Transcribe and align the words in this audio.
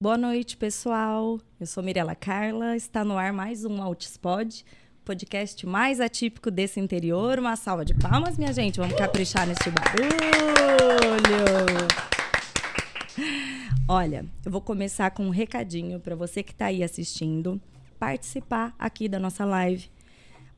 Boa 0.00 0.16
noite, 0.16 0.56
pessoal. 0.56 1.40
Eu 1.58 1.66
sou 1.66 1.82
Mirela 1.82 2.14
Carla. 2.14 2.76
Está 2.76 3.04
no 3.04 3.18
ar 3.18 3.32
mais 3.32 3.64
um 3.64 3.82
Altispod, 3.82 4.64
podcast 5.04 5.66
mais 5.66 5.98
atípico 5.98 6.52
desse 6.52 6.78
interior. 6.78 7.40
Uma 7.40 7.56
salva 7.56 7.84
de 7.84 7.94
palmas, 7.94 8.38
minha 8.38 8.52
gente. 8.52 8.78
Vamos 8.78 8.96
caprichar 8.96 9.44
neste 9.44 9.68
barulho. 9.72 10.08
Olha, 13.88 14.24
eu 14.46 14.52
vou 14.52 14.60
começar 14.60 15.10
com 15.10 15.26
um 15.26 15.30
recadinho 15.30 15.98
para 15.98 16.14
você 16.14 16.44
que 16.44 16.52
está 16.52 16.66
aí 16.66 16.84
assistindo 16.84 17.60
participar 17.98 18.76
aqui 18.78 19.08
da 19.08 19.18
nossa 19.18 19.44
live. 19.44 19.90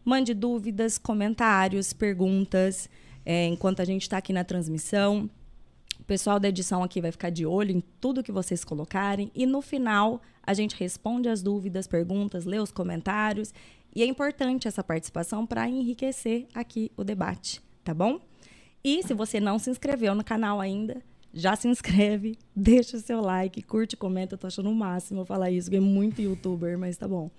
Mande 0.05 0.35
dúvidas, 0.35 0.99
comentários, 0.99 1.95
perguntas 1.95 2.91
é, 3.25 3.47
enquanto 3.47 3.81
a 3.81 3.87
gente 3.87 4.03
está 4.03 4.19
aqui 4.19 4.35
na 4.35 4.45
transmissão. 4.45 5.31
O 6.01 6.05
pessoal 6.05 6.41
da 6.41 6.49
edição 6.49 6.83
aqui 6.83 7.01
vai 7.01 7.13
ficar 7.13 7.29
de 7.29 7.45
olho 7.45 7.73
em 7.73 7.83
tudo 8.01 8.23
que 8.23 8.33
vocês 8.33 8.65
colocarem 8.65 9.31
e 9.35 9.45
no 9.45 9.61
final 9.61 10.23
a 10.43 10.55
gente 10.55 10.75
responde 10.75 11.29
as 11.29 11.43
dúvidas, 11.43 11.87
perguntas, 11.87 12.47
lê 12.47 12.59
os 12.59 12.73
comentários 12.73 13.53
e 13.95 14.03
é 14.03 14.07
importante 14.07 14.67
essa 14.67 14.83
participação 14.83 15.47
para 15.47 15.69
enriquecer 15.69 16.47
aqui 16.55 16.91
o 16.97 17.05
debate, 17.05 17.61
tá 17.85 17.93
bom? 17.93 18.19
E 18.83 19.03
se 19.03 19.13
você 19.13 19.39
não 19.39 19.59
se 19.59 19.69
inscreveu 19.69 20.15
no 20.15 20.25
canal 20.25 20.59
ainda, 20.59 21.03
já 21.35 21.55
se 21.55 21.69
inscreve, 21.69 22.39
deixa 22.57 22.97
o 22.97 23.01
seu 23.01 23.21
like, 23.21 23.61
curte, 23.63 23.95
comenta. 23.95 24.35
Eu 24.35 24.39
tô 24.39 24.47
achando 24.47 24.71
o 24.71 24.75
máximo 24.75 25.27
falar 25.27 25.51
isso, 25.51 25.67
porque 25.67 25.77
é 25.77 25.81
muito 25.81 26.23
youtuber, 26.23 26.79
mas 26.79 26.97
tá 26.97 27.07
bom. 27.07 27.31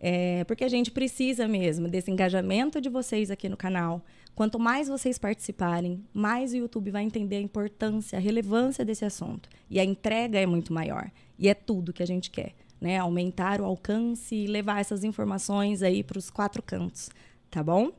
É, 0.00 0.44
porque 0.44 0.62
a 0.62 0.68
gente 0.68 0.92
precisa 0.92 1.48
mesmo 1.48 1.88
desse 1.88 2.10
engajamento 2.10 2.80
de 2.80 2.88
vocês 2.88 3.28
aqui 3.28 3.48
no 3.48 3.56
canal. 3.56 4.04
Quanto 4.38 4.56
mais 4.56 4.86
vocês 4.86 5.18
participarem, 5.18 6.00
mais 6.14 6.52
o 6.52 6.58
YouTube 6.58 6.92
vai 6.92 7.02
entender 7.02 7.38
a 7.38 7.40
importância, 7.40 8.16
a 8.16 8.22
relevância 8.22 8.84
desse 8.84 9.04
assunto. 9.04 9.48
E 9.68 9.80
a 9.80 9.84
entrega 9.84 10.38
é 10.38 10.46
muito 10.46 10.72
maior. 10.72 11.10
E 11.36 11.48
é 11.48 11.54
tudo 11.54 11.92
que 11.92 12.04
a 12.04 12.06
gente 12.06 12.30
quer, 12.30 12.54
né? 12.80 12.98
Aumentar 12.98 13.60
o 13.60 13.64
alcance 13.64 14.36
e 14.36 14.46
levar 14.46 14.80
essas 14.80 15.02
informações 15.02 15.82
aí 15.82 16.04
para 16.04 16.20
os 16.20 16.30
quatro 16.30 16.62
cantos, 16.62 17.10
tá 17.50 17.64
bom? 17.64 17.90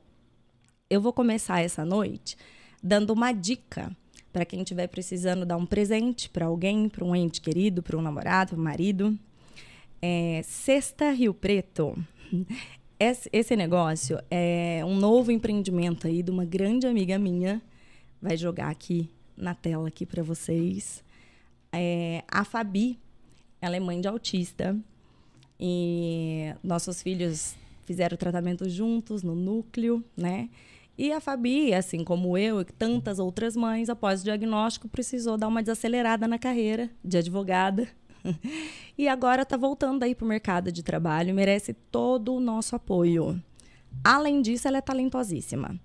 Eu 0.89 1.01
vou 1.01 1.11
começar 1.11 1.59
essa 1.59 1.83
noite 1.83 2.37
dando 2.81 3.11
uma 3.11 3.33
dica 3.33 3.93
para 4.31 4.45
quem 4.45 4.61
estiver 4.61 4.87
precisando 4.87 5.45
dar 5.45 5.57
um 5.57 5.65
presente 5.65 6.29
para 6.29 6.45
alguém, 6.45 6.87
para 6.87 7.03
um 7.03 7.13
ente 7.13 7.41
querido, 7.41 7.83
para 7.83 7.97
um 7.97 8.01
namorado, 8.01 8.51
para 8.51 8.59
um 8.61 8.63
marido. 8.63 9.19
É, 10.01 10.39
Sexta 10.45 11.11
Rio 11.11 11.33
Preto. 11.33 12.01
Esse, 12.99 13.55
negócio 13.55 14.19
é 14.29 14.81
um 14.85 14.93
novo 14.93 15.31
empreendimento 15.31 16.05
aí 16.05 16.21
de 16.21 16.29
uma 16.29 16.43
grande 16.43 16.85
amiga 16.85 17.17
minha. 17.17 17.61
Vai 18.21 18.35
jogar 18.35 18.69
aqui 18.69 19.09
na 19.37 19.55
tela 19.55 19.87
aqui 19.87 20.05
para 20.05 20.21
vocês. 20.21 21.01
É, 21.71 22.25
a 22.27 22.43
Fabi, 22.43 22.99
ela 23.61 23.77
é 23.77 23.79
mãe 23.79 24.01
de 24.01 24.09
autista 24.09 24.77
e 25.57 26.53
nossos 26.61 27.01
filhos 27.01 27.55
fizeram 27.85 28.17
tratamento 28.17 28.69
juntos 28.69 29.23
no 29.23 29.33
núcleo, 29.33 30.03
né? 30.17 30.49
E 30.97 31.13
a 31.13 31.21
Fabi, 31.21 31.73
assim 31.73 32.03
como 32.03 32.37
eu 32.37 32.59
e 32.59 32.65
tantas 32.65 33.17
outras 33.17 33.55
mães, 33.55 33.89
após 33.89 34.19
o 34.19 34.25
diagnóstico, 34.25 34.89
precisou 34.89 35.37
dar 35.37 35.47
uma 35.47 35.63
desacelerada 35.63 36.27
na 36.27 36.37
carreira 36.37 36.89
de 37.01 37.17
advogada. 37.17 37.87
E 38.97 39.07
agora 39.07 39.43
está 39.43 39.57
voltando 39.57 40.03
aí 40.03 40.13
para 40.13 40.25
o 40.25 40.27
mercado 40.27 40.71
de 40.71 40.83
trabalho, 40.83 41.33
merece 41.33 41.73
todo 41.73 42.33
o 42.33 42.39
nosso 42.39 42.75
apoio. 42.75 43.41
Além 44.03 44.41
disso, 44.41 44.67
ela 44.67 44.77
é 44.77 44.81
talentosíssima. 44.81 45.79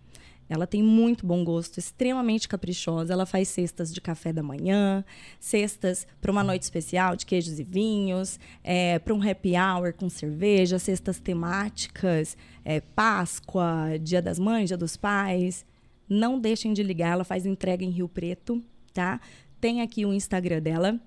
Ela 0.48 0.66
tem 0.66 0.82
muito 0.82 1.26
bom 1.26 1.42
gosto, 1.42 1.78
extremamente 1.78 2.46
caprichosa. 2.46 3.12
Ela 3.12 3.24
faz 3.24 3.48
cestas 3.48 3.92
de 3.92 4.00
café 4.00 4.32
da 4.32 4.42
manhã, 4.42 5.04
cestas 5.40 6.06
para 6.20 6.30
uma 6.30 6.44
noite 6.44 6.62
especial 6.62 7.16
de 7.16 7.24
queijos 7.24 7.58
e 7.58 7.64
vinhos, 7.64 8.38
é, 8.62 8.98
para 8.98 9.14
um 9.14 9.22
happy 9.22 9.54
hour 9.56 9.94
com 9.94 10.08
cerveja, 10.08 10.78
cestas 10.78 11.18
temáticas, 11.18 12.36
é, 12.64 12.80
Páscoa, 12.80 13.98
Dia 14.00 14.20
das 14.20 14.38
Mães, 14.38 14.68
Dia 14.68 14.76
dos 14.76 14.96
Pais. 14.96 15.64
Não 16.08 16.38
deixem 16.38 16.74
de 16.74 16.82
ligar, 16.82 17.12
ela 17.12 17.24
faz 17.24 17.46
entrega 17.46 17.82
em 17.82 17.90
Rio 17.90 18.08
Preto, 18.08 18.62
tá? 18.92 19.20
Tem 19.58 19.80
aqui 19.80 20.04
o 20.04 20.12
Instagram 20.12 20.60
dela, 20.60 21.00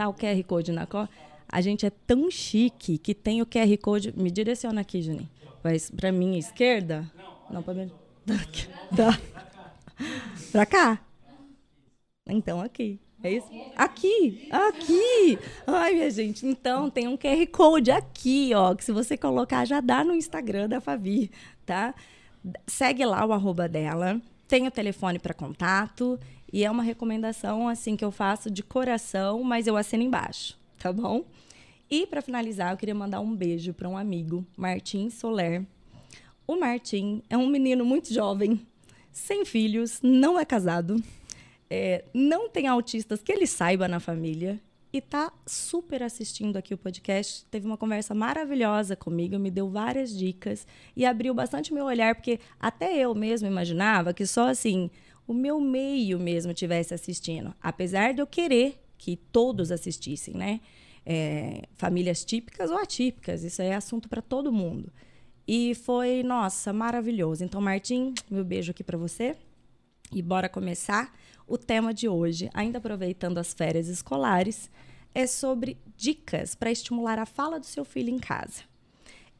tá? 0.00 0.08
O 0.08 0.14
QR 0.14 0.42
Code 0.44 0.72
na 0.72 0.86
cor. 0.86 1.06
A 1.46 1.60
gente 1.60 1.84
é 1.84 1.90
tão 1.90 2.30
chique 2.30 2.96
que 2.96 3.14
tem 3.14 3.42
o 3.42 3.46
QR 3.46 3.76
Code. 3.76 4.14
Me 4.16 4.30
direciona 4.30 4.80
aqui, 4.80 5.02
Juninho. 5.02 5.28
Para 5.94 6.10
mim, 6.10 6.38
esquerda? 6.38 7.10
Não, 7.50 7.62
para 7.62 7.74
mim. 7.74 7.90
Da... 8.90 9.18
Pra 10.50 10.64
cá? 10.64 11.04
Então, 12.26 12.62
aqui. 12.62 12.98
É 13.22 13.32
isso? 13.32 13.48
Aqui! 13.76 14.48
Aqui! 14.50 15.38
Ai, 15.66 15.92
minha 15.92 16.10
gente. 16.10 16.46
Então, 16.46 16.88
tem 16.88 17.06
um 17.06 17.18
QR 17.18 17.46
Code 17.48 17.90
aqui, 17.90 18.52
ó. 18.54 18.74
Que 18.74 18.82
se 18.82 18.92
você 18.92 19.18
colocar, 19.18 19.66
já 19.66 19.82
dá 19.82 20.02
no 20.02 20.14
Instagram 20.14 20.68
da 20.68 20.80
Fabi, 20.80 21.30
tá? 21.66 21.94
Segue 22.66 23.04
lá 23.04 23.26
o 23.26 23.32
arroba 23.32 23.68
dela. 23.68 24.18
Tem 24.48 24.66
o 24.66 24.70
telefone 24.70 25.18
para 25.18 25.34
contato. 25.34 26.18
E 26.52 26.64
é 26.64 26.70
uma 26.70 26.82
recomendação, 26.82 27.68
assim, 27.68 27.96
que 27.96 28.04
eu 28.04 28.10
faço 28.10 28.50
de 28.50 28.62
coração, 28.62 29.42
mas 29.42 29.66
eu 29.66 29.76
assino 29.76 30.02
embaixo, 30.02 30.58
tá 30.78 30.92
bom? 30.92 31.24
E, 31.90 32.06
para 32.06 32.22
finalizar, 32.22 32.72
eu 32.72 32.76
queria 32.76 32.94
mandar 32.94 33.20
um 33.20 33.34
beijo 33.34 33.72
para 33.72 33.88
um 33.88 33.96
amigo, 33.96 34.46
Martim 34.56 35.10
Soler, 35.10 35.64
o 36.50 36.56
Martim 36.56 37.22
é 37.30 37.36
um 37.36 37.46
menino 37.46 37.84
muito 37.84 38.12
jovem, 38.12 38.60
sem 39.12 39.44
filhos, 39.44 40.00
não 40.02 40.36
é 40.36 40.44
casado, 40.44 41.00
é, 41.70 42.04
não 42.12 42.48
tem 42.48 42.66
autistas 42.66 43.22
que 43.22 43.30
ele 43.30 43.46
saiba 43.46 43.86
na 43.86 44.00
família 44.00 44.60
e 44.92 45.00
tá 45.00 45.32
super 45.46 46.02
assistindo 46.02 46.56
aqui 46.56 46.74
o 46.74 46.78
podcast. 46.78 47.46
Teve 47.52 47.66
uma 47.66 47.76
conversa 47.76 48.16
maravilhosa 48.16 48.96
comigo, 48.96 49.38
me 49.38 49.48
deu 49.48 49.70
várias 49.70 50.16
dicas 50.16 50.66
e 50.96 51.06
abriu 51.06 51.32
bastante 51.32 51.72
meu 51.72 51.84
olhar, 51.84 52.16
porque 52.16 52.40
até 52.58 52.96
eu 52.98 53.14
mesmo 53.14 53.46
imaginava 53.46 54.12
que 54.12 54.26
só 54.26 54.48
assim 54.48 54.90
o 55.30 55.34
meu 55.34 55.60
meio 55.60 56.18
mesmo 56.18 56.52
tivesse 56.52 56.92
assistindo, 56.92 57.54
apesar 57.62 58.12
de 58.12 58.20
eu 58.20 58.26
querer 58.26 58.82
que 58.98 59.14
todos 59.14 59.70
assistissem, 59.70 60.34
né? 60.34 60.60
É, 61.06 61.68
famílias 61.74 62.24
típicas 62.24 62.68
ou 62.68 62.76
atípicas, 62.76 63.44
isso 63.44 63.62
é 63.62 63.72
assunto 63.72 64.08
para 64.08 64.20
todo 64.20 64.50
mundo. 64.50 64.92
E 65.46 65.72
foi, 65.76 66.24
nossa, 66.24 66.72
maravilhoso. 66.72 67.44
Então, 67.44 67.60
Martim, 67.60 68.12
meu 68.28 68.44
beijo 68.44 68.72
aqui 68.72 68.82
para 68.82 68.98
você. 68.98 69.36
E 70.12 70.20
bora 70.20 70.48
começar. 70.48 71.16
O 71.46 71.56
tema 71.56 71.94
de 71.94 72.08
hoje, 72.08 72.50
ainda 72.52 72.78
aproveitando 72.78 73.38
as 73.38 73.54
férias 73.54 73.86
escolares, 73.86 74.68
é 75.14 75.28
sobre 75.28 75.78
dicas 75.96 76.56
para 76.56 76.72
estimular 76.72 77.20
a 77.20 77.26
fala 77.26 77.60
do 77.60 77.66
seu 77.66 77.84
filho 77.84 78.10
em 78.10 78.18
casa. 78.18 78.64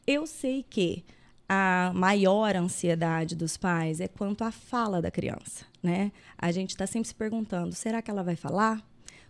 Eu 0.07 0.25
sei 0.25 0.63
que 0.63 1.05
a 1.49 1.91
maior 1.93 2.55
ansiedade 2.55 3.35
dos 3.35 3.57
pais 3.57 4.01
é 4.01 4.07
quanto 4.07 4.45
à 4.45 4.53
fala 4.53 5.03
da 5.03 5.11
criança, 5.11 5.65
né? 5.83 6.13
A 6.37 6.51
gente 6.53 6.71
está 6.71 6.87
sempre 6.87 7.09
se 7.09 7.15
perguntando: 7.15 7.75
será 7.75 8.03
que 8.03 8.11
ela 8.11 8.23
vai 8.23 8.37
falar? 8.37 8.83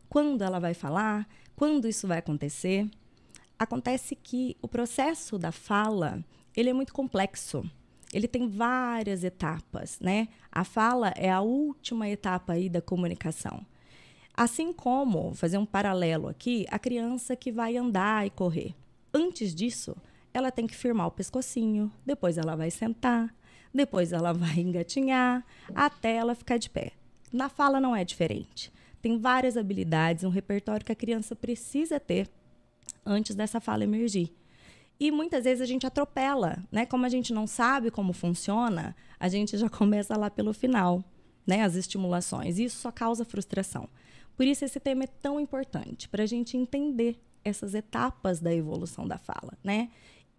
Quando 0.08 0.42
ela 0.42 0.58
vai 0.58 0.74
falar? 0.74 1.28
Quando 1.54 1.86
isso 1.86 2.08
vai 2.08 2.18
acontecer? 2.18 2.88
Acontece 3.58 4.16
que 4.16 4.56
o 4.62 4.68
processo 4.68 5.38
da 5.38 5.52
fala 5.52 6.24
ele 6.56 6.70
é 6.70 6.72
muito 6.72 6.92
complexo. 6.92 7.68
Ele 8.12 8.26
tem 8.26 8.48
várias 8.48 9.22
etapas, 9.22 10.00
né? 10.00 10.28
A 10.50 10.64
fala 10.64 11.12
é 11.16 11.30
a 11.30 11.40
última 11.40 12.08
etapa 12.08 12.54
aí 12.54 12.68
da 12.68 12.82
comunicação. 12.82 13.64
Assim 14.34 14.72
como, 14.72 15.34
fazer 15.34 15.58
um 15.58 15.66
paralelo 15.66 16.26
aqui, 16.26 16.66
a 16.70 16.78
criança 16.78 17.36
que 17.36 17.52
vai 17.52 17.76
andar 17.76 18.26
e 18.26 18.30
correr. 18.30 18.74
Antes 19.12 19.54
disso, 19.54 19.96
ela 20.32 20.50
tem 20.50 20.66
que 20.66 20.76
firmar 20.76 21.06
o 21.06 21.10
pescocinho, 21.10 21.92
depois 22.04 22.38
ela 22.38 22.56
vai 22.56 22.70
sentar, 22.70 23.34
depois 23.72 24.12
ela 24.12 24.32
vai 24.32 24.58
engatinhar, 24.58 25.44
até 25.74 26.16
ela 26.16 26.34
ficar 26.34 26.58
de 26.58 26.68
pé. 26.68 26.92
Na 27.32 27.48
fala 27.48 27.80
não 27.80 27.94
é 27.94 28.04
diferente. 28.04 28.72
Tem 29.00 29.18
várias 29.18 29.56
habilidades, 29.56 30.24
um 30.24 30.28
repertório 30.28 30.84
que 30.84 30.92
a 30.92 30.96
criança 30.96 31.34
precisa 31.34 31.98
ter 31.98 32.28
antes 33.04 33.34
dessa 33.34 33.60
fala 33.60 33.84
emergir. 33.84 34.32
E 34.98 35.10
muitas 35.10 35.44
vezes 35.44 35.62
a 35.62 35.66
gente 35.66 35.86
atropela, 35.86 36.62
né? 36.70 36.84
Como 36.84 37.06
a 37.06 37.08
gente 37.08 37.32
não 37.32 37.46
sabe 37.46 37.90
como 37.90 38.12
funciona, 38.12 38.94
a 39.18 39.28
gente 39.28 39.56
já 39.56 39.68
começa 39.70 40.16
lá 40.16 40.30
pelo 40.30 40.52
final, 40.52 41.02
né? 41.46 41.62
As 41.62 41.74
estimulações. 41.74 42.58
E 42.58 42.64
isso 42.64 42.78
só 42.78 42.92
causa 42.92 43.24
frustração. 43.24 43.88
Por 44.36 44.46
isso 44.46 44.64
esse 44.64 44.78
tema 44.78 45.04
é 45.04 45.06
tão 45.06 45.40
importante, 45.40 46.08
para 46.08 46.24
a 46.24 46.26
gente 46.26 46.56
entender 46.56 47.18
essas 47.42 47.74
etapas 47.74 48.40
da 48.40 48.54
evolução 48.54 49.06
da 49.08 49.16
fala, 49.16 49.54
né? 49.64 49.90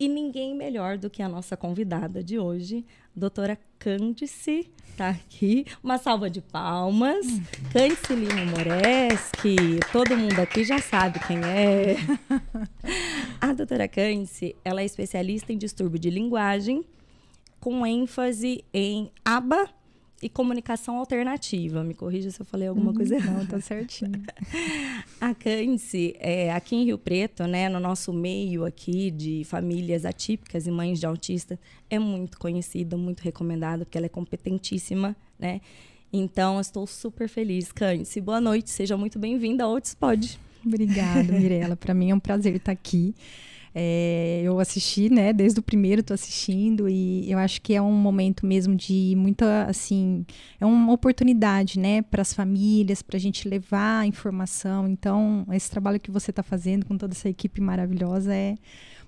E 0.01 0.07
ninguém 0.07 0.55
melhor 0.55 0.97
do 0.97 1.11
que 1.11 1.21
a 1.21 1.29
nossa 1.29 1.55
convidada 1.55 2.23
de 2.23 2.39
hoje, 2.39 2.83
doutora 3.15 3.55
Cândice, 3.77 4.67
tá 4.97 5.09
aqui. 5.09 5.63
Uma 5.83 5.99
salva 5.99 6.27
de 6.27 6.41
palmas. 6.41 7.23
Cândice 7.71 8.15
Lima 8.15 8.43
Moreski, 8.45 9.79
todo 9.91 10.17
mundo 10.17 10.39
aqui 10.39 10.63
já 10.63 10.79
sabe 10.79 11.19
quem 11.19 11.37
é. 11.45 11.97
A 13.39 13.53
doutora 13.53 13.87
Cândice, 13.87 14.55
ela 14.65 14.81
é 14.81 14.85
especialista 14.85 15.53
em 15.53 15.57
distúrbio 15.59 15.99
de 15.99 16.09
linguagem, 16.09 16.83
com 17.59 17.85
ênfase 17.85 18.65
em 18.73 19.11
aba 19.23 19.69
e 20.21 20.29
comunicação 20.29 20.97
alternativa. 20.97 21.83
Me 21.83 21.93
corrija 21.93 22.29
se 22.29 22.39
eu 22.39 22.45
falei 22.45 22.67
alguma 22.67 22.93
coisa 22.93 23.15
errada. 23.15 23.39
Não, 23.39 23.45
tá 23.45 23.59
certinho. 23.59 24.11
a 25.19 25.33
Cândice, 25.33 26.15
é, 26.19 26.51
aqui 26.51 26.75
em 26.75 26.85
Rio 26.85 26.97
Preto, 26.97 27.47
né, 27.47 27.67
no 27.67 27.79
nosso 27.79 28.13
meio 28.13 28.65
aqui 28.65 29.09
de 29.09 29.43
famílias 29.45 30.05
atípicas 30.05 30.67
e 30.67 30.71
mães 30.71 30.99
de 30.99 31.05
autista, 31.05 31.59
é 31.89 31.97
muito 31.97 32.37
conhecida, 32.37 32.95
muito 32.95 33.21
recomendada, 33.21 33.83
porque 33.83 33.97
ela 33.97 34.05
é 34.05 34.09
competentíssima, 34.09 35.15
né? 35.39 35.61
Então, 36.13 36.59
estou 36.59 36.85
super 36.85 37.27
feliz. 37.27 37.71
Cândice, 37.71 38.19
boa 38.19 38.41
noite, 38.41 38.69
seja 38.69 38.97
muito 38.97 39.17
bem-vinda 39.17 39.63
ao 39.63 39.71
Outspod. 39.71 40.37
Obrigada, 40.65 41.31
Mirella. 41.33 41.75
Para 41.75 41.93
mim 41.93 42.11
é 42.11 42.15
um 42.15 42.19
prazer 42.19 42.55
estar 42.55 42.71
aqui. 42.71 43.15
É, 43.73 44.41
eu 44.43 44.59
assisti, 44.59 45.09
né? 45.09 45.31
Desde 45.31 45.59
o 45.59 45.63
primeiro 45.63 46.01
estou 46.01 46.13
assistindo 46.13 46.89
e 46.89 47.31
eu 47.31 47.37
acho 47.37 47.61
que 47.61 47.73
é 47.73 47.81
um 47.81 47.93
momento 47.93 48.45
mesmo 48.45 48.75
de 48.75 49.13
muita, 49.17 49.63
assim, 49.65 50.25
é 50.59 50.65
uma 50.65 50.91
oportunidade, 50.91 51.79
né? 51.79 52.01
Para 52.01 52.21
as 52.21 52.33
famílias, 52.33 53.01
para 53.01 53.17
a 53.17 53.19
gente 53.19 53.47
levar 53.47 54.01
a 54.01 54.07
informação. 54.07 54.87
Então, 54.87 55.45
esse 55.51 55.69
trabalho 55.69 55.99
que 55.99 56.11
você 56.11 56.31
está 56.31 56.43
fazendo 56.43 56.85
com 56.85 56.97
toda 56.97 57.13
essa 57.13 57.29
equipe 57.29 57.61
maravilhosa 57.61 58.33
é 58.33 58.55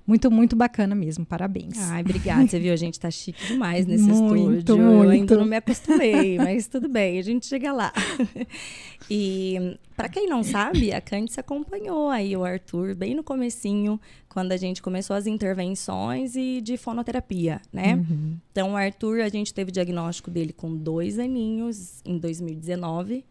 muito, 0.05 0.29
muito 0.29 0.55
bacana 0.55 0.93
mesmo. 0.93 1.25
Parabéns. 1.25 1.77
Ai, 1.79 2.01
obrigada. 2.01 2.47
Você 2.47 2.59
viu, 2.59 2.73
a 2.73 2.77
gente 2.77 2.99
tá 2.99 3.09
chique 3.09 3.45
demais 3.47 3.85
nesse 3.85 4.03
muito, 4.03 4.23
estúdio. 4.23 4.77
Muito. 4.77 4.77
Eu 4.77 5.09
ainda 5.09 5.37
não 5.37 5.45
me 5.45 5.55
acostumei, 5.55 6.37
mas 6.37 6.67
tudo 6.67 6.89
bem, 6.89 7.19
a 7.19 7.21
gente 7.21 7.45
chega 7.45 7.71
lá. 7.71 7.91
E 9.09 9.77
para 9.97 10.07
quem 10.07 10.27
não 10.27 10.43
sabe, 10.43 10.93
a 10.93 11.01
Candice 11.01 11.39
acompanhou 11.39 12.09
aí 12.09 12.35
o 12.37 12.43
Arthur 12.43 12.95
bem 12.95 13.13
no 13.13 13.21
comecinho, 13.21 13.99
quando 14.29 14.51
a 14.53 14.57
gente 14.57 14.81
começou 14.81 15.13
as 15.15 15.27
intervenções 15.27 16.35
e 16.35 16.61
de 16.61 16.77
fonoterapia, 16.77 17.61
né? 17.71 17.95
Uhum. 17.95 18.37
Então, 18.51 18.71
o 18.71 18.77
Arthur, 18.77 19.21
a 19.21 19.29
gente 19.29 19.53
teve 19.53 19.71
diagnóstico 19.71 20.31
dele 20.31 20.53
com 20.53 20.75
dois 20.75 21.19
aninhos 21.19 22.01
em 22.05 22.17
2019 22.17 23.25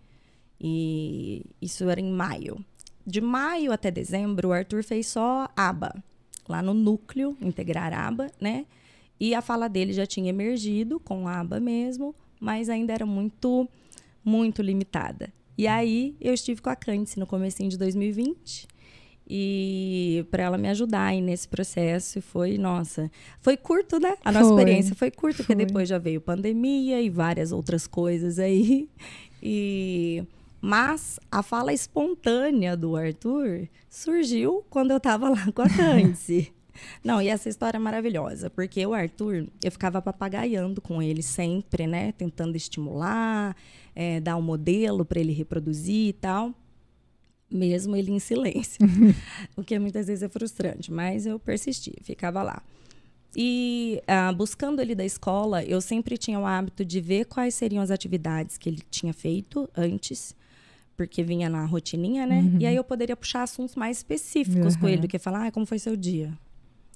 e 0.61 1.45
isso 1.61 1.89
era 1.89 2.01
em 2.01 2.13
maio. 2.13 2.65
De 3.05 3.21
maio 3.21 3.73
até 3.73 3.91
dezembro, 3.91 4.49
o 4.49 4.53
Arthur 4.53 4.85
fez 4.85 5.09
só 5.09 5.49
aba, 5.57 5.93
lá 6.49 6.63
no 6.63 6.75
núcleo, 6.75 7.37
integrar 7.41 7.93
aba, 7.93 8.31
né? 8.41 8.67
E 9.19 9.35
a 9.35 9.41
fala 9.41 9.69
dele 9.69 9.93
já 9.93 10.07
tinha 10.07 10.31
emergido 10.31 10.99
com 10.99 11.29
aba 11.29 11.61
mesmo, 11.61 12.15
mas 12.41 12.69
ainda 12.69 12.93
era 12.93 13.07
muito, 13.07 13.69
muito 14.25 14.63
limitada. 14.63 15.33
E 15.57 15.67
aí 15.67 16.17
eu 16.21 16.35
estive 16.35 16.61
com 16.61 16.71
a 16.71 16.77
Candice 16.77 17.19
no 17.21 17.27
comecinho 17.27 17.71
de 17.71 17.79
2020 17.79 18.67
e 19.29 20.27
para 20.31 20.43
ela 20.43 20.59
me 20.59 20.69
ajudar 20.69 21.07
aí 21.07 21.21
nesse 21.21 21.47
processo 21.49 22.21
foi 22.21 22.59
nossa 22.59 23.11
foi 23.41 23.57
curto 23.57 24.01
né 24.01 24.17
a 24.25 24.33
nossa 24.33 24.49
foi, 24.49 24.59
experiência 24.59 24.95
foi 24.97 25.11
curta 25.11 25.45
porque 25.45 25.55
depois 25.55 25.89
já 25.89 25.97
veio 25.97 26.21
pandemia 26.21 27.01
e 27.01 27.09
várias 27.09 27.53
outras 27.53 27.87
coisas 27.87 28.39
aí 28.39 28.89
e 29.43 30.25
mas 30.63 31.19
a 31.31 31.43
fala 31.43 31.73
espontânea 31.73 32.77
do 32.77 32.97
Arthur 32.97 33.69
surgiu 33.91 34.65
quando 34.71 34.93
eu 34.93 34.97
estava 34.97 35.29
lá 35.29 35.53
com 35.53 35.61
a 35.61 35.69
Candice 35.69 36.53
Não, 37.05 37.21
e 37.21 37.29
essa 37.29 37.49
história 37.49 37.77
é 37.77 37.81
maravilhosa, 37.81 38.51
porque 38.51 38.85
o 38.87 38.95
Arthur, 38.95 39.47
eu 39.63 39.71
ficava 39.71 40.01
papagaiando 40.01 40.81
com 40.81 41.03
ele 41.03 41.23
sempre, 41.23 41.87
né? 41.87 42.13
Tentando 42.13 42.57
estimular, 42.57 43.57
é, 43.95 44.21
dar 44.21 44.37
um 44.37 44.43
modelo 44.43 45.05
para 45.05 45.21
ele 45.21 45.33
reproduzir 45.33 46.09
e 46.09 46.13
tal. 46.13 46.55
Mesmo 47.51 47.95
ele 47.95 48.11
em 48.11 48.19
silêncio. 48.19 48.81
o 49.57 49.63
que 49.63 49.79
muitas 49.79 50.07
vezes 50.07 50.23
é 50.23 50.29
frustrante, 50.29 50.91
mas 50.91 51.27
eu 51.27 51.39
persisti, 51.39 51.93
ficava 52.03 52.43
lá. 52.43 52.63
E 53.37 54.03
ah, 54.07 54.33
buscando 54.33 54.81
ele 54.81 54.95
da 54.95 55.05
escola, 55.05 55.65
eu 55.65 55.81
sempre 55.81 56.19
tinha 56.19 56.39
o 56.39 56.47
hábito 56.47 56.85
de 56.85 57.01
ver 57.01 57.25
quais 57.27 57.55
seriam 57.55 57.83
as 57.83 57.91
atividades 57.91 58.59
que 58.59 58.69
ele 58.69 58.83
tinha 58.91 59.13
feito 59.13 59.69
antes, 59.75 60.35
porque 61.07 61.23
vinha 61.23 61.49
na 61.49 61.65
rotininha, 61.65 62.27
né? 62.27 62.41
Uhum. 62.41 62.59
E 62.61 62.67
aí 62.67 62.77
eu 62.77 62.85
poderia 62.85 63.17
puxar 63.17 63.43
assuntos 63.43 63.75
mais 63.75 63.99
específicos 63.99 64.75
uhum. 64.75 64.81
com 64.81 64.89
ele 64.89 65.03
do 65.03 65.09
que 65.09 65.19
falar, 65.19 65.47
ah, 65.47 65.53
como 65.53 65.67
foi 65.67 65.79
seu 65.79 65.97
dia? 65.97 66.33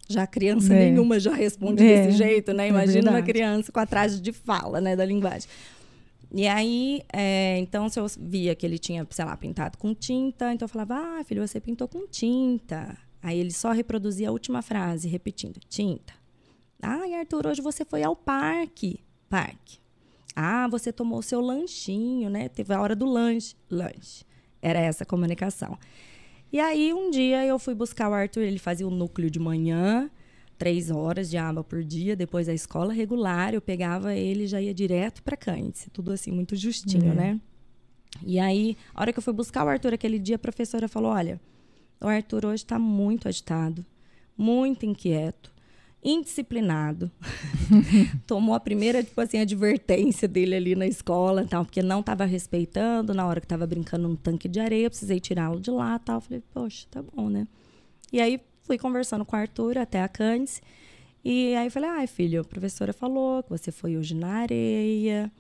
Já 0.09 0.27
criança 0.27 0.73
é. 0.73 0.91
nenhuma 0.91 1.19
já 1.19 1.35
responde 1.35 1.85
é. 1.85 2.07
desse 2.07 2.19
jeito, 2.19 2.53
né? 2.53 2.67
É 2.67 2.69
Imagina 2.69 3.11
é 3.11 3.15
uma 3.15 3.23
criança 3.23 3.73
com 3.73 3.81
atraso 3.81 4.21
de 4.21 4.33
fala, 4.33 4.81
né, 4.81 4.95
da 4.95 5.05
linguagem. 5.05 5.49
E 6.33 6.47
aí, 6.47 7.03
é, 7.13 7.59
então, 7.59 7.89
se 7.89 7.99
eu 7.99 8.07
via 8.19 8.55
que 8.55 8.65
ele 8.65 8.79
tinha, 8.79 9.07
sei 9.11 9.25
lá, 9.25 9.37
pintado 9.37 9.79
com 9.79 9.95
tinta, 9.95 10.53
então 10.53 10.67
eu 10.67 10.69
falava, 10.69 10.95
ah, 10.95 11.25
filho, 11.25 11.47
você 11.47 11.61
pintou 11.61 11.89
com 11.89 12.07
tinta. 12.07 12.97
Aí 13.23 13.39
ele 13.39 13.53
só 13.53 13.73
reproduzia 13.73 14.29
a 14.29 14.33
última 14.33 14.63
frase, 14.63 15.09
repetindo, 15.09 15.59
tinta. 15.69 16.15
Ah, 16.81 17.03
Arthur, 17.19 17.47
hoje 17.49 17.63
você 17.63 17.85
foi 17.85 18.03
ao 18.03 18.15
parque. 18.15 19.01
Parque. 19.29 19.79
Ah, 20.39 20.69
você 20.69 20.93
tomou 20.93 21.21
o 21.21 21.23
seu 21.23 21.41
lanchinho, 21.41 22.29
né? 22.29 22.51
Teve 22.51 22.75
a 22.75 22.81
hora 22.81 22.95
do 22.95 23.07
lanche. 23.07 23.57
Lanche. 23.71 24.23
Era 24.61 24.79
essa 24.79 25.05
a 25.05 25.07
comunicação. 25.07 25.79
E 26.53 26.61
aí, 26.61 26.93
um 26.93 27.11
dia 27.11 27.45
eu 27.47 27.59
fui 27.59 27.75
buscar 27.75 28.11
o 28.11 28.13
Arthur, 28.13 28.43
ele 28.43 28.59
fazia 28.59 28.87
o 28.87 28.91
núcleo 28.91 29.31
de 29.31 29.39
manhã, 29.39 30.11
três 30.59 30.91
horas 30.91 31.31
de 31.31 31.39
aba 31.39 31.65
por 31.65 31.83
dia, 31.83 32.15
depois 32.15 32.51
a 32.51 32.55
escola 32.55 32.93
regular, 32.93 33.55
eu 33.55 33.63
pegava 33.63 34.15
ele 34.15 34.45
e 34.45 34.47
já 34.47 34.61
ia 34.61 34.75
direto 34.75 35.23
para 35.23 35.37
Cândice, 35.37 35.89
tudo 35.91 36.13
assim, 36.13 36.31
muito 36.31 36.55
justinho, 36.55 37.13
é. 37.13 37.15
né? 37.15 37.41
E 38.25 38.39
aí, 38.39 38.77
a 38.95 39.01
hora 39.01 39.13
que 39.13 39.19
eu 39.19 39.23
fui 39.23 39.33
buscar 39.33 39.65
o 39.65 39.69
Arthur 39.69 39.95
aquele 39.95 40.19
dia, 40.19 40.37
a 40.37 40.39
professora 40.39 40.87
falou: 40.87 41.13
Olha, 41.13 41.41
o 42.01 42.07
Arthur 42.07 42.47
hoje 42.47 42.63
está 42.63 42.79
muito 42.79 43.27
agitado, 43.27 43.85
muito 44.37 44.85
inquieto 44.85 45.56
indisciplinado. 46.07 47.11
Tomou 48.27 48.55
a 48.55 48.61
primeira, 48.61 49.03
tipo 49.03 49.21
assim, 49.21 49.39
advertência 49.41 50.29
dele 50.29 50.55
ali 50.55 50.75
na 50.77 50.87
escola, 50.87 51.45
tal, 51.45 51.65
porque 51.65 51.83
não 51.83 51.99
estava 51.99 52.25
respeitando, 52.25 53.13
na 53.13 53.27
hora 53.27 53.41
que 53.41 53.47
estava 53.47 53.67
brincando 53.67 54.07
no 54.07 54.17
tanque 54.17 54.47
de 54.49 54.61
areia, 54.61 54.89
precisei 54.89 55.19
tirá-lo 55.19 55.61
de 55.61 55.71
lá, 55.71 55.99
tal. 55.99 56.21
Falei, 56.21 56.43
poxa, 56.55 56.87
tá 56.91 57.03
bom, 57.03 57.29
né? 57.29 57.49
E 58.13 58.21
aí 58.21 58.41
fui 58.63 58.79
conversando 58.79 59.25
com 59.25 59.35
o 59.35 59.39
Arthur 59.39 59.79
até 59.79 60.01
a 60.01 60.09
Candice. 60.09 60.61
E 61.25 61.57
aí 61.57 61.69
falei, 61.69 61.91
ai, 61.91 62.07
filho, 62.07 62.41
a 62.41 62.45
professora 62.45 62.93
falou 62.93 63.43
que 63.43 63.51
você 63.51 63.73
foi 63.73 63.97
hoje 63.97 64.15
na 64.15 64.29
areia. 64.29 65.31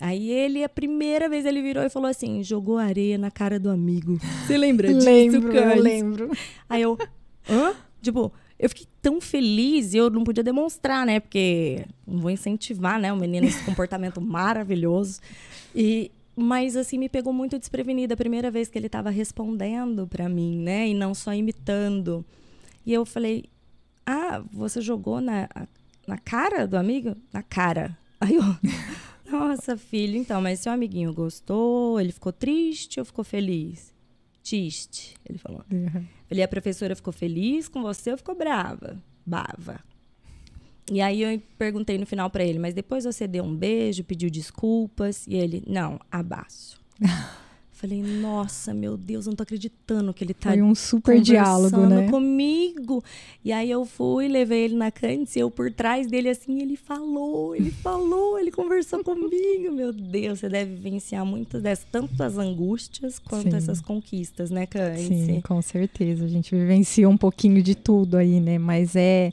Aí 0.00 0.28
ele, 0.28 0.64
a 0.64 0.68
primeira 0.68 1.28
vez 1.28 1.44
ele 1.44 1.62
virou 1.62 1.84
e 1.84 1.90
falou 1.90 2.08
assim, 2.08 2.42
jogou 2.42 2.78
areia 2.78 3.16
na 3.16 3.30
cara 3.30 3.60
do 3.60 3.70
amigo. 3.70 4.18
Você 4.44 4.58
lembra 4.58 4.92
disso, 4.92 5.06
Lembro, 5.06 5.54
eu 5.54 5.80
lembro. 5.80 6.30
Aí 6.68 6.82
eu, 6.82 6.98
hã? 7.48 7.74
Tipo, 8.02 8.32
eu 8.60 8.68
fiquei 8.68 8.86
tão 9.00 9.22
feliz 9.22 9.94
e 9.94 9.96
eu 9.96 10.10
não 10.10 10.22
podia 10.22 10.44
demonstrar, 10.44 11.06
né? 11.06 11.18
Porque 11.18 11.86
não 12.06 12.20
vou 12.20 12.30
incentivar, 12.30 13.00
né? 13.00 13.10
O 13.10 13.16
menino 13.16 13.46
esse 13.46 13.64
comportamento 13.64 14.20
maravilhoso. 14.22 15.20
E 15.74 16.10
mas 16.36 16.76
assim 16.76 16.98
me 16.98 17.08
pegou 17.08 17.32
muito 17.32 17.58
desprevenida 17.58 18.14
a 18.14 18.16
primeira 18.16 18.50
vez 18.50 18.68
que 18.68 18.78
ele 18.78 18.86
estava 18.86 19.08
respondendo 19.10 20.06
para 20.06 20.28
mim, 20.28 20.58
né? 20.58 20.88
E 20.88 20.94
não 20.94 21.14
só 21.14 21.32
imitando. 21.32 22.24
E 22.84 22.92
eu 22.92 23.06
falei: 23.06 23.46
"Ah, 24.04 24.42
você 24.52 24.82
jogou 24.82 25.22
na 25.22 25.48
na 26.06 26.18
cara 26.18 26.66
do 26.66 26.76
amigo? 26.76 27.16
Na 27.32 27.42
cara". 27.42 27.96
Aí 28.20 28.34
eu 28.34 28.42
Nossa, 29.30 29.76
filho, 29.76 30.16
então, 30.16 30.42
mas 30.42 30.60
seu 30.60 30.72
amiguinho 30.72 31.14
gostou? 31.14 32.00
Ele 32.00 32.12
ficou 32.12 32.32
triste 32.32 32.98
ou 32.98 33.06
ficou 33.06 33.24
feliz? 33.24 33.94
Triste, 34.42 35.14
ele 35.24 35.38
falou. 35.38 35.64
Uhum. 35.70 36.04
Falei, 36.30 36.44
a 36.44 36.48
professora 36.48 36.94
ficou 36.94 37.12
feliz 37.12 37.66
com 37.66 37.82
você 37.82 38.12
ou 38.12 38.16
ficou 38.16 38.36
brava? 38.36 39.02
Bava. 39.26 39.80
E 40.88 41.00
aí 41.00 41.22
eu 41.22 41.42
perguntei 41.58 41.98
no 41.98 42.06
final 42.06 42.30
para 42.30 42.44
ele, 42.44 42.60
mas 42.60 42.72
depois 42.72 43.04
você 43.04 43.26
deu 43.26 43.42
um 43.42 43.52
beijo, 43.52 44.04
pediu 44.04 44.30
desculpas? 44.30 45.26
E 45.26 45.34
ele, 45.34 45.64
não, 45.66 45.98
abaço. 46.08 46.80
Falei, 47.80 48.02
nossa, 48.02 48.74
meu 48.74 48.94
Deus, 48.94 49.26
não 49.26 49.34
tô 49.34 49.42
acreditando 49.42 50.12
que 50.12 50.22
ele 50.22 50.34
tá 50.34 50.50
Foi 50.50 50.60
um 50.60 50.74
super 50.74 51.18
diálogo, 51.18 51.86
né? 51.86 52.10
comigo. 52.10 53.02
E 53.42 53.50
aí 53.50 53.70
eu 53.70 53.86
fui, 53.86 54.28
levei 54.28 54.64
ele 54.64 54.74
na 54.74 54.90
Candice, 54.90 55.38
eu 55.38 55.50
por 55.50 55.72
trás 55.72 56.06
dele 56.06 56.28
assim, 56.28 56.60
ele 56.60 56.76
falou, 56.76 57.56
ele 57.56 57.70
falou, 57.70 58.38
ele 58.38 58.50
conversou 58.50 59.02
comigo. 59.02 59.72
Meu 59.72 59.94
Deus, 59.94 60.40
você 60.40 60.48
deve 60.50 60.74
vivenciar 60.74 61.24
muitas 61.24 61.62
dessas, 61.62 61.86
tanto 61.90 62.22
as 62.22 62.36
angústias 62.36 63.18
quanto 63.18 63.50
Sim. 63.50 63.56
essas 63.56 63.80
conquistas, 63.80 64.50
né, 64.50 64.66
Candice? 64.66 65.08
Sim, 65.08 65.40
com 65.40 65.62
certeza. 65.62 66.26
A 66.26 66.28
gente 66.28 66.54
vivencia 66.54 67.08
um 67.08 67.16
pouquinho 67.16 67.62
de 67.62 67.74
tudo 67.74 68.18
aí, 68.18 68.40
né? 68.40 68.58
Mas 68.58 68.94
é 68.94 69.32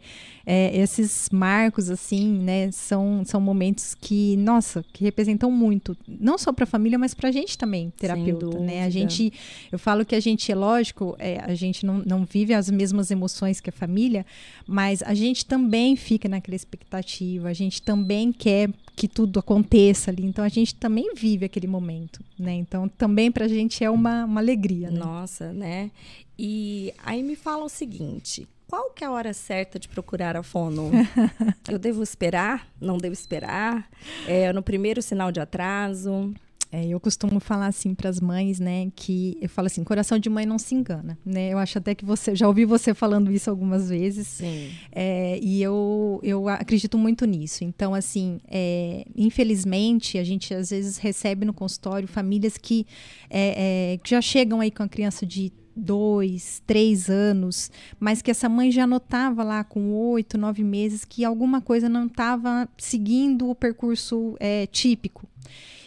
é, 0.49 0.73
esses 0.77 1.29
marcos, 1.29 1.89
assim, 1.89 2.25
né, 2.39 2.71
são, 2.71 3.21
são 3.25 3.41
momentos 3.41 3.93
que, 3.93 4.37
nossa, 4.37 4.81
que 4.93 5.03
representam 5.03 5.51
muito, 5.51 5.95
não 6.07 6.37
só 6.37 6.53
para 6.53 6.63
a 6.63 6.67
família, 6.67 6.97
mas 6.97 7.13
para 7.13 7.27
a 7.27 7.31
gente 7.33 7.57
também, 7.57 7.91
terapeuta, 7.97 8.57
né? 8.57 8.85
A 8.85 8.89
gente, 8.89 9.33
eu 9.69 9.77
falo 9.77 10.05
que 10.05 10.15
a 10.15 10.21
gente, 10.21 10.49
é 10.49 10.55
lógico, 10.55 11.17
é, 11.19 11.41
a 11.41 11.53
gente 11.53 11.85
não, 11.85 11.97
não 11.97 12.23
vive 12.23 12.53
as 12.53 12.69
mesmas 12.69 13.11
emoções 13.11 13.59
que 13.59 13.69
a 13.69 13.73
família, 13.73 14.25
mas 14.65 15.03
a 15.03 15.13
gente 15.13 15.45
também 15.45 15.97
fica 15.97 16.29
naquela 16.29 16.55
expectativa, 16.55 17.49
a 17.49 17.53
gente 17.53 17.81
também 17.81 18.31
quer 18.31 18.69
que 18.95 19.09
tudo 19.09 19.39
aconteça 19.39 20.11
ali. 20.11 20.23
Então 20.23 20.45
a 20.45 20.49
gente 20.49 20.73
também 20.75 21.13
vive 21.13 21.43
aquele 21.43 21.67
momento, 21.67 22.23
né? 22.39 22.53
Então 22.53 22.87
também 22.87 23.29
para 23.29 23.43
a 23.43 23.49
gente 23.49 23.83
é 23.83 23.89
uma, 23.89 24.23
uma 24.23 24.39
alegria. 24.39 24.89
Né? 24.89 24.97
Nossa, 24.97 25.51
né? 25.51 25.91
E 26.39 26.93
aí 27.03 27.21
me 27.21 27.35
fala 27.35 27.65
o 27.65 27.69
seguinte: 27.69 28.47
qual 28.67 28.91
que 28.91 29.03
é 29.03 29.07
a 29.07 29.11
hora 29.11 29.33
certa 29.33 29.79
de 29.79 29.87
procurar 29.87 30.35
a 30.35 30.43
fono? 30.43 30.91
eu 31.69 31.79
devo 31.79 32.03
esperar? 32.03 32.67
Não 32.79 32.97
devo 32.97 33.13
esperar? 33.13 33.89
É 34.27 34.51
no 34.51 34.61
primeiro 34.61 35.01
sinal 35.01 35.31
de 35.31 35.39
atraso? 35.39 36.33
É, 36.71 36.85
eu 36.85 36.99
costumo 36.99 37.39
falar 37.39 37.67
assim 37.67 37.95
para 37.95 38.09
as 38.09 38.19
mães, 38.19 38.59
né, 38.59 38.91
que 38.93 39.37
eu 39.41 39.47
falo 39.47 39.67
assim, 39.67 39.83
coração 39.85 40.19
de 40.19 40.29
mãe 40.29 40.45
não 40.45 40.59
se 40.59 40.75
engana, 40.75 41.17
né? 41.25 41.53
Eu 41.53 41.57
acho 41.57 41.77
até 41.77 41.95
que 41.95 42.03
você 42.03 42.35
já 42.35 42.45
ouvi 42.45 42.65
você 42.65 42.93
falando 42.93 43.31
isso 43.31 43.49
algumas 43.49 43.87
vezes. 43.87 44.27
Sim. 44.27 44.71
É, 44.91 45.39
e 45.41 45.61
eu, 45.63 46.19
eu 46.21 46.49
acredito 46.49 46.97
muito 46.97 47.25
nisso. 47.25 47.63
Então, 47.63 47.95
assim, 47.95 48.41
é, 48.49 49.05
infelizmente, 49.15 50.17
a 50.17 50.23
gente 50.25 50.53
às 50.53 50.71
vezes 50.71 50.97
recebe 50.97 51.45
no 51.45 51.53
consultório 51.53 52.07
famílias 52.07 52.57
que, 52.57 52.85
é, 53.29 53.93
é, 53.93 53.97
que 53.99 54.09
já 54.09 54.21
chegam 54.21 54.59
aí 54.59 54.69
com 54.69 54.83
a 54.83 54.89
criança 54.89 55.25
de 55.25 55.53
dois, 55.77 56.61
três 56.65 57.09
anos, 57.09 57.71
mas 57.99 58.21
que 58.21 58.31
essa 58.31 58.49
mãe 58.49 58.71
já 58.71 58.87
notava 58.87 59.43
lá 59.43 59.63
com 59.63 59.93
oito, 59.93 60.37
nove 60.37 60.63
meses 60.63 61.05
que 61.05 61.23
alguma 61.23 61.61
coisa 61.61 61.87
não 61.87 62.07
estava 62.07 62.67
seguindo 62.77 63.49
o 63.49 63.55
percurso 63.55 64.35
é, 64.39 64.65
típico. 64.67 65.27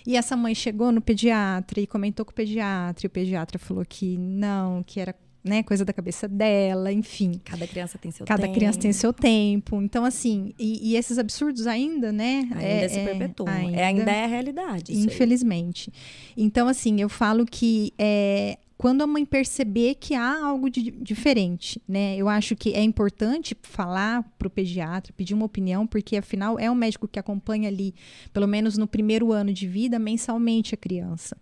E 0.06 0.16
essa 0.16 0.37
mãe 0.37 0.54
chegou 0.54 0.90
no 0.90 1.00
pediatra 1.00 1.80
e 1.80 1.87
comentou 1.87 2.25
com 2.25 2.32
o 2.32 2.35
pediatra, 2.35 3.04
e 3.04 3.09
o 3.09 3.11
pediatra 3.11 3.59
falou 3.59 3.85
que 3.85 4.16
não, 4.16 4.82
que 4.82 4.99
era 4.99 5.14
né, 5.42 5.62
coisa 5.62 5.85
da 5.85 5.92
cabeça 5.92 6.28
dela, 6.28 6.92
enfim. 6.92 7.40
Cada 7.44 7.66
criança 7.66 7.99
tem 7.99 8.11
seu 8.11 8.26
Cada 8.26 8.42
tempo. 8.42 8.54
criança 8.54 8.78
tem 8.78 8.92
seu 8.92 9.12
tempo. 9.12 9.80
Então, 9.80 10.04
assim, 10.04 10.54
e, 10.59 10.90
e 10.90 10.97
esses 10.97 11.18
absurdos 11.18 11.66
ainda, 11.66 12.12
né? 12.12 12.49
Ainda 12.52 12.62
é, 12.62 12.88
se 12.88 12.99
é, 12.99 13.04
perpetuam. 13.06 13.49
ainda, 13.49 13.76
é, 13.76 13.85
ainda 13.85 14.11
é 14.11 14.25
a 14.25 14.26
realidade. 14.26 14.92
Infelizmente. 14.97 15.90
Então, 16.37 16.68
assim, 16.68 17.00
eu 17.00 17.09
falo 17.09 17.47
que 17.47 17.92
é, 17.99 18.59
quando 18.80 19.02
a 19.02 19.06
mãe 19.06 19.26
perceber 19.26 19.96
que 19.96 20.14
há 20.14 20.42
algo 20.42 20.70
de 20.70 20.90
diferente, 20.90 21.82
né? 21.87 22.16
Eu 22.16 22.30
acho 22.30 22.56
que 22.56 22.72
é 22.72 22.82
importante 22.82 23.54
falar 23.60 24.22
para 24.38 24.49
o 24.49 24.50
pediatra, 24.50 25.12
pedir 25.14 25.34
uma 25.34 25.44
opinião, 25.44 25.87
porque 25.87 26.16
afinal 26.16 26.58
é 26.58 26.70
um 26.70 26.75
médico 26.75 27.06
que 27.06 27.18
acompanha 27.18 27.68
ali, 27.68 27.94
pelo 28.32 28.49
menos 28.49 28.78
no 28.78 28.87
primeiro 28.87 29.32
ano 29.32 29.52
de 29.52 29.68
vida, 29.68 29.99
mensalmente 29.99 30.75
a 30.75 30.78
criança. 30.78 31.37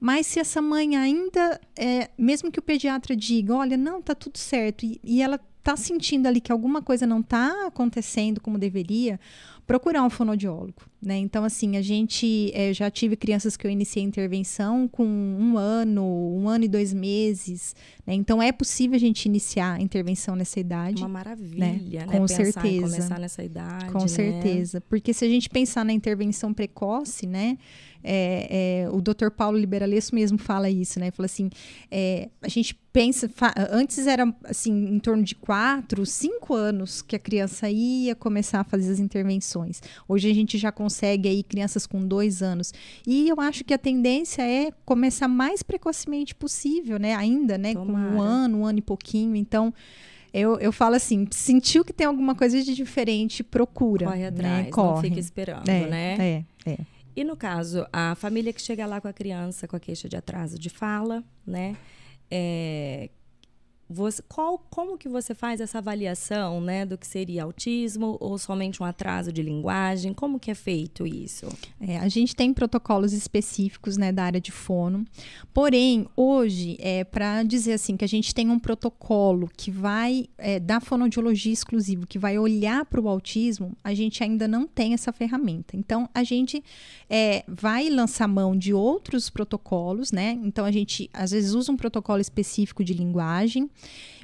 Mas 0.00 0.26
se 0.26 0.40
essa 0.40 0.60
mãe 0.60 0.96
ainda, 0.96 1.60
é, 1.78 2.10
mesmo 2.18 2.50
que 2.50 2.58
o 2.58 2.62
pediatra 2.62 3.14
diga, 3.14 3.54
olha, 3.54 3.76
não, 3.76 4.02
tá 4.02 4.12
tudo 4.12 4.36
certo, 4.36 4.84
e, 4.84 5.00
e 5.04 5.22
ela 5.22 5.38
tá 5.62 5.76
sentindo 5.76 6.26
ali 6.26 6.40
que 6.40 6.50
alguma 6.50 6.82
coisa 6.82 7.06
não 7.06 7.22
tá 7.22 7.68
acontecendo 7.68 8.40
como 8.40 8.58
deveria, 8.58 9.20
procurar 9.70 10.02
um 10.02 10.10
fonoaudiólogo, 10.10 10.82
né? 11.00 11.16
Então, 11.16 11.44
assim, 11.44 11.76
a 11.76 11.80
gente 11.80 12.50
é, 12.54 12.74
já 12.74 12.90
tive 12.90 13.14
crianças 13.14 13.56
que 13.56 13.64
eu 13.64 13.70
iniciei 13.70 14.04
a 14.04 14.06
intervenção 14.08 14.88
com 14.88 15.06
um 15.06 15.56
ano, 15.56 16.02
um 16.04 16.48
ano 16.48 16.64
e 16.64 16.68
dois 16.68 16.92
meses, 16.92 17.76
né? 18.04 18.14
Então, 18.14 18.42
é 18.42 18.50
possível 18.50 18.96
a 18.96 18.98
gente 18.98 19.26
iniciar 19.26 19.74
a 19.74 19.80
intervenção 19.80 20.34
nessa 20.34 20.58
idade. 20.58 21.00
Uma 21.00 21.08
maravilha, 21.08 22.04
né? 22.04 22.06
Com 22.06 22.26
Pensar 22.26 22.44
certeza. 22.44 22.82
começar 22.82 23.20
nessa 23.20 23.44
idade. 23.44 23.92
Com 23.92 24.00
né? 24.00 24.08
certeza. 24.08 24.80
Porque 24.80 25.14
se 25.14 25.24
a 25.24 25.28
gente 25.28 25.48
pensar 25.48 25.84
na 25.84 25.92
intervenção 25.92 26.52
precoce, 26.52 27.24
né? 27.24 27.56
É, 28.02 28.84
é, 28.84 28.90
o 28.90 29.00
Dr. 29.00 29.30
Paulo 29.30 29.58
Liberalesso 29.58 30.14
mesmo 30.14 30.38
fala 30.38 30.70
isso, 30.70 30.98
né? 30.98 31.10
Fala 31.10 31.26
assim, 31.26 31.50
é, 31.90 32.30
a 32.40 32.48
gente 32.48 32.74
pensa, 32.92 33.30
antes 33.70 34.06
era 34.06 34.34
assim, 34.44 34.72
em 34.72 34.98
torno 34.98 35.22
de 35.22 35.34
quatro, 35.34 36.04
cinco 36.06 36.54
anos 36.54 37.02
que 37.02 37.14
a 37.14 37.18
criança 37.18 37.70
ia 37.70 38.14
começar 38.14 38.60
a 38.60 38.64
fazer 38.64 38.90
as 38.90 38.98
intervenções. 38.98 39.59
Hoje 40.08 40.30
a 40.30 40.34
gente 40.34 40.58
já 40.58 40.70
consegue 40.72 41.28
aí 41.28 41.42
crianças 41.42 41.86
com 41.86 42.06
dois 42.06 42.42
anos. 42.42 42.72
E 43.06 43.28
eu 43.28 43.40
acho 43.40 43.64
que 43.64 43.74
a 43.74 43.78
tendência 43.78 44.42
é 44.42 44.70
começar 44.84 45.28
mais 45.28 45.62
precocemente 45.62 46.34
possível, 46.34 46.98
né? 46.98 47.14
Ainda, 47.14 47.56
né? 47.58 47.74
Com 47.74 47.86
Tomara. 47.86 48.14
um 48.14 48.20
ano, 48.20 48.58
um 48.58 48.66
ano 48.66 48.78
e 48.78 48.82
pouquinho. 48.82 49.36
Então, 49.36 49.72
eu, 50.32 50.58
eu 50.58 50.72
falo 50.72 50.94
assim, 50.94 51.26
sentiu 51.30 51.84
que 51.84 51.92
tem 51.92 52.06
alguma 52.06 52.34
coisa 52.34 52.62
de 52.62 52.74
diferente, 52.74 53.42
procura. 53.42 54.06
Corre 54.06 54.20
né? 54.20 54.28
atrás, 54.28 54.64
não 54.64 54.70
Corre. 54.70 55.08
fica 55.08 55.20
esperando, 55.20 55.68
é, 55.68 55.86
né? 55.86 56.16
É, 56.64 56.70
é. 56.70 56.78
E 57.16 57.24
no 57.24 57.36
caso, 57.36 57.86
a 57.92 58.14
família 58.14 58.52
que 58.52 58.62
chega 58.62 58.86
lá 58.86 59.00
com 59.00 59.08
a 59.08 59.12
criança 59.12 59.66
com 59.66 59.76
a 59.76 59.80
queixa 59.80 60.08
de 60.08 60.16
atraso 60.16 60.58
de 60.58 60.70
fala, 60.70 61.24
né? 61.46 61.76
É, 62.30 63.10
você, 63.92 64.22
qual, 64.28 64.56
como 64.70 64.96
que 64.96 65.08
você 65.08 65.34
faz 65.34 65.60
essa 65.60 65.78
avaliação, 65.78 66.60
né, 66.60 66.86
do 66.86 66.96
que 66.96 67.04
seria 67.04 67.42
autismo 67.42 68.16
ou 68.20 68.38
somente 68.38 68.80
um 68.80 68.86
atraso 68.86 69.32
de 69.32 69.42
linguagem? 69.42 70.14
Como 70.14 70.38
que 70.38 70.48
é 70.48 70.54
feito 70.54 71.04
isso? 71.04 71.48
É, 71.80 71.98
a 71.98 72.08
gente 72.08 72.36
tem 72.36 72.54
protocolos 72.54 73.12
específicos 73.12 73.96
né, 73.96 74.12
da 74.12 74.22
área 74.22 74.40
de 74.40 74.52
fono. 74.52 75.04
Porém, 75.52 76.06
hoje, 76.16 76.76
é, 76.78 77.02
para 77.02 77.42
dizer 77.42 77.72
assim 77.72 77.96
que 77.96 78.04
a 78.04 78.08
gente 78.08 78.32
tem 78.32 78.48
um 78.48 78.60
protocolo 78.60 79.50
que 79.56 79.72
vai 79.72 80.26
é, 80.38 80.60
da 80.60 80.78
fonoaudiologia 80.78 81.52
exclusivo, 81.52 82.06
que 82.06 82.18
vai 82.18 82.38
olhar 82.38 82.84
para 82.84 83.00
o 83.00 83.08
autismo, 83.08 83.76
a 83.82 83.92
gente 83.92 84.22
ainda 84.22 84.46
não 84.46 84.68
tem 84.68 84.94
essa 84.94 85.12
ferramenta. 85.12 85.76
Então, 85.76 86.08
a 86.14 86.22
gente 86.22 86.62
é, 87.08 87.42
vai 87.48 87.90
lançar 87.90 88.28
mão 88.28 88.56
de 88.56 88.72
outros 88.72 89.28
protocolos, 89.28 90.12
né? 90.12 90.38
Então, 90.44 90.64
a 90.64 90.70
gente 90.70 91.10
às 91.12 91.32
vezes 91.32 91.54
usa 91.54 91.72
um 91.72 91.76
protocolo 91.76 92.20
específico 92.20 92.84
de 92.84 92.94
linguagem, 92.94 93.68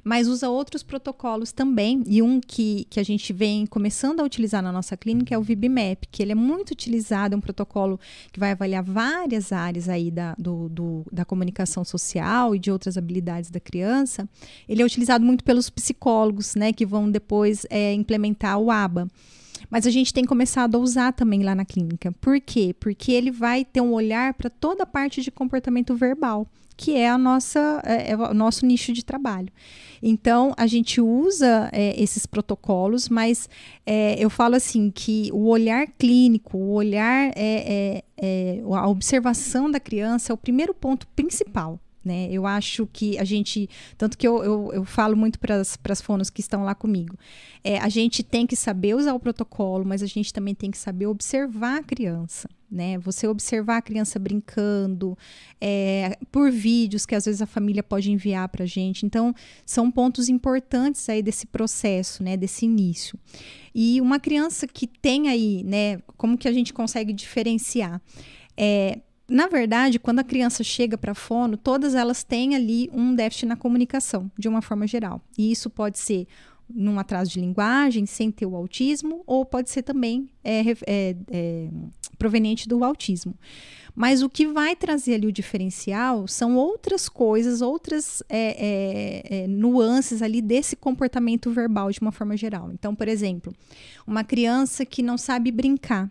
mas 0.04 0.28
usa 0.28 0.48
outros 0.48 0.82
protocolos 0.84 1.50
também. 1.50 2.02
E 2.06 2.22
um 2.22 2.40
que, 2.40 2.86
que 2.88 3.00
a 3.00 3.02
gente 3.02 3.32
vem 3.32 3.66
começando 3.66 4.20
a 4.20 4.22
utilizar 4.22 4.62
na 4.62 4.70
nossa 4.70 4.96
clínica 4.96 5.34
é 5.34 5.38
o 5.38 5.42
VibMap, 5.42 6.04
que 6.12 6.22
ele 6.22 6.30
é 6.32 6.34
muito 6.34 6.70
utilizado, 6.70 7.34
é 7.34 7.36
um 7.36 7.40
protocolo 7.40 7.98
que 8.32 8.38
vai 8.38 8.52
avaliar 8.52 8.84
várias 8.84 9.50
áreas 9.50 9.88
aí 9.88 10.10
da, 10.10 10.34
do, 10.38 10.68
do- 10.68 11.04
da 11.10 11.25
comunicação 11.25 11.84
social 11.84 12.54
e 12.54 12.58
de 12.58 12.70
outras 12.70 12.96
habilidades 12.96 13.50
da 13.50 13.58
criança. 13.58 14.28
Ele 14.68 14.80
é 14.80 14.84
utilizado 14.84 15.25
muito 15.25 15.42
pelos 15.42 15.68
psicólogos, 15.68 16.54
né, 16.54 16.72
que 16.72 16.86
vão 16.86 17.10
depois 17.10 17.66
é, 17.68 17.92
implementar 17.92 18.58
o 18.58 18.70
ABA. 18.70 19.08
Mas 19.70 19.87
a 19.87 19.90
gente 19.90 20.12
tem 20.12 20.25
começado 20.25 20.76
a 20.76 20.78
usar 20.78 21.12
também 21.12 21.42
lá 21.42 21.54
na 21.54 21.64
clínica. 21.64 22.12
Por 22.20 22.40
quê? 22.40 22.75
Porque 22.78 23.12
ele 23.12 23.30
vai 23.30 23.64
ter 23.64 23.80
um 23.80 23.92
olhar 23.92 24.35
para 24.35 24.50
toda 24.50 24.85
a 24.85 24.87
parte 24.87 25.20
de 25.23 25.30
comportamento 25.30 25.94
verbal, 25.94 26.46
que 26.76 26.94
é 26.96 27.08
a 27.08 27.18
nossa 27.18 27.82
é, 27.85 28.12
é 28.12 28.16
o 28.16 28.35
nosso 28.35 28.66
nicho 28.66 28.92
de 28.92 29.04
trabalho. 29.04 29.49
Então 30.02 30.54
a 30.56 30.66
gente 30.66 31.00
usa 31.00 31.68
é, 31.73 32.00
esses 32.00 32.26
protocolos, 32.26 33.08
mas 33.08 33.49
é, 33.85 34.16
eu 34.18 34.28
falo 34.30 34.54
assim 34.54 34.90
que 34.90 35.30
o 35.32 35.46
olhar 35.46 35.87
clínico, 35.99 36.58
o 36.58 36.73
olhar 36.73 37.32
é, 37.35 38.02
é, 38.16 38.62
a 38.73 38.88
observação 38.88 39.70
da 39.70 39.80
criança 39.80 40.32
é 40.32 40.35
o 40.35 40.38
primeiro 40.38 40.75
ponto 40.75 41.06
principal. 41.08 41.80
Né? 42.06 42.28
Eu 42.30 42.46
acho 42.46 42.86
que 42.86 43.18
a 43.18 43.25
gente, 43.25 43.68
tanto 43.98 44.16
que 44.16 44.26
eu, 44.26 44.44
eu, 44.44 44.70
eu 44.72 44.84
falo 44.84 45.16
muito 45.16 45.40
para 45.40 45.56
as 45.56 46.00
fonos 46.00 46.30
que 46.30 46.40
estão 46.40 46.62
lá 46.62 46.72
comigo, 46.72 47.18
é, 47.64 47.78
a 47.78 47.88
gente 47.88 48.22
tem 48.22 48.46
que 48.46 48.54
saber 48.54 48.94
usar 48.94 49.12
o 49.12 49.18
protocolo, 49.18 49.84
mas 49.84 50.04
a 50.04 50.06
gente 50.06 50.32
também 50.32 50.54
tem 50.54 50.70
que 50.70 50.78
saber 50.78 51.08
observar 51.08 51.78
a 51.78 51.82
criança. 51.82 52.48
Né? 52.70 52.96
Você 52.98 53.26
observar 53.26 53.78
a 53.78 53.82
criança 53.82 54.20
brincando, 54.20 55.18
é, 55.60 56.16
por 56.30 56.48
vídeos 56.48 57.04
que 57.04 57.14
às 57.16 57.25
vezes 57.25 57.42
a 57.42 57.46
família 57.46 57.82
pode 57.82 58.12
enviar 58.12 58.48
para 58.50 58.62
a 58.62 58.66
gente. 58.68 59.04
Então, 59.04 59.34
são 59.64 59.90
pontos 59.90 60.28
importantes 60.28 61.08
aí 61.08 61.22
desse 61.22 61.46
processo, 61.46 62.22
né? 62.22 62.36
Desse 62.36 62.66
início. 62.66 63.18
E 63.75 64.00
uma 64.00 64.20
criança 64.20 64.66
que 64.66 64.86
tem 64.86 65.28
aí, 65.28 65.62
né? 65.64 65.98
Como 66.16 66.36
que 66.36 66.48
a 66.48 66.52
gente 66.52 66.72
consegue 66.72 67.12
diferenciar? 67.12 68.00
É, 68.56 69.00
na 69.28 69.49
verdade, 69.49 69.99
quando 69.99 70.21
a 70.21 70.25
criança 70.25 70.62
chega 70.62 70.97
para 70.97 71.14
fono, 71.14 71.56
todas 71.56 71.95
elas 71.95 72.23
têm 72.23 72.54
ali 72.54 72.88
um 72.92 73.14
déficit 73.14 73.47
na 73.47 73.56
comunicação, 73.56 74.30
de 74.38 74.49
uma 74.49 74.62
forma 74.62 74.87
geral. 74.87 75.21
E 75.37 75.50
isso 75.50 75.68
pode 75.68 75.99
ser 75.99 76.26
num 76.68 76.99
atraso 76.99 77.30
de 77.30 77.40
linguagem, 77.40 78.06
sem 78.06 78.30
ter 78.30 78.47
o 78.47 78.56
autismo, 78.56 79.23
ou 79.26 79.45
pode 79.45 79.71
ser 79.71 79.83
também 79.83 80.28
é, 80.42 80.62
é, 80.87 81.16
é, 81.30 81.68
proveniente 82.18 82.68
do 82.68 82.83
autismo. 82.85 83.35
Mas 83.95 84.23
o 84.23 84.28
que 84.28 84.47
vai 84.47 84.76
trazer 84.76 85.14
ali 85.14 85.26
o 85.26 85.33
diferencial 85.33 86.28
são 86.28 86.56
outras 86.56 87.09
coisas, 87.09 87.62
outras 87.62 88.23
é, 88.28 88.37
é, 88.59 89.45
é, 89.45 89.47
nuances 89.47 90.21
ali 90.21 90.42
desse 90.42 90.76
comportamento 90.76 91.50
verbal 91.50 91.90
de 91.90 92.00
uma 92.00 92.12
forma 92.12 92.37
geral. 92.37 92.71
Então, 92.73 92.95
por 92.95 93.09
exemplo, 93.09 93.54
uma 94.06 94.23
criança 94.23 94.85
que 94.85 95.02
não 95.02 95.16
sabe 95.16 95.50
brincar, 95.50 96.11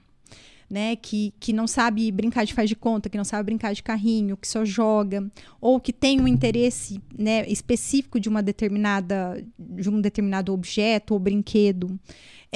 né, 0.70 0.96
que, 0.96 1.34
que 1.40 1.54
não 1.54 1.68
sabe 1.68 2.12
brincar 2.12 2.46
de 2.46 2.54
faz 2.54 2.70
de 2.70 2.76
conta, 2.76 3.10
que 3.10 3.18
não 3.18 3.24
sabe 3.24 3.46
brincar 3.46 3.74
de 3.74 3.84
carrinho, 3.84 4.38
que 4.38 4.48
só 4.48 4.66
joga, 4.66 5.30
ou 5.62 5.80
que 5.80 5.94
tem 5.94 6.20
um 6.20 6.28
interesse 6.28 7.00
né, 7.18 7.48
específico 7.48 8.20
de 8.20 8.28
uma 8.28 8.42
determinada 8.42 9.44
de 9.58 9.90
um 9.90 10.02
determinado 10.02 10.54
objeto 10.54 11.14
ou 11.14 11.20
brinquedo. 11.20 12.00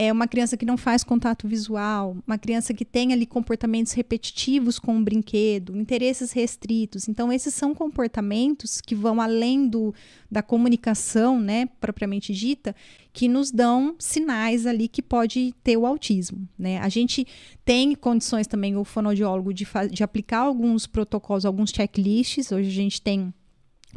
É 0.01 0.13
uma 0.13 0.29
criança 0.29 0.55
que 0.55 0.65
não 0.65 0.77
faz 0.77 1.03
contato 1.03 1.45
visual, 1.45 2.15
uma 2.25 2.37
criança 2.37 2.73
que 2.73 2.85
tem 2.85 3.11
ali 3.11 3.25
comportamentos 3.25 3.91
repetitivos 3.91 4.79
com 4.79 4.97
o 4.97 5.03
brinquedo, 5.03 5.75
interesses 5.75 6.31
restritos. 6.31 7.09
Então, 7.09 7.33
esses 7.33 7.53
são 7.53 7.75
comportamentos 7.75 8.79
que 8.79 8.95
vão 8.95 9.19
além 9.19 9.67
do, 9.67 9.93
da 10.31 10.41
comunicação, 10.41 11.37
né, 11.37 11.65
propriamente 11.81 12.33
dita, 12.33 12.73
que 13.11 13.27
nos 13.27 13.51
dão 13.51 13.93
sinais 13.99 14.65
ali 14.65 14.87
que 14.87 15.01
pode 15.01 15.53
ter 15.61 15.75
o 15.75 15.85
autismo, 15.85 16.47
né? 16.57 16.77
A 16.79 16.87
gente 16.87 17.27
tem 17.65 17.93
condições 17.93 18.47
também, 18.47 18.77
o 18.77 18.85
fonoaudiólogo, 18.85 19.53
de, 19.53 19.67
de 19.91 20.01
aplicar 20.01 20.39
alguns 20.39 20.87
protocolos, 20.87 21.43
alguns 21.43 21.71
checklists. 21.71 22.53
Hoje 22.53 22.69
a 22.69 22.73
gente 22.73 23.01
tem 23.01 23.33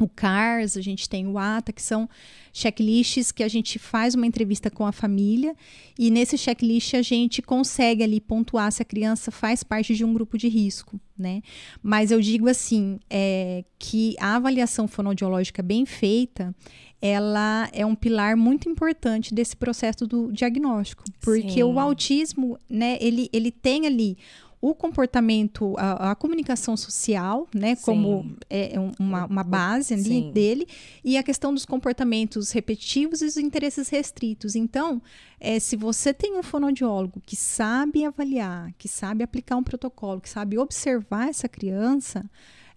o 0.03 0.09
CARS, 0.09 0.77
a 0.77 0.81
gente 0.81 1.09
tem 1.09 1.27
o 1.27 1.37
ATA, 1.37 1.71
que 1.71 1.81
são 1.81 2.09
checklists 2.51 3.31
que 3.31 3.43
a 3.43 3.47
gente 3.47 3.79
faz 3.79 4.13
uma 4.13 4.27
entrevista 4.27 4.69
com 4.69 4.85
a 4.85 4.91
família 4.91 5.55
e 5.97 6.11
nesse 6.11 6.37
checklist 6.37 6.93
a 6.93 7.01
gente 7.01 7.41
consegue 7.41 8.03
ali 8.03 8.21
pontuar 8.21 8.71
se 8.71 8.81
a 8.81 8.85
criança 8.85 9.31
faz 9.31 9.63
parte 9.63 9.95
de 9.95 10.05
um 10.05 10.13
grupo 10.13 10.37
de 10.37 10.47
risco, 10.47 10.99
né? 11.17 11.41
Mas 11.81 12.11
eu 12.11 12.21
digo 12.21 12.47
assim, 12.47 12.99
é, 13.09 13.63
que 13.79 14.15
a 14.19 14.35
avaliação 14.35 14.87
fonoaudiológica 14.87 15.63
bem 15.63 15.85
feita, 15.85 16.53
ela 17.01 17.69
é 17.73 17.85
um 17.85 17.95
pilar 17.95 18.37
muito 18.37 18.69
importante 18.69 19.33
desse 19.33 19.57
processo 19.57 20.05
do 20.05 20.31
diagnóstico, 20.31 21.03
porque 21.19 21.51
Sim. 21.53 21.63
o 21.63 21.79
autismo, 21.79 22.57
né, 22.69 22.97
ele, 23.01 23.29
ele 23.33 23.51
tem 23.51 23.87
ali 23.87 24.17
o 24.63 24.73
comportamento, 24.73 25.75
a, 25.77 26.11
a 26.11 26.15
comunicação 26.15 26.77
social, 26.77 27.49
né, 27.53 27.75
como 27.75 28.33
é, 28.49 28.75
é 28.75 28.79
uma, 28.97 29.25
uma 29.25 29.43
base 29.43 29.93
ali 29.93 30.03
Sim. 30.03 30.31
dele, 30.31 30.65
e 31.03 31.17
a 31.17 31.21
questão 31.21 31.53
dos 31.53 31.65
comportamentos 31.65 32.49
repetitivos 32.51 33.21
e 33.21 33.25
os 33.25 33.35
interesses 33.35 33.89
restritos. 33.89 34.55
Então, 34.55 35.01
é, 35.37 35.59
se 35.59 35.75
você 35.75 36.13
tem 36.13 36.39
um 36.39 36.41
fonoaudiólogo 36.41 37.21
que 37.25 37.35
sabe 37.35 38.05
avaliar, 38.05 38.71
que 38.77 38.87
sabe 38.87 39.21
aplicar 39.21 39.57
um 39.57 39.63
protocolo, 39.63 40.21
que 40.21 40.29
sabe 40.29 40.57
observar 40.57 41.27
essa 41.27 41.49
criança, 41.49 42.23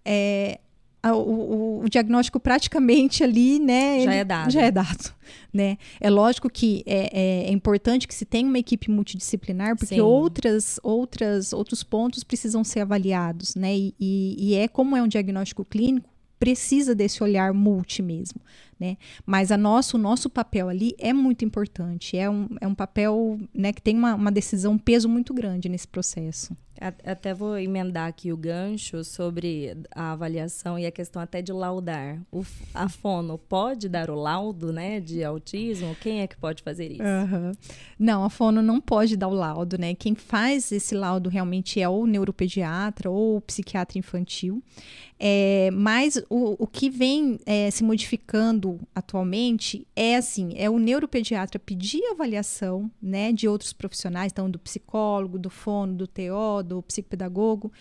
é, 0.03 0.59
o, 1.13 1.19
o, 1.19 1.83
o, 1.83 1.89
diagnóstico 1.89 2.39
praticamente 2.39 3.23
ali, 3.23 3.59
né? 3.59 4.01
Já 4.01 4.13
é 4.13 4.23
dado. 4.23 4.51
Já 4.51 4.61
é 4.61 4.71
dado, 4.71 5.13
né? 5.53 5.77
É 5.99 6.09
lógico 6.09 6.49
que 6.49 6.83
é, 6.85 7.09
é, 7.11 7.49
é 7.49 7.51
importante 7.51 8.07
que 8.07 8.15
se 8.15 8.25
tenha 8.25 8.47
uma 8.47 8.59
equipe 8.59 8.89
multidisciplinar, 8.89 9.75
porque 9.77 9.99
outras, 10.01 10.79
outras, 10.83 11.53
outros 11.53 11.83
pontos 11.83 12.23
precisam 12.23 12.63
ser 12.63 12.81
avaliados, 12.81 13.55
né? 13.55 13.75
E, 13.75 13.95
e, 13.99 14.35
e 14.39 14.55
é 14.55 14.67
como 14.67 14.95
é 14.95 15.01
um 15.01 15.07
diagnóstico 15.07 15.65
clínico, 15.65 16.09
precisa 16.39 16.93
desse 16.93 17.23
olhar 17.23 17.53
multi 17.53 18.01
mesmo, 18.01 18.39
né? 18.79 18.97
Mas 19.25 19.51
a 19.51 19.57
nosso, 19.57 19.97
o 19.97 19.99
nosso 19.99 20.29
papel 20.29 20.69
ali 20.69 20.95
é 20.99 21.11
muito 21.11 21.43
importante, 21.43 22.17
é 22.17 22.29
um, 22.29 22.47
é 22.61 22.67
um 22.67 22.75
papel 22.75 23.39
né, 23.53 23.73
que 23.73 23.81
tem 23.81 23.95
uma, 23.95 24.15
uma 24.15 24.31
decisão, 24.31 24.73
um 24.73 24.77
peso 24.77 25.09
muito 25.09 25.33
grande 25.33 25.67
nesse 25.67 25.87
processo. 25.87 26.55
Até 26.79 27.33
vou 27.33 27.57
emendar 27.57 28.07
aqui 28.07 28.31
o 28.31 28.37
gancho 28.37 29.03
sobre 29.03 29.75
a 29.91 30.11
avaliação 30.11 30.77
e 30.77 30.85
a 30.85 30.91
questão 30.91 31.21
até 31.21 31.41
de 31.41 31.51
laudar. 31.51 32.19
O, 32.31 32.43
a 32.73 32.87
fono 32.87 33.37
pode 33.37 33.89
dar 33.89 34.09
o 34.09 34.15
laudo 34.15 34.71
né, 34.71 34.99
de 34.99 35.23
autismo? 35.23 35.95
Quem 35.99 36.21
é 36.21 36.27
que 36.27 36.37
pode 36.37 36.61
fazer 36.61 36.91
isso? 36.91 37.03
Uhum. 37.03 37.51
Não, 37.97 38.23
a 38.23 38.29
fono 38.29 38.61
não 38.61 38.79
pode 38.79 39.17
dar 39.17 39.27
o 39.27 39.33
laudo, 39.33 39.77
né? 39.77 39.95
Quem 39.95 40.15
faz 40.15 40.71
esse 40.71 40.93
laudo 40.93 41.29
realmente 41.29 41.81
é 41.81 41.89
o 41.89 42.05
neuropediatra 42.05 43.09
ou 43.09 43.37
o 43.37 43.41
psiquiatra 43.41 43.97
infantil. 43.97 44.61
É, 45.19 45.71
mas 45.71 46.21
o, 46.29 46.63
o 46.63 46.67
que 46.67 46.91
vem 46.91 47.39
é, 47.43 47.71
se 47.71 47.83
modificando 47.83 48.79
atualmente 48.93 49.87
é 49.95 50.15
assim: 50.15 50.53
é 50.55 50.69
o 50.69 50.77
neuropediatra 50.77 51.59
pedir 51.59 52.03
avaliação 52.11 52.91
né, 53.01 53.31
de 53.31 53.47
outros 53.47 53.73
profissionais, 53.73 54.31
então 54.31 54.49
do 54.49 54.59
psicólogo, 54.59 55.39
do 55.39 55.49
fono, 55.49 55.95
do 55.95 56.07
TO, 56.07 56.63
do 56.63 56.83
psicopedagogo, 56.83 57.71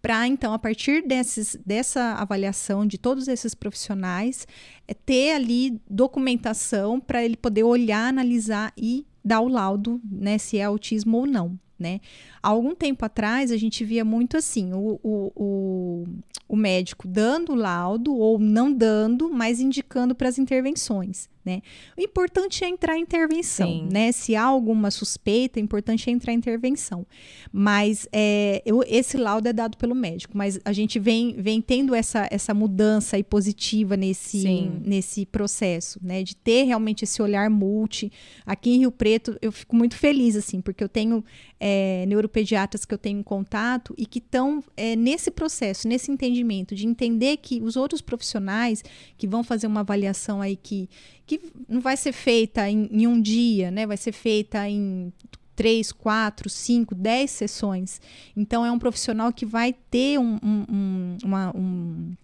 para 0.00 0.26
então, 0.28 0.52
a 0.52 0.58
partir 0.58 1.04
desses, 1.04 1.58
dessa 1.66 2.12
avaliação 2.14 2.86
de 2.86 2.96
todos 2.96 3.26
esses 3.26 3.54
profissionais, 3.54 4.46
é, 4.86 4.94
ter 4.94 5.32
ali 5.32 5.80
documentação 5.90 7.00
para 7.00 7.24
ele 7.24 7.36
poder 7.36 7.64
olhar, 7.64 8.08
analisar 8.08 8.72
e 8.76 9.04
dar 9.24 9.40
o 9.40 9.48
laudo, 9.48 10.00
né, 10.04 10.38
se 10.38 10.58
é 10.58 10.64
autismo 10.64 11.16
ou 11.16 11.26
não 11.26 11.58
né? 11.78 12.00
Há 12.42 12.48
algum 12.48 12.74
tempo 12.74 13.04
atrás, 13.04 13.50
a 13.50 13.56
gente 13.56 13.84
via 13.84 14.04
muito 14.04 14.36
assim, 14.36 14.72
o, 14.72 14.98
o, 15.02 15.32
o, 15.34 16.04
o 16.48 16.56
médico 16.56 17.08
dando 17.08 17.54
laudo 17.54 18.14
ou 18.14 18.38
não 18.38 18.72
dando, 18.72 19.30
mas 19.30 19.60
indicando 19.60 20.14
para 20.14 20.28
as 20.28 20.38
intervenções. 20.38 21.28
Né? 21.44 21.60
O 21.96 22.00
importante 22.00 22.64
é 22.64 22.68
entrar 22.68 22.96
em 22.96 23.02
intervenção, 23.02 23.68
Sim. 23.68 23.88
né? 23.92 24.12
Se 24.12 24.34
há 24.34 24.44
alguma 24.44 24.90
suspeita, 24.90 25.60
o 25.60 25.62
importante 25.62 26.08
é 26.08 26.12
entrar 26.12 26.32
em 26.32 26.36
intervenção. 26.36 27.06
Mas 27.52 28.08
é, 28.12 28.62
eu, 28.64 28.82
esse 28.86 29.18
laudo 29.18 29.46
é 29.46 29.52
dado 29.52 29.76
pelo 29.76 29.94
médico, 29.94 30.36
mas 30.36 30.58
a 30.64 30.72
gente 30.72 30.98
vem, 30.98 31.34
vem 31.36 31.60
tendo 31.60 31.94
essa, 31.94 32.26
essa 32.30 32.54
mudança 32.54 33.22
positiva 33.22 33.96
nesse, 33.96 34.70
nesse 34.84 35.26
processo, 35.26 35.98
né? 36.02 36.22
De 36.22 36.34
ter 36.34 36.64
realmente 36.64 37.04
esse 37.04 37.20
olhar 37.20 37.50
multi. 37.50 38.10
Aqui 38.46 38.70
em 38.70 38.78
Rio 38.78 38.90
Preto, 38.90 39.36
eu 39.42 39.52
fico 39.52 39.76
muito 39.76 39.96
feliz, 39.96 40.36
assim, 40.36 40.60
porque 40.60 40.82
eu 40.82 40.88
tenho 40.88 41.22
é, 41.60 42.04
neuropediatras 42.06 42.84
que 42.84 42.94
eu 42.94 42.98
tenho 42.98 43.22
contato 43.22 43.94
e 43.96 44.06
que 44.06 44.18
estão 44.18 44.62
é, 44.76 44.96
nesse 44.96 45.30
processo, 45.30 45.88
nesse 45.88 46.10
entendimento 46.10 46.74
de 46.74 46.86
entender 46.86 47.36
que 47.38 47.62
os 47.62 47.76
outros 47.76 48.00
profissionais 48.00 48.82
que 49.16 49.26
vão 49.26 49.42
fazer 49.42 49.66
uma 49.66 49.80
avaliação 49.80 50.40
aí 50.40 50.56
que 50.56 50.88
que 51.26 51.40
não 51.68 51.80
vai 51.80 51.96
ser 51.96 52.12
feita 52.12 52.68
em, 52.68 52.88
em 52.90 53.06
um 53.06 53.20
dia, 53.20 53.70
né? 53.70 53.86
Vai 53.86 53.96
ser 53.96 54.12
feita 54.12 54.68
em 54.68 55.12
três, 55.54 55.92
quatro, 55.92 56.48
cinco, 56.50 56.94
dez 56.94 57.30
sessões. 57.30 58.00
Então 58.36 58.64
é 58.64 58.70
um 58.70 58.78
profissional 58.78 59.32
que 59.32 59.46
vai 59.46 59.72
ter 59.72 60.18
um, 60.18 60.38
um, 60.42 61.16
uma, 61.24 61.56
um, 61.56 62.14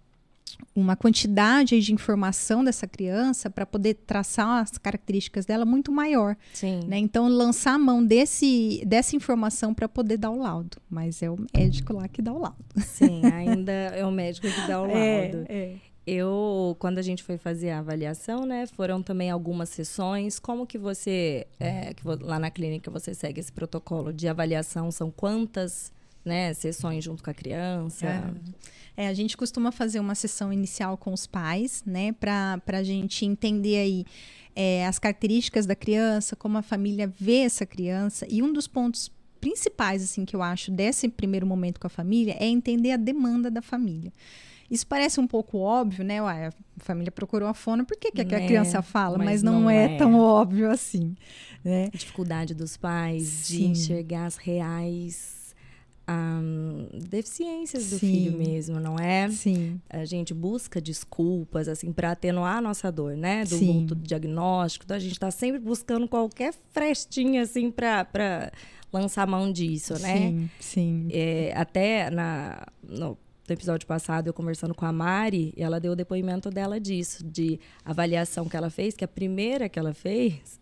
uma 0.74 0.96
quantidade 0.96 1.80
de 1.80 1.92
informação 1.92 2.64
dessa 2.64 2.86
criança 2.86 3.48
para 3.48 3.64
poder 3.64 3.94
traçar 4.06 4.62
as 4.62 4.78
características 4.78 5.46
dela 5.46 5.64
muito 5.64 5.92
maior. 5.92 6.36
Sim. 6.52 6.80
Né? 6.86 6.98
Então, 6.98 7.28
lançar 7.28 7.74
a 7.74 7.78
mão 7.78 8.04
desse, 8.04 8.82
dessa 8.86 9.16
informação 9.16 9.72
para 9.74 9.88
poder 9.88 10.16
dar 10.16 10.30
o 10.30 10.38
laudo. 10.38 10.78
Mas 10.88 11.22
é 11.22 11.30
o 11.30 11.36
médico 11.54 11.92
lá 11.92 12.08
que 12.08 12.22
dá 12.22 12.32
o 12.32 12.38
laudo. 12.38 12.64
Sim, 12.78 13.22
ainda 13.32 13.72
é 13.72 14.04
o 14.04 14.10
médico 14.10 14.48
que 14.48 14.66
dá 14.66 14.82
o 14.82 14.86
é, 14.90 15.22
laudo. 15.22 15.46
É, 15.48 15.56
é. 15.56 15.76
Eu, 16.06 16.76
quando 16.78 16.98
a 16.98 17.02
gente 17.02 17.22
foi 17.22 17.36
fazer 17.36 17.70
a 17.70 17.78
avaliação, 17.78 18.46
né, 18.46 18.66
foram 18.66 19.02
também 19.02 19.30
algumas 19.30 19.68
sessões. 19.68 20.38
Como 20.38 20.66
que 20.66 20.78
você, 20.78 21.46
é, 21.58 21.92
que 21.94 22.02
lá 22.06 22.38
na 22.38 22.50
clínica 22.50 22.90
você 22.90 23.14
segue 23.14 23.40
esse 23.40 23.52
protocolo 23.52 24.12
de 24.12 24.26
avaliação? 24.26 24.90
São 24.90 25.10
quantas, 25.10 25.92
né, 26.24 26.52
sessões 26.54 27.04
junto 27.04 27.22
com 27.22 27.30
a 27.30 27.34
criança? 27.34 28.06
É. 28.96 29.04
é 29.04 29.08
a 29.08 29.14
gente 29.14 29.36
costuma 29.36 29.70
fazer 29.70 30.00
uma 30.00 30.14
sessão 30.14 30.52
inicial 30.52 30.96
com 30.96 31.12
os 31.12 31.26
pais, 31.26 31.82
né, 31.86 32.12
para 32.12 32.60
a 32.66 32.82
gente 32.82 33.26
entender 33.26 33.76
aí 33.76 34.04
é, 34.56 34.86
as 34.86 34.98
características 34.98 35.66
da 35.66 35.76
criança, 35.76 36.34
como 36.34 36.58
a 36.58 36.62
família 36.62 37.12
vê 37.18 37.40
essa 37.40 37.66
criança. 37.66 38.26
E 38.28 38.42
um 38.42 38.52
dos 38.52 38.66
pontos 38.66 39.12
principais, 39.40 40.02
assim, 40.02 40.24
que 40.24 40.36
eu 40.36 40.42
acho 40.42 40.70
desse 40.70 41.08
primeiro 41.08 41.46
momento 41.46 41.80
com 41.80 41.86
a 41.86 41.90
família 41.90 42.36
é 42.38 42.46
entender 42.46 42.92
a 42.92 42.96
demanda 42.96 43.50
da 43.50 43.62
família. 43.62 44.12
Isso 44.70 44.87
parece 44.87 45.18
um 45.18 45.26
pouco 45.26 45.59
óbvio, 45.59 46.04
né? 46.04 46.22
Ué, 46.22 46.46
a 46.46 46.52
família 46.78 47.11
procurou 47.11 47.48
a 47.48 47.54
fono, 47.54 47.85
por 47.85 47.96
que, 47.96 48.12
que 48.12 48.20
a 48.20 48.38
é, 48.38 48.46
criança 48.46 48.80
fala? 48.83 49.18
Mas, 49.18 49.26
mas 49.26 49.42
não, 49.42 49.62
não 49.62 49.70
é, 49.70 49.94
é, 49.94 49.96
tão 49.96 50.18
óbvio 50.18 50.70
assim. 50.70 51.14
Né? 51.64 51.88
A 51.92 51.96
dificuldade 51.96 52.54
dos 52.54 52.76
pais 52.76 53.24
Sim. 53.26 53.56
de 53.56 53.64
enxergar 53.66 54.26
as 54.26 54.37
reais 54.37 55.40
um, 56.11 56.88
deficiências 57.09 57.90
do 57.90 57.98
Sim. 57.98 58.11
filho 58.11 58.38
mesmo, 58.38 58.80
não 58.80 58.96
é? 58.96 59.28
Sim. 59.30 59.80
A 59.88 60.04
gente 60.04 60.35
busca 60.35 60.80
desculpas, 60.80 61.68
assim, 61.68 61.92
para 61.92 62.12
atenuar 62.12 62.56
a 62.56 62.61
nossa 62.61 62.90
dor, 62.90 63.16
né? 63.16 63.44
Do 63.44 63.56
Sim. 63.56 63.87
do 63.87 63.94
diagnóstico. 63.94 64.85
Então, 64.85 64.96
a 64.96 65.00
gente 65.00 65.12
está 65.12 65.30
sempre 65.30 65.61
buscando 65.61 66.09
qualquer 66.09 66.54
frestinha, 66.72 67.42
assim, 67.42 67.70
para 67.70 68.52
lançar 68.92 69.26
mão 69.26 69.52
disso, 69.52 69.94
né? 70.00 70.16
Sim, 70.16 70.50
sim. 70.59 71.09
É, 71.11 71.52
até 71.56 72.11
na, 72.11 72.66
no 72.83 73.16
do 73.50 73.52
episódio 73.52 73.84
passado, 73.84 74.28
eu 74.28 74.32
conversando 74.32 74.72
com 74.72 74.86
a 74.86 74.92
Mari, 74.92 75.52
e 75.56 75.62
ela 75.62 75.80
deu 75.80 75.92
o 75.92 75.96
depoimento 75.96 76.50
dela 76.50 76.78
disso, 76.78 77.24
de 77.24 77.58
avaliação 77.84 78.48
que 78.48 78.56
ela 78.56 78.70
fez, 78.70 78.94
que 78.94 79.04
a 79.04 79.08
primeira 79.08 79.68
que 79.68 79.76
ela 79.76 79.92
fez, 79.92 80.60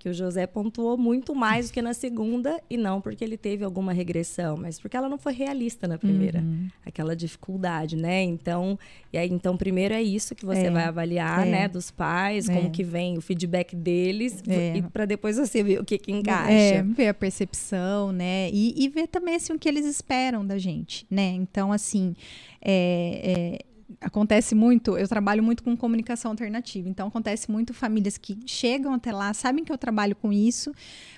que 0.00 0.08
o 0.08 0.14
José 0.14 0.46
pontuou 0.46 0.96
muito 0.96 1.34
mais 1.34 1.68
do 1.68 1.74
que 1.74 1.82
na 1.82 1.92
segunda, 1.92 2.58
e 2.70 2.76
não 2.78 3.02
porque 3.02 3.22
ele 3.22 3.36
teve 3.36 3.62
alguma 3.62 3.92
regressão, 3.92 4.56
mas 4.56 4.80
porque 4.80 4.96
ela 4.96 5.10
não 5.10 5.18
foi 5.18 5.34
realista 5.34 5.86
na 5.86 5.98
primeira. 5.98 6.40
Uhum. 6.40 6.68
Aquela 6.86 7.14
dificuldade, 7.14 7.96
né? 7.96 8.22
Então, 8.22 8.78
e 9.12 9.18
aí, 9.18 9.28
então, 9.30 9.58
primeiro 9.58 9.92
é 9.92 10.02
isso 10.02 10.34
que 10.34 10.46
você 10.46 10.62
é. 10.62 10.70
vai 10.70 10.84
avaliar, 10.84 11.46
é. 11.46 11.50
né? 11.50 11.68
Dos 11.68 11.90
pais, 11.90 12.48
é. 12.48 12.54
como 12.54 12.70
que 12.70 12.82
vem 12.82 13.18
o 13.18 13.20
feedback 13.20 13.76
deles, 13.76 14.42
é. 14.48 14.78
e 14.78 14.82
para 14.82 15.04
depois 15.04 15.36
você 15.36 15.62
ver 15.62 15.80
o 15.80 15.84
que 15.84 15.98
que 15.98 16.10
encaixa. 16.10 16.50
É, 16.50 16.82
ver 16.82 17.08
a 17.08 17.14
percepção, 17.14 18.10
né? 18.10 18.48
E, 18.50 18.82
e 18.82 18.88
ver 18.88 19.06
também, 19.06 19.34
assim, 19.34 19.52
o 19.52 19.58
que 19.58 19.68
eles 19.68 19.84
esperam 19.84 20.46
da 20.46 20.56
gente, 20.56 21.06
né? 21.10 21.28
Então, 21.28 21.70
assim, 21.70 22.16
é, 22.62 23.58
é 23.60 23.69
acontece 24.00 24.54
muito, 24.54 24.96
eu 24.96 25.08
trabalho 25.08 25.42
muito 25.42 25.62
com 25.62 25.76
comunicação 25.76 26.30
alternativa, 26.30 26.88
então 26.88 27.08
acontece 27.08 27.50
muito 27.50 27.72
famílias 27.72 28.18
que 28.18 28.38
chegam 28.46 28.94
até 28.94 29.12
lá, 29.12 29.32
sabem 29.32 29.64
que 29.64 29.72
eu 29.72 29.78
trabalho 29.78 30.14
com 30.16 30.32
isso, 30.32 30.72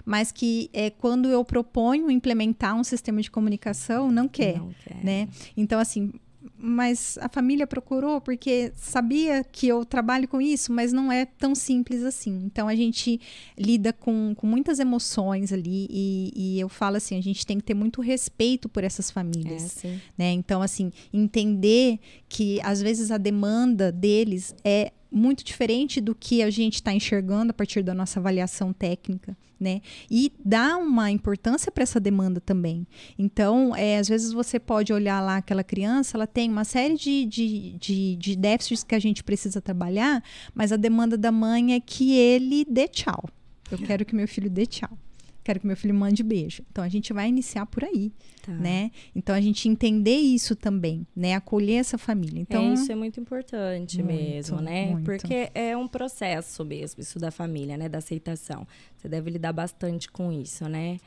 mas 0.05 0.31
que 0.31 0.71
é, 0.73 0.91
quando 0.91 1.29
eu 1.29 1.45
proponho 1.45 2.11
implementar 2.11 2.75
um 2.77 2.85
sistema 2.85 3.21
de 3.21 3.31
comunicação, 3.31 4.11
não 4.11 4.29
quer, 4.29 4.59
não 4.59 4.73
quer. 4.85 5.05
né? 5.05 5.29
Então, 5.57 5.79
assim, 5.81 6.13
mas 6.62 7.18
a 7.20 7.29
família 7.29 7.66
procurou 7.66 8.20
porque 8.20 8.72
sabia 8.77 9.42
que 9.42 9.66
eu 9.66 9.85
trabalho 9.85 10.29
com 10.29 10.40
isso, 10.40 10.72
mas 10.72 10.92
não 10.92 11.11
é 11.11 11.27
tão 11.27 11.55
simples 11.55 12.05
assim. 12.05 12.44
Então 12.44 12.68
a 12.68 12.77
gente 12.77 13.20
lida 13.59 13.92
com, 13.92 14.33
com 14.37 14.46
muitas 14.46 14.79
emoções 14.79 15.53
ali 15.53 15.88
e, 15.90 16.33
e 16.35 16.61
eu 16.61 16.68
falo 16.68 16.96
assim, 16.96 17.18
a 17.18 17.20
gente 17.20 17.44
tem 17.44 17.59
que 17.59 17.64
ter 17.64 17.75
muito 17.75 18.01
respeito 18.01 18.68
por 18.68 18.85
essas 18.85 19.11
famílias, 19.11 19.85
É, 19.85 19.98
né? 20.16 20.31
Então 20.31 20.62
assim, 20.62 20.92
entender 21.12 21.98
que 22.29 22.61
às 22.62 22.81
vezes 22.81 23.11
a 23.11 23.18
demanda 23.18 23.90
deles 23.90 24.55
é 24.64 24.92
muito 25.12 25.44
diferente 25.44 26.01
do 26.01 26.14
que 26.14 26.42
a 26.42 26.51
gente 26.51 26.75
está 26.75 26.92
enxergando 26.92 27.51
a 27.51 27.55
partir 27.55 27.83
da 27.83 27.94
nossa 27.94 28.18
avaliação 28.18 28.72
técnica, 28.72 29.37
né? 29.61 29.81
E 30.11 30.33
dá 30.44 30.77
uma 30.79 31.11
importância 31.11 31.70
para 31.70 31.83
essa 31.83 32.01
demanda 32.01 32.40
também. 32.40 32.87
Então, 33.18 33.77
é, 33.77 33.98
às 33.98 34.09
vezes 34.09 34.33
você 34.33 34.59
pode 34.59 34.92
olhar 34.92 35.20
lá 35.20 35.37
aquela 35.37 35.62
criança, 35.62 36.16
ela 36.16 36.27
tem 36.27 36.51
uma 36.51 36.64
série 36.64 36.96
de, 36.96 37.27
de, 37.27 37.72
de, 37.79 38.16
de 38.16 38.37
déficits 38.37 38.83
que 38.83 38.94
a 38.94 38.98
gente 38.98 39.22
precisa 39.22 39.61
trabalhar, 39.61 40.22
mas 40.55 40.72
a 40.72 40.77
demanda 40.77 41.16
da 41.16 41.31
mãe 41.31 41.75
é 41.75 41.81
que 41.81 42.16
ele 42.16 42.64
dê 42.64 42.88
tchau. 42.88 43.29
Eu 43.70 43.79
quero 43.79 44.05
que 44.05 44.14
meu 44.14 44.29
filho 44.29 44.51
dê 44.51 44.66
tchau. 44.66 44.98
Quero 45.45 45.59
que 45.61 45.67
meu 45.67 45.77
filho 45.77 45.95
mande 45.95 46.23
beijo. 46.23 46.63
Então 46.71 46.83
a 46.85 46.89
gente 46.89 47.13
vai 47.13 47.29
iniciar 47.29 47.67
por 47.67 47.83
aí, 47.85 48.13
Tá. 48.43 48.53
né? 48.53 48.91
Então 49.15 49.35
a 49.35 49.41
gente 49.41 49.69
entender 49.69 50.17
isso 50.17 50.55
também, 50.55 51.07
né? 51.15 51.35
Acolher 51.35 51.77
essa 51.81 51.99
família. 51.99 52.41
Então 52.41 52.71
é, 52.71 52.75
isso 52.75 52.91
é 52.91 52.95
muito 52.95 53.19
importante 53.21 54.03
Muito, 54.03 54.13
mesmo, 54.17 54.61
né? 54.61 54.91
muito. 54.93 55.05
Porque 55.05 55.51
é 55.55 55.77
um 55.77 55.89
processo 55.89 56.65
mesmo, 56.65 57.01
isso 57.03 57.19
da 57.19 57.31
família, 57.31 57.77
né? 57.77 57.89
Da 57.89 57.99
aceitação. 57.99 58.67
Você 58.97 59.09
deve 59.09 59.31
lidar 59.31 59.53
bastante 59.53 60.11
com 60.11 60.31
isso, 60.33 60.69
né? 60.69 60.99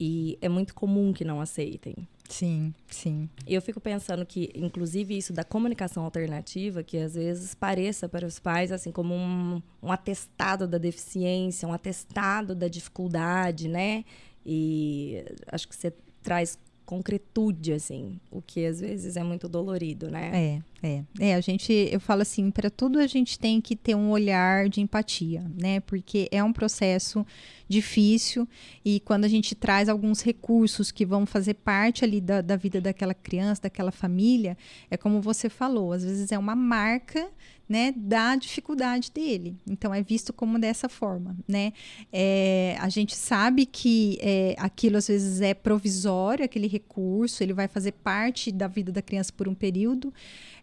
E 0.00 0.36
é 0.40 0.48
muito 0.48 0.74
comum 0.74 1.12
que 1.12 1.24
não 1.24 1.40
aceitem. 1.40 1.94
Sim, 2.28 2.74
sim. 2.88 3.28
E 3.46 3.54
eu 3.54 3.62
fico 3.62 3.80
pensando 3.80 4.24
que, 4.24 4.50
inclusive, 4.54 5.16
isso 5.16 5.32
da 5.32 5.44
comunicação 5.44 6.04
alternativa, 6.04 6.82
que 6.82 6.96
às 6.98 7.14
vezes 7.14 7.54
pareça 7.54 8.08
para 8.08 8.26
os 8.26 8.38
pais 8.38 8.72
assim 8.72 8.90
como 8.90 9.14
um, 9.14 9.62
um 9.82 9.92
atestado 9.92 10.66
da 10.66 10.78
deficiência, 10.78 11.68
um 11.68 11.72
atestado 11.72 12.54
da 12.54 12.68
dificuldade, 12.68 13.68
né? 13.68 14.04
E 14.44 15.24
acho 15.48 15.68
que 15.68 15.76
você 15.76 15.92
traz 16.22 16.58
concretude, 16.84 17.72
assim, 17.72 18.20
o 18.30 18.42
que 18.42 18.66
às 18.66 18.80
vezes 18.80 19.16
é 19.16 19.22
muito 19.22 19.48
dolorido, 19.48 20.10
né? 20.10 20.30
É, 20.34 20.62
é. 20.84 21.02
É, 21.18 21.34
a 21.34 21.40
gente, 21.40 21.72
eu 21.72 21.98
falo 21.98 22.20
assim, 22.20 22.50
para 22.50 22.68
tudo 22.68 22.98
a 22.98 23.06
gente 23.06 23.38
tem 23.38 23.58
que 23.58 23.74
ter 23.74 23.94
um 23.94 24.10
olhar 24.10 24.68
de 24.68 24.82
empatia, 24.82 25.42
né? 25.58 25.80
Porque 25.80 26.28
é 26.30 26.44
um 26.44 26.52
processo 26.52 27.26
difícil 27.66 28.46
e 28.84 29.00
quando 29.00 29.24
a 29.24 29.28
gente 29.28 29.54
traz 29.54 29.88
alguns 29.88 30.20
recursos 30.20 30.90
que 30.90 31.06
vão 31.06 31.24
fazer 31.24 31.54
parte 31.54 32.04
ali 32.04 32.20
da, 32.20 32.42
da 32.42 32.56
vida 32.56 32.82
daquela 32.82 33.14
criança, 33.14 33.62
daquela 33.62 33.90
família, 33.90 34.58
é 34.90 34.98
como 34.98 35.22
você 35.22 35.48
falou, 35.48 35.90
às 35.92 36.04
vezes 36.04 36.30
é 36.30 36.38
uma 36.38 36.54
marca 36.54 37.30
né, 37.68 37.94
da 37.96 38.36
dificuldade 38.36 39.10
dele. 39.10 39.56
Então 39.66 39.94
é 39.94 40.02
visto 40.02 40.32
como 40.32 40.58
dessa 40.58 40.88
forma, 40.88 41.36
né? 41.48 41.72
É, 42.12 42.76
a 42.78 42.88
gente 42.88 43.16
sabe 43.16 43.64
que 43.64 44.18
é, 44.20 44.54
aquilo 44.58 44.98
às 44.98 45.08
vezes 45.08 45.40
é 45.40 45.54
provisório, 45.54 46.44
aquele 46.44 46.66
recurso, 46.66 47.42
ele 47.42 47.54
vai 47.54 47.66
fazer 47.66 47.92
parte 47.92 48.52
da 48.52 48.68
vida 48.68 48.92
da 48.92 49.00
criança 49.00 49.32
por 49.34 49.48
um 49.48 49.54
período, 49.54 50.12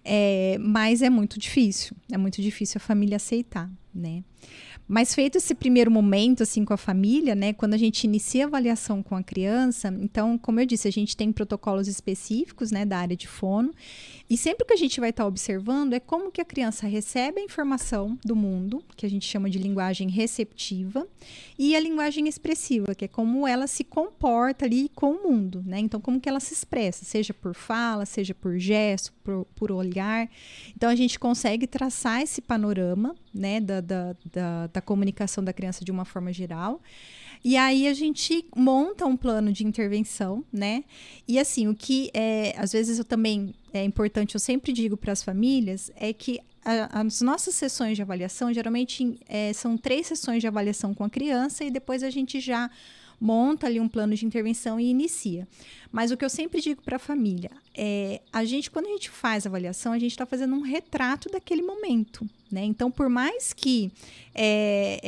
é, 0.04 0.58
mas 0.60 1.02
é 1.02 1.10
muito 1.10 1.40
difícil, 1.40 1.96
é 2.12 2.18
muito 2.18 2.42
difícil 2.42 2.78
a 2.78 2.86
família 2.86 3.18
aceitar, 3.18 3.70
né? 3.94 4.24
Mas 4.88 5.16
feito 5.16 5.38
esse 5.38 5.56
primeiro 5.56 5.90
momento 5.90 6.44
assim 6.44 6.66
com 6.66 6.74
a 6.74 6.78
família, 6.78 7.34
né, 7.34 7.54
quando 7.54 7.76
a 7.76 7.78
gente 7.78 8.04
inicia 8.04 8.44
a 8.44 8.48
avaliação 8.48 9.02
com 9.02 9.16
a 9.16 9.24
criança, 9.24 9.88
então, 10.02 10.38
como 10.38 10.60
eu 10.60 10.66
disse, 10.66 10.86
a 10.86 10.92
gente 10.92 11.16
tem 11.16 11.32
protocolos 11.32 11.88
específicos, 11.88 12.72
né, 12.72 12.84
da 12.84 12.98
área 12.98 13.16
de 13.16 13.26
fono, 13.28 13.72
e 14.32 14.38
sempre 14.38 14.66
que 14.66 14.72
a 14.72 14.78
gente 14.78 14.98
vai 14.98 15.10
estar 15.10 15.26
observando 15.26 15.92
é 15.92 16.00
como 16.00 16.32
que 16.32 16.40
a 16.40 16.46
criança 16.46 16.88
recebe 16.88 17.42
a 17.42 17.44
informação 17.44 18.18
do 18.24 18.34
mundo, 18.34 18.82
que 18.96 19.06
a 19.06 19.10
gente 19.10 19.26
chama 19.26 19.50
de 19.50 19.60
linguagem 19.60 20.10
receptiva, 20.10 21.06
e 21.60 21.76
a 21.76 21.80
linguagem 21.82 22.30
expressiva, 22.30 22.96
que 22.96 23.04
é 23.04 23.08
como 23.10 23.46
ela 23.46 23.68
se 23.68 23.84
comporta 23.84 24.64
ali 24.64 24.88
com 24.96 25.12
o 25.12 25.22
mundo, 25.30 25.62
né? 25.68 25.80
Então, 25.80 26.00
como 26.00 26.18
que 26.18 26.30
ela 26.30 26.40
se 26.40 26.54
expressa, 26.54 27.04
seja 27.04 27.34
por 27.34 27.54
fala, 27.54 28.06
seja 28.06 28.34
por 28.34 28.58
gesto, 28.58 29.12
por, 29.22 29.44
por 29.54 29.70
olhar. 29.70 30.30
Então, 30.78 30.90
a 30.90 30.96
gente 30.96 31.20
consegue 31.20 31.68
traçar 31.68 32.22
esse 32.22 32.40
panorama, 32.42 33.14
né, 33.34 33.60
da, 33.60 33.82
da, 33.82 34.16
da, 34.32 34.68
da 34.68 34.82
comunicação 34.82 35.44
da 35.44 35.52
criança 35.52 35.84
de 35.84 35.92
uma 35.92 36.06
forma 36.06 36.32
geral. 36.32 36.80
E 37.44 37.58
aí 37.58 37.88
a 37.88 37.94
gente 37.94 38.46
monta 38.56 39.06
um 39.06 39.18
plano 39.18 39.52
de 39.52 39.66
intervenção, 39.66 40.44
né? 40.54 40.84
E 41.28 41.40
assim, 41.40 41.68
o 41.68 41.76
que 41.76 42.12
é, 42.14 42.54
às 42.58 42.72
vezes 42.72 43.00
eu 43.00 43.06
também 43.06 43.54
é 43.74 43.84
importante, 43.84 44.36
eu 44.36 44.40
sempre 44.40 44.72
digo 44.72 44.96
para 44.96 45.12
as 45.12 45.24
famílias, 45.24 45.92
é 45.96 46.14
que 46.14 46.40
a, 46.64 47.02
as 47.02 47.22
nossas 47.22 47.56
sessões 47.56 47.96
de 47.96 48.02
avaliação 48.02 48.54
geralmente 48.54 49.18
é, 49.28 49.52
são 49.54 49.76
três 49.78 50.08
sessões 50.08 50.42
de 50.42 50.48
avaliação 50.48 50.94
com 50.94 51.04
a 51.04 51.10
criança 51.10 51.64
e 51.64 51.72
depois 51.72 52.04
a 52.04 52.10
gente 52.10 52.40
já 52.40 52.70
monta 53.20 53.68
ali 53.68 53.80
um 53.80 53.88
plano 53.88 54.16
de 54.16 54.26
intervenção 54.26 54.80
e 54.80 54.90
inicia. 54.90 55.48
Mas 55.92 56.12
o 56.12 56.18
que 56.18 56.26
eu 56.26 56.30
sempre 56.30 56.62
digo 56.62 56.82
para 56.82 56.96
a 56.98 57.00
família 57.00 57.52
é, 57.84 58.22
a 58.32 58.46
gente 58.46 58.70
quando 58.70 58.86
a 58.86 58.90
gente 58.90 59.10
faz 59.10 59.48
avaliação, 59.48 59.92
a 59.92 59.98
gente 59.98 60.12
está 60.12 60.24
fazendo 60.28 60.54
um 60.54 60.62
retrato 60.62 61.28
daquele 61.32 61.64
momento, 61.64 62.30
né? 62.52 62.64
Então, 62.64 62.92
por 62.92 63.10
mais 63.10 63.54
que 63.54 63.92
é, 64.36 65.00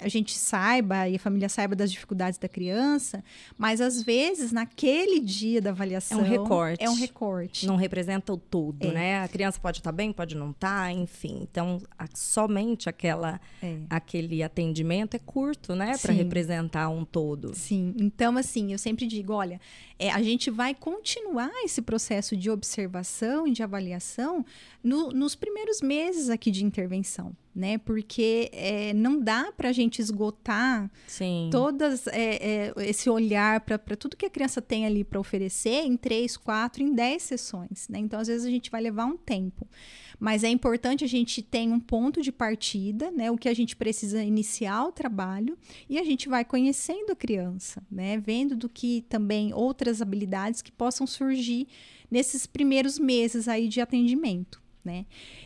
a 0.04 0.08
gente 0.08 0.38
saiba 0.38 1.08
e 1.08 1.16
a 1.16 1.18
família 1.18 1.48
saiba 1.48 1.74
das 1.74 1.90
dificuldades 1.90 2.38
da 2.38 2.48
criança, 2.48 3.24
mas 3.58 3.80
às 3.80 4.00
vezes 4.00 4.52
naquele 4.52 5.18
dia 5.18 5.60
da 5.60 5.70
avaliação 5.70 6.20
É 6.20 6.22
um 6.22 6.24
recorte. 6.24 6.84
É 6.84 6.88
um 6.90 6.94
recorte. 6.94 7.66
Não 7.66 7.74
representa 7.76 8.32
o 8.32 8.36
todo, 8.36 8.86
É. 8.86 8.92
né? 8.92 9.22
A 9.24 9.28
criança 9.28 9.58
pode 9.60 9.78
estar 9.78 9.90
bem, 9.90 10.12
pode 10.12 10.36
não 10.36 10.50
estar, 10.52 10.92
enfim. 10.92 11.40
Então, 11.50 11.82
a- 11.98 12.06
somente 12.14 12.88
aquela, 12.88 13.40
É. 13.62 13.76
aquele 13.90 14.40
atendimento 14.42 15.14
é 15.16 15.18
curto, 15.18 15.74
né? 15.74 15.98
Para 15.98 16.12
representar 16.12 16.88
um 16.90 17.04
todo. 17.04 17.54
Sim, 17.56 17.92
então 17.98 18.36
assim, 18.36 18.70
eu 18.72 18.78
sempre 18.78 19.04
digo, 19.06 19.32
olha, 19.32 19.60
é, 19.98 20.10
a 20.12 20.22
gente 20.22 20.48
vai 20.50 20.74
continuar 20.74 21.50
esse 21.64 21.82
processo 21.82 22.19
de 22.36 22.50
observação 22.50 23.46
e 23.46 23.52
de 23.52 23.62
avaliação 23.62 24.44
no- 24.82 25.10
nos 25.10 25.34
primeiros 25.34 25.80
meses 25.80 26.28
aqui 26.30 26.50
de 26.50 26.64
intervenção, 26.64 27.32
né? 27.54 27.78
Porque 27.78 28.50
é, 28.52 28.92
não 28.94 29.20
dá 29.20 29.52
para 29.52 29.70
a 29.70 29.72
gente 29.72 30.00
esgotar 30.00 30.90
Sim. 31.06 31.48
todas 31.50 32.06
é, 32.06 32.68
é, 32.68 32.72
esse 32.88 33.10
olhar 33.10 33.60
para 33.60 33.96
tudo 33.96 34.16
que 34.16 34.26
a 34.26 34.30
criança 34.30 34.62
tem 34.62 34.86
ali 34.86 35.02
para 35.02 35.18
oferecer 35.18 35.84
em 35.84 35.96
três, 35.96 36.36
quatro, 36.36 36.82
em 36.82 36.94
dez 36.94 37.22
sessões, 37.22 37.88
né? 37.88 37.98
Então 37.98 38.20
às 38.20 38.28
vezes 38.28 38.46
a 38.46 38.50
gente 38.50 38.70
vai 38.70 38.80
levar 38.80 39.06
um 39.06 39.16
tempo, 39.16 39.66
mas 40.18 40.44
é 40.44 40.48
importante 40.48 41.04
a 41.04 41.08
gente 41.08 41.42
ter 41.42 41.66
um 41.68 41.80
ponto 41.80 42.22
de 42.22 42.30
partida, 42.30 43.10
né? 43.10 43.30
O 43.30 43.36
que 43.36 43.48
a 43.48 43.54
gente 43.54 43.74
precisa 43.74 44.22
iniciar 44.22 44.84
o 44.84 44.92
trabalho 44.92 45.58
e 45.88 45.98
a 45.98 46.04
gente 46.04 46.28
vai 46.28 46.44
conhecendo 46.44 47.10
a 47.10 47.16
criança, 47.16 47.82
né? 47.90 48.18
Vendo 48.18 48.56
do 48.56 48.68
que 48.68 49.04
também 49.08 49.52
outras 49.52 50.00
habilidades 50.00 50.62
que 50.62 50.70
possam 50.70 51.06
surgir 51.06 51.66
nesses 52.10 52.46
primeiros 52.46 52.98
meses 52.98 53.48
aí 53.48 53.68
de 53.68 53.80
atendimento. 53.80 54.59
Né? 54.84 55.04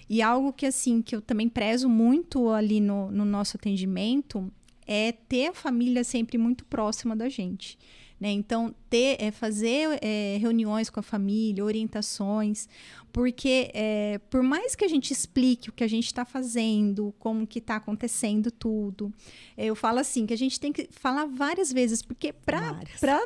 E 0.09 0.23
algo 0.23 0.53
que 0.53 0.67
assim 0.67 1.03
que 1.03 1.17
eu 1.17 1.21
também 1.21 1.49
prezo 1.49 1.89
muito 1.89 2.51
ali 2.51 2.81
no, 2.81 3.11
no 3.11 3.25
nosso 3.25 3.57
atendimento 3.57 4.51
é 4.87 5.13
ter 5.13 5.49
a 5.49 5.53
família 5.53 6.05
sempre 6.05 6.39
muito 6.39 6.65
próxima 6.65 7.17
da 7.17 7.29
gente. 7.29 7.77
Né? 8.21 8.31
Então, 8.31 8.75
ter, 8.89 9.17
é, 9.21 9.31
fazer 9.31 9.99
é, 10.01 10.39
reuniões 10.41 10.89
com 10.89 11.01
a 11.01 11.03
família, 11.03 11.65
orientações, 11.65 12.69
porque 13.13 13.71
é, 13.75 14.19
por 14.31 14.43
mais 14.43 14.75
que 14.75 14.85
a 14.85 14.89
gente 14.89 15.11
explique 15.11 15.69
o 15.69 15.73
que 15.73 15.83
a 15.83 15.89
gente 15.89 16.07
está 16.07 16.25
fazendo, 16.25 17.13
como 17.19 17.47
que 17.47 17.59
está 17.59 17.77
acontecendo 17.77 18.51
tudo, 18.51 19.13
é, 19.57 19.67
eu 19.67 19.75
falo 19.75 19.99
assim, 19.99 20.27
que 20.27 20.33
a 20.33 20.39
gente 20.39 20.61
tem 20.61 20.73
que 20.73 20.89
falar 20.93 21.27
várias 21.27 21.73
vezes, 21.73 22.03
porque 22.03 22.33
para 22.33 22.81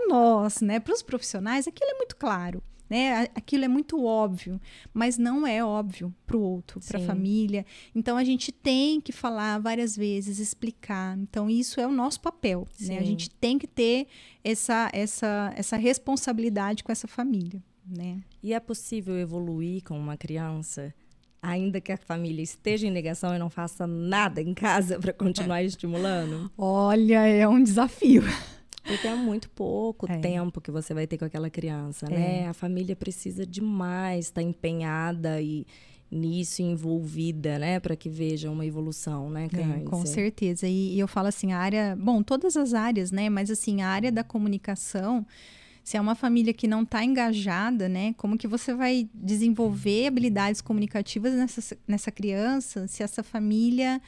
nós, 0.09 0.61
né, 0.63 0.81
para 0.81 0.95
os 0.95 1.03
profissionais, 1.03 1.69
aquilo 1.69 1.91
é 1.91 1.95
muito 1.95 2.17
claro. 2.17 2.63
Né? 2.89 3.29
Aquilo 3.35 3.65
é 3.65 3.69
muito 3.69 4.03
óbvio, 4.03 4.61
mas 4.95 5.19
não 5.19 5.47
é 5.47 5.63
óbvio 5.63 6.15
para 6.27 6.37
o 6.37 6.41
outro, 6.41 6.81
para 6.81 6.99
a 6.99 7.03
família. 7.03 7.67
Então 7.95 8.17
a 8.17 8.25
gente 8.25 8.51
tem 8.51 9.01
que 9.01 9.13
falar 9.13 9.59
várias 9.59 9.95
vezes, 9.95 10.39
explicar. 10.39 11.19
Então 11.19 11.51
isso 11.51 11.81
é 11.81 11.87
o 11.87 11.93
nosso 11.93 12.21
papel. 12.21 12.67
Né? 12.81 12.99
A 12.99 13.03
gente 13.03 13.29
tem 13.29 13.59
que 13.59 13.67
ter 13.67 14.07
essa, 14.43 14.91
essa, 14.93 15.53
essa 15.55 15.77
responsabilidade 15.77 16.83
com 16.83 16.91
essa 16.91 17.07
família. 17.07 17.63
Né? 17.87 18.23
E 18.43 18.53
é 18.53 18.61
possível 18.61 19.19
evoluir 19.19 19.83
com 19.83 19.99
uma 19.99 20.17
criança, 20.17 20.95
ainda 21.43 21.81
que 21.81 21.93
a 21.93 21.97
família 21.97 22.43
esteja 22.43 22.87
em 22.87 22.91
negação 22.91 23.35
e 23.35 23.39
não 23.39 23.49
faça 23.49 23.87
nada 23.87 24.43
em 24.43 24.55
casa 24.55 24.99
para 24.99 25.13
continuar 25.13 25.63
estimulando? 25.65 26.51
Olha, 26.57 27.27
é 27.27 27.47
um 27.49 27.63
desafio. 27.63 28.23
Porque 28.87 29.07
é 29.07 29.15
muito 29.15 29.51
pouco 29.51 30.11
É. 30.11 30.19
tempo 30.19 30.61
que 30.61 30.71
você 30.71 30.95
vai 30.95 31.07
ter 31.07 31.19
com 31.19 31.25
aquela 31.25 31.51
criança, 31.51 32.09
né? 32.09 32.49
A 32.49 32.55
família 32.55 32.97
precisa 32.97 33.45
demais 33.47 34.27
estar 34.27 34.43
empenhada 34.43 35.41
e 35.43 35.67
nisso 36.11 36.63
envolvida, 36.63 37.59
né, 37.59 37.79
para 37.79 37.95
que 37.95 38.09
veja 38.09 38.51
uma 38.51 38.65
evolução, 38.65 39.29
né, 39.29 39.45
É, 39.45 39.49
Cândice? 39.49 39.85
com 39.85 40.07
certeza. 40.07 40.67
E, 40.67 40.95
e 40.95 40.99
eu 40.99 41.07
falo 41.07 41.29
assim, 41.29 41.53
a 41.53 41.59
área, 41.59 41.95
bom, 42.01 42.23
todas 42.23 42.57
as 42.57 42.73
áreas, 42.73 43.13
né? 43.13 43.29
Mas 43.29 43.51
assim, 43.51 43.83
a 43.83 43.89
área 43.89 44.11
da 44.11 44.25
comunicação, 44.25 45.27
Se 45.85 45.97
é 45.97 46.01
uma 46.03 46.15
família 46.15 46.53
que 46.53 46.69
não 46.69 46.83
está 46.83 47.03
engajada, 47.03 47.89
né? 47.89 48.15
Como 48.19 48.37
que 48.37 48.47
você 48.47 48.75
vai 48.75 49.09
desenvolver 49.15 50.07
habilidades 50.09 50.61
comunicativas 50.61 51.33
nessa, 51.33 51.79
nessa 51.87 52.11
criança 52.11 52.87
se 52.87 53.03
essa 53.03 53.23
família 53.23 53.99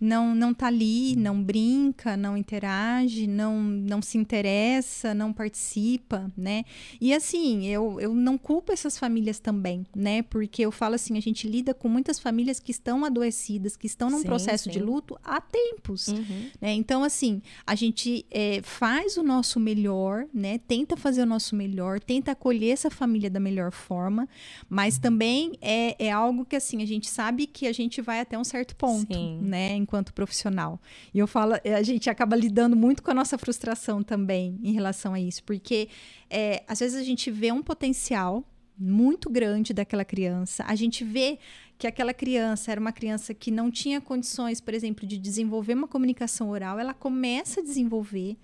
não 0.00 0.34
não 0.34 0.54
tá 0.54 0.68
ali, 0.68 1.14
não 1.14 1.42
brinca, 1.42 2.16
não 2.16 2.36
interage, 2.36 3.26
não 3.26 3.60
não 3.60 4.00
se 4.00 4.16
interessa, 4.16 5.12
não 5.12 5.32
participa, 5.32 6.32
né? 6.36 6.64
E 7.00 7.12
assim, 7.12 7.66
eu, 7.66 8.00
eu 8.00 8.14
não 8.14 8.38
culpo 8.38 8.72
essas 8.72 8.98
famílias 8.98 9.38
também, 9.38 9.84
né? 9.94 10.22
Porque 10.22 10.62
eu 10.62 10.72
falo 10.72 10.94
assim, 10.94 11.18
a 11.18 11.20
gente 11.20 11.46
lida 11.46 11.74
com 11.74 11.88
muitas 11.88 12.18
famílias 12.18 12.58
que 12.58 12.70
estão 12.70 13.04
adoecidas, 13.04 13.76
que 13.76 13.86
estão 13.86 14.08
num 14.08 14.20
sim, 14.20 14.24
processo 14.24 14.64
sim. 14.64 14.70
de 14.70 14.78
luto 14.78 15.18
há 15.22 15.40
tempos, 15.40 16.08
uhum. 16.08 16.50
né? 16.60 16.72
Então 16.72 17.04
assim, 17.04 17.42
a 17.66 17.74
gente 17.74 18.24
é, 18.30 18.62
faz 18.62 19.18
o 19.18 19.22
nosso 19.22 19.60
melhor, 19.60 20.26
né? 20.32 20.58
Tenta 20.58 20.96
fazer 20.96 21.22
o 21.22 21.26
nosso 21.26 21.54
melhor, 21.54 22.00
tenta 22.00 22.32
acolher 22.32 22.70
essa 22.70 22.90
família 22.90 23.28
da 23.28 23.40
melhor 23.40 23.70
forma, 23.70 24.26
mas 24.68 24.98
também 24.98 25.52
é, 25.60 26.06
é 26.06 26.10
algo 26.10 26.46
que 26.46 26.56
assim 26.56 26.82
a 26.82 26.86
gente 26.86 27.08
sabe 27.10 27.46
que 27.46 27.66
a 27.66 27.72
gente 27.72 28.00
vai 28.00 28.20
até 28.20 28.38
um 28.38 28.44
certo 28.44 28.74
ponto, 28.76 29.12
sim. 29.12 29.38
né? 29.42 29.74
Enquanto 29.90 30.14
profissional. 30.14 30.80
E 31.12 31.18
eu 31.18 31.26
falo, 31.26 31.54
eh, 31.64 31.74
a 31.74 31.82
gente 31.82 32.08
acaba 32.08 32.36
lidando 32.36 32.76
muito 32.76 33.02
com 33.02 33.10
a 33.10 33.14
nossa 33.14 33.36
frustração 33.36 34.04
também 34.04 34.56
em 34.62 34.72
relação 34.72 35.12
a 35.12 35.20
isso, 35.20 35.42
porque 35.42 35.88
é, 36.30 36.62
às 36.68 36.78
vezes 36.78 36.96
a 36.96 37.02
gente 37.02 37.28
vê 37.28 37.50
um 37.50 37.60
potencial 37.60 38.44
muito 38.78 39.28
grande 39.28 39.74
daquela 39.74 40.04
criança, 40.04 40.64
a 40.66 40.76
gente 40.76 41.04
vê 41.04 41.38
que 41.76 41.88
aquela 41.88 42.14
criança 42.14 42.70
era 42.70 42.80
uma 42.80 42.92
criança 42.92 43.34
que 43.34 43.50
não 43.50 43.70
tinha 43.70 44.00
condições, 44.00 44.60
por 44.60 44.72
exemplo, 44.72 45.06
de 45.06 45.18
desenvolver 45.18 45.74
uma 45.74 45.88
comunicação 45.88 46.50
oral, 46.50 46.78
ela 46.78 46.94
começa 46.94 47.60
a 47.60 47.62
desenvolver, 47.62 48.36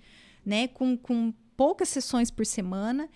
né, 0.45 0.67
com, 0.67 0.97
com 0.97 1.33
poucas 1.55 1.87
sessões 1.89 2.29
por 2.29 2.45
semana, 2.45 3.09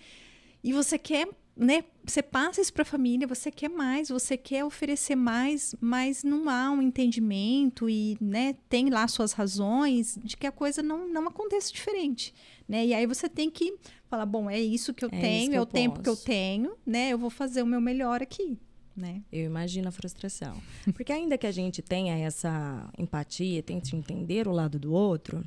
e 0.64 0.72
você 0.72 0.96
quer 0.96 1.28
né, 1.56 1.84
você 2.04 2.22
passa 2.22 2.60
isso 2.60 2.72
para 2.72 2.82
a 2.82 2.86
família, 2.86 3.26
você 3.26 3.50
quer 3.50 3.68
mais, 3.68 4.08
você 4.08 4.36
quer 4.36 4.64
oferecer 4.64 5.14
mais, 5.14 5.74
mas 5.80 6.24
não 6.24 6.48
há 6.48 6.70
um 6.70 6.80
entendimento 6.80 7.88
e, 7.88 8.16
né, 8.20 8.54
tem 8.68 8.88
lá 8.90 9.06
suas 9.06 9.32
razões 9.32 10.18
de 10.22 10.36
que 10.36 10.46
a 10.46 10.52
coisa 10.52 10.82
não, 10.82 11.08
não 11.08 11.28
aconteça 11.28 11.72
diferente, 11.72 12.34
né? 12.66 12.86
E 12.86 12.94
aí 12.94 13.06
você 13.06 13.28
tem 13.28 13.50
que 13.50 13.76
falar, 14.08 14.26
bom, 14.26 14.48
é 14.48 14.58
isso 14.58 14.94
que 14.94 15.04
eu 15.04 15.10
é 15.12 15.20
tenho, 15.20 15.50
que 15.50 15.56
é 15.56 15.58
eu 15.58 15.62
o 15.62 15.66
posso. 15.66 15.74
tempo 15.74 16.02
que 16.02 16.08
eu 16.08 16.16
tenho, 16.16 16.76
né? 16.86 17.10
Eu 17.10 17.18
vou 17.18 17.30
fazer 17.30 17.62
o 17.62 17.66
meu 17.66 17.80
melhor 17.80 18.22
aqui. 18.22 18.58
Né? 18.94 19.22
Eu 19.32 19.46
imagino 19.46 19.88
a 19.88 19.90
frustração. 19.90 20.60
Porque 20.92 21.12
ainda 21.12 21.38
que 21.38 21.46
a 21.46 21.50
gente 21.50 21.80
tenha 21.80 22.14
essa 22.18 22.90
empatia, 22.98 23.62
tente 23.62 23.96
entender 23.96 24.46
o 24.46 24.52
lado 24.52 24.78
do 24.78 24.92
outro, 24.92 25.42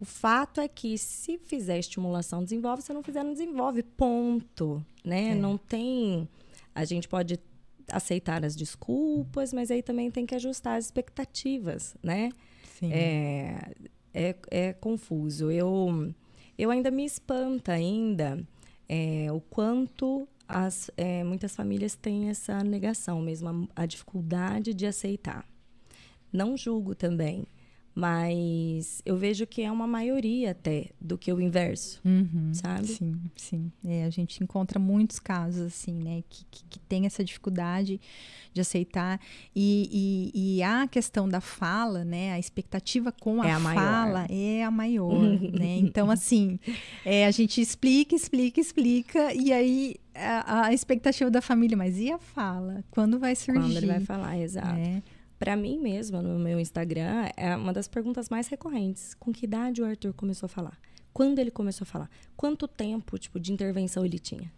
o 0.00 0.04
fato 0.04 0.60
é 0.60 0.68
que 0.68 0.96
se 0.96 1.38
fizer 1.38 1.78
estimulação, 1.78 2.42
desenvolve, 2.42 2.82
se 2.82 2.92
não 2.92 3.02
fizer, 3.02 3.22
não 3.22 3.32
desenvolve. 3.32 3.82
Ponto. 3.82 4.84
Né? 5.04 5.30
É. 5.30 5.34
Não 5.34 5.56
tem. 5.58 6.28
A 6.74 6.84
gente 6.84 7.08
pode 7.08 7.38
aceitar 7.90 8.44
as 8.44 8.54
desculpas, 8.54 9.52
mas 9.52 9.70
aí 9.70 9.82
também 9.82 10.10
tem 10.10 10.24
que 10.24 10.34
ajustar 10.34 10.78
as 10.78 10.86
expectativas, 10.86 11.96
né? 12.02 12.30
Sim. 12.78 12.92
É, 12.92 13.72
é, 14.14 14.36
é 14.50 14.72
confuso. 14.72 15.50
Eu, 15.50 16.14
eu 16.56 16.70
ainda 16.70 16.90
me 16.90 17.04
espanta 17.04 17.72
ainda 17.72 18.46
é, 18.88 19.30
o 19.32 19.40
quanto 19.40 20.26
as, 20.48 20.90
é, 20.96 21.22
muitas 21.22 21.54
famílias 21.54 21.94
têm 21.94 22.28
essa 22.28 22.62
negação 22.64 23.20
mesmo, 23.20 23.68
a, 23.76 23.82
a 23.82 23.86
dificuldade 23.86 24.74
de 24.74 24.86
aceitar. 24.86 25.44
Não 26.32 26.56
julgo 26.56 26.94
também, 26.94 27.46
mas 27.94 29.02
eu 29.04 29.16
vejo 29.16 29.46
que 29.46 29.62
é 29.62 29.70
uma 29.70 29.86
maioria 29.86 30.52
até 30.52 30.90
do 31.00 31.18
que 31.18 31.32
o 31.32 31.40
inverso, 31.40 32.00
uhum, 32.04 32.50
sabe? 32.52 32.86
Sim, 32.86 33.20
sim. 33.36 33.72
É, 33.84 34.04
a 34.04 34.10
gente 34.10 34.42
encontra 34.42 34.78
muitos 34.78 35.18
casos 35.18 35.66
assim, 35.66 35.94
né, 35.94 36.22
que, 36.28 36.44
que, 36.50 36.64
que 36.70 36.78
tem 36.78 37.06
essa 37.06 37.24
dificuldade 37.24 38.00
de 38.52 38.60
aceitar 38.60 39.20
e, 39.54 40.30
e, 40.34 40.56
e, 40.56 40.62
a 40.62 40.86
questão 40.86 41.28
da 41.28 41.40
fala, 41.40 42.04
né, 42.04 42.32
a 42.32 42.38
expectativa 42.38 43.12
com 43.12 43.42
a, 43.42 43.48
é 43.48 43.52
a 43.52 43.60
fala 43.60 44.26
é 44.28 44.64
a 44.64 44.70
maior, 44.70 45.22
né? 45.52 45.78
Então 45.78 46.10
assim, 46.10 46.58
é, 47.04 47.26
a 47.26 47.30
gente 47.30 47.60
explica, 47.60 48.14
explica, 48.14 48.60
explica 48.60 49.34
e 49.34 49.52
aí 49.52 49.96
a, 50.14 50.66
a, 50.66 50.72
expectativa 50.74 51.30
da 51.30 51.40
família, 51.40 51.76
mas 51.76 51.98
e 51.98 52.10
a 52.10 52.18
fala? 52.18 52.84
Quando 52.90 53.18
vai 53.18 53.34
surgir? 53.34 53.60
Quando 53.60 53.76
ele 53.76 53.86
vai 53.86 54.00
falar, 54.00 54.38
exato. 54.38 54.78
É 54.78 55.02
para 55.40 55.56
mim 55.56 55.78
mesma, 55.78 56.20
no 56.20 56.38
meu 56.38 56.60
Instagram, 56.60 57.30
é 57.34 57.56
uma 57.56 57.72
das 57.72 57.88
perguntas 57.88 58.28
mais 58.28 58.46
recorrentes. 58.48 59.14
Com 59.14 59.32
que 59.32 59.46
idade 59.46 59.80
o 59.80 59.86
Arthur 59.86 60.12
começou 60.12 60.44
a 60.44 60.50
falar? 60.50 60.78
Quando 61.14 61.38
ele 61.38 61.50
começou 61.50 61.84
a 61.84 61.86
falar? 61.86 62.10
Quanto 62.36 62.68
tempo, 62.68 63.16
tipo, 63.18 63.40
de 63.40 63.50
intervenção 63.50 64.04
ele 64.04 64.18
tinha? 64.18 64.52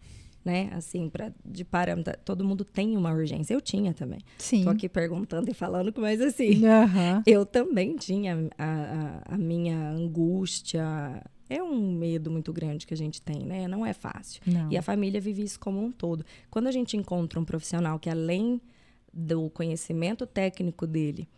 Né? 0.45 0.71
Assim, 0.73 1.09
para 1.09 1.33
de 1.45 1.65
parâmetro, 1.65 2.13
todo 2.25 2.45
mundo 2.45 2.65
tem 2.65 2.97
uma 2.97 3.13
urgência. 3.13 3.55
Eu 3.55 3.61
tinha 3.61 3.95
também. 3.95 4.19
Sim. 4.39 4.65
Tô 4.65 4.71
aqui 4.71 4.89
perguntando 4.89 5.49
e 5.49 5.55
falando, 5.55 5.95
mas 5.99 6.21
assim, 6.21 6.67
uhum. 6.67 7.23
eu 7.29 7.47
também 7.47 7.95
tinha 7.95 8.51
a, 8.59 9.23
a, 9.29 9.35
a 9.35 9.39
minha 9.39 9.89
angústia, 9.89 10.83
é 11.49 11.63
um 11.63 11.93
medo 11.93 12.29
muito 12.29 12.53
grande 12.53 12.89
que 12.89 12.95
a 12.95 12.97
gente 12.97 13.23
tem, 13.23 13.45
né? 13.47 13.69
Não 13.69 13.87
é 13.87 13.93
fácil. 13.93 14.43
Não. 14.45 14.69
E 14.69 14.77
a 14.77 14.83
família 14.83 15.21
vive 15.21 15.45
isso 15.45 15.61
como 15.61 15.81
um 15.81 15.93
todo. 15.93 16.27
Quando 16.51 16.67
a 16.67 16.73
gente 16.73 16.97
encontra 16.97 17.39
um 17.39 17.45
profissional 17.45 18.01
que 18.01 18.11
além 18.11 18.61
do 19.13 19.51
conhecimento 19.51 20.27
técnico 20.27 20.87
dele, 20.87 21.29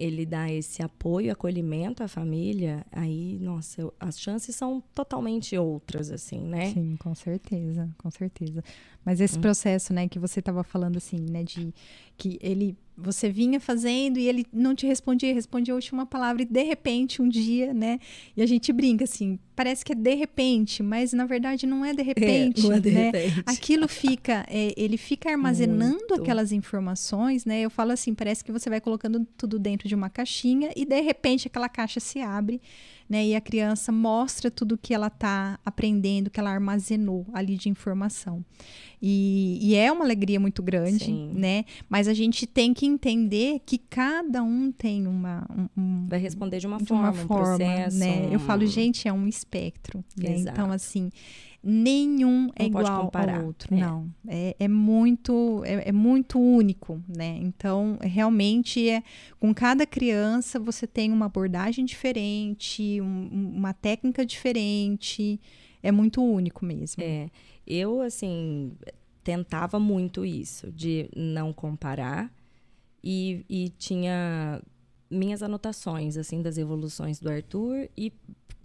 ele 0.00 0.24
dá 0.24 0.50
esse 0.50 0.82
apoio, 0.82 1.30
acolhimento 1.30 2.02
à 2.02 2.08
família, 2.08 2.86
aí, 2.90 3.38
nossa, 3.38 3.92
as 4.00 4.18
chances 4.18 4.56
são 4.56 4.82
totalmente 4.94 5.56
outras, 5.58 6.10
assim, 6.10 6.40
né? 6.40 6.72
Sim, 6.72 6.96
com 6.96 7.14
certeza, 7.14 7.88
com 7.98 8.10
certeza. 8.10 8.64
Mas 9.04 9.20
esse 9.20 9.38
hum. 9.38 9.40
processo, 9.40 9.92
né, 9.92 10.08
que 10.08 10.18
você 10.18 10.40
estava 10.40 10.62
falando, 10.62 10.96
assim, 10.96 11.18
né, 11.18 11.42
de 11.42 11.72
que 12.16 12.38
ele 12.42 12.76
você 13.02 13.30
vinha 13.30 13.58
fazendo 13.58 14.18
e 14.18 14.28
ele 14.28 14.46
não 14.52 14.74
te 14.74 14.86
respondia, 14.86 15.32
respondia 15.32 15.72
a 15.72 15.76
última 15.76 16.04
palavra 16.04 16.42
e 16.42 16.44
de 16.44 16.62
repente 16.62 17.22
um 17.22 17.28
dia, 17.28 17.72
né? 17.72 17.98
E 18.36 18.42
a 18.42 18.46
gente 18.46 18.70
brinca 18.72 19.04
assim, 19.04 19.38
parece 19.56 19.82
que 19.82 19.92
é 19.92 19.94
de 19.94 20.14
repente, 20.14 20.82
mas 20.82 21.12
na 21.14 21.24
verdade 21.24 21.66
não 21.66 21.82
é 21.82 21.94
de 21.94 22.02
repente, 22.04 22.60
é, 22.60 22.62
não 22.62 22.72
é 22.74 22.80
de 22.80 22.90
né? 22.90 23.04
repente. 23.06 23.42
Aquilo 23.46 23.88
fica, 23.88 24.44
é, 24.50 24.74
ele 24.76 24.98
fica 24.98 25.30
armazenando 25.30 25.96
Muito. 26.10 26.14
aquelas 26.20 26.52
informações, 26.52 27.46
né? 27.46 27.62
Eu 27.62 27.70
falo 27.70 27.92
assim, 27.92 28.14
parece 28.14 28.44
que 28.44 28.52
você 28.52 28.68
vai 28.68 28.80
colocando 28.80 29.26
tudo 29.36 29.58
dentro 29.58 29.88
de 29.88 29.94
uma 29.94 30.10
caixinha 30.10 30.70
e 30.76 30.84
de 30.84 31.00
repente 31.00 31.48
aquela 31.48 31.68
caixa 31.68 32.00
se 32.00 32.20
abre 32.20 32.60
né? 33.10 33.26
E 33.26 33.34
a 33.34 33.40
criança 33.40 33.90
mostra 33.90 34.52
tudo 34.52 34.78
que 34.78 34.94
ela 34.94 35.08
está 35.08 35.58
aprendendo, 35.66 36.30
que 36.30 36.38
ela 36.38 36.50
armazenou 36.50 37.26
ali 37.32 37.56
de 37.56 37.68
informação. 37.68 38.44
E, 39.02 39.58
e, 39.60 39.74
é 39.74 39.90
uma 39.90 40.04
alegria 40.04 40.38
muito 40.38 40.62
grande, 40.62 41.06
Sim. 41.06 41.32
né? 41.34 41.64
Mas 41.88 42.06
a 42.06 42.14
gente 42.14 42.46
tem 42.46 42.72
que 42.72 42.86
entender 42.86 43.60
que 43.66 43.78
cada 43.78 44.42
um 44.44 44.70
tem 44.70 45.08
uma. 45.08 45.44
Um, 45.76 46.06
Vai 46.06 46.20
responder 46.20 46.58
de 46.60 46.66
uma 46.68 46.78
de 46.78 46.84
forma, 46.84 47.04
uma 47.04 47.12
forma, 47.12 47.54
um 47.54 47.56
processo. 47.56 47.98
Né? 47.98 48.28
Eu 48.30 48.38
falo, 48.38 48.64
gente, 48.66 49.08
é 49.08 49.12
um 49.12 49.26
espectro. 49.26 50.04
Né? 50.16 50.36
Então, 50.36 50.70
assim, 50.70 51.10
nenhum 51.62 52.44
não 52.46 52.52
é 52.56 52.64
igual 52.64 53.10
ao 53.12 53.44
outro. 53.44 53.74
É. 53.74 53.78
Não. 53.78 54.10
É, 54.26 54.56
é 54.58 54.68
muito, 54.68 55.62
é, 55.64 55.88
é, 55.88 55.92
muito 55.92 56.38
único, 56.38 57.02
né? 57.06 57.38
Então, 57.40 57.98
realmente, 58.00 58.88
é, 58.88 59.02
com 59.38 59.54
cada 59.54 59.86
criança, 59.86 60.58
você 60.58 60.86
tem 60.86 61.12
uma 61.12 61.26
abordagem 61.26 61.84
diferente, 61.84 63.00
um, 63.00 63.52
uma 63.54 63.72
técnica 63.74 64.24
diferente. 64.24 65.40
É 65.82 65.92
muito 65.92 66.22
único 66.22 66.64
mesmo. 66.64 67.02
É. 67.02 67.30
Eu, 67.66 68.00
assim, 68.00 68.72
tentava 69.22 69.78
muito 69.78 70.24
isso, 70.24 70.70
de 70.72 71.08
não 71.14 71.52
comparar. 71.52 72.32
E, 73.02 73.44
e 73.48 73.70
tinha 73.70 74.62
minhas 75.10 75.42
anotações, 75.42 76.16
assim, 76.16 76.42
das 76.42 76.58
evoluções 76.58 77.18
do 77.18 77.30
Arthur 77.30 77.88
e 77.96 78.12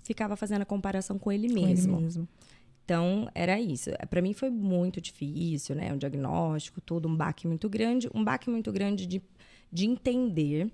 ficava 0.03 0.35
fazendo 0.35 0.61
a 0.61 0.65
comparação 0.65 1.17
com 1.17 1.31
ele 1.31 1.47
mesmo. 1.47 1.93
Com 1.93 1.97
ele 1.97 2.03
mesmo. 2.03 2.27
Então, 2.85 3.27
era 3.33 3.59
isso. 3.59 3.89
Para 4.11 4.21
mim 4.21 4.31
foi 4.31 4.51
muito 4.51 5.01
difícil, 5.01 5.75
né? 5.75 5.91
Um 5.91 5.97
diagnóstico, 5.97 6.79
todo 6.79 7.09
um 7.09 7.15
baque 7.15 7.47
muito 7.47 7.67
grande. 7.67 8.07
Um 8.13 8.23
baque 8.23 8.47
muito 8.47 8.71
grande 8.71 9.07
de, 9.07 9.23
de 9.71 9.87
entender 9.87 10.71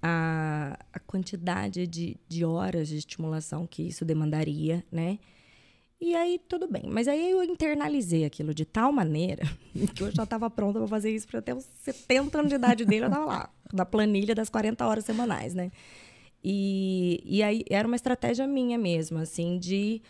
a, 0.00 0.78
a 0.92 1.00
quantidade 1.00 1.88
de, 1.88 2.16
de 2.28 2.44
horas 2.44 2.86
de 2.86 2.96
estimulação 2.96 3.66
que 3.66 3.82
isso 3.82 4.04
demandaria, 4.04 4.84
né? 4.92 5.18
E 6.00 6.14
aí, 6.14 6.40
tudo 6.48 6.68
bem. 6.68 6.84
Mas 6.86 7.08
aí 7.08 7.32
eu 7.32 7.42
internalizei 7.42 8.24
aquilo 8.24 8.54
de 8.54 8.64
tal 8.64 8.92
maneira 8.92 9.42
que 9.92 10.04
eu 10.04 10.10
já 10.12 10.22
estava 10.22 10.48
pronta 10.48 10.78
para 10.78 10.88
fazer 10.88 11.10
isso 11.10 11.26
para 11.26 11.40
até 11.40 11.52
os 11.52 11.64
70 11.82 12.38
anos 12.38 12.48
de 12.48 12.54
idade 12.54 12.84
dele. 12.84 13.06
Eu 13.06 13.08
estava 13.08 13.24
lá, 13.26 13.50
na 13.72 13.84
planilha 13.84 14.36
das 14.36 14.48
40 14.48 14.86
horas 14.86 15.04
semanais, 15.04 15.52
né? 15.52 15.72
E, 16.44 17.20
e 17.24 17.42
aí 17.42 17.64
era 17.68 17.86
uma 17.86 17.96
estratégia 17.96 18.46
minha 18.46 18.78
mesmo, 18.78 19.18
assim, 19.18 19.58
de 19.58 20.00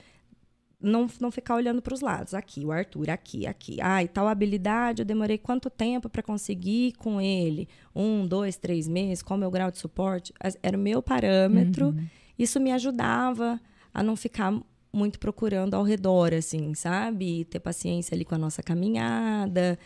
não, 0.80 1.06
não 1.20 1.30
ficar 1.30 1.54
olhando 1.54 1.82
para 1.82 1.94
os 1.94 2.00
lados. 2.00 2.34
Aqui, 2.34 2.64
o 2.64 2.72
Arthur, 2.72 3.10
aqui, 3.10 3.46
aqui. 3.46 3.78
Ah, 3.80 4.02
e 4.02 4.08
tal 4.08 4.26
habilidade, 4.26 5.02
eu 5.02 5.06
demorei 5.06 5.38
quanto 5.38 5.68
tempo 5.68 6.08
para 6.08 6.22
conseguir 6.22 6.92
com 6.92 7.20
ele? 7.20 7.68
Um, 7.94 8.26
dois, 8.26 8.56
três 8.56 8.88
meses? 8.88 9.22
Qual 9.22 9.36
o 9.36 9.40
meu 9.40 9.50
grau 9.50 9.70
de 9.70 9.78
suporte? 9.78 10.32
Era 10.62 10.76
o 10.76 10.80
meu 10.80 11.02
parâmetro. 11.02 11.88
Uhum. 11.88 12.06
Isso 12.38 12.58
me 12.58 12.72
ajudava 12.72 13.60
a 13.92 14.02
não 14.02 14.16
ficar 14.16 14.58
muito 14.92 15.18
procurando 15.18 15.74
ao 15.74 15.84
redor, 15.84 16.32
assim, 16.34 16.74
sabe? 16.74 17.44
Ter 17.44 17.60
paciência 17.60 18.14
ali 18.14 18.24
com 18.24 18.34
a 18.34 18.38
nossa 18.38 18.62
caminhada. 18.62 19.78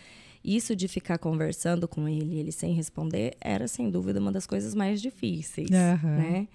Isso 0.42 0.76
de 0.76 0.87
ficar 0.88 1.18
conversando 1.18 1.88
com 1.88 2.09
ele, 2.09 2.38
ele 2.38 2.52
sem 2.52 2.74
responder, 2.74 3.35
era 3.40 3.66
sem 3.66 3.90
dúvida 3.90 4.20
uma 4.20 4.30
das 4.30 4.46
coisas 4.46 4.74
mais 4.74 5.00
difíceis, 5.00 5.70
Aham. 5.72 6.16
né? 6.16 6.48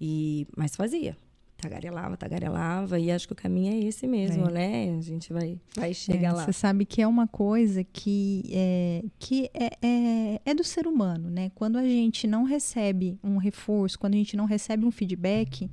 E 0.00 0.46
mas 0.56 0.76
fazia. 0.76 1.16
Tagarelava, 1.60 2.16
tagarelava, 2.16 2.98
e 2.98 3.10
acho 3.10 3.26
que 3.26 3.32
o 3.32 3.36
caminho 3.36 3.72
é 3.74 3.78
esse 3.86 4.06
mesmo, 4.06 4.48
É. 4.48 4.52
né? 4.52 4.96
A 4.98 5.00
gente 5.02 5.32
vai, 5.32 5.58
vai 5.76 5.92
chegar 5.92 6.28
É, 6.28 6.32
lá. 6.32 6.44
Você 6.44 6.52
sabe 6.52 6.84
que 6.84 7.02
é 7.02 7.06
uma 7.06 7.26
coisa 7.26 7.84
que, 7.84 8.44
é, 8.50 9.04
que 9.18 9.50
é, 9.52 9.70
é, 9.82 10.40
é 10.44 10.54
do 10.54 10.64
ser 10.64 10.86
humano, 10.86 11.28
né? 11.30 11.50
Quando 11.54 11.76
a 11.76 11.84
gente 11.84 12.26
não 12.26 12.44
recebe 12.44 13.18
um 13.22 13.36
reforço, 13.36 13.98
quando 13.98 14.14
a 14.14 14.18
gente 14.18 14.36
não 14.36 14.44
recebe 14.44 14.84
um 14.84 14.90
feedback 14.90 15.70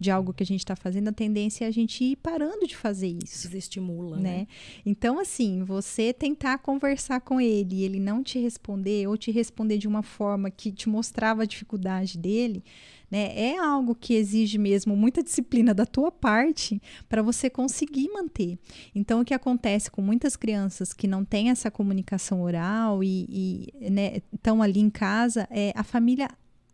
de 0.00 0.10
algo 0.10 0.32
que 0.32 0.42
a 0.42 0.46
gente 0.46 0.60
está 0.60 0.76
fazendo, 0.76 1.08
a 1.08 1.12
tendência 1.12 1.64
é 1.64 1.68
a 1.68 1.72
gente 1.72 2.04
ir 2.04 2.16
parando 2.16 2.66
de 2.66 2.76
fazer 2.76 3.08
isso. 3.08 3.48
Desestimula, 3.48 4.16
né? 4.16 4.28
Né? 4.28 4.46
Então, 4.84 5.18
assim, 5.18 5.62
você 5.64 6.12
tentar 6.12 6.58
conversar 6.58 7.20
com 7.20 7.40
ele 7.40 7.76
e 7.76 7.84
ele 7.84 7.98
não 7.98 8.22
te 8.22 8.38
responder, 8.38 9.06
ou 9.08 9.16
te 9.16 9.30
responder 9.30 9.78
de 9.78 9.88
uma 9.88 10.02
forma 10.02 10.50
que 10.50 10.70
te 10.70 10.88
mostrava 10.88 11.42
a 11.42 11.46
dificuldade 11.46 12.18
dele, 12.18 12.62
né? 13.10 13.32
É 13.34 13.58
algo 13.58 13.94
que 13.94 14.14
exige 14.14 14.58
mesmo 14.58 14.96
muita 14.96 15.22
disciplina 15.22 15.72
da 15.72 15.86
tua 15.86 16.10
parte 16.10 16.80
para 17.08 17.22
você 17.22 17.48
conseguir 17.48 18.08
manter. 18.08 18.58
Então, 18.94 19.20
o 19.20 19.24
que 19.24 19.34
acontece 19.34 19.90
com 19.90 20.02
muitas 20.02 20.36
crianças 20.36 20.92
que 20.92 21.06
não 21.06 21.24
têm 21.24 21.50
essa 21.50 21.70
comunicação 21.70 22.42
oral 22.42 23.02
e 23.02 23.68
estão 24.32 24.62
ali 24.62 24.80
em 24.80 24.90
casa, 24.90 25.46
é 25.50 25.72
a 25.74 25.82
família 25.82 26.28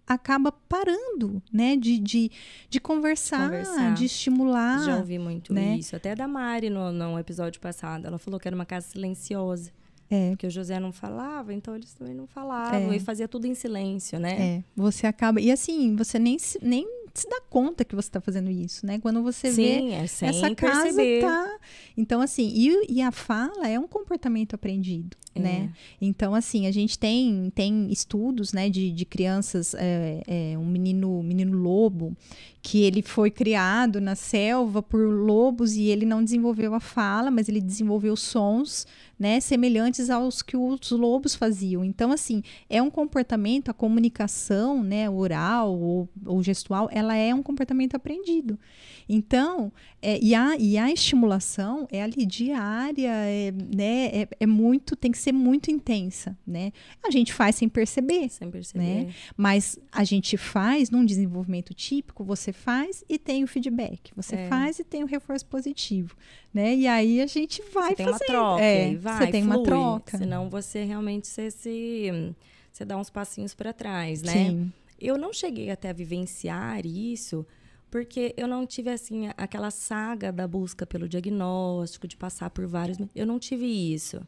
acaba 0.07 0.53
parando, 0.53 1.43
né, 1.53 1.77
de, 1.77 1.99
de, 1.99 2.31
de 2.69 2.79
conversar, 2.79 3.49
Conversar. 3.49 3.95
de 3.95 4.05
estimular. 4.05 4.85
Já 4.85 4.99
ouvi 4.99 5.19
muito 5.19 5.53
né? 5.53 5.77
isso. 5.79 5.97
Até 5.97 6.15
da 6.15 6.29
Mari 6.29 6.69
no, 6.69 6.93
no 6.93 7.19
episódio 7.19 7.61
passado. 7.61 8.07
Ela 8.07 8.19
falou 8.19 8.39
que 8.39 8.47
era 8.47 8.55
uma 8.55 8.67
casa 8.67 8.87
silenciosa. 8.89 9.71
É, 10.11 10.31
Porque 10.31 10.47
o 10.47 10.51
José 10.51 10.79
não 10.79 10.93
falava, 10.93 11.53
então 11.53 11.75
eles 11.75 11.93
também 11.95 12.15
não 12.15 12.27
falavam. 12.27 12.93
É. 12.93 12.97
E 12.97 13.01
fazia 13.01 13.27
tudo 13.27 13.47
em 13.47 13.55
silêncio, 13.55 14.19
né? 14.19 14.57
É, 14.59 14.65
você 14.77 15.07
acaba. 15.07 15.41
E 15.41 15.51
assim, 15.51 15.97
você 15.97 16.19
nem 16.19 16.39
se, 16.39 16.59
nem 16.63 16.87
se 17.15 17.29
dá 17.29 17.41
conta 17.49 17.85
que 17.85 17.95
você 17.95 18.09
está 18.09 18.21
fazendo 18.21 18.51
isso, 18.51 18.85
né? 18.85 18.99
Quando 18.99 19.23
você 19.23 19.51
vê. 19.51 19.79
Sim, 19.79 19.93
é 19.95 20.07
sem 20.07 20.29
Essa 20.29 20.55
casa 20.55 20.83
perceber. 20.83 21.21
tá. 21.21 21.59
Então, 21.97 22.21
assim, 22.21 22.51
e, 22.55 22.93
e 22.95 23.01
a 23.03 23.11
fala 23.13 23.69
é 23.69 23.79
um 23.79 23.87
comportamento 23.87 24.55
aprendido, 24.55 25.17
É. 25.35 25.41
né? 25.41 25.73
Então, 26.01 26.35
assim, 26.35 26.67
a 26.67 26.73
gente 26.73 26.99
tem, 26.99 27.51
tem 27.55 27.91
estudos, 27.91 28.53
né, 28.53 28.69
de, 28.69 28.91
de 28.91 29.05
crianças, 29.05 29.75
é, 29.75 30.23
é, 30.27 30.59
um 30.59 30.67
menino, 30.67 31.23
menino 31.23 31.57
lobo, 31.57 32.17
que 32.61 32.83
ele 32.83 33.01
foi 33.03 33.31
criado 33.31 34.01
na 34.01 34.17
selva 34.17 34.83
por 34.83 34.99
lobos 34.99 35.77
e 35.77 35.85
ele 35.85 36.05
não 36.05 36.23
desenvolveu 36.25 36.75
a 36.75 36.81
fala, 36.81 37.31
mas 37.31 37.49
ele 37.49 37.61
desenvolveu 37.61 38.17
sons, 38.17 38.87
né, 39.19 39.41
semelhantes 39.41 40.11
aos 40.11 40.43
que 40.43 40.57
os 40.57 40.91
lobos 40.91 41.35
faziam. 41.35 41.85
Então, 41.85 42.11
assim, 42.11 42.43
é 42.69 42.83
um 42.83 42.91
comportamento, 42.91 43.69
a 43.71 43.75
comunicação, 43.75 44.83
né, 44.83 45.09
oral 45.09 45.79
ou, 45.79 46.09
ou 46.27 46.43
gestual, 46.43 46.89
ela 46.93 47.15
é 47.17 47.35
um 47.35 47.43
comportamento 47.43 47.95
aprendido. 47.95 48.59
Então, 49.09 49.73
é, 50.01 50.19
e, 50.23 50.35
a, 50.35 50.57
e 50.57 50.79
a 50.79 50.91
estimulação 50.91 51.87
é 51.93 52.03
ali 52.03 52.25
diária, 52.27 53.11
é, 53.11 53.53
né, 53.53 54.07
é, 54.23 54.29
é 54.41 54.47
muito, 54.47 54.97
tem 54.97 55.11
que 55.13 55.19
ser 55.19 55.33
muito 55.33 55.71
intensa, 55.71 56.37
né? 56.47 56.73
A 57.07 57.11
gente 57.11 57.33
faz 57.33 57.57
sem 57.57 57.69
perceber, 57.69 58.29
Sem 58.31 58.51
perceber. 58.51 58.85
Né? 58.85 59.15
mas 59.37 59.79
a 59.93 60.05
gente 60.05 60.37
faz 60.37 60.91
num 60.91 61.05
desenvolvimento 61.05 61.73
típico, 61.75 62.25
você 62.25 62.53
faz 62.53 63.05
e 63.09 63.19
tem 63.19 63.45
o 63.45 63.47
feedback, 63.47 64.11
você 64.17 64.37
É. 64.37 64.49
faz 64.49 64.79
e 64.79 64.85
tem 64.85 65.03
o 65.03 65.07
reforço 65.07 65.47
positivo, 65.47 66.17
né? 66.55 66.75
E 66.75 66.87
aí 66.87 67.21
a 67.21 67.27
gente 67.27 67.61
vai 67.73 67.91
Você 67.91 67.97
tem 67.97 68.07
uma 68.07 68.13
fazendo. 68.19 68.27
troca 68.29 68.63
É, 68.63 68.95
vai, 68.95 69.19
você 69.27 69.33
tem 69.33 69.43
uma 69.43 69.55
flui. 69.57 69.65
troca. 69.67 70.17
Senão 70.19 70.49
você 70.49 70.85
realmente 70.85 71.27
você 71.27 71.51
se 71.51 72.35
você 72.73 72.85
dá 72.85 72.97
uns 72.97 73.11
passinhos 73.11 73.55
para 73.55 73.73
trás, 73.73 74.23
né? 74.23 74.33
Sim. 74.33 74.73
Eu 75.01 75.19
não 75.19 75.33
cheguei 75.33 75.71
até 75.71 75.91
a 75.91 75.93
vivenciar 75.93 76.87
isso 76.87 77.45
porque 77.91 78.35
eu 78.37 78.49
não 78.49 78.67
tive 78.67 78.91
assim 78.91 79.29
aquela 79.37 79.71
saga 79.71 80.33
da 80.33 80.49
busca 80.49 80.85
pelo 80.85 81.09
diagnóstico, 81.09 82.09
de 82.09 82.17
passar 82.17 82.51
por 82.51 82.67
vários, 82.67 82.99
eu 83.15 83.25
não 83.27 83.39
tive 83.39 83.67
isso. 83.67 84.21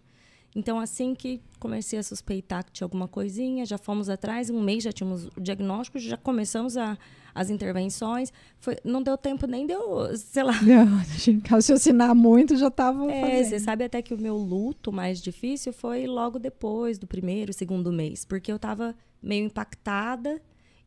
Então, 0.57 0.81
assim 0.81 1.15
que 1.15 1.43
comecei 1.61 1.99
a 1.99 2.03
suspeitar 2.03 2.65
que 2.65 2.73
tinha 2.73 2.87
alguma 2.87 3.07
coisinha, 3.07 3.67
já 3.67 3.77
fomos 3.77 4.09
atrás, 4.09 4.49
em 4.49 4.55
um 4.55 4.63
mês 4.63 4.83
já 4.83 4.91
tínhamos 4.91 5.27
o 5.37 5.39
diagnóstico, 5.39 5.99
já 5.99 6.17
começamos 6.17 6.79
a, 6.79 6.97
as 7.35 7.51
intervenções. 7.51 8.33
Foi, 8.59 8.79
não 8.83 9.03
deu 9.03 9.19
tempo 9.19 9.47
nem 9.47 9.67
deu, 9.67 10.17
sei 10.17 10.43
lá, 10.43 10.55
Não, 10.63 11.03
raciocinar 11.47 12.15
muito 12.15 12.57
já 12.57 12.71
tava 12.71 13.05
é, 13.13 13.21
fazendo. 13.21 13.45
você 13.45 13.61
sabe 13.61 13.85
até 13.85 14.01
que 14.01 14.15
o 14.15 14.19
meu 14.19 14.35
luto 14.35 14.91
mais 14.91 15.21
difícil 15.21 15.75
foi 15.75 16.07
logo 16.07 16.39
depois 16.39 16.99
do 16.99 17.07
primeiro, 17.07 17.53
segundo 17.53 17.93
mês, 17.93 18.25
porque 18.25 18.51
eu 18.51 18.59
tava 18.59 18.95
meio 19.23 19.45
impactada 19.45 20.41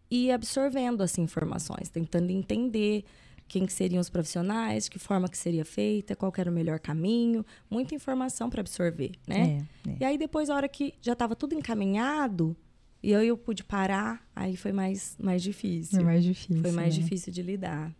e 0.09 0.31
absorvendo 0.31 1.03
as 1.03 1.15
informações, 1.19 1.89
tentando 1.89 2.31
entender 2.31 3.05
quem 3.49 3.65
que 3.65 3.73
seriam 3.73 3.99
os 3.99 4.09
profissionais, 4.09 4.85
de 4.85 4.91
que 4.91 4.99
forma 4.99 5.27
que 5.27 5.37
seria 5.37 5.65
feita, 5.65 6.15
qual 6.15 6.31
era 6.37 6.49
o 6.49 6.53
melhor 6.53 6.79
caminho, 6.79 7.45
muita 7.69 7.95
informação 7.95 8.49
para 8.49 8.61
absorver, 8.61 9.11
né? 9.27 9.65
É, 9.85 9.89
é. 9.89 9.95
E 9.99 10.05
aí 10.05 10.17
depois 10.17 10.49
a 10.49 10.55
hora 10.55 10.69
que 10.69 10.93
já 11.01 11.13
estava 11.13 11.35
tudo 11.35 11.55
encaminhado 11.55 12.55
e 13.01 13.11
eu, 13.11 13.23
eu 13.23 13.37
pude 13.37 13.63
parar, 13.63 14.25
aí 14.39 14.55
foi 14.55 14.71
mais 14.71 15.15
mais 15.21 15.41
difícil. 15.43 15.99
É 15.99 16.03
mais 16.03 16.23
difícil. 16.23 16.61
foi 16.61 16.71
mais 16.71 16.95
né? 16.95 17.03
difícil 17.03 17.31
de 17.33 17.41
lidar. 17.41 17.91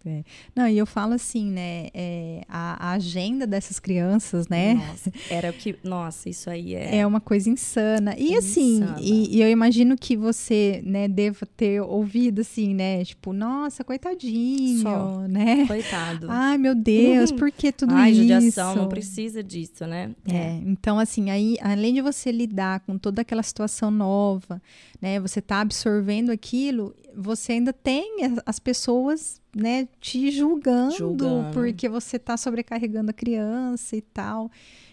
Não, 0.55 0.67
e 0.67 0.77
eu 0.77 0.85
falo 0.85 1.13
assim, 1.13 1.49
né? 1.51 1.87
é, 1.93 2.41
a, 2.47 2.89
a 2.89 2.91
agenda 2.93 3.45
dessas 3.45 3.79
crianças, 3.79 4.47
né? 4.47 4.73
Nossa, 4.75 5.11
era 5.29 5.49
o 5.49 5.53
que, 5.53 5.75
nossa, 5.83 6.29
isso 6.29 6.49
aí 6.49 6.75
é, 6.75 6.97
É 6.97 7.07
uma 7.07 7.19
coisa 7.19 7.49
insana. 7.49 8.15
E 8.17 8.35
assim, 8.35 8.77
Insana. 8.77 8.97
e, 9.01 9.37
e 9.37 9.41
eu 9.41 9.49
imagino 9.49 9.95
que 9.97 10.15
você, 10.15 10.81
né, 10.85 11.07
deva 11.07 11.45
ter 11.45 11.81
ouvido 11.81 12.41
assim, 12.41 12.73
né? 12.73 13.03
Tipo, 13.03 13.33
nossa, 13.33 13.83
coitadinho, 13.83 14.81
Só. 14.81 15.19
né? 15.27 15.65
coitado. 15.67 16.27
Ai, 16.29 16.57
meu 16.57 16.73
Deus, 16.75 17.31
Uhum. 17.31 17.37
por 17.37 17.51
que 17.51 17.71
tudo 17.71 17.93
Ai, 17.93 18.11
isso? 18.11 18.21
judiação, 18.21 18.75
não 18.75 18.87
precisa 18.89 19.43
disso, 19.43 19.85
né? 19.85 20.11
É, 20.31 20.59
então 20.65 20.97
assim, 20.99 21.29
aí, 21.29 21.57
além 21.61 21.93
de 21.93 22.01
você 22.01 22.31
lidar 22.31 22.79
com 22.81 22.97
toda 22.97 23.21
aquela 23.21 23.43
situação 23.43 23.91
nova, 23.91 24.61
né, 25.01 25.19
você 25.19 25.41
tá 25.41 25.61
absorvendo 25.61 26.28
aquilo, 26.31 26.95
você 27.15 27.53
ainda 27.53 27.73
tem 27.73 28.23
as- 28.25 28.39
as 28.45 28.59
pessoas, 28.59 29.41
né, 29.55 29.87
te 29.99 30.31
julgando, 30.31 30.95
Julgando. 30.95 31.51
porque 31.53 31.87
você 31.89 32.17
tá 32.19 32.37
sobrecarregando 32.37 33.09
a 33.11 33.13
criança 33.13 33.95
e 33.95 34.01
tal. 34.01 34.49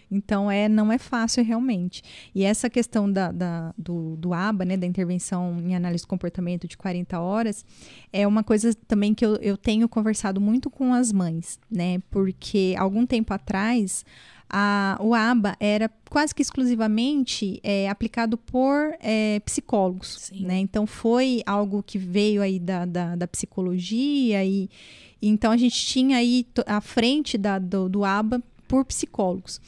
Então, 0.09 0.49
é, 0.49 0.69
não 0.69 0.89
é 0.89 0.97
fácil 0.97 1.43
realmente. 1.43 2.01
E 2.33 2.45
essa 2.45 2.69
questão 2.69 3.11
da, 3.11 3.29
da- 3.29 3.73
do, 3.77 4.15
do 4.15 4.33
ABA, 4.33 4.63
né, 4.63 4.77
da 4.77 4.87
intervenção 4.87 5.57
em 5.59 5.75
análise 5.75 6.05
do 6.05 6.07
comportamento 6.07 6.65
de 6.65 6.77
40 6.77 7.19
horas, 7.19 7.65
é 8.13 8.25
uma 8.25 8.41
coisa 8.41 8.73
também 8.87 9.13
que 9.13 9.25
eu, 9.25 9.35
eu 9.37 9.57
tenho 9.57 9.87
conversado 9.89 10.39
muito 10.39 10.69
com 10.69 10.93
as 10.93 11.11
mães, 11.11 11.59
né? 11.69 11.99
Porque 12.09 12.73
algum 12.79 13.05
tempo 13.05 13.33
atrás, 13.33 14.05
a, 14.49 14.97
o 15.01 15.13
ABA 15.13 15.55
era 15.59 15.89
quase 16.09 16.33
que 16.33 16.41
exclusivamente 16.41 17.59
é, 17.63 17.89
aplicado 17.89 18.37
por 18.37 18.95
é, 18.99 19.39
psicólogos, 19.41 20.31
né? 20.33 20.57
Então 20.59 20.87
foi 20.87 21.41
algo 21.45 21.83
que 21.83 21.97
veio 21.97 22.41
aí 22.41 22.59
da, 22.59 22.85
da, 22.85 23.15
da 23.15 23.27
psicologia 23.27 24.43
e 24.45 24.69
então 25.21 25.51
a 25.51 25.57
gente 25.57 25.85
tinha 25.85 26.17
aí 26.17 26.45
à 26.65 26.79
frente 26.79 27.37
da, 27.37 27.59
do, 27.59 27.89
do 27.89 28.05
ABA 28.05 28.41
por 28.67 28.85
psicólogos. 28.85 29.59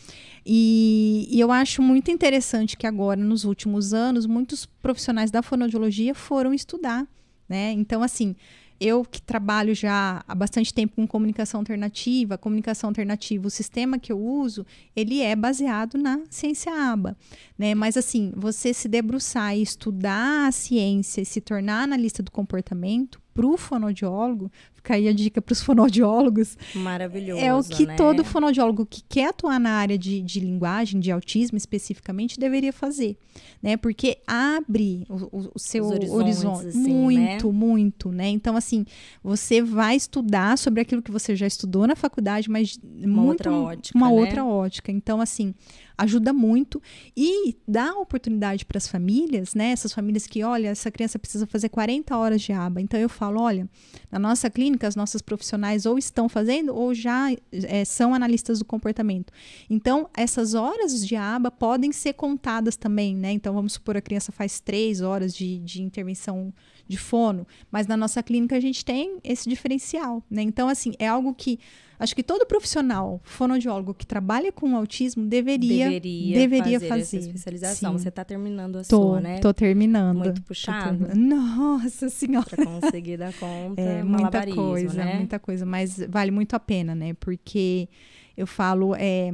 E, 0.45 1.27
e 1.29 1.39
eu 1.39 1.51
acho 1.51 1.81
muito 1.81 2.11
interessante 2.11 2.77
que 2.77 2.87
agora, 2.87 3.19
nos 3.19 3.45
últimos 3.45 3.93
anos, 3.93 4.25
muitos 4.25 4.65
profissionais 4.65 5.31
da 5.31 5.41
fonoaudiologia 5.41 6.13
foram 6.13 6.53
estudar, 6.53 7.07
né? 7.47 7.71
Então, 7.73 8.01
assim, 8.01 8.35
eu 8.79 9.03
que 9.03 9.21
trabalho 9.21 9.75
já 9.75 10.23
há 10.27 10.35
bastante 10.35 10.73
tempo 10.73 10.95
com 10.95 11.05
comunicação 11.05 11.59
alternativa, 11.59 12.37
comunicação 12.37 12.89
alternativa, 12.89 13.47
o 13.47 13.49
sistema 13.49 13.99
que 13.99 14.11
eu 14.11 14.19
uso, 14.19 14.65
ele 14.95 15.21
é 15.21 15.35
baseado 15.35 15.97
na 15.97 16.21
ciência 16.29 16.71
ABA, 16.71 17.17
né? 17.57 17.75
Mas 17.75 17.97
assim, 17.97 18.31
você 18.35 18.73
se 18.73 18.87
debruçar 18.87 19.57
e 19.57 19.61
estudar 19.61 20.47
a 20.47 20.51
ciência 20.51 21.21
e 21.21 21.25
se 21.25 21.41
tornar 21.41 21.83
analista 21.83 22.23
do 22.23 22.31
comportamento 22.31 23.21
para 23.33 23.45
o 23.45 23.57
fonoaudiólogo, 23.57 24.51
fica 24.79 24.95
aí 24.95 25.07
a 25.07 25.13
dica 25.13 25.41
para 25.41 25.51
os 25.53 25.61
fonoaudiólogos, 25.61 26.57
Maravilhoso. 26.73 27.41
é 27.41 27.53
o 27.53 27.61
que 27.63 27.85
né? 27.85 27.95
todo 27.95 28.23
fonoaudiólogo 28.23 28.85
que 28.85 29.01
quer 29.07 29.29
atuar 29.29 29.59
na 29.59 29.71
área 29.71 29.97
de, 29.97 30.21
de 30.21 30.39
linguagem, 30.39 30.99
de 30.99 31.11
autismo 31.11 31.57
especificamente, 31.57 32.39
deveria 32.39 32.71
fazer, 32.73 33.17
né? 33.61 33.75
Porque 33.77 34.17
abre 34.25 35.05
o, 35.09 35.49
o- 35.55 35.59
seu 35.59 35.85
horizonte 35.85 36.67
assim, 36.67 36.79
muito, 36.79 37.51
muito, 37.51 38.11
né? 38.11 38.29
Então, 38.29 38.55
assim, 38.55 38.85
você 39.23 39.61
vai 39.61 39.95
estudar 39.95 40.57
sobre 40.57 40.81
aquilo 40.81 41.01
que 41.01 41.11
você 41.11 41.35
já 41.35 41.45
estudou 41.45 41.85
na 41.85 41.95
faculdade, 41.95 42.49
mas 42.49 42.79
Uma 42.83 43.07
muito 43.23 43.29
outra 43.49 43.51
ótica, 43.51 43.97
uma 43.97 44.07
né? 44.09 44.13
outra 44.19 44.45
ótica. 44.45 44.91
Então, 44.91 45.19
assim, 45.19 45.53
ajuda 45.97 46.31
muito 46.31 46.81
e 47.15 47.57
dá 47.67 47.93
oportunidade 47.93 48.65
para 48.65 48.77
as 48.77 48.87
famílias, 48.87 49.53
né? 49.53 49.71
Essas 49.71 49.91
famílias 49.93 50.25
que, 50.25 50.41
olha, 50.43 50.69
essa 50.69 50.89
criança 50.89 51.19
precisa 51.19 51.45
fazer 51.45 51.67
40 51.69 52.15
horas 52.17 52.41
de 52.41 52.53
aba. 52.53 52.79
Então 52.81 52.97
eu 52.99 53.09
falo, 53.09 53.41
olha, 53.41 53.67
na 54.11 54.19
nossa 54.19 54.49
clínica, 54.49 54.87
as 54.87 54.95
nossas 54.95 55.21
profissionais 55.21 55.85
ou 55.85 55.97
estão 55.97 56.27
fazendo 56.27 56.75
ou 56.75 56.93
já 56.93 57.31
é, 57.51 57.85
são 57.85 58.13
analistas 58.13 58.59
do 58.59 58.65
comportamento. 58.65 59.31
Então, 59.69 60.09
essas 60.15 60.53
horas 60.53 61.05
de 61.05 61.15
aba 61.15 61.51
podem 61.51 61.91
ser 61.91 62.13
contadas 62.13 62.75
também, 62.75 63.15
né? 63.15 63.31
Então, 63.31 63.53
vamos 63.53 63.73
supor 63.73 63.97
a 63.97 64.01
criança 64.01 64.31
faz 64.31 64.59
três 64.59 65.01
horas 65.01 65.33
de, 65.33 65.59
de 65.59 65.81
intervenção 65.81 66.53
de 66.89 66.97
fono, 66.97 67.45
mas 67.71 67.85
na 67.85 67.95
nossa 67.95 68.23
clínica 68.23 68.55
a 68.57 68.59
gente 68.59 68.83
tem 68.83 69.19
esse 69.23 69.47
diferencial, 69.47 70.23
né? 70.29 70.41
Então, 70.41 70.67
assim, 70.67 70.93
é 70.97 71.07
algo 71.07 71.35
que 71.35 71.59
acho 71.99 72.15
que 72.15 72.23
todo 72.23 72.47
profissional 72.47 73.21
fonoaudiólogo 73.23 73.93
que 73.93 74.07
trabalha 74.07 74.51
com 74.51 74.75
autismo 74.75 75.23
deveria 75.27 75.85
deveria, 75.85 76.35
deveria 76.35 76.79
fazer, 76.79 76.89
fazer. 76.89 77.01
essa 77.01 77.27
especialização. 77.27 77.91
Sim. 77.91 77.99
Você 77.99 78.09
está 78.09 78.25
terminando 78.25 78.77
a 78.77 78.81
tô, 78.81 79.03
sua, 79.03 79.21
né? 79.21 79.37
Tô 79.37 79.53
terminando. 79.53 80.17
Muito 80.17 80.41
puxado. 80.41 81.15
Nossa 81.15 82.09
senhora. 82.09 82.47
Para 82.49 82.65
conseguir 82.65 83.17
dar 83.17 83.33
conta, 83.33 83.79
é 83.79 84.01
muita 84.01 84.47
coisa, 84.47 85.05
né? 85.05 85.15
muita 85.17 85.37
coisa, 85.37 85.65
mas 85.67 85.99
vale 86.09 86.31
muito 86.31 86.55
a 86.55 86.59
pena, 86.59 86.95
né? 86.95 87.13
Porque 87.13 87.87
eu 88.35 88.47
falo 88.47 88.95
é 88.95 89.31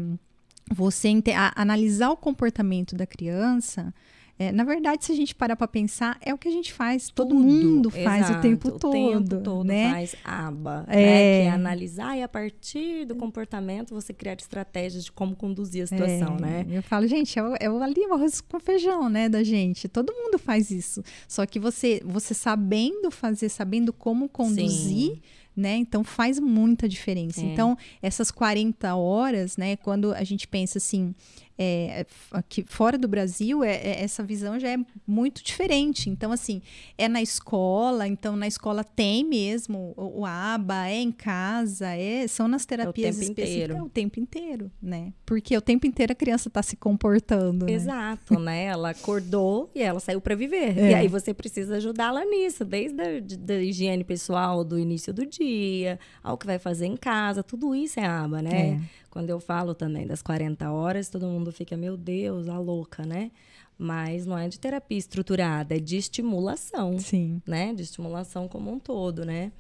você 0.74 1.14
analisar 1.56 2.10
o 2.10 2.18
comportamento 2.18 2.96
da 2.98 3.06
criança 3.06 3.94
é, 4.38 4.52
na 4.52 4.66
verdade, 4.66 5.06
se 5.06 5.14
a 5.14 5.16
gente 5.16 5.34
parar 5.34 5.56
para 5.56 5.68
pensar, 5.68 6.18
é 6.22 6.34
o 6.34 6.38
que 6.38 6.48
a 6.48 6.52
gente 6.52 6.74
faz. 6.74 7.10
Todo 7.10 7.30
Tudo, 7.30 7.42
mundo 7.42 7.90
faz 7.90 8.26
exato, 8.26 8.40
o 8.40 8.42
tempo 8.42 8.72
todo. 8.72 8.90
O 8.90 9.24
tempo 9.24 9.42
todo 9.42 9.64
né? 9.64 9.92
faz 9.92 10.16
aba. 10.26 10.86
É. 10.90 10.96
Né? 10.96 11.42
Que 11.42 11.48
é 11.48 11.52
analisar 11.52 12.18
e 12.18 12.22
a 12.24 12.28
partir 12.28 13.06
do 13.06 13.16
comportamento 13.16 13.94
você 13.94 14.14
criar 14.14 14.34
estratégias 14.34 15.06
de 15.06 15.12
como 15.12 15.38
conduzir 15.38 15.84
a 15.84 15.88
situação, 15.88 16.36
é. 16.38 16.42
né? 16.42 16.66
Eu 16.70 16.84
falo, 16.84 17.08
gente, 17.08 17.40
é 17.40 17.44
o, 17.44 17.56
é 17.62 17.70
o 17.70 17.82
ali 17.82 18.02
o 18.08 18.14
arroz 18.14 18.42
com 18.42 18.60
feijão, 18.60 19.08
né, 19.08 19.30
da 19.30 19.42
gente. 19.42 19.88
Todo 19.88 20.14
mundo 20.14 20.38
faz 20.38 20.70
isso. 20.70 21.02
Só 21.30 21.46
que 21.46 21.58
você, 21.58 22.02
você 22.04 22.34
sabendo 22.34 23.10
fazer, 23.12 23.48
sabendo 23.48 23.94
como 23.94 24.28
conduzir. 24.28 25.14
Sim 25.16 25.22
né? 25.56 25.78
Então 25.78 26.04
faz 26.04 26.40
muita 26.40 26.90
diferença. 26.90 27.40
É. 27.42 27.46
Então, 27.46 27.78
essas 28.02 28.30
40 28.30 28.94
horas, 28.96 29.56
né, 29.56 29.78
quando 29.78 30.14
a 30.14 30.24
gente 30.24 30.48
pensa 30.48 30.80
assim, 30.80 31.16
é, 31.58 32.06
aqui 32.32 32.66
fora 32.68 32.98
do 32.98 33.08
Brasil, 33.08 33.64
é, 33.64 33.76
é, 33.76 34.04
essa 34.04 34.24
visão 34.24 34.60
já 34.60 34.70
é 34.70 34.78
muito 35.08 35.44
diferente. 35.44 36.10
Então, 36.10 36.32
assim, 36.32 36.62
é 36.98 37.08
na 37.08 37.22
escola, 37.22 38.08
então 38.08 38.36
na 38.36 38.48
escola 38.48 38.84
tem 38.84 39.24
mesmo 39.24 39.94
o, 39.96 40.22
o 40.22 40.26
ABA, 40.26 40.88
é 40.88 40.96
em 40.96 41.12
casa, 41.12 41.88
é, 41.88 42.28
são 42.28 42.48
nas 42.48 42.66
terapias 42.66 43.20
é 43.20 43.24
específicas, 43.24 43.78
é 43.78 43.82
o 43.82 43.90
tempo 43.90 44.20
inteiro, 44.20 44.70
né? 44.82 45.14
Porque 45.26 45.56
o 45.56 45.62
tempo 45.62 45.88
inteiro 45.88 46.12
a 46.12 46.16
criança 46.16 46.50
está 46.50 46.62
se 46.62 46.76
comportando. 46.76 47.66
Né? 47.66 47.74
Exato, 47.74 48.40
né? 48.40 48.46
né? 48.46 48.64
Ela 48.66 48.90
acordou 48.92 49.70
e 49.74 49.82
ela 49.82 50.00
saiu 50.00 50.20
para 50.20 50.36
viver. 50.36 50.78
É. 50.78 50.92
E 50.92 50.94
aí 50.94 51.08
você 51.08 51.34
precisa 51.34 51.78
ajudá-la 51.78 52.26
nisso, 52.26 52.66
desde 52.66 53.02
a 53.02 53.06
da 53.40 53.56
higiene 53.56 54.04
pessoal 54.04 54.64
do 54.64 54.78
início 54.78 55.14
do 55.14 55.26
dia, 55.26 56.00
ao 56.24 56.38
que 56.38 56.46
vai 56.46 56.60
fazer 56.60 56.86
em 56.86 56.98
casa, 56.98 57.44
tudo 57.44 57.74
isso 57.74 58.00
é 58.00 58.06
ABA, 58.06 58.42
né? 58.42 58.82
Quando 59.16 59.30
eu 59.30 59.40
falo 59.40 59.74
também 59.74 60.06
das 60.06 60.22
40 60.22 60.70
horas, 60.70 61.08
todo 61.08 61.26
mundo 61.26 61.50
fica, 61.50 61.78
meu 61.78 61.96
Deus, 61.96 62.50
a 62.50 62.60
louca, 62.60 63.06
né? 63.06 63.32
Mas 63.78 64.26
não 64.26 64.38
é 64.38 64.50
de 64.50 64.60
terapia 64.60 64.98
estruturada, 64.98 65.78
é 65.78 65.80
de 65.80 65.96
estimulação. 65.96 67.00
Sim. 67.00 67.42
Né? 67.48 67.74
De 67.74 67.82
estimulação 67.82 68.50
como 68.50 68.70
um 68.70 68.78
todo, 68.78 69.24
né? 69.24 69.54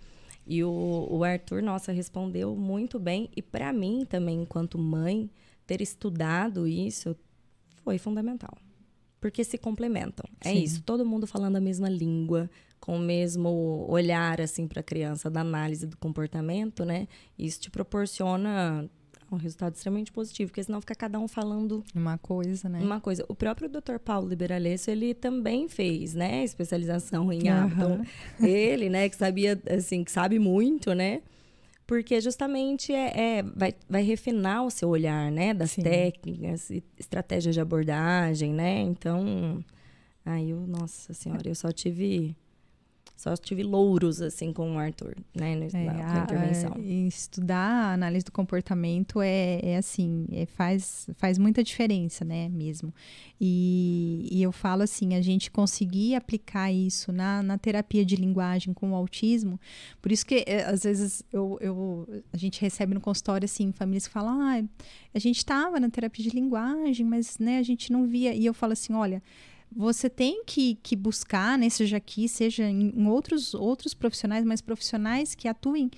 E 0.46 0.62
o, 0.62 1.08
o 1.10 1.24
Arthur, 1.24 1.64
nossa, 1.64 1.94
respondeu 1.94 2.54
muito 2.54 3.00
bem. 3.00 3.30
E 3.34 3.42
para 3.42 3.72
mim 3.72 4.06
também, 4.06 4.42
enquanto 4.42 4.78
mãe, 4.78 5.32
ter 5.66 5.80
estudado 5.80 6.68
isso 6.68 7.16
foi 7.82 7.98
fundamental. 7.98 8.58
Porque 9.22 9.42
se 9.42 9.58
complementam. 9.58 10.30
É 10.42 10.50
Sim. 10.50 10.64
isso, 10.64 10.84
todo 10.84 11.06
mundo 11.06 11.26
falando 11.26 11.56
a 11.56 11.62
mesma 11.62 11.88
língua, 11.88 12.50
com 12.78 12.98
o 12.98 13.00
mesmo 13.00 13.86
olhar 13.88 14.42
assim 14.42 14.68
para 14.68 14.82
a 14.82 14.84
criança 14.84 15.30
da 15.30 15.40
análise 15.40 15.88
do 15.88 15.96
comportamento, 15.96 16.84
né? 16.84 17.08
Isso 17.40 17.62
te 17.62 17.72
proporciona 17.72 18.90
um 19.36 19.40
resultado 19.40 19.76
extremamente 19.76 20.12
positivo, 20.12 20.50
porque 20.50 20.64
senão 20.64 20.82
fica 20.82 20.96
cada 20.96 21.20
um 21.20 21.28
falando 21.28 21.84
uma 21.94 22.18
coisa, 22.18 22.68
né? 22.68 22.80
Uma 22.80 23.00
coisa. 23.00 23.26
O 23.28 23.36
próprio 23.36 23.70
Dr. 23.70 23.98
Paulo 24.04 24.28
Liberalesso, 24.28 24.90
ele 24.90 25.14
também 25.14 25.68
fez, 25.68 26.14
né, 26.14 26.44
especialização 26.44 27.32
em 27.32 27.50
uhum. 27.50 27.68
Então, 27.68 28.06
ele, 28.40 28.90
né, 28.90 29.08
que 29.10 29.16
sabia, 29.16 29.62
assim, 29.70 30.04
que 30.04 30.12
sabe 30.12 30.40
muito, 30.40 30.94
né? 30.94 31.22
Porque 31.86 32.20
justamente 32.20 32.92
é, 32.92 33.38
é 33.38 33.44
vai, 33.44 33.74
vai 33.88 34.02
refinar 34.02 34.66
o 34.66 34.72
seu 34.72 34.90
olhar, 34.90 35.32
né, 35.32 35.54
das 35.54 35.72
Sim. 35.72 35.84
técnicas, 35.84 36.72
estratégias 36.98 37.54
de 37.54 37.62
abordagem, 37.62 38.54
né? 38.54 38.82
Então, 38.82 39.64
aí 40.26 40.50
eu, 40.50 40.66
nossa 40.66 41.14
senhora, 41.14 41.48
eu 41.48 41.56
só 41.56 41.72
tive 41.72 42.36
só 43.16 43.36
tive 43.38 43.64
louros, 43.64 44.22
assim, 44.22 44.52
com 44.52 44.76
o 44.76 44.78
Arthur, 44.78 45.16
né? 45.34 45.56
Na, 45.56 45.80
é, 45.80 45.84
na, 45.86 46.24
intervenção. 46.24 46.74
A, 46.76 46.80
estudar 46.80 47.58
a 47.58 47.94
análise 47.94 48.26
do 48.26 48.32
comportamento 48.32 49.22
é, 49.22 49.60
é 49.64 49.78
assim, 49.78 50.28
é, 50.32 50.46
faz, 50.46 51.10
faz 51.16 51.38
muita 51.38 51.64
diferença, 51.64 52.26
né? 52.26 52.50
Mesmo. 52.50 52.94
E, 53.40 54.28
e 54.30 54.44
eu 54.44 54.52
falo 54.52 54.84
assim, 54.84 55.16
a 55.16 55.22
gente 55.22 55.50
conseguir 55.50 56.16
aplicar 56.16 56.72
isso 56.72 57.14
na, 57.14 57.42
na 57.42 57.58
terapia 57.58 58.06
de 58.06 58.18
linguagem 58.18 58.74
com 58.74 58.92
o 58.92 58.96
autismo, 58.96 59.60
por 60.02 60.12
isso 60.12 60.26
que, 60.26 60.44
é, 60.46 60.66
às 60.66 60.84
vezes, 60.84 61.24
eu, 61.32 61.58
eu, 61.62 62.24
a 62.34 62.38
gente 62.38 62.60
recebe 62.60 62.94
no 62.94 63.00
consultório, 63.00 63.46
assim, 63.46 63.72
famílias 63.72 64.08
que 64.08 64.14
falam, 64.14 64.42
ah, 64.42 64.64
a 65.14 65.20
gente 65.20 65.38
estava 65.38 65.80
na 65.80 65.90
terapia 65.90 66.24
de 66.24 66.36
linguagem, 66.36 67.06
mas, 67.06 67.40
né, 67.40 67.60
a 67.60 67.64
gente 67.64 67.94
não 67.94 68.06
via. 68.06 68.34
E 68.34 68.46
eu 68.46 68.54
falo 68.54 68.74
assim, 68.74 68.94
olha 68.94 69.24
você 69.76 70.10
tem 70.10 70.44
que, 70.46 70.76
que 70.76 70.96
buscar, 70.96 71.58
né, 71.58 71.70
seja 71.70 71.98
aqui, 71.98 72.30
seja 72.30 72.64
em, 72.64 73.08
outros, 73.08 73.54
outros 73.54 73.94
profissionais, 73.94 74.46
mas 74.46 74.62
profissionais 74.62 75.36
que 75.36 75.48
atuem 75.48 75.92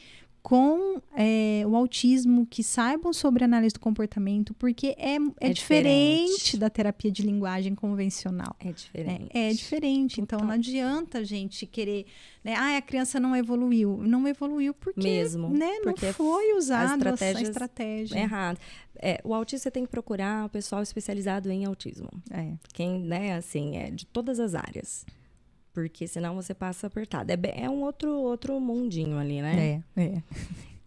com 0.48 1.02
é, 1.14 1.64
o 1.68 1.76
autismo, 1.76 2.46
que 2.46 2.64
saibam 2.64 3.12
sobre 3.12 3.44
análise 3.44 3.74
do 3.74 3.82
comportamento, 3.82 4.54
porque 4.54 4.96
é, 4.98 5.16
é, 5.16 5.20
é 5.42 5.52
diferente. 5.52 6.30
diferente. 6.30 6.58
da 6.58 6.70
terapia 6.70 7.12
de 7.12 7.22
linguagem 7.22 7.76
convencional. 7.76 8.56
É 8.58 8.72
diferente. 8.72 9.30
É, 9.34 9.50
é 9.50 9.54
diferente. 9.54 10.22
Então 10.22 10.40
não 10.40 10.52
adianta 10.52 11.18
a 11.18 11.24
gente 11.26 11.66
querer, 11.66 12.06
né? 12.46 12.56
Ah, 12.56 12.78
a 12.78 12.82
criança 12.82 13.20
não 13.20 13.36
evoluiu. 13.36 13.98
Não 13.98 14.26
evoluiu 14.26 14.74
porque, 14.74 15.02
Mesmo, 15.02 15.50
né, 15.50 15.82
porque 15.84 16.06
não 16.06 16.14
foi 16.14 16.54
usada 16.54 17.10
a 17.10 17.42
estratégia. 17.42 18.18
Errada. 18.18 18.58
É, 19.02 19.20
o 19.26 19.34
autista 19.34 19.70
tem 19.70 19.84
que 19.84 19.92
procurar 19.92 20.46
o 20.46 20.50
pessoal 20.50 20.82
especializado 20.82 21.52
em 21.52 21.66
autismo. 21.66 22.10
É. 22.32 22.54
Quem, 22.72 23.02
né, 23.02 23.36
assim, 23.36 23.76
é 23.76 23.92
de 23.92 24.06
todas 24.06 24.40
as 24.40 24.56
áreas 24.56 25.06
porque 25.78 26.08
senão 26.08 26.34
você 26.34 26.56
passa 26.56 26.88
apertado. 26.88 27.32
É, 27.32 27.38
é 27.54 27.70
um 27.70 27.84
outro, 27.84 28.12
outro 28.12 28.60
mundinho 28.60 29.16
ali, 29.20 29.44
né? 29.44 29.84
É, 29.96 30.02
é. 30.02 30.24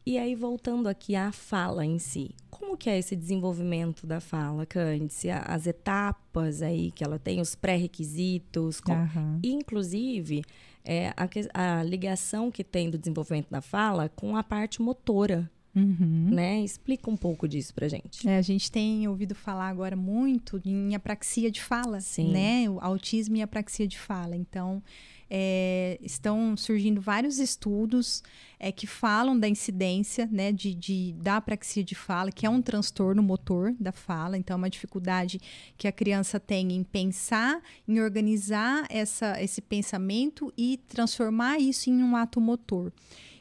E 0.04 0.18
aí, 0.18 0.34
voltando 0.34 0.88
aqui 0.88 1.14
à 1.14 1.30
fala 1.30 1.86
em 1.86 1.96
si, 2.00 2.34
como 2.50 2.76
que 2.76 2.90
é 2.90 2.98
esse 2.98 3.14
desenvolvimento 3.14 4.04
da 4.04 4.18
fala, 4.18 4.66
Cândice? 4.66 5.30
As 5.30 5.68
etapas 5.68 6.60
aí 6.60 6.90
que 6.90 7.04
ela 7.04 7.20
tem, 7.20 7.40
os 7.40 7.54
pré-requisitos, 7.54 8.80
uhum. 8.88 9.38
inclusive 9.44 10.42
é, 10.84 11.10
a, 11.10 11.78
a 11.78 11.84
ligação 11.84 12.50
que 12.50 12.64
tem 12.64 12.90
do 12.90 12.98
desenvolvimento 12.98 13.48
da 13.48 13.60
fala 13.60 14.08
com 14.08 14.36
a 14.36 14.42
parte 14.42 14.82
motora, 14.82 15.48
Uhum. 15.74 16.28
Né? 16.30 16.62
Explica 16.62 17.08
um 17.08 17.16
pouco 17.16 17.46
disso 17.46 17.72
pra 17.74 17.88
gente. 17.88 18.28
É, 18.28 18.36
a 18.36 18.42
gente 18.42 18.70
tem 18.70 19.06
ouvido 19.06 19.34
falar 19.34 19.68
agora 19.68 19.94
muito 19.94 20.60
em 20.64 20.94
apraxia 20.94 21.50
de 21.50 21.62
fala, 21.62 22.00
Sim. 22.00 22.32
né? 22.32 22.68
O 22.68 22.80
autismo 22.80 23.36
e 23.36 23.42
apraxia 23.42 23.86
de 23.86 23.98
fala. 23.98 24.36
Então, 24.36 24.82
é, 25.30 25.96
estão 26.02 26.56
surgindo 26.56 27.00
vários 27.00 27.38
estudos 27.38 28.20
é, 28.58 28.72
que 28.72 28.86
falam 28.86 29.38
da 29.38 29.48
incidência 29.48 30.28
né, 30.30 30.50
de, 30.50 30.74
de, 30.74 31.14
da 31.18 31.36
apraxia 31.36 31.84
de 31.84 31.94
fala, 31.94 32.32
que 32.32 32.44
é 32.44 32.50
um 32.50 32.60
transtorno 32.60 33.22
motor 33.22 33.72
da 33.78 33.92
fala, 33.92 34.36
então 34.36 34.54
é 34.54 34.58
uma 34.58 34.68
dificuldade 34.68 35.40
que 35.78 35.86
a 35.86 35.92
criança 35.92 36.40
tem 36.40 36.72
em 36.72 36.82
pensar, 36.82 37.62
em 37.86 38.00
organizar 38.00 38.84
essa, 38.90 39.40
esse 39.40 39.60
pensamento 39.60 40.52
e 40.58 40.80
transformar 40.88 41.58
isso 41.60 41.88
em 41.88 42.02
um 42.02 42.16
ato 42.16 42.40
motor. 42.40 42.92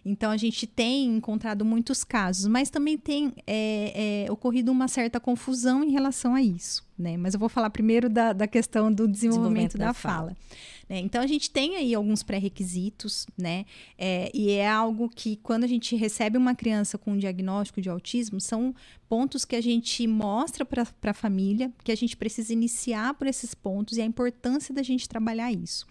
Então 0.10 0.32
a 0.32 0.38
gente 0.38 0.66
tem 0.66 1.06
encontrado 1.06 1.64
muitos 1.64 2.04
casos, 2.04 2.48
mas 2.48 2.72
também 2.72 2.98
tem 2.98 3.32
é, 3.46 4.26
é, 4.26 4.32
ocorrido 4.32 4.72
uma 4.72 4.88
certa 4.88 5.20
confusão 5.20 5.84
em 5.84 5.92
relação 5.92 6.34
a 6.34 6.42
isso. 6.42 6.84
Né? 6.98 7.16
Mas 7.16 7.36
eu 7.36 7.40
vou 7.40 7.48
falar 7.48 7.70
primeiro 7.70 8.10
da, 8.10 8.34
da 8.34 8.48
questão 8.48 8.92
do 8.92 9.08
desenvolvimento, 9.08 9.78
desenvolvimento 9.78 9.78
da, 9.78 9.86
da, 9.86 9.94
fala. 9.94 10.16
fala. 10.18 10.38
Né? 10.90 11.00
Então 11.00 11.22
a 11.22 11.28
gente 11.28 11.52
tem 11.52 11.76
aí 11.76 11.94
alguns 11.94 12.24
pré-requisitos, 12.24 13.28
né? 13.38 13.66
É, 13.98 14.32
e 14.34 14.50
é 14.50 14.68
algo 14.68 15.08
que 15.08 15.36
quando 15.38 15.64
a 15.64 15.68
gente 15.68 15.96
recebe 15.96 16.38
uma 16.38 16.56
criança 16.56 16.98
com 16.98 17.12
um 17.12 17.18
diagnóstico 17.18 17.80
de 17.80 17.90
autismo, 17.90 18.42
são 18.42 18.74
pontos 19.08 19.46
que 19.46 19.56
a 19.56 19.62
gente 19.62 20.08
mostra 20.08 20.66
para 20.66 20.88
a 21.04 21.14
família, 21.14 21.72
que 21.84 21.92
a 21.92 21.96
gente 21.96 22.18
precisa 22.18 22.52
iniciar 22.52 23.14
por 23.14 23.28
esses 23.28 23.54
pontos 23.54 23.98
e 23.98 24.02
a 24.02 24.06
importância 24.06 24.74
da 24.74 24.82
gente 24.82 25.08
trabalhar 25.08 25.52
isso. 25.52 25.86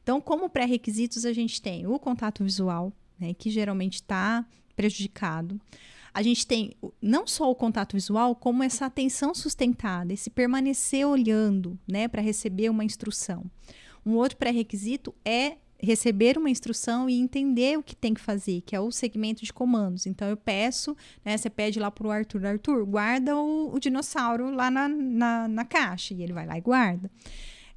Então, 0.00 0.20
como 0.20 0.48
pré-requisitos, 0.48 1.24
a 1.24 1.32
gente 1.32 1.60
tem 1.60 1.86
o 1.86 1.98
contato 1.98 2.44
visual, 2.44 2.92
né, 3.18 3.34
que 3.34 3.50
geralmente 3.50 3.94
está 3.94 4.44
prejudicado. 4.76 5.60
a 6.12 6.22
gente 6.22 6.46
tem 6.46 6.72
não 7.02 7.26
só 7.26 7.50
o 7.50 7.54
contato 7.54 7.94
visual, 7.94 8.36
como 8.36 8.62
essa 8.62 8.86
atenção 8.86 9.34
sustentada, 9.34 10.12
esse 10.12 10.30
permanecer 10.30 11.06
olhando, 11.06 11.78
né, 11.88 12.06
para 12.06 12.22
receber 12.22 12.68
uma 12.70 12.84
instrução. 12.84 13.44
Um 14.06 14.14
outro 14.14 14.36
pré-requisito 14.36 15.14
é 15.24 15.56
receber 15.84 16.38
uma 16.38 16.50
instrução 16.50 17.08
e 17.08 17.18
entender 17.18 17.78
o 17.78 17.82
que 17.82 17.94
tem 17.94 18.14
que 18.14 18.20
fazer, 18.20 18.62
que 18.62 18.74
é 18.74 18.80
o 18.80 18.90
segmento 18.90 19.44
de 19.44 19.52
comandos. 19.52 20.06
Então 20.06 20.28
eu 20.28 20.36
peço, 20.36 20.96
né, 21.24 21.36
você 21.36 21.50
pede 21.50 21.78
lá 21.78 21.90
para 21.90 22.06
o 22.06 22.10
Arthur, 22.10 22.46
Arthur, 22.46 22.84
guarda 22.86 23.36
o, 23.36 23.74
o 23.74 23.78
dinossauro 23.78 24.50
lá 24.50 24.70
na, 24.70 24.88
na, 24.88 25.48
na, 25.48 25.64
caixa, 25.64 26.14
e 26.14 26.22
ele 26.22 26.32
vai 26.32 26.46
lá 26.46 26.56
e 26.56 26.60
guarda. 26.60 27.10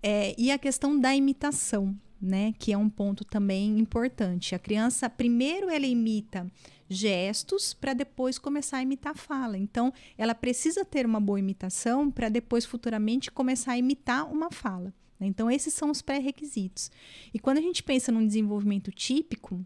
É, 0.02 0.34
e 0.38 0.52
a 0.52 0.58
questão 0.58 1.00
da 1.00 1.16
imitação, 1.16 1.96
né, 2.22 2.54
que 2.58 2.74
é 2.74 2.78
um 2.78 2.90
ponto 2.90 3.24
também 3.24 3.80
importante. 3.80 4.56
A 4.56 4.60
criança, 4.60 5.10
primeiro 5.10 5.70
ela 5.70 5.86
imita 5.86 6.52
gestos 6.90 7.74
para 7.74 7.94
depois 7.94 8.38
começar 8.38 8.78
a 8.78 8.82
imitar 8.82 9.16
fala. 9.16 9.58
Então, 9.58 9.94
ela 10.18 10.34
precisa 10.34 10.86
ter 10.86 11.06
uma 11.06 11.20
boa 11.20 11.40
imitação 11.40 12.10
para 12.10 12.30
depois 12.30 12.66
futuramente 12.66 13.32
começar 13.32 13.74
a 13.74 13.78
imitar 13.78 14.32
uma 14.32 14.50
fala. 14.50 14.94
Né? 15.20 15.28
Então, 15.28 15.52
esses 15.52 15.74
são 15.74 15.92
os 15.92 16.02
pré-requisitos. 16.02 16.90
E 17.34 17.40
quando 17.40 17.58
a 17.58 17.62
gente 17.62 17.84
pensa 17.84 18.12
num 18.12 18.26
desenvolvimento 18.26 18.92
típico, 18.92 19.66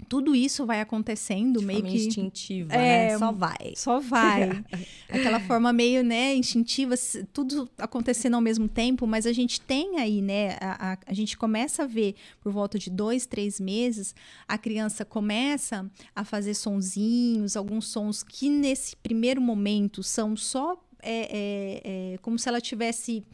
tudo 0.00 0.34
isso 0.34 0.64
vai 0.66 0.80
acontecendo 0.80 1.60
de 1.60 1.66
meio 1.66 1.82
que 1.82 1.96
instintiva, 1.96 2.72
é, 2.72 3.12
né? 3.12 3.18
Só 3.18 3.32
vai. 3.32 3.72
Só 3.76 4.00
vai. 4.00 4.64
Aquela 5.08 5.40
forma 5.40 5.72
meio, 5.72 6.04
né, 6.04 6.34
instintiva, 6.34 6.94
tudo 7.32 7.68
acontecendo 7.78 8.34
ao 8.34 8.40
mesmo 8.40 8.68
tempo, 8.68 9.06
mas 9.06 9.26
a 9.26 9.32
gente 9.32 9.60
tem 9.60 9.98
aí, 9.98 10.22
né, 10.22 10.56
a, 10.60 10.92
a, 10.92 10.98
a, 11.06 11.14
gente 11.14 11.36
começa 11.36 11.82
a 11.82 11.86
ver 11.86 12.14
por 12.40 12.52
volta 12.52 12.78
de 12.78 12.90
dois, 12.90 13.26
três 13.26 13.58
meses, 13.58 14.14
a 14.46 14.56
criança 14.56 15.04
começa 15.04 15.90
a 16.14 16.24
fazer 16.24 16.54
sonzinhos, 16.54 17.56
alguns 17.56 17.88
sons 17.88 18.22
que 18.22 18.48
nesse 18.48 18.94
primeiro 18.96 19.40
momento 19.40 20.02
são 20.02 20.36
só 20.36 20.80
é, 21.02 21.82
é, 21.84 22.14
é 22.14 22.18
como 22.18 22.38
se 22.38 22.48
ela 22.48 22.60
tivesse 22.60 23.24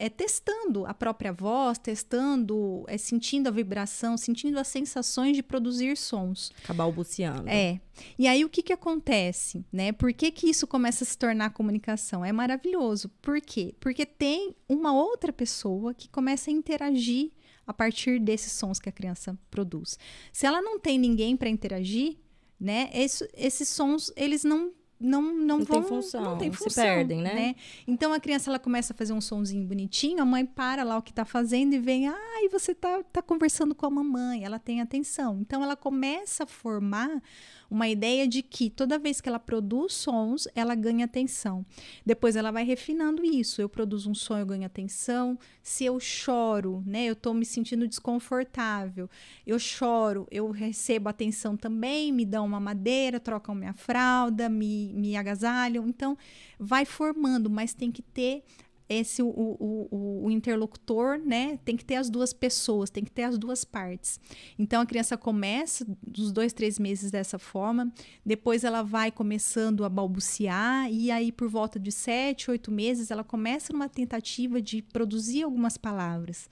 é, 0.00 0.08
testando 0.08 0.86
a 0.86 0.94
própria 0.94 1.30
voz, 1.30 1.76
testando, 1.76 2.84
é, 2.88 2.96
sentindo 2.96 3.48
a 3.48 3.50
vibração, 3.50 4.16
sentindo 4.16 4.58
as 4.58 4.66
sensações 4.66 5.36
de 5.36 5.42
produzir 5.42 5.94
sons. 5.94 6.50
Acabar 6.64 6.84
balbuciando. 6.84 7.46
É. 7.46 7.78
E 8.18 8.26
aí 8.26 8.42
o 8.42 8.48
que, 8.48 8.62
que 8.62 8.72
acontece? 8.72 9.62
Né? 9.70 9.92
Por 9.92 10.10
que, 10.14 10.30
que 10.30 10.48
isso 10.48 10.66
começa 10.66 11.04
a 11.04 11.06
se 11.06 11.18
tornar 11.18 11.50
comunicação? 11.50 12.24
É 12.24 12.32
maravilhoso. 12.32 13.10
Por 13.20 13.42
quê? 13.42 13.74
Porque 13.78 14.06
tem 14.06 14.56
uma 14.66 14.94
outra 14.94 15.34
pessoa 15.34 15.92
que 15.92 16.08
começa 16.08 16.50
a 16.50 16.54
interagir 16.54 17.30
a 17.66 17.74
partir 17.74 18.18
desses 18.18 18.52
sons 18.52 18.80
que 18.80 18.88
a 18.88 18.92
criança 18.92 19.38
produz. 19.50 19.98
Se 20.32 20.46
ela 20.46 20.62
não 20.62 20.80
tem 20.80 20.98
ninguém 20.98 21.36
para 21.36 21.50
interagir, 21.50 22.16
né, 22.58 22.88
esse, 22.94 23.28
esses 23.34 23.68
sons 23.68 24.10
eles 24.16 24.44
não 24.44 24.72
não, 25.00 25.22
não, 25.22 25.58
não 25.58 25.64
vão, 25.64 25.80
tem 25.80 25.88
função, 25.88 26.22
não 26.22 26.38
tem 26.38 26.52
função, 26.52 26.70
se 26.70 26.80
perdem, 26.80 27.22
né? 27.22 27.34
né? 27.34 27.56
Então 27.86 28.12
a 28.12 28.20
criança 28.20 28.50
ela 28.50 28.58
começa 28.58 28.92
a 28.92 28.96
fazer 28.96 29.14
um 29.14 29.20
sonzinho 29.20 29.66
bonitinho, 29.66 30.20
a 30.22 30.26
mãe 30.26 30.44
para 30.44 30.82
lá 30.82 30.98
o 30.98 31.02
que 31.02 31.10
está 31.10 31.24
fazendo 31.24 31.72
e 31.72 31.78
vem, 31.78 32.06
ai, 32.06 32.14
ah, 32.16 32.48
você 32.52 32.74
tá, 32.74 33.02
tá 33.10 33.22
conversando 33.22 33.74
com 33.74 33.86
a 33.86 33.90
mamãe, 33.90 34.44
ela 34.44 34.58
tem 34.58 34.82
atenção. 34.82 35.38
Então 35.40 35.62
ela 35.62 35.74
começa 35.74 36.44
a 36.44 36.46
formar 36.46 37.22
uma 37.70 37.88
ideia 37.88 38.26
de 38.26 38.42
que 38.42 38.68
toda 38.68 38.98
vez 38.98 39.20
que 39.20 39.28
ela 39.28 39.38
produz 39.38 39.92
sons, 39.94 40.48
ela 40.54 40.74
ganha 40.74 41.04
atenção. 41.04 41.64
Depois 42.04 42.34
ela 42.34 42.50
vai 42.50 42.64
refinando 42.64 43.24
isso. 43.24 43.62
Eu 43.62 43.68
produzo 43.68 44.10
um 44.10 44.14
som, 44.14 44.36
eu 44.38 44.46
ganho 44.46 44.66
atenção. 44.66 45.38
Se 45.62 45.84
eu 45.84 46.00
choro, 46.00 46.82
né, 46.84 47.04
eu 47.06 47.12
estou 47.12 47.32
me 47.32 47.44
sentindo 47.44 47.86
desconfortável. 47.86 49.08
Eu 49.46 49.58
choro, 49.58 50.26
eu 50.30 50.50
recebo 50.50 51.08
atenção 51.08 51.56
também, 51.56 52.12
me 52.12 52.24
dão 52.24 52.44
uma 52.44 52.58
madeira, 52.58 53.20
trocam 53.20 53.54
minha 53.54 53.74
fralda, 53.74 54.48
me, 54.48 54.92
me 54.92 55.16
agasalham. 55.16 55.86
Então, 55.86 56.18
vai 56.58 56.84
formando, 56.84 57.48
mas 57.48 57.72
tem 57.72 57.92
que 57.92 58.02
ter 58.02 58.42
esse 58.90 59.22
o, 59.22 59.28
o, 59.28 60.24
o, 60.24 60.30
interlocutor, 60.30 61.18
né, 61.24 61.58
tem 61.64 61.76
que 61.76 61.84
ter 61.84 61.94
as 61.94 62.10
duas 62.10 62.32
pessoas, 62.32 62.90
tem 62.90 63.04
que 63.04 63.10
ter 63.10 63.22
as 63.22 63.38
duas 63.38 63.64
partes. 63.64 64.18
Então 64.58 64.82
a 64.82 64.86
criança 64.86 65.16
começa 65.16 65.86
dos 66.02 66.32
dois, 66.32 66.52
três 66.52 66.76
meses 66.76 67.10
dessa 67.10 67.38
forma, 67.38 67.92
depois 68.26 68.64
ela 68.64 68.82
vai 68.82 69.12
começando 69.12 69.84
a 69.84 69.88
balbuciar 69.88 70.90
e 70.92 71.08
aí 71.10 71.30
por 71.30 71.48
volta 71.48 71.78
de 71.78 71.92
sete, 71.92 72.50
oito 72.50 72.72
meses 72.72 73.12
ela 73.12 73.22
começa 73.22 73.72
numa 73.72 73.88
tentativa 73.88 74.60
de 74.60 74.82
produzir 74.82 75.44
algumas 75.44 75.76
palavras. 75.76 76.50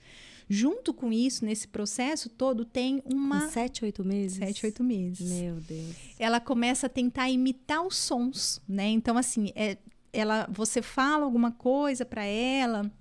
Junto 0.51 0.95
com 0.95 1.13
isso, 1.13 1.45
nesse 1.45 1.67
processo 1.67 2.27
todo, 2.27 2.65
tem 2.65 3.03
uma. 3.05 3.49
Sete, 3.49 3.85
oito 3.85 4.03
meses? 4.03 4.39
Sete, 4.39 4.65
oito 4.65 4.83
meses. 4.83 5.29
Meu 5.29 5.57
Deus. 5.57 5.95
Ela 6.17 6.39
começa 6.39 6.87
a 6.87 6.89
tentar 6.89 7.29
imitar 7.29 7.85
os 7.85 7.95
sons, 7.95 8.59
né? 8.67 8.87
Então, 8.87 9.15
assim, 9.15 9.51
é, 9.55 9.77
ela, 10.11 10.47
você 10.51 10.81
fala 10.81 11.25
alguma 11.25 11.51
coisa 11.51 12.05
para 12.05 12.23
ela, 12.23 12.91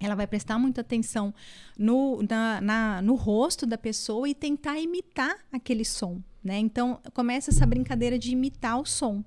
ela 0.00 0.14
vai 0.14 0.26
prestar 0.26 0.58
muita 0.58 0.82
atenção 0.82 1.34
no, 1.78 2.22
na, 2.28 2.60
na, 2.60 3.02
no 3.02 3.14
rosto 3.14 3.66
da 3.66 3.78
pessoa 3.78 4.28
e 4.28 4.34
tentar 4.34 4.78
imitar 4.78 5.36
aquele 5.50 5.84
som, 5.84 6.20
né? 6.44 6.58
Então 6.58 7.00
começa 7.14 7.50
essa 7.50 7.66
brincadeira 7.66 8.18
de 8.18 8.32
imitar 8.32 8.78
o 8.78 8.84
som. 8.84 9.24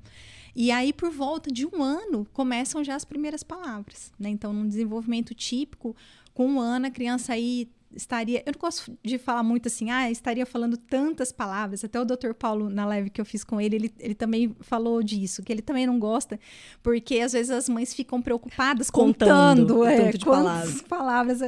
E 0.55 0.71
aí, 0.71 0.91
por 0.91 1.11
volta 1.11 1.51
de 1.51 1.65
um 1.65 1.81
ano, 1.81 2.27
começam 2.33 2.83
já 2.83 2.95
as 2.95 3.05
primeiras 3.05 3.43
palavras. 3.43 4.11
Né? 4.19 4.29
Então, 4.29 4.51
num 4.51 4.67
desenvolvimento 4.67 5.33
típico, 5.33 5.95
com 6.33 6.47
um 6.47 6.59
ano, 6.59 6.87
a 6.87 6.91
criança 6.91 7.33
aí 7.33 7.69
estaria. 7.95 8.43
Eu 8.45 8.53
não 8.53 8.59
gosto 8.59 8.97
de 9.03 9.17
falar 9.17 9.43
muito 9.43 9.67
assim, 9.67 9.89
ah, 9.89 10.09
estaria 10.09 10.45
falando 10.45 10.77
tantas 10.77 11.31
palavras. 11.31 11.83
Até 11.83 11.99
o 11.99 12.05
Dr. 12.05 12.33
Paulo, 12.37 12.69
na 12.69 12.85
live 12.85 13.09
que 13.09 13.19
eu 13.19 13.25
fiz 13.25 13.43
com 13.43 13.59
ele, 13.59 13.75
ele, 13.75 13.93
ele 13.99 14.15
também 14.15 14.55
falou 14.61 15.01
disso, 15.01 15.43
que 15.43 15.51
ele 15.51 15.61
também 15.61 15.87
não 15.87 15.99
gosta, 15.99 16.39
porque 16.83 17.19
às 17.19 17.33
vezes 17.33 17.51
as 17.51 17.67
mães 17.67 17.93
ficam 17.93 18.21
preocupadas 18.21 18.89
contando, 18.89 19.75
contando 19.75 19.85
é, 19.85 20.11
de 20.11 20.25
palavras. 20.25 20.81
palavras, 20.87 21.39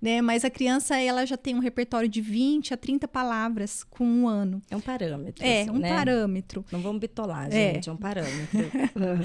né? 0.00 0.22
Mas 0.22 0.44
a 0.44 0.50
criança, 0.50 0.96
ela 0.96 1.24
já 1.24 1.36
tem 1.36 1.54
um 1.54 1.60
repertório 1.60 2.08
de 2.08 2.20
20 2.20 2.74
a 2.74 2.76
30 2.76 3.08
palavras 3.08 3.84
com 3.84 4.04
um 4.04 4.28
ano. 4.28 4.62
É 4.70 4.76
um 4.76 4.80
parâmetro. 4.80 5.44
É, 5.44 5.62
assim, 5.62 5.70
um 5.70 5.78
né? 5.78 5.94
parâmetro. 5.94 6.64
Não 6.70 6.80
vamos 6.80 7.00
bitolar, 7.00 7.50
gente, 7.50 7.88
é, 7.88 7.90
é 7.90 7.92
um 7.92 7.96
parâmetro. 7.96 8.58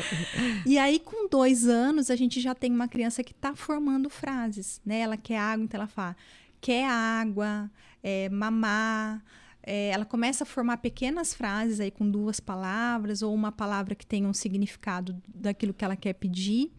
e 0.66 0.78
aí, 0.78 1.00
com 1.00 1.28
dois 1.28 1.68
anos, 1.68 2.10
a 2.10 2.16
gente 2.16 2.40
já 2.40 2.56
tem 2.56 2.72
uma 2.72 2.88
criança 2.88 3.24
que 3.24 3.32
está 3.32 3.56
formando 3.56 4.10
frases, 4.10 4.82
né? 4.86 5.00
Ela 5.00 5.18
quer 5.18 5.38
água, 5.38 5.64
então 5.64 5.80
ela 5.80 5.88
fala 5.88 6.16
quer 6.64 6.90
água, 6.90 7.70
é, 8.02 8.30
mamar. 8.30 9.22
É, 9.62 9.90
ela 9.90 10.06
começa 10.06 10.44
a 10.44 10.48
formar 10.48 10.78
pequenas 10.78 11.34
frases 11.34 11.80
aí 11.80 11.92
com 11.92 12.10
duas 12.10 12.40
palavras 12.40 13.22
ou 13.22 13.34
uma 13.34 13.52
palavra 13.52 13.96
que 13.96 14.06
tenha 14.06 14.28
um 14.28 14.34
significado 14.34 15.22
daquilo 15.28 15.74
que 15.74 15.84
ela 15.84 15.96
quer 15.96 16.14
pedir. 16.14 16.72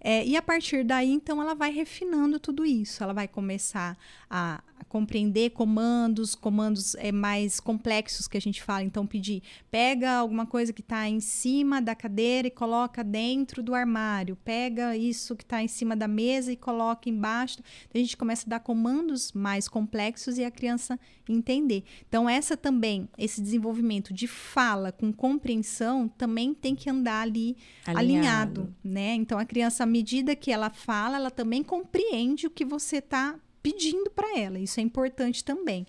É, 0.00 0.24
e 0.24 0.36
a 0.36 0.42
partir 0.42 0.84
daí, 0.84 1.10
então, 1.10 1.40
ela 1.40 1.54
vai 1.54 1.70
refinando 1.70 2.38
tudo 2.38 2.64
isso. 2.64 3.02
Ela 3.02 3.12
vai 3.12 3.28
começar 3.28 3.96
a, 4.28 4.60
a 4.66 4.67
compreender 4.88 5.50
comandos, 5.50 6.34
comandos 6.34 6.94
é, 6.96 7.12
mais 7.12 7.60
complexos 7.60 8.28
que 8.28 8.36
a 8.36 8.40
gente 8.40 8.62
fala. 8.62 8.82
Então, 8.82 9.06
pedir, 9.06 9.42
pega 9.70 10.12
alguma 10.12 10.46
coisa 10.46 10.72
que 10.72 10.80
está 10.80 11.08
em 11.08 11.20
cima 11.20 11.80
da 11.80 11.94
cadeira 11.94 12.48
e 12.48 12.50
coloca 12.50 13.02
dentro 13.02 13.62
do 13.62 13.74
armário. 13.74 14.36
Pega 14.44 14.96
isso 14.96 15.36
que 15.36 15.42
está 15.42 15.62
em 15.62 15.68
cima 15.68 15.96
da 15.96 16.08
mesa 16.08 16.52
e 16.52 16.56
coloca 16.56 17.08
embaixo. 17.08 17.58
Então, 17.88 18.00
a 18.00 18.04
gente 18.04 18.16
começa 18.16 18.46
a 18.46 18.50
dar 18.50 18.60
comandos 18.60 19.32
mais 19.32 19.68
complexos 19.68 20.38
e 20.38 20.44
a 20.44 20.50
criança 20.50 20.98
entender. 21.28 21.84
Então, 22.08 22.28
essa 22.28 22.56
também, 22.56 23.08
esse 23.18 23.40
desenvolvimento 23.40 24.14
de 24.14 24.26
fala 24.26 24.92
com 24.92 25.12
compreensão 25.12 26.08
também 26.08 26.54
tem 26.54 26.74
que 26.74 26.88
andar 26.88 27.22
ali 27.22 27.56
alinhado, 27.86 28.62
alinhado 28.62 28.74
né? 28.82 29.14
Então, 29.14 29.38
a 29.38 29.44
criança, 29.44 29.84
à 29.84 29.86
medida 29.86 30.34
que 30.34 30.50
ela 30.50 30.70
fala, 30.70 31.16
ela 31.16 31.30
também 31.30 31.62
compreende 31.62 32.46
o 32.46 32.50
que 32.50 32.64
você 32.64 32.96
está 32.96 33.38
pedindo 33.62 34.10
para 34.10 34.38
ela. 34.38 34.58
Isso 34.58 34.80
é 34.80 34.82
importante 34.82 35.44
também. 35.44 35.86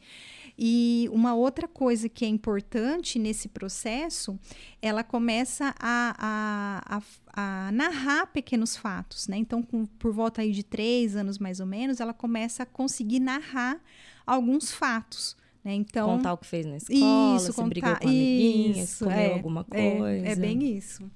E 0.61 1.07
uma 1.13 1.33
outra 1.33 1.69
coisa 1.69 2.09
que 2.09 2.25
é 2.25 2.27
importante 2.27 3.17
nesse 3.17 3.47
processo, 3.47 4.37
ela 4.81 5.05
começa 5.05 5.73
a, 5.79 6.15
a, 6.19 6.97
a, 6.97 7.67
a 7.67 7.71
narrar 7.71 8.27
pequenos 8.27 8.75
fatos, 8.75 9.29
né? 9.29 9.37
Então, 9.37 9.63
com, 9.63 9.85
por 9.85 10.11
volta 10.11 10.41
aí 10.41 10.51
de 10.51 10.63
três 10.63 11.15
anos 11.15 11.37
mais 11.37 11.61
ou 11.61 11.65
menos, 11.65 12.01
ela 12.01 12.13
começa 12.13 12.63
a 12.63 12.65
conseguir 12.65 13.21
narrar 13.21 13.79
alguns 14.27 14.69
fatos. 14.69 15.37
Né? 15.63 15.73
Então, 15.75 16.17
contar 16.17 16.33
o 16.33 16.37
que 16.37 16.47
fez 16.47 16.65
na 16.65 16.75
escola, 16.75 17.35
isso, 17.37 17.45
se 17.45 17.53
contar, 17.53 17.69
brigou 17.69 17.95
com 17.95 18.07
a 18.07 18.09
amiguinha, 18.09 18.83
isso, 18.83 19.05
comeu 19.05 19.19
é, 19.19 19.33
alguma 19.33 19.65
é, 19.71 19.97
coisa. 19.97 20.27
É, 20.27 20.31
é, 20.31 20.35
bem 20.35 20.77
isso. 20.77 21.09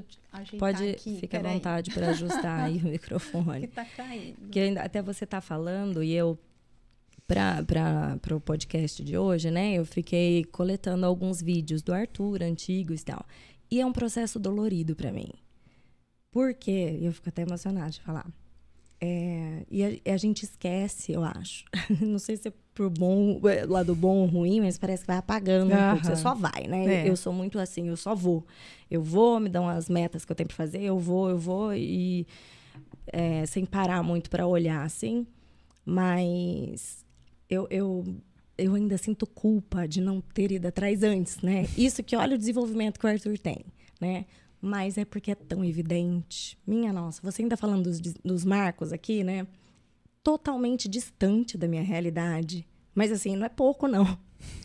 Deixa 0.00 0.18
eu 0.18 0.38
ajeitar 0.38 0.58
Pode, 0.58 0.90
aqui, 0.90 1.16
fica 1.18 1.38
à 1.38 1.42
vontade 1.42 1.90
para 1.90 2.10
ajustar 2.10 2.64
aí 2.64 2.78
o 2.78 2.84
microfone. 2.88 3.60
que 3.62 3.66
tá 3.68 3.84
caindo. 3.84 4.48
Que 4.50 4.60
ainda, 4.60 4.82
até 4.82 5.02
você 5.02 5.26
tá 5.26 5.40
falando 5.40 6.02
e 6.02 6.12
eu 6.12 6.38
para 7.26 8.36
o 8.36 8.40
podcast 8.40 9.02
de 9.02 9.16
hoje, 9.16 9.50
né? 9.50 9.74
Eu 9.74 9.86
fiquei 9.86 10.44
coletando 10.44 11.06
alguns 11.06 11.40
vídeos 11.40 11.82
do 11.82 11.92
Arthur 11.92 12.42
antigos 12.42 13.00
e 13.00 13.04
tal. 13.04 13.24
E 13.70 13.80
é 13.80 13.86
um 13.86 13.92
processo 13.92 14.38
dolorido 14.38 14.94
para 14.94 15.10
mim. 15.10 15.30
Por 16.30 16.54
quê? 16.54 16.98
Eu 17.00 17.12
fico 17.12 17.28
até 17.28 17.42
emocionada 17.42 17.90
de 17.90 18.00
falar. 18.00 18.26
É, 19.04 19.66
e 19.68 19.82
a, 19.84 20.12
a, 20.14 20.16
gente 20.16 20.44
esquece, 20.44 21.10
eu 21.10 21.24
acho. 21.24 21.64
Não 22.00 22.20
sei 22.20 22.36
se 22.36 22.46
é 22.46 22.52
por 22.72 22.88
bom, 22.88 23.40
é, 23.48 23.66
lado 23.66 23.96
bom 23.96 24.18
ou 24.18 24.26
ruim, 24.26 24.60
mas 24.60 24.78
parece 24.78 25.02
que 25.02 25.08
vai 25.08 25.16
apagando 25.16 25.74
um 25.74 25.90
pouco. 25.90 26.06
Você 26.06 26.14
só 26.14 26.36
vai, 26.36 26.68
né? 26.68 27.02
É. 27.02 27.08
Eu 27.08 27.16
sou 27.16 27.32
muito 27.32 27.58
assim, 27.58 27.88
eu 27.88 27.96
só 27.96 28.14
vou. 28.14 28.46
Eu 28.88 29.02
vou, 29.02 29.40
me 29.40 29.48
dão 29.48 29.68
as 29.68 29.88
metas 29.88 30.24
que 30.24 30.30
eu 30.30 30.36
tenho 30.36 30.46
pra 30.46 30.56
fazer, 30.56 30.82
eu 30.82 31.00
vou, 31.00 31.28
eu 31.28 31.36
vou, 31.36 31.74
e 31.74 32.28
é, 33.08 33.44
sem 33.44 33.64
parar 33.64 34.04
muito 34.04 34.30
para 34.30 34.46
olhar, 34.46 34.84
assim. 34.84 35.26
Mas 35.84 37.04
eu, 37.50 37.66
eu, 37.70 38.04
eu 38.56 38.76
ainda 38.76 38.96
sinto 38.96 39.26
culpa 39.26 39.88
de 39.88 40.00
não 40.00 40.20
ter 40.20 40.52
ido 40.52 40.68
atrás 40.68 41.02
antes, 41.02 41.42
né? 41.42 41.66
Isso 41.76 42.04
que 42.04 42.14
olha 42.14 42.36
o 42.36 42.38
desenvolvimento 42.38 43.00
que 43.00 43.06
o 43.06 43.08
Arthur 43.08 43.36
tem, 43.36 43.64
né? 44.00 44.26
Mas 44.62 44.96
é 44.96 45.04
porque 45.04 45.32
é 45.32 45.34
tão 45.34 45.64
evidente. 45.64 46.56
Minha 46.64 46.92
nossa, 46.92 47.20
você 47.20 47.42
ainda 47.42 47.56
falando 47.56 47.82
dos, 47.82 48.00
dos 48.00 48.44
marcos 48.44 48.92
aqui, 48.92 49.24
né? 49.24 49.44
Totalmente 50.22 50.88
distante 50.88 51.58
da 51.58 51.66
minha 51.66 51.82
realidade. 51.82 52.64
Mas 52.94 53.10
assim, 53.10 53.34
não 53.34 53.44
é 53.44 53.48
pouco, 53.48 53.88
não. 53.88 54.16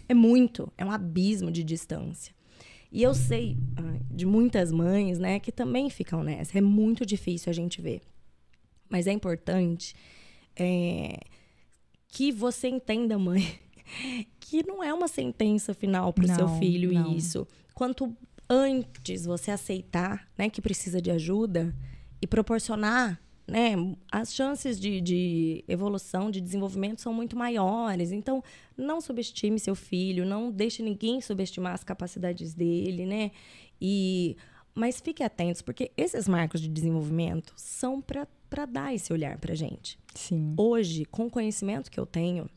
É 0.08 0.14
muito. 0.14 0.72
É 0.78 0.86
um 0.86 0.92
abismo 0.92 1.52
de 1.52 1.64
distância. 1.64 2.34
E 2.92 3.02
eu 3.04 3.14
sei 3.14 3.58
de 4.10 4.26
muitas 4.26 4.72
mães, 4.72 5.20
né, 5.20 5.40
que 5.40 5.52
também 5.52 5.90
ficam 5.90 6.24
nessa. 6.24 6.58
É 6.58 6.62
muito 6.62 7.06
difícil 7.06 7.50
a 7.50 7.54
gente 7.54 7.82
ver. 7.82 8.02
Mas 8.90 9.08
é 9.08 9.12
importante 9.12 9.96
é, 10.56 11.20
que 12.08 12.32
você 12.32 12.68
entenda, 12.68 13.18
mãe, 13.18 13.60
que 14.40 14.66
não 14.66 14.84
é 14.84 14.94
uma 14.94 15.08
sentença 15.08 15.74
final 15.74 16.14
para 16.14 16.26
o 16.26 16.36
seu 16.36 16.48
filho 16.60 16.94
não. 16.94 17.14
isso. 17.16 17.48
Quanto 17.74 18.16
antes 18.50 19.26
você 19.26 19.52
aceitar 19.52 20.28
né, 20.38 20.50
que 20.50 20.62
precisa 20.62 21.02
de 21.02 21.12
ajuda 21.12 21.76
e 22.22 22.28
proporcionar, 22.28 23.22
né, 23.48 23.76
as 24.12 24.34
chances 24.34 24.80
de, 24.80 25.00
de 25.00 25.64
evolução, 25.68 26.30
de 26.30 26.42
desenvolvimento 26.42 27.02
são 27.02 27.14
muito 27.14 27.38
maiores. 27.38 28.12
Então, 28.12 28.44
não 28.76 29.00
subestime 29.00 29.60
seu 29.60 29.76
filho, 29.76 30.26
não 30.26 30.52
deixe 30.52 30.84
ninguém 30.84 31.22
subestimar 31.22 31.74
as 31.74 31.84
capacidades 31.84 32.54
dele, 32.54 33.06
né? 33.06 33.32
E 33.80 34.36
mas 34.78 35.02
fique 35.02 35.24
atentos, 35.24 35.64
porque 35.64 35.92
esses 35.98 36.28
marcos 36.28 36.62
de 36.62 36.68
desenvolvimento 36.68 37.52
são 37.56 38.00
para 38.00 38.66
dar 38.68 38.94
esse 38.94 39.12
olhar 39.12 39.40
para 39.40 39.56
gente. 39.56 39.98
Sim. 40.14 40.54
Hoje, 40.56 41.04
com 41.06 41.26
o 41.26 41.32
conhecimento 41.32 41.90
que 41.90 42.00
eu 42.00 42.06
tenho, 42.06 42.48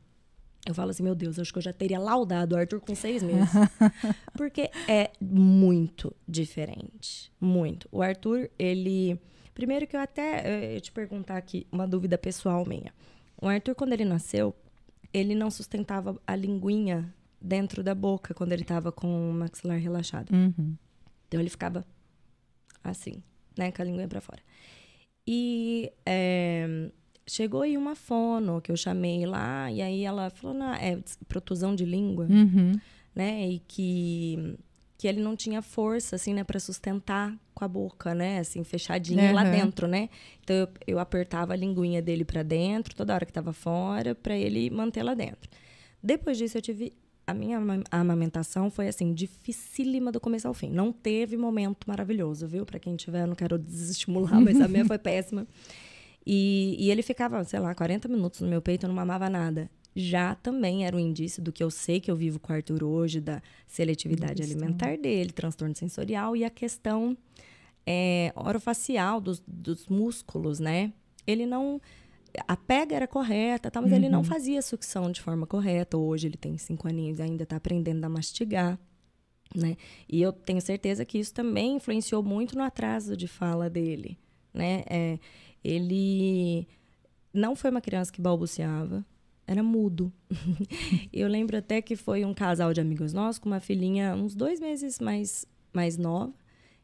eu 0.66 0.74
falo 0.74 0.90
assim, 0.90 1.02
meu 1.02 1.14
Deus, 1.14 1.38
acho 1.38 1.52
que 1.52 1.58
eu 1.58 1.62
já 1.62 1.72
teria 1.72 1.98
laudado 1.98 2.54
o 2.54 2.58
Arthur 2.58 2.80
com 2.80 2.94
seis 2.94 3.22
meses. 3.22 3.48
Porque 4.36 4.70
é 4.86 5.10
muito 5.20 6.14
diferente. 6.28 7.32
Muito. 7.40 7.88
O 7.90 8.02
Arthur, 8.02 8.50
ele. 8.58 9.18
Primeiro 9.54 9.86
que 9.86 9.96
eu 9.96 10.00
até. 10.00 10.68
Eu 10.68 10.74
ia 10.74 10.80
te 10.80 10.92
perguntar 10.92 11.36
aqui 11.36 11.66
uma 11.72 11.86
dúvida 11.86 12.18
pessoal 12.18 12.66
minha. 12.66 12.92
O 13.40 13.48
Arthur, 13.48 13.74
quando 13.74 13.94
ele 13.94 14.04
nasceu, 14.04 14.54
ele 15.14 15.34
não 15.34 15.50
sustentava 15.50 16.20
a 16.26 16.36
linguinha 16.36 17.12
dentro 17.40 17.82
da 17.82 17.94
boca 17.94 18.34
quando 18.34 18.52
ele 18.52 18.62
estava 18.62 18.92
com 18.92 19.30
o 19.30 19.32
maxilar 19.32 19.78
relaxado. 19.78 20.30
Uhum. 20.30 20.76
Então 21.26 21.40
ele 21.40 21.48
ficava 21.48 21.86
assim, 22.84 23.22
né? 23.56 23.72
Com 23.72 23.80
a 23.80 23.84
linguinha 23.86 24.08
para 24.08 24.20
fora. 24.20 24.42
E 25.26 25.90
é, 26.04 26.90
chegou 27.30 27.62
aí 27.62 27.76
uma 27.76 27.94
fono 27.94 28.60
que 28.60 28.72
eu 28.72 28.76
chamei 28.76 29.24
lá, 29.24 29.70
e 29.70 29.80
aí 29.80 30.04
ela 30.04 30.30
falou, 30.30 30.56
não, 30.56 30.74
é 30.74 30.98
protusão 31.28 31.74
de 31.74 31.84
língua, 31.84 32.26
uhum. 32.28 32.72
né? 33.14 33.48
E 33.48 33.58
que, 33.60 34.56
que 34.98 35.06
ele 35.06 35.20
não 35.20 35.36
tinha 35.36 35.62
força, 35.62 36.16
assim, 36.16 36.34
né, 36.34 36.42
para 36.42 36.58
sustentar 36.58 37.36
com 37.54 37.64
a 37.64 37.68
boca, 37.68 38.14
né? 38.14 38.40
Assim, 38.40 38.64
fechadinha 38.64 39.28
uhum. 39.28 39.34
lá 39.34 39.44
dentro, 39.44 39.86
né? 39.86 40.08
Então 40.42 40.56
eu, 40.56 40.68
eu 40.86 40.98
apertava 40.98 41.52
a 41.52 41.56
linguinha 41.56 42.02
dele 42.02 42.24
para 42.24 42.42
dentro, 42.42 42.94
toda 42.94 43.14
hora 43.14 43.24
que 43.24 43.32
tava 43.32 43.52
fora, 43.52 44.14
para 44.14 44.36
ele 44.36 44.68
manter 44.68 45.02
lá 45.02 45.14
dentro. 45.14 45.48
Depois 46.02 46.36
disso 46.36 46.58
eu 46.58 46.62
tive 46.62 46.92
a 47.26 47.34
minha 47.34 47.60
amamentação 47.92 48.68
foi 48.70 48.88
assim, 48.88 49.14
dificílima 49.14 50.10
do 50.10 50.18
começo 50.18 50.48
ao 50.48 50.54
fim. 50.54 50.68
Não 50.68 50.92
teve 50.92 51.36
momento 51.36 51.86
maravilhoso, 51.86 52.48
viu? 52.48 52.66
Para 52.66 52.80
quem 52.80 52.96
tiver, 52.96 53.22
eu 53.22 53.28
não 53.28 53.36
quero 53.36 53.56
desestimular, 53.56 54.40
mas 54.40 54.60
a 54.60 54.66
minha 54.66 54.84
foi 54.86 54.98
péssima. 54.98 55.46
E, 56.26 56.76
e 56.78 56.90
ele 56.90 57.02
ficava, 57.02 57.42
sei 57.44 57.60
lá, 57.60 57.74
40 57.74 58.08
minutos 58.08 58.40
no 58.40 58.48
meu 58.48 58.60
peito, 58.60 58.84
eu 58.84 58.88
não 58.88 58.94
mamava 58.94 59.28
nada. 59.28 59.70
Já 59.94 60.34
também 60.36 60.86
era 60.86 60.96
um 60.96 61.00
indício 61.00 61.42
do 61.42 61.52
que 61.52 61.62
eu 61.62 61.70
sei 61.70 62.00
que 62.00 62.10
eu 62.10 62.16
vivo 62.16 62.38
com 62.38 62.52
o 62.52 62.56
Arthur 62.56 62.84
hoje, 62.84 63.20
da 63.20 63.42
seletividade 63.66 64.42
Isso. 64.42 64.52
alimentar 64.52 64.96
dele, 64.96 65.32
transtorno 65.32 65.74
sensorial 65.74 66.36
e 66.36 66.44
a 66.44 66.50
questão 66.50 67.16
é, 67.86 68.32
orofacial 68.36 69.20
dos, 69.20 69.42
dos 69.46 69.88
músculos, 69.88 70.60
né? 70.60 70.92
Ele 71.26 71.44
não 71.46 71.80
a 72.46 72.56
pega 72.56 72.94
era 72.94 73.08
correta, 73.08 73.70
tá, 73.70 73.80
mas 73.80 73.90
uhum. 73.90 73.96
ele 73.96 74.08
não 74.08 74.20
uhum. 74.20 74.24
fazia 74.24 74.62
sucção 74.62 75.10
de 75.10 75.20
forma 75.20 75.46
correta. 75.46 75.96
Hoje 75.96 76.28
ele 76.28 76.36
tem 76.36 76.56
cinco 76.56 76.86
aninhos 76.86 77.18
e 77.18 77.22
ainda 77.22 77.42
está 77.42 77.56
aprendendo 77.56 78.04
a 78.04 78.08
mastigar. 78.08 78.78
Né? 79.54 79.76
E 80.08 80.22
eu 80.22 80.32
tenho 80.32 80.60
certeza 80.60 81.04
que 81.04 81.18
isso 81.18 81.34
também 81.34 81.76
influenciou 81.76 82.22
muito 82.22 82.56
no 82.56 82.62
atraso 82.62 83.16
de 83.16 83.26
fala 83.26 83.68
dele. 83.68 84.16
Né? 84.54 84.84
É, 84.88 85.18
ele 85.62 86.66
não 87.32 87.54
foi 87.54 87.70
uma 87.70 87.80
criança 87.80 88.12
que 88.12 88.20
balbuciava, 88.20 89.04
era 89.46 89.62
mudo. 89.62 90.12
eu 91.12 91.28
lembro 91.28 91.56
até 91.56 91.82
que 91.82 91.96
foi 91.96 92.24
um 92.24 92.32
casal 92.32 92.72
de 92.72 92.80
amigos 92.80 93.12
nossos 93.12 93.38
com 93.38 93.48
uma 93.48 93.60
filhinha 93.60 94.14
uns 94.14 94.34
dois 94.34 94.60
meses 94.60 95.00
mais, 95.00 95.44
mais 95.72 95.96
nova. 95.96 96.32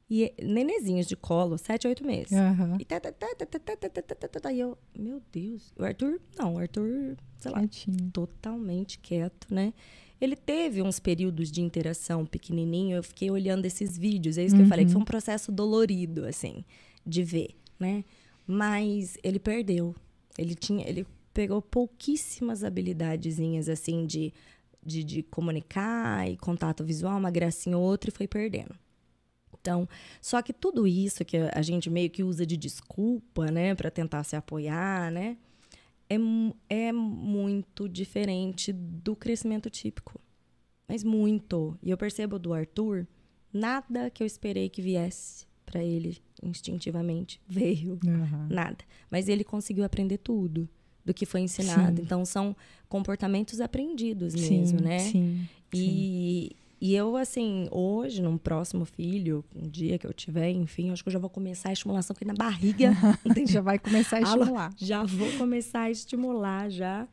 E 0.09 0.33
nenezinhos 0.41 1.07
de 1.07 1.17
colo, 1.17 1.59
sete, 1.59 1.89
oito 1.89 2.05
meses. 2.05 2.31
Uhum. 2.31 2.77
E 2.79 2.85
tá, 2.85 3.01
tá, 3.01 3.11
tá, 3.11 3.27
tá, 3.37 3.47
tá, 3.47 3.59
tá, 3.59 3.77
tá, 3.77 4.03
tá, 4.03 4.29
tá, 4.29 4.41
tá, 4.41 4.53
e 4.53 4.61
eu, 4.61 4.79
meu 4.97 5.21
Deus. 5.33 5.73
O 5.77 5.83
Arthur, 5.83 6.21
não, 6.39 6.55
o 6.55 6.59
Arthur, 6.59 7.17
sei 7.39 7.51
lá, 7.51 7.59
Quietinho. 7.59 8.11
totalmente 8.13 9.01
quieto, 9.01 9.53
né? 9.53 9.75
Ele 10.21 10.37
teve 10.37 10.81
uns 10.81 11.01
períodos 11.01 11.51
de 11.51 11.61
interação 11.61 12.25
pequenininho, 12.25 12.97
eu 12.97 13.03
fiquei 13.03 13.31
olhando 13.31 13.65
esses 13.67 13.99
vídeos, 13.99 14.39
é 14.39 14.45
isso 14.45 14.55
que 14.55 14.63
eu 14.63 14.67
falei, 14.67 14.85
que 14.87 14.93
foi 14.93 15.03
um 15.03 15.05
processo 15.05 15.51
dolorido, 15.51 16.25
assim, 16.25 16.65
de 17.05 17.23
ver, 17.25 17.57
né? 17.79 18.05
Mas 18.47 19.19
ele 19.23 19.39
perdeu. 19.39 19.95
Ele 20.39 20.55
tinha, 20.55 20.89
ele 20.89 21.07
pegou 21.35 21.61
pouquíssimas 21.61 22.63
habilidadezinhas 22.63 23.69
assim 23.69 24.07
de, 24.07 24.33
de, 24.83 25.03
de 25.03 25.23
comunicar 25.23 26.31
e 26.31 26.37
contato 26.37 26.85
visual, 26.85 27.19
uma 27.19 27.31
gracinha 27.31 27.77
ou 27.77 27.85
outra 27.85 28.11
e 28.11 28.13
foi 28.13 28.29
perdendo. 28.29 28.75
Então, 29.61 29.89
só 30.21 30.41
que 30.43 30.53
tudo 30.53 30.87
isso 30.87 31.25
que 31.25 31.37
a 31.37 31.61
gente 31.61 31.91
meio 31.91 32.09
que 32.09 32.23
usa 32.23 32.47
de 32.47 32.57
desculpa, 32.57 33.51
né, 33.51 33.75
para 33.75 33.91
tentar 33.91 34.23
se 34.23 34.37
apoiar, 34.37 35.11
né, 35.11 35.37
é, 36.09 36.17
é 36.71 36.93
muito 36.93 37.89
diferente 37.89 38.73
do 38.73 39.17
crescimento 39.17 39.69
típico. 39.69 40.21
Mas 40.89 41.03
muito. 41.03 41.77
E 41.83 41.91
eu 41.91 41.97
percebo 41.97 42.39
do 42.39 42.55
Arthur, 42.55 43.09
nada 43.53 44.09
que 44.09 44.23
eu 44.23 44.27
esperei 44.27 44.69
que 44.69 44.81
viesse 44.81 45.47
para 45.65 45.83
ele 45.83 46.23
instintivamente 46.43 47.41
veio 47.49 47.99
uhum. 48.05 48.47
nada. 48.49 48.85
Mas 49.11 49.29
ele 49.29 49.45
conseguiu 49.45 49.85
aprender 49.85 50.19
tudo 50.19 50.69
do 51.05 51.15
que 51.15 51.25
foi 51.25 51.41
ensinado. 51.41 51.97
Sim. 51.97 52.03
então 52.03 52.25
são 52.25 52.57
comportamentos 52.89 53.61
aprendidos 53.61 54.35
mesmo 54.35 54.79
sim, 54.79 54.85
né? 54.85 54.99
sim, 54.99 55.49
e 55.73 56.57
e 56.79 56.95
eu 56.95 57.17
assim 57.17 57.69
hoje 57.71 58.21
num 58.21 58.37
próximo 58.37 58.85
filho 58.85 59.45
um 59.55 59.69
dia 59.69 59.99
que 59.99 60.07
eu 60.07 60.13
tiver 60.13 60.51
enfim 60.51 60.91
acho 60.91 61.03
que 61.03 61.09
eu 61.09 61.13
já 61.13 61.19
vou 61.19 61.31
começar 61.31 61.71
a 61.71 61.73
estimulação 61.73 62.15
aqui 62.15 62.25
na 62.25 62.35
barriga 62.35 62.93
já 63.49 63.61
vai 63.61 63.79
começar 63.79 64.19
a 64.19 64.21
estimular. 64.21 64.75
já 64.77 65.05
vou 65.05 65.31
começar 65.39 65.83
a 65.83 65.91
estimular 65.91 66.69
já. 66.71 67.09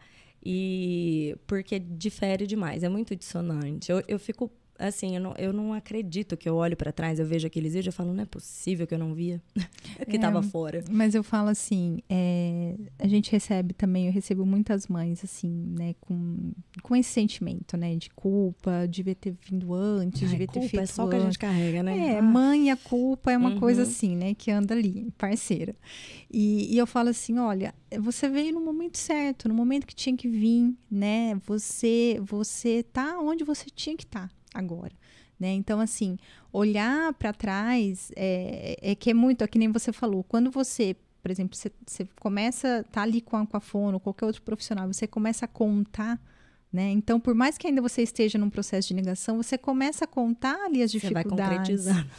E 0.46 1.38
porque 1.48 1.80
difere 1.80 2.46
demais 2.46 2.84
é 2.84 2.90
muito 2.90 3.16
dissonante. 3.16 3.90
Eu, 3.90 4.04
eu 4.08 4.20
fico 4.20 4.52
assim, 4.78 5.16
eu 5.16 5.22
não, 5.22 5.34
eu 5.38 5.54
não 5.54 5.74
acredito 5.74 6.36
que 6.36 6.48
eu 6.48 6.56
olho 6.56 6.76
para 6.76 6.92
trás, 6.92 7.20
eu 7.20 7.26
vejo 7.26 7.46
aqueles 7.46 7.74
vídeos 7.74 7.94
e 7.94 7.98
falo, 7.98 8.14
não 8.14 8.24
é 8.24 8.26
possível 8.26 8.88
que 8.88 8.94
eu 8.94 9.00
não 9.00 9.14
via, 9.14 9.42
que 10.10 10.16
estava 10.16 10.40
é, 10.40 10.44
fora. 10.44 10.84
Mas 10.90 11.16
eu 11.16 11.24
falo 11.24 11.50
assim, 11.50 12.00
é, 12.10 12.76
a 13.00 13.08
gente 13.08 13.32
recebe 13.32 13.74
também, 13.74 14.08
eu 14.08 14.12
recebo 14.12 14.46
muitas 14.46 14.88
mães, 14.88 15.24
assim, 15.24 15.50
né, 15.50 15.96
com, 16.02 16.52
com 16.82 16.96
esse 16.96 17.10
sentimento, 17.10 17.78
né, 17.78 17.96
de 17.96 18.10
culpa, 18.10 18.88
devia 18.88 19.16
ter 19.16 19.36
vindo 19.50 19.74
antes, 19.74 20.24
Ai, 20.24 20.30
devia 20.30 20.48
ter 20.48 20.62
feito 20.62 20.80
é 20.80 20.86
só 20.86 21.08
que 21.08 21.16
a 21.16 21.20
gente 21.20 21.40
carrega, 21.40 21.84
né? 21.84 22.14
É, 22.14 22.20
ah. 22.20 22.22
mãe, 22.22 22.72
a 22.72 22.78
culpa 22.78 23.32
é 23.32 23.38
uma 23.38 23.52
uhum. 23.52 23.60
coisa 23.60 23.84
assim, 23.84 24.16
né, 24.16 24.34
que 24.34 24.52
anda 24.52 24.74
ali, 24.74 25.12
parceira. 25.18 25.76
E, 26.32 26.74
e 26.74 26.78
eu 26.78 26.88
falo 26.88 27.10
assim, 27.10 27.38
olha, 27.38 27.74
você 28.00 28.28
veio 28.28 28.54
no 28.54 28.62
momento 28.62 28.98
certo, 28.98 29.48
no 29.48 29.54
momento 29.54 29.86
que 29.86 29.96
tinha 29.96 30.16
que 30.16 30.28
vir, 30.28 30.74
né, 30.90 31.36
você, 31.46 32.20
você 32.24 32.84
tá 32.84 33.20
onde 33.20 33.44
você 33.44 33.68
tinha 33.70 33.96
que 33.96 34.04
estar. 34.04 34.28
Tá 34.28 34.43
agora. 34.54 34.94
Né? 35.40 35.54
Então, 35.54 35.80
assim, 35.80 36.18
olhar 36.52 37.14
para 37.14 37.34
trás 37.34 38.12
é, 38.16 38.78
é, 38.82 38.96
que 38.96 39.10
é 39.10 39.14
muito, 39.14 39.44
é 39.44 39.48
que 39.48 39.60
nem 39.60 39.72
você 39.72 39.92
falou, 39.92 40.24
quando 40.24 40.52
você, 40.52 40.96
por 41.22 41.32
exemplo, 41.32 41.58
você, 41.58 41.72
você 41.86 42.08
começa, 42.20 42.86
tá 42.92 43.02
ali 43.02 43.20
com 43.20 43.36
a, 43.36 43.46
com 43.46 43.58
a 43.58 43.60
fono, 43.60 44.00
qualquer 44.00 44.26
outro 44.26 44.42
profissional, 44.42 44.88
você 44.88 45.08
começa 45.08 45.46
a 45.46 45.48
contar 45.48 46.20
Né? 46.72 46.90
Então, 46.90 47.20
por 47.20 47.36
mais 47.36 47.56
que 47.56 47.68
ainda 47.68 47.82
você 47.84 48.02
esteja 48.02 48.40
num 48.40 48.50
processo 48.50 48.88
de 48.88 48.96
negação, 48.96 49.38
você 49.38 49.60
começa 49.60 50.06
a 50.06 50.08
contar 50.08 50.58
ali 50.66 50.82
as 50.82 50.92
dificuldades. 50.92 51.84
Você 51.84 51.92
vai 51.92 52.00
concretizando. 52.00 52.10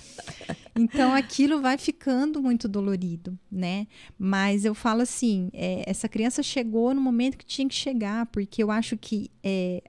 então, 0.78 1.12
aquilo 1.12 1.61
vai 1.61 1.76
ficando 1.76 2.41
muito 2.41 2.68
dolorido, 2.68 3.37
né? 3.51 3.89
Mas 4.16 4.64
eu 4.64 4.72
falo 4.72 5.03
assim, 5.03 5.51
é, 5.53 5.82
essa 5.91 6.09
criança 6.09 6.41
chegou 6.41 6.95
no 6.95 7.01
momento 7.01 7.37
que 7.37 7.45
tinha 7.45 7.68
que 7.68 7.74
chegar, 7.74 8.26
porque 8.26 8.62
eu 8.62 8.70
acho 8.70 8.97
que 8.97 9.28
é, 9.43 9.82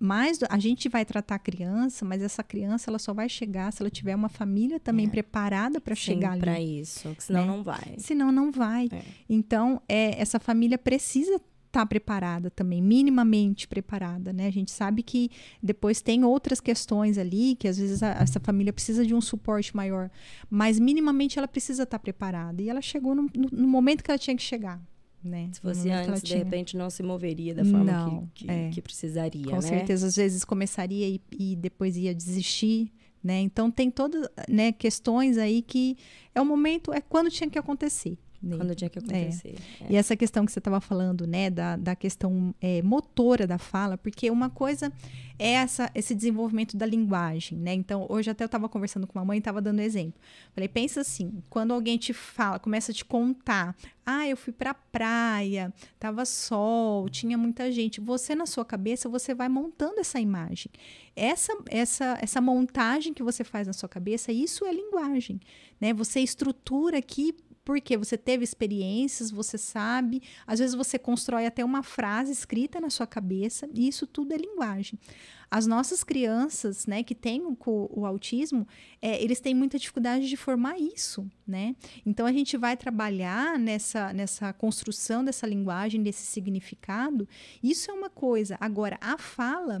mais 0.00 0.38
a 0.48 0.58
gente 0.58 0.88
vai 0.88 1.04
tratar 1.04 1.34
a 1.34 1.38
criança, 1.38 2.04
mas 2.04 2.22
essa 2.22 2.42
criança 2.42 2.90
ela 2.90 2.98
só 2.98 3.12
vai 3.12 3.28
chegar 3.28 3.70
se 3.72 3.82
ela 3.82 3.90
tiver 3.90 4.16
uma 4.16 4.30
família 4.30 4.80
também 4.80 5.06
é. 5.06 5.10
preparada 5.10 5.80
para 5.80 5.94
chegar 5.94 6.32
ali. 6.32 6.40
para 6.40 6.60
isso, 6.60 7.14
senão 7.18 7.42
né? 7.42 7.46
não 7.46 7.62
vai. 7.62 7.94
Senão 7.98 8.32
não 8.32 8.50
vai. 8.50 8.88
É. 8.90 9.02
Então, 9.28 9.82
é, 9.86 10.20
essa 10.20 10.40
família 10.40 10.78
precisa 10.78 11.40
está 11.70 11.86
preparada 11.86 12.50
também, 12.50 12.82
minimamente 12.82 13.66
preparada, 13.66 14.32
né? 14.32 14.46
A 14.46 14.50
gente 14.50 14.70
sabe 14.70 15.02
que 15.02 15.30
depois 15.62 16.02
tem 16.02 16.24
outras 16.24 16.60
questões 16.60 17.16
ali, 17.16 17.54
que 17.54 17.68
às 17.68 17.78
vezes 17.78 18.02
a, 18.02 18.08
essa 18.08 18.40
família 18.40 18.72
precisa 18.72 19.06
de 19.06 19.14
um 19.14 19.20
suporte 19.20 19.74
maior, 19.74 20.10
mas 20.50 20.78
minimamente 20.78 21.38
ela 21.38 21.48
precisa 21.48 21.84
estar 21.84 21.98
tá 21.98 22.02
preparada. 22.02 22.60
E 22.60 22.68
ela 22.68 22.82
chegou 22.82 23.14
no, 23.14 23.22
no, 23.34 23.48
no, 23.52 23.68
momento 23.68 24.02
que 24.02 24.10
ela 24.10 24.18
tinha 24.18 24.36
que 24.36 24.42
chegar. 24.42 24.80
Né? 25.22 25.50
Se 25.52 25.60
fosse 25.60 25.90
antes, 25.90 26.22
de 26.22 26.34
repente, 26.34 26.76
não 26.76 26.88
se 26.88 27.02
moveria 27.02 27.54
da 27.54 27.62
forma 27.62 27.84
não, 27.84 28.26
que, 28.34 28.46
que, 28.46 28.50
é. 28.50 28.70
que, 28.70 28.80
precisaria. 28.80 29.44
Com 29.44 29.56
né? 29.56 29.60
certeza, 29.60 30.06
às 30.06 30.16
vezes 30.16 30.44
começaria 30.44 31.06
e, 31.08 31.20
e 31.38 31.56
depois 31.56 31.96
ia 31.96 32.14
desistir. 32.14 32.90
Né? 33.22 33.40
Então 33.40 33.70
tem 33.70 33.90
todas 33.90 34.26
né, 34.48 34.72
questões 34.72 35.36
aí 35.36 35.60
que 35.60 35.96
é 36.34 36.40
o 36.40 36.46
momento, 36.46 36.90
é 36.90 37.02
quando 37.02 37.30
tinha 37.30 37.50
que 37.50 37.58
acontecer. 37.58 38.16
Quando 38.42 38.74
tinha 38.74 38.88
que 38.88 38.98
acontecer. 38.98 39.54
É. 39.80 39.84
É. 39.84 39.92
E 39.92 39.96
essa 39.96 40.16
questão 40.16 40.46
que 40.46 40.52
você 40.52 40.60
estava 40.60 40.80
falando, 40.80 41.26
né, 41.26 41.50
da, 41.50 41.76
da 41.76 41.94
questão 41.94 42.54
é, 42.60 42.80
motora 42.80 43.46
da 43.46 43.58
fala, 43.58 43.98
porque 43.98 44.30
uma 44.30 44.48
coisa 44.48 44.90
é 45.38 45.52
essa, 45.52 45.90
esse 45.94 46.14
desenvolvimento 46.14 46.76
da 46.76 46.86
linguagem, 46.86 47.58
né? 47.58 47.74
Então, 47.74 48.06
hoje 48.08 48.30
até 48.30 48.42
eu 48.42 48.46
estava 48.46 48.68
conversando 48.68 49.06
com 49.06 49.18
uma 49.18 49.24
mãe 49.24 49.36
e 49.36 49.40
estava 49.40 49.60
dando 49.60 49.80
exemplo. 49.80 50.20
Falei, 50.54 50.68
pensa 50.68 51.02
assim, 51.02 51.42
quando 51.50 51.74
alguém 51.74 51.98
te 51.98 52.14
fala, 52.14 52.58
começa 52.58 52.92
a 52.92 52.94
te 52.94 53.04
contar, 53.04 53.76
ah, 54.06 54.26
eu 54.26 54.36
fui 54.36 54.52
para 54.52 54.70
a 54.70 54.74
praia, 54.74 55.72
tava 55.98 56.24
sol, 56.24 57.08
tinha 57.10 57.36
muita 57.36 57.70
gente. 57.70 58.00
Você 58.00 58.34
na 58.34 58.46
sua 58.46 58.64
cabeça, 58.64 59.08
você 59.08 59.34
vai 59.34 59.48
montando 59.48 60.00
essa 60.00 60.18
imagem. 60.18 60.72
Essa, 61.14 61.52
essa, 61.68 62.18
essa 62.20 62.40
montagem 62.40 63.12
que 63.12 63.22
você 63.22 63.44
faz 63.44 63.66
na 63.66 63.72
sua 63.74 63.88
cabeça, 63.88 64.32
isso 64.32 64.64
é 64.64 64.72
linguagem, 64.72 65.40
né? 65.80 65.92
Você 65.92 66.20
estrutura 66.20 66.98
aqui 66.98 67.34
porque 67.70 67.96
você 67.96 68.18
teve 68.18 68.42
experiências, 68.42 69.30
você 69.30 69.56
sabe, 69.56 70.20
às 70.44 70.58
vezes 70.58 70.74
você 70.74 70.98
constrói 70.98 71.46
até 71.46 71.64
uma 71.64 71.84
frase 71.84 72.32
escrita 72.32 72.80
na 72.80 72.90
sua 72.90 73.06
cabeça, 73.06 73.68
e 73.72 73.86
isso 73.86 74.08
tudo 74.08 74.34
é 74.34 74.36
linguagem. 74.36 74.98
As 75.48 75.68
nossas 75.68 76.02
crianças, 76.02 76.84
né, 76.84 77.04
que 77.04 77.14
têm 77.14 77.42
o, 77.42 77.56
o 77.64 78.04
autismo, 78.04 78.66
é, 79.00 79.22
eles 79.22 79.38
têm 79.38 79.54
muita 79.54 79.78
dificuldade 79.78 80.28
de 80.28 80.36
formar 80.36 80.80
isso, 80.80 81.30
né? 81.46 81.76
Então 82.04 82.26
a 82.26 82.32
gente 82.32 82.56
vai 82.56 82.76
trabalhar 82.76 83.56
nessa, 83.56 84.12
nessa 84.12 84.52
construção 84.52 85.24
dessa 85.24 85.46
linguagem, 85.46 86.02
desse 86.02 86.26
significado. 86.26 87.28
Isso 87.62 87.88
é 87.88 87.94
uma 87.94 88.10
coisa. 88.10 88.56
Agora, 88.60 88.98
a 89.00 89.16
fala 89.16 89.78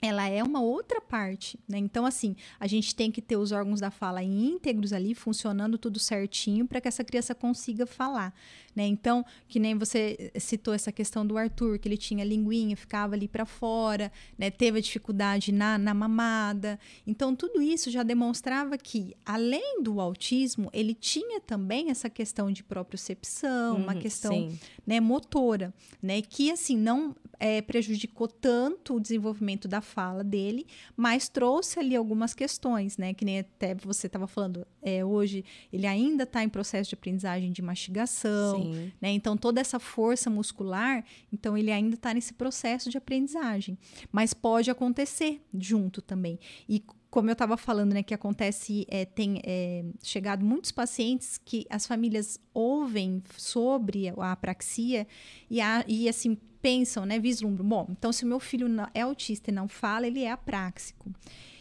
ela 0.00 0.28
é 0.28 0.42
uma 0.42 0.60
outra 0.60 1.00
parte, 1.00 1.58
né? 1.68 1.78
Então, 1.78 2.06
assim, 2.06 2.36
a 2.58 2.66
gente 2.66 2.94
tem 2.94 3.10
que 3.10 3.20
ter 3.20 3.36
os 3.36 3.50
órgãos 3.50 3.80
da 3.80 3.90
fala 3.90 4.22
íntegros 4.22 4.92
ali, 4.92 5.14
funcionando 5.14 5.76
tudo 5.76 5.98
certinho, 5.98 6.66
para 6.66 6.80
que 6.80 6.86
essa 6.86 7.02
criança 7.02 7.34
consiga 7.34 7.84
falar, 7.84 8.32
né? 8.76 8.86
Então, 8.86 9.24
que 9.48 9.58
nem 9.58 9.76
você 9.76 10.30
citou 10.38 10.72
essa 10.72 10.92
questão 10.92 11.26
do 11.26 11.36
Arthur, 11.36 11.78
que 11.78 11.88
ele 11.88 11.96
tinha 11.96 12.24
linguinha, 12.24 12.76
ficava 12.76 13.14
ali 13.14 13.26
para 13.26 13.44
fora, 13.44 14.12
né? 14.36 14.50
Teve 14.50 14.80
dificuldade 14.80 15.50
na, 15.50 15.76
na 15.76 15.92
mamada. 15.92 16.78
Então, 17.06 17.34
tudo 17.34 17.60
isso 17.60 17.90
já 17.90 18.04
demonstrava 18.04 18.78
que, 18.78 19.16
além 19.26 19.82
do 19.82 20.00
autismo, 20.00 20.70
ele 20.72 20.94
tinha 20.94 21.40
também 21.40 21.90
essa 21.90 22.08
questão 22.08 22.52
de 22.52 22.62
propriocepção, 22.62 23.76
uhum, 23.76 23.82
uma 23.82 23.94
questão 23.96 24.48
né, 24.86 25.00
motora, 25.00 25.74
né? 26.00 26.22
Que, 26.22 26.52
assim, 26.52 26.76
não 26.76 27.16
é, 27.38 27.62
prejudicou 27.62 28.26
tanto 28.28 28.96
o 28.96 29.00
desenvolvimento 29.00 29.68
da 29.68 29.80
fala 29.80 30.24
dele, 30.24 30.66
mas 30.96 31.28
trouxe 31.28 31.78
ali 31.78 31.94
algumas 31.94 32.34
questões, 32.34 32.96
né? 32.96 33.14
Que 33.14 33.24
nem 33.24 33.40
até 33.40 33.74
você 33.74 34.06
estava 34.06 34.26
falando, 34.26 34.66
é, 34.82 35.04
hoje 35.04 35.44
ele 35.72 35.86
ainda 35.86 36.24
está 36.24 36.42
em 36.42 36.48
processo 36.48 36.90
de 36.90 36.94
aprendizagem 36.94 37.52
de 37.52 37.62
mastigação, 37.62 38.64
né? 39.00 39.10
Então 39.10 39.36
toda 39.36 39.60
essa 39.60 39.78
força 39.78 40.28
muscular, 40.28 41.04
então 41.32 41.56
ele 41.56 41.70
ainda 41.70 41.94
está 41.94 42.12
nesse 42.12 42.34
processo 42.34 42.90
de 42.90 42.98
aprendizagem, 42.98 43.78
mas 44.10 44.34
pode 44.34 44.70
acontecer 44.70 45.40
junto 45.54 46.02
também. 46.02 46.38
E 46.68 46.82
como 47.10 47.30
eu 47.30 47.32
estava 47.32 47.56
falando, 47.56 47.94
né, 47.94 48.02
que 48.02 48.12
acontece, 48.12 48.86
é, 48.88 49.04
tem 49.04 49.40
é, 49.42 49.84
chegado 50.02 50.44
muitos 50.44 50.70
pacientes 50.70 51.40
que 51.42 51.66
as 51.70 51.86
famílias 51.86 52.38
ouvem 52.52 53.22
sobre 53.36 54.08
a 54.10 54.32
apraxia 54.32 55.06
e, 55.48 55.60
a, 55.60 55.84
e 55.88 56.08
assim 56.08 56.36
pensam, 56.60 57.06
né, 57.06 57.18
vislumbram, 57.18 57.66
bom, 57.66 57.86
então 57.90 58.12
se 58.12 58.24
o 58.24 58.26
meu 58.26 58.40
filho 58.40 58.66
é 58.94 59.02
autista 59.02 59.50
e 59.50 59.54
não 59.54 59.68
fala, 59.68 60.06
ele 60.06 60.22
é 60.22 60.30
apráxico. 60.30 61.12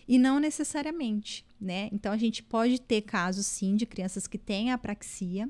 E 0.07 0.17
não 0.17 0.39
necessariamente, 0.39 1.45
né? 1.59 1.89
Então 1.91 2.13
a 2.13 2.17
gente 2.17 2.41
pode 2.41 2.79
ter 2.79 3.01
casos 3.01 3.45
sim 3.45 3.75
de 3.75 3.85
crianças 3.85 4.25
que 4.25 4.37
têm 4.37 4.71
apraxia, 4.71 5.49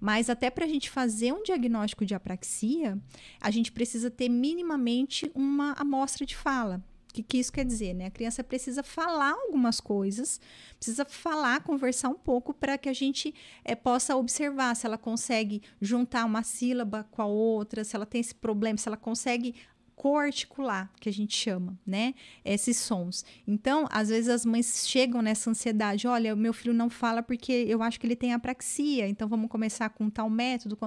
mas 0.00 0.30
até 0.30 0.50
para 0.50 0.64
a 0.64 0.68
gente 0.68 0.88
fazer 0.88 1.32
um 1.32 1.42
diagnóstico 1.42 2.06
de 2.06 2.14
apraxia, 2.14 2.96
a 3.40 3.50
gente 3.50 3.72
precisa 3.72 4.10
ter 4.10 4.28
minimamente 4.28 5.30
uma 5.34 5.72
amostra 5.72 6.24
de 6.24 6.36
fala. 6.36 6.82
Que, 7.18 7.22
que 7.24 7.38
isso 7.38 7.52
quer 7.52 7.64
dizer? 7.64 7.94
Né? 7.94 8.06
A 8.06 8.10
criança 8.10 8.44
precisa 8.44 8.80
falar 8.82 9.32
algumas 9.32 9.80
coisas, 9.80 10.40
precisa 10.76 11.04
falar, 11.04 11.64
conversar 11.64 12.10
um 12.10 12.14
pouco 12.14 12.54
para 12.54 12.78
que 12.78 12.88
a 12.88 12.92
gente 12.92 13.34
é, 13.64 13.74
possa 13.74 14.14
observar 14.16 14.76
se 14.76 14.86
ela 14.86 14.96
consegue 14.96 15.60
juntar 15.80 16.24
uma 16.24 16.44
sílaba 16.44 17.04
com 17.10 17.20
a 17.20 17.26
outra, 17.26 17.82
se 17.82 17.96
ela 17.96 18.06
tem 18.06 18.20
esse 18.20 18.34
problema, 18.34 18.78
se 18.78 18.88
ela 18.88 18.96
consegue 18.96 19.56
coarticular, 19.98 20.88
que 21.00 21.08
a 21.08 21.12
gente 21.12 21.36
chama, 21.36 21.76
né? 21.84 22.14
Esses 22.44 22.76
sons. 22.76 23.24
Então, 23.44 23.84
às 23.90 24.08
vezes 24.08 24.28
as 24.28 24.46
mães 24.46 24.86
chegam 24.86 25.20
nessa 25.20 25.50
ansiedade, 25.50 26.06
olha, 26.06 26.32
o 26.32 26.36
meu 26.36 26.52
filho 26.52 26.72
não 26.72 26.88
fala 26.88 27.20
porque 27.20 27.52
eu 27.68 27.82
acho 27.82 27.98
que 27.98 28.06
ele 28.06 28.14
tem 28.14 28.32
apraxia, 28.32 29.08
então 29.08 29.26
vamos 29.26 29.50
começar 29.50 29.88
com 29.88 30.08
tal 30.08 30.30
método. 30.30 30.78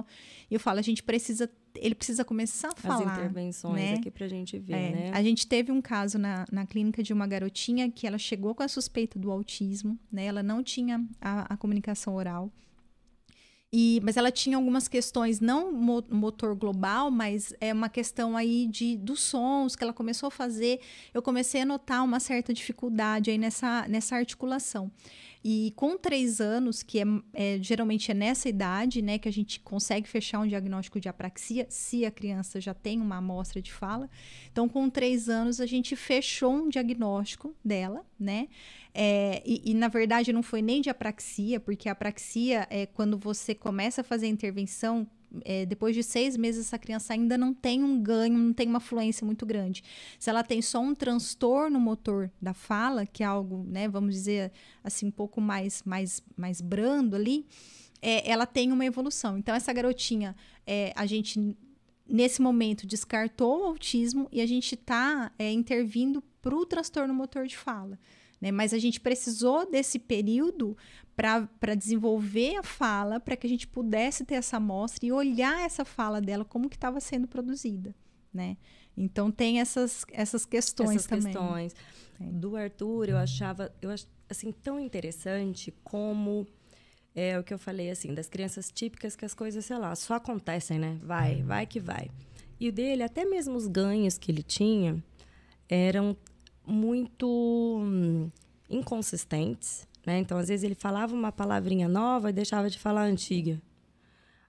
E 0.50 0.54
eu 0.54 0.58
falo, 0.58 0.78
a 0.78 0.82
gente 0.82 1.02
precisa 1.02 1.48
ele 1.74 1.94
precisa 1.94 2.24
começar 2.24 2.68
a 2.68 2.74
falar. 2.74 3.12
As 3.12 3.18
intervenções 3.18 3.74
né? 3.74 3.94
aqui 3.94 4.10
pra 4.10 4.28
gente 4.28 4.58
ver, 4.58 4.74
é, 4.74 4.90
né? 4.92 5.10
A 5.12 5.22
gente 5.22 5.46
teve 5.46 5.72
um 5.72 5.80
caso 5.80 6.18
na, 6.18 6.44
na 6.50 6.66
clínica 6.66 7.02
de 7.02 7.12
uma 7.12 7.26
garotinha 7.26 7.90
que 7.90 8.06
ela 8.06 8.18
chegou 8.18 8.54
com 8.54 8.62
a 8.62 8.68
suspeita 8.68 9.18
do 9.18 9.30
autismo, 9.30 9.98
né? 10.10 10.26
Ela 10.26 10.42
não 10.42 10.62
tinha 10.62 11.02
a, 11.20 11.54
a 11.54 11.56
comunicação 11.56 12.14
oral. 12.14 12.50
E, 13.74 14.00
mas 14.04 14.18
ela 14.18 14.30
tinha 14.30 14.58
algumas 14.58 14.86
questões, 14.86 15.40
não 15.40 15.72
motor 15.72 16.54
global, 16.54 17.10
mas 17.10 17.54
é 17.58 17.72
uma 17.72 17.88
questão 17.88 18.36
aí 18.36 18.66
de 18.66 18.98
dos 18.98 19.20
sons 19.22 19.74
que 19.74 19.82
ela 19.82 19.94
começou 19.94 20.26
a 20.26 20.30
fazer. 20.30 20.78
Eu 21.14 21.22
comecei 21.22 21.62
a 21.62 21.64
notar 21.64 22.04
uma 22.04 22.20
certa 22.20 22.52
dificuldade 22.52 23.30
aí 23.30 23.38
nessa, 23.38 23.88
nessa 23.88 24.16
articulação. 24.16 24.90
E 25.44 25.72
com 25.74 25.98
três 25.98 26.40
anos, 26.40 26.82
que 26.82 27.00
é, 27.00 27.04
é, 27.32 27.58
geralmente 27.60 28.10
é 28.10 28.14
nessa 28.14 28.48
idade, 28.48 29.02
né, 29.02 29.18
que 29.18 29.28
a 29.28 29.32
gente 29.32 29.58
consegue 29.60 30.08
fechar 30.08 30.38
um 30.38 30.46
diagnóstico 30.46 31.00
de 31.00 31.08
apraxia, 31.08 31.66
se 31.68 32.04
a 32.04 32.10
criança 32.10 32.60
já 32.60 32.72
tem 32.72 33.00
uma 33.00 33.16
amostra 33.16 33.60
de 33.60 33.72
fala. 33.72 34.08
Então, 34.50 34.68
com 34.68 34.88
três 34.88 35.28
anos, 35.28 35.60
a 35.60 35.66
gente 35.66 35.96
fechou 35.96 36.52
um 36.52 36.68
diagnóstico 36.68 37.54
dela, 37.64 38.04
né? 38.18 38.48
É, 38.94 39.42
e, 39.44 39.70
e, 39.70 39.74
na 39.74 39.88
verdade 39.88 40.32
não 40.32 40.42
foi 40.42 40.60
nem 40.60 40.82
de 40.82 40.90
apraxia, 40.90 41.58
porque 41.58 41.88
a 41.88 41.92
apraxia 41.92 42.66
é 42.68 42.84
quando 42.84 43.16
você 43.16 43.54
começa 43.54 44.02
a 44.02 44.04
fazer 44.04 44.26
a 44.26 44.28
intervenção 44.28 45.08
é, 45.44 45.64
depois 45.64 45.94
de 45.94 46.02
seis 46.02 46.36
meses, 46.36 46.66
essa 46.66 46.78
criança 46.78 47.12
ainda 47.12 47.38
não 47.38 47.54
tem 47.54 47.82
um 47.82 48.00
ganho, 48.00 48.38
não 48.38 48.52
tem 48.52 48.68
uma 48.68 48.80
fluência 48.80 49.24
muito 49.24 49.46
grande. 49.46 49.82
Se 50.18 50.28
ela 50.28 50.42
tem 50.42 50.60
só 50.60 50.80
um 50.80 50.94
transtorno 50.94 51.80
motor 51.80 52.30
da 52.40 52.52
fala, 52.52 53.06
que 53.06 53.22
é 53.22 53.26
algo, 53.26 53.64
né, 53.64 53.88
vamos 53.88 54.14
dizer 54.14 54.52
assim, 54.82 55.06
um 55.06 55.10
pouco 55.10 55.40
mais, 55.40 55.82
mais, 55.84 56.22
mais 56.36 56.60
brando 56.60 57.16
ali, 57.16 57.46
é, 58.00 58.28
ela 58.30 58.46
tem 58.46 58.72
uma 58.72 58.84
evolução. 58.84 59.38
Então, 59.38 59.54
essa 59.54 59.72
garotinha, 59.72 60.34
é, 60.66 60.92
a 60.96 61.06
gente, 61.06 61.56
nesse 62.08 62.42
momento, 62.42 62.86
descartou 62.86 63.62
o 63.62 63.64
autismo 63.64 64.28
e 64.32 64.40
a 64.40 64.46
gente 64.46 64.74
está 64.74 65.32
é, 65.38 65.50
intervindo 65.50 66.22
para 66.42 66.54
o 66.54 66.66
transtorno 66.66 67.14
motor 67.14 67.46
de 67.46 67.56
fala. 67.56 67.98
Né? 68.42 68.50
Mas 68.50 68.74
a 68.74 68.78
gente 68.78 69.00
precisou 69.00 69.70
desse 69.70 70.00
período 70.00 70.76
para 71.14 71.74
desenvolver 71.76 72.56
a 72.56 72.62
fala, 72.64 73.20
para 73.20 73.36
que 73.36 73.46
a 73.46 73.48
gente 73.48 73.68
pudesse 73.68 74.24
ter 74.24 74.34
essa 74.34 74.56
amostra 74.56 75.06
e 75.06 75.12
olhar 75.12 75.64
essa 75.64 75.84
fala 75.84 76.20
dela 76.20 76.44
como 76.44 76.68
que 76.68 76.74
estava 76.74 76.98
sendo 76.98 77.28
produzida, 77.28 77.94
né? 78.34 78.56
Então 78.96 79.30
tem 79.30 79.60
essas, 79.60 80.04
essas 80.10 80.44
questões 80.44 80.96
essas 80.96 81.06
também. 81.06 81.32
questões. 81.32 81.76
É. 82.20 82.24
Do 82.24 82.56
Arthur, 82.56 83.10
eu 83.10 83.16
achava, 83.16 83.72
eu 83.80 83.90
assim 84.28 84.50
tão 84.50 84.80
interessante 84.80 85.72
como 85.84 86.44
é 87.14 87.38
o 87.38 87.44
que 87.44 87.54
eu 87.54 87.58
falei 87.58 87.90
assim, 87.90 88.12
das 88.12 88.28
crianças 88.28 88.72
típicas 88.72 89.14
que 89.14 89.24
as 89.24 89.34
coisas, 89.34 89.64
sei 89.64 89.78
lá, 89.78 89.94
só 89.94 90.14
acontecem, 90.14 90.78
né? 90.80 90.98
Vai, 91.02 91.42
vai 91.42 91.64
que 91.64 91.78
vai. 91.78 92.10
E 92.58 92.68
o 92.68 92.72
dele, 92.72 93.04
até 93.04 93.24
mesmo 93.24 93.54
os 93.54 93.68
ganhos 93.68 94.18
que 94.18 94.32
ele 94.32 94.42
tinha, 94.42 95.02
eram 95.68 96.16
muito 96.66 97.26
hum, 97.80 98.30
inconsistentes. 98.68 99.86
Né? 100.06 100.18
Então, 100.18 100.38
às 100.38 100.48
vezes, 100.48 100.64
ele 100.64 100.74
falava 100.74 101.14
uma 101.14 101.32
palavrinha 101.32 101.88
nova 101.88 102.30
e 102.30 102.32
deixava 102.32 102.68
de 102.68 102.78
falar 102.78 103.02
a 103.02 103.06
antiga. 103.06 103.60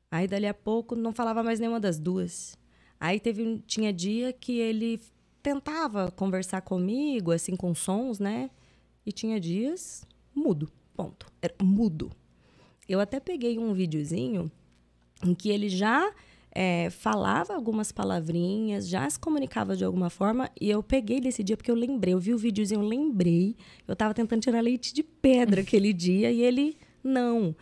Aí, 0.10 0.28
dali 0.28 0.48
a 0.48 0.54
pouco, 0.54 0.96
não 0.96 1.14
falava 1.14 1.44
mais 1.44 1.60
nenhuma 1.60 1.80
das 1.80 2.00
duas. 2.00 2.58
Aí, 3.00 3.20
teve, 3.20 3.64
tinha 3.66 3.92
dia 3.92 4.32
que 4.34 4.60
ele 4.60 5.02
tentava 5.42 6.12
conversar 6.12 6.62
comigo, 6.62 7.32
assim, 7.32 7.56
com 7.56 7.76
sons, 7.76 8.20
né? 8.20 8.50
E 9.06 9.12
tinha 9.12 9.40
dias 9.40 10.08
mudo, 10.34 10.72
ponto. 10.96 11.28
Era 11.42 11.56
mudo. 11.62 12.12
Eu 12.88 13.00
até 13.00 13.20
peguei 13.20 13.60
um 13.60 13.74
videozinho 13.74 14.52
em 15.24 15.34
que 15.34 15.50
ele 15.50 15.70
já 15.70 16.14
é, 16.54 16.90
falava 16.92 17.54
algumas 17.54 17.92
palavrinhas, 17.92 18.88
já 18.88 19.10
se 19.10 19.20
comunicava 19.20 19.76
de 19.76 19.84
alguma 19.84 20.10
forma, 20.10 20.50
e 20.60 20.70
eu 20.70 20.84
peguei 20.84 21.20
desse 21.20 21.44
dia 21.44 21.58
porque 21.58 21.72
eu 21.72 21.76
lembrei, 21.76 22.14
eu 22.14 22.20
vi 22.20 22.34
o 22.34 22.38
videozinho, 22.38 22.82
eu 22.82 22.88
lembrei. 22.88 23.56
Eu 23.88 23.94
estava 23.94 24.14
tentando 24.14 24.42
tirar 24.42 24.62
leite 24.62 24.94
de 24.94 25.02
pedra 25.02 25.62
aquele 25.66 25.92
dia 25.92 26.32
e 26.32 26.42
ele 26.42 26.78
não. 27.04 27.56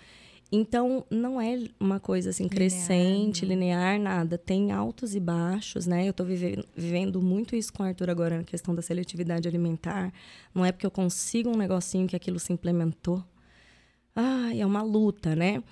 Então, 0.54 1.06
não 1.10 1.40
é 1.40 1.58
uma 1.80 1.98
coisa 1.98 2.32
assim 2.32 2.50
crescente, 2.50 3.46
linear, 3.46 3.94
linear 3.96 4.16
nada. 4.18 4.38
Tem 4.38 4.74
altos 4.74 5.16
e 5.16 5.20
baixos, 5.20 5.88
né? 5.88 6.06
Eu 6.06 6.12
estou 6.12 6.26
vive 6.26 6.62
vivendo 6.76 7.22
muito 7.22 7.56
isso 7.56 7.72
com 7.72 7.84
o 7.84 7.86
Arthur 7.86 8.10
agora 8.10 8.40
na 8.40 8.44
questão 8.44 8.76
da 8.76 8.82
seletividade 8.82 9.48
alimentar. 9.48 10.12
Não 10.54 10.66
é 10.66 10.74
porque 10.74 10.86
eu 10.86 10.92
consigo 10.92 11.50
um 11.50 11.56
negocinho 11.56 12.06
que 12.06 12.18
aquilo 12.18 12.38
se 12.38 12.52
implementou. 12.52 13.24
Ah, 14.14 14.54
é 14.54 14.66
uma 14.66 14.82
luta, 14.82 15.38
né? 15.38 15.64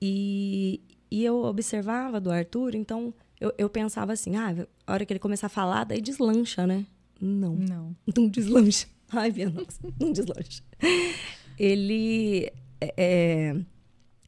E, 0.00 0.80
e 1.12 1.26
eu 1.26 1.44
observava 1.44 2.18
do 2.18 2.30
Arthur, 2.30 2.74
então 2.74 3.12
eu, 3.38 3.52
eu 3.58 3.68
pensava 3.68 4.14
assim, 4.14 4.34
ah, 4.34 4.66
a 4.86 4.92
hora 4.94 5.04
que 5.04 5.12
ele 5.12 5.20
começar 5.20 5.48
a 5.48 5.50
falar, 5.50 5.84
daí 5.84 6.00
deslancha, 6.00 6.66
né? 6.66 6.86
Não. 7.20 7.54
Não. 7.54 7.94
Não 8.16 8.28
deslancha. 8.28 8.86
Ai, 9.12 9.30
minha 9.30 9.50
nossa, 9.50 9.78
não 10.00 10.10
deslancha. 10.10 10.62
Ele. 11.58 12.50
É, 12.80 12.94
é, 12.96 13.56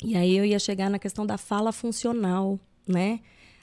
e 0.05 0.15
aí 0.15 0.37
eu 0.37 0.45
ia 0.45 0.59
chegar 0.59 0.91
na 0.91 0.99
questão 0.99 1.25
da 1.25 1.39
fala 1.39 1.73
funcional, 1.73 2.61
né? 2.87 3.21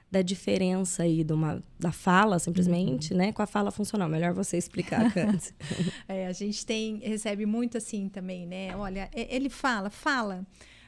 Da 0.09 0.23
diferença 0.23 1.03
aí 1.03 1.23
de 1.23 1.31
uma, 1.31 1.61
da 1.79 1.91
fala, 1.91 2.39
simplesmente, 2.39 3.11
uhum. 3.13 3.19
né? 3.19 3.31
Com 3.31 3.43
a 3.43 3.45
fala 3.45 3.69
funcional. 3.69 4.09
Melhor 4.09 4.33
você 4.33 4.57
explicar, 4.57 5.13
Candice. 5.13 5.53
é, 6.09 6.25
a 6.25 6.33
gente 6.33 6.65
tem, 6.65 6.97
recebe 6.97 7.45
muito 7.45 7.77
assim 7.77 8.09
também, 8.09 8.47
né? 8.47 8.75
Olha, 8.75 9.11
ele 9.13 9.47
fala, 9.47 9.91
fala, 9.91 10.43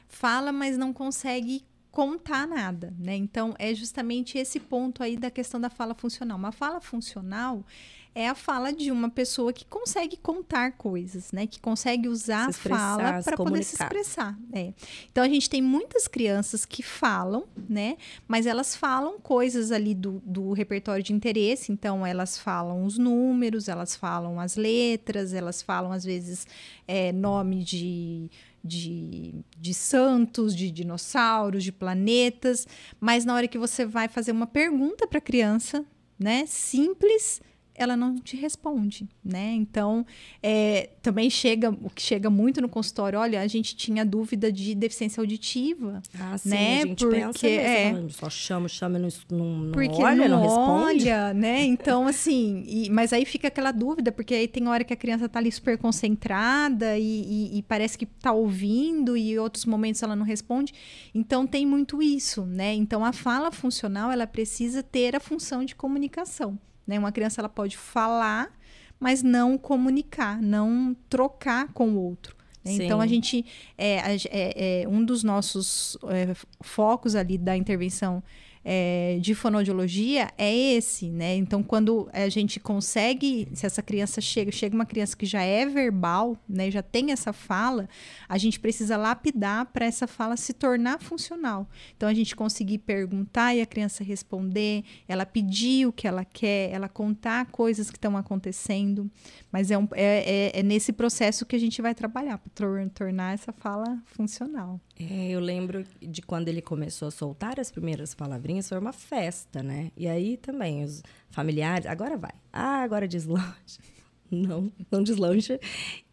fala, 0.08 0.50
mas 0.50 0.76
não 0.76 0.92
consegue 0.92 1.64
contar 1.94 2.44
nada, 2.44 2.92
né? 2.98 3.14
Então 3.14 3.54
é 3.56 3.72
justamente 3.72 4.36
esse 4.36 4.58
ponto 4.58 5.00
aí 5.00 5.16
da 5.16 5.30
questão 5.30 5.60
da 5.60 5.70
fala 5.70 5.94
funcional. 5.94 6.36
Uma 6.36 6.50
fala 6.50 6.80
funcional 6.80 7.64
é 8.12 8.28
a 8.28 8.34
fala 8.34 8.72
de 8.72 8.90
uma 8.90 9.08
pessoa 9.08 9.52
que 9.52 9.64
consegue 9.64 10.16
contar 10.16 10.72
coisas, 10.72 11.30
né? 11.30 11.46
Que 11.46 11.60
consegue 11.60 12.08
usar 12.08 12.48
a 12.48 12.52
fala 12.52 13.22
para 13.22 13.36
poder 13.36 13.62
se 13.62 13.76
expressar. 13.80 14.36
É. 14.52 14.72
Então 15.12 15.22
a 15.22 15.28
gente 15.28 15.48
tem 15.48 15.62
muitas 15.62 16.08
crianças 16.08 16.64
que 16.64 16.82
falam, 16.82 17.44
né? 17.68 17.96
Mas 18.26 18.44
elas 18.44 18.74
falam 18.74 19.20
coisas 19.20 19.70
ali 19.70 19.94
do, 19.94 20.20
do 20.26 20.52
repertório 20.52 21.02
de 21.02 21.12
interesse. 21.12 21.70
Então 21.70 22.04
elas 22.04 22.36
falam 22.36 22.84
os 22.84 22.98
números, 22.98 23.68
elas 23.68 23.94
falam 23.94 24.40
as 24.40 24.56
letras, 24.56 25.32
elas 25.32 25.62
falam 25.62 25.92
às 25.92 26.04
vezes 26.04 26.44
é, 26.88 27.12
nome 27.12 27.62
de 27.62 28.28
de, 28.64 29.34
de 29.58 29.74
santos, 29.74 30.56
de 30.56 30.70
dinossauros, 30.70 31.62
de 31.62 31.70
planetas, 31.70 32.66
mas 32.98 33.24
na 33.24 33.34
hora 33.34 33.46
que 33.46 33.58
você 33.58 33.84
vai 33.84 34.08
fazer 34.08 34.32
uma 34.32 34.46
pergunta 34.46 35.06
para 35.06 35.18
a 35.18 35.22
criança, 35.22 35.84
né, 36.18 36.46
simples, 36.46 37.42
ela 37.74 37.96
não 37.96 38.16
te 38.16 38.36
responde, 38.36 39.08
né? 39.24 39.52
Então, 39.52 40.06
é, 40.42 40.90
também 41.02 41.28
chega, 41.28 41.70
o 41.70 41.90
que 41.90 42.00
chega 42.00 42.30
muito 42.30 42.60
no 42.60 42.68
consultório, 42.68 43.18
olha, 43.18 43.40
a 43.40 43.46
gente 43.48 43.74
tinha 43.74 44.04
dúvida 44.04 44.52
de 44.52 44.74
deficiência 44.74 45.20
auditiva, 45.20 46.00
ah, 46.18 46.38
sim, 46.38 46.50
né? 46.50 46.82
A 46.82 46.86
gente 46.86 47.04
Porque 47.04 47.16
pensa 47.16 47.48
é, 47.48 48.08
só 48.10 48.30
chama, 48.30 48.68
chama, 48.68 48.98
não, 48.98 49.08
não, 49.30 49.72
porque 49.72 50.02
olha, 50.02 50.28
não, 50.28 50.40
não 50.40 50.42
responde. 50.42 51.08
olha, 51.08 51.34
né? 51.34 51.64
Então, 51.64 52.06
assim, 52.06 52.64
e, 52.66 52.88
mas 52.90 53.12
aí 53.12 53.24
fica 53.24 53.48
aquela 53.48 53.72
dúvida, 53.72 54.12
porque 54.12 54.34
aí 54.34 54.46
tem 54.46 54.68
hora 54.68 54.84
que 54.84 54.92
a 54.92 54.96
criança 54.96 55.28
tá 55.28 55.40
ali 55.40 55.50
super 55.50 55.76
concentrada 55.76 56.96
e, 56.96 57.02
e, 57.02 57.58
e 57.58 57.62
parece 57.62 57.98
que 57.98 58.06
tá 58.06 58.32
ouvindo 58.32 59.16
e 59.16 59.36
outros 59.38 59.64
momentos 59.64 60.00
ela 60.02 60.14
não 60.14 60.24
responde. 60.24 60.72
Então, 61.12 61.44
tem 61.44 61.66
muito 61.66 62.00
isso, 62.00 62.46
né? 62.46 62.72
Então, 62.72 63.04
a 63.04 63.12
fala 63.12 63.50
funcional, 63.50 64.12
ela 64.12 64.26
precisa 64.26 64.80
ter 64.80 65.16
a 65.16 65.20
função 65.20 65.64
de 65.64 65.74
comunicação. 65.74 66.56
Né? 66.86 66.98
Uma 66.98 67.12
criança 67.12 67.40
ela 67.40 67.48
pode 67.48 67.76
falar, 67.76 68.52
mas 68.98 69.22
não 69.22 69.58
comunicar, 69.58 70.40
não 70.40 70.96
trocar 71.08 71.72
com 71.72 71.90
o 71.90 71.98
outro. 71.98 72.36
Né? 72.64 72.72
Então 72.72 73.00
a 73.00 73.06
gente 73.06 73.44
é, 73.76 74.16
é, 74.30 74.82
é 74.82 74.88
um 74.88 75.04
dos 75.04 75.22
nossos 75.22 75.98
é, 76.08 76.34
focos 76.60 77.14
ali 77.14 77.36
da 77.36 77.56
intervenção 77.56 78.22
é, 78.64 79.18
de 79.20 79.34
fonoaudiologia 79.34 80.30
é 80.38 80.54
esse, 80.54 81.10
né? 81.10 81.36
Então, 81.36 81.62
quando 81.62 82.08
a 82.12 82.28
gente 82.28 82.58
consegue, 82.58 83.46
se 83.52 83.66
essa 83.66 83.82
criança 83.82 84.20
chega, 84.20 84.50
chega 84.50 84.74
uma 84.74 84.86
criança 84.86 85.16
que 85.16 85.26
já 85.26 85.42
é 85.42 85.66
verbal, 85.66 86.36
né, 86.48 86.70
já 86.70 86.82
tem 86.82 87.12
essa 87.12 87.32
fala, 87.32 87.88
a 88.28 88.38
gente 88.38 88.58
precisa 88.58 88.96
lapidar 88.96 89.66
para 89.66 89.84
essa 89.84 90.06
fala 90.06 90.36
se 90.36 90.52
tornar 90.52 91.00
funcional. 91.00 91.68
Então, 91.96 92.08
a 92.08 92.14
gente 92.14 92.34
conseguir 92.34 92.78
perguntar 92.78 93.54
e 93.54 93.60
a 93.60 93.66
criança 93.66 94.02
responder, 94.02 94.84
ela 95.06 95.26
pedir 95.26 95.86
o 95.86 95.92
que 95.92 96.08
ela 96.08 96.24
quer, 96.24 96.70
ela 96.70 96.88
contar 96.88 97.46
coisas 97.46 97.90
que 97.90 97.98
estão 97.98 98.16
acontecendo, 98.16 99.10
mas 99.52 99.70
é, 99.70 99.76
um, 99.76 99.88
é, 99.92 100.50
é, 100.54 100.60
é, 100.60 100.62
nesse 100.62 100.92
processo 100.92 101.44
que 101.44 101.56
a 101.56 101.58
gente 101.58 101.82
vai 101.82 101.94
trabalhar 101.94 102.38
para 102.38 102.88
tornar 102.94 103.34
essa 103.34 103.52
fala 103.52 104.02
funcional. 104.06 104.80
É, 104.98 105.30
eu 105.30 105.40
lembro 105.40 105.84
de 106.00 106.22
quando 106.22 106.48
ele 106.48 106.62
começou 106.62 107.08
a 107.08 107.10
soltar 107.10 107.58
as 107.58 107.70
primeiras 107.70 108.14
palavrinhas, 108.14 108.53
foi 108.62 108.78
uma 108.78 108.92
festa, 108.92 109.62
né? 109.62 109.90
E 109.96 110.06
aí 110.06 110.36
também 110.36 110.84
os 110.84 111.02
familiares, 111.30 111.86
agora 111.86 112.16
vai. 112.16 112.32
Ah, 112.52 112.82
agora 112.82 113.08
deslancha. 113.08 113.80
Não, 114.30 114.72
não 114.90 115.02
deslancha. 115.02 115.60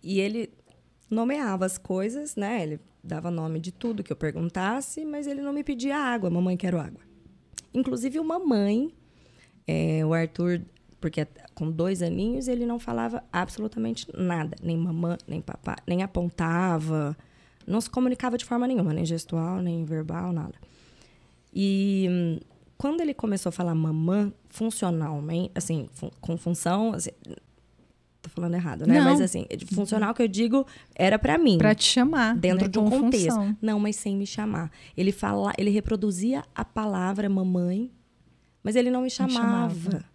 E 0.04 0.20
ele 0.20 0.54
nomeava 1.10 1.66
as 1.66 1.78
coisas, 1.80 2.36
né? 2.36 2.62
Ele 2.62 2.80
dava 3.04 3.32
nome 3.32 3.60
de 3.60 3.72
tudo 3.72 4.04
que 4.04 4.12
eu 4.12 4.16
perguntasse, 4.16 5.04
mas 5.06 5.26
ele 5.26 5.42
não 5.42 5.52
me 5.52 5.64
pedia 5.64 5.98
água. 5.98 6.30
Mamãe, 6.30 6.56
quero 6.56 6.80
água. 6.80 7.02
Inclusive, 7.74 8.20
uma 8.20 8.38
mãe, 8.38 8.94
é, 9.66 10.06
o 10.06 10.14
Arthur 10.14 10.62
porque 11.02 11.28
com 11.56 11.70
dois 11.72 12.04
aninhos 12.04 12.48
ele 12.48 12.66
não 12.66 12.80
falava 12.80 13.24
absolutamente 13.34 14.08
nada, 14.16 14.56
nem 14.62 14.78
mamã, 14.78 15.18
nem 15.28 15.42
papá, 15.42 15.76
nem 15.88 16.04
apontava, 16.04 17.18
não 17.66 17.82
se 17.82 17.90
comunicava 17.90 18.38
de 18.38 18.46
forma 18.46 18.68
nenhuma, 18.68 18.94
nem 18.94 19.04
gestual, 19.04 19.60
nem 19.62 19.84
verbal, 19.84 20.32
nada. 20.32 20.54
E 21.54 22.40
quando 22.78 23.02
ele 23.02 23.14
começou 23.14 23.50
a 23.50 23.54
falar 23.54 23.76
mamã 23.76 24.34
funcionalmente, 24.50 25.52
assim, 25.56 25.90
fun 25.94 26.10
com 26.20 26.38
função, 26.38 26.94
assim, 26.94 27.12
tô 28.22 28.30
falando 28.30 28.54
errado, 28.54 28.88
né? 28.88 29.00
Não. 29.00 29.06
Mas 29.06 29.22
assim, 29.22 29.46
funcional 29.74 30.14
que 30.14 30.22
eu 30.22 30.28
digo 30.28 30.66
era 30.96 31.20
para 31.20 31.38
mim. 31.38 31.58
Para 31.58 31.76
te 31.76 31.86
chamar. 31.86 32.36
Dentro 32.36 32.66
né? 32.66 32.72
de 32.72 32.80
um 32.80 32.90
com 32.90 33.02
contexto. 33.02 33.30
Função. 33.30 33.58
Não, 33.62 33.80
mas 33.80 33.96
sem 33.96 34.16
me 34.16 34.26
chamar. 34.26 34.72
Ele 34.96 35.12
fala, 35.12 35.54
ele 35.58 35.70
reproduzia 35.70 36.44
a 36.56 36.64
palavra 36.64 37.28
mamãe, 37.30 37.92
mas 38.64 38.76
ele 38.76 38.90
não 38.90 39.02
me 39.02 39.10
chamava. 39.10 39.74
Me 39.74 39.82
chamava 39.82 40.12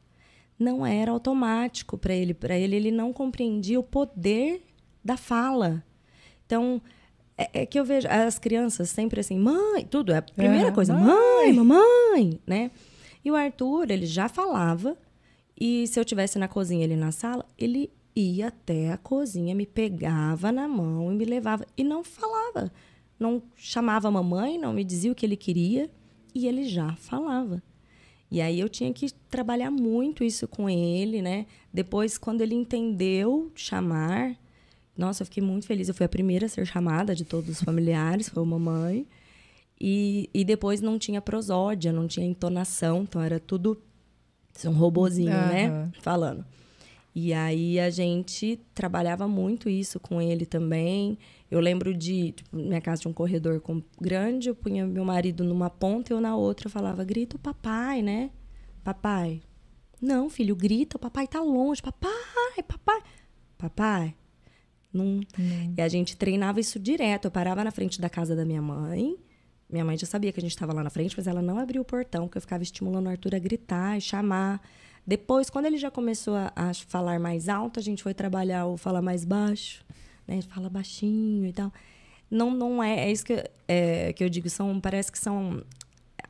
não 0.58 0.86
era 0.86 1.10
automático 1.10 1.98
para 1.98 2.14
ele. 2.14 2.34
Para 2.34 2.56
ele, 2.56 2.76
ele 2.76 2.90
não 2.90 3.12
compreendia 3.12 3.78
o 3.78 3.82
poder 3.82 4.62
da 5.04 5.16
fala. 5.16 5.84
Então, 6.44 6.80
é, 7.36 7.62
é, 7.62 7.66
que 7.66 7.78
eu 7.78 7.84
vejo 7.84 8.08
as 8.08 8.38
crianças 8.38 8.88
sempre 8.88 9.20
assim, 9.20 9.38
mãe, 9.38 9.84
tudo 9.84 10.12
é 10.12 10.18
a 10.18 10.22
primeira 10.22 10.68
é, 10.68 10.72
coisa, 10.72 10.94
mãe, 10.94 11.52
mamãe, 11.52 12.40
né? 12.46 12.70
E 13.24 13.30
o 13.30 13.36
Arthur, 13.36 13.90
ele 13.90 14.06
já 14.06 14.28
falava, 14.28 14.96
e 15.58 15.86
se 15.86 15.98
eu 15.98 16.04
tivesse 16.04 16.38
na 16.38 16.48
cozinha, 16.48 16.84
ele 16.84 16.96
na 16.96 17.12
sala, 17.12 17.44
ele 17.58 17.90
ia 18.14 18.48
até 18.48 18.92
a 18.92 18.96
cozinha, 18.96 19.54
me 19.54 19.66
pegava 19.66 20.50
na 20.50 20.66
mão 20.66 21.12
e 21.12 21.14
me 21.14 21.24
levava 21.24 21.66
e 21.76 21.84
não 21.84 22.02
falava. 22.02 22.72
Não 23.18 23.42
chamava 23.56 24.08
a 24.08 24.10
mamãe, 24.10 24.58
não 24.58 24.72
me 24.72 24.84
dizia 24.84 25.12
o 25.12 25.14
que 25.14 25.26
ele 25.26 25.36
queria, 25.36 25.90
e 26.34 26.46
ele 26.46 26.64
já 26.64 26.94
falava. 26.96 27.62
E 28.30 28.40
aí 28.40 28.58
eu 28.58 28.68
tinha 28.68 28.92
que 28.92 29.12
trabalhar 29.30 29.70
muito 29.70 30.24
isso 30.24 30.48
com 30.48 30.68
ele, 30.68 31.22
né? 31.22 31.46
Depois, 31.72 32.18
quando 32.18 32.40
ele 32.40 32.54
entendeu 32.54 33.50
chamar, 33.54 34.36
nossa, 34.96 35.22
eu 35.22 35.26
fiquei 35.26 35.42
muito 35.42 35.66
feliz. 35.66 35.88
Eu 35.88 35.94
fui 35.94 36.06
a 36.06 36.08
primeira 36.08 36.46
a 36.46 36.48
ser 36.48 36.66
chamada 36.66 37.14
de 37.14 37.24
todos 37.24 37.50
os 37.50 37.62
familiares, 37.62 38.28
foi 38.28 38.42
a 38.42 38.46
mamãe. 38.46 39.06
E, 39.80 40.30
e 40.32 40.44
depois 40.44 40.80
não 40.80 40.98
tinha 40.98 41.20
prosódia, 41.20 41.92
não 41.92 42.06
tinha 42.06 42.26
entonação, 42.26 43.02
então 43.02 43.20
era 43.20 43.38
tudo 43.38 43.80
um 44.64 44.70
robozinho, 44.70 45.32
uhum. 45.32 45.48
né? 45.48 45.90
Falando. 46.00 46.44
E 47.14 47.32
aí 47.32 47.78
a 47.80 47.90
gente 47.90 48.60
trabalhava 48.74 49.26
muito 49.26 49.68
isso 49.68 49.98
com 50.00 50.20
ele 50.20 50.46
também. 50.46 51.18
Eu 51.50 51.60
lembro 51.60 51.94
de, 51.94 52.32
tipo, 52.32 52.56
minha 52.56 52.80
casa 52.80 53.02
tinha 53.02 53.10
um 53.10 53.14
corredor 53.14 53.60
com, 53.60 53.82
grande, 54.00 54.48
eu 54.48 54.54
punha 54.54 54.86
meu 54.86 55.04
marido 55.04 55.44
numa 55.44 55.70
ponta 55.70 56.12
e 56.12 56.14
eu 56.14 56.20
na 56.20 56.36
outra 56.36 56.66
eu 56.66 56.70
falava, 56.70 57.04
grita 57.04 57.36
o 57.36 57.38
papai, 57.38 58.02
né? 58.02 58.30
Papai. 58.82 59.40
Não, 60.00 60.28
filho, 60.28 60.54
grita, 60.54 60.96
o 60.96 61.00
papai 61.00 61.26
tá 61.26 61.40
longe. 61.40 61.82
Papai, 61.82 62.62
papai. 62.66 63.02
Papai. 63.56 64.14
Não. 64.96 65.74
E 65.76 65.80
a 65.80 65.88
gente 65.88 66.16
treinava 66.16 66.60
isso 66.60 66.78
direto. 66.78 67.26
Eu 67.26 67.30
parava 67.30 67.62
na 67.62 67.70
frente 67.70 68.00
da 68.00 68.08
casa 68.08 68.34
da 68.34 68.44
minha 68.44 68.62
mãe. 68.62 69.16
Minha 69.68 69.84
mãe 69.84 69.96
já 69.96 70.06
sabia 70.06 70.32
que 70.32 70.38
a 70.38 70.42
gente 70.42 70.52
estava 70.52 70.72
lá 70.72 70.82
na 70.82 70.90
frente, 70.90 71.14
mas 71.16 71.26
ela 71.26 71.42
não 71.42 71.58
abriu 71.58 71.82
o 71.82 71.84
portão, 71.84 72.26
porque 72.26 72.38
eu 72.38 72.42
ficava 72.42 72.62
estimulando 72.62 73.06
o 73.06 73.08
Arthur 73.10 73.34
a 73.34 73.38
gritar 73.38 73.98
e 73.98 74.00
chamar. 74.00 74.60
Depois, 75.04 75.50
quando 75.50 75.66
ele 75.66 75.76
já 75.76 75.90
começou 75.90 76.34
a, 76.36 76.52
a 76.54 76.74
falar 76.74 77.18
mais 77.18 77.48
alto, 77.48 77.78
a 77.78 77.82
gente 77.82 78.02
foi 78.02 78.14
trabalhar 78.14 78.66
o 78.66 78.76
falar 78.76 79.02
mais 79.02 79.24
baixo, 79.24 79.84
né? 80.26 80.40
Fala 80.42 80.68
baixinho 80.68 81.46
e 81.46 81.52
tal. 81.52 81.72
Não, 82.30 82.50
não 82.50 82.82
é, 82.82 83.06
é 83.06 83.12
isso 83.12 83.24
que, 83.24 83.44
é, 83.68 84.12
que 84.12 84.22
eu 84.22 84.28
digo, 84.28 84.48
são, 84.48 84.80
parece 84.80 85.10
que 85.10 85.18
são 85.18 85.62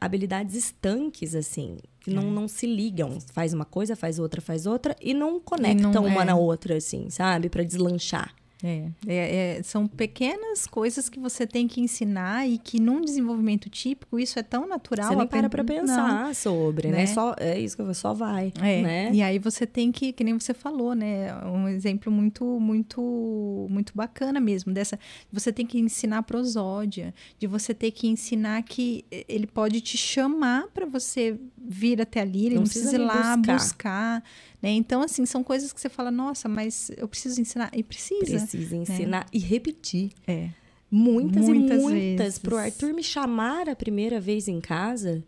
habilidades 0.00 0.54
estanques, 0.54 1.34
assim, 1.34 1.78
que 2.00 2.10
não, 2.10 2.22
é. 2.22 2.30
não 2.30 2.48
se 2.48 2.66
ligam. 2.66 3.18
Faz 3.32 3.54
uma 3.54 3.64
coisa, 3.64 3.96
faz 3.96 4.18
outra, 4.18 4.40
faz 4.40 4.66
outra, 4.66 4.94
e 5.00 5.14
não 5.14 5.40
conectam 5.40 5.90
e 5.90 5.94
não, 5.94 6.04
uma 6.04 6.22
é. 6.22 6.24
na 6.26 6.36
outra, 6.36 6.76
assim, 6.76 7.08
sabe? 7.10 7.48
para 7.48 7.64
deslanchar. 7.64 8.34
É, 8.66 8.90
é, 9.06 9.58
é, 9.58 9.62
são 9.62 9.86
pequenas 9.86 10.66
coisas 10.66 11.08
que 11.08 11.20
você 11.20 11.46
tem 11.46 11.68
que 11.68 11.80
ensinar 11.80 12.48
e 12.48 12.58
que 12.58 12.80
num 12.80 13.00
desenvolvimento 13.00 13.70
típico 13.70 14.18
isso 14.18 14.38
é 14.40 14.42
tão 14.42 14.66
natural. 14.66 15.08
Você 15.08 15.16
nem 15.16 15.26
para 15.26 15.48
para 15.48 15.62
pensar 15.62 16.26
não, 16.26 16.34
sobre, 16.34 16.88
né? 16.88 16.98
né? 16.98 17.06
Só, 17.06 17.34
é 17.38 17.58
isso 17.60 17.76
que 17.76 17.94
só 17.94 18.12
vai, 18.12 18.52
é, 18.60 18.82
né? 18.82 19.10
E 19.12 19.22
aí 19.22 19.38
você 19.38 19.66
tem 19.66 19.92
que, 19.92 20.12
que 20.12 20.24
nem 20.24 20.36
você 20.36 20.52
falou, 20.52 20.94
né? 20.94 21.32
Um 21.44 21.68
exemplo 21.68 22.10
muito, 22.10 22.44
muito, 22.58 23.66
muito 23.70 23.92
bacana 23.94 24.40
mesmo 24.40 24.72
dessa. 24.72 24.98
Você 25.32 25.52
tem 25.52 25.64
que 25.64 25.78
ensinar 25.78 26.22
prosódia, 26.24 27.14
de 27.38 27.46
você 27.46 27.72
ter 27.72 27.92
que 27.92 28.08
ensinar 28.08 28.62
que 28.64 29.04
ele 29.28 29.46
pode 29.46 29.80
te 29.80 29.96
chamar 29.96 30.66
para 30.74 30.86
você 30.86 31.38
vir 31.56 32.00
até 32.00 32.20
ali, 32.20 32.46
ele 32.46 32.54
não, 32.56 32.62
não 32.62 32.68
precisa 32.68 32.96
ir 32.96 32.98
lá 32.98 33.36
buscar. 33.36 33.54
buscar 33.54 34.22
né? 34.62 34.70
Então, 34.70 35.02
assim, 35.02 35.26
são 35.26 35.42
coisas 35.44 35.72
que 35.72 35.80
você 35.80 35.88
fala, 35.88 36.11
nossa, 36.11 36.48
mas 36.48 36.90
eu 36.96 37.07
preciso 37.07 37.40
ensinar. 37.40 37.70
E 37.74 37.82
precisa. 37.82 38.24
Precisa 38.24 38.76
né? 38.76 38.82
ensinar 38.82 39.20
né? 39.20 39.26
e 39.32 39.38
repetir. 39.38 40.12
É. 40.26 40.50
Muitas, 40.90 41.46
muitas 41.46 41.78
e 41.78 41.82
muitas. 41.82 42.38
Para 42.38 42.54
o 42.54 42.59
Arthur 42.59 42.94
me 42.94 43.02
chamar 43.02 43.68
a 43.68 43.76
primeira 43.76 44.20
vez 44.20 44.48
em 44.48 44.61
casa, 44.61 45.22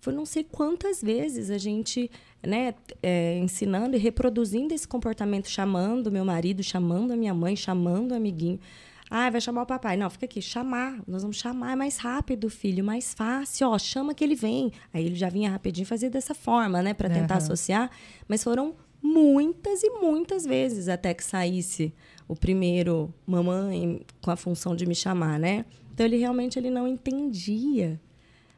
foi 0.00 0.12
não 0.12 0.26
sei 0.26 0.44
quantas 0.44 1.00
vezes 1.02 1.50
a 1.50 1.58
gente, 1.58 2.10
né, 2.46 2.74
é, 3.02 3.38
ensinando 3.38 3.96
e 3.96 3.98
reproduzindo 3.98 4.74
esse 4.74 4.88
comportamento, 4.88 5.48
chamando 5.48 6.10
meu 6.10 6.24
marido, 6.24 6.62
chamando 6.62 7.12
a 7.12 7.16
minha 7.16 7.34
mãe, 7.34 7.54
chamando 7.54 8.12
o 8.12 8.14
amiguinho. 8.14 8.58
Ah, 9.16 9.30
vai 9.30 9.40
chamar 9.40 9.62
o 9.62 9.66
papai. 9.66 9.96
Não, 9.96 10.10
fica 10.10 10.24
aqui, 10.24 10.42
chamar. 10.42 11.00
Nós 11.06 11.22
vamos 11.22 11.36
chamar 11.36 11.70
é 11.70 11.76
mais 11.76 11.98
rápido, 11.98 12.50
filho, 12.50 12.82
mais 12.82 13.14
fácil. 13.14 13.68
Ó, 13.68 13.78
chama 13.78 14.12
que 14.12 14.24
ele 14.24 14.34
vem. 14.34 14.72
Aí 14.92 15.06
ele 15.06 15.14
já 15.14 15.28
vinha 15.28 15.48
rapidinho 15.48 15.86
fazer 15.86 16.10
dessa 16.10 16.34
forma, 16.34 16.82
né, 16.82 16.92
para 16.92 17.08
tentar 17.08 17.34
uhum. 17.34 17.38
associar. 17.38 17.92
Mas 18.26 18.42
foram 18.42 18.74
muitas 19.00 19.84
e 19.84 19.90
muitas 19.90 20.44
vezes 20.44 20.88
até 20.88 21.14
que 21.14 21.22
saísse 21.22 21.94
o 22.26 22.34
primeiro 22.34 23.14
mamãe 23.24 24.04
com 24.20 24.32
a 24.32 24.36
função 24.36 24.74
de 24.74 24.84
me 24.84 24.96
chamar, 24.96 25.38
né? 25.38 25.64
Então 25.92 26.04
ele 26.04 26.16
realmente 26.16 26.58
ele 26.58 26.68
não 26.68 26.88
entendia, 26.88 28.00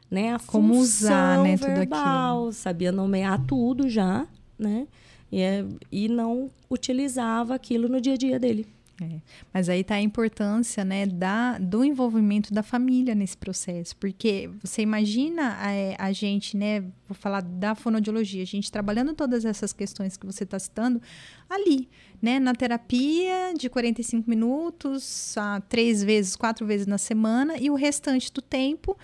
né, 0.09 0.33
a 0.33 0.39
como 0.39 0.75
usar, 0.75 1.43
né, 1.43 1.55
verbal, 1.55 2.37
tudo 2.37 2.47
aquilo. 2.47 2.53
sabia 2.53 2.91
nomear 2.91 3.45
tudo 3.45 3.87
já, 3.87 4.25
né? 4.57 4.87
E, 5.31 5.39
é, 5.39 5.63
e 5.91 6.09
não 6.09 6.49
utilizava 6.67 7.53
aquilo 7.53 7.87
no 7.87 8.01
dia 8.01 8.15
a 8.15 8.17
dia 8.17 8.39
dele. 8.39 8.65
É. 8.99 9.21
Mas 9.53 9.69
aí 9.69 9.81
está 9.81 9.95
a 9.95 10.01
importância 10.01 10.83
né, 10.83 11.05
da, 11.05 11.59
do 11.59 11.85
envolvimento 11.85 12.51
da 12.51 12.63
família 12.63 13.13
nesse 13.13 13.37
processo. 13.37 13.95
Porque 13.95 14.49
você 14.61 14.81
imagina 14.81 15.55
a, 15.59 15.71
é, 15.71 15.95
a 15.99 16.11
gente, 16.11 16.57
né? 16.57 16.81
Vou 17.07 17.15
falar 17.15 17.41
da 17.41 17.75
fonodiologia, 17.75 18.41
a 18.41 18.45
gente 18.45 18.71
trabalhando 18.71 19.13
todas 19.13 19.45
essas 19.45 19.71
questões 19.71 20.17
que 20.17 20.25
você 20.25 20.43
está 20.43 20.57
citando 20.57 20.99
ali, 21.47 21.87
né? 22.19 22.39
Na 22.39 22.55
terapia 22.55 23.53
de 23.55 23.69
45 23.69 24.27
minutos, 24.27 25.37
a, 25.37 25.61
três 25.61 26.03
vezes, 26.03 26.35
quatro 26.35 26.65
vezes 26.65 26.87
na 26.87 26.97
semana, 26.97 27.55
e 27.59 27.69
o 27.69 27.75
restante 27.75 28.33
do 28.33 28.41
tempo 28.41 28.97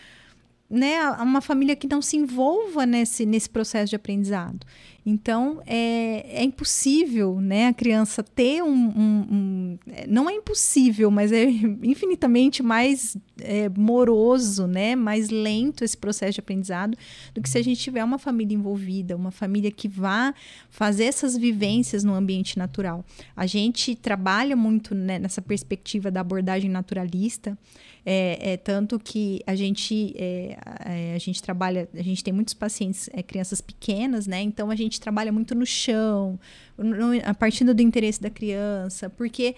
né, 0.73 1.07
uma 1.11 1.39
família 1.39 1.75
que 1.75 1.87
não 1.87 2.01
se 2.01 2.17
envolva 2.17 2.83
nesse, 2.83 3.27
nesse 3.27 3.47
processo 3.47 3.91
de 3.91 3.95
aprendizado. 3.95 4.65
Então, 5.05 5.61
é, 5.65 6.41
é 6.41 6.43
impossível 6.43 7.41
né, 7.41 7.67
a 7.67 7.73
criança 7.73 8.23
ter 8.23 8.63
um, 8.63 8.69
um, 8.69 9.27
um, 9.31 9.79
Não 10.07 10.29
é 10.29 10.33
impossível, 10.33 11.11
mas 11.11 11.31
é 11.31 11.43
infinitamente 11.83 12.63
mais 12.63 13.17
é, 13.41 13.67
moroso, 13.69 14.65
né, 14.65 14.95
mais 14.95 15.29
lento 15.29 15.83
esse 15.83 15.97
processo 15.97 16.33
de 16.33 16.39
aprendizado 16.39 16.97
do 17.33 17.41
que 17.41 17.49
se 17.49 17.57
a 17.57 17.61
gente 17.61 17.81
tiver 17.81 18.03
uma 18.03 18.17
família 18.17 18.55
envolvida, 18.55 19.15
uma 19.15 19.31
família 19.31 19.71
que 19.71 19.89
vá 19.89 20.33
fazer 20.69 21.05
essas 21.05 21.37
vivências 21.37 22.03
no 22.03 22.13
ambiente 22.13 22.57
natural. 22.57 23.03
A 23.35 23.45
gente 23.45 23.95
trabalha 23.95 24.55
muito 24.55 24.95
né, 24.95 25.19
nessa 25.19 25.41
perspectiva 25.41 26.09
da 26.09 26.21
abordagem 26.21 26.69
naturalista. 26.69 27.57
É, 28.05 28.53
é, 28.53 28.57
tanto 28.57 28.99
que 28.99 29.41
a 29.47 29.55
gente, 29.55 30.13
é, 30.17 30.57
é, 30.85 31.15
a 31.15 31.17
gente 31.17 31.41
trabalha, 31.41 31.87
a 31.93 32.01
gente 32.01 32.21
tem 32.21 32.33
muitos 32.33 32.53
pacientes, 32.53 33.09
é, 33.13 33.23
crianças 33.23 33.61
pequenas, 33.61 34.27
né? 34.27 34.41
Então 34.41 34.69
a 34.69 34.75
gente 34.75 34.92
trabalha 34.99 35.31
muito 35.31 35.55
no 35.55 35.65
chão, 35.65 36.39
no, 36.77 37.11
a 37.23 37.33
partir 37.33 37.63
do 37.63 37.81
interesse 37.81 38.21
da 38.21 38.29
criança, 38.29 39.09
porque 39.09 39.55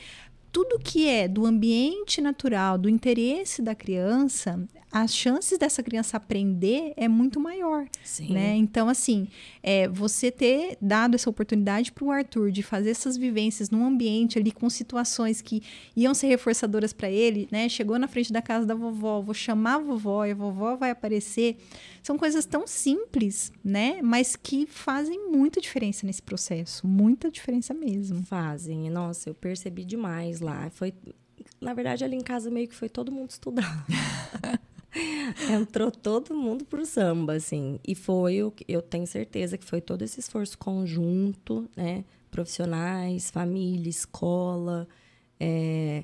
tudo 0.55 0.79
que 0.79 1.05
é 1.05 1.27
do 1.27 1.45
ambiente 1.45 2.21
natural, 2.21 2.77
do 2.77 2.87
interesse 2.87 3.61
da 3.61 3.75
criança, 3.75 4.65
as 4.95 5.13
chances 5.13 5.57
dessa 5.57 5.83
criança 5.83 6.15
aprender 6.15 6.93
é 6.95 7.09
muito 7.09 7.37
maior, 7.37 7.85
Sim. 8.01 8.31
né? 8.31 8.55
Então, 8.55 8.87
assim, 8.87 9.27
é, 9.61 9.89
você 9.89 10.31
ter 10.31 10.77
dado 10.81 11.15
essa 11.15 11.29
oportunidade 11.29 11.91
para 11.91 12.05
o 12.05 12.11
Arthur 12.11 12.49
de 12.49 12.63
fazer 12.63 12.91
essas 12.91 13.17
vivências 13.17 13.69
num 13.69 13.85
ambiente 13.85 14.39
ali 14.39 14.53
com 14.53 14.69
situações 14.69 15.41
que 15.41 15.61
iam 15.97 16.13
ser 16.13 16.27
reforçadoras 16.27 16.93
para 16.93 17.09
ele, 17.09 17.45
né? 17.51 17.67
Chegou 17.67 17.99
na 17.99 18.07
frente 18.07 18.31
da 18.31 18.41
casa 18.41 18.65
da 18.65 18.73
vovó, 18.73 19.19
vou 19.19 19.33
chamar 19.33 19.75
a 19.75 19.79
vovó 19.79 20.23
e 20.23 20.31
a 20.31 20.35
vovó 20.35 20.77
vai 20.77 20.91
aparecer. 20.91 21.57
São 22.01 22.17
coisas 22.17 22.45
tão 22.45 22.65
simples, 22.65 23.51
né? 23.61 23.99
Mas 24.01 24.37
que 24.37 24.65
fazem 24.65 25.29
muita 25.29 25.59
diferença 25.59 26.07
nesse 26.07 26.21
processo, 26.21 26.87
muita 26.87 27.29
diferença 27.29 27.73
mesmo. 27.73 28.23
Fazem. 28.23 28.89
Nossa, 28.89 29.29
eu 29.29 29.33
percebi 29.33 29.83
demais 29.83 30.39
lá. 30.45 30.69
Foi 30.69 30.93
na 31.59 31.73
verdade, 31.73 32.03
ali 32.03 32.15
em 32.15 32.21
casa 32.21 32.49
meio 32.49 32.67
que 32.67 32.75
foi 32.75 32.89
todo 32.89 33.11
mundo 33.11 33.31
estudar. 33.31 33.85
Entrou 35.51 35.91
todo 35.91 36.33
mundo 36.33 36.63
pro 36.63 36.85
samba, 36.85 37.33
assim. 37.33 37.79
E 37.85 37.95
foi, 37.95 38.41
o 38.43 38.53
eu 38.67 38.81
tenho 38.81 39.05
certeza 39.05 39.57
que 39.57 39.65
foi 39.65 39.81
todo 39.81 40.01
esse 40.01 40.19
esforço 40.19 40.57
conjunto, 40.57 41.69
né? 41.75 42.05
Profissionais, 42.31 43.29
família, 43.29 43.89
escola, 43.89 44.87
é, 45.39 46.03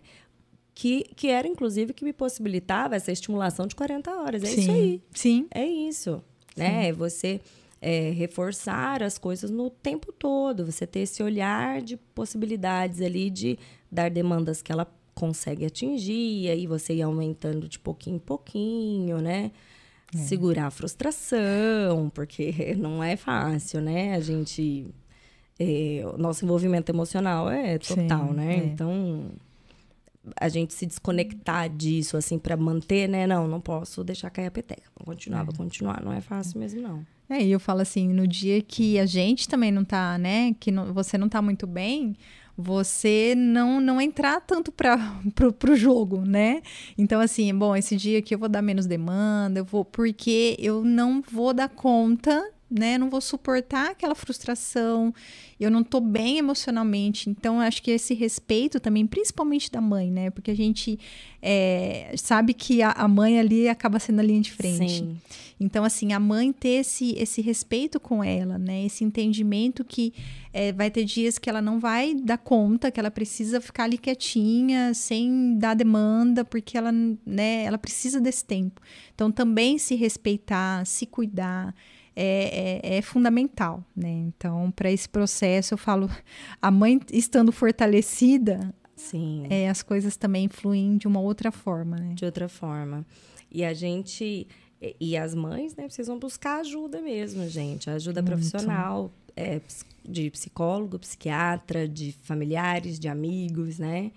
que, 0.74 1.04
que 1.16 1.28
era, 1.28 1.48
inclusive, 1.48 1.94
que 1.94 2.04
me 2.04 2.14
possibilitava 2.14 2.96
essa 2.96 3.12
estimulação 3.12 3.68
de 3.68 3.76
40 3.76 4.12
horas. 4.12 4.44
É 4.44 4.48
sim, 4.48 4.62
isso 4.62 4.72
aí. 4.72 5.02
Sim. 5.14 5.48
É 5.54 5.66
isso. 5.66 6.24
Sim. 6.56 6.62
Né? 6.62 6.92
Você 6.94 7.40
é, 7.82 8.12
reforçar 8.12 9.04
as 9.04 9.18
coisas 9.18 9.50
no 9.50 9.70
tempo 9.70 10.12
todo. 10.12 10.66
Você 10.66 10.86
ter 10.86 11.02
esse 11.02 11.22
olhar 11.24 11.82
de 11.82 11.98
possibilidades 11.98 13.02
ali 13.02 13.30
de 13.30 13.58
dar 13.92 14.10
demandas 14.10 14.62
que 14.62 14.72
ela 14.72 14.88
consegue 15.14 15.66
atingir, 15.66 16.44
e 16.44 16.50
aí 16.50 16.66
você 16.66 16.96
ia 16.96 17.06
aumentando 17.06 17.68
de 17.68 17.78
pouquinho 17.78 18.16
em 18.16 18.20
pouquinho, 18.20 19.20
né? 19.20 19.52
É. 20.14 20.18
Segurar 20.18 20.68
a 20.68 20.72
frustração, 20.72 22.10
porque 22.14 22.76
não 22.78 23.04
é 23.04 23.16
fácil, 23.16 23.82
né? 23.82 24.16
A 24.16 24.20
gente. 24.20 24.88
É, 25.60 26.04
o 26.12 26.18
nosso 26.18 26.44
envolvimento 26.44 26.92
emocional 26.92 27.50
é 27.50 27.78
total, 27.78 28.30
Sim, 28.30 28.34
né? 28.34 28.54
É. 28.56 28.58
Então, 28.58 29.32
a 30.40 30.50
gente 30.50 30.74
se 30.74 30.86
desconectar 30.86 31.70
disso, 31.70 32.18
assim, 32.18 32.38
para 32.38 32.58
manter, 32.58 33.08
né? 33.08 33.28
Não, 33.28 33.48
não 33.48 33.62
posso 33.62 34.04
deixar 34.04 34.30
cair 34.30 34.48
a 34.48 34.52
peteca. 34.52 34.90
Vou 34.98 35.06
continuar, 35.06 35.44
vou 35.44 35.54
é. 35.54 35.58
continuar. 35.58 36.04
Não 36.04 36.12
é 36.12 36.22
fácil 36.22 36.60
mesmo, 36.60 36.82
não. 36.82 37.06
É, 37.30 37.42
e 37.42 37.52
eu 37.52 37.60
falo 37.60 37.82
assim, 37.82 38.10
no 38.10 38.28
dia 38.28 38.62
que 38.62 39.00
a 39.00 39.06
gente 39.06 39.48
também 39.48 39.72
não 39.72 39.86
tá, 39.86 40.18
né? 40.18 40.54
Que 40.60 40.72
não, 40.72 40.94
você 40.94 41.18
não 41.18 41.30
tá 41.30 41.42
muito 41.42 41.66
bem, 41.66 42.16
você 42.62 43.34
não 43.36 43.82
não 43.82 44.00
entrar 44.00 44.40
tanto 44.42 44.72
para 44.72 44.98
pro, 45.58 45.76
jogo, 45.76 46.22
né? 46.26 46.62
Então 46.98 47.20
assim, 47.20 47.54
bom, 47.54 47.76
esse 47.76 47.96
dia 47.96 48.20
aqui 48.20 48.36
eu 48.36 48.40
vou 48.40 48.50
dar 48.50 48.62
menos 48.62 48.86
demanda, 48.86 49.60
eu 49.60 49.66
vou 49.66 49.84
porque 49.84 50.56
eu 50.60 50.84
não 50.84 51.22
vou 51.22 51.54
dar 51.54 51.70
conta 51.70 52.52
né? 52.72 52.98
Não 52.98 53.10
vou 53.10 53.20
suportar 53.20 53.92
aquela 53.92 54.16
frustração, 54.16 55.14
eu 55.60 55.70
não 55.70 55.84
tô 55.84 56.00
bem 56.00 56.38
emocionalmente. 56.38 57.30
Então, 57.30 57.60
acho 57.60 57.84
que 57.84 57.92
esse 57.92 58.14
respeito 58.14 58.80
também, 58.80 59.06
principalmente 59.06 59.70
da 59.70 59.82
mãe, 59.82 60.10
né? 60.10 60.30
Porque 60.30 60.50
a 60.50 60.56
gente 60.56 60.98
é, 61.42 62.14
sabe 62.18 62.54
que 62.54 62.82
a, 62.82 62.92
a, 62.92 63.08
mãe 63.08 63.40
ali 63.40 63.68
acaba 63.68 64.00
sendo 64.00 64.20
a 64.20 64.24
linha 64.24 64.42
de 64.42 64.52
frente. 64.52 65.00
Sim. 65.00 65.18
Então, 65.60 65.84
assim, 65.84 66.14
a 66.14 66.20
mãe 66.20 66.52
ter 66.52 66.80
esse, 66.80 67.14
esse 67.18 67.42
respeito 67.42 68.00
com 68.00 68.24
ela, 68.24 68.58
né? 68.58 68.86
Esse 68.86 69.04
entendimento 69.04 69.84
que 69.84 70.14
é, 70.54 70.72
vai 70.72 70.90
ter 70.90 71.04
dias 71.04 71.38
que 71.38 71.50
ela 71.50 71.62
não 71.62 71.80
vai 71.80 72.16
dar 72.16 72.38
conta, 72.38 72.90
que 72.90 73.00
ela 73.00 73.12
precisa 73.12 73.62
ficar 73.62 73.84
ali 73.84 73.98
quietinha, 73.98 74.94
sem 74.94 75.58
dar 75.58 75.76
demanda, 75.76 76.44
porque 76.44 76.78
ela, 76.78 76.92
né, 76.92 77.64
ela 77.66 77.78
precisa 77.78 78.20
desse 78.20 78.44
tempo. 78.44 78.82
Então, 79.14 79.32
também 79.32 79.78
se 79.78 79.96
respeitar, 79.96 80.86
se 80.86 81.06
cuidar, 81.06 81.76
é, 82.16 82.80
é, 82.84 82.98
é 82.98 83.02
fundamental, 83.02 83.84
né? 83.96 84.10
Então, 84.10 84.72
para 84.72 84.92
esse 84.92 85.08
processo, 85.08 85.74
eu 85.74 85.78
falo, 85.78 86.10
a 86.62 86.70
mãe 86.70 87.00
estando 87.12 87.52
fortalecida, 87.52 88.74
Sim. 89.02 89.48
É, 89.50 89.68
as 89.68 89.82
coisas 89.82 90.16
também 90.16 90.48
fluem 90.48 90.96
de 90.96 91.08
uma 91.08 91.20
outra 91.20 91.52
forma, 91.52 91.98
né? 91.98 92.14
De 92.14 92.24
outra 92.24 92.48
forma. 92.48 93.06
E 93.52 93.66
a 93.66 93.74
gente. 93.74 94.48
E 95.00 95.16
as 95.16 95.36
mães, 95.36 95.76
né, 95.76 95.86
precisam 95.86 96.18
buscar 96.18 96.60
ajuda 96.60 97.02
mesmo, 97.02 97.48
gente. 97.48 97.88
Ajuda 97.90 98.22
Muito. 98.22 98.32
profissional, 98.32 99.12
é, 99.36 99.62
de 100.04 100.32
psicólogo, 100.32 100.98
psiquiatra, 100.98 101.88
de 101.88 102.12
familiares, 102.24 103.00
de 103.00 103.08
amigos, 103.08 103.78
né? 103.78 104.12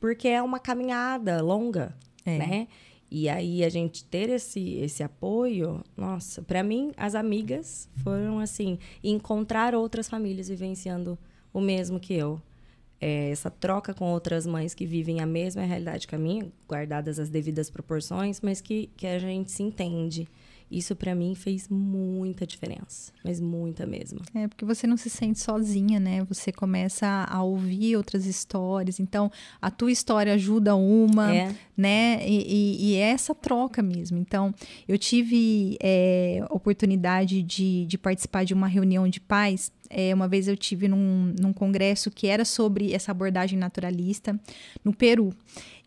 Porque 0.00 0.26
é 0.26 0.42
uma 0.42 0.58
caminhada 0.58 1.40
longa, 1.40 1.94
é. 2.24 2.38
né? 2.38 2.68
E 3.10 3.28
aí 3.28 3.64
a 3.64 3.68
gente 3.68 4.04
ter 4.04 4.28
esse, 4.30 4.74
esse 4.74 5.02
apoio, 5.02 5.82
nossa, 5.96 6.42
para 6.42 6.62
mim 6.62 6.92
as 6.96 7.16
amigas 7.16 7.88
foram 7.96 8.38
assim, 8.38 8.78
encontrar 9.02 9.74
outras 9.74 10.08
famílias 10.08 10.48
vivenciando 10.48 11.18
o 11.52 11.60
mesmo 11.60 11.98
que 11.98 12.14
eu. 12.14 12.40
É, 13.00 13.30
essa 13.30 13.50
troca 13.50 13.94
com 13.94 14.12
outras 14.12 14.46
mães 14.46 14.74
que 14.74 14.86
vivem 14.86 15.20
a 15.20 15.26
mesma 15.26 15.62
realidade 15.62 16.06
que 16.06 16.14
a 16.14 16.18
minha, 16.18 16.52
guardadas 16.68 17.18
as 17.18 17.30
devidas 17.30 17.70
proporções, 17.70 18.40
mas 18.42 18.60
que, 18.60 18.90
que 18.96 19.06
a 19.06 19.18
gente 19.18 19.50
se 19.50 19.62
entende. 19.62 20.28
Isso 20.70 20.94
para 20.94 21.14
mim 21.14 21.34
fez 21.34 21.68
muita 21.68 22.46
diferença, 22.46 23.12
mas 23.24 23.40
muita 23.40 23.86
mesmo. 23.86 24.20
É, 24.34 24.46
porque 24.46 24.64
você 24.64 24.86
não 24.86 24.96
se 24.96 25.10
sente 25.10 25.40
sozinha, 25.40 25.98
né? 25.98 26.24
Você 26.24 26.52
começa 26.52 27.26
a 27.28 27.42
ouvir 27.42 27.96
outras 27.96 28.24
histórias, 28.24 29.00
então 29.00 29.32
a 29.60 29.70
tua 29.70 29.90
história 29.90 30.32
ajuda 30.34 30.76
uma, 30.76 31.34
é. 31.34 31.54
né? 31.76 32.20
E, 32.24 32.44
e, 32.46 32.90
e, 32.90 32.94
é 32.96 33.10
essa 33.10 33.34
troca 33.34 33.82
mesmo. 33.82 34.16
Então, 34.16 34.54
eu 34.86 34.96
tive 34.96 35.76
é, 35.82 36.44
oportunidade 36.50 37.42
de, 37.42 37.84
de 37.86 37.98
participar 37.98 38.44
de 38.44 38.54
uma 38.54 38.68
reunião 38.68 39.08
de 39.08 39.20
pais 39.20 39.72
é, 39.92 40.14
uma 40.14 40.28
vez 40.28 40.46
eu 40.46 40.56
tive 40.56 40.86
num, 40.86 41.34
num 41.38 41.52
congresso 41.52 42.12
que 42.12 42.28
era 42.28 42.44
sobre 42.44 42.94
essa 42.94 43.10
abordagem 43.10 43.58
naturalista 43.58 44.38
no 44.84 44.94
Peru. 44.94 45.34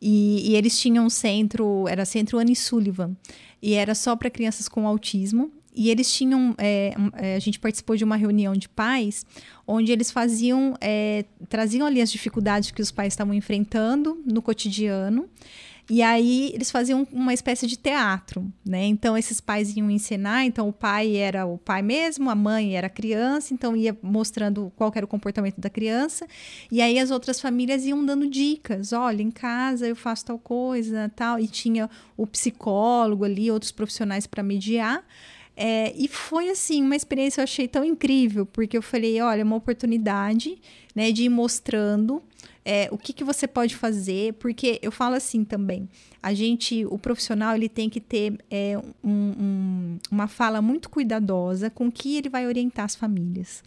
E, 0.01 0.51
e 0.51 0.55
eles 0.57 0.77
tinham 0.77 1.05
um 1.05 1.09
centro, 1.09 1.87
era 1.87 2.03
Centro 2.03 2.37
Annie 2.37 2.55
Sullivan, 2.55 3.15
e 3.63 3.75
era 3.75 3.95
só 3.95 4.13
para 4.13 4.29
crianças 4.29 4.67
com 4.67 4.85
autismo. 4.85 5.49
E 5.73 5.89
eles 5.89 6.13
tinham, 6.13 6.53
é, 6.57 6.93
é, 7.13 7.35
a 7.35 7.39
gente 7.39 7.59
participou 7.59 7.95
de 7.95 8.03
uma 8.03 8.17
reunião 8.17 8.53
de 8.53 8.67
pais, 8.67 9.25
onde 9.65 9.89
eles 9.91 10.11
faziam, 10.11 10.75
é, 10.81 11.23
traziam 11.47 11.87
ali 11.87 12.01
as 12.01 12.11
dificuldades 12.11 12.71
que 12.71 12.81
os 12.81 12.91
pais 12.91 13.13
estavam 13.13 13.33
enfrentando 13.33 14.21
no 14.25 14.41
cotidiano. 14.41 15.29
E 15.89 16.01
aí 16.01 16.51
eles 16.53 16.71
faziam 16.71 17.05
uma 17.11 17.33
espécie 17.33 17.67
de 17.67 17.75
teatro, 17.75 18.51
né? 18.65 18.85
Então 18.85 19.17
esses 19.17 19.41
pais 19.41 19.75
iam 19.75 19.91
ensinar, 19.91 20.45
então 20.45 20.69
o 20.69 20.73
pai 20.73 21.17
era 21.17 21.45
o 21.45 21.57
pai 21.57 21.81
mesmo, 21.81 22.29
a 22.29 22.35
mãe 22.35 22.77
era 22.77 22.87
a 22.87 22.89
criança, 22.89 23.53
então 23.53 23.75
ia 23.75 23.97
mostrando 24.01 24.71
qual 24.77 24.91
era 24.95 25.05
o 25.05 25.09
comportamento 25.09 25.59
da 25.59 25.69
criança, 25.69 26.25
e 26.71 26.81
aí 26.81 26.97
as 26.97 27.11
outras 27.11 27.41
famílias 27.41 27.85
iam 27.85 28.05
dando 28.05 28.29
dicas, 28.29 28.93
olha, 28.93 29.21
em 29.21 29.31
casa 29.31 29.85
eu 29.85 29.95
faço 29.95 30.25
tal 30.25 30.39
coisa, 30.39 31.11
tal, 31.15 31.37
e 31.37 31.47
tinha 31.47 31.89
o 32.15 32.25
psicólogo 32.25 33.25
ali, 33.25 33.51
outros 33.51 33.71
profissionais 33.71 34.25
para 34.25 34.41
mediar. 34.41 35.05
É, 35.55 35.93
e 35.95 36.07
foi 36.07 36.49
assim, 36.49 36.81
uma 36.81 36.95
experiência 36.95 37.41
eu 37.41 37.43
achei 37.43 37.67
tão 37.67 37.83
incrível, 37.83 38.45
porque 38.45 38.75
eu 38.75 38.81
falei, 38.81 39.21
olha, 39.21 39.41
é 39.41 39.43
uma 39.43 39.55
oportunidade 39.55 40.57
né, 40.95 41.11
de 41.11 41.23
ir 41.23 41.29
mostrando 41.29 42.23
é, 42.65 42.87
o 42.91 42.97
que, 42.97 43.11
que 43.11 43.23
você 43.23 43.47
pode 43.47 43.75
fazer, 43.75 44.33
porque 44.33 44.79
eu 44.81 44.91
falo 44.91 45.15
assim 45.15 45.43
também, 45.43 45.89
a 46.21 46.33
gente, 46.33 46.85
o 46.85 46.97
profissional, 46.97 47.55
ele 47.55 47.67
tem 47.67 47.89
que 47.89 47.99
ter 47.99 48.37
é, 48.49 48.77
um, 49.03 49.09
um, 49.11 49.97
uma 50.09 50.27
fala 50.27 50.61
muito 50.61 50.89
cuidadosa 50.89 51.69
com 51.69 51.91
que 51.91 52.17
ele 52.17 52.29
vai 52.29 52.47
orientar 52.47 52.85
as 52.85 52.95
famílias. 52.95 53.63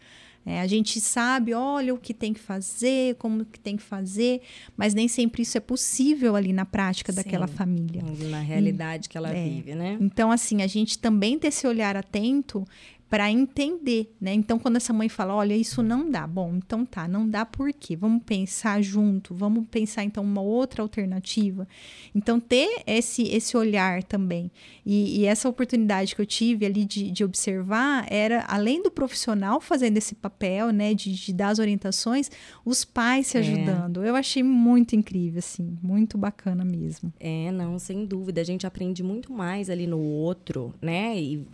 É, 0.49 0.61
a 0.61 0.66
gente 0.68 1.01
sabe, 1.01 1.53
olha 1.53 1.92
o 1.92 1.99
que 1.99 2.14
tem 2.14 2.32
que 2.32 2.38
fazer, 2.38 3.16
como 3.16 3.44
que 3.44 3.59
tem 3.59 3.76
que 3.76 3.82
fazer, 3.82 4.40
mas 4.76 4.94
nem 4.94 5.09
sempre 5.09 5.42
isso 5.42 5.59
é 5.59 5.61
possível 5.61 6.36
ali 6.36 6.53
na 6.53 6.64
prática 6.64 7.11
Sim, 7.11 7.16
daquela 7.16 7.49
família. 7.49 8.01
Na 8.30 8.38
realidade 8.38 9.07
e, 9.07 9.09
que 9.09 9.18
ela 9.18 9.30
é, 9.30 9.44
vive, 9.44 9.74
né? 9.74 9.99
Então, 10.01 10.30
assim, 10.30 10.62
a 10.62 10.68
gente 10.68 11.01
também 11.01 11.36
ter 11.36 11.49
esse 11.49 11.66
olhar 11.66 11.97
atento 11.97 12.64
para 13.09 13.31
entender, 13.31 14.13
né? 14.21 14.35
Então, 14.35 14.59
quando 14.59 14.77
essa 14.77 14.93
mãe 14.93 15.09
fala, 15.09 15.35
olha, 15.35 15.55
isso 15.55 15.81
não 15.81 16.11
dá, 16.11 16.27
bom, 16.27 16.55
então 16.57 16.85
tá, 16.85 17.07
não 17.07 17.29
dá 17.29 17.47
por 17.47 17.73
quê? 17.73 17.95
Vamos 17.95 18.23
pensar 18.25 18.83
junto, 18.83 19.33
vamos 19.33 19.65
pensar 19.71 20.03
então 20.03 20.25
uma 20.25 20.41
outra 20.41 20.83
alternativa. 20.83 21.69
Então, 22.15 22.41
ter 22.41 22.83
esse 22.85 23.23
esse 23.29 23.57
olhar 23.57 24.03
também 24.03 24.51
e, 24.85 25.21
e 25.21 25.25
essa 25.25 25.49
oportunidade 25.49 26.17
que 26.17 26.21
eu 26.21 26.27
tive 26.27 26.67
ali 26.67 26.85
de, 26.85 27.11
de, 27.11 27.25
observar 27.25 28.07
era 28.11 28.45
além 28.49 28.83
do 28.83 28.91
profissional 28.91 29.61
fazendo 29.61 29.97
esse 29.97 30.15
papel, 30.15 30.71
né, 30.71 30.93
de, 30.93 31.13
de 31.13 31.33
dar 31.33 31.49
as 31.49 31.59
orientações, 31.61 32.31
os 32.65 32.85
pais 32.85 33.29
se 33.29 33.37
é. 33.37 33.41
ajudando. 33.41 34.03
É. 34.03 34.09
Eu 34.09 34.17
achei 34.17 34.43
muito 34.43 34.97
incrível, 34.97 35.39
assim, 35.39 35.79
muito 35.81 36.19
bacana 36.19 36.65
mesmo. 36.65 37.13
É, 37.21 37.53
não, 37.53 37.79
sem 37.79 38.05
dúvida, 38.05 38.41
a 38.41 38.45
gente 38.45 38.67
aprende 38.67 39.03
muito 39.03 39.33
mais 39.33 39.71
ali 39.71 39.87
no 39.87 40.01
outro, 40.01 40.75
né, 40.83 41.17
e 41.21 41.47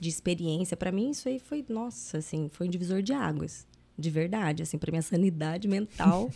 de 0.00 0.08
experiência 0.08 0.76
para 0.76 0.87
para 0.88 0.92
mim 0.96 1.10
isso 1.10 1.28
aí 1.28 1.38
foi, 1.38 1.62
nossa, 1.68 2.16
assim, 2.16 2.48
foi 2.50 2.66
um 2.66 2.70
divisor 2.70 3.02
de 3.02 3.12
águas, 3.12 3.66
de 3.98 4.08
verdade, 4.08 4.62
assim, 4.62 4.78
para 4.78 4.90
minha 4.90 5.02
sanidade 5.02 5.68
mental 5.68 6.30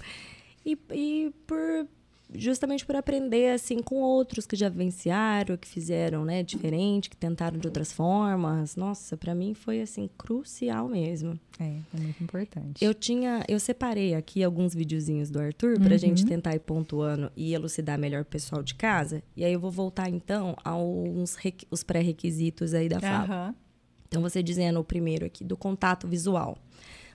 e, 0.65 0.79
e 0.91 1.33
por 1.47 1.89
justamente 2.35 2.87
por 2.87 2.97
aprender 2.97 3.53
assim 3.53 3.83
com 3.83 3.97
outros 3.97 4.47
que 4.47 4.57
já 4.57 4.69
vivenciaram, 4.69 5.57
que 5.57 5.69
fizeram, 5.69 6.25
né, 6.25 6.43
diferente, 6.43 7.11
que 7.11 7.17
tentaram 7.17 7.59
de 7.59 7.67
outras 7.67 7.93
formas. 7.93 8.77
Nossa, 8.77 9.17
para 9.17 9.35
mim 9.35 9.55
foi 9.55 9.81
assim 9.81 10.09
crucial 10.17 10.89
mesmo. 10.89 11.39
É, 11.59 11.65
é 11.65 12.01
muito 12.01 12.23
importante. 12.23 12.83
Eu 12.83 12.95
tinha, 12.95 13.45
eu 13.49 13.61
separei 13.61 14.15
aqui 14.15 14.43
alguns 14.43 14.75
videozinhos 14.75 15.31
do 15.31 15.41
Arthur 15.41 15.77
uhum. 15.79 15.85
pra 15.85 15.97
gente 15.97 16.25
tentar 16.25 16.55
ir 16.55 16.61
pontuando 16.61 17.31
e 17.37 17.53
elucidar 17.53 17.99
melhor 17.99 18.23
o 18.23 18.27
pessoal 18.27 18.63
de 18.63 18.75
casa. 18.75 19.23
E 19.37 19.45
aí 19.45 19.53
eu 19.53 19.61
vou 19.61 19.71
voltar 19.71 20.09
então 20.09 20.57
aos 20.65 21.37
os 21.71 21.83
pré-requisitos 21.83 22.75
aí 22.75 22.89
da 22.89 23.01
fala. 23.01 23.55
Então, 24.13 24.21
você 24.21 24.43
dizendo 24.43 24.79
o 24.79 24.85
primeiro 24.85 25.25
aqui, 25.25 25.43
do 25.43 25.57
contato 25.57 26.07
visual. 26.07 26.59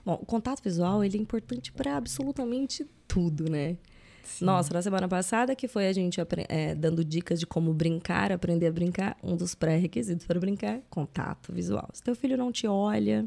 Bom, 0.04 0.18
o 0.20 0.26
contato 0.26 0.60
visual, 0.60 1.04
ele 1.04 1.16
é 1.16 1.20
importante 1.20 1.70
para 1.70 1.96
absolutamente 1.96 2.84
tudo, 3.06 3.48
né? 3.48 3.76
Sim. 4.24 4.44
Nossa, 4.44 4.74
na 4.74 4.82
semana 4.82 5.06
passada 5.06 5.54
que 5.54 5.68
foi 5.68 5.86
a 5.86 5.92
gente 5.92 6.20
é, 6.48 6.74
dando 6.74 7.04
dicas 7.04 7.38
de 7.38 7.46
como 7.46 7.72
brincar, 7.72 8.32
aprender 8.32 8.66
a 8.66 8.72
brincar, 8.72 9.16
um 9.22 9.36
dos 9.36 9.54
pré-requisitos 9.54 10.26
para 10.26 10.40
brincar, 10.40 10.80
contato 10.90 11.52
visual. 11.52 11.88
Se 11.92 12.02
teu 12.02 12.16
filho 12.16 12.36
não 12.36 12.50
te 12.50 12.66
olha, 12.66 13.24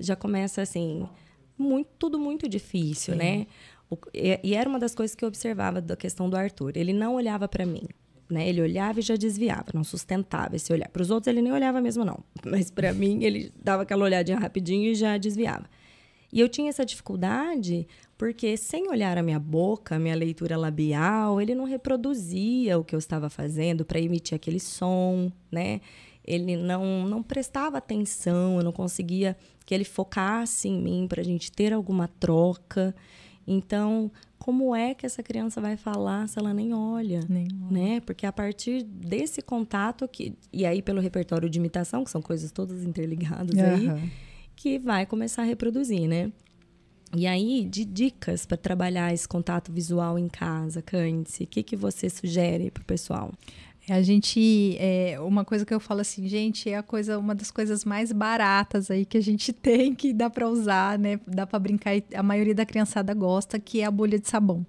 já 0.00 0.16
começa 0.16 0.62
assim, 0.62 1.06
muito, 1.58 1.90
tudo 1.98 2.18
muito 2.18 2.48
difícil, 2.48 3.12
Sim. 3.12 3.18
né? 3.18 3.46
O, 3.90 3.98
e, 4.14 4.40
e, 4.42 4.54
era 4.54 4.66
uma 4.66 4.78
das 4.78 4.94
coisas 4.94 5.14
que 5.14 5.22
eu 5.22 5.28
observava 5.28 5.82
da 5.82 5.94
questão 5.94 6.30
do 6.30 6.38
Arthur. 6.38 6.74
Ele 6.74 6.94
não 6.94 7.16
olhava 7.16 7.46
para 7.46 7.66
mim 7.66 7.86
né? 8.34 8.48
Ele 8.48 8.60
olhava 8.60 8.98
e 8.98 9.02
já 9.02 9.16
desviava, 9.16 9.66
não 9.72 9.84
sustentava 9.84 10.56
esse 10.56 10.72
olhar. 10.72 10.88
Para 10.88 11.02
os 11.02 11.10
outros 11.10 11.28
ele 11.28 11.40
nem 11.40 11.52
olhava 11.52 11.80
mesmo 11.80 12.04
não, 12.04 12.18
mas 12.44 12.70
para 12.70 12.92
mim 12.92 13.22
ele 13.22 13.52
dava 13.62 13.84
aquela 13.84 14.04
olhadinha 14.04 14.38
rapidinho 14.38 14.90
e 14.90 14.94
já 14.94 15.16
desviava. 15.16 15.64
E 16.32 16.40
eu 16.40 16.48
tinha 16.48 16.68
essa 16.68 16.84
dificuldade 16.84 17.86
porque 18.18 18.56
sem 18.56 18.88
olhar 18.88 19.16
a 19.16 19.22
minha 19.22 19.38
boca, 19.38 19.94
a 19.94 19.98
minha 19.98 20.16
leitura 20.16 20.56
labial, 20.56 21.40
ele 21.40 21.54
não 21.54 21.64
reproduzia 21.64 22.78
o 22.78 22.84
que 22.84 22.94
eu 22.94 22.98
estava 22.98 23.30
fazendo 23.30 23.84
para 23.84 24.00
emitir 24.00 24.34
aquele 24.34 24.58
som, 24.58 25.30
né? 25.50 25.80
Ele 26.26 26.56
não 26.56 27.06
não 27.06 27.22
prestava 27.22 27.78
atenção, 27.78 28.56
eu 28.56 28.64
não 28.64 28.72
conseguia 28.72 29.36
que 29.64 29.74
ele 29.74 29.84
focasse 29.84 30.68
em 30.68 30.80
mim 30.80 31.06
para 31.08 31.20
a 31.20 31.24
gente 31.24 31.52
ter 31.52 31.72
alguma 31.72 32.08
troca. 32.08 32.94
Então, 33.46 34.10
como 34.44 34.76
é 34.76 34.92
que 34.92 35.06
essa 35.06 35.22
criança 35.22 35.58
vai 35.58 35.74
falar 35.74 36.28
se 36.28 36.38
ela 36.38 36.52
nem 36.52 36.74
olha, 36.74 37.20
nem 37.30 37.48
olha. 37.62 37.72
né? 37.72 38.00
Porque 38.00 38.26
a 38.26 38.32
partir 38.32 38.82
desse 38.82 39.40
contato 39.40 40.06
que 40.06 40.36
e 40.52 40.66
aí 40.66 40.82
pelo 40.82 41.00
repertório 41.00 41.48
de 41.48 41.58
imitação, 41.58 42.04
que 42.04 42.10
são 42.10 42.20
coisas 42.20 42.52
todas 42.52 42.82
interligadas 42.84 43.56
uhum. 43.56 43.96
aí, 43.96 44.12
que 44.54 44.78
vai 44.78 45.06
começar 45.06 45.40
a 45.40 45.44
reproduzir, 45.46 46.06
né? 46.06 46.30
E 47.16 47.26
aí, 47.26 47.64
de 47.64 47.86
dicas 47.86 48.44
para 48.44 48.58
trabalhar 48.58 49.14
esse 49.14 49.26
contato 49.26 49.72
visual 49.72 50.18
em 50.18 50.28
casa, 50.28 50.82
Cândice, 50.82 51.44
o 51.44 51.46
que, 51.46 51.62
que 51.62 51.74
você 51.74 52.10
sugere 52.10 52.70
para 52.70 52.82
o 52.82 52.84
pessoal? 52.84 53.32
A 53.88 54.00
gente, 54.00 54.76
é, 54.78 55.20
uma 55.20 55.44
coisa 55.44 55.64
que 55.64 55.74
eu 55.74 55.78
falo 55.78 56.00
assim, 56.00 56.26
gente, 56.26 56.70
é 56.70 56.76
a 56.76 56.82
coisa, 56.82 57.18
uma 57.18 57.34
das 57.34 57.50
coisas 57.50 57.84
mais 57.84 58.12
baratas 58.12 58.90
aí 58.90 59.04
que 59.04 59.18
a 59.18 59.20
gente 59.20 59.52
tem, 59.54 59.94
que 59.94 60.12
dá 60.12 60.30
para 60.30 60.48
usar, 60.48 60.98
né? 60.98 61.20
Dá 61.26 61.46
para 61.46 61.58
brincar 61.58 61.94
e 61.94 62.04
a 62.14 62.22
maioria 62.22 62.54
da 62.54 62.64
criançada 62.64 63.12
gosta, 63.12 63.58
que 63.58 63.80
é 63.80 63.84
a 63.84 63.90
bolha 63.90 64.18
de 64.18 64.28
sabão 64.28 64.66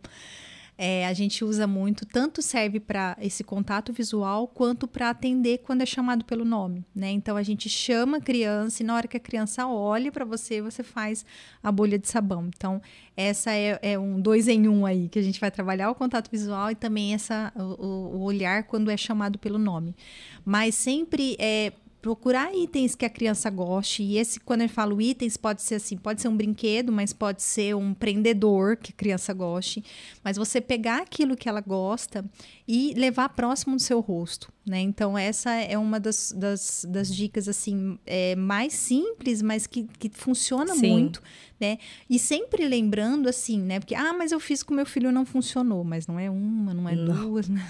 é, 0.77 1.07
a 1.07 1.13
gente 1.13 1.43
usa 1.43 1.65
muito, 1.65 2.05
tanto 2.05 2.41
serve 2.41 2.79
para 2.79 3.15
esse 3.21 3.43
contato 3.43 3.93
visual 3.93 4.47
quanto 4.47 4.87
para 4.87 5.09
atender 5.09 5.59
quando 5.59 5.81
é 5.81 5.85
chamado 5.85 6.25
pelo 6.25 6.43
nome, 6.43 6.85
né? 6.93 7.11
Então 7.11 7.37
a 7.37 7.43
gente 7.43 7.69
chama 7.69 8.17
a 8.17 8.21
criança 8.21 8.83
e 8.83 8.85
na 8.85 8.95
hora 8.95 9.07
que 9.07 9.15
a 9.15 9.19
criança 9.19 9.65
olha 9.67 10.11
para 10.11 10.25
você, 10.25 10.61
você 10.61 10.83
faz 10.83 11.25
a 11.63 11.71
bolha 11.71 11.97
de 11.97 12.09
sabão. 12.09 12.49
Então 12.53 12.81
essa 13.15 13.51
é, 13.53 13.79
é, 13.81 13.97
um 13.97 14.19
dois 14.19 14.49
em 14.49 14.67
um 14.67 14.85
aí 14.85 15.07
que 15.07 15.17
a 15.17 15.21
gente 15.21 15.39
vai 15.39 15.49
trabalhar 15.49 15.89
o 15.89 15.95
contato 15.95 16.29
visual 16.29 16.69
e 16.69 16.75
também 16.75 17.13
essa 17.13 17.53
o, 17.55 18.17
o 18.17 18.23
olhar 18.23 18.63
quando 18.63 18.91
é 18.91 18.97
chamado 18.97 19.39
pelo 19.39 19.57
nome. 19.57 19.95
Mas 20.43 20.75
sempre 20.75 21.37
é 21.39 21.71
procurar 22.05 22.53
itens 22.53 22.93
que 22.93 23.03
a 23.03 23.09
criança 23.09 23.49
goste. 23.49 24.03
E 24.03 24.19
esse, 24.19 24.39
quando 24.39 24.61
eu 24.61 24.69
falo 24.69 25.01
itens, 25.01 25.37
pode 25.37 25.63
ser 25.63 25.73
assim, 25.73 25.97
pode 25.97 26.21
ser 26.21 26.27
um 26.27 26.37
brinquedo, 26.37 26.91
mas 26.91 27.11
pode 27.11 27.41
ser 27.41 27.75
um 27.75 27.95
prendedor 27.95 28.77
que 28.77 28.91
a 28.91 28.95
criança 28.95 29.33
goste. 29.33 29.83
Mas 30.23 30.37
você 30.37 30.61
pegar 30.61 31.01
aquilo 31.01 31.35
que 31.35 31.49
ela 31.49 31.61
gosta 31.61 32.23
e 32.67 32.93
levar 32.93 33.29
próximo 33.29 33.75
do 33.75 33.81
seu 33.81 34.01
rosto. 34.01 34.53
Né? 34.65 34.81
Então, 34.81 35.15
essa 35.15 35.51
é 35.53 35.77
uma 35.77 35.99
das, 35.99 36.33
das, 36.35 36.87
das 36.89 37.13
dicas 37.13 37.47
assim 37.47 37.99
é, 38.03 38.35
mais 38.35 38.73
simples, 38.73 39.43
mas 39.43 39.67
que, 39.67 39.83
que 39.99 40.09
funciona 40.09 40.73
Sim. 40.73 40.89
muito. 40.89 41.21
Né? 41.59 41.77
E 42.09 42.17
sempre 42.19 42.67
lembrando 42.67 43.29
assim, 43.29 43.61
né? 43.61 43.79
Porque, 43.79 43.95
ah, 43.95 44.11
mas 44.11 44.31
eu 44.31 44.39
fiz 44.39 44.61
com 44.63 44.73
meu 44.73 44.85
filho 44.85 45.11
não 45.11 45.23
funcionou. 45.23 45.83
Mas 45.83 46.07
não 46.07 46.19
é 46.19 46.29
uma, 46.29 46.73
não 46.73 46.89
é 46.89 46.95
não. 46.95 47.29
duas, 47.29 47.47
né? 47.47 47.65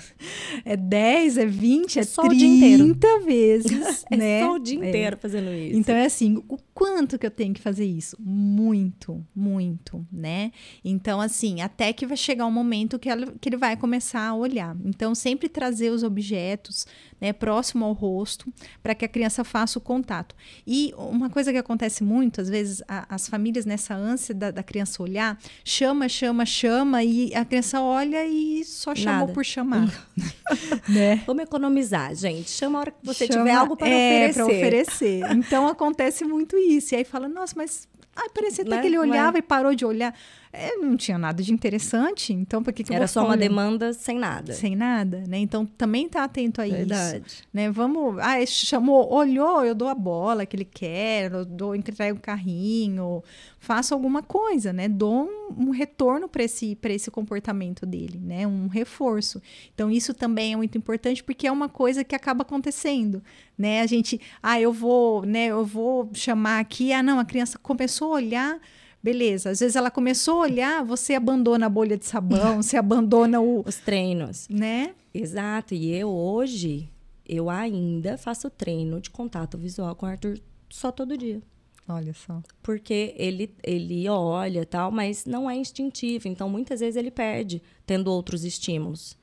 é 0.64 0.78
dez, 0.78 1.38
é 1.38 1.46
vinte, 1.46 2.00
é, 2.00 2.02
é 2.02 2.06
só 2.06 2.28
30 2.28 3.20
vezes. 3.20 4.06
é 4.10 4.16
né? 4.18 4.40
só 4.40 4.54
o 4.54 4.60
dia 4.60 4.78
inteiro 4.78 5.18
é. 5.18 5.20
fazendo 5.20 5.52
isso. 5.52 5.78
Então, 5.78 5.94
é 5.94 6.06
assim, 6.06 6.42
o 6.48 6.58
quanto 6.74 7.20
que 7.20 7.26
eu 7.26 7.32
tenho 7.32 7.54
que 7.54 7.62
fazer 7.62 7.86
isso? 7.86 8.16
Muito, 8.20 9.24
muito, 9.36 10.08
né? 10.12 10.52
Então, 10.84 11.20
assim, 11.20 11.62
até 11.62 11.92
que 11.92 12.08
vai 12.08 12.18
chegar 12.18 12.46
um 12.46 12.52
momento 12.52 12.98
que, 12.98 13.10
ela, 13.10 13.28
que 13.40 13.50
ele 13.50 13.58
vai 13.58 13.76
começar 13.76 14.30
a 14.30 14.34
olhar. 14.34 14.76
Então, 14.84 15.14
sempre 15.14 15.50
trazer 15.50 15.92
os 15.92 16.02
objetos 16.02 16.85
né, 17.20 17.32
próximo 17.32 17.86
ao 17.86 17.94
rosto, 17.94 18.52
para 18.84 18.94
que 18.94 19.06
a 19.06 19.08
criança 19.08 19.44
faça 19.44 19.80
o 19.80 19.82
contato. 19.82 20.36
E 20.66 20.94
uma 20.98 21.30
coisa 21.30 21.52
que 21.52 21.58
acontece 21.58 22.04
muito, 22.04 22.42
às 22.42 22.50
vezes, 22.50 22.84
a, 22.88 23.16
as 23.16 23.28
famílias, 23.30 23.66
nessa 23.66 23.96
ânsia 23.96 24.36
da, 24.36 24.52
da, 24.52 24.64
criança 24.64 25.02
olhar, 25.02 25.38
chama, 25.64 26.10
chama, 26.10 26.46
chama, 26.46 27.04
e 27.04 27.34
a 27.34 27.46
criança 27.46 27.82
olha 27.82 28.26
e 28.26 28.64
só 28.66 28.94
chamou 28.94 29.22
Nada. 29.22 29.34
por 29.34 29.46
chamar. 29.46 30.08
né? 30.90 31.24
Vamos 31.26 31.44
economizar, 31.44 32.14
gente. 32.16 32.50
Chama 32.50 32.80
a 32.80 32.82
hora 32.82 32.92
que 32.92 33.06
você 33.06 33.28
chama, 33.28 33.40
tiver 33.40 33.54
algo 33.54 33.78
para 33.78 33.88
é, 33.88 34.30
oferecer. 34.30 34.44
oferecer. 34.44 35.32
Então 35.32 35.68
acontece 35.68 36.26
muito 36.26 36.58
isso. 36.58 36.94
E 36.94 36.98
aí 36.98 37.04
fala, 37.04 37.28
nossa, 37.28 37.54
mas 37.56 37.88
ai, 38.16 38.30
parecia 38.30 38.64
até 38.64 38.76
né? 38.76 38.82
que 38.82 38.88
ele 38.88 38.98
olhava 38.98 39.38
e 39.38 39.42
parou 39.42 39.76
de 39.76 39.86
olhar 39.86 40.14
é, 40.58 40.76
não 40.78 40.96
tinha 40.96 41.18
nada 41.18 41.44
de 41.44 41.54
interessante, 41.54 42.34
então 42.34 42.64
por 42.64 42.74
que, 42.74 42.84
que 42.84 42.94
Era 42.94 43.08
só 43.08 43.26
uma 43.26 43.38
demanda 43.38 43.94
sem 43.94 44.18
nada. 44.18 44.54
Sem 44.54 44.76
nada, 44.76 45.24
né? 45.28 45.38
Então 45.38 45.66
também 45.66 46.08
tá 46.08 46.24
atento 46.24 46.62
a 46.62 46.66
Verdade. 46.66 47.24
isso. 47.26 47.44
Né? 47.54 47.70
Vamos, 47.70 48.18
ah, 48.20 48.44
chamou, 48.46 49.12
olhou, 49.14 49.64
eu 49.64 49.76
dou 49.76 49.88
a 49.88 49.96
bola 49.96 50.46
que 50.46 50.56
ele 50.56 50.66
quer, 50.66 51.32
eu 51.32 51.46
dou, 51.46 51.76
entrego 51.76 52.18
o 52.18 52.22
carrinho, 52.22 53.24
faço 53.60 53.94
alguma 53.94 54.24
coisa, 54.24 54.72
né? 54.72 54.88
Dou 54.88 55.26
um, 55.26 55.68
um 55.68 55.70
retorno 55.72 56.28
para 56.28 56.44
esse, 56.44 56.78
esse 56.84 57.12
comportamento 57.12 57.86
dele, 57.86 58.20
né? 58.24 58.48
Um 58.48 58.68
reforço. 58.68 59.42
Então 59.74 59.92
isso 59.92 60.14
também 60.14 60.54
é 60.54 60.56
muito 60.56 60.78
importante 60.78 61.24
porque 61.24 61.48
é 61.48 61.52
uma 61.52 61.68
coisa 61.68 62.04
que 62.04 62.16
acaba 62.16 62.44
acontecendo, 62.44 63.24
né? 63.58 63.82
A 63.82 63.86
gente, 63.86 64.20
ah, 64.42 64.60
eu 64.60 64.72
vou, 64.72 65.26
né, 65.26 65.48
eu 65.48 65.66
vou 65.66 66.10
chamar 66.14 66.60
aqui, 66.60 66.94
ah, 66.94 67.04
não, 67.04 67.20
a 67.20 67.26
criança 67.26 67.58
começou 67.58 68.14
a 68.14 68.16
olhar 68.16 68.60
Beleza. 69.06 69.52
Às 69.52 69.60
vezes 69.60 69.76
ela 69.76 69.92
começou 69.92 70.40
a 70.40 70.46
olhar, 70.46 70.84
você 70.84 71.14
abandona 71.14 71.68
a 71.68 71.70
bolha 71.70 71.96
de 71.96 72.08
sabão, 72.08 72.64
você 72.64 72.76
abandona 72.76 73.40
o... 73.40 73.62
os 73.64 73.76
treinos. 73.76 74.48
Né? 74.50 74.96
Exato. 75.14 75.76
E 75.76 75.94
eu 75.94 76.10
hoje, 76.10 76.90
eu 77.24 77.48
ainda 77.48 78.18
faço 78.18 78.50
treino 78.50 79.00
de 79.00 79.12
contato 79.12 79.60
visual 79.60 79.96
com 79.96 80.08
o 80.08 80.10
Arthur 80.10 80.40
só 80.72 80.92
todo 80.92 81.16
dia. 81.16 81.40
Olha 81.88 82.16
só. 82.16 82.42
Porque 82.64 83.14
ele, 83.16 83.54
ele 83.62 84.10
olha 84.10 84.66
tal, 84.66 84.90
mas 84.90 85.24
não 85.24 85.48
é 85.48 85.56
instintivo. 85.56 86.28
Então, 86.28 86.50
muitas 86.50 86.80
vezes 86.80 86.96
ele 86.96 87.12
perde 87.12 87.62
tendo 87.86 88.08
outros 88.12 88.44
estímulos. 88.44 89.16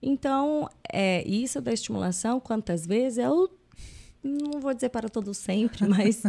Então, 0.00 0.70
é, 0.88 1.26
isso 1.26 1.60
da 1.60 1.72
estimulação, 1.72 2.38
quantas 2.38 2.86
vezes 2.86 3.18
é 3.18 3.28
o 3.28 3.50
não 4.26 4.60
vou 4.60 4.74
dizer 4.74 4.88
para 4.88 5.08
todo 5.08 5.32
sempre, 5.32 5.86
mas 5.88 6.22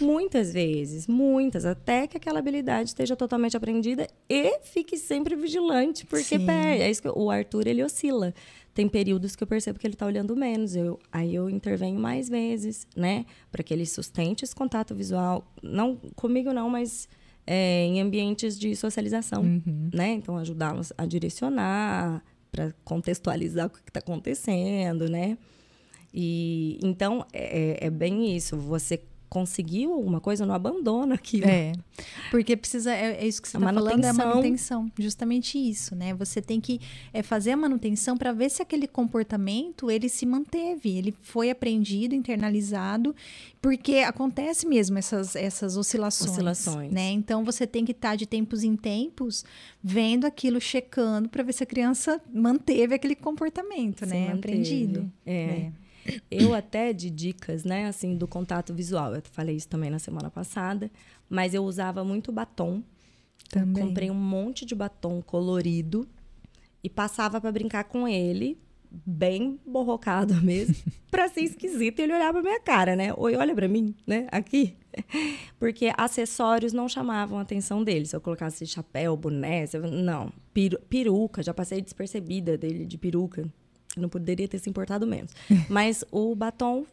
muitas 0.00 0.52
vezes, 0.52 1.06
muitas, 1.06 1.64
até 1.64 2.06
que 2.06 2.16
aquela 2.16 2.38
habilidade 2.38 2.90
esteja 2.90 3.16
totalmente 3.16 3.56
aprendida 3.56 4.06
e 4.28 4.58
fique 4.60 4.96
sempre 4.96 5.34
vigilante, 5.34 6.06
porque 6.06 6.38
perde. 6.38 6.82
É 6.82 6.90
isso 6.90 7.02
que 7.02 7.08
o 7.08 7.30
Arthur 7.30 7.66
ele 7.66 7.82
oscila. 7.82 8.34
Tem 8.72 8.88
períodos 8.88 9.34
que 9.34 9.42
eu 9.42 9.46
percebo 9.46 9.78
que 9.78 9.86
ele 9.86 9.94
está 9.94 10.06
olhando 10.06 10.36
menos, 10.36 10.76
eu, 10.76 10.98
aí 11.10 11.34
eu 11.34 11.50
intervenho 11.50 11.98
mais 11.98 12.28
vezes, 12.28 12.86
né, 12.96 13.26
para 13.50 13.62
que 13.62 13.74
ele 13.74 13.84
sustente 13.84 14.44
esse 14.44 14.54
contato 14.54 14.94
visual, 14.94 15.44
não 15.60 15.96
comigo 16.14 16.52
não, 16.52 16.70
mas 16.70 17.08
é, 17.46 17.84
em 17.86 18.00
ambientes 18.00 18.58
de 18.58 18.76
socialização, 18.76 19.42
uhum. 19.42 19.90
né? 19.92 20.12
Então 20.12 20.36
ajudá-los 20.36 20.92
a 20.96 21.04
direcionar, 21.04 22.22
para 22.50 22.74
contextualizar 22.84 23.66
o 23.66 23.70
que 23.70 23.78
está 23.88 24.00
acontecendo, 24.00 25.08
né? 25.08 25.38
E 26.12 26.78
então 26.82 27.24
é, 27.32 27.84
é, 27.84 27.86
é 27.86 27.90
bem 27.90 28.36
isso. 28.36 28.56
Você 28.56 29.00
conseguiu 29.30 29.92
alguma 29.94 30.20
coisa, 30.20 30.44
não 30.44 30.54
abandona 30.54 31.14
aquilo. 31.14 31.46
É. 31.46 31.70
Porque 32.32 32.56
precisa, 32.56 32.92
é, 32.92 33.22
é 33.22 33.26
isso 33.26 33.40
que 33.40 33.48
você 33.48 33.56
está 33.56 33.72
falando, 33.72 34.04
é 34.04 34.08
a 34.08 34.12
manutenção. 34.12 34.90
Justamente 34.98 35.56
isso, 35.56 35.94
né? 35.94 36.12
Você 36.14 36.42
tem 36.42 36.60
que 36.60 36.80
é, 37.12 37.22
fazer 37.22 37.52
a 37.52 37.56
manutenção 37.56 38.18
para 38.18 38.32
ver 38.32 38.50
se 38.50 38.60
aquele 38.60 38.88
comportamento 38.88 39.88
ele 39.88 40.08
se 40.08 40.26
manteve, 40.26 40.98
ele 40.98 41.14
foi 41.22 41.48
aprendido, 41.48 42.12
internalizado, 42.12 43.14
porque 43.62 43.98
acontece 43.98 44.66
mesmo 44.66 44.98
essas, 44.98 45.36
essas 45.36 45.76
oscilações. 45.76 46.32
Oscilações. 46.32 46.90
Né? 46.90 47.12
Então 47.12 47.44
você 47.44 47.68
tem 47.68 47.84
que 47.84 47.92
estar 47.92 48.10
tá 48.10 48.16
de 48.16 48.26
tempos 48.26 48.64
em 48.64 48.74
tempos 48.74 49.44
vendo 49.80 50.24
aquilo, 50.24 50.60
checando 50.60 51.28
para 51.28 51.44
ver 51.44 51.52
se 51.52 51.62
a 51.62 51.66
criança 51.66 52.20
manteve 52.34 52.96
aquele 52.96 53.14
comportamento, 53.14 54.00
se 54.00 54.06
né? 54.06 54.20
Manteve. 54.22 54.38
Aprendido. 54.38 55.12
É. 55.24 55.32
é. 55.32 55.72
Eu 56.30 56.54
até 56.54 56.92
de 56.92 57.10
dicas, 57.10 57.64
né, 57.64 57.86
assim, 57.86 58.16
do 58.16 58.26
contato 58.26 58.72
visual. 58.74 59.14
Eu 59.14 59.22
falei 59.32 59.56
isso 59.56 59.68
também 59.68 59.90
na 59.90 59.98
semana 59.98 60.30
passada, 60.30 60.90
mas 61.28 61.54
eu 61.54 61.64
usava 61.64 62.04
muito 62.04 62.32
batom. 62.32 62.82
Também. 63.48 63.84
comprei 63.84 64.10
um 64.10 64.14
monte 64.14 64.64
de 64.64 64.74
batom 64.74 65.20
colorido 65.22 66.06
e 66.84 66.88
passava 66.88 67.40
para 67.40 67.50
brincar 67.50 67.84
com 67.84 68.06
ele, 68.06 68.58
bem 68.90 69.58
borrocado 69.66 70.34
mesmo, 70.42 70.76
para 71.10 71.28
ser 71.28 71.42
esquisito. 71.42 71.98
E 71.98 72.02
ele 72.02 72.14
olhava 72.14 72.34
pra 72.34 72.42
minha 72.42 72.60
cara, 72.60 72.94
né? 72.94 73.12
Oi, 73.16 73.34
olha 73.36 73.54
para 73.54 73.68
mim, 73.68 73.94
né? 74.06 74.26
Aqui. 74.30 74.76
Porque 75.58 75.92
acessórios 75.96 76.72
não 76.72 76.88
chamavam 76.88 77.38
a 77.38 77.42
atenção 77.42 77.82
dele. 77.82 78.06
Se 78.06 78.14
eu 78.14 78.20
colocasse 78.20 78.66
chapéu, 78.66 79.16
boné, 79.16 79.64
não. 79.90 80.32
peruca, 80.88 81.42
já 81.42 81.54
passei 81.54 81.80
despercebida 81.80 82.56
dele 82.56 82.84
de 82.84 82.98
peruca. 82.98 83.48
Não 83.96 84.08
poderia 84.08 84.46
ter 84.46 84.58
se 84.58 84.68
importado 84.68 85.06
menos. 85.06 85.32
Mas 85.68 86.04
o 86.10 86.34
batom, 86.34 86.84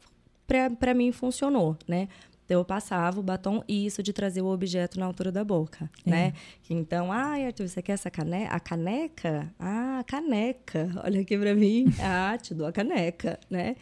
para 0.79 0.93
mim, 0.93 1.11
funcionou, 1.11 1.77
né? 1.87 2.07
Então, 2.45 2.61
eu 2.61 2.65
passava 2.65 3.19
o 3.19 3.23
batom 3.23 3.61
e 3.67 3.85
isso 3.85 4.01
de 4.01 4.13
trazer 4.13 4.41
o 4.41 4.47
objeto 4.47 4.97
na 4.97 5.05
altura 5.05 5.33
da 5.33 5.43
boca, 5.43 5.89
é. 6.05 6.09
né? 6.09 6.33
Então, 6.69 7.11
ai, 7.11 7.43
ah, 7.43 7.47
Arthur, 7.47 7.67
você 7.67 7.81
quer 7.81 7.91
essa 7.91 8.09
caneca? 8.09 8.55
A 8.55 8.59
caneca? 8.59 9.53
Ah, 9.59 9.99
a 9.99 10.03
caneca. 10.05 10.89
Olha 11.03 11.19
aqui 11.19 11.37
para 11.37 11.53
mim. 11.53 11.87
Ah, 12.01 12.37
te 12.41 12.53
dou 12.53 12.65
a 12.65 12.71
caneca, 12.71 13.37
né? 13.49 13.75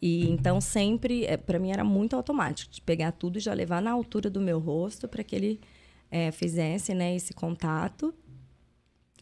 E 0.00 0.30
então 0.30 0.60
sempre, 0.60 1.24
é, 1.24 1.36
para 1.36 1.58
mim 1.58 1.72
era 1.72 1.82
muito 1.82 2.14
automático, 2.14 2.70
de 2.70 2.80
pegar 2.82 3.10
tudo 3.10 3.38
e 3.38 3.40
já 3.40 3.52
levar 3.52 3.82
na 3.82 3.90
altura 3.90 4.30
do 4.30 4.40
meu 4.40 4.60
rosto 4.60 5.08
para 5.08 5.24
que 5.24 5.34
ele 5.34 5.60
é, 6.10 6.30
fizesse, 6.30 6.94
né, 6.94 7.16
esse 7.16 7.32
contato 7.34 8.14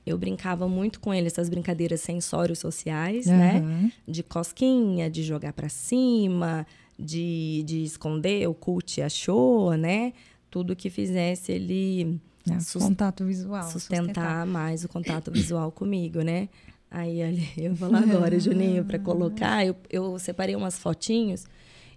eu 0.05 0.19
brincava 0.19 0.69
muito 0.69 1.01
com 1.01 1.15
ele, 1.15 1.27
essas 1.27 1.49
brincadeiras 1.49 2.01
sensórios 2.01 2.59
sociais, 2.59 3.27
uhum. 3.27 3.37
né? 3.37 3.93
De 4.07 4.23
cosquinha, 4.23 5.09
de 5.09 5.23
jogar 5.23 5.53
para 5.53 5.69
cima, 5.69 6.66
de, 6.99 7.62
de 7.65 7.83
esconder, 7.85 8.49
o 8.49 8.55
cult 8.55 9.01
achou, 9.01 9.74
né? 9.74 10.12
Tudo 10.51 10.77
que 10.77 10.91
fizesse 10.91 11.53
ele... 11.53 12.20
É, 12.51 12.79
contato 12.79 13.24
visual. 13.24 13.62
Sustentar, 13.70 14.05
sustentar, 14.05 14.47
mais 14.47 14.85
o 14.85 14.89
contato 14.89 15.31
visual 15.31 15.70
comigo, 15.70 16.23
né? 16.23 16.49
Aí 16.91 17.20
eu 17.57 17.74
vou 17.74 17.91
lá 17.91 18.01
agora, 18.03 18.39
Juninho, 18.39 18.85
para 18.85 18.99
colocar. 18.99 19.65
Eu, 19.65 19.77
eu 19.89 20.19
separei 20.19 20.57
umas 20.57 20.79
fotinhos 20.79 21.47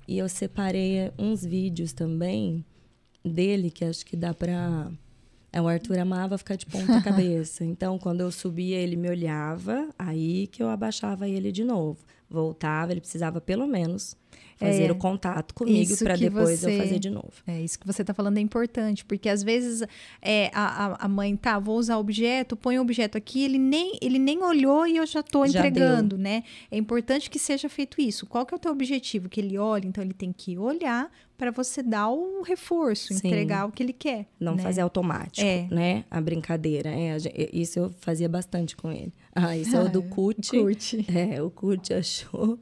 e 0.07 0.19
eu 0.19 0.29
separei 0.29 1.11
uns 1.17 1.43
vídeos 1.43 1.91
também 1.91 2.63
dele, 3.23 3.71
que 3.71 3.83
acho 3.83 4.05
que 4.05 4.15
dá 4.15 4.33
para 4.33 4.91
é, 5.55 5.61
o 5.61 5.69
Arthur 5.69 5.97
amava 5.99 6.37
ficar 6.37 6.57
de 6.57 6.65
ponta 6.65 6.99
cabeça. 7.01 7.63
Então, 7.63 7.97
quando 7.97 8.19
eu 8.19 8.29
subia, 8.29 8.77
ele 8.77 8.97
me 8.97 9.09
olhava, 9.09 9.87
aí 9.97 10.47
que 10.47 10.61
eu 10.61 10.67
abaixava 10.67 11.29
ele 11.29 11.49
de 11.49 11.63
novo. 11.63 12.03
Voltava, 12.29 12.91
ele 12.91 12.99
precisava 12.99 13.39
pelo 13.39 13.65
menos 13.65 14.17
fazer 14.57 14.85
é, 14.85 14.91
o 14.91 14.95
contato 14.95 15.53
comigo 15.53 15.97
para 15.97 16.15
depois 16.15 16.59
você, 16.59 16.75
eu 16.75 16.79
fazer 16.79 16.99
de 16.99 17.09
novo. 17.09 17.31
É 17.45 17.61
isso 17.61 17.77
que 17.77 17.85
você 17.85 18.01
está 18.01 18.13
falando 18.13 18.37
é 18.37 18.41
importante, 18.41 19.03
porque 19.03 19.29
às 19.29 19.43
vezes 19.43 19.83
é, 20.21 20.49
a, 20.53 21.05
a 21.05 21.07
mãe 21.07 21.35
tá, 21.35 21.59
vou 21.59 21.77
usar 21.77 21.97
o 21.97 21.99
objeto, 21.99 22.55
põe 22.55 22.79
o 22.79 22.81
objeto 22.81 23.17
aqui, 23.17 23.43
ele 23.43 23.57
nem 23.57 23.97
ele 24.01 24.19
nem 24.19 24.41
olhou 24.43 24.87
e 24.87 24.97
eu 24.97 25.05
já 25.05 25.19
estou 25.19 25.45
entregando, 25.45 26.17
né? 26.17 26.43
É 26.71 26.77
importante 26.77 27.29
que 27.29 27.39
seja 27.39 27.67
feito 27.67 28.01
isso. 28.01 28.25
Qual 28.25 28.45
que 28.45 28.53
é 28.53 28.57
o 28.57 28.59
teu 28.59 28.71
objetivo? 28.71 29.29
Que 29.29 29.41
ele 29.41 29.57
olhe, 29.57 29.87
então 29.87 30.03
ele 30.03 30.13
tem 30.13 30.31
que 30.31 30.57
olhar 30.57 31.11
para 31.37 31.51
você 31.51 31.83
dar 31.83 32.09
o 32.09 32.41
reforço, 32.41 33.13
Sim. 33.13 33.27
entregar 33.27 33.67
o 33.67 33.71
que 33.71 33.83
ele 33.83 33.93
quer. 33.93 34.25
Não 34.39 34.55
né? 34.55 34.63
fazer 34.63 34.81
automático, 34.81 35.45
é. 35.45 35.67
né? 35.69 36.05
A 36.09 36.21
brincadeira. 36.21 36.89
É, 36.89 37.17
isso 37.51 37.79
eu 37.79 37.93
fazia 37.99 38.29
bastante 38.29 38.75
com 38.75 38.91
ele. 38.91 39.13
Ah, 39.33 39.57
isso 39.57 39.75
é 39.75 39.81
o 39.81 39.89
do. 39.89 40.03
Cut. 40.15 41.05
É, 41.13 41.41
o 41.41 41.49
Cut 41.49 41.93
achou 41.93 42.57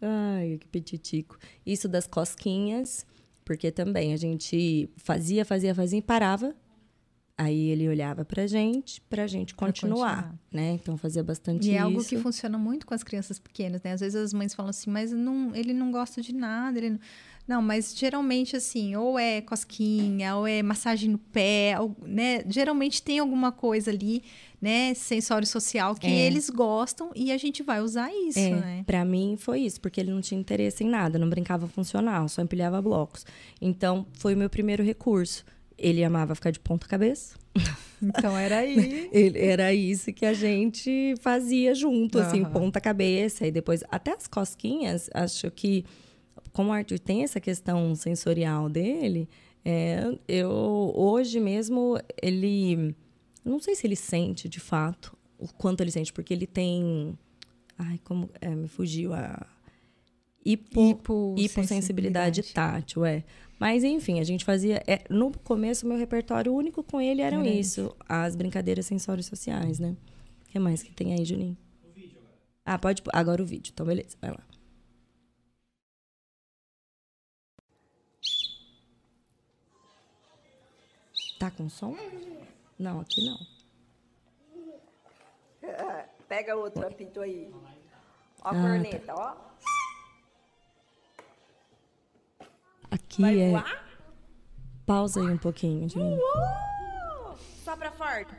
Ai, 0.00 0.58
que 0.60 0.68
petitico. 0.68 1.38
Isso 1.66 1.88
das 1.88 2.06
cosquinhas, 2.06 3.04
porque 3.44 3.70
também 3.70 4.12
a 4.12 4.16
gente 4.16 4.88
fazia, 4.96 5.44
fazia, 5.44 5.74
fazia 5.74 5.98
e 5.98 6.02
parava. 6.02 6.54
Aí 7.40 7.68
ele 7.68 7.88
olhava 7.88 8.24
pra 8.24 8.48
gente, 8.48 9.00
pra 9.02 9.28
gente 9.28 9.54
continuar, 9.54 10.24
continuar. 10.24 10.38
né? 10.52 10.72
Então 10.72 10.96
fazia 10.96 11.22
bastante 11.22 11.62
e 11.62 11.68
isso. 11.68 11.70
E 11.70 11.76
é 11.76 11.78
algo 11.78 12.04
que 12.04 12.16
funciona 12.18 12.58
muito 12.58 12.84
com 12.84 12.94
as 12.94 13.04
crianças 13.04 13.38
pequenas, 13.38 13.80
né? 13.80 13.92
Às 13.92 14.00
vezes 14.00 14.16
as 14.20 14.32
mães 14.32 14.52
falam 14.52 14.70
assim, 14.70 14.90
mas 14.90 15.12
não, 15.12 15.54
ele 15.54 15.72
não 15.72 15.92
gosta 15.92 16.20
de 16.20 16.34
nada, 16.34 16.78
ele 16.78 16.90
não... 16.90 17.00
Não, 17.48 17.62
mas 17.62 17.96
geralmente 17.96 18.54
assim, 18.54 18.94
ou 18.94 19.18
é 19.18 19.40
cosquinha, 19.40 20.36
ou 20.36 20.46
é 20.46 20.62
massagem 20.62 21.08
no 21.08 21.16
pé, 21.16 21.80
ou, 21.80 21.96
né? 22.02 22.44
Geralmente 22.46 23.02
tem 23.02 23.18
alguma 23.18 23.50
coisa 23.50 23.90
ali, 23.90 24.22
né, 24.60 24.92
sensório 24.92 25.46
social 25.46 25.94
que 25.94 26.06
é. 26.06 26.26
eles 26.26 26.50
gostam 26.50 27.10
e 27.16 27.32
a 27.32 27.38
gente 27.38 27.62
vai 27.62 27.80
usar 27.80 28.12
isso, 28.12 28.38
é. 28.38 28.50
né? 28.50 28.84
Para 28.86 29.02
mim 29.02 29.36
foi 29.38 29.60
isso, 29.60 29.80
porque 29.80 29.98
ele 29.98 30.10
não 30.10 30.20
tinha 30.20 30.38
interesse 30.38 30.84
em 30.84 30.88
nada, 30.90 31.18
não 31.18 31.30
brincava 31.30 31.66
funcional, 31.66 32.28
só 32.28 32.42
empilhava 32.42 32.82
blocos. 32.82 33.24
Então, 33.62 34.06
foi 34.12 34.34
o 34.34 34.36
meu 34.36 34.50
primeiro 34.50 34.84
recurso. 34.84 35.42
Ele 35.78 36.04
amava 36.04 36.34
ficar 36.34 36.50
de 36.50 36.60
ponta 36.60 36.86
cabeça. 36.86 37.34
Então 38.00 38.38
era 38.38 38.58
aí. 38.58 39.10
era 39.34 39.74
isso 39.74 40.12
que 40.12 40.24
a 40.24 40.32
gente 40.32 41.16
fazia 41.20 41.74
junto, 41.74 42.18
uhum. 42.18 42.24
assim, 42.24 42.44
ponta 42.44 42.80
cabeça. 42.80 43.44
E 43.44 43.50
depois, 43.50 43.82
até 43.90 44.14
as 44.14 44.28
cosquinhas, 44.28 45.10
acho 45.12 45.50
que 45.50 45.84
como 46.52 46.70
o 46.70 46.72
Arthur 46.72 46.98
tem 46.98 47.22
essa 47.22 47.40
questão 47.40 47.94
sensorial 47.94 48.68
dele, 48.68 49.28
é, 49.64 50.18
eu 50.26 50.50
hoje 50.94 51.40
mesmo 51.40 51.98
ele 52.22 52.94
não 53.44 53.60
sei 53.60 53.74
se 53.74 53.86
ele 53.86 53.96
sente 53.96 54.48
de 54.48 54.60
fato 54.60 55.16
o 55.38 55.46
quanto 55.52 55.80
ele 55.80 55.90
sente, 55.90 56.12
porque 56.12 56.32
ele 56.34 56.46
tem 56.46 57.18
ai 57.78 58.00
como 58.04 58.28
é, 58.40 58.54
me 58.54 58.68
fugiu 58.68 59.14
a 59.14 59.46
hipo, 60.44 60.80
hipo 60.80 61.34
hipossensibilidade 61.36 62.42
tátil, 62.52 63.04
é. 63.04 63.24
Mas 63.58 63.82
enfim, 63.82 64.20
a 64.20 64.24
gente 64.24 64.44
fazia 64.44 64.82
é, 64.86 65.02
no 65.10 65.32
começo 65.32 65.86
meu 65.86 65.98
repertório 65.98 66.54
único 66.54 66.82
com 66.82 67.00
ele 67.00 67.20
eram 67.22 67.44
isso, 67.44 67.94
as 68.08 68.36
brincadeiras 68.36 68.86
sensórios 68.86 69.26
sociais, 69.26 69.78
né? 69.78 69.96
O 70.46 70.50
que 70.50 70.58
mais 70.58 70.82
que 70.82 70.92
tem 70.92 71.12
aí, 71.12 71.24
Juninho? 71.24 71.56
O 71.84 71.92
vídeo 71.92 72.18
agora. 72.18 72.38
Ah, 72.64 72.78
pode 72.78 73.02
agora 73.12 73.42
o 73.42 73.46
vídeo. 73.46 73.70
Então 73.72 73.84
beleza, 73.84 74.16
vai 74.20 74.30
lá. 74.30 74.42
Tá 81.38 81.50
com 81.50 81.68
som? 81.68 81.96
Não, 82.78 83.00
aqui 83.00 83.24
não. 83.24 83.38
Pega 86.28 86.56
outro 86.56 86.86
apito 86.86 87.20
aí. 87.20 87.52
Ó 88.42 88.48
a 88.48 88.50
ah, 88.50 88.54
corneta, 88.54 88.98
tá. 89.00 89.14
ó. 89.14 89.48
Aqui 92.90 93.22
Vai 93.22 93.40
é. 93.40 93.50
Voar? 93.50 93.88
Pausa 94.86 95.20
aí 95.20 95.26
um 95.26 95.38
pouquinho 95.38 95.86
de 95.86 95.98
mim. 95.98 96.18
Sopra 97.64 97.90
forte. 97.92 98.32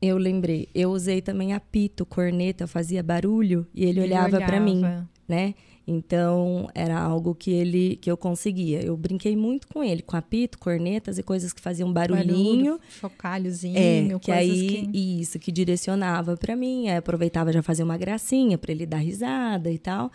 Eu 0.00 0.16
lembrei, 0.16 0.68
eu 0.74 0.90
usei 0.90 1.20
também 1.20 1.52
apito, 1.52 2.06
corneta, 2.06 2.66
fazia 2.66 3.02
barulho 3.02 3.66
e 3.74 3.84
ele, 3.84 4.00
ele 4.00 4.08
olhava, 4.08 4.36
olhava. 4.36 4.46
para 4.46 4.60
mim, 4.60 4.82
né? 5.28 5.54
Então, 5.86 6.68
era 6.74 6.98
algo 6.98 7.34
que 7.34 7.50
ele 7.50 7.96
que 7.96 8.10
eu 8.10 8.16
conseguia. 8.16 8.80
Eu 8.82 8.96
brinquei 8.96 9.36
muito 9.36 9.66
com 9.66 9.82
ele, 9.82 10.02
com 10.02 10.16
apito, 10.16 10.58
cornetas 10.58 11.18
e 11.18 11.22
coisas 11.22 11.52
que 11.52 11.60
faziam 11.60 11.92
barulhinho. 11.92 12.64
Barulho, 12.64 12.80
chocalhozinho, 12.88 14.16
é, 14.16 14.18
que 14.18 14.30
aí 14.30 14.86
que... 14.86 15.20
isso 15.20 15.38
que 15.38 15.50
direcionava 15.50 16.36
para 16.36 16.54
mim, 16.54 16.88
aí 16.88 16.96
aproveitava 16.96 17.52
já 17.52 17.62
fazer 17.62 17.82
uma 17.82 17.96
gracinha 17.96 18.56
para 18.56 18.70
ele 18.72 18.86
dar 18.86 18.98
risada 18.98 19.70
e 19.70 19.78
tal. 19.78 20.12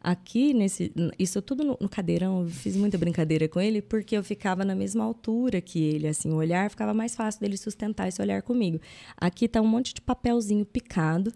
Aqui 0.00 0.54
nesse, 0.54 0.92
isso 1.18 1.42
tudo 1.42 1.64
no, 1.64 1.76
no, 1.80 1.88
cadeirão, 1.88 2.42
eu 2.42 2.48
fiz 2.48 2.76
muita 2.76 2.96
brincadeira 2.96 3.48
com 3.48 3.60
ele 3.60 3.82
porque 3.82 4.16
eu 4.16 4.22
ficava 4.22 4.64
na 4.64 4.74
mesma 4.74 5.04
altura 5.04 5.60
que 5.60 5.82
ele, 5.82 6.06
assim, 6.06 6.30
o 6.30 6.36
olhar 6.36 6.70
ficava 6.70 6.94
mais 6.94 7.16
fácil 7.16 7.40
dele 7.40 7.56
sustentar 7.56 8.06
esse 8.06 8.22
olhar 8.22 8.40
comigo. 8.42 8.80
Aqui 9.16 9.48
tá 9.48 9.60
um 9.60 9.66
monte 9.66 9.92
de 9.92 10.00
papelzinho 10.00 10.64
picado 10.64 11.32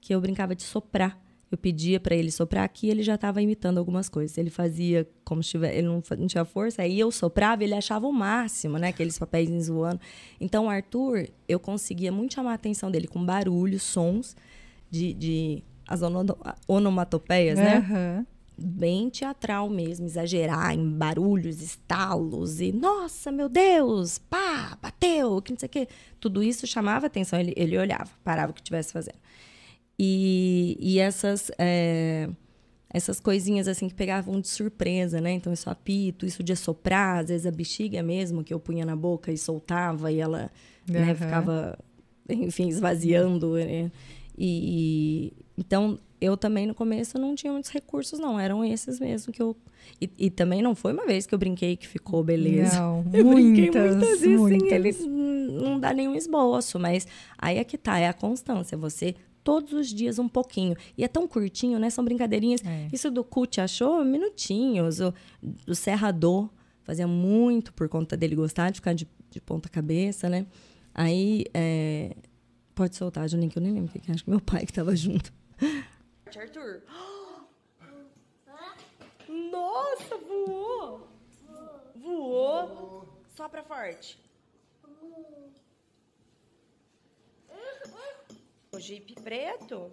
que 0.00 0.14
eu 0.14 0.20
brincava 0.20 0.54
de 0.54 0.62
soprar 0.62 1.25
eu 1.50 1.56
pedia 1.56 2.00
para 2.00 2.14
ele 2.14 2.30
soprar 2.30 2.64
aqui, 2.64 2.88
ele 2.88 3.02
já 3.02 3.14
estava 3.14 3.40
imitando 3.40 3.78
algumas 3.78 4.08
coisas. 4.08 4.36
Ele 4.36 4.50
fazia 4.50 5.08
como 5.24 5.42
se 5.42 5.50
tivesse, 5.50 5.76
ele 5.76 5.86
não, 5.86 6.02
não, 6.18 6.26
tinha 6.26 6.44
força, 6.44 6.82
aí 6.82 6.98
eu 6.98 7.10
soprava, 7.12 7.62
ele 7.62 7.74
achava 7.74 8.06
o 8.06 8.12
máximo, 8.12 8.78
né? 8.78 8.88
Aqueles 8.88 9.18
papéis 9.18 9.68
voando. 9.68 10.00
Então, 10.40 10.66
o 10.66 10.68
Arthur, 10.68 11.28
eu 11.48 11.60
conseguia 11.60 12.10
muito 12.10 12.34
chamar 12.34 12.52
a 12.52 12.54
atenção 12.54 12.90
dele 12.90 13.06
com 13.06 13.24
barulhos, 13.24 13.82
sons 13.82 14.36
de, 14.90 15.14
de 15.14 15.64
as 15.86 16.00
onomatopeias, 16.66 17.58
né? 17.58 17.78
Uhum. 17.78 18.26
Bem 18.58 19.10
teatral 19.10 19.68
mesmo, 19.68 20.06
exagerar 20.06 20.72
em 20.74 20.90
barulhos, 20.90 21.60
estalos 21.60 22.60
e 22.60 22.72
nossa, 22.72 23.30
meu 23.30 23.50
Deus, 23.50 24.18
pá, 24.18 24.78
bateu, 24.80 25.42
que 25.42 25.52
não 25.52 25.58
sei 25.58 25.66
o 25.66 25.70
quê. 25.70 25.88
Tudo 26.18 26.42
isso 26.42 26.66
chamava 26.66 27.06
atenção, 27.06 27.38
ele, 27.38 27.52
ele 27.54 27.78
olhava, 27.78 28.10
parava 28.24 28.50
o 28.50 28.54
que 28.54 28.60
estivesse 28.62 28.92
fazendo. 28.92 29.18
E, 29.98 30.76
e 30.78 30.98
essas, 30.98 31.50
é, 31.58 32.28
essas 32.90 33.18
coisinhas 33.18 33.66
assim 33.66 33.88
que 33.88 33.94
pegavam 33.94 34.40
de 34.40 34.48
surpresa, 34.48 35.20
né? 35.20 35.32
Então, 35.32 35.52
isso 35.52 35.70
apito, 35.70 36.26
isso 36.26 36.42
de 36.42 36.52
assoprar, 36.52 37.20
às 37.20 37.28
vezes 37.28 37.46
a 37.46 37.50
bexiga 37.50 38.02
mesmo, 38.02 38.44
que 38.44 38.52
eu 38.52 38.60
punha 38.60 38.84
na 38.84 38.96
boca 38.96 39.32
e 39.32 39.38
soltava 39.38 40.12
e 40.12 40.20
ela 40.20 40.50
uhum. 40.88 40.94
né, 40.94 41.14
ficava, 41.14 41.78
enfim, 42.28 42.68
esvaziando. 42.68 43.54
Né? 43.54 43.90
E, 44.36 45.32
então, 45.56 45.98
eu 46.20 46.36
também 46.36 46.66
no 46.66 46.74
começo 46.74 47.18
não 47.18 47.34
tinha 47.34 47.52
muitos 47.52 47.70
recursos, 47.70 48.18
não. 48.18 48.38
Eram 48.38 48.64
esses 48.64 49.00
mesmo 49.00 49.32
que 49.32 49.40
eu. 49.40 49.56
E, 50.00 50.10
e 50.18 50.30
também 50.30 50.62
não 50.62 50.74
foi 50.74 50.92
uma 50.92 51.06
vez 51.06 51.26
que 51.26 51.34
eu 51.34 51.38
brinquei 51.38 51.76
que 51.76 51.86
ficou 51.86 52.22
beleza. 52.22 52.80
Não, 52.80 53.04
eu 53.12 53.24
muitas, 53.24 53.44
brinquei 53.44 53.80
muitas 53.82 54.20
vezes 54.20 54.40
muitas. 54.40 54.72
ele 54.72 54.92
não 55.52 55.78
dá 55.78 55.92
nenhum 55.92 56.14
esboço. 56.14 56.78
Mas 56.78 57.06
aí 57.38 57.58
é 57.58 57.64
que 57.64 57.78
tá, 57.78 57.98
é 57.98 58.08
a 58.08 58.12
constância. 58.12 58.76
Você 58.76 59.14
todos 59.46 59.72
os 59.72 59.94
dias 59.94 60.18
um 60.18 60.28
pouquinho. 60.28 60.76
E 60.98 61.04
é 61.04 61.08
tão 61.08 61.28
curtinho, 61.28 61.78
né? 61.78 61.88
São 61.88 62.04
brincadeirinhas. 62.04 62.60
É. 62.66 62.88
Isso 62.92 63.08
do 63.12 63.22
Cut 63.22 63.60
achou 63.60 64.04
minutinhos. 64.04 64.98
O, 64.98 65.14
do 65.40 65.72
Serrador 65.72 66.50
fazia 66.82 67.06
muito 67.06 67.72
por 67.72 67.88
conta 67.88 68.16
dele 68.16 68.34
gostar 68.34 68.70
de 68.70 68.80
ficar 68.80 68.92
de, 68.92 69.06
de 69.30 69.40
ponta 69.40 69.68
cabeça, 69.68 70.28
né? 70.28 70.46
Aí, 70.92 71.44
é... 71.54 72.16
pode 72.74 72.96
soltar, 72.96 73.28
Juninho, 73.28 73.48
que 73.48 73.58
eu 73.58 73.62
nem 73.62 73.72
lembro 73.72 73.96
o 73.96 74.00
que 74.00 74.10
acho 74.10 74.24
que 74.24 74.30
meu 74.30 74.40
pai 74.40 74.64
que 74.64 74.72
estava 74.72 74.96
junto. 74.96 75.32
Arthur. 76.36 76.82
Nossa, 79.28 80.16
voou! 80.18 81.06
Voou! 81.94 83.08
Sopra 83.36 83.62
forte. 83.62 84.18
O 88.76 88.78
Jeep 88.78 89.14
preto? 89.22 89.90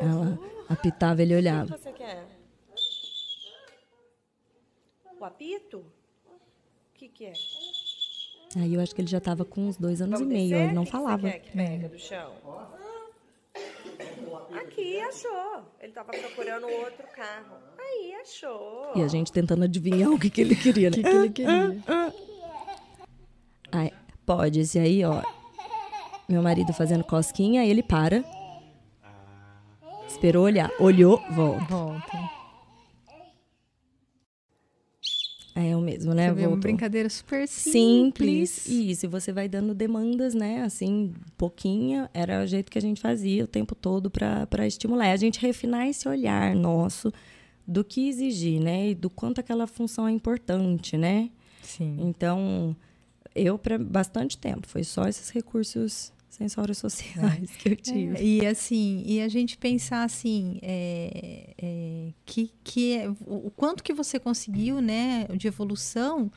Ela 0.00 0.36
apitava, 0.68 1.22
ele 1.22 1.36
olhava. 1.36 1.76
O 1.76 1.76
que 1.76 1.80
você 1.80 1.92
quer? 1.92 2.26
O 5.20 5.24
apito? 5.24 5.78
O 5.78 6.94
que, 6.94 7.08
que 7.08 7.26
é? 7.26 7.32
Aí 8.56 8.74
eu 8.74 8.80
acho 8.80 8.92
que 8.96 9.00
ele 9.00 9.06
já 9.08 9.18
estava 9.18 9.44
com 9.44 9.68
uns 9.68 9.76
dois 9.76 10.02
anos 10.02 10.18
Vamos 10.18 10.34
e 10.34 10.36
meio, 10.36 10.50
descer? 10.50 10.64
ele 10.64 10.72
não 10.72 10.84
que 10.84 10.90
falava. 10.90 11.30
Que, 11.30 11.38
que 11.38 11.56
pega 11.56 11.88
do 11.88 11.98
chão? 12.00 12.32
Aqui, 14.60 14.98
achou. 15.02 15.62
Ele 15.78 15.90
estava 15.90 16.10
procurando 16.10 16.66
outro 16.66 17.06
carro. 17.14 17.58
Aí, 17.78 18.12
achou. 18.16 18.90
E 18.96 19.02
a 19.02 19.06
gente 19.06 19.30
tentando 19.30 19.62
adivinhar 19.62 20.10
o 20.10 20.18
que, 20.18 20.28
que 20.28 20.40
ele 20.40 20.56
queria, 20.56 20.90
né? 20.90 20.96
O 20.96 21.00
que, 21.00 21.08
que 21.08 21.16
ele 21.16 21.30
queria. 21.30 22.12
Aí, 23.70 23.92
pode, 24.26 24.58
esse 24.58 24.80
aí, 24.80 25.04
ó. 25.04 25.22
Meu 26.28 26.42
marido 26.42 26.72
fazendo 26.72 27.04
cosquinha, 27.04 27.64
ele 27.64 27.82
para. 27.82 28.24
Esperou 30.08 30.44
olhar. 30.44 30.70
Olhou, 30.78 31.22
volta. 31.30 31.64
Volta. 31.66 32.44
É 35.56 35.76
o 35.76 35.80
mesmo, 35.80 36.14
né? 36.14 36.32
Você 36.32 36.46
uma 36.46 36.56
brincadeira 36.56 37.08
super 37.08 37.46
simples. 37.46 38.50
Simples. 38.50 38.66
Isso, 38.66 39.06
e 39.06 39.08
você 39.08 39.32
vai 39.32 39.48
dando 39.48 39.72
demandas, 39.72 40.34
né? 40.34 40.62
Assim, 40.62 41.12
pouquinho. 41.36 42.08
Era 42.12 42.42
o 42.42 42.46
jeito 42.46 42.72
que 42.72 42.78
a 42.78 42.82
gente 42.82 43.00
fazia 43.00 43.44
o 43.44 43.46
tempo 43.46 43.74
todo 43.74 44.10
para 44.10 44.66
estimular. 44.66 45.12
A 45.12 45.16
gente 45.16 45.38
refinar 45.40 45.86
esse 45.86 46.08
olhar 46.08 46.56
nosso 46.56 47.12
do 47.66 47.84
que 47.84 48.08
exigir, 48.08 48.60
né? 48.60 48.90
E 48.90 48.94
do 48.94 49.08
quanto 49.08 49.40
aquela 49.40 49.66
função 49.66 50.08
é 50.08 50.10
importante, 50.10 50.96
né? 50.96 51.30
Sim. 51.62 51.98
Então, 52.00 52.74
eu, 53.34 53.56
para 53.56 53.78
bastante 53.78 54.36
tempo, 54.36 54.66
foi 54.66 54.82
só 54.82 55.06
esses 55.06 55.30
recursos 55.30 56.12
sensórios 56.34 56.78
sociais 56.78 57.50
é. 57.54 57.58
que 57.58 57.68
eu 57.70 57.76
tive. 57.76 58.16
É, 58.16 58.22
e 58.22 58.46
assim, 58.46 59.02
e 59.06 59.20
a 59.20 59.28
gente 59.28 59.56
pensar 59.56 60.04
assim, 60.04 60.58
é, 60.62 61.54
é, 61.56 62.12
que, 62.26 62.52
que 62.62 62.96
é, 62.96 63.08
o 63.26 63.50
quanto 63.50 63.82
que 63.82 63.92
você 63.92 64.18
conseguiu, 64.18 64.80
né, 64.80 65.26
de 65.36 65.46
evolução 65.46 66.30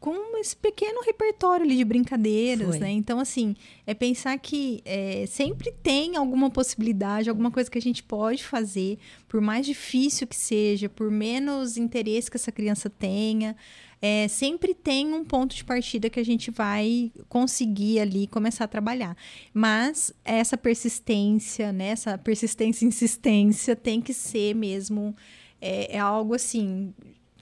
com 0.00 0.38
esse 0.38 0.54
pequeno 0.54 1.00
repertório 1.02 1.64
ali 1.64 1.76
de 1.76 1.84
brincadeiras, 1.84 2.68
Foi. 2.68 2.78
né? 2.78 2.90
Então, 2.90 3.18
assim, 3.18 3.56
é 3.86 3.94
pensar 3.94 4.38
que 4.38 4.80
é, 4.84 5.26
sempre 5.26 5.72
tem 5.82 6.16
alguma 6.16 6.50
possibilidade, 6.50 7.28
alguma 7.28 7.50
coisa 7.50 7.70
que 7.70 7.78
a 7.78 7.82
gente 7.82 8.02
pode 8.02 8.44
fazer, 8.44 8.98
por 9.28 9.40
mais 9.40 9.66
difícil 9.66 10.26
que 10.26 10.36
seja, 10.36 10.88
por 10.88 11.10
menos 11.10 11.76
interesse 11.76 12.30
que 12.30 12.36
essa 12.36 12.52
criança 12.52 12.88
tenha, 12.88 13.56
é, 14.00 14.28
sempre 14.28 14.72
tem 14.72 15.12
um 15.12 15.24
ponto 15.24 15.56
de 15.56 15.64
partida 15.64 16.08
que 16.08 16.20
a 16.20 16.24
gente 16.24 16.50
vai 16.50 17.10
conseguir 17.28 17.98
ali 17.98 18.28
começar 18.28 18.64
a 18.64 18.68
trabalhar. 18.68 19.16
Mas 19.52 20.12
essa 20.24 20.56
persistência, 20.56 21.72
né? 21.72 21.88
Essa 21.88 22.16
persistência 22.16 22.84
e 22.84 22.88
insistência 22.88 23.74
tem 23.74 24.00
que 24.00 24.14
ser 24.14 24.54
mesmo 24.54 25.16
é, 25.60 25.96
é 25.96 25.98
algo 25.98 26.34
assim 26.34 26.94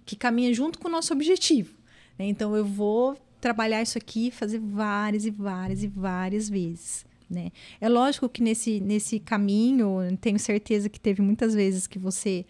que 0.06 0.16
caminha 0.16 0.54
junto 0.54 0.78
com 0.78 0.88
o 0.88 0.90
nosso 0.90 1.12
objetivo. 1.12 1.75
Né? 2.18 2.26
Então 2.26 2.56
eu 2.56 2.64
vou 2.64 3.16
trabalhar 3.40 3.82
isso 3.82 3.98
aqui, 3.98 4.30
fazer 4.30 4.58
várias 4.58 5.24
e 5.24 5.30
várias 5.30 5.82
e 5.82 5.86
várias 5.86 6.48
vezes. 6.48 7.04
Né? 7.28 7.50
É 7.80 7.88
lógico 7.88 8.28
que 8.28 8.42
nesse, 8.42 8.80
nesse 8.80 9.18
caminho, 9.18 9.98
tenho 10.20 10.38
certeza 10.38 10.88
que 10.88 11.00
teve 11.00 11.20
muitas 11.22 11.54
vezes 11.54 11.86
que 11.86 11.98
você 11.98 12.46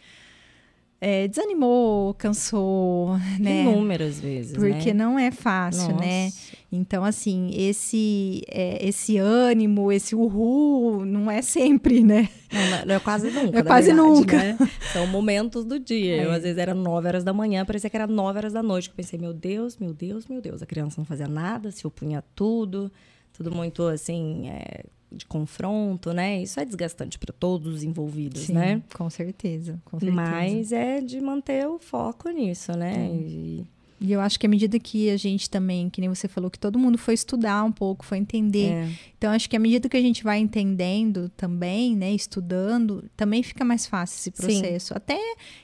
é, 1.00 1.28
desanimou, 1.28 2.14
cansou, 2.14 3.16
né? 3.38 3.62
Inúmeras 3.62 4.20
vezes, 4.20 4.56
Porque 4.56 4.92
né? 4.92 5.04
não 5.04 5.18
é 5.18 5.30
fácil, 5.30 5.96
né? 5.96 6.30
Então, 6.70 7.04
assim, 7.04 7.50
esse, 7.54 8.42
é, 8.48 8.84
esse 8.86 9.16
ânimo, 9.18 9.92
esse 9.92 10.14
uhul, 10.16 11.04
não 11.04 11.30
é 11.30 11.40
sempre, 11.40 12.02
né? 12.02 12.28
Não, 12.52 12.86
não 12.86 12.94
é 12.96 13.00
quase 13.00 13.30
nunca. 13.30 13.58
É 13.58 13.62
quase 13.62 13.92
verdade, 13.92 14.08
nunca. 14.10 14.36
né? 14.36 14.58
São 14.92 15.06
momentos 15.06 15.64
do 15.64 15.78
dia. 15.78 16.22
Eu, 16.22 16.32
É. 16.32 16.36
às 16.36 16.42
vezes, 16.42 16.58
era 16.58 16.74
9 16.74 17.06
horas 17.08 17.22
da 17.24 17.32
manhã, 17.32 17.64
parecia 17.64 17.88
que 17.88 17.96
era 17.96 18.06
9 18.06 18.38
horas 18.38 18.52
da 18.52 18.62
noite. 18.62 18.88
Eu 18.88 18.94
pensei, 18.94 19.18
meu 19.18 19.32
Deus, 19.32 19.76
meu 19.78 19.94
Deus, 19.94 20.26
meu 20.26 20.40
Deus. 20.40 20.60
A 20.62 20.66
criança 20.66 20.96
não 21.00 21.04
fazia 21.06 21.28
nada, 21.28 21.70
se 21.70 21.86
opunha 21.86 22.18
a 22.18 22.22
tudo. 22.34 22.90
Tudo 23.32 23.54
muito, 23.54 23.82
assim, 23.84 24.48
é, 24.48 24.84
de 25.12 25.24
confronto, 25.26 26.12
né? 26.12 26.42
Isso 26.42 26.58
é 26.58 26.64
desgastante 26.64 27.18
para 27.18 27.32
todos 27.32 27.74
os 27.76 27.82
envolvidos, 27.84 28.48
né? 28.48 28.82
com 28.94 29.08
certeza, 29.10 29.78
com 29.84 30.00
certeza. 30.00 30.20
Mas 30.20 30.72
é 30.72 31.00
de 31.00 31.20
manter 31.20 31.66
o 31.68 31.78
foco 31.78 32.28
nisso, 32.30 32.72
né? 32.76 33.08
E- 33.12 33.64
E 33.98 34.12
eu 34.12 34.20
acho 34.20 34.38
que 34.38 34.46
à 34.46 34.48
medida 34.48 34.78
que 34.78 35.08
a 35.08 35.16
gente 35.16 35.48
também, 35.48 35.88
que 35.88 36.00
nem 36.00 36.08
você 36.08 36.28
falou, 36.28 36.50
que 36.50 36.58
todo 36.58 36.78
mundo 36.78 36.98
foi 36.98 37.14
estudar 37.14 37.64
um 37.64 37.72
pouco, 37.72 38.04
foi 38.04 38.18
entender. 38.18 38.72
é. 38.72 38.90
Então, 39.16 39.32
acho 39.32 39.48
que 39.48 39.56
à 39.56 39.58
medida 39.58 39.88
que 39.88 39.96
a 39.96 40.00
gente 40.00 40.22
vai 40.22 40.38
entendendo 40.38 41.30
também, 41.30 41.96
né, 41.96 42.12
estudando, 42.12 43.04
também 43.16 43.42
fica 43.42 43.64
mais 43.64 43.86
fácil 43.86 44.18
esse 44.18 44.30
Sim. 44.34 44.60
processo. 44.60 44.94
Até 44.94 45.18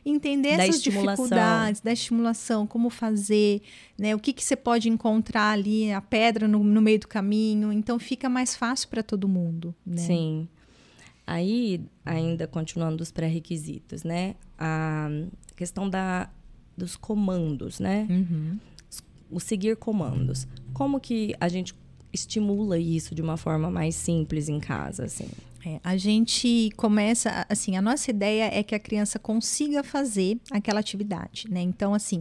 entender 0.04 0.56
Da 0.56 0.64
essas 0.64 0.82
dificuldades, 0.82 1.82
da 1.82 1.92
estimulação, 1.92 2.66
como 2.66 2.88
fazer, 2.88 3.60
né, 3.98 4.14
o 4.14 4.18
que, 4.18 4.32
que 4.32 4.42
você 4.42 4.56
pode 4.56 4.88
encontrar 4.88 5.50
ali, 5.50 5.92
a 5.92 6.00
pedra 6.00 6.48
no, 6.48 6.64
no 6.64 6.80
meio 6.80 7.00
do 7.00 7.08
caminho. 7.08 7.70
Então, 7.70 7.98
fica 7.98 8.28
mais 8.28 8.56
fácil 8.56 8.88
para 8.88 9.02
todo 9.02 9.28
mundo, 9.28 9.74
né? 9.84 9.98
Sim. 9.98 10.48
Aí, 11.26 11.80
ainda 12.04 12.46
continuando 12.46 12.96
dos 12.96 13.12
pré-requisitos, 13.12 14.02
né? 14.02 14.34
A 14.58 15.08
questão 15.54 15.88
da, 15.88 16.28
dos 16.76 16.96
comandos, 16.96 17.78
né? 17.78 18.06
Uhum. 18.08 18.58
O 19.30 19.40
seguir 19.40 19.76
comandos. 19.76 20.46
Como 20.72 21.00
que 21.00 21.34
a 21.40 21.48
gente 21.48 21.74
estimula 22.12 22.78
isso 22.78 23.14
de 23.14 23.22
uma 23.22 23.36
forma 23.36 23.70
mais 23.70 23.94
simples 23.94 24.48
em 24.48 24.60
casa, 24.60 25.04
assim? 25.04 25.28
É, 25.64 25.80
a 25.82 25.96
gente 25.96 26.70
começa, 26.76 27.46
assim, 27.48 27.76
a 27.76 27.82
nossa 27.82 28.10
ideia 28.10 28.50
é 28.52 28.62
que 28.62 28.74
a 28.74 28.80
criança 28.80 29.18
consiga 29.18 29.84
fazer 29.84 30.38
aquela 30.50 30.80
atividade, 30.80 31.46
né? 31.48 31.60
Então, 31.60 31.94
assim, 31.94 32.20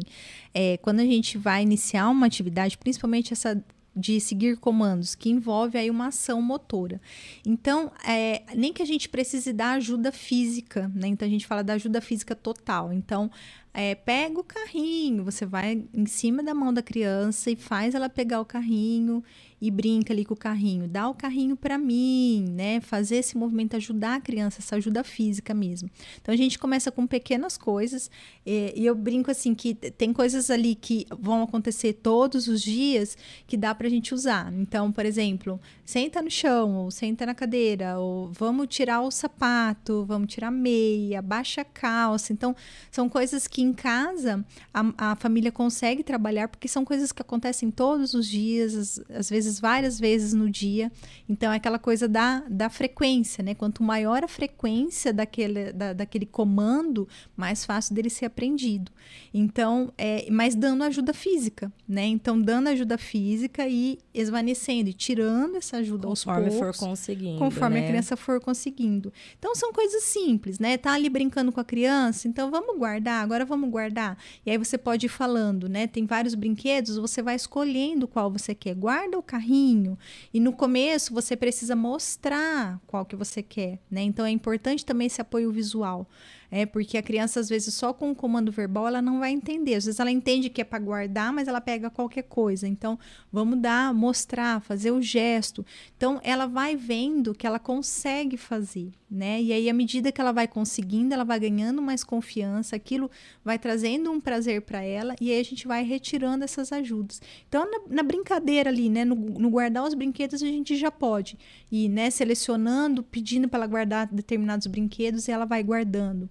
é, 0.53 0.77
quando 0.77 0.99
a 0.99 1.05
gente 1.05 1.37
vai 1.37 1.63
iniciar 1.63 2.07
uma 2.09 2.27
atividade, 2.27 2.77
principalmente 2.77 3.33
essa 3.33 3.61
de 3.95 4.19
seguir 4.19 4.57
comandos, 4.57 5.15
que 5.15 5.29
envolve 5.29 5.77
aí 5.77 5.89
uma 5.89 6.07
ação 6.07 6.41
motora. 6.41 7.01
Então, 7.45 7.91
é, 8.07 8.43
nem 8.55 8.71
que 8.71 8.81
a 8.81 8.85
gente 8.85 9.09
precise 9.09 9.51
da 9.51 9.71
ajuda 9.71 10.11
física, 10.11 10.89
né? 10.95 11.07
Então, 11.07 11.27
a 11.27 11.31
gente 11.31 11.45
fala 11.45 11.63
da 11.63 11.73
ajuda 11.73 11.99
física 11.99 12.33
total. 12.33 12.93
Então, 12.93 13.29
é, 13.73 13.95
pega 13.95 14.39
o 14.39 14.43
carrinho, 14.43 15.23
você 15.23 15.45
vai 15.45 15.83
em 15.93 16.05
cima 16.05 16.41
da 16.41 16.53
mão 16.53 16.73
da 16.73 16.81
criança 16.81 17.51
e 17.51 17.55
faz 17.55 17.93
ela 17.95 18.09
pegar 18.09 18.41
o 18.41 18.45
carrinho 18.45 19.23
e 19.61 19.69
brinca 19.69 20.11
ali 20.11 20.25
com 20.25 20.33
o 20.33 20.37
carrinho. 20.37 20.87
Dá 20.87 21.07
o 21.07 21.13
carrinho 21.13 21.55
para 21.55 21.77
mim, 21.77 22.45
né? 22.49 22.81
Fazer 22.81 23.17
esse 23.17 23.37
movimento, 23.37 23.75
ajudar 23.75 24.15
a 24.15 24.19
criança, 24.19 24.59
essa 24.59 24.75
ajuda 24.75 25.03
física 25.03 25.53
mesmo. 25.53 25.89
Então 26.19 26.33
a 26.33 26.37
gente 26.37 26.57
começa 26.57 26.91
com 26.91 27.05
pequenas 27.05 27.57
coisas 27.57 28.09
eh, 28.43 28.73
e 28.75 28.85
eu 28.85 28.95
brinco 28.95 29.29
assim 29.29 29.53
que 29.53 29.75
tem 29.75 30.11
coisas 30.11 30.49
ali 30.49 30.73
que 30.73 31.05
vão 31.19 31.43
acontecer 31.43 31.93
todos 31.93 32.47
os 32.47 32.59
dias 32.61 33.15
que 33.45 33.55
dá 33.55 33.75
pra 33.75 33.87
gente 33.87 34.15
usar. 34.15 34.51
Então, 34.53 34.91
por 34.91 35.05
exemplo, 35.05 35.59
senta 35.85 36.21
no 36.23 36.31
chão 36.31 36.77
ou 36.77 36.89
senta 36.89 37.23
na 37.25 37.35
cadeira 37.35 37.99
ou 37.99 38.31
vamos 38.31 38.67
tirar 38.67 39.01
o 39.01 39.11
sapato, 39.11 40.03
vamos 40.05 40.33
tirar 40.33 40.47
a 40.47 40.51
meia, 40.51 41.21
baixa 41.21 41.61
a 41.61 41.65
calça. 41.65 42.33
Então, 42.33 42.55
são 42.89 43.07
coisas 43.07 43.47
que 43.47 43.61
em 43.61 43.73
casa 43.73 44.43
a, 44.73 45.11
a 45.11 45.15
família 45.15 45.51
consegue 45.51 46.01
trabalhar 46.03 46.47
porque 46.47 46.67
são 46.67 46.83
coisas 46.83 47.11
que 47.11 47.21
acontecem 47.21 47.69
todos 47.69 48.15
os 48.15 48.27
dias, 48.27 48.73
às, 48.73 49.01
às 49.09 49.29
vezes 49.29 49.50
várias 49.59 49.99
vezes 49.99 50.33
no 50.33 50.49
dia. 50.49 50.91
Então 51.27 51.51
é 51.51 51.55
aquela 51.55 51.79
coisa 51.79 52.07
da, 52.07 52.43
da 52.49 52.69
frequência, 52.69 53.43
né? 53.43 53.53
Quanto 53.53 53.83
maior 53.83 54.23
a 54.23 54.27
frequência 54.27 55.13
daquele, 55.13 55.71
da, 55.71 55.93
daquele 55.93 56.25
comando, 56.25 57.07
mais 57.35 57.65
fácil 57.65 57.95
dele 57.95 58.09
ser 58.09 58.25
aprendido. 58.25 58.91
Então, 59.33 59.91
é, 59.97 60.27
mas 60.29 60.55
dando 60.55 60.83
ajuda 60.83 61.13
física, 61.13 61.71
né? 61.87 62.05
Então, 62.05 62.41
dando 62.41 62.67
ajuda 62.67 62.97
física 62.97 63.67
e 63.67 63.99
esvanecendo 64.13 64.89
e 64.89 64.93
tirando 64.93 65.55
essa 65.55 65.77
ajuda 65.77 66.07
Conforme 66.07 66.45
aos 66.45 66.53
for 66.53 66.61
poucos. 66.61 66.79
conseguindo. 66.79 67.39
Conforme 67.39 67.79
né? 67.79 67.85
a 67.85 67.89
criança 67.89 68.17
for 68.17 68.39
conseguindo. 68.39 69.11
Então 69.37 69.55
são 69.55 69.71
coisas 69.71 70.03
simples, 70.03 70.59
né? 70.59 70.77
Tá 70.77 70.93
ali 70.93 71.09
brincando 71.09 71.51
com 71.51 71.59
a 71.59 71.63
criança, 71.63 72.27
então 72.27 72.51
vamos 72.51 72.77
guardar, 72.77 73.23
agora 73.23 73.45
vamos 73.45 73.69
guardar. 73.69 74.17
E 74.45 74.51
aí 74.51 74.57
você 74.57 74.77
pode 74.77 75.05
ir 75.05 75.09
falando, 75.09 75.67
né? 75.69 75.87
Tem 75.87 76.05
vários 76.05 76.35
brinquedos, 76.35 76.97
você 76.97 77.21
vai 77.21 77.35
escolhendo 77.35 78.07
qual 78.07 78.31
você 78.31 78.53
quer. 78.53 78.75
Guarda 78.75 79.17
o 79.17 79.23
carrinho. 79.41 79.97
E 80.31 80.39
no 80.39 80.53
começo 80.53 81.13
você 81.13 81.35
precisa 81.35 81.75
mostrar 81.75 82.79
qual 82.85 83.03
que 83.03 83.15
você 83.15 83.41
quer, 83.41 83.79
né? 83.89 84.01
Então 84.03 84.25
é 84.25 84.29
importante 84.29 84.85
também 84.85 85.07
esse 85.07 85.19
apoio 85.19 85.51
visual. 85.51 86.07
É, 86.53 86.65
porque 86.65 86.97
a 86.97 87.01
criança, 87.01 87.39
às 87.39 87.47
vezes, 87.47 87.73
só 87.73 87.93
com 87.93 88.11
o 88.11 88.15
comando 88.15 88.51
verbal, 88.51 88.85
ela 88.85 89.01
não 89.01 89.19
vai 89.19 89.31
entender. 89.31 89.75
Às 89.75 89.85
vezes 89.85 90.01
ela 90.01 90.11
entende 90.11 90.49
que 90.49 90.59
é 90.59 90.65
para 90.65 90.79
guardar, 90.79 91.31
mas 91.31 91.47
ela 91.47 91.61
pega 91.61 91.89
qualquer 91.89 92.23
coisa. 92.23 92.67
Então, 92.67 92.99
vamos 93.31 93.57
dar, 93.59 93.93
mostrar, 93.93 94.59
fazer 94.59 94.91
o 94.91 95.01
gesto. 95.01 95.65
Então, 95.95 96.19
ela 96.23 96.47
vai 96.47 96.75
vendo 96.75 97.33
que 97.33 97.47
ela 97.47 97.57
consegue 97.57 98.35
fazer, 98.35 98.91
né? 99.11 99.41
E 99.41 99.51
aí, 99.51 99.69
à 99.69 99.73
medida 99.73 100.09
que 100.09 100.21
ela 100.21 100.31
vai 100.31 100.47
conseguindo, 100.47 101.13
ela 101.13 101.25
vai 101.25 101.37
ganhando 101.37 101.81
mais 101.81 102.01
confiança, 102.01 102.77
aquilo 102.77 103.11
vai 103.43 103.59
trazendo 103.59 104.09
um 104.09 104.21
prazer 104.21 104.61
para 104.61 104.81
ela, 104.81 105.15
e 105.19 105.29
aí 105.29 105.39
a 105.39 105.43
gente 105.43 105.67
vai 105.67 105.83
retirando 105.83 106.45
essas 106.45 106.71
ajudas. 106.71 107.21
Então, 107.49 107.69
na, 107.69 107.95
na 107.95 108.03
brincadeira 108.03 108.69
ali, 108.69 108.89
né? 108.89 109.03
No, 109.03 109.15
no 109.15 109.49
guardar 109.49 109.83
os 109.83 109.93
brinquedos, 109.93 110.41
a 110.41 110.45
gente 110.45 110.77
já 110.77 110.89
pode 110.89 111.37
ir, 111.69 111.89
né? 111.89 112.09
Selecionando, 112.09 113.03
pedindo 113.03 113.49
para 113.49 113.59
ela 113.59 113.67
guardar 113.67 114.07
determinados 114.07 114.65
brinquedos 114.67 115.27
e 115.27 115.31
ela 115.31 115.45
vai 115.45 115.61
guardando 115.61 116.29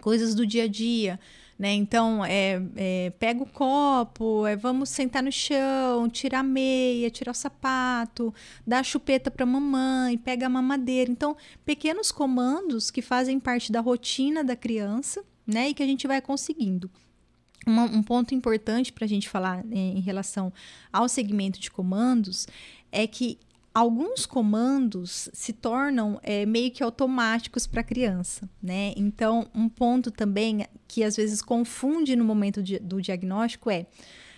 coisas 0.00 0.34
do 0.34 0.46
dia 0.46 0.64
a 0.64 0.68
dia, 0.68 1.18
né? 1.58 1.72
Então, 1.72 2.24
é, 2.24 2.60
é, 2.76 3.12
pega 3.18 3.42
o 3.42 3.46
copo, 3.46 4.46
é, 4.46 4.56
vamos 4.56 4.88
sentar 4.88 5.22
no 5.22 5.30
chão, 5.30 6.08
tirar 6.08 6.40
a 6.40 6.42
meia, 6.42 7.10
tirar 7.10 7.32
o 7.32 7.34
sapato, 7.34 8.34
dá 8.66 8.80
a 8.80 8.82
chupeta 8.82 9.30
para 9.30 9.46
mamãe, 9.46 10.18
pega 10.18 10.46
a 10.46 10.48
mamadeira. 10.48 11.10
Então, 11.10 11.36
pequenos 11.64 12.10
comandos 12.10 12.90
que 12.90 13.00
fazem 13.00 13.38
parte 13.38 13.70
da 13.70 13.80
rotina 13.80 14.42
da 14.42 14.56
criança, 14.56 15.24
né? 15.46 15.68
E 15.68 15.74
que 15.74 15.82
a 15.82 15.86
gente 15.86 16.06
vai 16.06 16.20
conseguindo. 16.20 16.90
Um 17.66 18.02
ponto 18.02 18.34
importante 18.34 18.92
para 18.92 19.06
a 19.06 19.08
gente 19.08 19.26
falar 19.26 19.64
né, 19.64 19.76
em 19.76 20.00
relação 20.00 20.52
ao 20.92 21.08
segmento 21.08 21.58
de 21.58 21.70
comandos 21.70 22.46
é 22.92 23.06
que 23.06 23.38
alguns 23.74 24.24
comandos 24.24 25.28
se 25.32 25.52
tornam 25.52 26.20
é, 26.22 26.46
meio 26.46 26.70
que 26.70 26.82
automáticos 26.82 27.66
para 27.66 27.80
a 27.80 27.84
criança, 27.84 28.48
né? 28.62 28.92
Então, 28.96 29.48
um 29.54 29.68
ponto 29.68 30.10
também 30.12 30.64
que 30.86 31.02
às 31.02 31.16
vezes 31.16 31.42
confunde 31.42 32.14
no 32.14 32.24
momento 32.24 32.62
de- 32.62 32.78
do 32.78 33.02
diagnóstico 33.02 33.68
é 33.68 33.86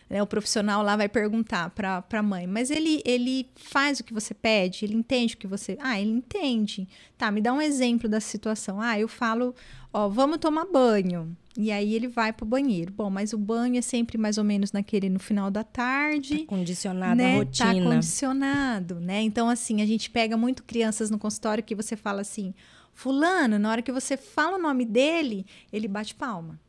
né, 0.08 0.22
o 0.22 0.26
profissional 0.26 0.82
lá 0.82 0.96
vai 0.96 1.08
perguntar 1.08 1.70
para 1.70 2.04
a 2.12 2.22
mãe, 2.22 2.46
mas 2.46 2.70
ele, 2.70 3.02
ele 3.04 3.48
faz 3.56 3.98
o 4.00 4.04
que 4.04 4.14
você 4.14 4.32
pede? 4.32 4.84
Ele 4.84 4.94
entende 4.94 5.34
o 5.34 5.36
que 5.38 5.46
você. 5.46 5.76
Ah, 5.80 6.00
ele 6.00 6.10
entende. 6.10 6.88
Tá, 7.18 7.30
me 7.30 7.40
dá 7.40 7.52
um 7.52 7.60
exemplo 7.60 8.08
da 8.08 8.20
situação. 8.20 8.80
Ah, 8.80 8.98
eu 8.98 9.08
falo, 9.08 9.54
ó, 9.92 10.08
vamos 10.08 10.38
tomar 10.38 10.64
banho. 10.66 11.36
E 11.58 11.72
aí 11.72 11.94
ele 11.94 12.06
vai 12.06 12.32
para 12.32 12.44
o 12.44 12.46
banheiro. 12.46 12.92
Bom, 12.92 13.08
mas 13.08 13.32
o 13.32 13.38
banho 13.38 13.78
é 13.78 13.80
sempre 13.82 14.18
mais 14.18 14.36
ou 14.38 14.44
menos 14.44 14.70
naquele 14.72 15.08
no 15.08 15.18
final 15.18 15.50
da 15.50 15.64
tarde 15.64 16.44
Condicionada 16.44 17.14
né, 17.14 17.40
à 17.40 17.44
Tá 17.46 17.64
rotina. 17.72 17.90
condicionado, 17.94 19.00
né? 19.00 19.22
Então, 19.22 19.48
assim, 19.48 19.80
a 19.80 19.86
gente 19.86 20.10
pega 20.10 20.36
muito 20.36 20.62
crianças 20.62 21.10
no 21.10 21.18
consultório 21.18 21.64
que 21.64 21.74
você 21.74 21.96
fala 21.96 22.20
assim, 22.20 22.54
fulano, 22.92 23.58
na 23.58 23.70
hora 23.70 23.82
que 23.82 23.90
você 23.90 24.16
fala 24.16 24.58
o 24.58 24.60
nome 24.62 24.84
dele, 24.84 25.46
ele 25.72 25.88
bate 25.88 26.14
palma. 26.14 26.60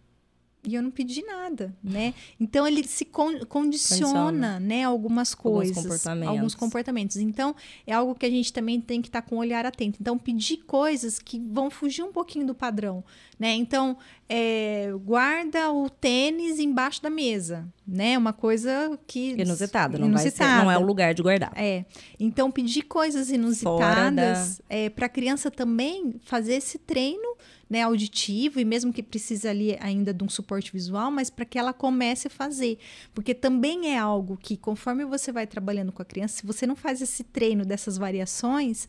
E 0.67 0.75
eu 0.75 0.83
não 0.83 0.91
pedi 0.91 1.23
nada, 1.23 1.73
né? 1.81 2.13
Então 2.37 2.67
ele 2.67 2.83
se 2.85 3.05
con 3.05 3.39
condiciona, 3.45 4.13
Condiciona. 4.25 4.59
né, 4.59 4.83
algumas 4.83 5.33
coisas, 5.33 5.77
comportamentos. 5.77 6.29
alguns 6.29 6.55
comportamentos. 6.55 7.17
Então 7.17 7.55
é 7.85 7.93
algo 7.93 8.13
que 8.13 8.25
a 8.25 8.29
gente 8.29 8.51
também 8.51 8.81
tem 8.81 9.01
que 9.01 9.07
estar 9.07 9.21
com 9.21 9.37
o 9.37 9.39
olhar 9.39 9.65
atento. 9.65 9.97
Então 10.01 10.17
pedir 10.17 10.57
coisas 10.57 11.19
que 11.19 11.39
vão 11.39 11.69
fugir 11.69 12.03
um 12.03 12.11
pouquinho 12.11 12.45
do 12.45 12.53
padrão, 12.53 13.01
né? 13.39 13.53
Então 13.55 13.97
é, 14.29 14.91
guarda 15.05 15.71
o 15.71 15.89
tênis 15.89 16.59
embaixo 16.59 17.01
da 17.01 17.09
mesa, 17.09 17.65
né? 17.87 18.17
Uma 18.17 18.33
coisa 18.33 18.99
que 19.07 19.31
Inusitada, 19.31 19.97
não 19.97 20.11
vai 20.11 20.29
ser, 20.29 20.43
não 20.43 20.71
é 20.71 20.77
o 20.77 20.81
lugar 20.81 21.13
de 21.13 21.21
guardar. 21.21 21.51
é. 21.55 21.85
Então, 22.19 22.51
pedir 22.51 22.83
coisas 22.83 23.31
inusitadas 23.31 24.61
é, 24.69 24.89
para 24.89 25.05
a 25.05 25.09
criança 25.09 25.49
também 25.49 26.19
fazer 26.23 26.55
esse 26.55 26.77
treino 26.77 27.37
né, 27.69 27.81
auditivo 27.81 28.59
e 28.59 28.65
mesmo 28.65 28.93
que 28.93 29.03
precise 29.03 29.47
ali 29.47 29.77
ainda 29.79 30.13
de 30.13 30.23
um 30.23 30.29
suporte 30.29 30.71
visual, 30.71 31.11
mas 31.11 31.29
para 31.29 31.45
que 31.45 31.57
ela 31.57 31.73
comece 31.73 32.27
a 32.27 32.31
fazer. 32.31 32.77
Porque 33.13 33.33
também 33.33 33.93
é 33.93 33.97
algo 33.97 34.37
que, 34.37 34.57
conforme 34.57 35.05
você 35.05 35.31
vai 35.31 35.45
trabalhando 35.45 35.91
com 35.91 36.01
a 36.01 36.05
criança, 36.05 36.37
se 36.37 36.45
você 36.45 36.65
não 36.65 36.75
faz 36.75 37.01
esse 37.01 37.23
treino 37.23 37.65
dessas 37.65 37.97
variações, 37.97 38.87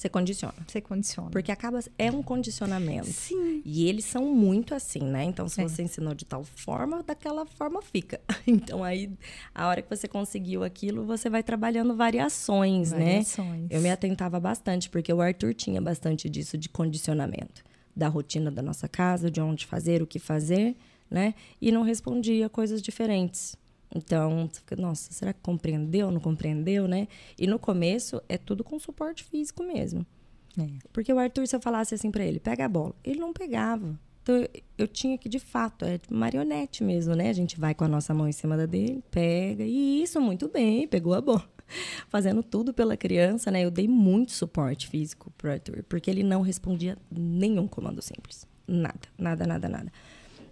Você 0.00 0.08
condiciona. 0.08 0.54
você 0.66 0.80
condiciona. 0.80 1.28
Porque 1.30 1.52
acaba 1.52 1.78
é 1.98 2.10
um 2.10 2.22
condicionamento. 2.22 3.06
Sim. 3.12 3.60
E 3.66 3.86
eles 3.86 4.06
são 4.06 4.24
muito 4.34 4.74
assim, 4.74 5.02
né? 5.02 5.24
Então, 5.24 5.46
se 5.46 5.60
É. 5.60 5.68
você 5.68 5.82
ensinou 5.82 6.14
de 6.14 6.24
tal 6.24 6.42
forma, 6.42 7.02
daquela 7.02 7.44
forma 7.44 7.82
fica. 7.82 8.18
Então, 8.46 8.82
aí, 8.82 9.10
a 9.54 9.68
hora 9.68 9.82
que 9.82 9.94
você 9.94 10.08
conseguiu 10.08 10.64
aquilo, 10.64 11.04
você 11.04 11.28
vai 11.28 11.42
trabalhando 11.42 11.94
variações, 11.94 12.92
né? 12.92 12.98
Variações. 13.20 13.66
Eu 13.70 13.82
me 13.82 13.90
atentava 13.90 14.40
bastante, 14.40 14.88
porque 14.88 15.12
o 15.12 15.20
Arthur 15.20 15.52
tinha 15.52 15.82
bastante 15.82 16.30
disso 16.30 16.56
de 16.56 16.70
condicionamento. 16.70 17.62
Da 17.94 18.08
rotina 18.08 18.50
da 18.50 18.62
nossa 18.62 18.88
casa, 18.88 19.30
de 19.30 19.38
onde 19.38 19.66
fazer, 19.66 20.00
o 20.00 20.06
que 20.06 20.18
fazer, 20.18 20.76
né? 21.10 21.34
E 21.60 21.70
não 21.70 21.82
respondia 21.82 22.48
coisas 22.48 22.80
diferentes. 22.80 23.54
Então, 23.94 24.48
você 24.50 24.60
fica, 24.60 24.76
nossa, 24.76 25.12
será 25.12 25.32
que 25.32 25.40
compreendeu, 25.40 26.10
não 26.10 26.20
compreendeu, 26.20 26.86
né? 26.86 27.08
E 27.38 27.46
no 27.46 27.58
começo, 27.58 28.22
é 28.28 28.38
tudo 28.38 28.62
com 28.62 28.78
suporte 28.78 29.24
físico 29.24 29.62
mesmo. 29.64 30.06
É. 30.58 30.66
Porque 30.92 31.12
o 31.12 31.18
Arthur, 31.18 31.46
se 31.46 31.56
eu 31.56 31.60
falasse 31.60 31.94
assim 31.94 32.10
pra 32.10 32.24
ele, 32.24 32.40
pega 32.40 32.64
a 32.64 32.68
bola, 32.68 32.94
ele 33.04 33.18
não 33.18 33.32
pegava. 33.32 33.98
Então 34.22 34.36
eu, 34.36 34.48
eu 34.78 34.88
tinha 34.88 35.16
que, 35.18 35.28
de 35.28 35.38
fato, 35.38 35.84
é 35.84 35.98
marionete 36.10 36.84
mesmo, 36.84 37.14
né? 37.14 37.30
A 37.30 37.32
gente 37.32 37.58
vai 37.58 37.74
com 37.74 37.84
a 37.84 37.88
nossa 37.88 38.14
mão 38.14 38.28
em 38.28 38.32
cima 38.32 38.56
da 38.56 38.66
dele, 38.66 39.02
pega, 39.10 39.64
e 39.64 40.02
isso, 40.02 40.20
muito 40.20 40.48
bem, 40.48 40.86
pegou 40.86 41.14
a 41.14 41.20
bola. 41.20 41.48
Fazendo 42.08 42.42
tudo 42.42 42.74
pela 42.74 42.96
criança, 42.96 43.50
né? 43.50 43.64
Eu 43.64 43.70
dei 43.70 43.88
muito 43.88 44.32
suporte 44.32 44.88
físico 44.88 45.32
pro 45.36 45.50
Arthur, 45.50 45.84
porque 45.88 46.10
ele 46.10 46.22
não 46.22 46.42
respondia 46.42 46.96
nenhum 47.10 47.66
comando 47.66 48.02
simples. 48.02 48.46
Nada, 48.66 49.08
nada, 49.18 49.46
nada, 49.46 49.68
nada. 49.68 49.92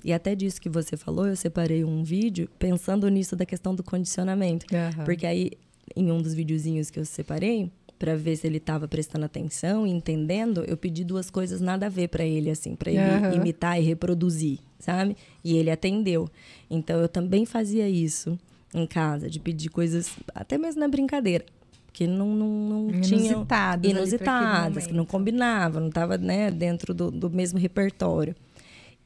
E 0.04 0.12
até 0.12 0.34
disso 0.34 0.60
que 0.60 0.68
você 0.68 0.96
falou, 0.96 1.26
eu 1.26 1.36
separei 1.36 1.84
um 1.84 2.02
vídeo 2.02 2.48
pensando 2.58 3.08
nisso 3.08 3.34
da 3.34 3.44
questão 3.44 3.74
do 3.74 3.82
condicionamento. 3.82 4.66
Aham. 4.74 5.04
Porque 5.04 5.26
aí, 5.26 5.52
em 5.96 6.10
um 6.10 6.20
dos 6.20 6.34
videozinhos 6.34 6.90
que 6.90 6.98
eu 6.98 7.04
separei, 7.04 7.70
pra 7.98 8.14
ver 8.14 8.36
se 8.36 8.46
ele 8.46 8.60
tava 8.60 8.86
prestando 8.86 9.24
atenção 9.24 9.86
e 9.86 9.90
entendendo, 9.90 10.64
eu 10.66 10.76
pedi 10.76 11.04
duas 11.04 11.30
coisas 11.30 11.60
nada 11.60 11.86
a 11.86 11.88
ver 11.88 12.08
pra 12.08 12.24
ele, 12.24 12.48
assim, 12.48 12.76
pra 12.76 12.90
ele 12.90 13.00
Aham. 13.00 13.34
imitar 13.34 13.80
e 13.80 13.84
reproduzir, 13.84 14.60
sabe? 14.78 15.16
E 15.42 15.56
ele 15.56 15.70
atendeu. 15.70 16.28
Então, 16.70 17.00
eu 17.00 17.08
também 17.08 17.44
fazia 17.44 17.88
isso 17.88 18.38
em 18.72 18.86
casa, 18.86 19.28
de 19.28 19.40
pedir 19.40 19.70
coisas, 19.70 20.10
até 20.34 20.56
mesmo 20.56 20.80
na 20.80 20.88
brincadeira. 20.88 21.44
Que 21.92 22.06
não, 22.06 22.28
não, 22.28 22.48
não 22.48 23.00
tinham 23.00 23.40
Inusitadas 23.40 23.78
aquele 23.80 23.98
inusitadas, 23.98 24.86
que 24.86 24.94
não 24.94 25.04
combinavam, 25.04 25.80
não 25.80 25.88
estava 25.88 26.16
né, 26.16 26.50
dentro 26.50 26.94
do, 26.94 27.10
do 27.10 27.28
mesmo 27.28 27.58
repertório. 27.58 28.36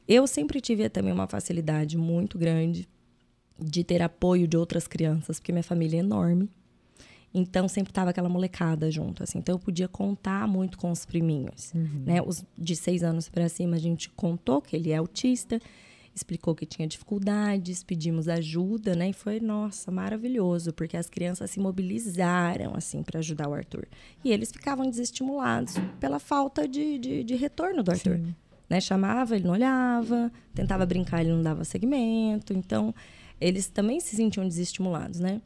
Eu 0.07 0.27
sempre 0.27 0.59
tive 0.59 0.89
também 0.89 1.13
uma 1.13 1.27
facilidade 1.27 1.97
muito 1.97 2.37
grande 2.37 2.87
de 3.59 3.83
ter 3.83 4.01
apoio 4.01 4.47
de 4.47 4.57
outras 4.57 4.87
crianças, 4.87 5.39
porque 5.39 5.51
minha 5.51 5.63
família 5.63 5.97
é 5.97 5.99
enorme. 5.99 6.49
Então 7.33 7.67
sempre 7.67 7.91
tava 7.91 8.11
aquela 8.11 8.29
molecada 8.29 8.91
junto, 8.91 9.23
assim. 9.23 9.39
Então 9.39 9.55
eu 9.55 9.59
podia 9.59 9.87
contar 9.87 10.47
muito 10.47 10.77
com 10.77 10.91
os 10.91 11.03
priminhos, 11.05 11.73
né? 12.05 12.21
Os 12.21 12.45
de 12.57 12.75
seis 12.75 13.01
anos 13.01 13.27
para 13.27 13.49
cima 13.49 13.75
a 13.75 13.79
gente 13.79 14.09
contou 14.11 14.61
que 14.61 14.75
ele 14.75 14.91
é 14.91 14.97
autista, 14.97 15.59
explicou 16.13 16.53
que 16.53 16.63
tinha 16.63 16.87
dificuldades, 16.87 17.83
pedimos 17.83 18.27
ajuda, 18.27 18.95
né? 18.95 19.09
E 19.09 19.13
foi 19.13 19.39
nossa 19.39 19.89
maravilhoso, 19.89 20.71
porque 20.73 20.95
as 20.95 21.09
crianças 21.09 21.49
se 21.49 21.59
mobilizaram 21.59 22.75
assim 22.75 23.01
para 23.01 23.17
ajudar 23.17 23.49
o 23.49 23.53
Arthur 23.53 23.87
e 24.23 24.31
eles 24.31 24.51
ficavam 24.51 24.87
desestimulados 24.87 25.73
pela 25.99 26.19
falta 26.19 26.67
de, 26.67 26.99
de, 26.99 27.23
de 27.23 27.35
retorno 27.35 27.81
do 27.81 27.89
Arthur. 27.89 28.17
Sim. 28.17 28.35
Né? 28.69 28.79
Chamava, 28.81 29.35
ele 29.35 29.45
não 29.45 29.53
olhava, 29.53 30.31
tentava 30.53 30.85
brincar, 30.85 31.21
ele 31.21 31.31
não 31.31 31.41
dava 31.41 31.63
segmento. 31.63 32.53
Então, 32.53 32.93
eles 33.39 33.67
também 33.67 33.99
se 33.99 34.15
sentiam 34.15 34.47
desestimulados, 34.47 35.19
né? 35.19 35.41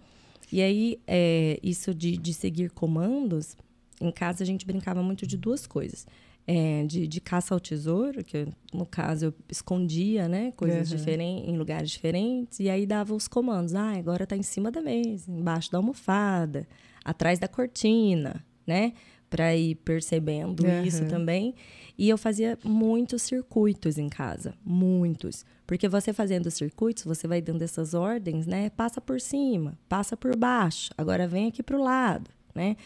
E 0.51 0.61
aí, 0.61 0.99
é, 1.05 1.59
isso 1.61 1.93
de, 1.93 2.15
de 2.17 2.33
seguir 2.33 2.69
comandos, 2.71 3.57
em 3.99 4.11
casa 4.11 4.43
a 4.43 4.45
gente 4.47 4.65
brincava 4.65 5.01
muito 5.03 5.25
de 5.27 5.35
duas 5.37 5.67
coisas. 5.67 6.05
É, 6.49 6.85
de, 6.85 7.05
de 7.09 7.19
caça 7.19 7.53
ao 7.53 7.59
tesouro, 7.59 8.23
que 8.23 8.37
eu, 8.37 8.47
no 8.73 8.85
caso 8.85 9.25
eu 9.25 9.33
escondia, 9.49 10.29
né? 10.29 10.53
Coisas 10.55 10.89
Uhum. 10.89 10.95
diferentes, 10.97 11.49
em 11.49 11.57
lugares 11.57 11.89
diferentes, 11.91 12.61
e 12.61 12.69
aí 12.69 12.85
dava 12.85 13.13
os 13.13 13.27
comandos. 13.27 13.75
Ah, 13.75 13.91
agora 13.97 14.25
tá 14.25 14.37
em 14.37 14.43
cima 14.43 14.71
da 14.71 14.79
mesa, 14.81 15.29
embaixo 15.29 15.69
da 15.69 15.77
almofada, 15.79 16.65
atrás 17.03 17.37
da 17.39 17.49
cortina, 17.49 18.45
né? 18.65 18.93
Para 19.29 19.53
ir 19.57 19.75
percebendo 19.75 20.65
isso 20.85 21.03
Uhum. 21.03 21.09
também. 21.09 21.53
E 21.97 22.07
eu 22.07 22.17
fazia 22.17 22.57
muitos 22.63 23.23
circuitos 23.23 23.97
em 23.97 24.07
casa, 24.07 24.53
muitos. 24.63 25.43
Porque 25.65 25.89
você 25.89 26.13
fazendo 26.13 26.51
circuitos, 26.51 27.03
você 27.03 27.27
vai 27.27 27.41
dando 27.41 27.63
essas 27.63 27.93
ordens, 27.93 28.45
né? 28.45 28.69
Passa 28.69 29.01
por 29.01 29.19
cima, 29.19 29.77
passa 29.89 30.15
por 30.15 30.35
baixo, 30.35 30.91
agora 30.97 31.27
vem 31.27 31.47
aqui 31.47 31.63
para 31.63 31.77
o 31.77 31.83
lado, 31.83 32.29
né? 32.53 32.77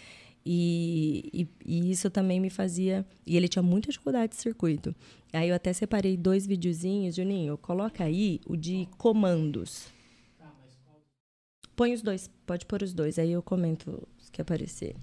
E, 0.46 1.30
e, 1.34 1.48
e 1.66 1.92
isso 1.92 2.10
também 2.10 2.40
me 2.40 2.50
fazia. 2.50 3.06
E 3.28 3.36
ele 3.36 3.48
tinha 3.48 3.62
muita 3.62 3.90
dificuldade 3.90 4.32
de 4.32 4.38
circuito. 4.38 4.96
Aí 5.34 5.50
eu 5.50 5.56
até 5.56 5.72
separei 5.74 6.18
dois 6.18 6.48
videozinhos, 6.48 7.16
Juninho. 7.16 7.58
Coloca 7.58 8.04
aí 8.04 8.40
o 8.48 8.56
de 8.56 8.88
comandos. 8.98 9.88
Põe 11.76 11.94
os 11.94 12.02
dois, 12.02 12.30
pode 12.46 12.66
pôr 12.66 12.84
os 12.84 12.94
dois, 12.94 13.18
aí 13.18 13.32
eu 13.32 13.42
comento 13.42 14.08
os 14.20 14.30
que 14.30 14.42
aparecer. 14.42 14.96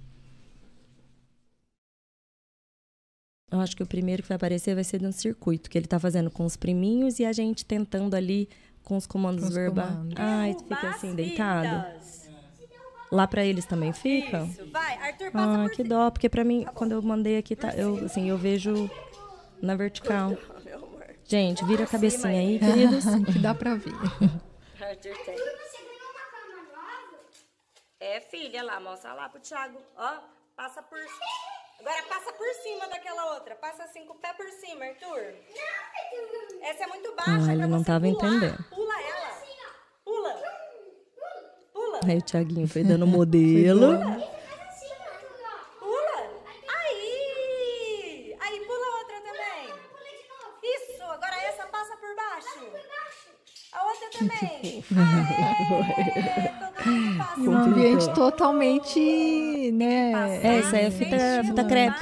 Eu 3.50 3.60
acho 3.60 3.76
que 3.76 3.82
o 3.82 3.86
primeiro 3.86 4.22
que 4.22 4.28
vai 4.28 4.36
aparecer 4.36 4.74
vai 4.74 4.84
ser 4.84 4.98
de 4.98 5.06
um 5.06 5.12
circuito 5.12 5.70
que 5.70 5.78
ele 5.78 5.86
tá 5.86 5.98
fazendo 5.98 6.30
com 6.30 6.44
os 6.44 6.56
priminhos 6.56 7.18
e 7.18 7.24
a 7.24 7.32
gente 7.32 7.64
tentando 7.64 8.14
ali 8.14 8.48
com 8.84 8.96
os 8.96 9.06
comandos 9.06 9.44
Com 9.44 9.48
os 9.48 9.54
verbais. 9.54 9.90
Ai, 10.16 10.54
tu 10.54 10.64
fica 10.64 10.90
assim, 10.90 11.14
deitado. 11.14 11.98
Lá 13.10 13.26
pra 13.26 13.42
eles 13.42 13.64
também 13.64 13.90
fica? 13.92 14.42
Isso, 14.42 14.70
vai. 14.70 14.96
Arthur, 14.98 15.30
passa 15.30 15.54
Ah, 15.54 15.62
por 15.62 15.72
que 15.72 15.82
dó, 15.82 16.10
porque 16.10 16.28
pra 16.28 16.44
mim, 16.44 16.66
quando 16.74 16.92
eu 16.92 17.00
mandei 17.00 17.38
aqui, 17.38 17.56
tá, 17.56 17.74
eu, 17.74 18.04
assim, 18.04 18.28
eu 18.28 18.36
vejo 18.36 18.90
na 19.62 19.74
vertical. 19.74 20.36
Meu 20.62 20.76
amor. 20.76 21.06
Gente, 21.24 21.64
vira 21.64 21.84
a 21.84 21.86
cabecinha 21.86 22.38
aí, 22.38 22.58
queridos. 22.58 23.04
que 23.32 23.38
dá 23.38 23.54
pra 23.54 23.74
ver. 23.76 23.94
Arthur 24.78 25.16
tem. 25.24 25.36
É, 28.00 28.20
filha, 28.20 28.62
lá, 28.62 28.78
mostra 28.78 29.12
lá 29.14 29.28
pro 29.28 29.40
Thiago. 29.40 29.78
Ó, 29.96 30.18
passa 30.54 30.82
por... 30.82 30.98
Agora 31.80 32.02
passa 32.04 32.32
por 32.32 32.46
cima 32.62 32.88
daquela 32.88 33.34
outra. 33.34 33.54
Passa 33.56 33.84
assim 33.84 34.04
com 34.04 34.14
o 34.14 34.18
pé 34.18 34.32
por 34.34 34.48
cima, 34.50 34.84
Arthur. 34.84 35.34
Essa 36.62 36.84
é 36.84 36.86
muito 36.88 37.14
baixa, 37.14 37.30
Ah, 37.46 37.50
é 37.50 37.54
ele 37.54 37.66
não 37.66 37.82
tava 37.84 38.00
pular. 38.06 38.12
entendendo. 38.34 38.64
Pula 38.68 39.00
ela. 39.00 39.42
Pula. 40.04 40.42
Pula. 41.72 42.00
Aí 42.06 42.18
o 42.18 42.22
Thiaguinho 42.22 42.68
foi 42.68 42.82
dando 42.84 43.06
modelo. 43.06 43.98
Pula. 45.78 46.42
Aí. 46.68 48.36
Aí, 48.40 48.60
pula 48.66 48.96
outra 48.98 49.20
também. 49.20 49.74
Isso, 50.62 51.02
agora 51.04 51.36
essa 51.42 51.66
passa 51.66 51.96
por 51.96 52.14
baixo. 52.16 52.72
A 53.78 53.84
outra 53.84 54.10
também. 54.18 54.84
Aê, 54.90 56.48
todo 56.58 56.90
mundo 56.90 57.18
passa. 57.18 57.40
E 57.40 57.48
um 57.48 57.56
ambiente 57.56 58.12
totalmente, 58.14 59.72
né? 59.72 60.40
É, 60.42 60.58
essa 60.58 60.76
aí 60.76 60.84
é 60.86 60.90
fita, 60.90 61.16
fita 61.44 61.64
crepe. 61.64 61.98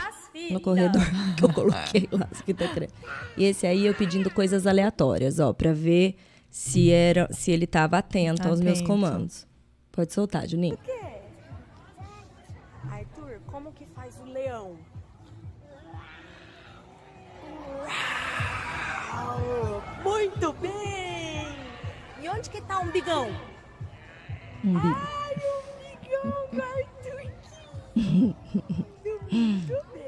No 0.50 0.60
corredor 0.60 1.02
que 1.36 1.44
eu 1.44 1.52
coloquei 1.52 2.08
lá, 2.12 2.28
as 2.30 2.40
fita 2.40 2.66
crepe. 2.68 2.94
E 3.36 3.44
esse 3.44 3.66
aí 3.66 3.84
eu 3.86 3.94
pedindo 3.94 4.30
coisas 4.30 4.66
aleatórias, 4.66 5.38
ó, 5.38 5.52
pra 5.52 5.72
ver 5.72 6.16
se, 6.50 6.90
era, 6.90 7.28
se 7.32 7.50
ele 7.50 7.66
tava 7.66 7.98
atento 7.98 8.46
aos 8.48 8.60
meus 8.60 8.78
Atento. 8.78 8.88
comandos. 8.90 9.46
Pode 9.92 10.12
soltar, 10.12 10.46
Juninho. 10.46 10.78
Arthur, 12.90 13.40
como 13.46 13.72
que 13.72 13.86
faz 13.94 14.18
o 14.20 14.24
leão? 14.24 14.76
Uau, 19.12 19.82
Muito 20.04 20.52
bem! 20.54 20.95
Onde 22.36 22.50
que 22.50 22.60
tá 22.60 22.80
o 22.80 22.82
umbigão? 22.82 23.30
Um 24.62 24.74
bico. 24.74 25.08
Ai, 25.16 25.34
o 25.40 26.28
umbigão 26.48 26.86
lindo, 27.94 28.36
Muito 29.32 29.86
bem! 29.94 30.06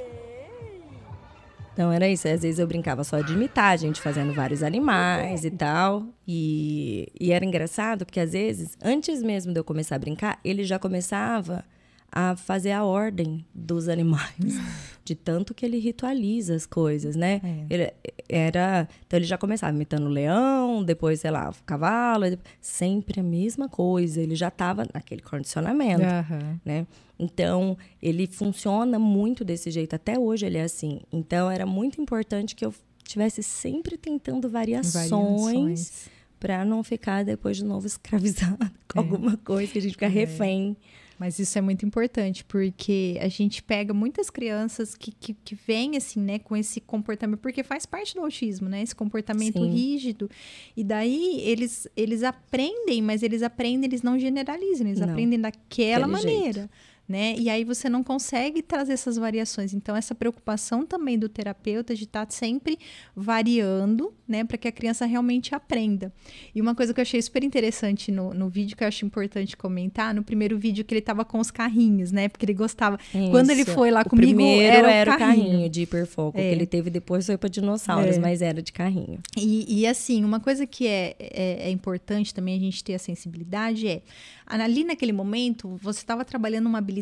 Então 1.73 1.91
era 1.91 2.07
isso. 2.09 2.29
Às 2.29 2.43
vezes 2.43 2.59
eu 2.59 2.67
brincava 2.67 3.03
só 3.03 3.21
de 3.21 3.33
imitar, 3.33 3.73
a 3.73 3.77
gente 3.77 4.01
fazendo 4.01 4.35
vários 4.35 4.63
animais 4.63 5.45
e 5.45 5.51
tal. 5.51 6.05
E, 6.27 7.11
e 7.19 7.33
era 7.33 7.45
engraçado 7.45 8.05
porque 8.05 8.21
às 8.21 8.33
vezes, 8.33 8.77
antes 8.83 9.23
mesmo 9.23 9.53
de 9.53 9.61
eu 9.61 9.65
começar 9.65 9.97
a 9.97 9.99
brincar, 9.99 10.39
ele 10.45 10.65
já 10.65 10.79
começava 10.79 11.65
a 12.11 12.35
fazer 12.37 12.73
a 12.73 12.85
ordem 12.85 13.45
dos 13.55 13.89
animais, 13.89 14.35
de 15.05 15.15
tanto 15.15 15.53
que 15.55 15.65
ele 15.65 15.79
ritualiza 15.79 16.55
as 16.55 16.67
coisas, 16.67 17.15
né? 17.17 17.41
É. 17.45 17.67
Ele 17.75 17.93
era, 18.29 18.89
então 19.07 19.19
ele 19.19 19.27
já 19.27 19.37
começava 19.39 19.75
imitando 19.75 20.07
o 20.07 20.11
leão, 20.11 20.83
depois, 20.83 21.21
sei 21.21 21.31
lá, 21.31 21.51
o 21.51 21.65
cavalo, 21.65 22.25
sempre 22.61 23.21
a 23.21 23.23
mesma 23.23 23.69
coisa, 23.69 24.21
ele 24.21 24.35
já 24.35 24.49
estava 24.49 24.87
naquele 24.93 25.23
condicionamento, 25.23 26.03
Aham. 26.05 26.61
né? 26.65 26.87
Então, 27.19 27.77
ele 28.01 28.27
funciona 28.27 28.99
muito 28.99 29.45
desse 29.45 29.71
jeito, 29.71 29.95
até 29.95 30.19
hoje 30.19 30.47
ele 30.47 30.57
é 30.59 30.63
assim. 30.63 31.01
Então, 31.13 31.51
era 31.51 31.67
muito 31.67 32.01
importante 32.01 32.55
que 32.55 32.65
eu 32.65 32.73
tivesse 33.03 33.43
sempre 33.43 33.97
tentando 33.97 34.49
variações 34.49 35.11
Variações. 35.11 36.09
para 36.39 36.65
não 36.65 36.85
ficar 36.85 37.25
depois 37.25 37.57
de 37.57 37.65
novo 37.65 37.87
escravizado 37.89 38.71
com 38.89 38.99
É. 39.01 39.03
alguma 39.03 39.37
coisa 39.39 39.73
que 39.73 39.79
a 39.79 39.83
gente 39.83 39.93
fica 39.93 40.07
refém. 40.09 40.77
Mas 41.19 41.39
isso 41.39 41.59
é 41.59 41.61
muito 41.61 41.85
importante, 41.85 42.45
porque 42.45 43.19
a 43.21 43.29
gente 43.29 43.63
pega 43.63 43.93
muitas 43.93 44.31
crianças 44.31 44.95
que, 44.95 45.11
que, 45.11 45.35
que 45.35 45.55
vêm, 45.55 45.97
assim, 45.97 46.21
né, 46.21 46.39
com 46.39 46.57
esse 46.57 46.81
comportamento, 46.81 47.41
porque 47.41 47.65
faz 47.65 47.85
parte 47.85 48.15
do 48.15 48.21
autismo, 48.21 48.69
né? 48.69 48.83
Esse 48.83 48.95
comportamento 48.95 49.59
Sim. 49.59 49.71
rígido. 49.71 50.31
E 50.77 50.85
daí 50.85 51.41
eles, 51.41 51.89
eles 51.97 52.23
aprendem, 52.23 53.03
mas 53.03 53.23
eles 53.23 53.43
aprendem, 53.43 53.89
eles 53.89 54.03
não 54.03 54.19
generalizam, 54.19 54.87
eles 54.87 55.01
Não. 55.01 55.11
aprendem 55.11 55.41
daquela 55.41 56.07
Daquele 56.07 56.25
maneira. 56.31 56.71
Né? 57.09 57.35
E 57.39 57.49
aí 57.49 57.65
você 57.65 57.89
não 57.89 58.05
consegue 58.05 58.61
trazer 58.61 58.93
essas 58.93 59.17
variações. 59.17 59.73
Então, 59.73 59.97
essa 59.97 60.15
preocupação 60.15 60.85
também 60.85 61.19
do 61.19 61.27
terapeuta 61.27 61.95
de 61.95 62.05
estar 62.05 62.27
sempre 62.31 62.79
variando, 63.17 64.13
né, 64.27 64.45
para 64.45 64.59
que 64.59 64.69
a 64.69 64.73
criança 64.73 65.07
realmente 65.07 65.55
aprenda. 65.55 66.13
E 66.55 66.61
uma 66.61 66.75
coisa 66.75 66.93
que 66.93 67.01
eu 67.01 67.03
achei 67.03 67.23
super 67.23 67.43
interessante 67.43 68.13
no, 68.13 68.35
no 68.35 68.51
vídeo, 68.51 68.77
que 68.77 68.85
eu 68.85 68.89
acho 68.89 69.07
importante 69.07 69.57
comentar, 69.57 70.15
no 70.15 70.23
primeiro 70.23 70.59
vídeo 70.59 70.85
que 70.85 70.93
ele 70.93 71.01
tava 71.01 71.25
com 71.25 71.39
os 71.39 71.51
carrinhos, 71.51 72.13
né? 72.13 72.29
Porque 72.29 72.45
ele 72.45 72.53
gostava. 72.53 72.99
Quando 73.31 73.49
ele 73.51 73.63
Isso. 73.63 73.73
foi 73.73 73.91
lá 73.91 74.03
o 74.03 74.09
comigo, 74.11 74.27
primeiro 74.27 74.77
era 74.77 74.87
o 74.87 74.91
era, 74.91 75.15
o 75.15 75.19
carrinho. 75.19 75.47
carrinho 75.47 75.71
de 75.71 75.83
hiperfoco, 75.83 76.39
É. 76.39 76.43
que 76.43 76.55
ele 76.55 76.67
teve 76.67 76.91
depois 76.91 77.25
foi 77.25 77.39
para 77.39 77.49
dinossauros, 77.49 78.17
É. 78.17 78.21
mas 78.21 78.43
era 78.43 78.61
de 78.61 78.71
carrinho. 78.73 79.19
E, 79.35 79.81
e, 79.81 79.87
assim, 79.87 80.23
uma 80.25 80.41
coisa 80.41 80.67
que 80.67 80.87
é, 80.87 81.17
é, 81.19 81.69
é 81.69 81.71
importante 81.71 82.35
também 82.35 82.55
a 82.55 82.61
gente 82.61 82.85
ter 82.85 82.95
a 82.95 82.99
sensibilidade 82.99 83.89
é, 83.89 84.03
ali 84.47 84.85
naquele 84.85 85.13
momento, 85.13 85.79
você 85.81 86.01
estava 86.01 86.23
trabalhando 86.23 86.67
uma 86.67 86.77
habilidade 86.79 86.98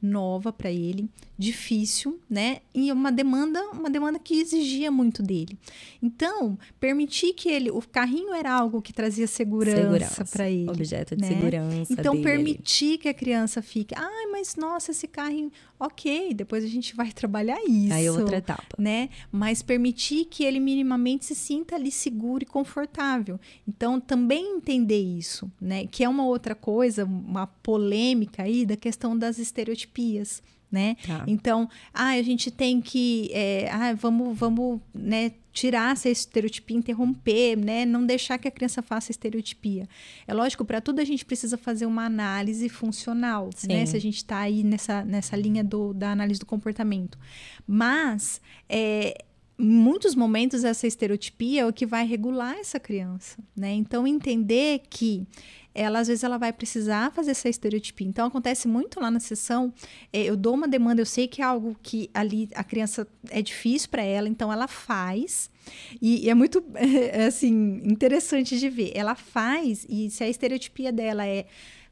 nova 0.00 0.52
para 0.52 0.70
ele, 0.70 1.08
difícil, 1.38 2.18
né? 2.28 2.58
E 2.74 2.90
uma 2.90 3.12
demanda, 3.12 3.62
uma 3.70 3.88
demanda 3.88 4.18
que 4.18 4.40
exigia 4.40 4.90
muito 4.90 5.22
dele. 5.22 5.56
Então, 6.02 6.58
permitir 6.80 7.32
que 7.32 7.48
ele, 7.48 7.70
o 7.70 7.80
carrinho 7.80 8.34
era 8.34 8.52
algo 8.52 8.82
que 8.82 8.92
trazia 8.92 9.26
segurança, 9.26 10.24
para 10.24 10.50
ele. 10.50 10.68
Objeto 10.68 11.14
de 11.14 11.22
né? 11.22 11.28
segurança. 11.28 11.92
Então, 11.92 12.14
dele 12.14 12.24
permitir 12.24 12.98
que 12.98 13.08
a 13.08 13.14
criança 13.14 13.62
fique, 13.62 13.94
ai, 13.96 14.26
mas 14.32 14.56
nossa, 14.56 14.90
esse 14.90 15.06
carrinho, 15.06 15.52
ok, 15.78 16.34
depois 16.34 16.64
a 16.64 16.68
gente 16.68 16.96
vai 16.96 17.12
trabalhar 17.12 17.58
isso 17.64 17.92
Aí 17.94 18.06
é 18.06 18.10
outra 18.10 18.38
etapa. 18.38 18.76
né? 18.76 19.08
Mas 19.30 19.62
permitir 19.62 20.24
que 20.24 20.42
ele 20.42 20.58
minimamente 20.58 21.24
se 21.24 21.34
sinta 21.34 21.76
ali 21.76 21.90
seguro 21.90 22.42
e 22.42 22.46
confortável. 22.46 23.38
Então, 23.66 24.00
também 24.00 24.56
entender 24.56 25.00
isso, 25.00 25.50
né? 25.60 25.86
Que 25.86 26.02
é 26.02 26.08
uma 26.08 26.26
outra 26.26 26.54
coisa, 26.54 27.04
uma 27.04 27.46
polêmica 27.46 28.42
aí 28.42 28.66
da 28.66 28.76
questão 28.76 29.16
das 29.28 29.38
estereotipias. 29.38 30.42
Né? 30.70 30.96
Tá. 31.06 31.24
Então, 31.26 31.66
ah, 31.94 32.10
a 32.10 32.22
gente 32.22 32.50
tem 32.50 32.78
que, 32.78 33.30
é, 33.32 33.70
ah, 33.70 33.94
vamos, 33.94 34.38
vamos, 34.38 34.80
né, 34.92 35.32
tirar 35.50 35.92
essa 35.92 36.10
estereotipia, 36.10 36.76
interromper, 36.76 37.56
né, 37.56 37.86
não 37.86 38.04
deixar 38.04 38.36
que 38.36 38.46
a 38.46 38.50
criança 38.50 38.82
faça 38.82 39.10
estereotipia. 39.10 39.88
É 40.26 40.34
lógico, 40.34 40.66
para 40.66 40.82
tudo 40.82 41.00
a 41.00 41.04
gente 41.04 41.24
precisa 41.24 41.56
fazer 41.56 41.86
uma 41.86 42.04
análise 42.04 42.68
funcional, 42.68 43.48
né? 43.66 43.86
Se 43.86 43.96
a 43.96 44.00
gente 44.00 44.18
está 44.18 44.40
aí 44.40 44.62
nessa, 44.62 45.02
nessa 45.06 45.34
linha 45.36 45.64
do, 45.64 45.94
da 45.94 46.12
análise 46.12 46.38
do 46.38 46.44
comportamento. 46.44 47.18
Mas, 47.66 48.38
é, 48.68 49.24
em 49.58 49.72
muitos 49.72 50.14
momentos, 50.14 50.62
essa 50.62 50.86
estereotipia 50.86 51.62
é 51.62 51.66
o 51.66 51.72
que 51.72 51.86
vai 51.86 52.06
regular 52.06 52.56
essa 52.58 52.78
criança, 52.78 53.38
né? 53.56 53.72
Então, 53.72 54.06
entender 54.06 54.82
que 54.88 55.26
ela, 55.78 56.00
às 56.00 56.08
vezes, 56.08 56.24
ela 56.24 56.38
vai 56.38 56.52
precisar 56.52 57.12
fazer 57.12 57.30
essa 57.30 57.48
estereotipia. 57.48 58.06
Então, 58.06 58.26
acontece 58.26 58.66
muito 58.66 59.00
lá 59.00 59.10
na 59.10 59.20
sessão, 59.20 59.72
é, 60.12 60.24
eu 60.24 60.36
dou 60.36 60.54
uma 60.54 60.66
demanda, 60.66 61.00
eu 61.00 61.06
sei 61.06 61.28
que 61.28 61.40
é 61.40 61.44
algo 61.44 61.76
que 61.82 62.10
ali 62.12 62.48
a 62.54 62.64
criança 62.64 63.06
é 63.30 63.40
difícil 63.40 63.88
para 63.88 64.02
ela, 64.02 64.28
então 64.28 64.52
ela 64.52 64.66
faz. 64.66 65.50
E, 66.02 66.26
e 66.26 66.30
é 66.30 66.34
muito, 66.34 66.64
é, 66.74 67.26
assim, 67.26 67.80
interessante 67.84 68.58
de 68.58 68.68
ver. 68.68 68.92
Ela 68.94 69.14
faz, 69.14 69.86
e 69.88 70.10
se 70.10 70.24
a 70.24 70.28
estereotipia 70.28 70.92
dela 70.92 71.26
é 71.26 71.46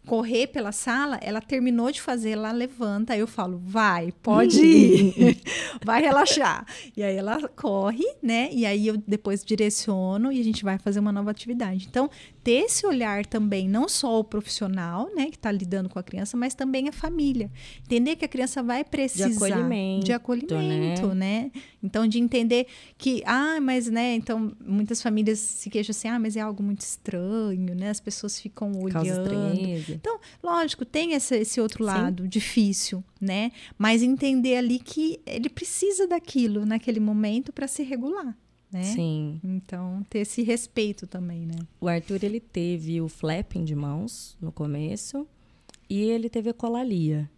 correr 0.06 0.46
pela 0.46 0.70
sala, 0.70 1.18
ela 1.20 1.40
terminou 1.40 1.90
de 1.90 2.00
fazer, 2.00 2.30
ela 2.30 2.52
levanta, 2.52 3.12
aí 3.12 3.20
eu 3.20 3.26
falo, 3.26 3.60
vai, 3.62 4.12
pode 4.22 4.62
ir, 4.64 5.42
vai 5.84 6.00
relaxar. 6.00 6.64
E 6.96 7.02
aí 7.02 7.16
ela 7.16 7.48
corre, 7.48 8.06
né? 8.22 8.48
E 8.52 8.64
aí 8.64 8.86
eu 8.86 8.96
depois 8.96 9.44
direciono 9.44 10.32
e 10.32 10.40
a 10.40 10.44
gente 10.44 10.62
vai 10.62 10.78
fazer 10.78 11.00
uma 11.00 11.12
nova 11.12 11.32
atividade. 11.32 11.86
Então, 11.90 12.08
ter 12.46 12.66
esse 12.66 12.86
olhar 12.86 13.26
também, 13.26 13.68
não 13.68 13.88
só 13.88 14.20
o 14.20 14.22
profissional, 14.22 15.10
né, 15.16 15.26
que 15.26 15.36
está 15.36 15.50
lidando 15.50 15.88
com 15.88 15.98
a 15.98 16.02
criança, 16.02 16.36
mas 16.36 16.54
também 16.54 16.88
a 16.88 16.92
família. 16.92 17.50
Entender 17.82 18.14
que 18.14 18.24
a 18.24 18.28
criança 18.28 18.62
vai 18.62 18.84
precisar 18.84 19.26
acolhimento, 19.34 20.06
de 20.06 20.12
acolhimento, 20.12 21.12
né? 21.12 21.50
Então, 21.82 22.06
de 22.06 22.20
entender 22.20 22.68
que, 22.96 23.20
ah, 23.26 23.60
mas, 23.60 23.90
né, 23.90 24.14
então, 24.14 24.52
muitas 24.64 25.02
famílias 25.02 25.40
se 25.40 25.68
queixam 25.68 25.90
assim, 25.90 26.06
ah, 26.06 26.20
mas 26.20 26.36
é 26.36 26.40
algo 26.40 26.62
muito 26.62 26.82
estranho, 26.82 27.74
né? 27.74 27.90
As 27.90 27.98
pessoas 27.98 28.40
ficam 28.40 28.70
olhando. 28.80 29.28
Então, 29.90 30.20
lógico, 30.40 30.84
tem 30.84 31.14
esse, 31.14 31.36
esse 31.38 31.60
outro 31.60 31.82
Sim. 31.82 31.90
lado 31.90 32.28
difícil, 32.28 33.02
né? 33.20 33.50
Mas 33.76 34.04
entender 34.04 34.54
ali 34.54 34.78
que 34.78 35.18
ele 35.26 35.48
precisa 35.48 36.06
daquilo 36.06 36.64
naquele 36.64 37.00
momento 37.00 37.52
para 37.52 37.66
se 37.66 37.82
regular, 37.82 38.36
né? 38.72 38.82
Sim. 38.82 39.40
Então, 39.44 40.04
ter 40.10 40.20
esse 40.20 40.42
respeito 40.42 41.06
também, 41.06 41.46
né? 41.46 41.54
O 41.80 41.88
Arthur, 41.88 42.22
ele 42.22 42.40
teve 42.40 43.00
o 43.00 43.08
flapping 43.08 43.64
de 43.64 43.74
mãos 43.74 44.36
no 44.40 44.50
começo 44.52 45.26
e 45.88 46.00
ele 46.02 46.28
teve 46.28 46.50
a 46.50 46.54
colalia. 46.54 47.30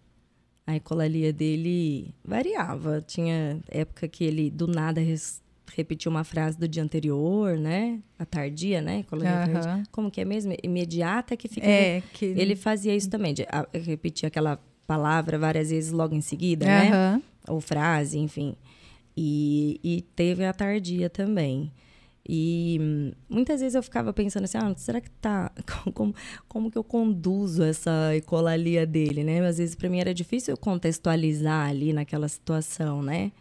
A 0.66 0.76
ecolalia 0.76 1.32
dele 1.32 2.14
variava. 2.24 3.00
Tinha 3.00 3.60
época 3.68 4.06
que 4.06 4.22
ele, 4.24 4.50
do 4.50 4.66
nada, 4.66 5.00
res- 5.00 5.42
repetia 5.74 6.10
uma 6.10 6.24
frase 6.24 6.58
do 6.58 6.68
dia 6.68 6.82
anterior, 6.82 7.56
né? 7.56 8.00
A 8.18 8.24
tardia, 8.26 8.80
né? 8.82 9.00
Ecolalia 9.00 9.36
Aham. 9.44 9.52
tardia. 9.52 9.82
Como 9.90 10.10
que 10.10 10.20
é 10.20 10.24
mesmo? 10.26 10.54
Imediata 10.62 11.36
que 11.36 11.48
fica... 11.48 11.66
É, 11.66 12.02
que... 12.12 12.26
Ele 12.26 12.54
fazia 12.54 12.94
isso 12.94 13.08
também, 13.08 13.32
de 13.32 13.44
a- 13.44 13.66
repetir 13.72 14.26
aquela 14.26 14.58
palavra 14.86 15.38
várias 15.38 15.70
vezes 15.70 15.90
logo 15.92 16.14
em 16.14 16.20
seguida, 16.20 16.66
né? 16.66 17.22
Ou 17.46 17.60
frase, 17.60 18.18
enfim. 18.18 18.54
E, 19.20 19.80
e 19.82 20.02
teve 20.14 20.44
a 20.44 20.52
tardia 20.52 21.10
também. 21.10 21.72
E 22.28 22.78
hum, 22.80 23.12
muitas 23.28 23.60
vezes 23.60 23.74
eu 23.74 23.82
ficava 23.82 24.12
pensando 24.12 24.44
assim, 24.44 24.58
ah, 24.58 24.72
será 24.76 25.00
que 25.00 25.10
tá. 25.10 25.50
Como, 25.92 26.14
como 26.46 26.70
que 26.70 26.78
eu 26.78 26.84
conduzo 26.84 27.64
essa 27.64 28.14
ecolalia 28.14 28.86
dele, 28.86 29.24
né? 29.24 29.44
Às 29.44 29.58
vezes 29.58 29.74
para 29.74 29.88
mim 29.88 29.98
era 29.98 30.14
difícil 30.14 30.56
contextualizar 30.56 31.68
ali 31.68 31.92
naquela 31.92 32.28
situação, 32.28 33.02
né? 33.02 33.32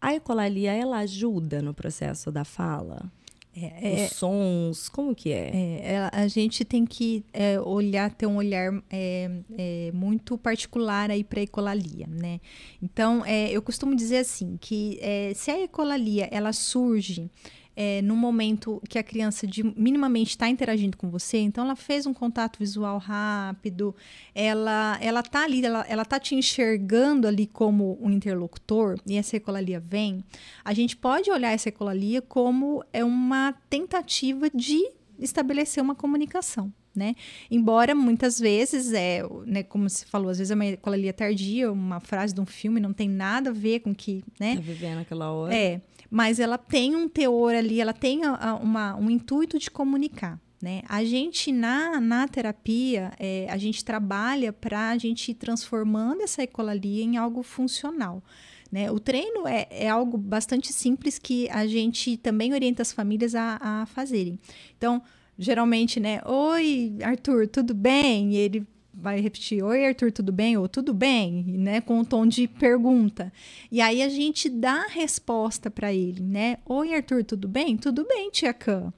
A 0.00 0.14
ecolalia, 0.14 0.72
ela 0.72 0.98
ajuda 0.98 1.62
no 1.62 1.72
processo 1.72 2.32
da 2.32 2.44
fala? 2.44 3.10
É, 3.56 4.06
Os 4.06 4.12
sons, 4.12 4.88
como 4.88 5.14
que 5.14 5.32
é? 5.32 5.50
É, 5.54 5.92
é, 5.92 6.10
a 6.12 6.26
gente 6.26 6.64
tem 6.64 6.84
que 6.84 7.24
é, 7.32 7.60
olhar, 7.60 8.10
ter 8.10 8.26
um 8.26 8.36
olhar 8.36 8.72
é, 8.90 9.30
é, 9.56 9.90
muito 9.92 10.36
particular 10.36 11.10
aí 11.10 11.22
para 11.22 11.40
a 11.40 11.42
ecolalia, 11.44 12.06
né? 12.08 12.40
Então, 12.82 13.24
é, 13.24 13.50
eu 13.50 13.62
costumo 13.62 13.94
dizer 13.94 14.18
assim, 14.18 14.56
que 14.60 14.98
é, 15.00 15.32
se 15.34 15.50
a 15.50 15.62
ecolalia, 15.62 16.28
ela 16.32 16.52
surge 16.52 17.30
é, 17.76 18.00
no 18.02 18.16
momento 18.16 18.80
que 18.88 18.98
a 18.98 19.02
criança 19.02 19.46
de- 19.46 19.62
minimamente 19.76 20.30
está 20.30 20.48
interagindo 20.48 20.96
com 20.96 21.10
você, 21.10 21.38
então 21.38 21.64
ela 21.64 21.76
fez 21.76 22.06
um 22.06 22.14
contato 22.14 22.58
visual 22.58 22.98
rápido, 22.98 23.94
ela 24.34 24.96
ela 25.00 25.22
tá 25.22 25.44
ali, 25.44 25.64
ela, 25.64 25.84
ela 25.88 26.04
tá 26.04 26.18
te 26.20 26.34
enxergando 26.34 27.26
ali 27.26 27.46
como 27.46 27.98
um 28.00 28.10
interlocutor 28.10 28.98
e 29.06 29.16
essa 29.16 29.36
ecolalia 29.36 29.80
vem, 29.80 30.24
a 30.64 30.72
gente 30.74 30.96
pode 30.96 31.30
olhar 31.30 31.52
essa 31.52 31.68
ecolalia 31.68 32.22
como 32.22 32.84
é 32.92 33.04
uma 33.04 33.52
tentativa 33.68 34.48
de 34.50 34.80
estabelecer 35.18 35.82
uma 35.82 35.94
comunicação. 35.94 36.72
Né? 36.96 37.16
Embora 37.50 37.92
muitas 37.92 38.38
vezes 38.38 38.92
é, 38.92 39.20
né, 39.46 39.64
como 39.64 39.90
se 39.90 40.06
falou, 40.06 40.30
às 40.30 40.38
vezes 40.38 40.52
é 40.52 40.54
uma 40.54 40.64
ecolalia 40.66 41.12
tardia, 41.12 41.72
uma 41.72 41.98
frase 41.98 42.32
de 42.32 42.40
um 42.40 42.46
filme 42.46 42.78
não 42.78 42.92
tem 42.92 43.08
nada 43.08 43.50
a 43.50 43.52
ver 43.52 43.80
com 43.80 43.92
que, 43.92 44.22
né? 44.38 44.54
Tá 44.54 44.60
vivendo 44.60 44.98
aquela 45.00 45.32
hora? 45.32 45.52
É, 45.52 45.80
mas 46.14 46.38
ela 46.38 46.56
tem 46.56 46.94
um 46.94 47.08
teor 47.08 47.52
ali, 47.56 47.80
ela 47.80 47.92
tem 47.92 48.22
a- 48.24 48.36
a- 48.50 48.54
uma, 48.54 48.94
um 48.94 49.10
intuito 49.10 49.58
de 49.58 49.68
comunicar. 49.68 50.40
Né? 50.62 50.82
A 50.88 51.02
gente, 51.02 51.50
na, 51.50 52.00
na 52.00 52.28
terapia, 52.28 53.10
é, 53.18 53.48
a 53.50 53.56
gente 53.58 53.84
trabalha 53.84 54.52
para 54.52 54.90
a 54.90 54.96
gente 54.96 55.32
ir 55.32 55.34
transformando 55.34 56.22
essa 56.22 56.40
ecolalia 56.40 57.02
em 57.02 57.16
algo 57.16 57.42
funcional. 57.42 58.22
Né? 58.70 58.92
O 58.92 59.00
treino 59.00 59.44
é, 59.48 59.66
é 59.68 59.88
algo 59.88 60.16
bastante 60.16 60.72
simples 60.72 61.18
que 61.18 61.50
a 61.50 61.66
gente 61.66 62.16
também 62.16 62.54
orienta 62.54 62.80
as 62.82 62.92
famílias 62.92 63.34
a, 63.34 63.58
a 63.60 63.86
fazerem. 63.86 64.38
Então, 64.78 65.02
geralmente, 65.36 65.98
né? 65.98 66.20
Oi, 66.24 66.94
Arthur, 67.02 67.48
tudo 67.48 67.74
bem? 67.74 68.34
E 68.34 68.36
ele 68.36 68.64
vai 68.96 69.20
repetir: 69.20 69.62
Oi, 69.62 69.86
Arthur, 69.86 70.12
tudo 70.12 70.32
bem? 70.32 70.56
Ou 70.56 70.68
tudo 70.68 70.94
bem? 70.94 71.42
Né? 71.44 71.80
Com 71.80 71.98
um 72.00 72.04
tom 72.04 72.26
de 72.26 72.46
pergunta. 72.48 73.32
E 73.70 73.80
aí 73.80 74.02
a 74.02 74.08
gente 74.08 74.48
dá 74.48 74.84
a 74.84 74.88
resposta 74.88 75.70
para 75.70 75.92
ele, 75.92 76.22
né? 76.22 76.58
Oi, 76.66 76.94
Arthur, 76.94 77.24
tudo 77.24 77.48
bem? 77.48 77.76
Tudo 77.76 78.06
bem, 78.06 78.30
tia 78.30 78.52
Cã. 78.54 78.92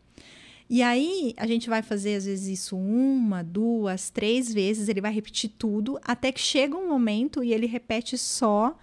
E 0.68 0.82
aí 0.82 1.32
a 1.36 1.46
gente 1.46 1.68
vai 1.68 1.80
fazer 1.80 2.16
às 2.16 2.24
vezes 2.26 2.58
isso 2.60 2.76
uma, 2.76 3.42
duas, 3.44 4.10
três 4.10 4.52
vezes, 4.52 4.88
ele 4.88 5.00
vai 5.00 5.12
repetir 5.12 5.50
tudo, 5.56 5.96
até 6.02 6.32
que 6.32 6.40
chega 6.40 6.76
um 6.76 6.88
momento 6.88 7.42
e 7.44 7.52
ele 7.52 7.66
repete 7.66 8.18
só 8.18 8.76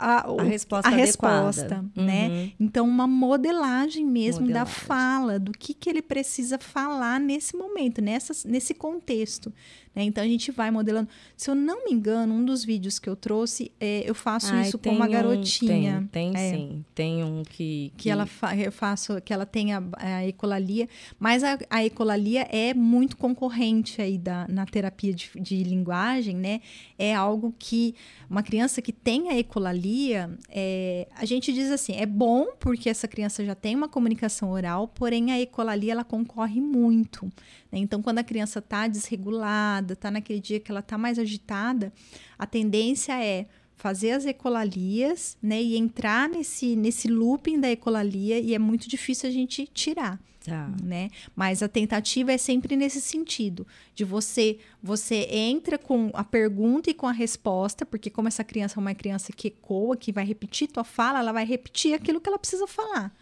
a, 0.00 0.28
a 0.28 0.42
resposta 0.42 0.88
a 0.88 0.92
resposta, 0.92 1.84
Uhum. 1.96 2.04
né? 2.04 2.52
Então 2.58 2.88
uma 2.88 3.06
modelagem 3.06 4.04
mesmo 4.04 4.46
da 4.48 4.60
Modelagem. 4.60 4.74
fala, 4.74 5.38
do 5.38 5.52
que 5.52 5.74
que 5.74 5.88
ele 5.90 6.02
precisa 6.02 6.58
falar 6.58 7.18
nesse 7.20 7.56
momento, 7.56 8.00
nessa, 8.00 8.32
nesse 8.48 8.74
contexto. 8.74 9.52
Né? 9.98 10.04
Então 10.04 10.22
a 10.22 10.26
gente 10.28 10.52
vai 10.52 10.70
modelando. 10.70 11.08
Se 11.36 11.50
eu 11.50 11.54
não 11.56 11.84
me 11.84 11.92
engano, 11.92 12.32
um 12.32 12.44
dos 12.44 12.64
vídeos 12.64 13.00
que 13.00 13.08
eu 13.08 13.16
trouxe, 13.16 13.72
é, 13.80 14.08
eu 14.08 14.14
faço 14.14 14.54
Ai, 14.54 14.62
isso 14.68 14.78
com 14.78 14.90
uma 14.90 15.06
um- 15.06 15.10
garotinha. 15.10 16.08
tem, 16.12 16.32
tem 16.32 16.40
É. 16.40 16.50
sim. 16.56 16.84
Tem 16.94 17.24
um 17.24 17.42
que. 17.42 17.92
Que 17.96 18.08
ela 18.08 18.24
fa 18.24 18.56
eu 18.56 18.70
faço, 18.70 19.20
que 19.20 19.32
ela 19.32 19.44
tem 19.44 19.74
a, 19.74 19.82
a 19.96 20.26
ecolalia, 20.26 20.88
mas 21.18 21.42
a, 21.42 21.58
a 21.68 21.84
ecolalia 21.84 22.42
é 22.50 22.72
muito 22.72 23.16
concorrente 23.16 24.00
aí 24.00 24.16
da, 24.16 24.46
na 24.48 24.64
terapia 24.64 25.12
de, 25.12 25.30
de 25.40 25.62
linguagem, 25.64 26.36
né? 26.36 26.60
É 26.96 27.14
algo 27.14 27.52
que 27.58 27.94
uma 28.30 28.42
criança 28.42 28.80
que 28.80 28.92
tem 28.92 29.28
a 29.30 29.36
ecolalia, 29.38 30.30
é, 30.48 31.08
a 31.16 31.24
gente 31.24 31.52
diz 31.52 31.70
assim, 31.70 31.94
é 31.96 32.06
bom 32.06 32.46
porque 32.60 32.88
essa 32.88 33.08
criança 33.08 33.44
já 33.44 33.54
tem 33.54 33.74
uma 33.74 33.88
comunicação 33.88 34.50
oral, 34.50 34.86
porém 34.86 35.32
a 35.32 35.40
ecolalia 35.40 35.92
ela 35.92 36.04
concorre 36.04 36.60
muito. 36.60 37.30
Né? 37.70 37.78
Então, 37.78 38.02
quando 38.02 38.18
a 38.18 38.24
criança 38.24 38.58
está 38.58 38.86
desregulada, 38.88 39.92
está 39.94 40.10
naquele 40.10 40.40
dia 40.40 40.60
que 40.60 40.70
ela 40.70 40.80
está 40.80 40.96
mais 40.98 41.18
agitada, 41.18 41.92
a 42.38 42.46
tendência 42.46 43.12
é 43.22 43.46
fazer 43.76 44.10
as 44.10 44.26
ecolalias, 44.26 45.36
né, 45.40 45.62
e 45.62 45.76
entrar 45.76 46.28
nesse 46.28 46.74
nesse 46.74 47.06
looping 47.08 47.60
da 47.60 47.70
ecolalia 47.70 48.40
e 48.40 48.52
é 48.52 48.58
muito 48.58 48.88
difícil 48.88 49.28
a 49.28 49.32
gente 49.32 49.68
tirar, 49.72 50.18
Tá. 50.44 50.68
né? 50.82 51.10
Mas 51.36 51.62
a 51.62 51.68
tentativa 51.68 52.32
é 52.32 52.38
sempre 52.38 52.74
nesse 52.74 53.00
sentido, 53.00 53.64
de 53.94 54.04
você 54.04 54.58
você 54.82 55.28
entra 55.30 55.78
com 55.78 56.10
a 56.12 56.24
pergunta 56.24 56.90
e 56.90 56.94
com 56.94 57.06
a 57.06 57.12
resposta, 57.12 57.86
porque 57.86 58.10
como 58.10 58.26
essa 58.26 58.42
criança 58.42 58.78
é 58.78 58.80
uma 58.80 58.94
criança 58.94 59.32
que 59.32 59.46
ecoa, 59.48 59.96
que 59.96 60.10
vai 60.10 60.24
repetir 60.24 60.66
tua 60.68 60.84
fala, 60.84 61.20
ela 61.20 61.32
vai 61.32 61.44
repetir 61.44 61.94
aquilo 61.94 62.20
que 62.20 62.28
ela 62.28 62.38
precisa 62.38 62.66
falar. 62.66 63.14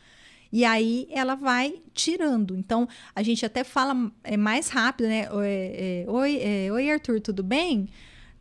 E 0.57 0.65
aí 0.65 1.07
ela 1.11 1.35
vai 1.35 1.83
tirando. 1.93 2.57
Então, 2.57 2.89
a 3.15 3.23
gente 3.23 3.45
até 3.45 3.63
fala 3.63 4.11
é, 4.25 4.39
mais 4.39 4.71
rápido, 4.71 5.07
né? 5.07 5.31
Oi, 5.31 5.47
é, 5.47 6.05
oi, 6.09 6.39
é, 6.41 6.73
oi, 6.73 6.91
Arthur, 6.91 7.21
tudo 7.21 7.43
bem? 7.43 7.91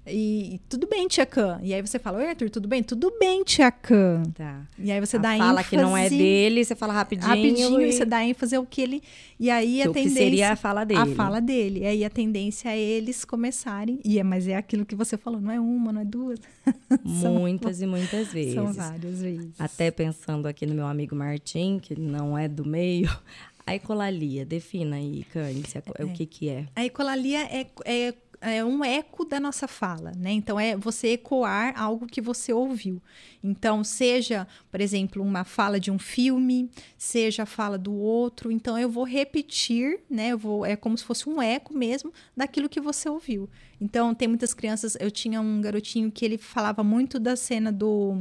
E 0.07 0.61
tudo 0.69 0.87
bem, 0.87 1.07
tia 1.07 1.25
Cã. 1.25 1.59
E 1.63 1.73
aí 1.73 1.81
você 1.81 1.97
fala, 1.97 2.19
oi, 2.19 2.27
Arthur, 2.29 2.49
tudo 2.49 2.67
bem? 2.67 2.83
Tudo 2.83 3.11
bem, 3.19 3.43
tia 3.43 3.71
Cã. 3.71 4.21
Tá. 4.35 4.61
E 4.77 4.91
aí 4.91 4.99
você 4.99 5.17
a 5.17 5.19
dá 5.19 5.37
fala 5.37 5.51
ênfase. 5.61 5.69
que 5.69 5.77
não 5.77 5.97
é 5.97 6.09
dele, 6.09 6.63
você 6.63 6.75
fala 6.75 6.93
rapidinho. 6.93 7.27
Rapidinho, 7.27 7.81
e 7.81 7.89
e 7.89 7.91
você 7.93 8.05
dá 8.05 8.23
ênfase 8.23 8.55
ao 8.55 8.65
que 8.65 8.81
ele. 8.81 9.03
E 9.39 9.49
aí 9.49 9.81
a 9.81 9.85
tendência. 9.85 10.11
seria 10.11 10.51
a 10.51 10.55
fala 10.55 10.83
dele. 10.85 10.99
A 10.99 11.05
fala 11.07 11.39
dele. 11.41 11.79
E 11.81 11.85
aí 11.85 12.05
a 12.05 12.09
tendência 12.09 12.69
é 12.69 12.79
eles 12.79 13.25
começarem. 13.25 13.99
E 14.05 14.19
é, 14.19 14.23
mas 14.23 14.47
é 14.47 14.55
aquilo 14.55 14.85
que 14.85 14.95
você 14.95 15.17
falou, 15.17 15.41
não 15.41 15.51
é 15.51 15.59
uma, 15.59 15.91
não 15.91 16.01
é 16.01 16.05
duas. 16.05 16.39
São- 17.21 17.33
Muitas 17.35 17.81
e 17.81 17.85
muitas 17.87 18.27
vezes. 18.33 18.53
São 18.53 18.71
várias 18.71 19.21
vezes. 19.21 19.49
Até 19.59 19.89
pensando 19.91 20.47
aqui 20.47 20.65
no 20.65 20.73
meu 20.75 20.85
amigo 20.87 21.15
Martim, 21.15 21.79
que 21.81 21.99
não 21.99 22.37
é 22.37 22.47
do 22.47 22.63
meio. 22.65 23.09
A 23.67 23.73
ecolalia, 23.73 24.45
defina 24.45 24.97
aí, 24.97 25.23
Cândice, 25.33 25.79
o 25.99 26.09
que 26.13 26.27
que 26.27 26.49
é. 26.49 26.67
A 26.75 26.85
ecolalia 26.85 27.39
é, 27.45 27.65
é, 27.83 28.13
é 28.41 28.63
um 28.63 28.83
eco 28.83 29.25
da 29.25 29.39
nossa 29.39 29.67
fala, 29.67 30.11
né? 30.17 30.31
Então, 30.31 30.59
é 30.59 30.75
você 30.75 31.09
ecoar 31.09 31.73
algo 31.79 32.05
que 32.07 32.21
você 32.21 32.53
ouviu. 32.53 33.01
Então, 33.43 33.83
seja, 33.83 34.47
por 34.71 34.81
exemplo, 34.81 35.23
uma 35.23 35.43
fala 35.43 35.79
de 35.79 35.91
um 35.91 35.99
filme, 35.99 36.69
seja 36.97 37.43
a 37.43 37.45
fala 37.45 37.77
do 37.77 37.93
outro. 37.93 38.51
Então, 38.51 38.77
eu 38.77 38.89
vou 38.89 39.03
repetir, 39.03 39.99
né? 40.09 40.29
Eu 40.29 40.37
vou, 40.37 40.65
é 40.65 40.75
como 40.75 40.97
se 40.97 41.03
fosse 41.03 41.29
um 41.29 41.41
eco 41.41 41.73
mesmo 41.73 42.11
daquilo 42.35 42.69
que 42.69 42.81
você 42.81 43.07
ouviu. 43.09 43.49
Então, 43.79 44.13
tem 44.13 44.27
muitas 44.27 44.53
crianças. 44.53 44.97
Eu 44.99 45.11
tinha 45.11 45.41
um 45.41 45.61
garotinho 45.61 46.11
que 46.11 46.25
ele 46.25 46.37
falava 46.37 46.83
muito 46.83 47.19
da 47.19 47.35
cena 47.35 47.71
do, 47.71 48.13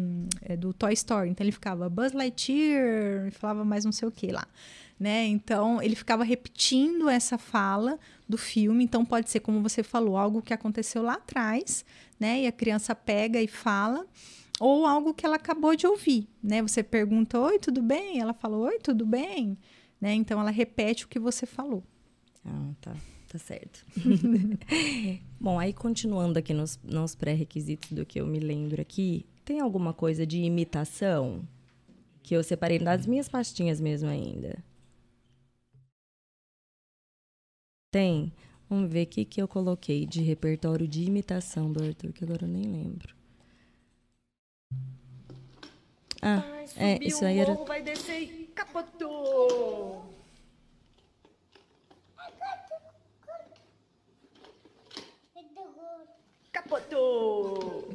é, 0.43 0.57
do 0.57 0.73
Toy 0.73 0.93
Story. 0.93 1.31
Então, 1.31 1.45
ele 1.45 1.53
ficava 1.53 1.89
Buzz 1.89 2.13
Lightyear, 2.13 3.31
falava 3.33 3.65
mais 3.65 3.85
não 3.85 3.93
sei 3.93 4.09
o 4.09 4.11
que 4.11 4.29
lá. 4.31 4.47
Né? 4.99 5.27
Então, 5.27 5.83
ele 5.83 5.97
ficava 5.97 6.23
repetindo 6.23 7.09
essa 7.09 7.37
fala 7.37 7.99
do 8.29 8.39
filme. 8.39 8.85
Então, 8.85 9.05
pode 9.05 9.29
ser, 9.29 9.41
como 9.41 9.61
você 9.61 9.83
falou, 9.83 10.17
algo 10.17 10.41
que 10.41 10.55
aconteceu 10.55 11.03
lá 11.03 11.15
atrás, 11.15 11.85
né? 12.19 12.43
E 12.43 12.47
a 12.47 12.53
criança 12.53 12.95
pega 12.95 13.43
e 13.43 13.49
fala. 13.49 14.07
Ou 14.61 14.87
algo 14.87 15.13
que 15.13 15.27
ela 15.27 15.37
acabou 15.37 15.75
de 15.75 15.87
ouvir, 15.87 16.29
né? 16.43 16.63
Você 16.63 16.83
pergunta, 16.83 17.41
oi, 17.41 17.59
tudo 17.59 17.83
bem? 17.83 18.21
Ela 18.21 18.33
fala, 18.33 18.57
oi, 18.57 18.79
tudo 18.79 19.05
bem? 19.05 19.59
Né? 20.01 20.15
Então, 20.15 20.41
ela 20.41 20.51
repete 20.51 21.05
o 21.05 21.09
que 21.09 21.19
você 21.19 21.45
falou. 21.45 21.83
Ah, 22.45 22.71
tá. 22.81 22.95
Tá 23.35 23.39
certo. 23.39 23.85
Bom, 25.41 25.59
aí 25.59 25.73
continuando 25.73 26.39
aqui 26.39 26.55
nos, 26.55 26.79
nos 26.85 27.17
pré-requisitos 27.17 27.91
do 27.91 28.07
que 28.07 28.21
eu 28.21 28.27
me 28.29 28.39
lembro 28.39 28.81
aqui, 28.81 29.27
tem 29.45 29.59
alguma 29.59 29.93
coisa 29.93 30.25
de 30.25 30.39
imitação? 30.39 31.43
Que 32.23 32.37
eu 32.37 32.45
separei 32.45 32.79
das 32.79 33.07
minhas 33.07 33.29
pastinhas 33.29 33.81
mesmo 33.81 34.09
ainda. 34.09 34.63
Tem? 37.95 38.33
Vamos 38.69 38.91
ver 38.91 39.05
o 39.05 39.07
que, 39.07 39.25
que 39.25 39.41
eu 39.41 39.47
coloquei 39.47 40.05
de 40.05 40.21
repertório 40.21 40.89
de 40.89 41.05
imitação 41.05 41.71
do 41.71 41.81
Arthur, 41.81 42.13
que 42.13 42.25
agora 42.25 42.43
eu 42.43 42.49
nem 42.49 42.65
lembro. 42.65 43.15
Ah, 46.21 46.43
Ai, 46.45 46.67
é, 46.77 46.99
isso 47.01 47.23
o 47.23 47.29
aí 47.29 47.39
era. 47.39 47.55
vai 47.55 47.83
descer 47.83 48.21
e 48.21 48.47
capotou. 48.47 50.13
Capotou. 56.51 57.95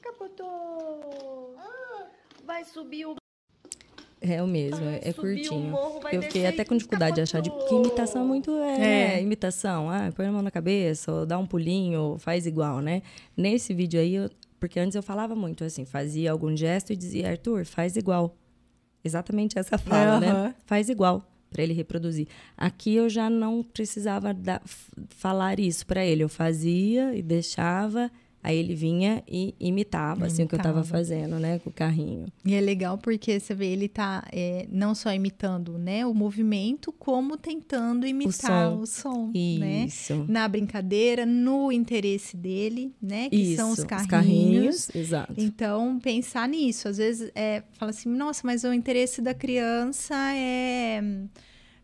Capotou. 0.00 1.56
Vai 2.44 2.64
subir 2.64 3.06
o 3.06 3.23
É 4.26 4.42
o 4.42 4.46
mesmo, 4.46 4.82
Vai 4.84 5.00
é 5.02 5.12
curtinho. 5.12 5.70
morro, 5.70 6.00
Eu 6.10 6.22
fiquei 6.22 6.46
até 6.46 6.64
com 6.64 6.74
dificuldade 6.76 7.16
de 7.16 7.20
achar 7.20 7.40
de 7.42 7.50
capotou. 7.50 7.68
que 7.68 7.74
imitação 7.74 8.22
é 8.22 8.24
muito 8.24 8.50
é, 8.58 9.16
É. 9.16 9.22
imitação. 9.22 9.90
Ah, 9.90 10.10
põe 10.16 10.26
a 10.26 10.32
mão 10.32 10.40
na 10.40 10.50
cabeça, 10.50 11.12
ou 11.12 11.26
dá 11.26 11.38
um 11.38 11.46
pulinho, 11.46 12.00
ou 12.00 12.18
faz 12.18 12.46
igual, 12.46 12.80
né? 12.80 13.02
Nesse 13.36 13.74
vídeo 13.74 14.00
aí, 14.00 14.14
eu- 14.14 14.30
porque 14.58 14.80
antes 14.80 14.94
eu 14.94 15.02
falava 15.02 15.34
muito 15.34 15.62
assim, 15.62 15.84
fazia 15.84 16.32
algum 16.32 16.56
gesto 16.56 16.90
e 16.92 16.96
dizia, 16.96 17.28
Arthur, 17.28 17.66
faz 17.66 17.96
igual. 17.96 18.34
Exatamente 19.04 19.58
essa 19.58 19.76
fala, 19.76 20.18
né? 20.18 20.30
Aham. 20.30 20.54
Faz 20.64 20.88
igual 20.88 21.22
para 21.50 21.62
ele 21.62 21.74
reproduzir. 21.74 22.26
Aqui 22.56 22.94
eu 22.96 23.08
já 23.10 23.28
não 23.28 23.62
precisava 23.62 24.30
f- 24.64 24.90
falar 25.10 25.60
isso 25.60 25.86
para 25.86 26.04
ele, 26.04 26.24
eu 26.24 26.28
fazia 26.28 27.14
e 27.14 27.22
deixava, 27.22 28.10
aí 28.44 28.58
ele 28.58 28.74
vinha 28.74 29.22
e 29.26 29.54
imitava, 29.58 30.26
assim 30.26 30.42
o 30.42 30.48
que 30.48 30.54
eu 30.54 30.58
estava 30.58 30.84
fazendo, 30.84 31.38
né, 31.38 31.58
com 31.60 31.70
o 31.70 31.72
carrinho. 31.72 32.26
E 32.44 32.54
é 32.54 32.60
legal 32.60 32.98
porque 32.98 33.40
você 33.40 33.54
vê, 33.54 33.68
ele 33.68 33.88
tá 33.88 34.22
é, 34.30 34.66
não 34.70 34.94
só 34.94 35.10
imitando 35.14 35.78
né, 35.78 36.04
o 36.04 36.12
movimento, 36.12 36.92
como 36.92 37.38
tentando 37.38 38.06
imitar 38.06 38.70
som. 38.70 38.80
o 38.80 38.86
som, 38.86 39.32
né? 39.58 39.86
Isso. 39.86 40.26
Na 40.28 40.46
brincadeira, 40.46 41.24
no 41.24 41.72
interesse 41.72 42.36
dele, 42.36 42.94
né? 43.00 43.30
Que 43.30 43.36
Isso, 43.36 43.56
são 43.56 43.70
os 43.70 43.78
os 43.78 43.84
carrinhos. 43.84 44.08
carrinhos, 44.10 44.94
exato. 44.94 45.34
Então, 45.38 45.98
pensar 45.98 46.46
nisso. 46.46 46.86
Às 46.86 46.98
vezes, 46.98 47.30
é, 47.34 47.62
fala 47.72 47.90
assim, 47.90 48.10
nossa, 48.10 48.42
mas 48.44 48.62
o 48.62 48.72
interesse 48.74 49.22
da 49.22 49.32
criança 49.32 50.14
é 50.34 51.02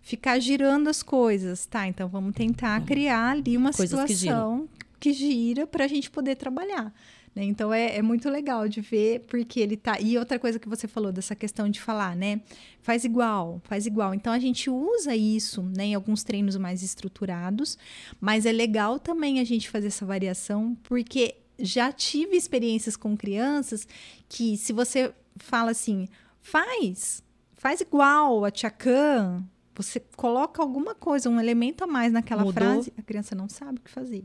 ficar 0.03 0.39
girando 0.39 0.89
as 0.89 1.03
coisas. 1.03 1.65
Tá, 1.65 1.87
então 1.87 2.07
vamos 2.07 2.35
tentar 2.35 2.85
criar 2.85 3.31
ali 3.31 3.57
uma. 3.57 3.73
Coisas 3.73 3.99
situação 4.11 4.69
que 5.01 5.13
gira 5.13 5.67
para 5.67 5.85
a 5.87 5.89
gente 5.89 6.11
poder 6.11 6.37
trabalhar. 6.37 6.93
né? 7.35 7.43
Então, 7.45 7.73
é, 7.73 7.97
é 7.97 8.03
muito 8.03 8.29
legal 8.29 8.69
de 8.69 8.81
ver, 8.81 9.21
porque 9.21 9.59
ele 9.59 9.77
tá... 9.77 9.99
E 9.99 10.19
outra 10.19 10.39
coisa 10.39 10.59
que 10.59 10.69
você 10.69 10.87
falou, 10.87 11.11
dessa 11.11 11.35
questão 11.35 11.69
de 11.69 11.81
falar, 11.81 12.15
né? 12.15 12.43
Faz 12.83 13.05
igual, 13.05 13.61
faz 13.65 13.87
igual. 13.87 14.15
Então, 14.15 14.33
a 14.33 14.39
gente 14.39 14.69
usa 14.69 15.17
isso 15.17 15.63
né, 15.63 15.87
em 15.87 15.95
alguns 15.95 16.23
treinos 16.23 16.57
mais 16.57 16.83
estruturados, 16.83 17.79
mas 18.21 18.45
é 18.45 18.53
legal 18.53 18.99
também 18.99 19.41
a 19.41 19.45
gente 19.45 19.71
fazer 19.71 19.87
essa 19.87 20.05
variação, 20.05 20.77
porque 20.83 21.37
já 21.59 21.91
tive 21.93 22.37
experiências 22.37 22.97
com 22.97 23.17
crianças 23.17 23.87
que 24.29 24.57
se 24.57 24.73
você 24.73 25.13
fala 25.37 25.71
assim, 25.71 26.09
faz, 26.41 27.23
faz 27.55 27.81
igual 27.81 28.45
a 28.45 28.51
Khan, 28.51 29.45
você 29.75 30.01
coloca 30.17 30.61
alguma 30.61 30.95
coisa, 30.95 31.31
um 31.31 31.41
elemento 31.41 31.85
a 31.85 31.87
mais 31.87 32.13
naquela 32.13 32.45
Mudou. 32.45 32.63
frase, 32.63 32.93
a 32.99 33.03
criança 33.03 33.35
não 33.35 33.49
sabe 33.49 33.79
o 33.79 33.83
que 33.83 33.91
fazer. 33.91 34.25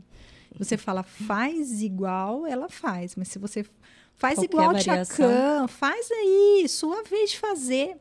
Você 0.58 0.76
fala, 0.76 1.02
faz 1.02 1.82
igual, 1.82 2.46
ela 2.46 2.68
faz. 2.68 3.14
Mas 3.16 3.28
se 3.28 3.38
você 3.38 3.64
Faz 4.16 4.36
Qualquer 4.36 4.50
igual 4.50 4.72
variação. 4.72 5.28
Tchacan, 5.28 5.68
faz 5.68 6.10
aí, 6.10 6.66
sua 6.68 7.02
vez 7.02 7.30
de 7.30 7.38
fazer. 7.38 7.96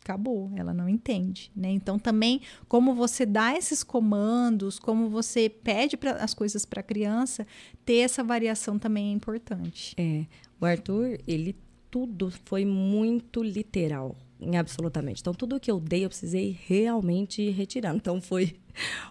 Acabou, 0.00 0.50
ela 0.56 0.74
não 0.74 0.88
entende, 0.88 1.52
né? 1.54 1.70
Então 1.70 1.96
também 1.96 2.40
como 2.66 2.92
você 2.92 3.24
dá 3.24 3.56
esses 3.56 3.84
comandos, 3.84 4.80
como 4.80 5.08
você 5.08 5.48
pede 5.48 5.96
pra, 5.96 6.14
as 6.14 6.34
coisas 6.34 6.64
para 6.64 6.80
a 6.80 6.82
criança, 6.82 7.46
ter 7.84 7.98
essa 7.98 8.24
variação 8.24 8.80
também 8.80 9.10
é 9.10 9.12
importante. 9.12 9.94
É, 9.96 10.26
o 10.60 10.66
Arthur, 10.66 11.18
ele 11.24 11.56
tudo 11.88 12.32
foi 12.44 12.64
muito 12.64 13.44
literal, 13.44 14.16
em 14.42 14.56
absolutamente. 14.56 15.20
Então 15.20 15.32
tudo 15.32 15.58
que 15.60 15.70
eu 15.70 15.78
dei 15.80 16.04
eu 16.04 16.08
precisei 16.08 16.56
realmente 16.66 17.48
retirar. 17.50 17.94
Então 17.94 18.20
foi 18.20 18.54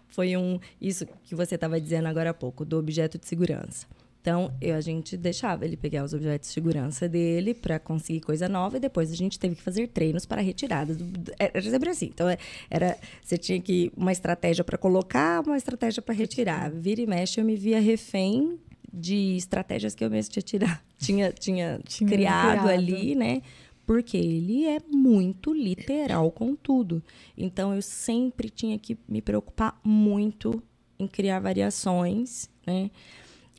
foi 0.08 0.36
um 0.38 0.60
isso 0.80 1.06
que 1.24 1.34
você 1.36 1.56
estava 1.56 1.80
dizendo 1.80 2.08
agora 2.08 2.32
há 2.32 2.34
pouco 2.34 2.66
do 2.66 2.78
objeto 2.78 3.18
de 3.18 3.26
segurança. 3.28 3.86
Então, 4.20 4.54
eu, 4.62 4.76
a 4.76 4.82
gente 4.82 5.18
deixava 5.18 5.66
ele 5.66 5.76
pegar 5.76 6.04
os 6.04 6.14
objetos 6.14 6.48
de 6.50 6.54
segurança 6.54 7.10
dele 7.10 7.56
para 7.56 7.80
conseguir 7.80 8.20
coisa 8.22 8.48
nova 8.48 8.78
e 8.78 8.80
depois 8.80 9.12
a 9.12 9.16
gente 9.16 9.40
teve 9.40 9.56
que 9.56 9.64
fazer 9.64 9.88
treinos 9.88 10.28
para 10.28 10.40
retirada. 10.44 10.94
Do, 10.94 11.04
do- 11.06 11.32
era 11.40 11.60
sempre 11.64 11.90
assim. 11.90 12.06
Então, 12.14 12.30
é- 12.30 12.38
era 12.70 12.96
você 13.24 13.36
tinha 13.36 13.60
que 13.60 13.92
uma 13.98 14.12
estratégia 14.12 14.64
para 14.64 14.78
colocar, 14.78 15.42
uma 15.44 15.58
estratégia 15.58 16.04
para 16.04 16.14
retirar. 16.14 16.70
Vira 16.70 17.02
e 17.02 17.08
mexe, 17.08 17.42
eu 17.42 17.46
me 17.46 17.56
via 17.56 17.80
refém 17.82 18.60
de 18.94 19.36
estratégias 19.38 19.96
que 19.96 20.06
eu 20.06 20.10
mesmo 20.12 20.34
tinha 20.34 20.44
tirado, 20.44 20.80
tinha, 21.00 21.32
tinha, 21.32 21.80
Tinha 21.84 22.08
criado, 22.08 22.60
criado. 22.62 22.70
ali, 22.70 23.16
né? 23.16 23.42
Porque 23.86 24.18
ele 24.18 24.66
é 24.66 24.80
muito 24.90 25.54
literal 25.54 26.32
com 26.32 26.56
tudo. 26.56 27.04
Então, 27.38 27.74
eu 27.74 27.82
sempre 27.82 28.50
tinha 28.50 28.78
que 28.78 28.98
me 29.08 29.22
preocupar 29.22 29.80
muito 29.84 30.62
em 30.98 31.08
criar 31.08 31.40
variações, 31.40 32.50
né? 32.66 32.92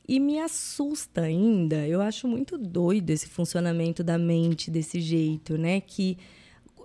E 0.09 0.19
me 0.19 0.39
assusta 0.41 1.23
ainda, 1.23 1.87
eu 1.87 2.01
acho 2.01 2.27
muito 2.27 2.59
doido 2.59 3.11
esse 3.11 3.29
funcionamento 3.29 4.03
da 4.03 4.19
mente 4.19 4.71
desse 4.71 5.01
jeito, 5.01 5.57
né? 5.57 5.81
Que 5.81 6.19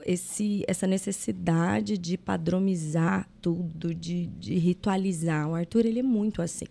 esse, 0.06 0.64
essa 0.68 0.88
necessidade 0.88 1.98
de 1.98 2.18
padronizar 2.18 3.28
tudo, 3.42 3.94
de, 3.94 4.28
de 4.28 4.56
ritualizar. 4.56 5.50
O 5.50 5.56
Arthur, 5.56 5.86
ele 5.86 6.00
é 6.00 6.04
muito 6.04 6.42
assim. 6.42 6.66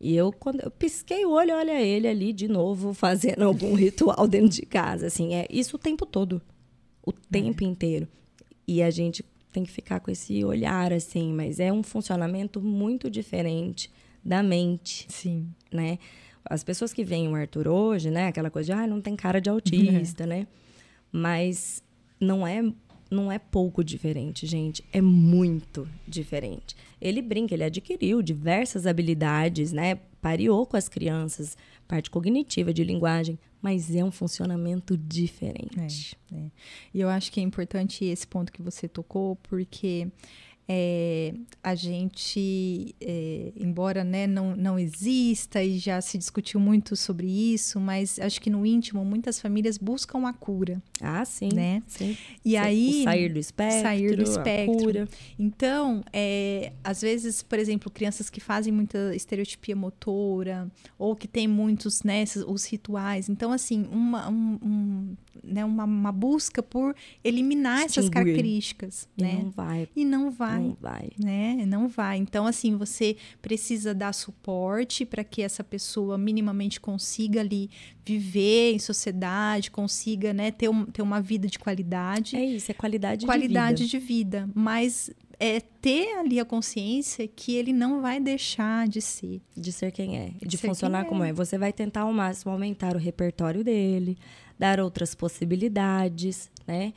E 0.00 0.14
eu, 0.14 0.32
quando 0.32 0.60
eu 0.60 0.70
pisquei 0.70 1.24
o 1.24 1.30
olho, 1.30 1.54
olha 1.54 1.80
ele 1.80 2.06
ali 2.06 2.32
de 2.32 2.46
novo 2.46 2.94
fazendo 2.94 3.42
algum 3.42 3.74
ritual 3.76 4.28
dentro 4.28 4.50
de 4.50 4.66
casa. 4.66 5.06
Assim, 5.06 5.34
é 5.34 5.46
isso 5.50 5.76
o 5.76 5.78
tempo 5.78 6.06
todo. 6.06 6.40
O 7.04 7.12
tempo 7.12 7.64
inteiro. 7.64 8.06
E 8.66 8.82
a 8.82 8.90
gente 8.90 9.24
tem 9.52 9.64
que 9.64 9.70
ficar 9.70 10.00
com 10.00 10.10
esse 10.10 10.44
olhar, 10.44 10.92
assim, 10.92 11.32
mas 11.32 11.58
é 11.58 11.72
um 11.72 11.82
funcionamento 11.82 12.60
muito 12.60 13.10
diferente 13.10 13.90
da 14.24 14.42
mente 14.42 15.06
Sim. 15.08 15.48
né? 15.72 15.98
As 16.44 16.62
pessoas 16.62 16.92
que 16.92 17.04
veem 17.04 17.28
o 17.28 17.34
Arthur 17.34 17.68
hoje, 17.68 18.10
né? 18.10 18.28
Aquela 18.28 18.50
coisa 18.50 18.66
de, 18.66 18.72
ah, 18.72 18.86
não 18.86 19.00
tem 19.00 19.16
cara 19.16 19.40
de 19.40 19.48
autista, 19.50 20.26
né? 20.26 20.46
Mas 21.10 21.82
não 22.20 22.46
é, 22.46 22.62
não 23.10 23.30
é 23.32 23.38
pouco 23.38 23.82
diferente, 23.82 24.46
gente. 24.46 24.84
É 24.92 25.00
muito 25.00 25.88
diferente. 26.06 26.76
Ele 27.00 27.22
brinca, 27.22 27.54
ele 27.54 27.64
adquiriu 27.64 28.22
diversas 28.22 28.86
habilidades, 28.86 29.72
né? 29.72 29.96
Pareou 30.20 30.66
com 30.66 30.76
as 30.76 30.88
crianças, 30.88 31.56
parte 31.86 32.10
cognitiva, 32.10 32.72
de 32.72 32.84
linguagem, 32.84 33.38
mas 33.62 33.94
é 33.94 34.04
um 34.04 34.10
funcionamento 34.10 34.96
diferente. 34.96 36.16
É. 36.32 36.50
E 36.92 37.00
eu 37.00 37.08
acho 37.08 37.32
que 37.32 37.40
é 37.40 37.42
importante 37.42 38.04
esse 38.04 38.26
ponto 38.26 38.52
que 38.52 38.62
você 38.62 38.86
tocou, 38.86 39.36
porque 39.36 40.08
é, 40.70 41.32
a 41.62 41.74
gente, 41.74 42.94
é, 43.00 43.52
embora 43.56 44.04
né, 44.04 44.26
não, 44.26 44.54
não 44.54 44.78
exista 44.78 45.62
e 45.62 45.78
já 45.78 46.00
se 46.00 46.18
discutiu 46.18 46.60
muito 46.60 46.94
sobre 46.94 47.26
isso, 47.26 47.80
mas 47.80 48.18
acho 48.18 48.40
que 48.40 48.50
no 48.50 48.66
íntimo 48.66 49.04
muitas 49.04 49.40
famílias 49.40 49.78
buscam 49.78 50.26
a 50.28 50.32
cura. 50.32 50.82
Ah, 51.00 51.24
sim. 51.24 51.48
Né? 51.54 51.82
sim. 51.86 52.16
E 52.44 52.50
Sim, 52.50 52.56
aí 52.58 53.00
o 53.00 53.04
sair 53.04 53.32
do 53.32 53.38
espectro, 53.38 53.80
sair 53.82 54.16
do 54.16 54.22
a 54.22 54.24
espectro. 54.24 54.74
cura. 54.76 55.08
Então, 55.38 56.04
é, 56.12 56.72
às 56.84 57.00
vezes, 57.00 57.42
por 57.42 57.58
exemplo, 57.58 57.90
crianças 57.90 58.28
que 58.28 58.40
fazem 58.40 58.72
muita 58.72 59.14
estereotipia 59.14 59.74
motora 59.76 60.70
ou 60.98 61.16
que 61.16 61.26
tem 61.28 61.48
muitos, 61.48 62.02
né, 62.02 62.22
esses- 62.22 62.44
os 62.46 62.64
rituais. 62.66 63.28
Então, 63.28 63.52
assim, 63.52 63.86
uma, 63.90 64.28
um- 64.28 64.58
um, 64.62 65.16
né, 65.42 65.64
uma, 65.64 65.84
uma 65.84 66.12
busca 66.12 66.62
por 66.62 66.94
eliminar 67.24 67.78
essas 67.84 68.04
Extinguir. 68.04 68.10
características, 68.12 69.08
E 69.16 69.22
né? 69.22 69.34
não 69.42 69.50
vai, 69.50 69.88
E 69.96 70.04
não 70.04 70.30
vai. 70.30 70.57
Não 70.60 70.76
vai. 70.80 71.10
Né? 71.18 71.64
Não 71.66 71.88
vai. 71.88 72.18
Então, 72.18 72.46
assim, 72.46 72.76
você 72.76 73.16
precisa 73.40 73.94
dar 73.94 74.12
suporte 74.12 75.04
para 75.04 75.22
que 75.24 75.42
essa 75.42 75.62
pessoa 75.64 76.16
minimamente 76.18 76.80
consiga 76.80 77.40
ali 77.40 77.70
viver 78.04 78.72
em 78.74 78.78
sociedade, 78.78 79.70
consiga 79.70 80.32
né, 80.32 80.50
ter, 80.50 80.68
um- 80.68 80.86
ter 80.86 81.02
uma 81.02 81.20
vida 81.20 81.46
de 81.48 81.58
qualidade 81.58 82.36
É 82.36 82.44
isso, 82.44 82.70
é 82.70 82.74
qualidade, 82.74 83.26
qualidade 83.26 83.86
de 83.86 83.98
vida. 83.98 84.40
de 84.40 84.44
vida, 84.46 84.50
mas 84.54 85.10
é 85.40 85.60
ter 85.60 86.18
ali 86.18 86.40
a 86.40 86.44
consciência 86.44 87.28
que 87.28 87.54
ele 87.54 87.72
não 87.72 88.00
vai 88.00 88.18
deixar 88.18 88.88
de 88.88 89.00
ser. 89.00 89.40
De 89.56 89.70
ser 89.70 89.92
quem 89.92 90.18
é, 90.18 90.32
de 90.44 90.56
ser 90.56 90.66
funcionar 90.66 91.04
como 91.04 91.22
é. 91.22 91.28
é. 91.28 91.32
Você 91.32 91.56
vai 91.56 91.72
tentar 91.72 92.00
ao 92.02 92.12
máximo 92.12 92.50
aumentar 92.50 92.96
o 92.96 92.98
repertório 92.98 93.62
dele, 93.62 94.16
dar 94.58 94.80
outras 94.80 95.14
possibilidades, 95.14 96.50
né? 96.66 96.92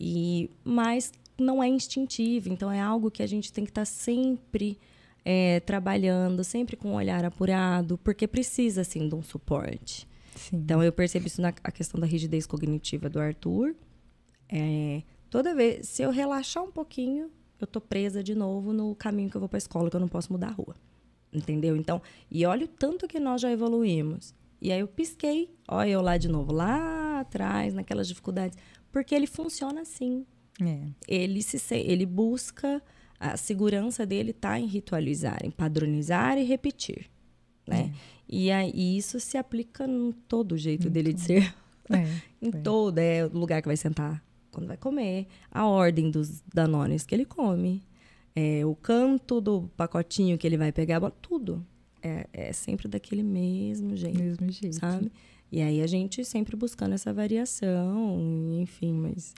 E 0.00 0.48
mas 0.64 1.12
não 1.42 1.62
é 1.62 1.68
instintivo, 1.68 2.48
então 2.48 2.70
é 2.70 2.80
algo 2.80 3.10
que 3.10 3.22
a 3.22 3.26
gente 3.26 3.52
tem 3.52 3.64
que 3.64 3.70
estar 3.70 3.84
sempre 3.84 4.78
é, 5.24 5.60
trabalhando, 5.60 6.42
sempre 6.42 6.76
com 6.76 6.90
um 6.90 6.94
olhar 6.94 7.24
apurado, 7.24 7.98
porque 7.98 8.26
precisa 8.26 8.80
assim 8.80 9.08
de 9.08 9.14
um 9.14 9.22
suporte. 9.22 10.08
Sim. 10.34 10.56
Então 10.56 10.82
eu 10.82 10.92
percebo 10.92 11.26
isso 11.26 11.40
na 11.40 11.52
questão 11.52 12.00
da 12.00 12.06
rigidez 12.06 12.46
cognitiva 12.46 13.08
do 13.08 13.20
Arthur. 13.20 13.74
É, 14.48 15.02
toda 15.30 15.54
vez, 15.54 15.88
se 15.88 16.02
eu 16.02 16.10
relaxar 16.10 16.62
um 16.62 16.70
pouquinho, 16.70 17.30
eu 17.60 17.66
tô 17.66 17.80
presa 17.80 18.22
de 18.22 18.34
novo 18.34 18.72
no 18.72 18.94
caminho 18.94 19.30
que 19.30 19.36
eu 19.36 19.40
vou 19.40 19.48
para 19.48 19.56
a 19.56 19.58
escola, 19.58 19.88
que 19.88 19.96
eu 19.96 20.00
não 20.00 20.08
posso 20.08 20.32
mudar 20.32 20.48
a 20.48 20.52
rua. 20.52 20.74
Entendeu? 21.32 21.76
Então, 21.76 22.02
e 22.30 22.44
olha 22.44 22.64
o 22.64 22.68
tanto 22.68 23.08
que 23.08 23.18
nós 23.18 23.40
já 23.40 23.50
evoluímos. 23.50 24.34
E 24.60 24.70
aí 24.70 24.80
eu 24.80 24.88
pisquei, 24.88 25.50
olha 25.66 25.90
eu 25.90 26.02
lá 26.02 26.16
de 26.16 26.28
novo, 26.28 26.52
lá 26.52 27.20
atrás, 27.20 27.72
naquelas 27.74 28.06
dificuldades, 28.06 28.56
porque 28.92 29.14
ele 29.14 29.26
funciona 29.26 29.80
assim. 29.80 30.26
É. 30.60 30.80
Ele 31.08 31.42
se 31.42 31.74
ele 31.74 32.04
busca 32.06 32.82
a 33.18 33.36
segurança 33.36 34.04
dele 34.04 34.32
tá 34.32 34.58
em 34.58 34.66
ritualizar, 34.66 35.38
em 35.44 35.50
padronizar 35.50 36.36
e 36.38 36.42
repetir, 36.44 37.06
né? 37.66 37.92
E 38.28 38.50
aí 38.50 38.96
isso 38.96 39.20
se 39.20 39.36
aplica 39.36 39.86
em 39.86 40.12
todo 40.28 40.52
o 40.52 40.58
jeito 40.58 40.88
dele 40.90 41.12
de 41.12 41.20
ser 41.20 41.54
É. 41.90 42.04
em 42.42 42.48
É. 42.48 42.50
todo 42.62 42.98
é 42.98 43.24
o 43.26 43.28
lugar 43.38 43.60
que 43.62 43.68
vai 43.68 43.76
sentar 43.76 44.22
quando 44.50 44.66
vai 44.66 44.76
comer, 44.76 45.26
a 45.50 45.66
ordem 45.66 46.10
dos 46.10 46.42
danones 46.52 47.06
que 47.06 47.14
ele 47.14 47.24
come, 47.24 47.82
é, 48.36 48.64
o 48.66 48.74
canto 48.74 49.40
do 49.40 49.70
pacotinho 49.76 50.36
que 50.36 50.46
ele 50.46 50.58
vai 50.58 50.70
pegar, 50.72 51.00
tudo 51.22 51.64
é, 52.02 52.26
é 52.32 52.52
sempre 52.52 52.86
daquele 52.88 53.22
mesmo 53.22 53.96
jeito, 53.96 54.18
Mesmo 54.18 54.50
jeito. 54.50 54.76
sabe? 54.76 55.10
E 55.52 55.60
aí 55.60 55.82
a 55.82 55.86
gente 55.86 56.24
sempre 56.24 56.56
buscando 56.56 56.94
essa 56.94 57.12
variação, 57.12 58.18
enfim, 58.58 58.92
mas 58.94 59.34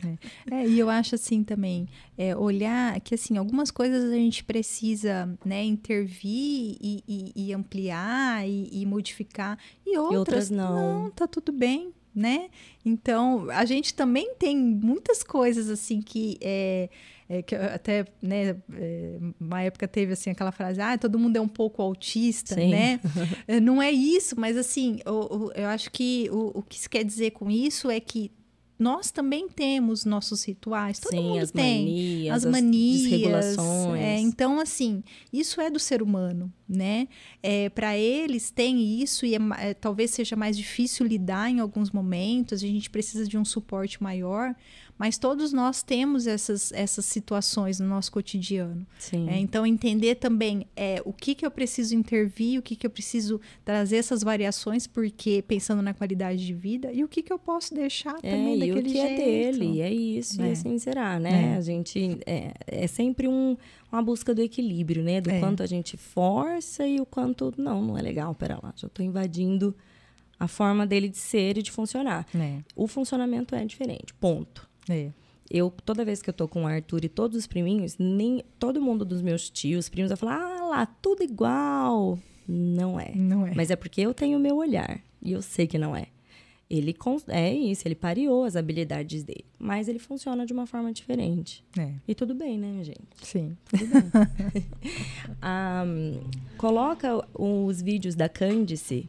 É, 0.50 0.64
e 0.66 0.78
eu 0.78 0.88
acho 0.88 1.16
assim 1.16 1.42
também, 1.42 1.88
é, 2.16 2.36
olhar 2.36 3.00
que 3.00 3.16
assim, 3.16 3.36
algumas 3.36 3.70
coisas 3.72 4.04
a 4.12 4.14
gente 4.14 4.44
precisa 4.44 5.36
né, 5.44 5.64
intervir 5.64 6.76
e, 6.80 7.02
e- 7.08 7.32
e 7.48 7.52
ampliar 7.52 8.48
e, 8.48 8.68
e 8.72 8.86
modificar, 8.86 9.58
e 9.84 9.98
outras, 9.98 10.18
outras 10.18 10.50
não. 10.50 11.10
tá 11.10 11.26
tudo 11.26 11.50
bem, 11.50 11.92
né? 12.14 12.48
Então, 12.84 13.50
a 13.50 13.64
gente 13.64 13.92
também 13.92 14.34
tem 14.36 14.56
muitas 14.56 15.24
coisas 15.24 15.68
assim 15.68 16.00
que 16.00 16.38
é, 16.40 16.88
é, 17.28 17.42
que 17.42 17.54
eu 17.54 17.62
até, 17.62 18.04
né, 18.22 18.56
é, 18.72 19.18
uma 19.40 19.62
época 19.62 19.88
teve 19.88 20.12
assim 20.12 20.30
aquela 20.30 20.52
frase, 20.52 20.80
ah, 20.80 20.98
todo 20.98 21.18
mundo 21.18 21.36
é 21.36 21.40
um 21.40 21.48
pouco 21.48 21.80
autista, 21.82 22.54
Sim. 22.54 22.70
né? 22.70 23.00
É, 23.48 23.60
Não 23.60 23.80
é 23.82 23.90
isso, 23.90 24.38
mas 24.38 24.56
assim, 24.56 24.98
o- 25.06 25.50
eu 25.54 25.66
acho 25.68 25.90
que 25.90 26.28
o, 26.32 26.58
o 26.58 26.62
que 26.62 26.78
se 26.78 26.88
quer 26.88 27.04
dizer 27.04 27.30
com 27.32 27.50
isso 27.50 27.90
é 27.90 27.98
que 28.00 28.30
nós 28.76 29.12
também 29.12 29.48
temos 29.48 30.04
nossos 30.04 30.42
rituais, 30.44 30.98
todo 30.98 31.12
sim, 31.12 31.22
mundo 31.22 31.38
as 31.38 31.50
tem 31.52 31.84
manias, 31.84 32.34
as 32.44 32.50
manias, 32.50 33.02
desregulações. 33.02 34.02
é, 34.02 34.18
então 34.18 34.58
assim, 34.58 35.02
isso 35.32 35.60
é 35.60 35.70
do 35.70 35.78
ser 35.78 36.02
humano, 36.02 36.52
né? 36.68 37.06
É, 37.40 37.68
para 37.70 37.96
eles 37.96 38.50
tem 38.50 39.00
isso 39.00 39.24
e 39.24 39.36
é 39.36 39.38
é, 39.60 39.74
talvez 39.74 40.10
seja 40.10 40.34
mais 40.34 40.56
difícil 40.56 41.06
lidar 41.06 41.48
em 41.48 41.60
alguns 41.60 41.92
momentos. 41.92 42.64
A 42.64 42.66
gente 42.66 42.90
precisa 42.90 43.26
de 43.28 43.38
um 43.38 43.44
suporte 43.44 44.02
maior, 44.02 44.54
mas 44.96 45.18
todos 45.18 45.52
nós 45.52 45.82
temos 45.82 46.26
essas 46.26 46.72
essas 46.72 47.04
situações 47.04 47.80
no 47.80 47.86
nosso 47.88 48.12
cotidiano. 48.12 48.86
Sim. 48.98 49.28
É, 49.28 49.36
então, 49.38 49.66
entender 49.66 50.14
também 50.16 50.66
é, 50.76 51.02
o 51.04 51.12
que, 51.12 51.34
que 51.34 51.44
eu 51.44 51.50
preciso 51.50 51.94
intervir, 51.96 52.58
o 52.58 52.62
que, 52.62 52.76
que 52.76 52.86
eu 52.86 52.90
preciso 52.90 53.40
trazer 53.64 53.96
essas 53.96 54.22
variações, 54.22 54.86
porque 54.86 55.42
pensando 55.46 55.82
na 55.82 55.92
qualidade 55.92 56.44
de 56.46 56.54
vida, 56.54 56.92
e 56.92 57.02
o 57.02 57.08
que, 57.08 57.22
que 57.22 57.32
eu 57.32 57.38
posso 57.38 57.74
deixar 57.74 58.16
É, 58.22 58.30
também 58.30 58.56
e 58.56 58.58
daquele 58.60 58.80
o 58.80 58.82
que 58.84 58.88
jeito. 58.90 59.20
é 59.20 59.24
dele, 59.24 59.80
é 59.80 59.92
isso, 59.92 60.40
É. 60.40 60.48
e 60.48 60.52
assim 60.52 60.78
será, 60.78 61.18
né? 61.18 61.54
É. 61.54 61.56
A 61.56 61.60
gente 61.60 62.18
é, 62.26 62.52
é 62.66 62.86
sempre 62.86 63.26
um, 63.26 63.56
uma 63.90 64.02
busca 64.02 64.34
do 64.34 64.40
equilíbrio, 64.42 65.02
né? 65.02 65.20
Do 65.20 65.30
É. 65.30 65.40
quanto 65.40 65.62
a 65.62 65.66
gente 65.66 65.96
força 65.96 66.86
e 66.86 67.00
o 67.00 67.06
quanto 67.06 67.52
não, 67.56 67.82
não 67.82 67.98
é 67.98 68.02
legal, 68.02 68.34
pera 68.34 68.58
lá, 68.62 68.72
já 68.76 68.88
tô 68.88 69.02
invadindo 69.02 69.74
a 70.38 70.48
forma 70.48 70.86
dele 70.86 71.08
de 71.08 71.16
ser 71.18 71.58
e 71.58 71.62
de 71.62 71.70
funcionar. 71.70 72.26
É, 72.34 72.58
O 72.76 72.86
funcionamento 72.86 73.54
é 73.54 73.64
diferente, 73.64 74.12
ponto. 74.14 74.68
É. 74.88 75.10
Eu, 75.50 75.70
toda 75.84 76.04
vez 76.06 76.22
que 76.22 76.30
eu 76.30 76.34
tô 76.34 76.48
com 76.48 76.64
o 76.64 76.66
Arthur 76.66 77.04
e 77.04 77.08
todos 77.08 77.36
os 77.36 77.46
priminhos, 77.46 77.98
nem 77.98 78.42
todo 78.58 78.80
mundo 78.80 79.04
dos 79.04 79.20
meus 79.20 79.50
tios, 79.50 79.90
primos, 79.90 80.08
vai 80.08 80.16
falar, 80.16 80.36
ah 80.40 80.64
lá, 80.64 80.86
tudo 80.86 81.22
igual. 81.22 82.18
Não 82.48 82.98
é. 82.98 83.12
Não 83.14 83.46
é. 83.46 83.52
Mas 83.54 83.70
é 83.70 83.76
porque 83.76 84.00
eu 84.00 84.14
tenho 84.14 84.38
o 84.38 84.40
meu 84.40 84.56
olhar. 84.56 85.00
E 85.20 85.32
eu 85.32 85.42
sei 85.42 85.66
que 85.66 85.76
não 85.78 85.94
é. 85.94 86.06
Ele 86.68 86.96
é 87.28 87.52
isso, 87.52 87.86
ele 87.86 87.94
pareou 87.94 88.44
as 88.44 88.56
habilidades 88.56 89.22
dele. 89.22 89.44
Mas 89.58 89.86
ele 89.86 89.98
funciona 89.98 90.46
de 90.46 90.52
uma 90.54 90.66
forma 90.66 90.90
diferente. 90.94 91.62
É, 91.78 91.92
E 92.08 92.14
tudo 92.14 92.34
bem, 92.34 92.58
né, 92.58 92.82
gente? 92.82 93.02
sim. 93.22 93.54
Ah, 95.42 95.84
coloca 96.56 97.22
os 97.38 97.80
vídeos 97.82 98.14
da 98.14 98.28
Candice. 98.30 99.08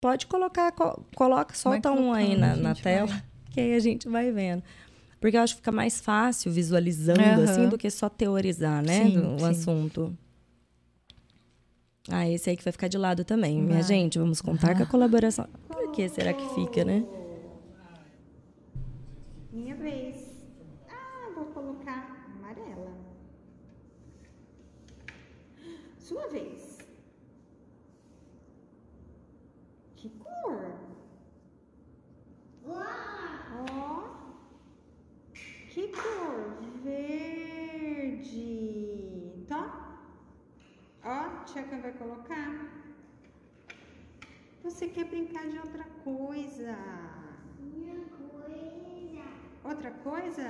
Pode 0.00 0.26
colocar, 0.26 0.72
co- 0.72 1.02
coloca, 1.14 1.54
solta 1.54 1.90
um 1.92 2.12
aí 2.12 2.36
na, 2.36 2.56
na 2.56 2.74
tela. 2.74 3.22
Que 3.50 3.60
aí 3.60 3.74
a 3.74 3.80
gente 3.80 4.08
vai 4.08 4.30
vendo. 4.30 4.62
Porque 5.20 5.36
eu 5.36 5.42
acho 5.42 5.54
que 5.54 5.60
fica 5.60 5.72
mais 5.72 6.00
fácil 6.00 6.50
visualizando 6.50 7.20
Aham. 7.20 7.44
assim 7.44 7.68
do 7.68 7.76
que 7.76 7.90
só 7.90 8.08
teorizar, 8.08 8.82
né, 8.82 9.04
Sim, 9.04 9.12
do 9.12 9.34
o 9.34 9.38
sim. 9.38 9.44
assunto. 9.44 10.16
Ah, 12.08 12.26
esse 12.28 12.48
aí 12.50 12.56
que 12.56 12.64
vai 12.64 12.72
ficar 12.72 12.88
de 12.88 12.96
lado 12.96 13.22
também. 13.24 13.60
Minha 13.60 13.82
gente, 13.82 14.18
vamos 14.18 14.40
contar 14.40 14.74
com 14.76 14.82
a 14.82 14.86
colaboração. 14.86 15.46
Por 15.68 15.92
que 15.92 16.08
será 16.08 16.32
que 16.32 16.48
fica, 16.54 16.84
né? 16.84 17.04
Minha 19.52 19.74
vez. 19.76 20.16
Ah, 20.88 21.30
vou 21.34 21.44
colocar 21.46 22.26
amarela. 22.34 22.92
Sua 25.98 26.26
vez. 26.28 26.78
Que 29.96 30.08
cor? 30.08 30.72
Ó. 32.66 34.04
Que 35.68 35.88
cor? 35.88 36.56
Verde. 36.82 38.36
Tá? 39.46 39.86
Ó, 41.12 41.44
Tcheca 41.44 41.76
vai 41.78 41.92
colocar. 41.94 42.50
Você 44.62 44.86
quer 44.86 45.06
brincar 45.06 45.48
de 45.48 45.58
outra 45.58 45.82
coisa? 46.04 46.76
Outra 49.64 49.90
coisa? 49.90 50.46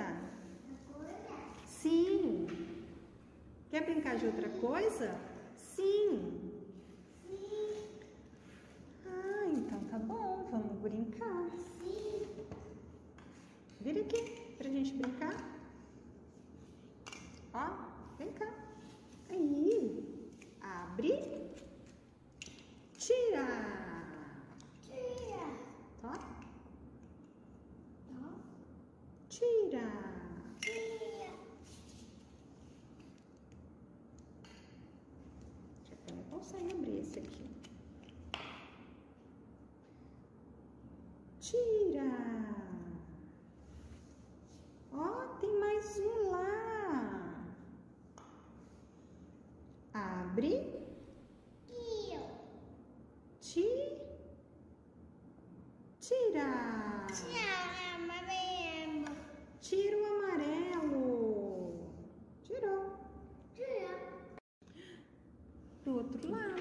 Sim. 1.65 2.47
Quer 3.71 3.87
brincar 3.87 4.17
de 4.19 4.27
outra 4.27 4.51
coisa? 4.51 5.19
Sim. 5.57 6.53
Ah, 9.07 9.47
então 9.47 9.81
tá 9.85 9.99
bom, 9.99 10.47
vamos 10.51 10.79
brincar. 10.83 11.49
Vira 13.81 14.03
aqui 14.03 14.55
pra 14.59 14.69
gente 14.69 14.93
brincar. 14.93 15.37
Ó, 17.55 17.67
vem 18.19 18.31
cá. 18.33 18.53
Aí. 19.31 20.20
Abre. 21.01 21.17
Tira. 22.99 23.47
Tá? 26.03 26.13
Tira. 29.31 29.87
Deixa 35.81 35.97
eu 36.07 36.17
não 36.17 36.25
consegue 36.25 36.71
abrir 36.75 36.99
esse 36.99 37.19
aqui. 37.21 37.49
Tira. 41.41 42.11
Ó, 44.93 45.39
tem 45.41 45.59
mais 45.61 45.99
um 45.99 46.31
lá. 46.31 47.47
Abre. 49.95 50.81
Ti. 53.53 53.67
Tira. 56.33 57.07
Tira 59.61 59.97
o 59.97 60.05
amarelo. 60.25 61.91
Tirou. 62.45 63.01
Pro 65.85 65.95
outro 65.95 66.31
lado. 66.31 66.61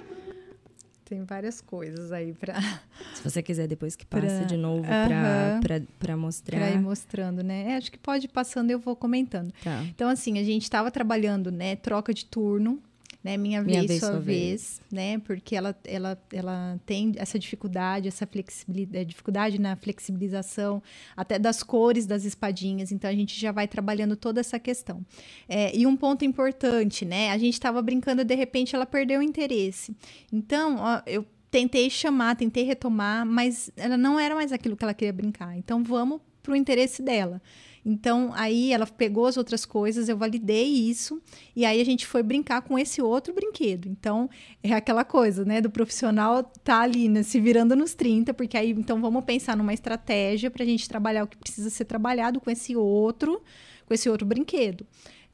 Tem 1.06 1.24
várias 1.24 1.60
coisas 1.62 2.12
aí 2.12 2.34
pra, 2.34 2.54
Se 3.16 3.24
você 3.24 3.42
quiser 3.42 3.68
depois 3.68 3.96
que 3.96 4.06
passe 4.06 4.26
Pra- 4.28 4.44
de 4.46 4.56
novo 4.58 4.84
pra, 4.84 5.06
Aham. 5.06 5.60
pra, 5.60 5.82
pra 5.98 6.16
mostrar. 6.18 6.58
pra 6.60 6.70
ir 6.72 6.80
mostrando, 6.80 7.42
né? 7.44 7.72
É, 7.72 7.78
acho 7.78 7.92
que 7.92 7.98
pode 7.98 8.26
ir 8.26 8.30
passando, 8.30 8.70
eu 8.70 8.78
vou 8.80 8.96
comentando. 8.96 9.52
Tá. 9.64 9.84
Então, 9.86 10.08
assim, 10.10 10.38
a 10.38 10.44
gente 10.44 10.64
estava 10.64 10.92
trabalhando, 10.92 11.52
né? 11.52 11.76
Troca 11.76 12.14
de 12.14 12.26
turno, 12.26 12.80
né? 13.24 13.36
Minha, 13.36 13.62
Minha 13.62 13.80
vez, 13.80 13.88
vez, 13.88 14.00
sua 14.00 14.10
sua 14.10 14.20
vez, 14.20 14.82
né? 14.92 15.20
Porque 15.20 15.56
ela, 15.56 15.76
ela, 15.86 16.18
ela 16.32 16.80
tem 16.86 17.14
essa 17.18 17.38
dificuldade, 17.38 18.08
essa 18.08 18.26
flexibilidade, 18.26 19.06
dificuldade 19.06 19.60
na 19.60 19.76
flexibilização, 19.76 20.82
até 21.16 21.38
das 21.38 21.62
cores 21.62 22.06
das 22.06 22.24
espadinhas. 22.24 22.92
Então, 22.92 23.10
a 23.10 23.14
gente 23.14 23.40
já 23.40 23.52
vai 23.52 23.68
trabalhando 23.68 24.16
toda 24.16 24.40
essa 24.40 24.58
questão. 24.60 25.06
É, 25.48 25.76
e 25.76 25.86
um 25.86 25.98
ponto 25.98 26.24
importante, 26.24 27.06
né? 27.06 27.32
A 27.32 27.38
gente 27.38 27.54
estava 27.54 27.82
brincando, 27.82 28.24
de 28.24 28.36
repente, 28.36 28.76
ela 28.76 28.86
perdeu 28.86 29.20
o 29.20 29.24
interesse. 29.24 29.96
Então, 30.32 30.78
ó, 30.80 31.02
eu 31.06 31.26
tentei 31.52 31.90
chamar, 31.90 32.36
tentei 32.36 32.64
retomar, 32.64 33.26
mas 33.26 33.72
ela 33.76 33.98
não 33.98 34.20
era 34.20 34.36
mais 34.36 34.52
aquilo 34.52 34.78
que 34.78 34.84
ela 34.84 34.94
queria 34.94 35.14
brincar. 35.14 35.58
Então, 35.58 35.84
vamos 35.84 36.22
pro 36.42 36.56
interesse 36.56 37.02
dela. 37.02 37.42
Então, 37.86 38.32
aí 38.34 38.74
ela 38.74 38.86
pegou 38.86 39.26
as 39.26 39.38
outras 39.38 39.66
coisas, 39.66 40.10
eu 40.10 40.18
validei 40.18 40.66
isso, 40.66 41.22
e 41.56 41.66
aí 41.66 41.82
a 41.82 41.86
gente 41.86 42.06
foi 42.06 42.22
brincar 42.22 42.62
com 42.62 42.78
esse 42.78 43.02
outro 43.02 43.34
brinquedo. 43.34 43.88
Então, 43.88 44.30
é 44.62 44.74
aquela 44.74 45.04
coisa, 45.04 45.46
né, 45.46 45.62
do 45.62 45.70
profissional 45.70 46.44
tá 46.64 46.82
ali, 46.82 47.08
né, 47.08 47.24
se 47.24 47.40
virando 47.40 47.76
nos 47.76 47.94
30, 47.94 48.34
porque 48.34 48.58
aí, 48.58 48.72
então, 48.72 49.02
vamos 49.02 49.24
pensar 49.24 49.56
numa 49.56 49.74
estratégia 49.74 50.52
para 50.52 50.64
a 50.64 50.66
gente 50.66 50.88
trabalhar 50.88 51.24
o 51.24 51.28
que 51.28 51.38
precisa 51.38 51.70
ser 51.70 51.86
trabalhado 51.86 52.40
com 52.40 52.50
esse 52.50 52.76
outro, 52.76 53.42
com 53.86 53.94
esse 53.94 54.10
outro 54.10 54.26
brinquedo. 54.26 54.86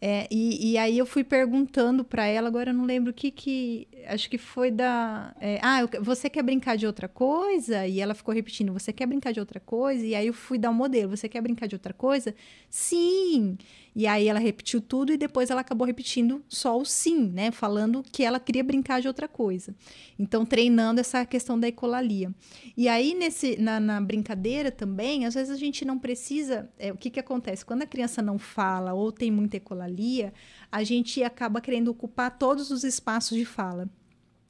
É, 0.02 0.28
e, 0.30 0.72
e 0.72 0.78
aí 0.78 0.98
eu 0.98 1.06
fui 1.06 1.24
perguntando 1.24 2.04
para 2.04 2.26
ela, 2.26 2.48
agora 2.48 2.70
eu 2.70 2.74
não 2.74 2.86
lembro 2.86 3.12
o 3.12 3.14
que 3.14 3.32
que. 3.32 3.88
Acho 4.08 4.30
que 4.30 4.38
foi 4.38 4.72
da. 4.72 5.36
é, 5.40 5.60
ah, 5.62 5.82
você 6.02 6.30
quer 6.30 6.44
brincar 6.44 6.78
de 6.78 6.86
outra 6.86 7.08
coisa? 7.08 7.86
E 7.88 8.00
ela 8.00 8.14
ficou 8.14 8.34
repetindo, 8.34 8.74
você 8.74 8.94
quer 8.94 9.06
brincar 9.06 9.32
de 9.32 9.40
outra 9.40 9.60
coisa? 9.60 10.06
E 10.06 10.16
aí 10.16 10.28
eu 10.28 10.34
fui 10.34 10.58
dar 10.58 10.70
um 10.70 10.74
modelo, 10.74 11.16
você 11.16 11.28
quer 11.28 11.42
brincar 11.42 11.68
de 11.68 11.76
outra 11.76 11.94
coisa? 11.94 12.34
Sim! 12.70 13.58
E 13.96 14.06
aí 14.06 14.28
ela 14.28 14.40
repetiu 14.40 14.82
tudo 14.82 15.14
e 15.14 15.18
depois 15.18 15.50
ela 15.50 15.62
acabou 15.62 15.88
repetindo 15.88 16.44
só 16.50 16.78
o 16.78 16.84
sim, 16.84 17.30
né? 17.30 17.50
Falando 17.50 18.04
que 18.04 18.24
ela 18.24 18.42
queria 18.42 18.64
brincar 18.64 19.00
de 19.00 19.08
outra 19.08 19.26
coisa. 19.26 19.74
Então, 20.20 20.46
treinando 20.46 21.00
essa 21.00 21.26
questão 21.26 21.58
da 21.58 21.70
ecolalia. 21.70 22.34
E 22.76 22.90
aí, 22.90 23.16
nesse, 23.16 23.58
na, 23.58 23.80
na 23.80 24.02
brincadeira 24.02 24.70
também, 24.70 25.26
às 25.26 25.34
vezes 25.34 25.50
a 25.50 25.58
gente 25.58 25.86
não 25.86 25.98
precisa. 25.98 26.70
é, 26.78 26.92
o 26.92 26.98
que, 26.98 27.10
que 27.10 27.20
acontece? 27.22 27.66
Quando 27.66 27.84
a 27.84 27.88
criança 27.88 28.22
não 28.22 28.38
fala 28.38 28.94
ou 28.94 29.14
tem 29.14 29.32
muita 29.32 29.56
ecolalia, 29.56 30.34
a 30.76 30.84
gente 30.84 31.24
acaba 31.24 31.62
querendo 31.62 31.88
ocupar 31.88 32.38
todos 32.38 32.70
os 32.70 32.84
espaços 32.84 33.38
de 33.38 33.46
fala. 33.46 33.90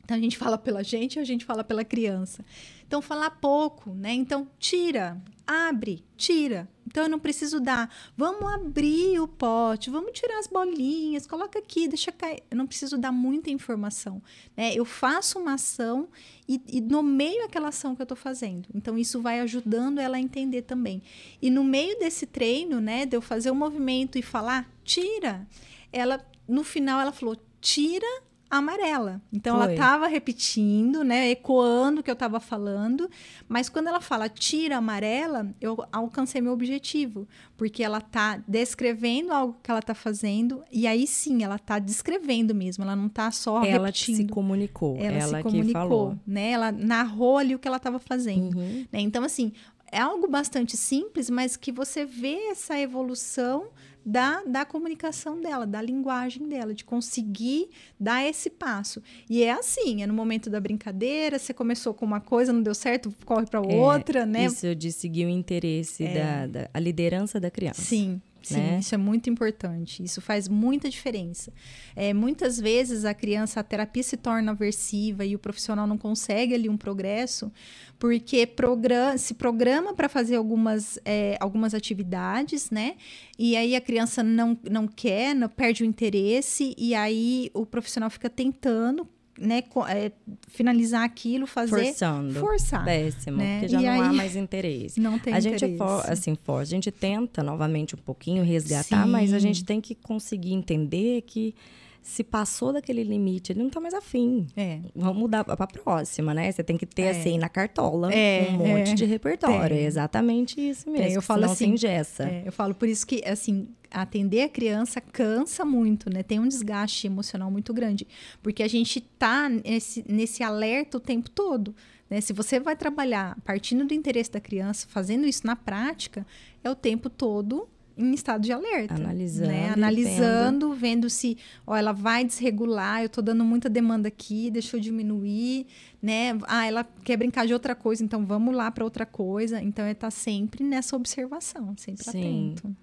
Então 0.04 0.18
a 0.18 0.20
gente 0.20 0.40
fala 0.40 0.58
pela 0.58 0.84
gente, 0.84 1.20
a 1.20 1.24
gente 1.24 1.46
fala 1.46 1.64
pela 1.64 1.86
criança. 1.86 2.44
Então 2.88 3.00
falar 3.00 3.30
pouco, 3.30 3.92
né? 3.94 4.12
Então 4.12 4.48
tira, 4.58 5.22
abre, 5.46 6.04
tira. 6.18 6.68
Então 6.88 7.04
eu 7.04 7.10
não 7.10 7.20
preciso 7.20 7.60
dar. 7.60 7.94
Vamos 8.18 8.52
abrir 8.52 9.20
o 9.20 9.28
pote, 9.28 9.92
vamos 9.92 10.14
tirar 10.14 10.40
as 10.40 10.48
bolinhas, 10.48 11.28
coloca 11.28 11.60
aqui, 11.60 11.88
deixa 11.88 12.12
cair. 12.12 12.42
Eu 12.50 12.58
não 12.58 12.66
preciso 12.66 12.98
dar 12.98 13.12
muita 13.12 13.52
informação, 13.52 14.20
né? 14.58 14.74
Eu 14.74 14.84
faço 14.84 15.38
uma 15.38 15.54
ação 15.54 16.10
e, 16.50 16.60
e 16.68 16.82
nomeio 16.82 17.46
aquela 17.46 17.68
ação 17.68 17.96
que 17.96 18.02
eu 18.02 18.06
estou 18.06 18.18
fazendo. 18.18 18.68
Então 18.74 18.98
isso 18.98 19.22
vai 19.22 19.42
ajudando 19.42 20.00
ela 20.00 20.18
a 20.18 20.20
entender 20.20 20.64
também. 20.64 21.04
E 21.40 21.52
no 21.52 21.64
meio 21.64 22.00
desse 22.00 22.26
treino, 22.26 22.82
né, 22.82 23.06
de 23.06 23.16
eu 23.16 23.22
fazer 23.22 23.52
o 23.52 23.56
movimento 23.56 24.18
e 24.18 24.24
falar 24.24 24.68
tira, 24.84 25.48
ela 25.96 26.20
no 26.48 26.64
final 26.64 27.00
ela 27.00 27.12
falou 27.12 27.38
tira 27.62 28.06
amarela. 28.48 29.22
Então 29.34 29.56
ela 29.56 29.66
Foi. 29.66 29.74
estava 29.74 30.08
repetindo, 30.08 31.04
né, 31.04 31.30
ecoando 31.32 32.00
o 32.02 32.04
que 32.04 32.10
eu 32.12 32.14
estava 32.14 32.40
falando, 32.40 33.10
mas 33.50 33.70
quando 33.70 33.88
ela 33.88 34.00
fala 34.00 34.30
tira 34.30 34.78
amarela, 34.78 35.54
eu 35.60 35.76
alcancei 35.92 36.40
meu 36.42 36.54
objetivo, 36.54 37.28
porque 37.58 37.84
ela 37.84 38.00
tá 38.00 38.42
descrevendo 38.48 39.34
algo 39.34 39.58
que 39.64 39.72
ela 39.72 39.82
tá 39.82 39.96
fazendo 39.96 40.64
e 40.72 40.86
aí 40.86 41.08
sim, 41.08 41.44
ela 41.44 41.58
tá 41.58 41.80
descrevendo 41.80 42.54
mesmo, 42.54 42.84
ela 42.84 42.96
não 42.96 43.10
tá 43.10 43.32
só 43.32 43.64
ela 43.64 43.92
que 43.92 44.02
repetindo. 44.12 44.28
se 44.28 44.34
comunicou. 44.34 44.96
ela, 44.98 45.18
Ela, 45.18 45.28
se 45.28 45.36
que 45.38 45.44
comunicou, 45.44 45.74
falou. 45.74 46.20
né? 46.26 46.52
Ela 46.52 46.72
narrou 46.72 47.38
ali 47.38 47.56
o 47.56 47.60
que 47.60 47.68
ela 47.68 47.78
estava 47.78 48.00
fazendo. 48.00 48.58
Uhum. 48.58 48.86
né? 48.92 49.00
Então, 49.00 49.24
assim, 49.24 49.52
é 49.92 50.00
algo 50.00 50.28
bastante 50.28 50.78
simples, 50.78 51.30
mas 51.30 51.58
que 51.58 51.72
você 51.72 52.06
vê 52.06 52.36
essa 52.52 52.80
evolução 52.80 53.68
da, 54.06 54.44
da 54.44 54.64
comunicação 54.64 55.42
dela, 55.42 55.66
da 55.66 55.82
linguagem 55.82 56.48
dela, 56.48 56.74
de 56.74 56.84
conseguir 56.86 57.70
dar 58.00 58.24
esse 58.24 58.50
passo. 58.50 59.02
E 59.30 59.44
é 59.44 59.52
assim, 59.52 60.04
é 60.04 60.08
no 60.08 60.14
momento 60.14 60.50
da 60.50 60.60
brincadeira, 60.60 61.40
você 61.40 61.54
começou 61.54 61.94
com 61.94 62.06
uma 62.06 62.20
coisa, 62.22 62.54
não 62.54 62.62
deu 62.62 62.76
certo, 62.76 63.12
corre 63.26 63.48
para 63.48 63.60
É, 63.60 63.76
outra, 63.76 64.26
né? 64.26 64.46
Isso 64.46 64.76
de 64.76 64.92
seguir 64.92 65.26
o 65.26 65.30
interesse 65.30 66.04
É. 66.06 66.14
da, 66.14 66.48
da 66.48 66.70
a 66.74 66.80
liderança 66.80 67.40
da 67.40 67.50
criança. 67.50 67.82
Sim, 67.82 68.22
sim, 68.48 68.56
né? 68.56 68.80
isso 68.80 68.94
é 68.94 68.98
muito 68.98 69.30
importante. 69.30 70.04
Isso 70.04 70.22
faz 70.22 70.48
muita 70.48 70.90
diferença. 70.90 71.52
É, 71.96 72.14
muitas 72.14 72.60
vezes 72.60 73.06
a 73.06 73.14
criança, 73.14 73.60
a 73.60 73.64
terapia 73.64 74.04
se 74.04 74.18
torna 74.18 74.52
aversiva 74.52 75.26
e 75.26 75.36
o 75.36 75.40
profissional 75.40 75.88
não 75.88 75.98
consegue 75.98 76.54
ali 76.54 76.70
um 76.70 76.78
progresso, 76.78 77.52
porque 77.98 78.46
progra 78.46 79.18
se 79.18 79.34
programa 79.34 79.94
para 79.94 80.10
fazer 80.10 80.36
algumas, 80.36 81.00
é, 81.06 81.38
algumas 81.40 81.74
atividades, 81.74 82.70
né? 82.70 82.96
E 83.38 83.56
aí 83.56 83.76
a 83.76 83.82
criança 83.82 84.24
não, 84.24 84.58
não 84.70 84.88
quer, 84.88 85.36
não, 85.36 85.50
perde 85.50 85.84
o 85.84 85.86
interesse, 85.86 86.74
e 86.78 86.94
aí 86.94 87.50
o 87.54 87.66
profissional 87.66 88.10
fica 88.10 88.30
tentando. 88.30 89.08
Né, 89.38 89.64
é, 89.90 90.12
finalizar 90.48 91.04
aquilo, 91.04 91.46
fazer 91.46 91.88
Forçando. 91.88 92.40
forçar. 92.40 92.86
Péssimo, 92.86 93.36
né? 93.38 93.60
porque 93.60 93.68
já 93.68 93.82
E 93.82 93.86
não 93.86 93.92
há 94.02 94.10
aí- 94.10 94.16
mais 94.16 94.36
interesse. 94.36 95.00
Não 95.02 95.20
tem 95.20 95.34
a 95.34 95.40
gente 95.42 95.56
interesse. 95.56 95.78
for, 95.78 96.10
assim, 96.10 96.38
for, 96.42 96.60
a 96.60 96.64
gente 96.64 96.90
tenta 96.90 97.44
novamente 97.44 97.96
um 97.96 97.98
pouquinho 97.98 98.44
resgatar, 98.46 99.04
Sim. 99.04 99.12
mas 99.12 99.34
a 99.34 99.40
gente 99.40 99.66
tem 99.66 99.82
que 99.82 99.94
conseguir 99.94 100.54
entender 100.54 101.22
que 101.24 101.54
se 102.02 102.24
passou 102.24 102.72
daquele 102.72 103.04
limite, 103.04 103.52
ele 103.52 103.64
não 103.64 103.70
tá 103.70 103.80
mais 103.82 103.94
afim. 103.94 104.46
É. 104.56 104.80
Vamos 104.96 105.18
mudar 105.18 105.44
para 105.44 105.56
a 105.56 105.68
próxima, 105.68 106.34
né? 106.36 106.52
Você 106.52 106.64
tem 106.64 106.78
que 106.78 106.86
ter 106.86 107.02
É. 107.02 107.10
assim 107.10 107.38
na 107.40 107.50
cartola 107.50 108.14
É, 108.14 108.48
um 108.52 108.58
monte 108.68 108.92
é. 108.92 108.94
de 108.94 109.06
repertório. 109.06 109.76
É 109.76 109.82
exatamente 109.82 110.62
isso 110.62 110.90
mesmo. 110.90 111.08
Eu 111.18 111.22
falo 111.22 111.42
senão 111.42 111.52
assim, 111.54 111.66
se 111.66 111.72
engessa. 111.72 112.24
É, 112.24 112.44
eu 112.46 112.52
falo 112.54 112.74
por 112.76 112.88
isso 112.88 113.06
que, 113.08 113.22
assim, 113.28 113.68
atender 114.02 114.42
a 114.42 114.50
criança 114.50 115.00
cansa 115.00 115.64
muito, 115.64 116.10
né? 116.10 116.22
Tem 116.22 116.40
um 116.40 116.48
desgaste 116.48 117.08
emocional 117.08 117.50
muito 117.50 117.74
grande. 117.74 118.06
Porque 118.44 118.62
a 118.62 118.68
gente 118.68 119.00
tá 119.00 119.50
nesse, 119.50 120.04
nesse 120.08 120.44
alerta 120.44 120.98
o 120.98 121.00
tempo 121.00 121.30
todo. 121.30 121.74
Né? 122.10 122.20
Se 122.20 122.34
você 122.34 122.60
vai 122.60 122.76
trabalhar 122.76 123.38
partindo 123.46 123.86
do 123.86 123.94
interesse 123.94 124.32
da 124.32 124.40
criança, 124.40 124.86
fazendo 124.90 125.26
isso 125.26 125.48
na 125.48 125.56
prática, 125.56 126.26
é 126.64 126.70
o 126.70 126.76
tempo 126.76 127.10
todo 127.10 127.68
em 127.98 128.14
estado 128.14 128.42
de 128.44 128.52
alerta. 128.52 128.96
Analisando 128.96 129.48
Né? 129.48 129.70
Analisando, 129.70 130.74
vendo 130.74 131.10
se 131.10 131.38
ó, 131.66 131.76
ela 131.76 131.94
vai 131.94 132.26
desregular, 132.26 133.02
eu 133.02 133.10
tô 133.10 133.22
dando 133.22 133.46
muita 133.46 133.70
demanda 133.70 134.10
aqui, 134.10 134.52
deixa 134.52 134.76
eu 134.76 134.82
diminuir, 134.82 135.68
né? 136.02 136.38
Ah, 136.44 136.68
ela 136.68 136.86
quer 137.04 137.16
brincar 137.16 137.48
de 137.48 137.54
outra 137.54 137.74
coisa, 137.74 138.04
então 138.04 138.26
vamos 138.26 138.54
lá 138.54 138.70
para 138.70 138.84
outra 138.84 139.06
coisa. 139.06 139.62
Então 139.62 139.86
é 139.86 139.92
estar 139.92 140.12
sempre 140.12 140.64
nessa 140.66 140.96
observação, 140.98 141.74
sempre 141.78 142.04
Sim. 142.04 142.10
atento. 142.52 142.76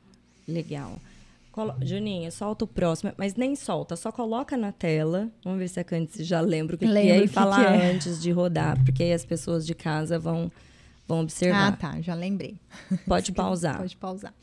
Legal. 0.46 0.98
Colo... 1.52 1.74
Juninha, 1.82 2.30
solta 2.30 2.64
o 2.64 2.68
próximo, 2.68 3.12
mas 3.16 3.34
nem 3.34 3.54
solta, 3.54 3.94
só 3.94 4.10
coloca 4.10 4.56
na 4.56 4.72
tela. 4.72 5.30
Vamos 5.44 5.58
ver 5.58 5.68
se 5.68 5.78
a 5.78 5.84
Candice 5.84 6.24
já 6.24 6.40
lembra 6.40 6.76
o 6.76 6.78
que, 6.78 6.86
que 6.86 6.96
é 6.96 7.24
e 7.24 7.28
falar 7.28 7.74
é. 7.74 7.92
antes 7.92 8.20
de 8.20 8.30
rodar, 8.30 8.82
porque 8.84 9.02
aí 9.02 9.12
as 9.12 9.24
pessoas 9.24 9.66
de 9.66 9.74
casa 9.74 10.18
vão, 10.18 10.50
vão 11.06 11.18
Ah, 11.18 11.22
observar. 11.22 11.78
tá, 11.78 12.00
já 12.00 12.14
lembrei. 12.14 12.56
Pode 13.06 13.32
pausar. 13.32 13.78
Pode 13.78 13.96
pausar. 13.96 14.34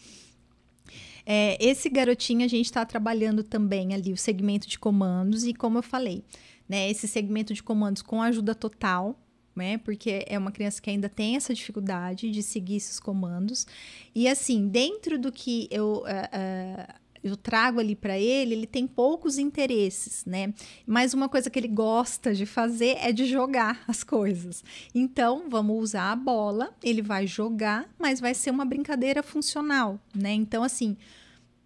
É, 1.25 1.57
esse 1.63 1.89
garotinho 1.89 2.45
a 2.45 2.47
gente 2.47 2.65
está 2.65 2.85
trabalhando 2.85 3.43
também 3.43 3.93
ali 3.93 4.13
o 4.13 4.17
segmento 4.17 4.67
de 4.67 4.79
comandos 4.79 5.43
e 5.43 5.53
como 5.53 5.77
eu 5.77 5.83
falei, 5.83 6.23
né, 6.67 6.89
esse 6.89 7.07
segmento 7.07 7.53
de 7.53 7.61
comandos 7.61 8.01
com 8.01 8.21
ajuda 8.21 8.55
total, 8.55 9.15
né, 9.59 9.77
porque 9.77 10.23
é 10.25 10.37
uma 10.37 10.51
criança 10.51 10.81
que 10.81 10.89
ainda 10.89 11.09
tem 11.09 11.35
essa 11.35 11.53
dificuldade 11.53 12.31
de 12.31 12.41
seguir 12.41 12.77
esses 12.77 12.97
comandos 12.97 13.67
e 14.15 14.25
assim 14.25 14.69
dentro 14.69 15.19
do 15.19 15.33
que 15.33 15.67
eu 15.69 16.05
ah, 16.07 16.29
ah, 16.31 16.95
eu 17.21 17.35
trago 17.35 17.81
ali 17.81 17.95
para 17.97 18.17
ele, 18.17 18.53
ele 18.53 18.65
tem 18.65 18.87
poucos 18.87 19.37
interesses, 19.37 20.23
né? 20.25 20.53
Mas 20.87 21.13
uma 21.13 21.27
coisa 21.27 21.49
que 21.49 21.59
ele 21.59 21.67
gosta 21.67 22.33
de 22.33 22.45
fazer 22.45 22.95
é 23.01 23.11
de 23.11 23.25
jogar 23.25 23.83
as 23.89 24.05
coisas. 24.05 24.63
Então, 24.95 25.49
vamos 25.49 25.77
usar 25.83 26.13
a 26.13 26.15
bola, 26.15 26.73
ele 26.81 27.01
vai 27.01 27.27
jogar, 27.27 27.89
mas 27.99 28.21
vai 28.21 28.33
ser 28.33 28.51
uma 28.51 28.63
brincadeira 28.63 29.21
funcional, 29.21 29.99
né? 30.15 30.31
Então, 30.31 30.63
assim, 30.63 30.95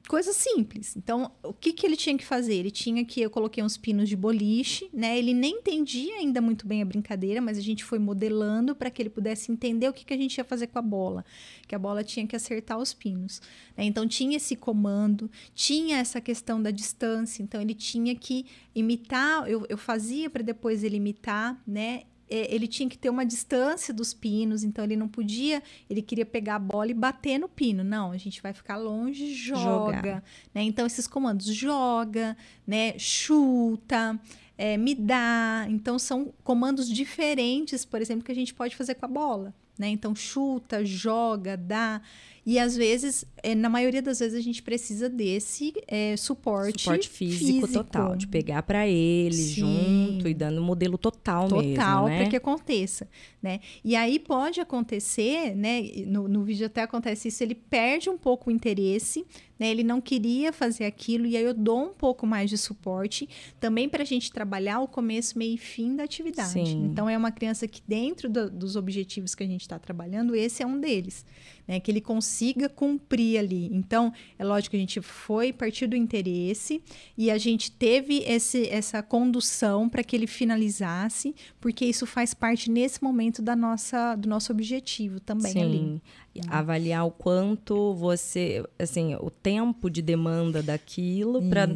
coisa 0.07 0.33
simples. 0.33 0.95
Então, 0.97 1.31
o 1.41 1.53
que, 1.53 1.71
que 1.71 1.85
ele 1.85 1.95
tinha 1.95 2.17
que 2.17 2.25
fazer? 2.25 2.55
Ele 2.55 2.71
tinha 2.71 3.05
que, 3.05 3.21
eu 3.21 3.29
coloquei 3.29 3.63
uns 3.63 3.77
pinos 3.77 4.09
de 4.09 4.15
boliche, 4.15 4.89
né? 4.93 5.17
Ele 5.17 5.33
nem 5.33 5.55
entendia 5.55 6.15
ainda 6.15 6.41
muito 6.41 6.67
bem 6.67 6.81
a 6.81 6.85
brincadeira, 6.85 7.41
mas 7.41 7.57
a 7.57 7.61
gente 7.61 7.83
foi 7.83 7.99
modelando 7.99 8.75
para 8.75 8.89
que 8.91 9.01
ele 9.01 9.09
pudesse 9.09 9.51
entender 9.51 9.87
o 9.87 9.93
que, 9.93 10.05
que 10.05 10.13
a 10.13 10.17
gente 10.17 10.37
ia 10.37 10.43
fazer 10.43 10.67
com 10.67 10.79
a 10.79 10.81
bola. 10.81 11.23
Que 11.67 11.73
a 11.73 11.79
bola 11.79 12.03
tinha 12.03 12.27
que 12.27 12.35
acertar 12.35 12.77
os 12.77 12.93
pinos. 12.93 13.41
né? 13.77 13.85
Então, 13.85 14.07
tinha 14.07 14.37
esse 14.37 14.55
comando, 14.55 15.31
tinha 15.55 15.97
essa 15.97 16.19
questão 16.19 16.61
da 16.61 16.71
distância. 16.71 17.41
Então, 17.41 17.61
ele 17.61 17.73
tinha 17.73 18.15
que 18.15 18.45
imitar, 18.75 19.49
eu, 19.49 19.65
eu 19.69 19.77
fazia 19.77 20.29
para 20.29 20.43
depois 20.43 20.83
ele 20.83 20.97
imitar, 20.97 21.61
né? 21.65 22.03
É, 22.29 22.53
ele 22.53 22.67
tinha 22.67 22.89
que 22.89 22.97
ter 22.97 23.09
uma 23.09 23.25
distância 23.25 23.93
dos 23.93 24.13
pinos, 24.13 24.63
então 24.63 24.83
ele 24.83 24.95
não 24.95 25.07
podia, 25.07 25.61
ele 25.89 26.01
queria 26.01 26.25
pegar 26.25 26.55
a 26.55 26.59
bola 26.59 26.91
e 26.91 26.93
bater 26.93 27.37
no 27.37 27.49
pino. 27.49 27.83
Não, 27.83 28.11
a 28.11 28.17
gente 28.17 28.41
vai 28.41 28.53
ficar 28.53 28.77
longe, 28.77 29.33
joga. 29.33 29.97
Jogar. 29.97 30.23
Né? 30.53 30.63
Então, 30.63 30.85
esses 30.85 31.07
comandos, 31.07 31.45
joga, 31.47 32.35
né? 32.65 32.97
chuta, 32.97 34.19
é, 34.57 34.77
me 34.77 34.95
dá. 34.95 35.65
Então, 35.69 35.99
são 35.99 36.33
comandos 36.43 36.89
diferentes, 36.89 37.85
por 37.85 38.01
exemplo, 38.01 38.23
que 38.23 38.31
a 38.31 38.35
gente 38.35 38.53
pode 38.53 38.75
fazer 38.75 38.95
com 38.95 39.05
a 39.05 39.09
bola. 39.09 39.53
Né? 39.77 39.89
Então, 39.89 40.15
chuta, 40.15 40.85
joga, 40.85 41.57
dá. 41.57 42.01
E 42.45 42.59
às 42.59 42.75
vezes, 42.75 43.23
é, 43.41 43.55
na 43.55 43.69
maioria 43.69 44.01
das 44.01 44.19
vezes, 44.19 44.37
a 44.37 44.41
gente 44.41 44.61
precisa 44.61 45.07
desse 45.09 45.73
é, 45.87 46.17
suporte, 46.17 46.81
Suporte 46.83 47.07
físico, 47.07 47.67
total, 47.67 48.15
de 48.17 48.27
pegar 48.27 48.63
para 48.63 48.85
ele 48.85 49.33
Sim. 49.33 49.53
junto 49.55 50.27
e 50.27 50.33
dando 50.33 50.61
modelo 50.61 50.97
total, 50.97 51.43
mesmo, 51.49 51.75
total 51.75 52.05
né? 52.07 52.17
para 52.19 52.29
que 52.29 52.35
aconteça, 52.35 53.07
né? 53.41 53.61
E 53.83 53.95
aí 53.95 54.19
pode 54.19 54.59
acontecer, 54.59 55.55
né? 55.55 55.81
No, 56.05 56.27
no 56.27 56.43
vídeo 56.43 56.65
até 56.65 56.81
acontece 56.81 57.29
isso, 57.29 57.41
ele 57.43 57.55
perde 57.55 58.09
um 58.09 58.17
pouco 58.17 58.49
o 58.49 58.53
interesse, 58.53 59.25
né? 59.57 59.69
Ele 59.71 59.83
não 59.83 60.01
queria 60.01 60.51
fazer 60.51 60.83
aquilo 60.83 61.25
e 61.25 61.37
aí 61.37 61.43
eu 61.43 61.53
dou 61.53 61.81
um 61.81 61.93
pouco 61.93 62.27
mais 62.27 62.49
de 62.49 62.57
suporte 62.57 63.27
também 63.59 63.87
para 63.87 64.03
a 64.03 64.05
gente 64.05 64.31
trabalhar 64.31 64.81
o 64.81 64.87
começo, 64.87 65.37
meio 65.37 65.53
e 65.55 65.57
fim 65.57 65.95
da 65.95 66.03
atividade. 66.03 66.49
Sim. 66.51 66.85
Então 66.91 67.07
é 67.09 67.17
uma 67.17 67.31
criança 67.31 67.67
que 67.69 67.81
dentro 67.87 68.29
do- 68.29 68.49
dos 68.49 68.75
objetivos 68.75 69.33
que 69.33 69.43
a 69.43 69.47
gente 69.47 69.61
está 69.61 69.79
trabalhando, 69.79 70.35
esse 70.35 70.61
é 70.61 70.65
um 70.67 70.79
deles, 70.79 71.25
né? 71.67 71.79
Que 71.79 71.91
ele 71.91 72.01
consiga 72.01 72.69
cumprir 72.69 73.37
ali. 73.37 73.69
Então 73.71 74.13
é 74.37 74.43
lógico 74.43 74.71
que 74.71 74.77
a 74.77 74.79
gente 74.79 75.01
foi 75.01 75.51
partir 75.53 75.87
do 75.87 75.95
interesse 75.95 76.81
e 77.17 77.29
a 77.31 77.37
gente 77.37 77.71
teve 77.71 78.23
esse, 78.25 78.67
essa 78.69 79.01
condução 79.01 79.87
para 79.89 80.03
que 80.03 80.15
ele 80.15 80.27
finalizasse, 80.27 81.35
porque 81.59 81.85
isso 81.85 82.05
faz 82.05 82.33
parte 82.33 82.69
nesse 82.69 83.03
momento 83.03 83.41
da 83.41 83.55
nossa, 83.55 84.15
do 84.15 84.27
nosso 84.27 84.51
objetivo 84.51 85.19
também 85.19 85.61
ali. 85.61 85.77
Sim. 85.77 86.01
E 86.35 86.41
Avaliar 86.47 87.05
o 87.05 87.11
quanto 87.11 87.93
você, 87.93 88.63
assim, 88.79 89.15
o 89.15 89.29
tempo 89.29 89.87
de 89.87 90.01
demanda 90.01 90.63
daquilo 90.63 91.47
para 91.47 91.69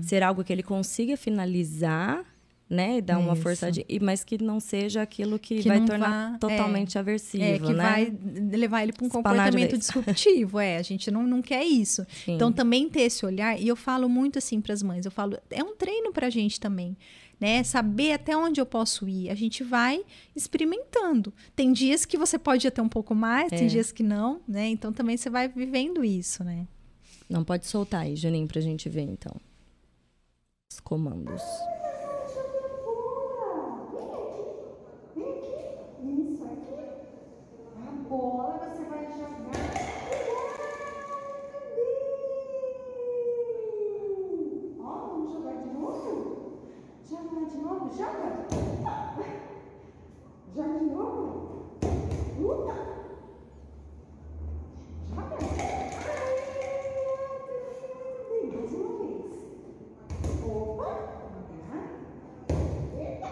ser 0.00 0.22
algo 0.22 0.44
que 0.44 0.52
ele 0.52 0.62
consiga 0.62 1.16
finalizar, 1.16 2.24
né? 2.68 2.98
E 2.98 3.02
dar 3.02 3.18
uma 3.18 3.34
Isso. 3.34 3.42
forçadinha, 3.42 3.84
e- 3.88 4.00
mas 4.00 4.24
que 4.24 4.42
não 4.42 4.58
seja 4.58 5.02
aquilo 5.02 5.38
que, 5.38 5.58
Que 5.62 5.68
vai 5.68 5.84
tornar 5.84 6.32
vá- 6.32 6.38
totalmente 6.38 6.98
aversivo, 6.98 7.44
É, 7.44 7.58
que 7.58 7.72
né? 7.72 7.82
vai 7.82 8.18
levar 8.52 8.82
ele 8.82 8.92
para 8.92 9.04
um 9.04 9.06
Espanar 9.08 9.34
comportamento 9.36 9.76
disruptivo. 9.78 10.58
É, 10.58 10.78
a 10.78 10.82
gente 10.82 11.10
não, 11.10 11.22
não 11.24 11.42
quer 11.42 11.62
isso. 11.64 12.06
Sim. 12.24 12.34
Então, 12.34 12.50
também 12.52 12.88
ter 12.88 13.02
esse 13.02 13.24
olhar, 13.26 13.60
e 13.60 13.68
eu 13.68 13.76
falo 13.76 14.08
muito 14.08 14.38
assim 14.38 14.60
para 14.60 14.72
as 14.72 14.82
mães, 14.82 15.04
eu 15.04 15.10
falo, 15.10 15.38
é 15.50 15.62
um 15.62 15.76
treino 15.76 16.12
para 16.12 16.26
a 16.26 16.30
gente 16.30 16.58
também. 16.58 16.96
Né? 17.40 17.62
Saber 17.64 18.12
até 18.12 18.34
onde 18.36 18.60
eu 18.60 18.64
posso 18.64 19.08
ir. 19.08 19.28
A 19.28 19.34
gente 19.34 19.62
vai 19.64 20.02
experimentando. 20.36 21.34
Tem 21.54 21.72
dias 21.72 22.06
que 22.06 22.16
você 22.16 22.38
pode 22.38 22.66
ir 22.66 22.68
até 22.68 22.80
um 22.80 22.88
pouco 22.88 23.12
mais, 23.14 23.52
É. 23.52 23.56
tem 23.56 23.66
dias 23.66 23.90
que 23.92 24.02
não, 24.04 24.40
né? 24.46 24.68
Então 24.68 24.92
também 24.92 25.16
você 25.16 25.28
vai 25.28 25.48
vivendo 25.48 26.04
isso, 26.04 26.44
né? 26.44 26.66
Não 27.28 27.42
pode 27.44 27.66
soltar 27.66 28.02
aí, 28.02 28.14
Juninho, 28.16 28.46
pra 28.46 28.60
gente 28.60 28.88
ver, 28.88 29.02
então. 29.02 29.34
Os 30.72 30.78
comandos. 30.80 31.42
Isso 35.16 36.44
aqui. 36.44 36.74
A 37.86 38.08
bola 38.08 38.58
você 38.58 38.84
vai 38.84 39.04
jogar. 39.12 39.74
Ó, 44.80 45.06
vamos 45.08 45.32
jogar 45.32 45.52
de 45.62 45.68
novo? 45.70 46.60
Joga 47.08 47.46
de 47.50 47.56
novo, 47.58 47.96
joga. 47.96 48.46
Joga 50.54 50.78
de 50.78 50.84
novo. 50.86 51.66
Upa. 52.38 52.74
Joga. 55.08 55.36
Aê, 58.30 58.46
Mais 58.52 58.72
uma 58.72 58.92
vez. 58.98 59.36
Opa. 60.44 60.90
Devagar. 61.48 61.88
Eita. 62.98 63.30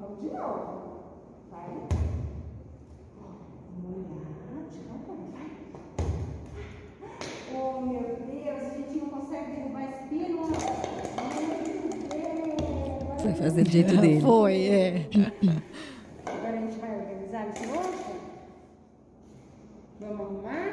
Vamos 0.00 0.18
de 0.20 0.26
novo. 0.26 0.64
Vai. 1.50 1.70
Vamos 3.82 3.96
olhar. 4.06 4.32
Devagar, 4.70 5.18
vai. 5.32 5.50
Oh, 7.56 7.80
meu 7.80 8.02
Deus, 8.26 8.60
a 8.60 8.74
gente 8.76 8.94
Foi 13.20 13.32
fazer 13.32 13.63
do 13.63 13.63
jeito 13.74 13.96
dele. 14.00 14.20
Foi, 14.20 14.66
é. 14.68 15.06
Agora 16.26 16.56
a 16.56 16.60
gente 16.60 16.78
vai 16.78 16.90
organizar 16.96 17.48
esse 17.48 17.66
rosto? 17.66 18.14
Vamos 20.00 20.20
arrumar? 20.20 20.70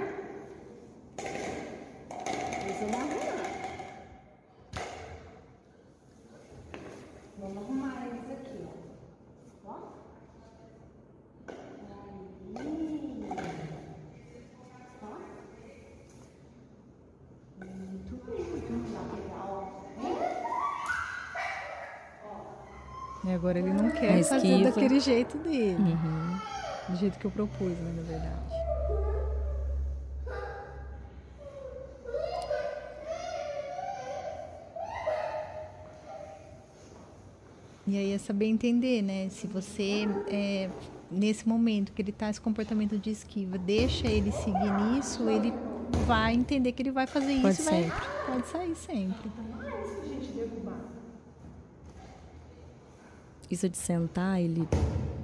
Mas 2.64 2.80
vamos 2.80 2.96
arrumar. 2.96 3.42
Vamos 7.40 7.58
arrumar 7.58 8.08
eles 8.08 8.32
aqui, 8.32 8.68
ó. 9.66 9.72
Ó. 9.72 9.76
Aí. 12.60 13.30
Ó. 15.02 15.06
Muito 17.66 18.14
bem, 18.26 18.44
muito 18.44 18.72
legal. 19.14 19.82
E 23.24 23.31
agora 23.42 23.58
ele 23.58 23.74
não 23.74 23.90
quer 23.90 24.24
fazer 24.24 24.64
daquele 24.64 25.00
jeito 25.00 25.36
dele. 25.40 25.76
Uhum. 25.80 26.38
Do 26.90 26.96
jeito 26.96 27.18
que 27.18 27.26
eu 27.26 27.32
propus, 27.32 27.72
né, 27.72 27.94
na 27.96 28.04
verdade. 28.04 28.52
E 37.88 37.98
aí 37.98 38.14
é 38.14 38.18
saber 38.20 38.46
entender, 38.46 39.02
né? 39.02 39.28
Se 39.30 39.48
você, 39.48 40.08
é, 40.28 40.70
nesse 41.10 41.48
momento 41.50 41.92
que 41.92 42.02
ele 42.02 42.12
tá 42.12 42.30
esse 42.30 42.40
comportamento 42.40 42.98
de 42.98 43.10
esquiva, 43.10 43.58
deixa 43.58 44.08
ele 44.08 44.32
seguir 44.32 44.72
nisso, 44.84 45.28
ele 45.28 45.52
vai 46.06 46.36
entender 46.36 46.72
que 46.74 46.84
ele 46.84 46.92
vai 46.92 47.08
fazer 47.08 47.42
Pode 47.42 47.56
isso 47.56 47.64
vai, 47.64 47.84
sempre. 47.84 48.02
pode 48.28 48.48
sair 48.48 48.76
sempre. 48.76 49.32
Isso 53.52 53.68
de 53.68 53.78
sentar 53.78 54.42
ele 54.42 54.68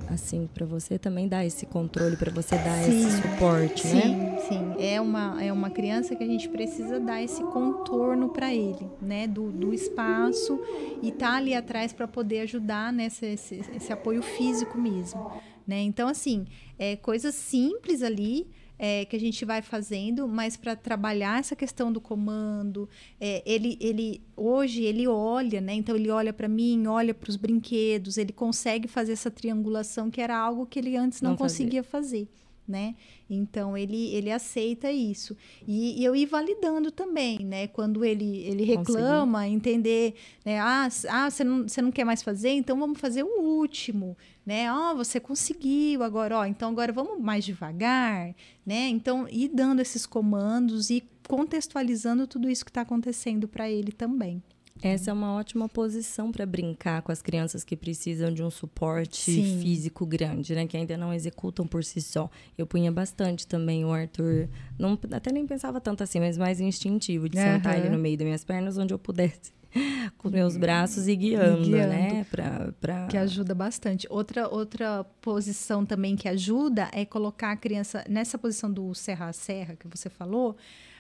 assim 0.10 0.50
pra 0.54 0.66
você 0.66 0.98
também 0.98 1.28
dá 1.28 1.46
esse 1.46 1.66
controle 1.66 2.16
pra 2.16 2.32
você 2.32 2.56
dar 2.56 2.84
Sim. 2.84 3.08
esse 3.08 3.22
suporte, 3.22 3.88
Sim, 3.88 3.96
né? 3.96 4.40
sim. 4.48 4.76
É 4.80 5.02
uma, 5.02 5.44
é 5.44 5.52
uma 5.52 5.70
criança 5.70 6.16
que 6.16 6.24
a 6.24 6.28
gente 6.28 6.48
precisa 6.50 7.00
dar 7.00 7.22
esse 7.22 7.44
contorno 7.44 8.30
para 8.30 8.54
ele, 8.54 8.90
né? 9.02 9.28
Do, 9.28 9.52
do 9.52 9.74
espaço 9.74 10.60
e 11.02 11.12
tá 11.12 11.36
ali 11.36 11.54
atrás 11.54 11.92
para 11.94 12.08
poder 12.08 12.42
ajudar 12.42 12.94
nesse 12.94 13.26
esse, 13.26 13.62
esse 13.76 13.92
apoio 13.92 14.22
físico 14.22 14.78
mesmo, 14.78 15.30
né? 15.66 15.82
Então, 15.82 16.08
assim, 16.08 16.46
é 16.80 16.96
coisas 16.96 17.36
simples 17.36 18.02
ali. 18.02 18.48
É, 18.80 19.06
que 19.06 19.16
a 19.16 19.20
gente 19.20 19.44
vai 19.44 19.62
fazendo, 19.62 20.28
mas 20.28 20.56
para 20.56 20.76
trabalhar 20.76 21.40
essa 21.40 21.56
questão 21.56 21.92
do 21.92 22.00
comando, 22.00 22.90
é, 23.20 23.42
ele, 23.46 23.78
ele 23.82 24.22
hoje 24.36 24.84
ele 24.84 25.08
olha, 25.08 25.60
né? 25.60 25.74
Então 25.74 25.96
ele 25.96 26.10
olha 26.10 26.32
para 26.32 26.48
mim, 26.48 26.86
olha 26.88 27.14
para 27.14 27.30
os 27.30 27.36
brinquedos, 27.36 28.18
ele 28.18 28.32
consegue 28.32 28.88
fazer 28.88 29.14
essa 29.14 29.32
triangulação 29.32 30.12
que 30.12 30.22
era 30.22 30.38
algo 30.38 30.66
que 30.66 30.80
ele 30.80 30.96
antes 30.96 31.22
não, 31.22 31.32
Não 31.32 31.38
conseguia 31.38 31.84
fazer, 31.84 32.28
né? 32.68 32.96
Então 33.30 33.78
ele, 33.78 34.14
ele 34.14 34.32
aceita 34.32 34.92
isso. 34.92 35.36
E, 35.68 36.02
e 36.02 36.04
eu 36.04 36.16
ir 36.16 36.26
validando 36.26 36.92
também, 36.92 37.40
né? 37.40 37.68
Quando 37.68 38.04
ele, 38.04 38.40
ele 38.40 38.64
reclama, 38.64 39.48
entender, 39.48 40.16
né? 40.44 40.60
Ah, 40.60 40.88
ah 41.10 41.30
você, 41.30 41.44
não, 41.44 41.68
você 41.68 41.82
não 41.82 41.92
quer 41.92 42.04
mais 42.04 42.22
fazer? 42.22 42.50
Então 42.50 42.78
vamos 42.78 43.00
fazer 43.00 43.24
o 43.24 43.42
último, 43.42 44.18
né? 44.46 44.72
Ó, 44.72 44.96
você 44.96 45.20
conseguiu 45.20 46.04
agora, 46.04 46.40
ó, 46.40 46.46
então 46.46 46.70
agora 46.70 46.92
vamos 46.92 47.20
mais 47.20 47.46
devagar, 47.46 48.36
né? 48.66 48.90
Então 48.90 49.28
ir 49.30 49.50
dando 49.50 49.82
esses 49.82 50.06
comandos 50.06 50.90
e 50.90 51.04
contextualizando 51.28 52.28
tudo 52.28 52.50
isso 52.50 52.66
que 52.66 52.72
está 52.72 52.82
acontecendo 52.82 53.48
para 53.48 53.70
ele 53.70 53.92
também. 53.92 54.42
Essa 54.82 55.12
é 55.12 55.14
uma 55.14 55.34
ótima 55.36 55.68
posição 55.68 56.32
para 56.32 56.46
brincar 56.46 57.02
com 57.02 57.12
as 57.12 57.22
crianças 57.22 57.64
que 57.64 57.76
precisam 57.76 58.32
de 58.32 58.44
um 58.44 58.50
suporte 58.50 59.18
Sim. 59.32 59.60
físico 59.62 60.06
grande, 60.06 60.54
né? 60.56 60.68
Que 60.68 60.78
ainda 60.78 60.96
não 60.98 61.14
executam 61.14 61.66
por 61.68 61.84
si 61.84 62.02
só. 62.02 62.30
Eu 62.58 62.68
punha 62.68 62.92
bastante 62.92 63.48
também 63.48 63.84
o 63.86 63.92
Arthur, 63.92 64.48
não, 64.78 64.98
até 65.12 65.32
nem 65.32 65.46
pensava 65.48 65.82
tanto 65.82 66.04
assim, 66.04 66.20
mas 66.20 66.38
mais 66.38 66.60
instintivo 66.60 67.28
de 67.28 67.38
sentar 67.38 67.76
Aham. 67.76 67.86
ele 67.86 67.90
no 67.90 67.98
meio 68.00 68.18
das 68.18 68.26
minhas 68.26 68.44
pernas, 68.44 68.78
onde 68.78 68.94
eu 68.94 69.00
pudesse, 69.00 69.52
com 70.18 70.30
meus 70.30 70.56
braços 70.56 71.08
e 71.08 71.16
guiando, 71.16 71.64
guiando. 71.64 71.90
né? 71.90 72.26
Pra, 72.30 72.74
pra... 72.80 73.08
Que 73.08 73.18
ajuda 73.18 73.54
bastante. 73.56 74.08
Outra, 74.10 74.48
outra 74.48 75.04
posição 75.22 75.86
também 75.86 76.16
que 76.16 76.28
ajuda 76.28 76.90
é 76.94 77.04
colocar 77.06 77.52
a 77.52 77.56
criança 77.58 78.04
nessa 78.10 78.38
posição 78.38 78.72
do 78.72 78.94
serra 78.94 79.28
a 79.28 79.34
serra 79.34 79.76
que 79.76 79.88
você 79.88 80.10
falou, 80.10 80.56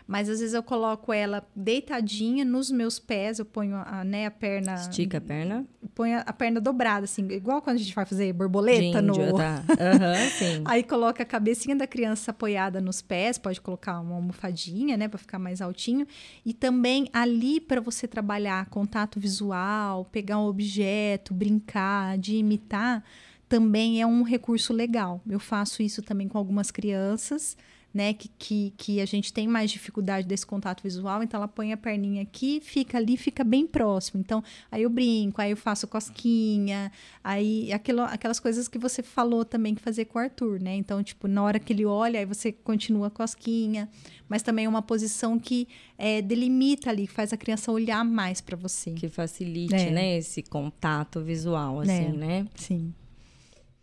mas 0.07 0.29
às 0.29 0.39
vezes 0.39 0.53
eu 0.53 0.63
coloco 0.63 1.11
ela 1.11 1.45
deitadinha 1.53 2.45
nos 2.45 2.71
meus 2.71 2.97
pés, 2.97 3.39
eu 3.39 3.45
ponho 3.45 3.75
a, 3.75 4.05
né, 4.05 4.25
a 4.25 4.31
perna. 4.31 4.75
Estica 4.75 5.17
a 5.17 5.21
perna. 5.21 5.65
Ponho 5.93 6.17
a, 6.17 6.21
a 6.21 6.31
perna 6.31 6.61
dobrada, 6.61 7.03
assim, 7.03 7.27
igual 7.29 7.61
quando 7.61 7.75
a 7.75 7.79
gente 7.79 7.93
vai 7.93 8.05
fazer 8.05 8.31
borboleta 8.31 9.01
no. 9.01 9.13
índio, 9.13 9.33
tá? 9.37 9.63
Aham, 9.77 10.29
sim. 10.29 10.63
Aí 10.63 10.81
coloca 10.81 11.21
a 11.23 11.25
cabecinha 11.25 11.75
da 11.75 11.85
criança 11.85 12.31
apoiada 12.31 12.79
nos 12.79 13.01
pés, 13.01 13.37
pode 13.37 13.59
colocar 13.59 13.99
uma 13.99 14.15
almofadinha, 14.15 14.95
né, 14.95 15.09
para 15.09 15.17
ficar 15.17 15.39
mais 15.39 15.61
altinho. 15.61 16.07
E 16.45 16.53
também 16.53 17.09
ali 17.11 17.59
para 17.59 17.81
você 17.81 18.07
trabalhar 18.07 18.65
contato 18.67 19.19
visual, 19.19 20.05
pegar 20.05 20.39
um 20.39 20.45
objeto, 20.45 21.33
brincar, 21.33 22.17
de 22.17 22.37
imitar, 22.37 23.03
também 23.49 24.01
é 24.01 24.05
um 24.05 24.23
recurso 24.23 24.73
legal. 24.73 25.21
Eu 25.27 25.39
faço 25.39 25.81
isso 25.81 26.01
também 26.01 26.27
com 26.27 26.37
algumas 26.37 26.71
crianças, 26.71 27.57
né, 27.97 28.13
que, 28.13 28.27
que, 28.37 28.73
que 28.77 29.01
a 29.01 29.05
gente 29.05 29.33
tem 29.33 29.47
mais 29.47 29.71
dificuldade 29.71 30.27
desse 30.27 30.45
contato 30.45 30.83
visual, 30.83 31.23
então 31.23 31.39
ela 31.39 31.47
põe 31.47 31.73
a 31.73 31.77
perninha 31.77 32.21
aqui, 32.21 32.61
fica 32.61 32.95
ali, 32.99 33.17
fica 33.17 33.43
bem 33.43 33.65
próximo. 33.65 34.19
Então, 34.19 34.43
aí 34.71 34.83
eu 34.83 34.89
brinco, 34.89 35.41
aí 35.41 35.49
eu 35.49 35.57
faço 35.57 35.87
cosquinha, 35.87 36.91
aí 37.23 37.73
aquilo, 37.73 38.01
aquelas 38.01 38.39
coisas 38.39 38.67
que 38.67 38.77
você 38.77 39.01
falou 39.01 39.43
também 39.43 39.73
que 39.73 39.81
fazer 39.81 40.05
com 40.05 40.19
o 40.19 40.21
Arthur, 40.21 40.61
né? 40.61 40.75
Então, 40.75 41.01
tipo, 41.01 41.27
na 41.27 41.41
hora 41.41 41.57
que 41.59 41.73
ele 41.73 41.85
olha, 41.85 42.19
aí 42.19 42.25
você 42.25 42.51
continua 42.51 43.09
cosquinha, 43.09 43.89
mas 44.29 44.43
também 44.43 44.65
é 44.65 44.69
uma 44.69 44.83
posição 44.83 45.39
que 45.39 45.67
é, 45.97 46.21
delimita 46.21 46.91
ali, 46.91 47.07
faz 47.07 47.33
a 47.33 47.37
criança 47.37 47.71
olhar 47.71 48.05
mais 48.05 48.41
para 48.41 48.55
você. 48.55 48.91
Que 48.91 49.09
facilite, 49.09 49.73
É. 49.73 49.89
né? 49.89 50.17
Esse 50.17 50.43
contato 50.43 51.19
visual, 51.21 51.79
assim, 51.79 51.91
É. 52.05 52.11
né? 52.11 52.45
Sim. 52.53 52.93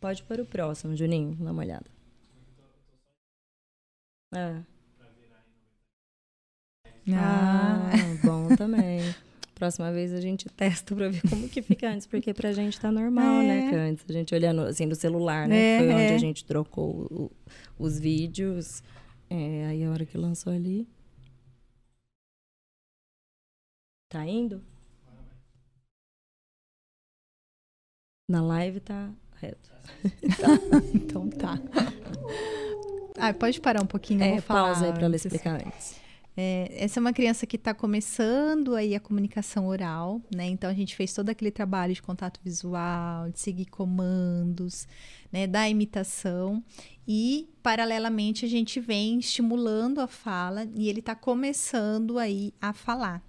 Pode 0.01 0.23
para 0.23 0.41
o 0.41 0.47
próximo, 0.47 0.95
Juninho. 0.95 1.36
Dá 1.41 1.51
uma 1.51 1.62
olhada. 1.62 1.94
É. 4.35 4.62
Ah, 7.15 7.90
Ah, 7.93 8.27
bom 8.27 8.55
também. 8.56 9.01
Próxima 9.55 9.93
vez 9.93 10.12
a 10.12 10.20
gente 10.20 10.48
testa 10.48 10.94
pra 10.97 11.09
ver 11.09 11.20
como 11.28 11.48
que 11.48 11.62
fica 11.62 11.89
antes, 11.89 12.06
porque 12.06 12.35
pra 12.35 12.52
gente 12.52 12.78
tá 12.81 12.90
normal, 12.90 13.43
É. 13.43 13.47
né? 13.70 13.77
Antes 13.90 14.05
a 14.09 14.12
gente 14.12 14.35
olhando 14.35 14.62
assim 14.62 14.89
do 14.89 14.94
celular, 14.97 15.47
né? 15.47 15.56
É, 15.56 15.78
que 15.78 15.85
foi 15.85 15.94
onde 15.94 16.12
é. 16.12 16.15
a 16.15 16.19
gente 16.19 16.44
trocou 16.44 17.06
o- 17.11 17.32
os 17.78 17.98
vídeos. 18.01 18.82
É, 19.31 19.66
aí 19.66 19.85
a 19.85 19.90
hora 19.90 20.05
que 20.05 20.16
lançou 20.19 20.52
ali. 20.52 20.89
Tá 24.09 24.24
indo? 24.27 24.62
Na 28.28 28.43
live 28.43 28.81
tá 28.81 29.12
reto. 29.36 29.70
então 30.94 31.28
tá. 31.31 31.55
Ah, 33.19 33.32
pode 33.32 33.61
parar 33.61 33.82
um 33.82 33.86
pouquinho, 33.86 34.23
É, 34.23 34.41
pausa 34.41 34.86
aí 34.86 34.93
pra 34.93 35.05
ela 35.05 35.16
explicar 35.16 35.65
antes. 35.65 36.03
É, 36.36 36.69
essa 36.85 36.99
é 36.99 37.01
uma 37.01 37.12
criança 37.12 37.47
que 37.47 37.55
está 37.55 37.73
começando 37.73 38.74
aí 38.74 38.93
a 38.97 38.99
comunicação 38.99 39.69
oral, 39.69 40.20
né? 40.35 40.47
Então 40.49 40.69
a 40.69 40.74
gente 40.74 40.97
fez 40.97 41.15
todo 41.15 41.31
aquele 41.31 41.53
trabalho 41.53 41.95
de 41.95 42.03
contato 42.03 42.41
visual, 42.43 43.31
de 43.31 43.39
seguir 43.39 43.66
comandos, 43.66 44.89
né? 45.31 45.47
Da 45.47 45.69
imitação 45.69 46.61
e 47.07 47.49
paralelamente 47.62 48.45
a 48.45 48.49
gente 48.49 48.81
vem 48.81 49.20
estimulando 49.20 50.01
a 50.01 50.09
fala 50.09 50.66
e 50.74 50.89
ele 50.89 50.99
está 50.99 51.15
começando 51.15 52.19
aí 52.19 52.53
a 52.61 52.73
falar. 52.73 53.23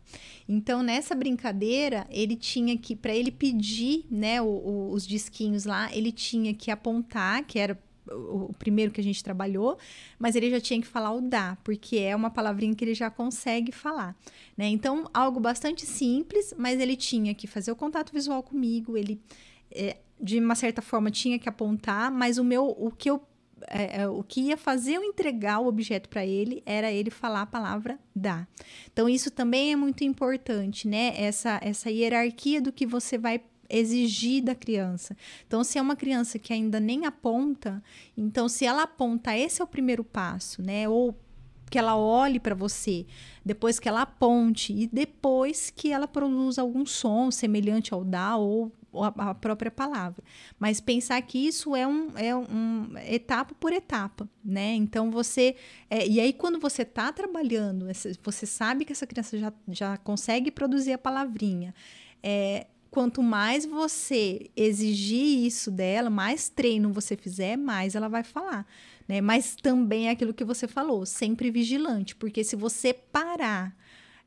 Então 0.49 0.81
nessa 0.81 1.13
brincadeira 1.13 2.07
ele 2.09 2.35
tinha 2.35 2.75
que, 2.75 2.95
para 2.95 3.13
ele 3.13 3.29
pedir, 3.29 4.07
né? 4.09 4.41
o- 4.41 4.45
o- 4.47 4.89
os 4.91 5.05
disquinhos 5.05 5.63
lá, 5.65 5.95
ele 5.95 6.11
tinha 6.11 6.55
que 6.55 6.71
apontar, 6.71 7.43
que 7.45 7.59
era 7.59 7.79
o 8.11 8.53
primeiro 8.57 8.91
que 8.91 9.01
a 9.01 9.03
gente 9.03 9.23
trabalhou, 9.23 9.77
mas 10.19 10.35
ele 10.35 10.49
já 10.49 10.59
tinha 10.59 10.79
que 10.79 10.87
falar 10.87 11.11
o 11.11 11.21
dá, 11.21 11.57
porque 11.63 11.97
é 11.97 12.15
uma 12.15 12.29
palavrinha 12.29 12.75
que 12.75 12.83
ele 12.83 12.93
já 12.93 13.09
consegue 13.09 13.71
falar, 13.71 14.15
né? 14.57 14.67
Então, 14.67 15.09
algo 15.13 15.39
bastante 15.39 15.85
simples, 15.85 16.53
mas 16.57 16.79
ele 16.79 16.95
tinha 16.95 17.33
que 17.33 17.47
fazer 17.47 17.71
o 17.71 17.75
contato 17.75 18.11
visual 18.11 18.41
comigo, 18.43 18.97
ele 18.97 19.19
é, 19.71 19.97
de 20.19 20.39
uma 20.39 20.55
certa 20.55 20.81
forma 20.81 21.11
tinha 21.11 21.39
que 21.39 21.49
apontar, 21.49 22.11
mas 22.11 22.37
o 22.37 22.43
meu, 22.43 22.67
o 22.67 22.91
que 22.91 23.09
eu 23.09 23.21
é, 23.67 24.01
é, 24.01 24.07
o 24.07 24.21
que 24.21 24.41
ia 24.41 24.57
fazer 24.57 24.95
eu 24.95 25.03
entregar 25.03 25.59
o 25.59 25.67
objeto 25.67 26.09
para 26.09 26.25
ele 26.25 26.61
era 26.65 26.91
ele 26.91 27.09
falar 27.09 27.41
a 27.41 27.45
palavra 27.45 27.97
dá. 28.15 28.47
Então 28.91 29.07
isso 29.07 29.31
também 29.31 29.71
é 29.71 29.75
muito 29.75 30.03
importante, 30.03 30.87
né? 30.87 31.13
Essa 31.15 31.59
essa 31.63 31.89
hierarquia 31.89 32.61
do 32.61 32.71
que 32.71 32.85
você 32.85 33.17
vai 33.17 33.41
exigir 33.69 34.43
da 34.43 34.55
criança. 34.55 35.15
Então, 35.47 35.63
se 35.63 35.77
é 35.77 35.81
uma 35.81 35.95
criança 35.95 36.37
que 36.39 36.53
ainda 36.53 36.79
nem 36.79 37.05
aponta, 37.05 37.83
então 38.17 38.47
se 38.47 38.65
ela 38.65 38.83
aponta, 38.83 39.37
esse 39.37 39.61
é 39.61 39.63
o 39.63 39.67
primeiro 39.67 40.03
passo, 40.03 40.61
né? 40.61 40.87
Ou 40.87 41.15
que 41.69 41.79
ela 41.79 41.97
olhe 41.97 42.39
para 42.39 42.55
você, 42.55 43.05
depois 43.43 43.79
que 43.79 43.89
ela 43.89 44.03
aponte 44.03 44.71
e 44.71 44.87
depois 44.87 45.69
que 45.69 45.91
ela 45.91 46.07
produza 46.07 46.61
algum 46.61 46.85
som 46.85 47.31
semelhante 47.31 47.93
ao 47.93 48.03
da 48.03 48.37
ou 48.37 48.71
a, 49.03 49.33
própria 49.33 49.71
palavra. 49.71 50.23
Mas 50.59 50.79
pensar 50.79 51.21
que 51.21 51.37
isso 51.37 51.75
é 51.75 51.85
um, 51.85 52.11
é 52.15 52.35
um 52.35 52.91
etapa 53.07 53.53
por 53.59 53.73
etapa, 53.73 54.29
né? 54.43 54.73
Então 54.75 55.11
você. 55.11 55.55
É, 55.89 56.07
e 56.07 56.19
aí, 56.19 56.33
quando 56.33 56.59
você 56.59 56.83
está 56.83 57.11
trabalhando, 57.11 57.87
você 58.23 58.45
sabe 58.45 58.85
que 58.85 58.91
essa 58.91 59.07
criança 59.07 59.37
já, 59.37 59.51
já 59.67 59.97
consegue 59.97 60.51
produzir 60.51 60.93
a 60.93 60.97
palavrinha. 60.97 61.73
É, 62.23 62.67
quanto 62.95 63.21
mais 63.21 63.65
você 63.65 64.49
exigir 64.55 65.45
isso 65.45 65.69
dela, 65.69 66.09
mais 66.09 66.47
treino 66.47 66.93
você 66.93 67.17
fizer, 67.17 67.57
mais 67.57 67.93
ela 67.93 68.07
vai 68.07 68.23
falar. 68.23 68.65
Né? 69.05 69.19
Mas 69.19 69.53
também 69.53 70.07
é 70.07 70.11
aquilo 70.11 70.33
que 70.33 70.45
você 70.45 70.65
falou, 70.65 71.05
sempre 71.05 71.51
vigilante, 71.51 72.15
porque 72.15 72.41
se 72.41 72.55
você 72.55 72.93
parar, 72.93 73.75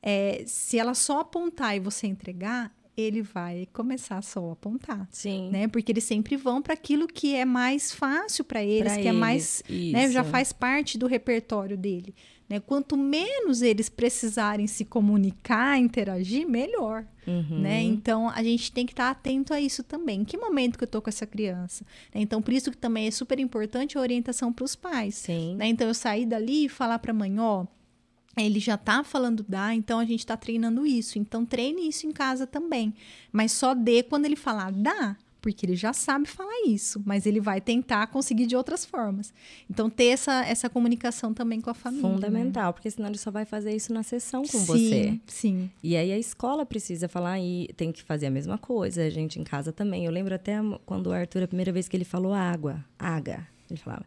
é, 0.02 0.42
se 0.46 0.78
ela 0.78 0.92
só 0.92 1.20
apontar 1.20 1.76
e 1.76 1.80
você 1.80 2.06
entregar, 2.06 2.70
ele 2.94 3.22
vai 3.22 3.66
começar 3.72 4.20
só 4.22 4.50
a 4.50 4.52
apontar. 4.52 5.08
Sim. 5.10 5.48
Né? 5.50 5.66
Porque 5.66 5.90
eles 5.90 6.04
sempre 6.04 6.36
vão 6.36 6.60
para 6.60 6.74
aquilo 6.74 7.08
que 7.08 7.34
é 7.34 7.46
mais 7.46 7.90
fácil 7.90 8.44
para 8.44 8.62
eles, 8.62 8.92
Pra 8.92 9.00
que 9.00 9.08
é 9.08 9.10
eles, 9.10 9.18
mais, 9.18 9.62
né, 9.70 10.10
já 10.10 10.24
faz 10.24 10.52
parte 10.52 10.98
do 10.98 11.06
repertório 11.06 11.78
dele. 11.78 12.14
Né? 12.48 12.60
Quanto 12.60 12.96
menos 12.96 13.60
eles 13.60 13.88
precisarem 13.88 14.66
se 14.66 14.84
comunicar, 14.84 15.78
interagir, 15.78 16.48
melhor. 16.48 17.06
Uhum. 17.26 17.60
Né? 17.60 17.82
Então, 17.82 18.28
a 18.30 18.42
gente 18.42 18.72
tem 18.72 18.86
que 18.86 18.92
estar 18.92 19.10
atento 19.10 19.52
a 19.52 19.60
isso 19.60 19.82
também. 19.82 20.22
Em 20.22 20.24
que 20.24 20.36
momento 20.38 20.78
que 20.78 20.84
eu 20.84 20.86
estou 20.86 21.02
com 21.02 21.10
essa 21.10 21.26
criança? 21.26 21.84
Né? 22.14 22.22
Então, 22.22 22.40
por 22.40 22.54
isso 22.54 22.70
que 22.70 22.76
também 22.76 23.06
é 23.06 23.10
super 23.10 23.38
importante 23.38 23.98
a 23.98 24.00
orientação 24.00 24.52
para 24.52 24.64
os 24.64 24.74
pais. 24.74 25.16
Sim. 25.16 25.56
Né? 25.56 25.68
Então, 25.68 25.86
eu 25.86 25.94
sair 25.94 26.24
dali 26.24 26.64
e 26.64 26.68
falar 26.68 26.98
para 26.98 27.10
a 27.10 27.14
mãe, 27.14 27.38
ó, 27.38 27.66
ele 28.36 28.60
já 28.60 28.76
tá 28.76 29.02
falando 29.02 29.44
dá, 29.46 29.74
então 29.74 29.98
a 29.98 30.04
gente 30.04 30.24
tá 30.24 30.36
treinando 30.36 30.86
isso. 30.86 31.18
Então 31.18 31.44
treine 31.44 31.88
isso 31.88 32.06
em 32.06 32.12
casa 32.12 32.46
também. 32.46 32.94
Mas 33.32 33.52
só 33.52 33.74
dê 33.74 34.02
quando 34.02 34.26
ele 34.26 34.36
falar 34.36 34.70
dá, 34.70 35.16
porque 35.52 35.64
ele 35.64 35.76
já 35.76 35.92
sabe 35.92 36.28
falar 36.28 36.52
isso, 36.66 37.02
mas 37.04 37.24
ele 37.24 37.40
vai 37.40 37.60
tentar 37.60 38.06
conseguir 38.08 38.46
de 38.46 38.54
outras 38.54 38.84
formas. 38.84 39.32
Então 39.68 39.88
ter 39.88 40.08
essa, 40.08 40.44
essa 40.44 40.68
comunicação 40.68 41.32
também 41.32 41.60
com 41.60 41.70
a 41.70 41.74
família. 41.74 42.06
né? 42.06 42.14
Fundamental, 42.14 42.72
porque 42.72 42.90
senão 42.90 43.08
ele 43.08 43.18
só 43.18 43.30
vai 43.30 43.44
fazer 43.44 43.74
isso 43.74 43.92
na 43.92 44.02
sessão 44.02 44.42
com 44.42 44.58
sim, 44.58 44.64
você. 44.66 45.20
Sim. 45.26 45.70
E 45.82 45.96
aí 45.96 46.12
a 46.12 46.18
escola 46.18 46.66
precisa 46.66 47.08
falar 47.08 47.40
e 47.40 47.68
tem 47.76 47.90
que 47.90 48.02
fazer 48.02 48.26
a 48.26 48.30
mesma 48.30 48.58
coisa, 48.58 49.02
a 49.02 49.10
gente 49.10 49.40
em 49.40 49.44
casa 49.44 49.72
também. 49.72 50.04
Eu 50.04 50.12
lembro 50.12 50.34
até 50.34 50.56
quando 50.84 51.06
o 51.08 51.12
Arthur, 51.12 51.44
a 51.44 51.48
primeira 51.48 51.72
vez 51.72 51.88
que 51.88 51.96
ele 51.96 52.04
falou 52.04 52.34
água, 52.34 52.84
água, 52.98 53.46
ele 53.70 53.80
falava. 53.80 54.04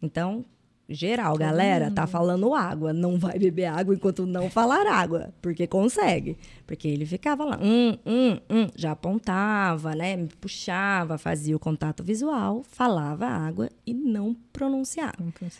Então, 0.00 0.44
geral, 0.88 1.36
galera, 1.36 1.90
tá 1.90 2.06
falando 2.06 2.54
água, 2.54 2.92
não 2.92 3.18
vai 3.18 3.38
beber 3.38 3.66
água 3.66 3.94
enquanto 3.94 4.26
não 4.26 4.50
falar 4.50 4.86
água, 4.86 5.32
porque 5.40 5.66
consegue. 5.66 6.36
Porque 6.66 6.88
ele 6.88 7.06
ficava 7.06 7.44
lá, 7.44 7.58
hum, 7.62 7.96
hum, 8.04 8.38
hum, 8.50 8.68
já 8.74 8.92
apontava, 8.92 9.94
né, 9.94 10.16
me 10.16 10.28
puxava, 10.28 11.18
fazia 11.18 11.56
o 11.56 11.58
contato 11.58 12.02
visual, 12.02 12.62
falava 12.64 13.26
água 13.26 13.68
e 13.86 13.94
não 13.94 14.34
pronunciava. 14.52 15.14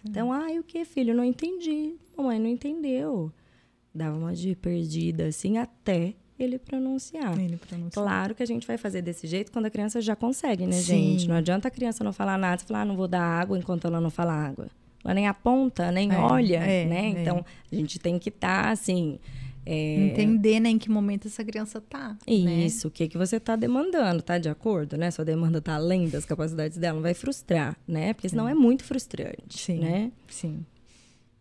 Então, 0.08 0.32
ai, 0.32 0.58
o 0.58 0.62
que, 0.62 0.84
filho? 0.84 1.14
Não 1.14 1.24
entendi. 1.24 1.96
Mamãe 2.16 2.38
não 2.38 2.48
entendeu. 2.48 3.32
Dava 3.94 4.16
uma 4.16 4.34
de 4.34 4.54
perdida, 4.54 5.26
assim, 5.26 5.58
até 5.58 6.14
ele 6.38 6.58
pronunciar. 6.58 7.38
Ele 7.38 7.56
pronuncia. 7.56 7.90
Claro 8.02 8.34
que 8.34 8.42
a 8.42 8.46
gente 8.46 8.66
vai 8.66 8.76
fazer 8.78 9.02
desse 9.02 9.26
jeito 9.26 9.52
quando 9.52 9.66
a 9.66 9.70
criança 9.70 10.00
já 10.00 10.16
consegue, 10.16 10.66
né, 10.66 10.72
Sim. 10.72 10.82
gente? 10.82 11.28
Não 11.28 11.36
adianta 11.36 11.68
a 11.68 11.70
criança 11.70 12.02
não 12.02 12.12
falar 12.12 12.38
nada, 12.38 12.60
você 12.60 12.66
falar, 12.66 12.80
ah, 12.80 12.84
não 12.84 12.96
vou 12.96 13.06
dar 13.06 13.22
água 13.22 13.58
enquanto 13.58 13.86
ela 13.86 14.00
não 14.00 14.10
fala 14.10 14.32
água. 14.32 14.68
Ela 15.04 15.14
nem 15.14 15.26
aponta, 15.26 15.90
nem 15.90 16.10
É, 16.12 16.16
olha, 16.18 16.56
é, 16.58 16.84
né? 16.86 17.06
é. 17.06 17.08
Então, 17.08 17.44
a 17.70 17.74
gente 17.74 17.98
tem 17.98 18.18
que 18.18 18.28
estar, 18.28 18.70
assim... 18.70 19.18
é, 19.64 20.06
Entender, 20.06 20.60
né, 20.60 20.70
em 20.70 20.78
que 20.78 20.90
momento 20.90 21.28
essa 21.28 21.44
criança 21.44 21.80
tá. 21.80 22.16
né? 22.44 22.64
isso, 22.64 22.88
o 22.88 22.90
que, 22.90 23.08
que 23.08 23.18
você 23.18 23.36
está 23.36 23.56
demandando, 23.56 24.22
tá 24.22 24.38
de 24.38 24.48
acordo, 24.48 24.96
né? 24.96 25.10
Sua 25.10 25.24
demanda 25.24 25.60
tá 25.60 25.74
além 25.74 26.08
das 26.08 26.24
capacidades 26.24 26.78
dela, 26.78 26.96
não 26.96 27.02
vai 27.02 27.14
frustrar, 27.14 27.76
né? 27.86 28.12
Porque 28.12 28.28
senão 28.28 28.48
é 28.48 28.54
muito 28.54 28.84
frustrante, 28.84 29.58
Sim. 29.58 29.78
né? 29.80 30.12
Sim. 30.28 30.64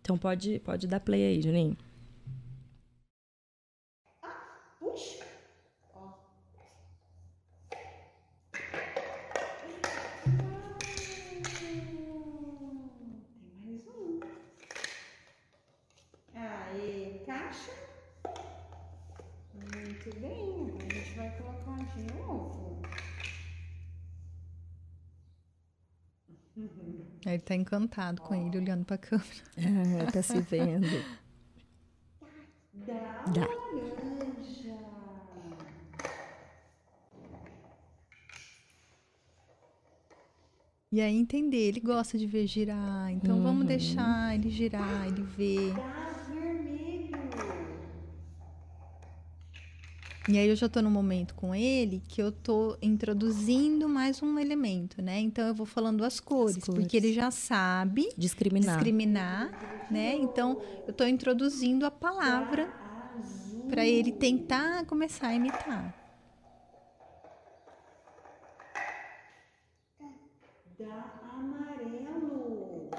Então 0.01 0.17
pode, 0.17 0.59
pode 0.63 0.87
dar 0.87 0.99
play 0.99 1.23
aí, 1.23 1.41
Juninho. 1.41 1.77
Caixa. 17.51 17.71
Muito 19.53 20.09
bem, 20.19 20.69
agora 20.69 20.85
a 20.85 20.93
gente 20.93 21.15
vai 21.15 21.29
colocar 21.37 21.77
de 21.95 22.03
novo. 22.13 22.81
Ele 27.25 27.39
tá 27.39 27.55
encantado 27.55 28.21
com 28.21 28.33
ele, 28.33 28.57
olhando 28.57 28.83
pra 28.85 28.97
câmera. 28.97 29.29
Ah, 30.03 30.11
tá 30.11 30.23
se 30.23 30.41
vendo. 30.41 31.05
Dá, 32.73 33.23
Dá. 33.27 33.41
laranja. 33.41 34.77
E 40.91 40.99
aí 40.99 41.15
entender, 41.15 41.57
ele 41.69 41.79
gosta 41.79 42.17
de 42.17 42.25
ver 42.27 42.45
girar, 42.47 43.09
então 43.11 43.41
vamos 43.41 43.61
Uhum. 43.61 43.67
deixar 43.67 44.35
ele 44.35 44.49
girar, 44.49 45.07
ele 45.07 45.23
ver. 45.23 45.75
Dá 45.75 46.20
E 50.29 50.37
aí 50.37 50.47
eu 50.47 50.55
já 50.55 50.69
tô 50.69 50.81
no 50.81 50.89
momento 50.89 51.33
com 51.33 51.53
ele 51.53 52.01
que 52.07 52.21
eu 52.21 52.31
tô 52.31 52.77
introduzindo 52.81 53.89
mais 53.89 54.21
um 54.21 54.37
elemento, 54.37 55.01
né? 55.01 55.19
Então 55.19 55.47
eu 55.47 55.53
vou 55.53 55.65
falando 55.65 56.03
as 56.05 56.19
cores, 56.19 56.63
cores. 56.63 56.79
porque 56.83 56.95
ele 56.97 57.11
já 57.11 57.31
sabe 57.31 58.07
Discriminar. 58.17 58.75
discriminar, 58.75 59.51
né? 59.89 60.15
Então 60.15 60.57
eu 60.87 60.93
tô 60.93 61.05
introduzindo 61.05 61.85
a 61.85 61.91
palavra 61.91 62.69
para 63.67 63.85
ele 63.85 64.11
tentar 64.11 64.85
começar 64.85 65.29
a 65.29 65.35
imitar. 65.35 65.91
Dá 70.77 71.11
amarelo. 71.33 72.89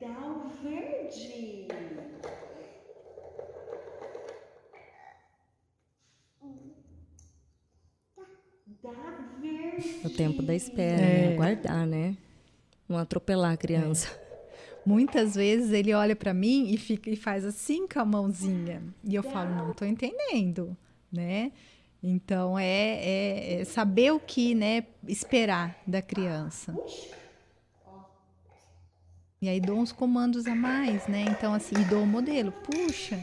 Dá 0.00 0.18
o 0.26 0.50
verde. 1.10 1.68
Dá 8.82 8.90
verde. 9.40 10.00
É 10.02 10.06
o 10.06 10.10
tempo 10.10 10.42
da 10.42 10.54
espera, 10.54 11.00
É. 11.02 11.30
né? 11.30 11.36
Guardar, 11.36 11.86
né? 11.86 12.16
Não 12.88 12.98
atropelar 12.98 13.52
a 13.52 13.56
criança. 13.56 14.08
Muitas 14.84 15.34
vezes 15.34 15.72
ele 15.72 15.94
olha 15.94 16.14
para 16.14 16.34
mim 16.34 16.68
e 16.70 16.76
fica 16.76 17.08
e 17.08 17.16
faz 17.16 17.44
assim 17.44 17.86
com 17.88 17.98
a 18.00 18.04
mãozinha. 18.04 18.82
E 19.02 19.14
eu 19.14 19.22
falo, 19.22 19.54
não 19.54 19.72
tô 19.72 19.84
entendendo, 19.86 20.76
né? 21.10 21.52
Então 22.02 22.58
é, 22.58 22.98
é- 23.02 23.60
é 23.60 23.64
saber 23.64 24.12
o 24.12 24.20
que, 24.20 24.54
né, 24.54 24.84
esperar 25.08 25.80
da 25.86 26.02
criança. 26.02 26.76
E 29.44 29.48
aí 29.50 29.60
dou 29.60 29.78
uns 29.78 29.92
comandos 29.92 30.46
a 30.46 30.54
mais, 30.54 31.06
né? 31.06 31.26
Então 31.28 31.52
assim, 31.52 31.74
e 31.78 31.84
dou 31.84 32.02
o 32.02 32.06
modelo, 32.06 32.50
puxa, 32.50 33.20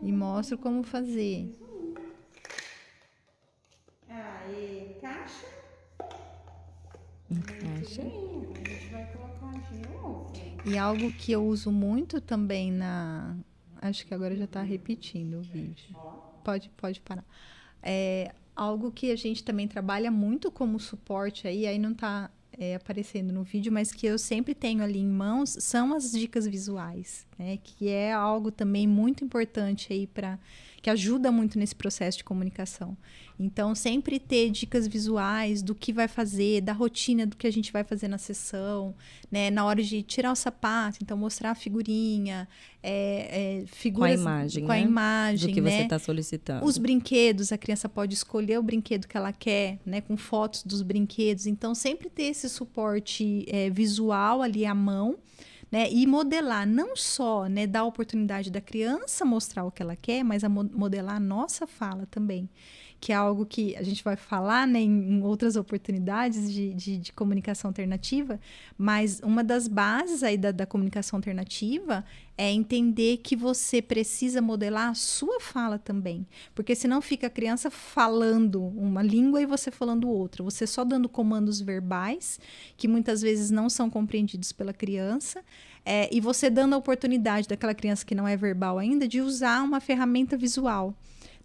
e 0.00 0.10
mostro 0.10 0.56
como 0.56 0.82
fazer. 0.82 1.54
Caixa. 5.02 5.46
Encaixa. 7.30 8.02
Bem, 8.02 8.52
a 8.54 8.68
gente 8.70 8.88
vai 8.90 9.06
colocar 9.12 9.52
de 9.70 9.88
novo. 9.90 10.32
E 10.64 10.78
algo 10.78 11.12
que 11.12 11.30
eu 11.30 11.44
uso 11.44 11.70
muito 11.70 12.22
também 12.22 12.72
na. 12.72 13.36
Acho 13.82 14.06
que 14.06 14.14
agora 14.14 14.34
já 14.34 14.44
está 14.44 14.62
repetindo 14.62 15.40
o 15.40 15.42
vídeo. 15.42 15.94
Pode, 16.42 16.70
pode 16.70 17.00
parar. 17.00 17.24
É 17.82 18.32
algo 18.56 18.90
que 18.90 19.10
a 19.10 19.16
gente 19.16 19.44
também 19.44 19.68
trabalha 19.68 20.10
muito 20.10 20.50
como 20.50 20.80
suporte 20.80 21.46
aí, 21.46 21.66
aí 21.66 21.78
não 21.78 21.92
está 21.92 22.30
aparecendo 22.74 23.32
no 23.32 23.42
vídeo, 23.42 23.72
mas 23.72 23.92
que 23.92 24.06
eu 24.06 24.18
sempre 24.18 24.54
tenho 24.54 24.82
ali 24.82 24.98
em 24.98 25.08
mãos, 25.08 25.56
são 25.60 25.94
as 25.94 26.10
dicas 26.10 26.46
visuais. 26.46 27.26
né? 27.38 27.58
Que 27.62 27.88
é 27.88 28.12
algo 28.12 28.50
também 28.50 28.86
muito 28.86 29.24
importante 29.24 29.92
aí 29.92 30.06
para 30.06 30.38
que 30.88 30.90
ajuda 30.90 31.30
muito 31.30 31.58
nesse 31.58 31.74
processo 31.74 32.16
de 32.16 32.24
comunicação. 32.24 32.96
Então, 33.38 33.74
sempre 33.74 34.18
ter 34.18 34.50
dicas 34.50 34.88
visuais 34.88 35.62
do 35.62 35.74
que 35.74 35.92
vai 35.92 36.08
fazer, 36.08 36.62
da 36.62 36.72
rotina 36.72 37.26
do 37.26 37.36
que 37.36 37.46
a 37.46 37.52
gente 37.52 37.70
vai 37.70 37.84
fazer 37.84 38.08
na 38.08 38.16
sessão, 38.16 38.94
né? 39.30 39.50
Na 39.50 39.66
hora 39.66 39.82
de 39.82 40.02
tirar 40.02 40.32
o 40.32 40.34
sapato, 40.34 40.98
então 41.02 41.16
mostrar 41.16 41.50
a 41.50 41.54
figurinha, 41.54 42.48
é, 42.82 43.60
é, 43.60 43.66
figuras 43.66 44.14
com 44.14 44.28
a 44.28 44.32
imagem, 44.32 44.64
com 44.64 44.72
a 44.72 44.76
né? 44.76 44.80
imagem, 44.80 45.48
do 45.48 45.54
que 45.54 45.60
né? 45.60 45.70
você 45.70 45.82
está 45.82 45.98
solicitando. 45.98 46.64
Os 46.64 46.78
brinquedos, 46.78 47.52
a 47.52 47.58
criança 47.58 47.86
pode 47.86 48.14
escolher 48.14 48.58
o 48.58 48.62
brinquedo 48.62 49.06
que 49.06 49.16
ela 49.16 49.32
quer, 49.32 49.78
né? 49.84 50.00
Com 50.00 50.16
fotos 50.16 50.62
dos 50.62 50.80
brinquedos. 50.80 51.46
Então, 51.46 51.74
sempre 51.74 52.08
ter 52.08 52.24
esse 52.24 52.48
suporte 52.48 53.44
é, 53.46 53.68
visual 53.68 54.40
ali 54.40 54.64
à 54.64 54.74
mão 54.74 55.18
né? 55.70 55.90
E 55.90 56.06
modelar, 56.06 56.66
não 56.66 56.96
só 56.96 57.46
né, 57.46 57.66
dar 57.66 57.80
a 57.80 57.84
oportunidade 57.84 58.50
da 58.50 58.60
criança 58.60 59.24
mostrar 59.24 59.64
o 59.64 59.70
que 59.70 59.82
ela 59.82 59.96
quer, 59.96 60.22
mas 60.24 60.44
a 60.44 60.48
modelar 60.48 61.16
a 61.16 61.20
nossa 61.20 61.66
fala 61.66 62.06
também. 62.10 62.48
Que 63.00 63.12
é 63.12 63.14
algo 63.14 63.46
que 63.46 63.76
a 63.76 63.82
gente 63.82 64.02
vai 64.02 64.16
falar 64.16 64.66
né, 64.66 64.80
em 64.80 65.22
outras 65.22 65.54
oportunidades 65.54 66.52
de, 66.52 66.74
de, 66.74 66.98
de 66.98 67.12
comunicação 67.12 67.68
alternativa, 67.68 68.40
mas 68.76 69.20
uma 69.20 69.44
das 69.44 69.68
bases 69.68 70.22
aí 70.22 70.36
da, 70.36 70.50
da 70.50 70.66
comunicação 70.66 71.18
alternativa 71.18 72.04
é 72.36 72.52
entender 72.52 73.16
que 73.16 73.34
você 73.34 73.82
precisa 73.82 74.40
modelar 74.40 74.90
a 74.90 74.94
sua 74.94 75.40
fala 75.40 75.76
também. 75.76 76.24
Porque 76.54 76.74
senão 76.74 77.02
fica 77.02 77.26
a 77.26 77.30
criança 77.30 77.68
falando 77.68 78.62
uma 78.62 79.02
língua 79.02 79.42
e 79.42 79.46
você 79.46 79.72
falando 79.72 80.08
outra. 80.08 80.44
Você 80.44 80.64
só 80.64 80.84
dando 80.84 81.08
comandos 81.08 81.60
verbais, 81.60 82.38
que 82.76 82.86
muitas 82.86 83.20
vezes 83.20 83.50
não 83.50 83.68
são 83.68 83.90
compreendidos 83.90 84.52
pela 84.52 84.72
criança, 84.72 85.42
é, 85.84 86.08
e 86.14 86.20
você 86.20 86.48
dando 86.48 86.74
a 86.74 86.78
oportunidade 86.78 87.48
daquela 87.48 87.74
criança 87.74 88.06
que 88.06 88.14
não 88.14 88.28
é 88.28 88.36
verbal 88.36 88.78
ainda 88.78 89.08
de 89.08 89.20
usar 89.20 89.62
uma 89.62 89.80
ferramenta 89.80 90.36
visual. 90.36 90.94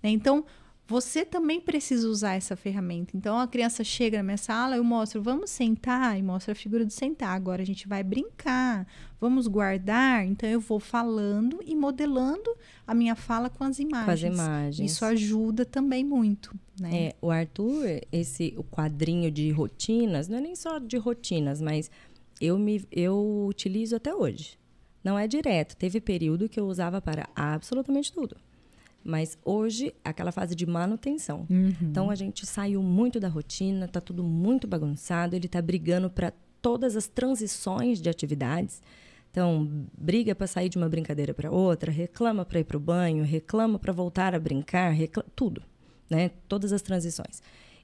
Né? 0.02 0.12
Então, 0.12 0.46
você 0.94 1.26
também 1.26 1.60
precisa 1.60 2.08
usar 2.08 2.36
essa 2.36 2.56
ferramenta. 2.56 3.18
Então, 3.18 3.40
a 3.40 3.48
criança 3.48 3.84
chega 3.84 4.18
na 4.18 4.24
minha 4.24 4.38
sala, 4.38 4.76
eu 4.76 4.84
mostro, 4.84 5.24
vamos 5.24 5.50
sentar, 5.50 6.20
e 6.20 6.22
mostro 6.22 6.52
a 6.52 6.56
figura 6.56 6.86
do 6.86 6.92
sentar. 6.92 7.36
Agora 7.36 7.64
a 7.64 7.66
gente 7.66 7.88
vai 7.88 8.04
brincar, 8.04 8.86
vamos 9.20 9.48
guardar. 9.48 10.24
Então, 10.24 10.48
eu 10.48 10.60
vou 10.60 10.80
falando 10.80 11.60
e 11.66 11.76
modelando 11.76 12.56
a 12.86 12.94
minha 12.94 13.16
fala 13.16 13.50
com 13.50 13.64
as 13.64 13.80
imagens. 13.80 14.06
Com 14.06 14.12
as 14.12 14.22
imagens. 14.22 14.92
Isso 14.92 15.04
ajuda 15.04 15.66
também 15.66 16.04
muito. 16.04 16.56
Né? 16.80 17.08
É, 17.08 17.16
o 17.20 17.32
Arthur, 17.32 18.00
esse 18.12 18.54
o 18.56 18.64
quadrinho 18.64 19.32
de 19.32 19.50
rotinas, 19.50 20.28
não 20.28 20.38
é 20.38 20.42
nem 20.42 20.56
só 20.56 20.78
de 20.78 20.98
rotinas, 20.98 21.60
mas 21.60 21.90
eu, 22.40 22.60
me, 22.60 22.86
eu 22.92 23.48
utilizo 23.50 23.96
até 23.96 24.14
hoje. 24.14 24.60
Não 25.04 25.18
é 25.18 25.28
direto. 25.28 25.76
Teve 25.76 26.00
período 26.00 26.48
que 26.48 26.60
eu 26.60 26.68
usava 26.68 27.02
para 27.02 27.28
absolutamente 27.36 28.14
tudo. 28.14 28.38
Mas 29.04 29.38
hoje, 29.44 29.94
aquela 30.04 30.32
fase 30.32 30.56
de 30.56 30.66
manutenção. 30.66 31.46
Uhum. 31.50 31.74
Então, 31.82 32.10
a 32.10 32.16
gente 32.16 32.46
saiu 32.46 32.82
muito 32.82 33.20
da 33.20 33.28
rotina, 33.28 33.88
tá 33.88 34.00
tudo 34.00 34.24
muito 34.24 34.68
bagunçado. 34.68 35.36
Ele 35.36 35.48
tá 35.48 35.62
brigando 35.62 36.10
para 36.10 36.32
todas 36.62 36.96
as 36.96 37.08
transições 37.08 38.02
de 38.02 38.10
atividades. 38.10 38.82
Então, 39.30 39.88
briga 39.98 40.36
para 40.36 40.48
sair 40.48 40.70
de 40.70 40.78
uma 40.78 40.88
brincadeira 40.88 41.34
para 41.34 41.52
outra, 41.52 41.92
reclama 41.92 42.46
para 42.46 42.60
ir 42.60 42.64
para 42.64 42.78
o 42.78 42.80
banho, 42.80 43.24
reclama 43.24 43.80
para 43.80 43.92
voltar 43.92 44.36
a 44.36 44.40
brincar, 44.40 44.92
reclama, 44.92 45.28
tudo, 45.36 45.64
né? 46.10 46.30
Todas 46.48 46.72
as 46.72 46.84
transições. 46.84 47.42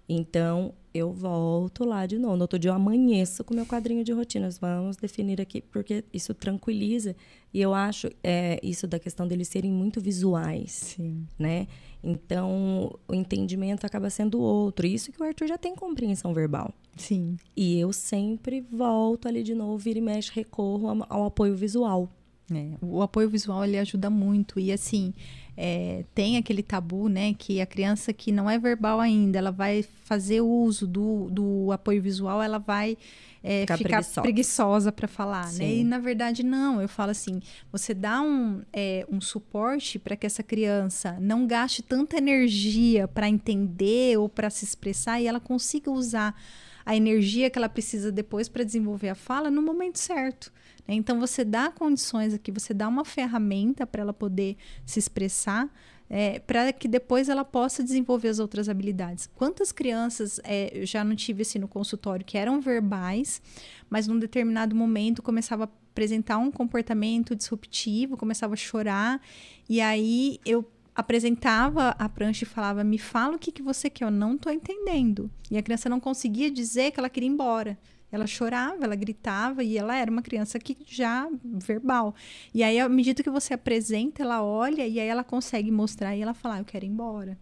Então, 0.10 0.74
eu 0.92 1.14
volto 1.14 1.86
lá 1.86 2.08
de 2.08 2.18
novo. 2.18 2.36
No 2.36 2.42
outro 2.42 2.58
dia, 2.58 2.72
eu 2.72 2.76
amanheço 2.76 3.44
com 3.44 3.54
meu 3.54 3.66
quadrinho 3.66 4.04
de 4.04 4.12
rotinas. 4.12 4.58
Vamos 4.58 4.98
definir 4.98 5.40
aqui, 5.40 5.62
porque 5.62 6.04
isso 6.12 6.34
tranquiliza. 6.34 7.16
E 7.54 7.62
eu 7.62 7.76
acho 7.76 8.10
é, 8.24 8.60
isso 8.64 8.88
da 8.88 8.98
questão 8.98 9.28
deles 9.28 9.48
serem 9.48 9.72
muito 9.72 10.02
visuais, 10.02 10.72
Sim. 10.72 11.28
né? 11.38 11.68
Então, 12.04 12.98
o 13.08 13.14
entendimento 13.14 13.86
acaba 13.86 14.10
sendo 14.10 14.40
outro. 14.40 14.88
Isso 14.88 15.12
que 15.12 15.22
o 15.22 15.26
Arthur 15.26 15.48
já 15.48 15.58
tem 15.58 15.76
compreensão 15.76 16.34
verbal. 16.34 16.74
Sim. 16.98 17.38
E 17.56 17.80
eu 17.80 17.94
sempre 17.94 18.62
volto 18.62 19.28
ali 19.28 19.44
de 19.44 19.54
novo, 19.54 19.78
vira 19.78 20.00
e 20.00 20.02
mexe, 20.02 20.32
recorro 20.34 21.06
ao, 21.08 21.26
apoio 21.26 21.56
visual. 21.56 22.10
É, 22.52 22.72
o 22.82 23.04
apoio 23.04 23.30
visual 23.30 23.64
ele 23.64 23.78
ajuda 23.78 24.10
muito 24.10 24.60
e 24.60 24.72
assim 24.72 25.14
é, 25.62 26.06
tem 26.16 26.38
aquele 26.38 26.64
tabu, 26.64 27.10
né, 27.10 27.34
que 27.34 27.60
a 27.60 27.66
criança 27.66 28.14
que 28.14 28.32
não 28.32 28.50
é 28.50 28.58
verbal 28.58 28.98
ainda, 28.98 29.38
ela 29.38 29.52
vai 29.52 29.84
fazer 30.06 30.40
uso 30.40 30.88
do, 30.88 31.30
do 31.30 31.70
apoio 31.74 32.02
visual, 32.02 32.42
ela 32.42 32.58
vai 32.58 32.98
é, 33.44 33.62
Ficar 33.62 33.78
ficar 33.78 34.22
preguiçosa. 34.22 34.90
para 34.92 35.08
falar, 35.08 35.46
né? 35.48 35.52
Sim. 35.52 35.82
E 35.82 35.84
na 35.84 35.98
verdade 35.98 36.44
não, 36.44 36.82
eu 36.82 36.88
falo 36.88 37.12
assim, 37.12 37.42
você 37.72 37.94
dá 37.94 38.22
um, 38.22 38.62
é, 38.72 39.06
um 39.12 39.20
suporte 39.20 40.00
para 40.00 40.16
que 40.16 40.26
essa 40.26 40.44
criança 40.44 41.18
não 41.20 41.46
gaste 41.46 41.82
tanta 41.82 42.18
energia 42.18 43.06
para 43.06 43.28
entender 43.28 44.18
ou 44.18 44.30
para 44.30 44.50
se 44.50 44.64
expressar 44.64 45.20
e 45.20 45.28
ela 45.28 45.42
consiga 45.42 45.92
usar 45.92 46.42
a 46.86 46.96
energia 46.96 47.50
que 47.50 47.60
ela 47.60 47.70
precisa 47.70 48.14
depois 48.14 48.48
para 48.48 48.64
desenvolver 48.64 49.10
a 49.10 49.16
fala 49.16 49.52
no 49.52 49.62
momento 49.62 50.00
certo. 50.00 50.52
Né? 50.90 50.96
Então 50.96 51.20
você 51.20 51.46
dá 51.46 51.70
condições 51.70 52.34
aqui, 52.34 52.52
você 52.52 52.74
dá 52.74 52.88
uma 52.88 53.06
ferramenta 53.06 53.86
para 53.86 54.02
ela 54.02 54.14
poder 54.14 54.58
se 54.84 54.98
expressar, 54.98 55.70
é, 56.10 56.40
para 56.40 56.74
que 56.74 56.88
depois 56.88 57.30
ela 57.30 57.46
possa 57.46 57.84
desenvolver 57.84 58.30
as 58.30 58.40
outras 58.40 58.68
habilidades. 58.68 59.30
Quantas 59.36 59.72
crianças 59.72 60.42
é, 60.44 60.72
eu 60.74 60.86
já 60.88 61.04
não 61.04 61.16
tive 61.16 61.44
assim 61.44 61.60
no 61.60 61.68
consultório 61.68 62.26
que 62.26 62.36
eram 62.36 62.60
verbais, 62.60 63.40
mas 63.88 64.08
num 64.08 64.18
determinado 64.18 64.76
momento 64.76 65.22
começava 65.22 65.66
a 65.66 65.70
apresentar 65.92 66.40
um 66.40 66.50
comportamento 66.50 67.36
disruptivo, 67.36 68.18
começava 68.18 68.56
a 68.56 68.58
chorar, 68.58 69.22
e 69.70 69.80
aí 69.80 70.40
eu 70.44 70.66
apresentava 70.96 71.90
a 71.90 72.10
prancha 72.10 72.46
e 72.46 72.48
falava: 72.48 72.84
Me 72.84 72.98
fala 72.98 73.36
o 73.36 73.40
que, 73.40 73.52
que 73.52 73.62
você 73.62 73.90
quer, 73.90 74.06
eu 74.06 74.12
não 74.12 74.34
estou 74.34 74.52
entendendo. 74.52 75.30
E 75.52 75.58
a 75.58 75.62
criança 75.62 75.88
não 75.88 76.00
conseguia 76.00 76.50
dizer 76.50 76.92
que 76.92 77.00
ela 77.00 77.10
queria 77.10 77.30
ir 77.30 77.34
embora. 77.34 77.78
Ela 78.12 78.26
chorava, 78.28 78.84
ela 78.84 78.96
gritava 78.96 79.64
e 79.64 79.78
ela 79.78 79.96
era 79.96 80.10
uma 80.10 80.22
criança 80.22 80.60
que 80.60 80.78
já 80.86 81.30
verbal. 81.44 82.16
E 82.54 82.64
aí, 82.64 82.80
à 82.80 82.90
medida 82.90 83.24
que 83.24 83.30
você 83.30 83.54
apresenta, 83.54 84.24
ela 84.24 84.44
olha 84.44 84.88
e 84.88 85.00
aí 85.00 85.08
ela 85.08 85.24
consegue 85.24 85.72
mostrar 85.72 86.16
e 86.16 86.22
ela 86.22 86.34
fala: 86.34 86.56
ah, 86.56 86.60
Eu 86.60 86.66
quero 86.66 86.86
ir 86.86 86.90
embora. 86.90 87.38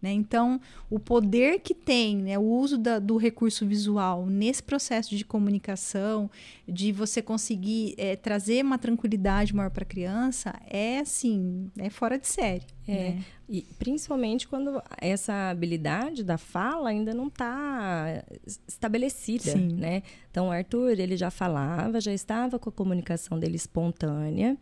Né? 0.00 0.12
Então, 0.12 0.60
o 0.90 0.98
poder 0.98 1.60
que 1.60 1.74
tem 1.74 2.18
né, 2.18 2.38
o 2.38 2.42
uso 2.42 2.76
da- 2.76 2.98
do 2.98 3.16
recurso 3.16 3.66
visual 3.66 4.26
nesse 4.26 4.62
processo 4.62 5.16
de 5.16 5.24
comunicação, 5.24 6.30
de 6.68 6.92
você 6.92 7.22
conseguir 7.22 7.94
eh, 7.96 8.14
trazer 8.14 8.62
uma 8.62 8.76
tranquilidade 8.78 9.54
maior 9.54 9.70
para 9.70 9.82
a 9.84 9.86
criança, 9.86 10.54
é 10.68 10.98
assim, 10.98 11.70
é 11.78 11.88
fora 11.88 12.18
de 12.18 12.28
série. 12.28 12.64
É, 12.86 12.92
né? 13.14 13.24
e 13.48 13.62
principalmente 13.78 14.46
quando 14.46 14.80
essa 15.00 15.50
habilidade 15.50 16.22
da 16.22 16.38
fala 16.38 16.90
ainda 16.90 17.12
não 17.12 17.26
está 17.26 18.22
estabelecida, 18.68 19.50
Sim. 19.52 19.72
né? 19.72 20.02
Então, 20.30 20.48
o 20.48 20.50
Arthur, 20.52 21.00
ele 21.00 21.16
já 21.16 21.30
falava, 21.30 22.00
já 22.00 22.12
estava 22.12 22.58
com 22.60 22.68
a 22.68 22.72
comunicação 22.72 23.38
dele 23.40 23.56
espontânea, 23.56 24.56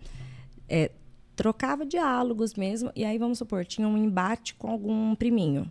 é, 0.68 0.90
trocava 1.36 1.84
diálogos 1.84 2.54
mesmo, 2.54 2.90
e 2.94 3.04
aí, 3.04 3.18
vamos 3.18 3.38
supor, 3.38 3.64
tinha 3.64 3.86
um 3.88 3.96
embate 3.98 4.54
com 4.54 4.68
algum 4.70 5.14
priminho. 5.14 5.70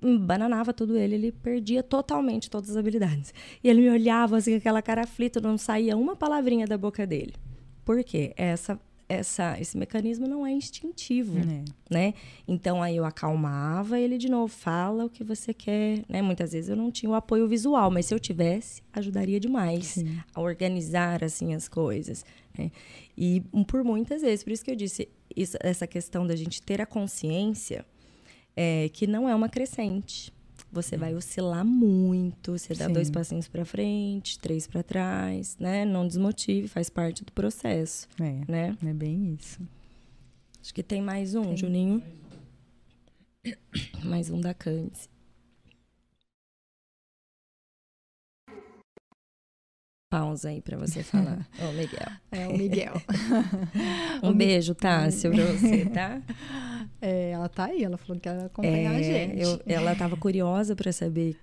Bananava 0.00 0.72
tudo 0.72 0.96
ele, 0.96 1.16
ele 1.16 1.32
perdia 1.32 1.82
totalmente 1.82 2.48
todas 2.48 2.70
as 2.70 2.76
habilidades. 2.76 3.34
E 3.64 3.68
ele 3.68 3.80
me 3.80 3.90
olhava 3.90 4.36
assim, 4.36 4.52
com 4.52 4.58
aquela 4.58 4.80
cara 4.80 5.02
aflita, 5.02 5.40
não 5.40 5.58
saía 5.58 5.96
uma 5.96 6.14
palavrinha 6.14 6.66
da 6.66 6.78
boca 6.78 7.04
dele. 7.04 7.34
Por 7.84 8.04
quê? 8.04 8.32
Essa, 8.36 8.78
essa, 9.08 9.58
esse 9.60 9.76
mecanismo 9.76 10.28
não 10.28 10.46
é 10.46 10.52
instintivo 10.52 11.38
É. 11.38 11.64
né? 11.92 12.14
Então 12.46 12.80
aí 12.80 12.96
eu 12.96 13.04
acalmava 13.04 13.98
ele 13.98 14.18
de 14.18 14.30
novo, 14.30 14.46
fala 14.52 15.04
o 15.06 15.10
que 15.10 15.24
você 15.24 15.52
quer, 15.52 16.04
né? 16.08 16.22
Muitas 16.22 16.52
vezes 16.52 16.70
eu 16.70 16.76
não 16.76 16.92
tinha 16.92 17.10
o 17.10 17.14
apoio 17.14 17.48
visual, 17.48 17.90
mas 17.90 18.06
se 18.06 18.14
eu 18.14 18.20
tivesse, 18.20 18.82
ajudaria 18.92 19.40
demais 19.40 19.86
Sim. 19.86 20.16
a 20.32 20.40
organizar 20.40 21.24
assim 21.24 21.54
as 21.54 21.66
coisas. 21.66 22.24
né? 22.56 22.70
E 23.20 23.40
por 23.66 23.82
muitas 23.82 24.22
vezes, 24.22 24.44
por 24.44 24.52
isso 24.52 24.64
que 24.64 24.70
eu 24.70 24.76
disse 24.76 25.08
isso- 25.34 25.56
essa 25.60 25.86
questão 25.88 26.24
da 26.24 26.36
gente 26.36 26.62
ter 26.62 26.80
a 26.80 26.86
consciência 26.86 27.84
é, 28.56 28.88
que 28.90 29.06
não 29.08 29.28
é 29.28 29.34
uma 29.34 29.48
crescente. 29.48 30.32
Você 30.70 30.96
vai 30.96 31.14
oscilar 31.14 31.64
muito, 31.64 32.52
você 32.58 32.74
dá 32.74 32.86
Sim. 32.86 32.92
dois 32.92 33.10
passinhos 33.10 33.48
para 33.48 33.64
frente, 33.64 34.38
três 34.38 34.66
para 34.66 34.82
trás, 34.82 35.56
né? 35.58 35.84
Não 35.84 36.06
desmotive, 36.06 36.68
faz 36.68 36.90
parte 36.90 37.24
do 37.24 37.32
processo, 37.32 38.06
É, 38.20 38.40
né? 38.50 38.76
é 38.84 38.92
bem 38.92 39.34
isso. 39.40 39.58
Acho 40.60 40.74
que 40.74 40.82
tem 40.82 41.00
mais 41.00 41.34
um, 41.34 41.56
Juninho. 41.56 42.02
Mais 44.04 44.30
um 44.30 44.40
da 44.40 44.52
Candice. 44.52 45.08
Pausa 50.12 50.48
aí 50.48 50.62
pra 50.62 50.76
você 50.78 51.02
falar. 51.02 51.46
Ô, 51.60 51.72
Miguel. 51.72 52.08
É 52.32 52.48
o 52.48 52.56
Miguel. 52.56 52.94
Um 54.22 54.32
beijo, 54.32 54.74
Tássio, 54.74 55.30
pra 55.30 55.44
você, 55.52 55.84
tá? 55.86 56.20
É, 57.00 57.30
ela 57.32 57.48
tá 57.48 57.66
aí, 57.66 57.84
ela 57.84 57.96
falou 57.98 58.18
que 58.20 58.28
ela 58.28 58.46
acompanhar 58.46 58.92
a 58.94 59.00
É, 59.00 59.02
gente. 59.02 59.40
eu- 59.42 59.60
ela 59.66 59.94
tava 59.94 60.16
curiosa 60.16 60.74
pra 60.74 60.90
saber 60.92 61.36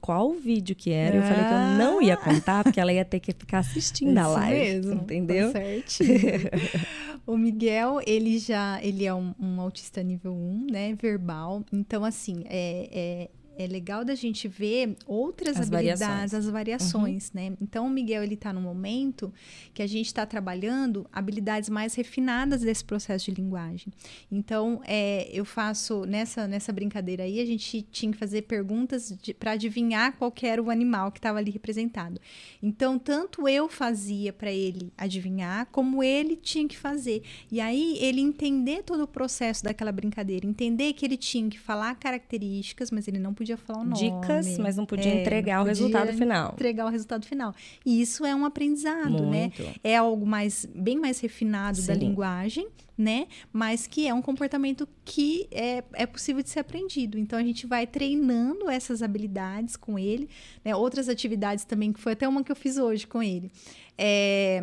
qual 0.00 0.32
vídeo 0.34 0.74
que 0.74 0.90
era. 0.90 1.16
Eu 1.16 1.22
falei 1.22 1.44
que 1.44 1.52
eu 1.52 1.78
não 1.78 2.02
ia 2.02 2.16
contar, 2.16 2.64
porque 2.64 2.80
ela 2.80 2.92
ia 2.92 3.04
ter 3.04 3.20
que 3.20 3.32
ficar 3.32 3.60
assistindo 3.60 4.18
a 4.18 4.22
Isso 4.22 4.30
live. 4.32 4.58
mesmo, 4.60 4.92
entendeu? 4.94 5.52
Tá. 5.52 5.60
O 7.26 7.36
Miguel, 7.36 8.00
ele 8.06 8.38
já, 8.38 8.80
ele 8.82 9.06
é 9.06 9.14
um, 9.14 9.32
um 9.38 9.60
autista 9.60 10.02
nível 10.02 10.34
1, 10.34 10.66
né, 10.72 10.94
verbal. 11.00 11.62
Então, 11.72 12.04
assim, 12.04 12.42
é, 12.46 13.30
é, 13.58 13.66
legal 13.66 14.04
da 14.04 14.14
gente 14.14 14.46
ver 14.46 14.96
outras 15.04 15.56
As 15.58 15.66
habilidades, 15.66 16.00
variações. 16.00 16.34
as 16.34 16.46
variações, 16.48 17.32
né? 17.32 17.52
Então, 17.60 17.88
o 17.88 17.90
Miguel, 17.90 18.22
ele 18.22 18.36
tá 18.36 18.52
num 18.52 18.60
momento 18.60 19.32
que 19.74 19.82
a 19.82 19.86
gente 19.86 20.06
está 20.06 20.24
trabalhando 20.24 21.04
habilidades 21.12 21.68
mais 21.68 21.94
refinadas 21.96 22.60
desse 22.60 22.84
processo 22.84 23.24
de 23.24 23.32
linguagem. 23.32 23.92
Então, 24.30 24.80
é, 24.86 25.28
eu 25.32 25.44
faço, 25.44 26.04
nessa, 26.04 26.46
nessa 26.46 26.72
brincadeira 26.72 27.24
aí, 27.24 27.40
a 27.40 27.44
gente 27.44 27.82
tinha 27.82 28.12
que 28.12 28.18
fazer 28.18 28.42
perguntas 28.42 29.12
para 29.40 29.52
adivinhar 29.52 30.16
qual 30.16 30.32
era 30.42 30.62
o 30.62 30.70
animal 30.70 31.10
que 31.10 31.18
estava 31.18 31.38
ali 31.38 31.50
representado. 31.50 32.20
Então, 32.62 32.96
tanto 32.96 33.48
eu 33.48 33.68
fazia 33.68 34.32
para 34.32 34.52
ele 34.52 34.92
adivinhar, 34.96 35.66
como 35.72 36.00
ele 36.00 36.36
tinha 36.36 36.68
que 36.68 36.78
fazer. 36.78 37.24
E 37.50 37.60
aí, 37.60 37.98
ele 38.00 38.20
entender 38.20 38.84
todo 38.84 39.02
o 39.02 39.08
processo 39.08 39.64
daquela 39.64 39.90
brincadeira, 39.90 40.46
entender 40.46 40.92
que 40.92 41.04
ele 41.04 41.16
tinha 41.16 41.50
que 41.50 41.58
falar 41.58 41.96
características, 41.96 42.92
mas 42.92 43.08
ele 43.08 43.18
não 43.18 43.34
podia 43.34 43.47
falar 43.56 43.80
o 43.80 43.84
nome. 43.84 43.96
Dicas, 43.96 44.58
mas 44.58 44.76
não 44.76 44.84
podia 44.84 45.10
É, 45.12 45.20
entregar 45.22 45.56
não 45.56 45.62
o 45.62 45.66
resultado 45.66 46.06
podia 46.06 46.18
final. 46.18 46.52
Entregar 46.52 46.86
o 46.86 46.88
resultado 46.90 47.26
final. 47.26 47.54
E 47.86 48.00
isso 48.00 48.24
é 48.24 48.34
um 48.34 48.44
aprendizado, 48.44 49.26
né? 49.26 49.52
Muito. 49.56 49.80
É 49.82 49.96
algo 49.96 50.26
mais 50.26 50.66
bem 50.74 50.98
mais 50.98 51.20
refinado 51.20 51.80
da 51.82 51.94
Sim. 51.94 52.00
linguagem, 52.00 52.68
né? 52.96 53.26
Mas 53.52 53.86
que 53.86 54.06
é 54.06 54.12
um 54.12 54.20
comportamento 54.20 54.88
que 55.04 55.46
é, 55.50 55.82
é 55.92 56.06
possível 56.06 56.42
de 56.42 56.50
ser 56.50 56.60
aprendido. 56.60 57.18
Então 57.18 57.38
a 57.38 57.42
gente 57.42 57.66
vai 57.66 57.86
treinando 57.86 58.68
essas 58.68 59.02
habilidades 59.02 59.76
com 59.76 59.98
ele, 59.98 60.28
né? 60.64 60.74
Outras 60.74 61.08
atividades 61.08 61.64
também, 61.64 61.92
que 61.92 62.00
foi 62.00 62.12
até 62.12 62.28
uma 62.28 62.42
que 62.42 62.52
eu 62.52 62.56
fiz 62.56 62.76
hoje 62.76 63.06
com 63.06 63.22
ele. 63.22 63.50
É, 63.96 64.62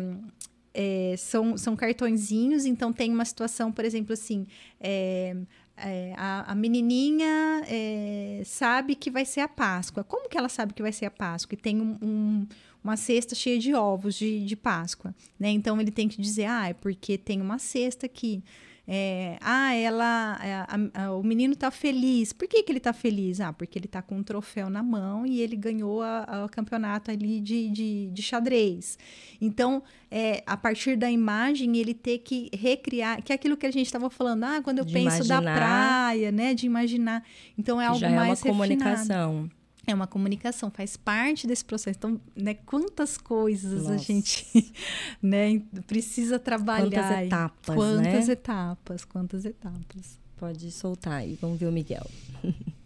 é, 0.74 1.14
são, 1.16 1.56
são 1.56 1.74
cartõezinhos, 1.74 2.66
então 2.66 2.92
tem 2.92 3.10
uma 3.10 3.24
situação, 3.24 3.72
por 3.72 3.84
exemplo, 3.84 4.12
assim. 4.12 4.46
é, 4.78 5.34
é, 5.76 6.12
a, 6.16 6.52
a 6.52 6.54
menininha 6.54 7.62
é, 7.68 8.42
sabe 8.44 8.94
que 8.94 9.10
vai 9.10 9.24
ser 9.24 9.40
a 9.40 9.48
Páscoa. 9.48 10.02
Como 10.04 10.28
que 10.28 10.36
ela 10.38 10.48
sabe 10.48 10.72
que 10.74 10.82
vai 10.82 10.92
ser 10.92 11.06
a 11.06 11.10
Páscoa? 11.10 11.54
E 11.54 11.56
tem 11.60 11.80
um- 11.80 11.98
um- 12.02 12.46
uma 12.82 12.96
cesta 12.96 13.34
cheia 13.34 13.58
de 13.58 13.74
ovos 13.74 14.14
de, 14.14 14.44
de 14.44 14.54
Páscoa, 14.56 15.14
né? 15.38 15.50
Então 15.50 15.80
ele 15.80 15.90
tem 15.90 16.08
que 16.08 16.20
dizer, 16.20 16.44
ah, 16.46 16.68
é 16.68 16.72
porque 16.74 17.18
tem 17.18 17.40
uma 17.40 17.58
cesta 17.58 18.06
aqui. 18.06 18.42
É, 18.88 19.36
ah, 19.40 19.74
ela, 19.74 20.38
é, 20.42 20.54
a- 20.54 21.06
a- 21.06 21.12
o 21.12 21.22
menino 21.22 21.56
tá 21.56 21.70
feliz. 21.72 22.32
Por 22.32 22.46
que, 22.46 22.62
que 22.62 22.70
ele 22.70 22.78
tá 22.78 22.92
feliz? 22.92 23.40
Ah, 23.40 23.52
porque 23.52 23.76
ele 23.78 23.88
tá 23.88 24.00
com 24.00 24.16
um 24.18 24.22
troféu 24.22 24.70
na 24.70 24.82
mão 24.82 25.26
e 25.26 25.40
ele 25.40 25.56
ganhou 25.56 26.02
o 26.02 26.48
campeonato 26.48 27.10
ali 27.10 27.40
de, 27.40 27.68
de, 27.70 28.10
de 28.12 28.22
xadrez. 28.22 28.96
Então, 29.40 29.82
é, 30.10 30.42
a 30.46 30.56
partir 30.56 30.96
da 30.96 31.10
imagem, 31.10 31.76
ele 31.76 31.94
ter 31.94 32.18
que 32.18 32.48
recriar, 32.56 33.22
que 33.22 33.32
é 33.32 33.34
aquilo 33.34 33.56
que 33.56 33.66
a 33.66 33.70
gente 33.72 33.86
estava 33.86 34.08
falando, 34.08 34.44
ah, 34.44 34.60
quando 34.62 34.78
eu 34.78 34.84
De 34.84 34.92
penso 34.92 35.26
da 35.26 35.36
imaginar. 35.40 35.56
praia, 35.56 36.30
né, 36.30 36.54
de 36.54 36.66
imaginar. 36.66 37.24
Então, 37.58 37.80
é 37.80 37.86
algo 37.86 37.98
Já 37.98 38.06
é 38.06 38.10
uma 38.10 38.26
mais 38.26 38.40
refinado. 38.40 38.56
comunicação. 38.56 39.50
É 39.86 39.94
uma 39.94 40.06
comunicação, 40.06 40.68
faz 40.70 40.96
parte 40.96 41.46
desse 41.46 41.64
processo. 41.64 41.96
Então, 41.96 42.20
né, 42.34 42.54
quantas 42.54 43.16
coisas 43.16 43.86
a 43.86 43.92
Nossa. 43.92 44.04
gente 44.04 44.72
né, 45.22 45.62
precisa 45.86 46.38
trabalhar. 46.40 46.90
Quantas 46.90 47.18
etapas, 47.26 47.74
Quantas 47.76 48.26
né? 48.26 48.32
etapas, 48.32 49.04
quantas 49.04 49.44
etapas. 49.44 50.18
Pode 50.36 50.70
soltar 50.72 51.14
aí. 51.14 51.34
Vamos 51.40 51.58
ver 51.58 51.66
o 51.66 51.72
Miguel. 51.72 52.06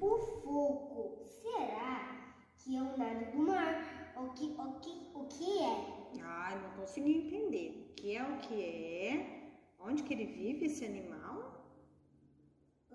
O 0.00 0.18
fogo, 0.42 1.22
será 1.42 2.18
que 2.58 2.76
é 2.76 2.80
o 2.82 2.96
nada 2.96 3.30
do 3.32 3.38
mar? 3.38 4.12
O 4.16 4.28
que, 4.30 4.44
o 4.46 4.72
que, 4.80 5.10
o 5.14 5.24
que 5.24 5.58
é? 5.62 6.22
Ai, 6.22 6.60
não 6.62 6.70
consegui 6.80 7.12
entender. 7.26 7.88
O 7.90 7.94
que 7.94 8.16
é 8.16 8.22
o 8.22 8.36
que 8.38 8.54
é? 8.62 9.40
Onde 9.78 10.02
que 10.02 10.12
ele 10.14 10.26
vive, 10.26 10.66
esse 10.66 10.84
animal? 10.84 11.64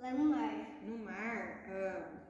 Lá 0.02 0.12
no 0.14 0.26
mar. 0.26 0.80
No 0.88 0.98
mar. 0.98 1.66
Ah, 1.70 2.25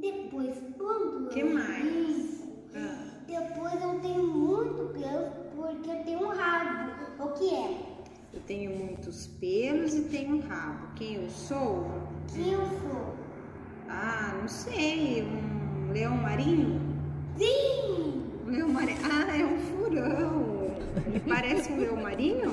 Depois, 0.00 0.54
quando 0.76 1.28
Que 1.30 1.40
eu 1.40 1.54
mais? 1.54 1.82
brinco, 1.82 2.48
ah. 2.76 3.20
depois 3.26 3.82
eu 3.82 4.00
tenho 4.00 4.26
muito 4.26 4.92
pelo 4.92 5.30
porque 5.56 5.90
eu 5.90 6.04
tenho 6.04 6.22
um 6.24 6.28
rabo. 6.28 6.92
O 7.18 7.28
que 7.32 7.54
é? 7.54 7.98
Eu 8.32 8.40
tenho 8.46 8.70
muitos 8.76 9.26
pelos 9.26 9.94
e 9.94 10.02
tenho 10.02 10.36
um 10.36 10.40
rabo. 10.40 10.88
Quem 10.94 11.14
eu 11.16 11.28
sou? 11.28 11.86
Que 12.32 12.50
eu 12.52 12.60
sou? 12.60 13.14
Ah, 13.88 14.36
não 14.40 14.46
sei. 14.48 15.22
Um 15.24 15.92
leão 15.92 16.16
marinho? 16.16 16.80
Sim! 17.36 18.22
Um 18.46 18.50
leão 18.50 18.68
marinho. 18.68 18.98
Ah, 19.10 19.36
é 19.36 19.44
um 19.44 19.58
furão. 19.58 20.70
Ele 21.06 21.20
parece 21.26 21.72
um 21.72 21.78
leão 21.78 21.96
marinho? 21.96 22.50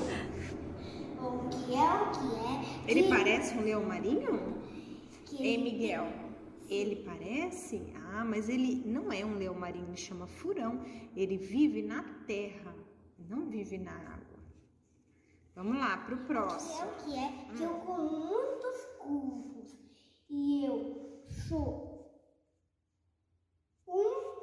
O 1.20 1.50
que 1.50 1.76
é 1.76 1.84
o 1.84 2.12
que 2.12 2.36
é? 2.36 2.92
Ele 2.92 3.04
que, 3.04 3.10
parece 3.10 3.58
um 3.58 3.62
leão 3.64 3.84
marinho? 3.84 4.56
que 5.26 5.44
Ei, 5.44 5.58
Miguel, 5.58 6.08
ele 6.70 6.98
parece? 7.04 7.94
Ah, 7.96 8.24
mas 8.26 8.50
ele 8.50 8.84
não 8.86 9.12
é 9.12 9.26
um 9.26 9.36
leão 9.36 9.54
marinho, 9.54 9.88
ele 9.88 9.98
chama 9.98 10.28
furão. 10.28 10.84
Ele 11.16 11.38
vive 11.38 11.82
na 11.82 12.04
terra, 12.26 12.76
não 13.30 13.50
vive 13.50 13.78
na 13.78 13.92
água. 13.92 14.40
Vamos 15.56 15.78
lá, 15.78 15.98
pro 15.98 16.18
que 16.18 16.24
é 16.24 16.26
próximo. 16.26 16.92
o 16.92 16.96
que 17.04 17.18
é? 17.18 17.56
Que 17.56 17.64
eu 17.64 17.76
com 17.80 17.98
muitos 17.98 18.86
curvos. 19.00 19.78
E 20.30 20.66
eu 20.66 21.24
sou 21.48 22.12
um 23.88 24.36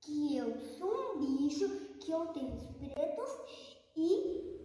que 0.00 0.36
eu 0.36 0.56
sou 0.58 1.16
um 1.16 1.38
bicho, 1.38 1.68
que 1.98 2.10
eu 2.12 2.26
tenho 2.28 2.54
os 2.54 2.64
pretos 2.76 3.30
e 3.96 4.60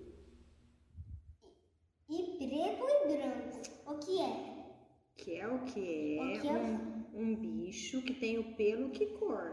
e 2.07 2.37
preto 2.37 2.85
e 2.87 3.17
branco. 3.17 3.61
O 3.87 3.97
que 3.97 4.21
é? 4.21 4.54
Que 5.17 5.35
é 5.39 5.47
o 5.47 5.59
que 5.65 6.17
O 6.19 6.23
é 6.29 6.39
que 6.39 6.47
é? 6.47 6.51
um, 6.51 7.03
um 7.13 7.35
bicho 7.35 8.01
que 8.01 8.13
tem 8.13 8.37
o 8.37 8.55
pelo 8.55 8.89
que 8.89 9.05
cor? 9.17 9.51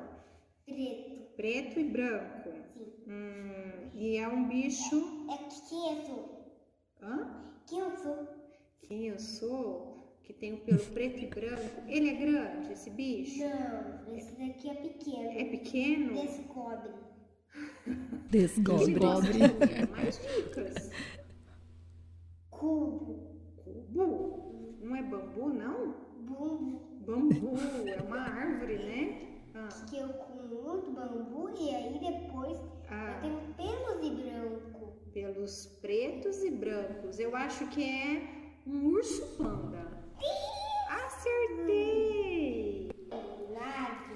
Preto. 0.65 1.23
Preto 1.37 1.81
e 1.81 1.85
branco. 1.85 2.51
Sim. 2.75 2.93
Hum, 3.07 3.91
e 3.95 4.17
é 4.17 4.29
um 4.29 4.49
bicho. 4.49 5.27
É 5.31 5.37
que 5.49 5.69
quem 5.69 5.97
eu 5.97 6.05
sou? 6.05 6.53
Hã? 7.03 7.31
Quem 7.67 7.79
eu 7.79 7.97
sou? 7.97 8.29
Quem 8.83 9.07
eu 9.09 9.19
sou? 9.19 10.19
Que 10.25 10.33
tem 10.33 10.55
o 10.55 10.59
pelo 10.59 10.79
preto 10.93 11.19
e 11.19 11.27
branco. 11.27 11.83
Ele 11.89 12.11
é 12.11 12.15
grande, 12.15 12.73
esse 12.73 12.91
bicho? 12.91 13.41
Não, 13.41 14.15
esse 14.17 14.33
daqui 14.37 14.69
é 14.71 14.75
pequeno. 14.75 15.31
É 15.41 15.45
pequeno? 15.45 16.15
Descobre. 16.23 16.93
Descobre. 18.31 18.93
Descobre. 18.95 19.39
Mais 19.91 20.21
dicas. 20.37 20.91
Cubo. 22.51 23.41
Cubo? 23.57 24.52
Não 24.93 24.99
é 24.99 25.03
bambu, 25.05 25.49
não? 25.49 25.95
Bumbo. 26.21 26.83
Bambu 27.07 27.55
é 27.89 28.03
uma 28.03 28.19
árvore, 28.21 28.77
né? 28.77 29.23
Ah, 29.55 29.69
Que 29.89 29.97
eu 29.97 30.09
com 30.11 30.35
muito 30.35 30.91
bambu 30.93 31.49
e 31.59 31.75
aí 31.75 31.99
depois 31.99 32.59
Ah. 32.91 33.23
eu 33.25 33.41
tenho 33.57 33.73
pelos 33.97 34.05
e 34.05 34.11
branco. 34.11 34.93
pelos 35.15 35.67
pretos 35.81 36.43
e 36.45 36.51
brancos. 36.51 37.19
Eu 37.19 37.35
acho 37.35 37.67
que 37.69 37.83
é 37.83 38.23
um 38.67 38.85
urso 38.89 39.23
panda. 39.39 39.99
Acertei! 41.07 42.91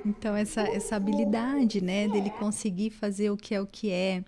Então, 0.04 0.36
essa, 0.36 0.60
essa 0.60 0.94
habilidade, 0.96 1.82
né, 1.82 2.06
dele 2.06 2.28
conseguir 2.30 2.90
fazer 2.90 3.30
o 3.30 3.36
que 3.36 3.54
é 3.54 3.60
o 3.62 3.66
que 3.66 3.90
é. 3.90 4.22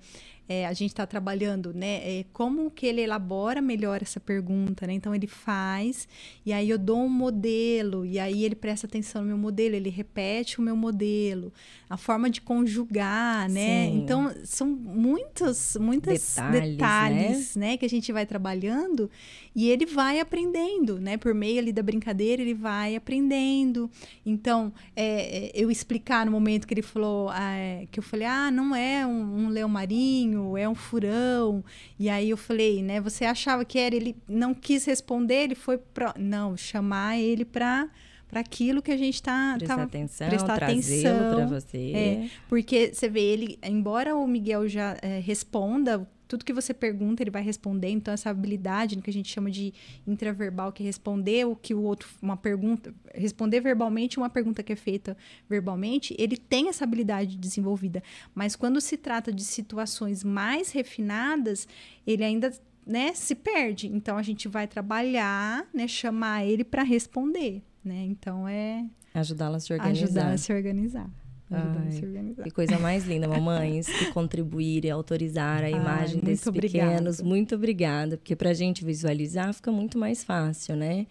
É, 0.49 0.67
a 0.67 0.73
gente 0.73 0.91
está 0.91 1.07
trabalhando, 1.07 1.75
né? 1.75 1.99
é, 1.99 2.25
como 2.33 2.71
que 2.71 2.87
ele 2.87 3.03
elabora 3.03 3.61
melhor 3.61 4.01
essa 4.03 4.19
pergunta, 4.19 4.87
né? 4.87 4.95
Então, 4.95 5.15
ele 5.15 5.27
faz, 5.27 6.09
e 6.45 6.53
aí 6.53 6.71
eu 6.71 6.79
dou 6.79 7.05
um 7.05 7.09
modelo, 7.09 8.07
e 8.07 8.19
aí 8.19 8.45
ele 8.45 8.55
presta 8.55 8.87
atenção 8.87 9.23
no 9.23 9.29
meu 9.29 9.39
modelo, 9.39 9.75
ele 9.75 9.91
repete 9.91 10.59
o 10.59 10.63
meu 10.63 10.77
modelo, 10.77 11.53
a 11.89 11.97
forma 11.97 12.31
de 12.31 12.41
conjugar, 12.41 13.49
né? 13.49 13.87
Sim. 13.87 13.99
Então, 13.99 14.35
são 14.45 14.67
muitos, 14.69 15.77
muitos 15.81 16.37
Detalhes, 16.37 16.71
detalhes, 16.71 17.57
né? 17.57 17.77
Que 17.77 17.85
a 17.85 17.89
gente 17.89 18.11
vai 18.13 18.25
trabalhando 18.25 19.11
e 19.55 19.69
ele 19.69 19.85
vai 19.85 20.21
aprendendo, 20.21 21.01
né? 21.01 21.17
Por 21.17 21.35
meio 21.35 21.59
ali 21.59 21.73
da 21.73 21.83
brincadeira, 21.83 22.41
ele 22.41 22.55
vai 22.55 22.97
aprendendo. 22.97 23.91
Então, 24.25 24.73
é, 24.95 25.47
é, 25.47 25.51
eu 25.55 25.71
explicar 25.71 26.25
no 26.25 26.33
momento 26.33 26.67
que 26.67 26.75
ele 26.75 26.83
falou, 26.83 27.29
ah, 27.31 27.55
é, 27.55 27.87
que 27.91 27.99
eu 27.99 28.03
falei, 28.03 28.27
ah, 28.27 28.51
não 28.51 28.75
é 28.75 29.07
um, 29.07 29.47
um 29.47 29.49
leão 29.49 29.69
marinho, 29.69 30.38
é 30.57 30.69
um 30.69 30.75
furão. 30.75 31.65
E 31.99 32.09
aí 32.09 32.31
eu 32.31 32.37
falei, 32.37 32.83
né? 32.83 33.01
Você 33.01 33.25
achava 33.25 33.65
que 33.65 33.79
era? 33.79 33.95
Ele 33.95 34.17
não 34.29 34.53
quis 34.55 34.85
responder, 34.85 35.45
ele 35.45 35.55
foi 35.55 35.79
para, 35.79 36.15
não, 36.19 36.57
chamar 36.57 37.19
ele 37.19 37.45
para 37.45 37.89
para 38.29 38.41
aquilo 38.41 38.83
que 38.83 38.91
a 38.91 38.97
gente 38.99 39.23
tá 39.23 39.55
Prestar 39.57 39.75
tava- 39.75 39.87
atenção, 39.87 40.29
prestar 40.29 40.63
atenção. 40.63 41.35
para 41.35 41.47
você. 41.47 41.93
É, 41.95 42.29
porque 42.47 42.93
você 42.93 43.09
vê, 43.09 43.23
ele, 43.23 43.59
embora 43.65 44.15
o 44.15 44.27
Miguel 44.27 44.69
já 44.69 44.99
é, 45.01 45.19
responda, 45.19 46.07
tudo 46.29 46.45
que 46.45 46.53
você 46.53 46.75
pergunta, 46.75 47.23
ele 47.23 47.31
vai 47.31 47.43
responder. 47.43 47.89
Então, 47.89 48.13
essa 48.13 48.29
habilidade 48.29 48.95
no 48.95 49.03
que 49.03 49.11
a 49.11 49.13
gente 49.13 49.33
chama 49.33 49.51
de 49.51 49.73
intraverbal, 50.07 50.71
que 50.71 50.83
é 50.83 50.87
responder 50.87 51.47
o 51.47 51.57
que 51.57 51.75
o 51.75 51.83
outro, 51.83 52.09
uma 52.21 52.37
pergunta, 52.37 52.95
responder 53.15 53.61
verbalmente 53.61 54.19
uma 54.19 54.29
pergunta 54.29 54.63
que 54.63 54.73
é 54.73 54.77
feita 54.77 55.17
verbalmente, 55.49 56.15
ele 56.19 56.37
tem 56.37 56.69
essa 56.69 56.85
habilidade 56.85 57.37
desenvolvida. 57.37 58.03
Mas 58.35 58.55
quando 58.55 58.81
se 58.81 58.99
trata 58.99 59.33
de 59.33 59.43
situações 59.43 60.23
mais 60.23 60.71
refinadas, 60.71 61.67
ele 62.07 62.23
ainda 62.23 62.53
né, 62.87 63.15
se 63.15 63.35
perde. 63.35 63.87
Então 63.89 64.19
a 64.19 64.23
gente 64.23 64.49
vai 64.49 64.67
trabalhar, 64.67 65.67
né, 65.73 65.89
chamar 65.89 66.45
ele 66.45 66.65
para 66.65 66.83
responder, 66.83 67.63
né? 67.83 68.05
Então 68.05 68.47
é 68.47 68.85
Ajudá-la 69.15 69.57
a 69.57 69.61
se 69.61 69.73
organizar. 69.73 70.05
ajudar 70.05 70.33
a 70.33 70.39
se 70.39 70.53
organizar. 70.53 71.11
A 71.51 71.81
Ai, 71.85 71.93
se 71.93 72.05
organizar. 72.05 72.43
Que 72.43 72.51
coisa 72.51 72.79
mais 72.79 73.07
linda, 73.07 73.27
mamães, 73.27 73.87
que 73.87 74.07
contribuir 74.13 74.85
e 74.85 74.91
autorizar 74.91 75.63
a 75.65 75.71
imagem 75.71 76.17
muito 76.17 76.27
desses 76.27 76.47
obrigada. 76.47 76.91
pequenos. 76.93 77.21
Muito 77.23 77.55
obrigada, 77.55 78.17
porque 78.17 78.37
pra 78.37 78.53
gente 78.53 78.85
visualizar 78.85 79.53
fica 79.55 79.73
muito 79.73 79.99
mais 79.99 80.23
fácil, 80.23 80.77
né? 80.77 81.07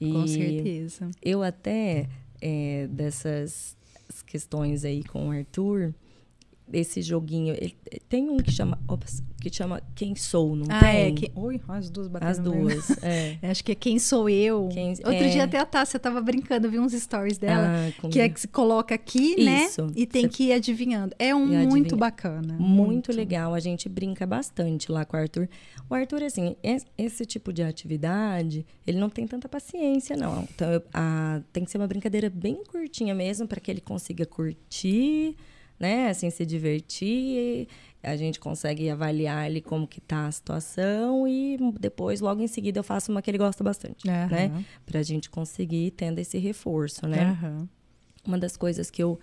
E 0.00 0.12
Com 0.12 0.26
certeza. 0.26 1.10
eu 1.22 1.42
até, 1.42 2.08
é, 2.40 2.86
dessas 2.90 3.76
questões 4.26 4.84
aí 4.84 5.02
com 5.04 5.28
o 5.28 5.30
Arthur, 5.30 5.94
esse 6.72 7.00
joguinho, 7.02 7.54
ele- 7.54 7.76
tem 8.08 8.28
um 8.28 8.36
que 8.38 8.50
chama, 8.50 8.78
que 9.40 9.52
chama 9.52 9.80
Quem 9.94 10.14
Sou, 10.16 10.56
não 10.56 10.66
Ah, 10.68 10.80
tem? 10.80 11.06
é. 11.06 11.12
Que... 11.12 11.30
Ui, 11.36 11.60
as 11.68 11.88
duas 11.88 12.08
batendo 12.08 12.28
As 12.28 12.38
duas, 12.38 13.02
é. 13.02 13.38
Acho 13.50 13.62
que 13.64 13.72
é 13.72 13.74
Quem 13.74 13.98
Sou 13.98 14.28
Eu. 14.28 14.68
Quem- 14.72 14.90
Outro 14.90 15.12
é. 15.12 15.28
dia 15.28 15.44
até 15.44 15.58
a 15.58 15.64
Tássia 15.66 16.00
tava 16.00 16.20
brincando, 16.20 16.68
vi 16.68 16.78
uns 16.78 16.92
stories 16.92 17.38
dela. 17.38 17.68
Ah, 17.68 18.08
Que 18.08 18.20
é 18.20 18.28
que 18.28 18.40
se 18.40 18.48
coloca 18.48 18.94
aqui, 18.94 19.42
né? 19.44 19.64
Isso. 19.66 19.86
E 19.94 20.04
tem 20.06 20.28
que 20.28 20.44
ir 20.44 20.52
adivinhando. 20.52 21.14
É 21.18 21.34
um 21.34 21.46
muito 21.46 21.76
adivinha- 21.76 21.96
bacana. 21.96 22.56
Muito 22.58 23.12
legal, 23.12 23.54
a 23.54 23.60
gente 23.60 23.88
brinca 23.88 24.26
bastante 24.26 24.90
lá 24.90 25.04
com 25.04 25.16
o 25.16 25.20
Arthur. 25.20 25.48
O 25.88 25.94
Arthur, 25.94 26.24
assim, 26.24 26.56
es- 26.62 26.84
esse 26.98 27.24
tipo 27.24 27.52
de 27.52 27.62
atividade, 27.62 28.66
ele 28.86 28.98
não 28.98 29.08
tem 29.08 29.26
tanta 29.26 29.48
paciência, 29.48 30.16
não. 30.16 30.42
Então, 30.52 30.70
eu- 30.72 30.82
a- 30.92 31.40
tem 31.52 31.64
que 31.64 31.70
ser 31.70 31.78
uma 31.78 31.86
brincadeira 31.86 32.28
bem 32.28 32.62
curtinha 32.64 33.14
mesmo, 33.14 33.46
para 33.46 33.60
que 33.60 33.70
ele 33.70 33.80
consiga 33.80 34.26
curtir, 34.26 35.36
né? 35.78 36.08
Assim, 36.08 36.30
se 36.30 36.44
divertir. 36.46 37.68
A 38.02 38.14
gente 38.16 38.38
consegue 38.38 38.88
avaliar 38.88 39.44
ali 39.46 39.60
como 39.60 39.86
que 39.86 40.00
tá 40.00 40.26
a 40.26 40.32
situação 40.32 41.26
e 41.26 41.56
depois, 41.80 42.20
logo 42.20 42.40
em 42.40 42.46
seguida, 42.46 42.78
eu 42.78 42.84
faço 42.84 43.10
uma 43.10 43.20
que 43.20 43.28
ele 43.30 43.38
gosta 43.38 43.64
bastante, 43.64 44.08
Aham. 44.08 44.28
né? 44.30 44.64
Pra 44.84 45.02
gente 45.02 45.28
conseguir 45.28 45.86
ir 45.86 45.90
tendo 45.90 46.18
esse 46.20 46.38
reforço, 46.38 47.06
né? 47.08 47.22
Aham. 47.30 47.68
uma 48.24 48.38
das 48.38 48.56
coisas 48.56 48.90
que 48.90 49.02
eu 49.02 49.18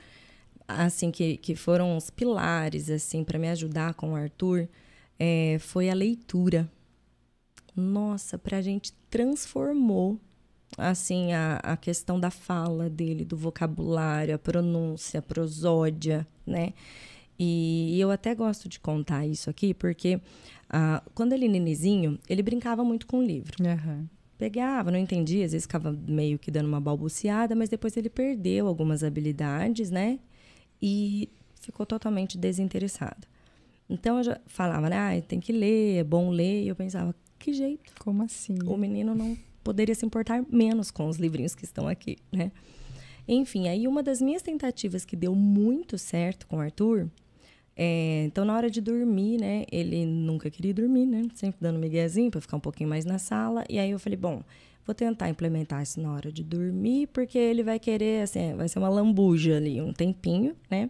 assim 0.68 1.12
que, 1.12 1.38
que 1.38 1.56
foram 1.56 1.98
os 1.98 2.10
pilares 2.10 2.90
assim 2.90 3.24
para 3.24 3.38
me 3.38 3.50
ajudar 3.50 3.94
com 3.96 4.14
o 4.14 4.16
Arthur 4.16 4.68
é, 5.20 5.58
foi 5.60 5.90
a 5.90 5.94
leitura 5.94 6.70
nossa 7.76 8.38
para 8.38 8.58
a 8.58 8.62
gente 8.62 8.94
transformou 9.10 10.20
assim 10.78 11.34
a, 11.34 11.58
a 11.64 11.78
questão 11.78 12.20
da 12.20 12.30
fala 12.30 12.90
dele 12.90 13.24
do 13.24 13.38
vocabulário 13.38 14.36
a 14.36 14.40
pronúncia 14.40 15.20
a 15.20 15.24
prosódia 15.24 16.28
né 16.46 16.74
e 17.38 18.00
eu 18.00 18.12
até 18.12 18.36
gosto 18.36 18.70
de 18.70 18.80
contar 18.80 19.26
isso 19.26 19.50
aqui 19.50 19.74
porque 19.74 20.20
ah, 20.70 21.02
quando 21.14 21.34
ele 21.34 21.48
nenizinho 21.48 22.20
ele 22.30 22.42
brincava 22.44 22.84
muito 22.84 23.06
com 23.08 23.20
o 23.20 23.24
livro 23.24 23.56
Aham. 23.66 24.08
pegava, 24.38 24.92
não 24.92 25.00
entendia, 25.00 25.46
às 25.46 25.52
vezes 25.52 25.66
ficava 25.66 25.92
meio 25.92 26.38
que 26.38 26.52
dando 26.52 26.68
uma 26.68 26.82
balbuciada, 26.82 27.56
mas 27.56 27.70
depois 27.70 27.96
ele 27.98 28.10
perdeu 28.10 28.68
algumas 28.68 29.04
habilidades, 29.04 29.90
né? 29.90 30.20
E 30.82 31.30
ficou 31.62 31.86
totalmente 31.86 32.38
desinteressado. 32.38 33.26
Então 33.90 34.18
eu 34.18 34.24
já 34.24 34.42
falava, 34.48 34.90
né? 34.90 34.98
Ah, 34.98 35.22
tem 35.22 35.40
que 35.40 35.52
ler, 35.52 35.98
é 35.98 36.04
bom 36.04 36.30
ler. 36.30 36.64
E 36.64 36.68
eu 36.68 36.76
pensava, 36.76 37.16
que 37.40 37.54
jeito? 37.54 37.94
Como 38.00 38.24
assim? 38.24 38.58
O 38.66 38.76
menino 38.76 39.14
não 39.16 39.38
poderia 39.64 39.96
se 39.96 40.06
importar 40.06 40.44
menos 40.50 40.92
com 40.92 41.08
os 41.08 41.18
livrinhos 41.18 41.56
que 41.56 41.64
estão 41.64 41.88
aqui, 41.88 42.18
né? 42.32 42.52
Enfim, 43.28 43.68
aí 43.68 43.88
uma 43.88 44.04
das 44.04 44.22
minhas 44.22 44.42
tentativas 44.42 45.06
que 45.06 45.16
deu 45.16 45.34
muito 45.34 45.98
certo 45.98 46.46
com 46.46 46.58
o 46.58 46.60
Arthur, 46.60 47.10
é, 47.76 48.26
então 48.26 48.46
na 48.46 48.56
hora 48.56 48.70
de 48.70 48.82
dormir, 48.82 49.40
né, 49.40 49.66
ele 49.72 50.06
nunca 50.06 50.50
queria 50.50 50.74
dormir, 50.74 51.06
né, 51.06 51.24
sempre 51.34 51.58
dando 51.60 51.80
miguezinho 51.80 52.30
para 52.30 52.42
ficar 52.42 52.58
um 52.58 52.60
pouquinho 52.60 52.90
mais 52.90 53.06
na 53.06 53.18
sala, 53.18 53.64
e 53.70 53.80
aí 53.80 53.92
eu 53.92 54.00
falei, 54.00 54.18
bom, 54.18 54.44
vou 54.86 54.94
tentar 54.94 55.30
implementar 55.30 55.82
isso 55.82 56.00
na 56.00 56.14
hora 56.14 56.32
de 56.32 56.44
dormir, 56.44 57.08
porque 57.08 57.38
ele 57.38 57.64
vai 57.64 57.80
querer, 57.80 58.24
assim, 58.24 58.54
vai 58.56 58.68
ser 58.68 58.78
uma 58.78 58.90
lambuja 58.90 59.58
ali, 59.58 59.82
um 59.82 59.94
tempinho, 59.94 60.56
né, 60.70 60.90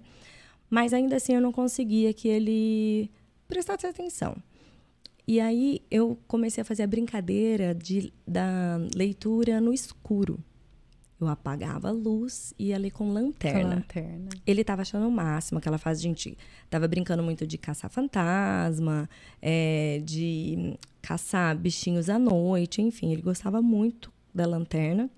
mas 0.70 0.92
ainda 0.92 1.16
assim 1.16 1.36
eu 1.36 1.42
não 1.42 1.52
conseguia 1.52 2.12
que 2.14 2.28
ele 2.28 3.12
prestasse 3.48 3.86
atenção. 3.86 4.36
E 5.28 5.40
aí 5.40 5.82
eu 5.90 6.18
comecei 6.28 6.62
a 6.62 6.66
fazer 6.66 6.84
a 6.84 6.88
brincadeira 6.88 7.74
de, 7.74 8.12
da 8.28 8.78
leitura 8.96 9.62
no 9.62 9.74
escuro. 9.74 10.38
Eu 11.22 11.28
apagava 11.30 11.88
a 11.88 11.92
luz 11.92 12.54
e 12.60 12.68
ia 12.68 12.78
ler 12.78 12.92
com 12.92 13.06
Com 13.06 13.12
a 13.12 13.22
lanterna. 13.22 13.76
lanterna. 13.76 14.30
Ele 14.46 14.62
tava 14.64 14.82
achando 14.82 15.08
o 15.08 15.12
máximo, 15.12 15.58
aquela 15.60 15.78
fase 15.78 16.02
a 16.02 16.04
gente 16.04 16.38
tava 16.70 16.86
brincando 16.88 17.24
muito 17.24 17.48
de 17.48 17.58
caçar 17.58 17.90
fantasma, 17.90 19.10
é, 19.42 20.02
de 20.04 20.78
caçar 21.02 21.56
bichinhos 21.58 22.10
à 22.10 22.20
noite, 22.20 22.82
enfim, 22.82 23.14
ele 23.14 23.22
gostava 23.22 23.62
muito 23.62 24.12
da 24.36 24.46
lanterna. 24.46 25.10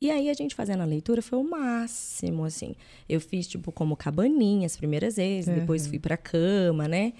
E 0.00 0.10
aí 0.10 0.28
a 0.30 0.34
gente 0.34 0.54
fazendo 0.54 0.80
a 0.82 0.86
leitura 0.86 1.20
foi 1.22 1.38
o 1.38 1.44
máximo, 1.48 2.44
assim. 2.44 2.74
Eu 3.08 3.20
fiz 3.20 3.46
tipo 3.46 3.70
como 3.70 3.96
cabaninha 3.96 4.66
as 4.66 4.76
primeiras 4.76 5.16
vezes, 5.16 5.52
depois 5.54 5.84
Uhum. 5.84 5.90
fui 5.90 5.98
pra 6.00 6.16
cama, 6.16 6.88
né? 6.88 7.12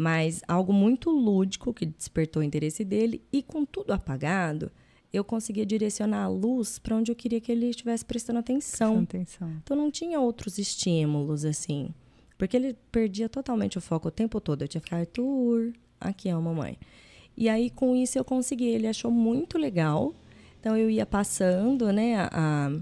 Mas 0.00 0.40
algo 0.48 0.72
muito 0.72 1.10
lúdico 1.10 1.74
que 1.74 1.84
despertou 1.84 2.40
o 2.40 2.42
interesse 2.42 2.86
dele 2.86 3.22
e 3.30 3.42
com 3.42 3.66
tudo 3.66 3.92
apagado, 3.92 4.72
eu 5.12 5.22
conseguia 5.22 5.66
direcionar 5.66 6.24
a 6.24 6.26
luz 6.26 6.78
para 6.78 6.96
onde 6.96 7.12
eu 7.12 7.14
queria 7.14 7.38
que 7.38 7.52
ele 7.52 7.66
estivesse 7.66 8.02
prestando 8.02 8.38
atenção. 8.38 9.04
Prestando 9.04 9.04
atenção. 9.04 9.60
Então 9.62 9.76
não 9.76 9.90
tinha 9.90 10.18
outros 10.18 10.56
estímulos, 10.56 11.44
assim. 11.44 11.92
Porque 12.38 12.56
ele 12.56 12.78
perdia 12.90 13.28
totalmente 13.28 13.76
o 13.76 13.80
foco 13.82 14.08
o 14.08 14.10
tempo 14.10 14.40
todo. 14.40 14.62
Eu 14.62 14.68
tinha 14.68 14.80
que 14.80 14.86
ficar, 14.86 15.00
Arthur, 15.00 15.74
aqui 16.00 16.30
é 16.30 16.32
a 16.32 16.40
mamãe. 16.40 16.78
E 17.36 17.46
aí, 17.46 17.68
com 17.68 17.94
isso, 17.94 18.18
eu 18.18 18.24
consegui. 18.24 18.68
Ele 18.68 18.86
achou 18.86 19.10
muito 19.10 19.58
legal. 19.58 20.14
Então 20.58 20.78
eu 20.78 20.88
ia 20.88 21.04
passando, 21.04 21.92
né, 21.92 22.16
a, 22.32 22.72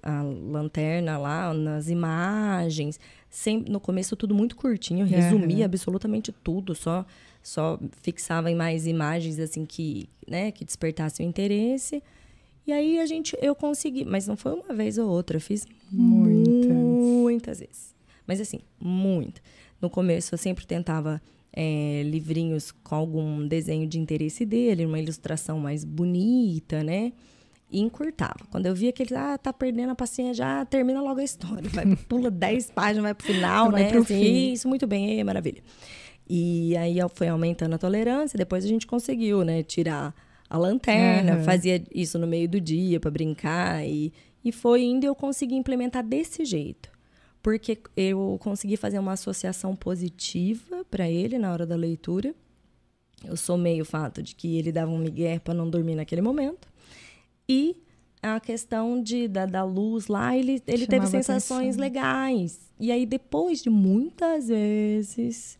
a 0.00 0.22
lanterna 0.22 1.18
lá 1.18 1.52
nas 1.52 1.88
imagens. 1.88 3.00
Sempre, 3.36 3.70
no 3.70 3.78
começo, 3.78 4.16
tudo 4.16 4.34
muito 4.34 4.56
curtinho. 4.56 5.00
Eu 5.00 5.06
resumia 5.06 5.66
absolutamente 5.66 6.32
tudo. 6.32 6.74
Só, 6.74 7.04
só 7.42 7.78
fixava 8.00 8.50
em 8.50 8.54
mais 8.54 8.86
imagens, 8.86 9.38
assim, 9.38 9.66
que, 9.66 10.08
né, 10.26 10.50
que 10.50 10.64
despertassem 10.64 11.26
o 11.26 11.28
interesse. 11.28 12.02
E 12.66 12.72
aí 12.72 12.98
a 12.98 13.04
gente, 13.04 13.36
eu 13.42 13.54
consegui, 13.54 14.06
mas 14.06 14.26
não 14.26 14.38
foi 14.38 14.54
uma 14.54 14.74
vez 14.74 14.96
ou 14.96 15.10
outra, 15.10 15.36
eu 15.36 15.40
fiz 15.42 15.66
Muitas. 15.92 16.72
muitas 16.72 17.60
vezes. 17.60 17.94
Mas 18.26 18.40
assim, 18.40 18.60
muito. 18.80 19.42
No 19.82 19.90
começo 19.90 20.32
eu 20.32 20.38
sempre 20.38 20.66
tentava 20.66 21.20
é, 21.52 22.04
livrinhos 22.06 22.72
com 22.72 22.94
algum 22.94 23.46
desenho 23.46 23.86
de 23.86 23.98
interesse 23.98 24.46
dele, 24.46 24.86
uma 24.86 24.98
ilustração 24.98 25.60
mais 25.60 25.84
bonita, 25.84 26.82
né? 26.82 27.12
E 27.70 27.80
encurtava. 27.80 28.46
Quando 28.50 28.66
eu 28.66 28.74
via 28.74 28.92
que 28.92 29.02
ele 29.02 29.14
ah, 29.16 29.36
tá 29.36 29.52
perdendo 29.52 29.90
a 29.90 29.94
paciência, 29.94 30.34
já 30.34 30.64
termina 30.64 31.02
logo 31.02 31.18
a 31.20 31.24
história. 31.24 31.68
Vai, 31.70 31.84
pula 32.08 32.30
10 32.30 32.70
páginas, 32.70 33.02
vai 33.02 33.14
pro 33.14 33.26
final, 33.26 33.70
Vai 33.70 33.82
né? 33.84 33.90
pro 33.90 34.00
Assim, 34.02 34.20
fim. 34.20 34.52
Isso, 34.52 34.68
muito 34.68 34.86
bem, 34.86 35.18
é, 35.18 35.24
maravilha. 35.24 35.62
E 36.28 36.76
aí 36.76 36.96
foi 37.14 37.28
aumentando 37.28 37.74
a 37.74 37.78
tolerância, 37.78 38.36
depois 38.36 38.64
a 38.64 38.68
gente 38.68 38.86
conseguiu, 38.86 39.44
né, 39.44 39.62
tirar 39.62 40.14
a 40.48 40.56
lanterna, 40.58 41.34
Aham. 41.34 41.42
fazia 41.42 41.82
isso 41.94 42.18
no 42.18 42.26
meio 42.26 42.48
do 42.48 42.60
dia 42.60 43.00
para 43.00 43.10
brincar 43.10 43.84
e, 43.86 44.12
e 44.44 44.52
foi 44.52 44.82
indo 44.82 45.04
e 45.04 45.06
eu 45.08 45.14
consegui 45.14 45.54
implementar 45.56 46.04
desse 46.04 46.44
jeito. 46.44 46.88
Porque 47.42 47.78
eu 47.96 48.38
consegui 48.40 48.76
fazer 48.76 48.98
uma 48.98 49.12
associação 49.12 49.74
positiva 49.76 50.84
para 50.90 51.08
ele 51.08 51.38
na 51.38 51.52
hora 51.52 51.64
da 51.66 51.76
leitura. 51.76 52.34
Eu 53.24 53.36
somei 53.36 53.80
o 53.80 53.84
fato 53.84 54.22
de 54.22 54.34
que 54.34 54.56
ele 54.58 54.72
dava 54.72 54.90
um 54.90 54.98
migué 54.98 55.38
para 55.38 55.54
não 55.54 55.68
dormir 55.70 55.94
naquele 55.94 56.20
momento. 56.22 56.68
E 57.48 57.76
a 58.22 58.40
questão 58.40 59.00
de, 59.02 59.28
da, 59.28 59.46
da 59.46 59.62
luz 59.62 60.08
lá, 60.08 60.36
ele, 60.36 60.62
ele 60.66 60.86
teve 60.86 61.06
sensações 61.06 61.76
atenção. 61.76 61.80
legais. 61.80 62.60
E 62.78 62.90
aí, 62.90 63.06
depois 63.06 63.62
de 63.62 63.70
muitas 63.70 64.48
vezes, 64.48 65.58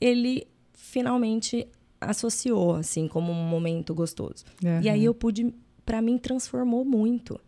ele 0.00 0.46
finalmente 0.72 1.66
associou, 2.00 2.76
assim, 2.76 3.08
como 3.08 3.32
um 3.32 3.48
momento 3.48 3.94
gostoso. 3.94 4.44
E 4.82 4.88
aí 4.88 5.04
eu 5.04 5.14
pude, 5.14 5.52
para 5.84 6.00
mim, 6.00 6.16
transformou 6.16 6.84
muito. 6.84 7.38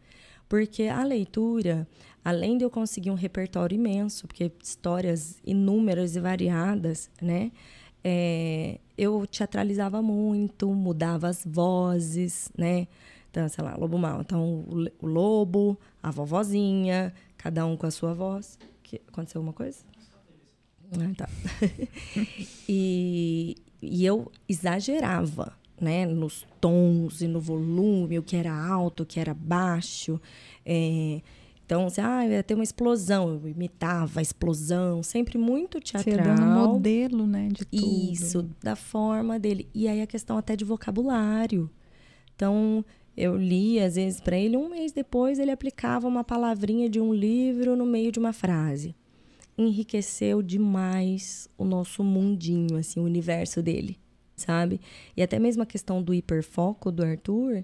Porque 0.49 0.85
a 0.85 1.05
leitura, 1.05 1.87
além 2.25 2.59
de 2.59 2.65
eu 2.65 2.71
conseguir 2.71 3.11
um 3.11 3.15
repertório 3.15 3.77
imenso, 3.77 4.27
porque 4.27 4.51
histórias 4.63 5.39
inúmeras 5.47 6.17
e 6.17 6.21
variadas, 6.21 7.09
né? 7.23 7.53
É, 8.03 8.79
eu 8.99 9.27
teatralizava 9.27 10.03
muito, 10.03 10.69
mudava 10.73 11.29
as 11.29 11.45
vozes, 11.47 12.51
né? 12.59 12.89
Então, 13.31 13.49
sei 13.49 13.65
lá, 13.65 13.77
Lobo 13.77 13.97
Mal. 13.97 14.21
Então, 14.21 14.65
o, 15.01 15.07
lobo, 15.07 15.79
a 16.03 16.11
vovozinha, 16.11 17.15
cada 17.37 17.65
um 17.65 17.77
com 17.77 17.87
a 17.87 17.91
sua 17.91 18.13
voz. 18.13 18.59
Que, 18.83 19.01
aconteceu 19.07 19.39
alguma 19.39 19.53
coisa? 19.53 19.79
Ah, 20.93 21.15
tá. 21.17 21.29
e, 22.69 23.57
e 23.81 24.05
eu 24.05 24.31
exagerava, 24.49 25.53
né? 25.81 26.07
Nos 26.07 26.45
tons 26.61 27.21
e 27.23 27.29
no 27.29 27.41
volume, 27.41 28.19
o 28.19 28.23
que 28.23 28.35
era 28.37 28.53
alto, 28.53 29.05
o 29.05 29.07
que 29.07 29.21
era 29.21 29.33
baixo. 29.33 30.21
É, 30.67 31.23
Então, 31.65 31.87
assim, 31.87 32.01
ah, 32.01 32.27
ia 32.27 32.43
ter 32.43 32.55
uma 32.55 32.65
explosão, 32.65 33.41
eu 33.45 33.49
imitava 33.49 34.19
a 34.19 34.23
explosão, 34.23 35.05
sempre 35.05 35.39
muito 35.39 35.79
Você 35.79 36.03
teatral. 36.03 36.35
dando 36.35 36.43
um 36.43 36.55
modelo, 36.67 37.27
né, 37.29 37.47
de 37.47 37.65
tudo. 37.65 38.13
Isso, 38.13 38.51
da 38.61 38.75
forma 38.75 39.39
dele. 39.39 39.69
E 39.73 39.87
aí 39.87 40.03
a 40.03 40.07
questão 40.09 40.37
até 40.37 40.57
de 40.57 40.65
vocabulário. 40.65 41.71
Então, 42.35 42.85
eu 43.17 43.37
li, 43.37 43.79
às 43.81 43.97
vezes, 43.97 44.21
para 44.21 44.37
ele, 44.39 44.57
um 44.57 44.69
mês 44.71 44.93
depois, 44.93 45.39
ele 45.39 45.51
aplicava 45.51 46.07
uma 46.09 46.25
palavrinha 46.25 46.89
de 46.89 47.01
um 47.01 47.13
livro 47.13 47.77
no 47.77 47.85
meio 47.87 48.11
de 48.13 48.19
uma 48.19 48.33
frase. 48.33 48.95
Enriqueceu 49.59 50.41
demais 50.43 51.49
o 51.59 51.65
nosso 51.65 52.03
mundinho, 52.03 52.77
assim, 52.77 52.99
o 53.01 53.05
universo 53.05 53.63
dele, 53.63 53.99
sabe? 54.35 54.81
E 55.17 55.23
até 55.23 55.39
mesmo 55.39 55.63
a 55.63 55.67
questão 55.67 56.03
do 56.03 56.15
hiperfoco 56.15 56.91
do 56.91 57.03
Arthur. 57.05 57.63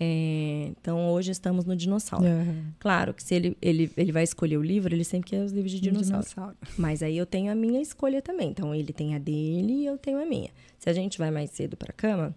é, 0.00 0.72
Então, 0.80 1.10
hoje 1.10 1.30
estamos 1.30 1.64
no 1.64 1.76
dinossauro. 1.76 2.24
Aham. 2.26 2.72
Claro 2.80 3.14
que 3.14 3.22
se 3.22 3.34
ele, 3.36 3.56
ele, 3.62 3.90
ele 3.96 4.10
vai 4.10 4.24
escolher 4.24 4.56
o 4.56 4.62
livro, 4.62 4.92
ele 4.92 5.04
sempre 5.04 5.30
quer 5.30 5.44
os 5.44 5.52
livros 5.52 5.70
de 5.70 5.80
dinossauro. 5.80 6.24
Dinossauro. 6.24 6.56
Mas 6.76 7.02
aí 7.04 7.16
eu 7.16 7.26
tenho 7.26 7.52
a 7.52 7.54
minha 7.54 7.80
escolha 7.80 8.20
também. 8.20 8.50
Então 8.50 8.74
ele 8.74 8.92
tem 8.92 9.14
a 9.14 9.18
dele 9.18 9.82
e 9.82 9.86
eu 9.86 9.96
tenho 9.96 10.20
a 10.20 10.24
minha. 10.26 10.50
Se 10.78 10.90
a 10.90 10.92
gente 10.92 11.18
vai 11.18 11.30
mais 11.30 11.50
cedo 11.50 11.76
para 11.76 11.92
cama, 11.92 12.34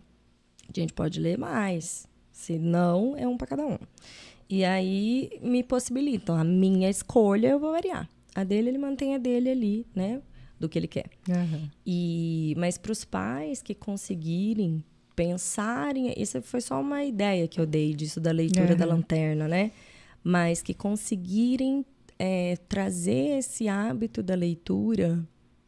a 0.68 0.80
gente 0.80 0.94
pode 0.94 1.20
ler 1.20 1.38
mais. 1.40 2.08
Se 2.42 2.58
não, 2.58 3.16
é 3.16 3.28
um 3.28 3.38
para 3.38 3.46
cada 3.46 3.64
um. 3.68 3.78
E 4.50 4.66
aí 4.66 5.30
me 5.44 5.62
possibilitam. 5.62 6.36
A 6.36 6.44
minha 6.44 6.90
escolha 6.90 7.50
eu 7.50 7.60
vou 7.60 7.72
variar. 7.72 8.10
A 8.34 8.44
dele, 8.44 8.70
ele 8.70 8.80
mantém 8.80 9.14
a 9.14 9.20
dele 9.20 9.52
ali, 9.52 9.86
né? 9.94 10.24
Do 10.60 10.68
que 10.68 10.80
ele 10.80 10.88
quer. 10.88 11.06
Aham. 11.30 11.70
E, 11.86 12.56
mas 12.58 12.80
para 12.80 12.92
os 12.92 13.06
pais 13.06 13.62
que 13.62 13.76
conseguirem 13.76 14.84
pensarem, 15.16 16.12
isso 16.18 16.42
foi 16.42 16.62
só 16.62 16.82
uma 16.82 17.04
ideia 17.04 17.48
que 17.48 17.62
eu 17.62 17.66
dei 17.68 17.94
disso 17.94 18.20
da 18.20 18.32
leitura 18.32 18.76
da 18.76 18.86
Aham. 18.86 18.96
lanterna, 18.96 19.48
né? 19.48 19.72
Mas 20.24 20.64
que 20.64 20.74
conseguirem 20.74 21.86
é, 22.18 22.58
trazer 22.68 23.38
esse 23.38 23.68
hábito 23.68 24.24
da 24.24 24.34
leitura, 24.34 25.24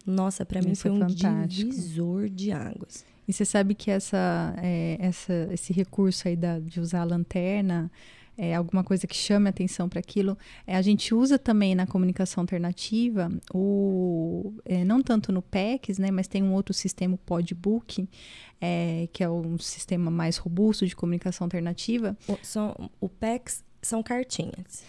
nossa, 0.08 0.44
para 0.44 0.60
mim 0.60 0.74
foi 0.74 0.90
é 0.90 0.94
um 0.96 1.00
fantástico. 1.02 1.70
divisor 1.70 2.30
de 2.30 2.52
águas. 2.52 3.06
E 3.28 3.34
você 3.34 3.46
sabe 3.46 3.74
que 3.76 3.90
essa, 3.90 4.54
é, 4.58 4.98
essa, 5.00 5.50
esse 5.52 5.72
recurso 5.74 6.28
aí 6.28 6.36
da, 6.36 6.60
de 6.60 6.80
usar 6.80 7.02
a 7.02 7.06
lanterna, 7.06 7.92
é 8.38 8.56
alguma 8.56 8.84
coisa 8.84 9.06
que 9.06 9.16
chame 9.16 9.48
atenção 9.48 9.88
para 9.88 10.00
aquilo, 10.00 10.38
é, 10.66 10.76
a 10.76 10.82
gente 10.82 11.14
usa 11.14 11.38
também 11.38 11.76
na 11.76 11.86
comunicação 11.86 12.42
alternativa, 12.42 13.32
o, 13.54 14.54
é, 14.66 14.84
não 14.84 15.02
tanto 15.02 15.32
no 15.32 15.42
PECs, 15.42 16.00
né, 16.00 16.10
mas 16.10 16.28
tem 16.28 16.42
um 16.42 16.54
outro 16.54 16.74
sistema, 16.74 17.16
o 17.16 17.18
Podbook, 17.18 18.08
é, 18.60 19.08
que 19.14 19.24
é 19.24 19.30
um 19.30 19.58
sistema 19.60 20.10
mais 20.10 20.38
robusto 20.38 20.86
de 20.86 20.96
comunicação 20.96 21.46
alternativa. 21.46 22.18
O, 22.28 22.38
são, 22.42 22.90
o 23.00 23.08
PEX 23.08 23.64
são 23.82 24.02
cartinhas. 24.02 24.84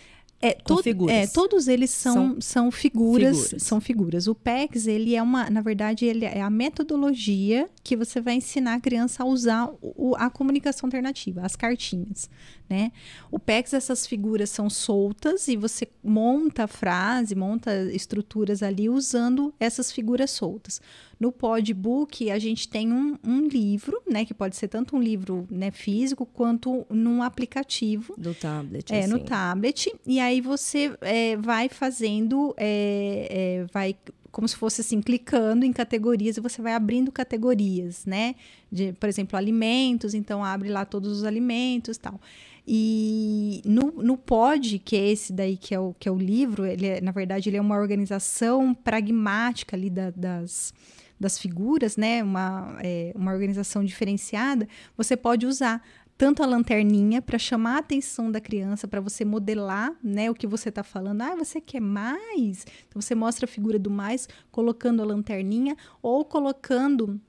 É, 0.46 0.52
todo- 0.54 0.82
figuras. 0.82 1.14
é, 1.16 1.26
todos 1.26 1.68
eles 1.68 1.90
são, 1.90 2.14
São 2.14 2.40
são, 2.40 2.70
figuras, 2.70 3.36
figuras. 3.38 3.62
São 3.62 3.80
figuras. 3.80 4.26
O 4.26 4.34
PECS, 4.34 4.86
ele 4.86 5.14
é 5.14 5.22
uma, 5.22 5.48
na 5.50 5.60
verdade, 5.60 6.04
ele 6.04 6.24
é 6.24 6.40
a 6.40 6.50
metodologia 6.50 7.68
que 7.82 7.96
você 7.96 8.20
vai 8.20 8.34
ensinar 8.34 8.74
a 8.74 8.80
criança 8.80 9.22
a 9.22 9.26
usar 9.26 9.70
o- 9.80 10.14
a 10.16 10.30
comunicação 10.30 10.86
alternativa, 10.86 11.42
as 11.42 11.56
cartinhas, 11.56 12.28
né? 12.68 12.92
O 13.30 13.38
PECS, 13.38 13.74
essas 13.74 14.06
figuras 14.06 14.48
são 14.50 14.70
soltas 14.70 15.48
e 15.48 15.56
você 15.56 15.86
monta 16.02 16.64
a 16.64 16.66
frase, 16.66 17.34
monta 17.34 17.90
estruturas 17.92 18.62
ali 18.62 18.88
usando 18.88 19.54
essas 19.60 19.92
figuras 19.92 20.30
soltas. 20.30 20.80
No 21.20 21.30
Podbook, 21.30 22.30
a 22.30 22.38
gente 22.38 22.68
tem 22.68 22.92
um, 22.92 23.18
um 23.24 23.46
livro, 23.46 24.02
né? 24.10 24.24
Que 24.24 24.34
pode 24.34 24.56
ser 24.56 24.68
tanto 24.68 24.96
um 24.96 25.00
livro 25.00 25.46
né, 25.50 25.70
físico 25.70 26.26
quanto 26.26 26.86
num 26.90 27.22
aplicativo. 27.22 28.14
Do 28.16 28.34
tablet. 28.34 28.92
É, 28.92 29.06
no 29.06 29.16
assim. 29.16 29.24
tablet. 29.24 29.94
E 30.06 30.18
aí 30.18 30.40
você 30.40 30.96
é, 31.00 31.36
vai 31.36 31.68
fazendo, 31.68 32.54
é, 32.56 33.28
é, 33.30 33.66
vai 33.72 33.96
como 34.34 34.48
se 34.48 34.56
fosse 34.56 34.80
assim, 34.80 35.00
clicando 35.00 35.64
em 35.64 35.72
categorias 35.72 36.36
e 36.36 36.40
você 36.40 36.60
vai 36.60 36.74
abrindo 36.74 37.12
categorias, 37.12 38.04
né? 38.04 38.34
De, 38.70 38.92
por 38.94 39.08
exemplo, 39.08 39.38
alimentos, 39.38 40.12
então 40.12 40.44
abre 40.44 40.68
lá 40.68 40.84
todos 40.84 41.18
os 41.18 41.24
alimentos 41.24 41.96
tal. 41.96 42.20
E 42.66 43.60
no, 43.64 43.92
no 44.02 44.16
POD, 44.16 44.78
que 44.78 44.96
é 44.96 45.10
esse 45.10 45.32
daí 45.32 45.56
que 45.56 45.74
é 45.74 45.78
o, 45.80 45.94
que 45.98 46.08
é 46.08 46.12
o 46.12 46.16
livro, 46.16 46.64
ele 46.64 46.86
é, 46.86 47.00
na 47.00 47.10
verdade, 47.12 47.48
ele 47.48 47.56
é 47.58 47.60
uma 47.60 47.76
organização 47.76 48.72
pragmática 48.74 49.76
ali 49.76 49.90
da- 49.90 50.10
das, 50.10 50.72
das 51.20 51.38
figuras, 51.38 51.96
né? 51.96 52.22
Uma, 52.22 52.78
é, 52.82 53.12
uma 53.14 53.32
organização 53.32 53.84
diferenciada, 53.84 54.66
você 54.96 55.14
pode 55.16 55.46
usar 55.46 55.82
tanto 56.16 56.42
a 56.42 56.46
lanterninha 56.46 57.20
para 57.20 57.38
chamar 57.38 57.74
a 57.74 57.78
atenção 57.78 58.30
da 58.30 58.40
criança, 58.40 58.86
para 58.86 59.00
você 59.00 59.24
modelar, 59.24 59.92
né, 60.02 60.30
o 60.30 60.34
que 60.34 60.46
você 60.46 60.68
está 60.68 60.84
falando. 60.84 61.22
Ah, 61.22 61.34
você 61.34 61.60
quer 61.60 61.80
mais? 61.80 62.64
Então 62.88 63.02
você 63.02 63.16
mostra 63.16 63.46
a 63.46 63.48
figura 63.48 63.78
do 63.80 63.90
mais 63.90 64.28
colocando 64.50 65.02
a 65.02 65.04
lanterninha 65.04 65.76
ou 66.00 66.24
colocando 66.24 67.20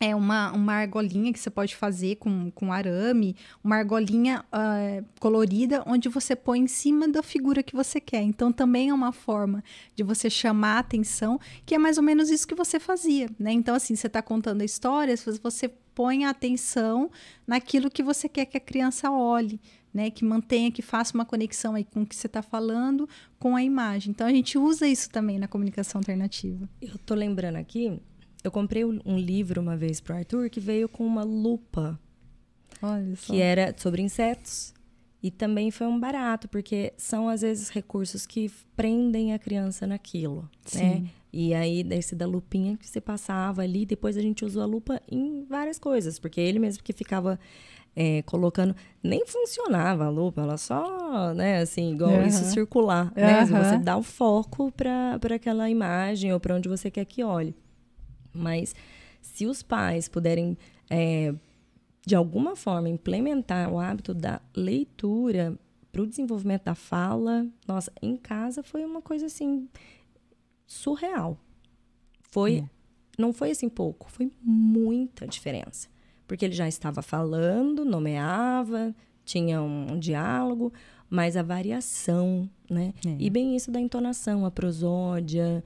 é 0.00 0.14
uma, 0.16 0.52
uma 0.52 0.72
argolinha 0.72 1.32
que 1.32 1.38
você 1.38 1.50
pode 1.50 1.76
fazer 1.76 2.16
com, 2.16 2.50
com 2.50 2.72
arame, 2.72 3.36
uma 3.62 3.76
argolinha 3.76 4.44
ah, 4.50 5.02
colorida 5.20 5.82
onde 5.86 6.08
você 6.08 6.34
põe 6.34 6.60
em 6.60 6.66
cima 6.66 7.06
da 7.06 7.22
figura 7.22 7.62
que 7.62 7.76
você 7.76 8.00
quer. 8.00 8.22
Então 8.22 8.52
também 8.52 8.88
é 8.88 8.94
uma 8.94 9.12
forma 9.12 9.62
de 9.94 10.02
você 10.02 10.28
chamar 10.28 10.76
a 10.76 10.78
atenção, 10.80 11.38
que 11.64 11.74
é 11.74 11.78
mais 11.78 11.98
ou 11.98 12.02
menos 12.02 12.30
isso 12.30 12.48
que 12.48 12.54
você 12.54 12.80
fazia, 12.80 13.28
né? 13.38 13.52
Então 13.52 13.74
assim, 13.74 13.94
você 13.94 14.06
está 14.06 14.22
contando 14.22 14.62
a 14.62 14.64
história, 14.64 15.14
você 15.42 15.68
põe 15.94 16.24
a 16.24 16.30
atenção 16.30 17.10
naquilo 17.46 17.90
que 17.90 18.02
você 18.02 18.28
quer 18.28 18.46
que 18.46 18.56
a 18.56 18.60
criança 18.60 19.10
olhe. 19.10 19.60
Né, 19.94 20.08
que 20.08 20.24
mantenha, 20.24 20.72
que 20.72 20.80
faça 20.80 21.12
uma 21.14 21.26
conexão 21.26 21.74
aí 21.74 21.84
com 21.84 22.00
o 22.00 22.06
que 22.06 22.16
você 22.16 22.26
está 22.26 22.40
falando, 22.40 23.06
com 23.38 23.54
a 23.54 23.62
imagem. 23.62 24.10
Então, 24.10 24.26
a 24.26 24.30
gente 24.30 24.56
usa 24.56 24.88
isso 24.88 25.10
também 25.10 25.38
na 25.38 25.46
comunicação 25.46 25.98
alternativa. 25.98 26.66
Eu 26.80 26.96
tô 27.04 27.14
lembrando 27.14 27.56
aqui, 27.56 28.00
eu 28.42 28.50
comprei 28.50 28.84
um 28.84 29.18
livro 29.18 29.60
uma 29.60 29.76
vez 29.76 30.00
pro 30.00 30.14
Arthur 30.14 30.50
que 30.50 30.60
veio 30.60 30.88
com 30.88 31.06
uma 31.06 31.22
lupa 31.22 31.98
Olha 32.82 33.14
só. 33.16 33.32
que 33.32 33.40
era 33.40 33.74
sobre 33.76 34.02
insetos. 34.02 34.74
E 35.22 35.30
também 35.30 35.70
foi 35.70 35.86
um 35.86 36.00
barato, 36.00 36.48
porque 36.48 36.92
são, 36.96 37.28
às 37.28 37.42
vezes, 37.42 37.68
recursos 37.68 38.26
que 38.26 38.50
prendem 38.74 39.32
a 39.32 39.38
criança 39.38 39.86
naquilo, 39.86 40.50
né? 40.74 40.96
Sim. 40.96 41.10
E 41.32 41.54
aí, 41.54 41.84
desse 41.84 42.16
da 42.16 42.26
lupinha 42.26 42.76
que 42.76 42.88
você 42.88 43.00
passava 43.00 43.62
ali, 43.62 43.86
depois 43.86 44.16
a 44.16 44.20
gente 44.20 44.44
usou 44.44 44.62
a 44.62 44.66
lupa 44.66 45.00
em 45.08 45.44
várias 45.48 45.78
coisas, 45.78 46.18
porque 46.18 46.40
ele 46.40 46.58
mesmo 46.58 46.82
que 46.82 46.92
ficava 46.92 47.38
é, 47.94 48.22
colocando, 48.22 48.74
nem 49.00 49.24
funcionava 49.24 50.06
a 50.06 50.10
lupa, 50.10 50.42
ela 50.42 50.58
só, 50.58 51.32
né, 51.34 51.60
assim, 51.60 51.92
igual 51.92 52.10
Aham. 52.10 52.26
isso 52.26 52.44
circular, 52.46 53.12
né? 53.14 53.44
Você 53.46 53.78
dá 53.78 53.96
o 53.96 54.02
foco 54.02 54.72
para 54.72 55.20
aquela 55.36 55.70
imagem 55.70 56.32
ou 56.32 56.40
para 56.40 56.56
onde 56.56 56.68
você 56.68 56.90
quer 56.90 57.04
que 57.04 57.22
olhe. 57.22 57.54
Mas 58.32 58.74
se 59.20 59.46
os 59.46 59.62
pais 59.62 60.08
puderem, 60.08 60.56
é, 60.90 61.34
de 62.04 62.14
alguma 62.14 62.56
forma, 62.56 62.88
implementar 62.88 63.72
o 63.72 63.78
hábito 63.78 64.12
da 64.12 64.40
leitura 64.54 65.58
para 65.90 66.02
o 66.02 66.06
desenvolvimento 66.06 66.64
da 66.64 66.74
fala, 66.74 67.46
nossa, 67.68 67.92
em 68.00 68.16
casa 68.16 68.62
foi 68.62 68.84
uma 68.84 69.02
coisa 69.02 69.26
assim 69.26 69.68
surreal. 70.66 71.38
Foi, 72.30 72.64
não 73.18 73.32
foi 73.32 73.50
assim 73.50 73.68
pouco, 73.68 74.10
foi 74.10 74.32
muita 74.42 75.26
diferença, 75.26 75.88
porque 76.26 76.46
ele 76.46 76.54
já 76.54 76.66
estava 76.66 77.02
falando, 77.02 77.84
nomeava, 77.84 78.94
tinha 79.22 79.60
um, 79.62 79.98
diálogo, 79.98 80.72
mas 81.10 81.36
a 81.36 81.42
variação, 81.42 82.48
né? 82.70 82.94
É. 83.06 83.16
E 83.18 83.28
bem 83.28 83.54
isso 83.54 83.70
da 83.70 83.78
entonação, 83.78 84.46
a 84.46 84.50
prosódia 84.50 85.62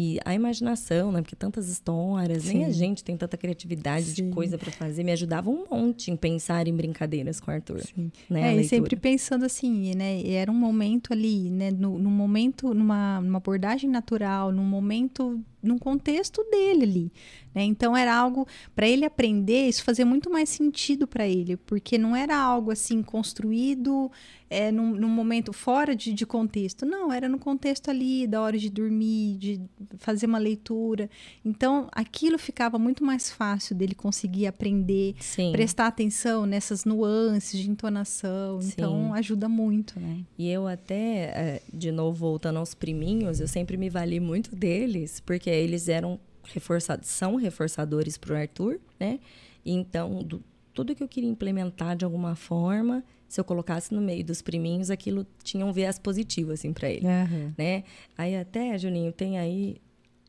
e 0.00 0.16
a 0.24 0.32
imaginação, 0.32 1.10
né? 1.10 1.20
Porque 1.20 1.34
tantas 1.34 1.68
histórias, 1.68 2.44
nem 2.44 2.64
a 2.64 2.68
Sim. 2.68 2.72
gente 2.72 3.02
tem 3.02 3.16
tanta 3.16 3.36
criatividade 3.36 4.14
de 4.14 4.22
Sim. 4.22 4.30
coisa 4.30 4.56
para 4.56 4.70
fazer. 4.70 5.02
Me 5.02 5.10
ajudava 5.10 5.50
um 5.50 5.64
monte 5.68 6.12
em 6.12 6.16
pensar 6.16 6.68
em 6.68 6.72
brincadeiras 6.72 7.40
com 7.40 7.50
o 7.50 7.54
Arthur. 7.54 7.80
Sim. 7.80 8.12
Né? 8.30 8.54
É, 8.54 8.60
e 8.60 8.62
sempre 8.62 8.94
pensando 8.94 9.44
assim, 9.44 9.96
né? 9.96 10.20
e 10.20 10.34
Era 10.34 10.52
um 10.52 10.54
momento 10.54 11.12
ali, 11.12 11.50
né? 11.50 11.72
No, 11.72 11.98
num 11.98 12.12
momento, 12.12 12.72
numa, 12.72 13.20
numa 13.20 13.38
abordagem 13.38 13.90
natural, 13.90 14.52
num 14.52 14.62
momento, 14.62 15.42
num 15.62 15.78
contexto 15.78 16.42
dele 16.50 16.84
ali. 16.84 17.12
Né? 17.54 17.64
Então 17.64 17.96
era 17.96 18.14
algo 18.14 18.46
para 18.74 18.86
ele 18.86 19.04
aprender, 19.04 19.68
isso 19.68 19.82
fazia 19.82 20.06
muito 20.06 20.30
mais 20.30 20.48
sentido 20.48 21.06
para 21.06 21.26
ele, 21.26 21.56
porque 21.56 21.98
não 21.98 22.14
era 22.14 22.36
algo 22.36 22.70
assim 22.70 23.02
construído 23.02 24.10
é, 24.50 24.72
num, 24.72 24.92
num 24.92 25.08
momento 25.08 25.52
fora 25.52 25.94
de, 25.94 26.12
de 26.12 26.24
contexto. 26.24 26.86
Não, 26.86 27.12
era 27.12 27.28
no 27.28 27.38
contexto 27.38 27.90
ali, 27.90 28.26
da 28.26 28.40
hora 28.40 28.56
de 28.56 28.70
dormir, 28.70 29.36
de 29.36 29.60
fazer 29.98 30.26
uma 30.26 30.38
leitura. 30.38 31.10
Então 31.44 31.88
aquilo 31.92 32.38
ficava 32.38 32.78
muito 32.78 33.04
mais 33.04 33.30
fácil 33.30 33.74
dele 33.74 33.94
conseguir 33.94 34.46
aprender 34.46 35.14
Sim. 35.20 35.52
prestar 35.52 35.88
atenção 35.88 36.46
nessas 36.46 36.84
nuances 36.84 37.60
de 37.60 37.68
entonação. 37.68 38.60
Sim. 38.60 38.72
Então, 38.72 39.14
ajuda 39.14 39.48
muito, 39.48 39.98
né? 39.98 40.20
E 40.38 40.48
eu 40.48 40.66
até, 40.66 40.94
eh, 40.96 41.62
de 41.72 41.90
novo, 41.90 42.18
voltando 42.18 42.58
aos 42.58 42.74
priminhos, 42.74 43.40
eu 43.40 43.48
sempre 43.48 43.76
me 43.76 43.90
vali 43.90 44.20
muito 44.20 44.54
deles, 44.54 45.20
porque 45.20 45.47
eles 45.54 45.88
eram 45.88 46.18
reforçados, 46.44 47.08
são 47.08 47.36
reforçadores 47.36 48.16
para 48.16 48.32
o 48.34 48.36
Arthur, 48.36 48.80
né? 48.98 49.18
Então, 49.64 50.22
do- 50.22 50.42
tudo 50.72 50.94
que 50.94 51.02
eu 51.02 51.08
queria 51.08 51.28
implementar 51.28 51.96
de 51.96 52.04
alguma 52.04 52.34
forma, 52.34 53.04
se 53.28 53.38
eu 53.40 53.44
colocasse 53.44 53.92
no 53.92 54.00
meio 54.00 54.24
dos 54.24 54.40
priminhos, 54.40 54.90
aquilo 54.90 55.26
tinha 55.42 55.66
um 55.66 55.72
viés 55.72 55.98
positivo, 55.98 56.52
assim, 56.52 56.72
para 56.72 56.88
ele, 56.88 57.06
Aham. 57.06 57.54
né? 57.58 57.84
Aí 58.16 58.34
até, 58.36 58.78
Juninho, 58.78 59.12
tem 59.12 59.38
aí 59.38 59.76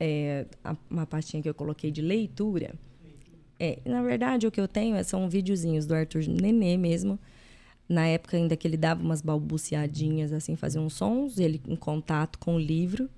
é, 0.01 0.45
a- 0.63 0.75
uma 0.89 1.05
pastinha 1.05 1.43
que 1.43 1.49
eu 1.49 1.53
coloquei 1.53 1.91
de 1.91 2.01
leitura. 2.01 2.73
É, 3.59 3.79
na 3.85 4.01
verdade, 4.01 4.47
o 4.47 4.51
que 4.51 4.59
eu 4.61 4.67
tenho 4.67 4.95
é- 4.95 5.03
são 5.03 5.29
videozinhos 5.29 5.85
do 5.85 5.93
Arthur 5.93 6.23
Nenê 6.27 6.77
mesmo. 6.77 7.19
Na 7.87 8.05
época 8.07 8.37
ainda 8.37 8.55
que 8.55 8.65
ele 8.67 8.77
dava 8.77 9.01
umas 9.03 9.21
balbuciadinhas, 9.21 10.31
assim, 10.31 10.55
fazia 10.55 10.79
uns 10.79 10.93
sons, 10.93 11.37
ele 11.37 11.61
em 11.67 11.75
contato 11.75 12.39
com 12.39 12.55
o 12.55 12.59
livro, 12.59 13.09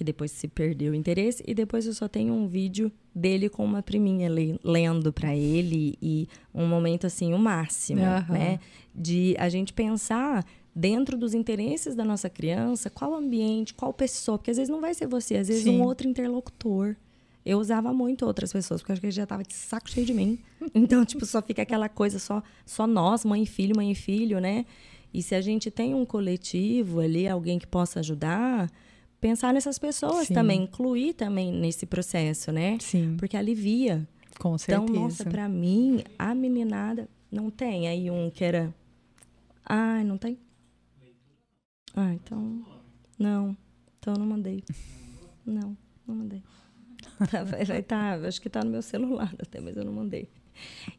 que 0.00 0.04
depois 0.04 0.30
se 0.30 0.48
perdeu 0.48 0.92
o 0.92 0.94
interesse. 0.94 1.44
E 1.46 1.52
depois 1.52 1.84
eu 1.84 1.92
só 1.92 2.08
tenho 2.08 2.32
um 2.32 2.48
vídeo 2.48 2.90
dele 3.14 3.50
com 3.50 3.62
uma 3.62 3.82
priminha 3.82 4.30
le- 4.30 4.58
lendo 4.64 5.12
para 5.12 5.36
ele 5.36 5.94
e 6.00 6.26
um 6.54 6.66
momento, 6.66 7.06
assim, 7.06 7.34
o 7.34 7.38
máximo, 7.38 8.00
Aham. 8.02 8.32
né? 8.32 8.60
De 8.94 9.36
a 9.38 9.50
gente 9.50 9.74
pensar 9.74 10.42
dentro 10.74 11.18
dos 11.18 11.34
interesses 11.34 11.94
da 11.94 12.02
nossa 12.02 12.30
criança, 12.30 12.88
qual 12.88 13.14
ambiente, 13.14 13.74
qual 13.74 13.92
pessoa, 13.92 14.38
porque 14.38 14.50
às 14.52 14.56
vezes 14.56 14.70
não 14.70 14.80
vai 14.80 14.94
ser 14.94 15.06
você, 15.06 15.36
às 15.36 15.48
vezes 15.48 15.64
Sim. 15.64 15.78
um 15.78 15.82
outro 15.82 16.08
interlocutor. 16.08 16.96
Eu 17.44 17.58
usava 17.58 17.92
muito 17.92 18.24
outras 18.24 18.50
pessoas, 18.54 18.80
porque 18.80 18.92
eu 18.92 18.94
acho 18.94 19.00
que 19.02 19.06
ele 19.08 19.12
já 19.12 19.26
tava 19.26 19.42
de 19.42 19.52
saco 19.52 19.90
cheio 19.90 20.06
de 20.06 20.14
mim. 20.14 20.38
Então, 20.74 21.04
tipo, 21.04 21.26
só 21.26 21.42
fica 21.42 21.60
aquela 21.60 21.90
coisa 21.90 22.18
só, 22.18 22.42
só 22.64 22.86
nós, 22.86 23.22
mãe 23.22 23.42
e 23.42 23.46
filho, 23.46 23.76
mãe 23.76 23.90
e 23.92 23.94
filho, 23.94 24.40
né? 24.40 24.64
E 25.12 25.22
se 25.22 25.34
a 25.34 25.42
gente 25.42 25.70
tem 25.70 25.94
um 25.94 26.06
coletivo 26.06 27.00
ali, 27.00 27.28
alguém 27.28 27.58
que 27.58 27.66
possa 27.66 28.00
ajudar, 28.00 28.70
pensar 29.20 29.52
nessas 29.52 29.78
pessoas 29.78 30.26
Sim. 30.28 30.34
também, 30.34 30.62
incluir 30.62 31.14
também 31.14 31.52
nesse 31.52 31.86
processo, 31.86 32.50
né? 32.52 32.78
Sim, 32.80 33.16
Porque 33.18 33.36
alivia. 33.36 34.06
com 34.38 34.56
certeza. 34.56 34.90
Então, 34.90 35.02
nossa, 35.02 35.24
pra 35.24 35.48
mim, 35.48 36.02
a 36.18 36.34
meninada 36.34 37.08
não 37.30 37.50
tem. 37.50 37.88
Aí 37.88 38.10
um 38.10 38.30
que 38.30 38.44
era. 38.44 38.74
Ai, 39.64 40.02
não 40.04 40.16
tem? 40.16 40.38
Ah, 41.94 42.12
então. 42.14 42.64
Não. 43.18 43.56
Então 43.98 44.14
eu 44.14 44.18
não 44.18 44.26
mandei. 44.26 44.64
Não, 45.44 45.76
não 46.06 46.14
mandei. 46.14 46.42
Tá, 47.30 47.44
tá, 47.86 48.14
acho 48.26 48.40
que 48.40 48.48
tá 48.48 48.64
no 48.64 48.70
meu 48.70 48.80
celular 48.80 49.34
até, 49.38 49.60
mas 49.60 49.76
eu 49.76 49.84
não 49.84 49.92
mandei. 49.92 50.26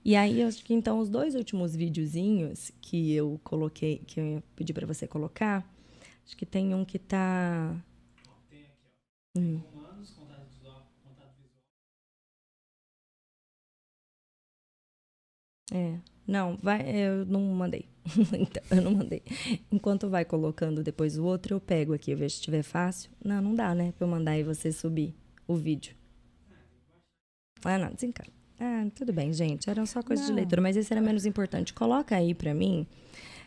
E 0.06 0.16
aí, 0.16 0.44
acho 0.44 0.64
que 0.64 0.74
então 0.74 1.00
os 1.00 1.10
dois 1.10 1.34
últimos 1.36 1.76
videozinhos 1.76 2.72
que 2.80 3.14
eu 3.14 3.40
coloquei, 3.44 4.00
que 4.06 4.20
eu 4.20 4.26
ia 4.26 4.44
pedir 4.56 4.74
pra 4.74 4.86
você 4.86 5.08
colocar, 5.08 5.68
acho 6.26 6.38
que 6.38 6.46
tem 6.46 6.76
um 6.76 6.86
que 6.86 7.00
tá. 7.00 7.76
Hum. 9.36 9.62
É. 15.74 16.00
Não, 16.28 16.58
vai, 16.62 16.82
eu 16.90 17.26
não 17.26 17.42
mandei. 17.42 17.86
então, 18.38 18.64
eu 18.72 18.82
não 18.82 18.92
mandei. 18.92 19.22
Enquanto 19.72 20.10
vai 20.10 20.24
colocando 20.26 20.84
depois 20.84 21.18
o 21.18 21.24
outro, 21.24 21.56
eu 21.56 21.60
pego 21.62 21.94
aqui, 21.94 22.12
eu 22.12 22.18
vejo 22.18 22.32
se 22.36 22.40
estiver 22.40 22.64
fácil. 22.64 23.10
Não, 23.24 23.42
não 23.42 23.56
dá, 23.56 23.74
né? 23.74 23.94
Pra 23.98 24.06
eu 24.06 24.12
mandar 24.12 24.38
e 24.38 24.44
você 24.44 24.72
subir 24.72 25.16
o 25.48 25.56
vídeo. 25.56 25.96
Ah, 27.64 27.78
não, 27.78 27.92
desencana. 27.94 28.30
Ah, 28.60 28.86
tudo 28.96 29.12
bem, 29.14 29.34
gente. 29.34 29.70
Eram 29.70 29.86
só 29.86 30.02
coisas 30.04 30.26
de 30.26 30.32
Não. 30.32 30.38
leitura, 30.38 30.62
mas 30.62 30.78
esse 30.78 30.92
era 30.94 31.02
menos 31.02 31.26
importante. 31.26 31.74
Coloca 31.74 32.16
aí 32.16 32.34
pra 32.34 32.54
mim 32.54 32.86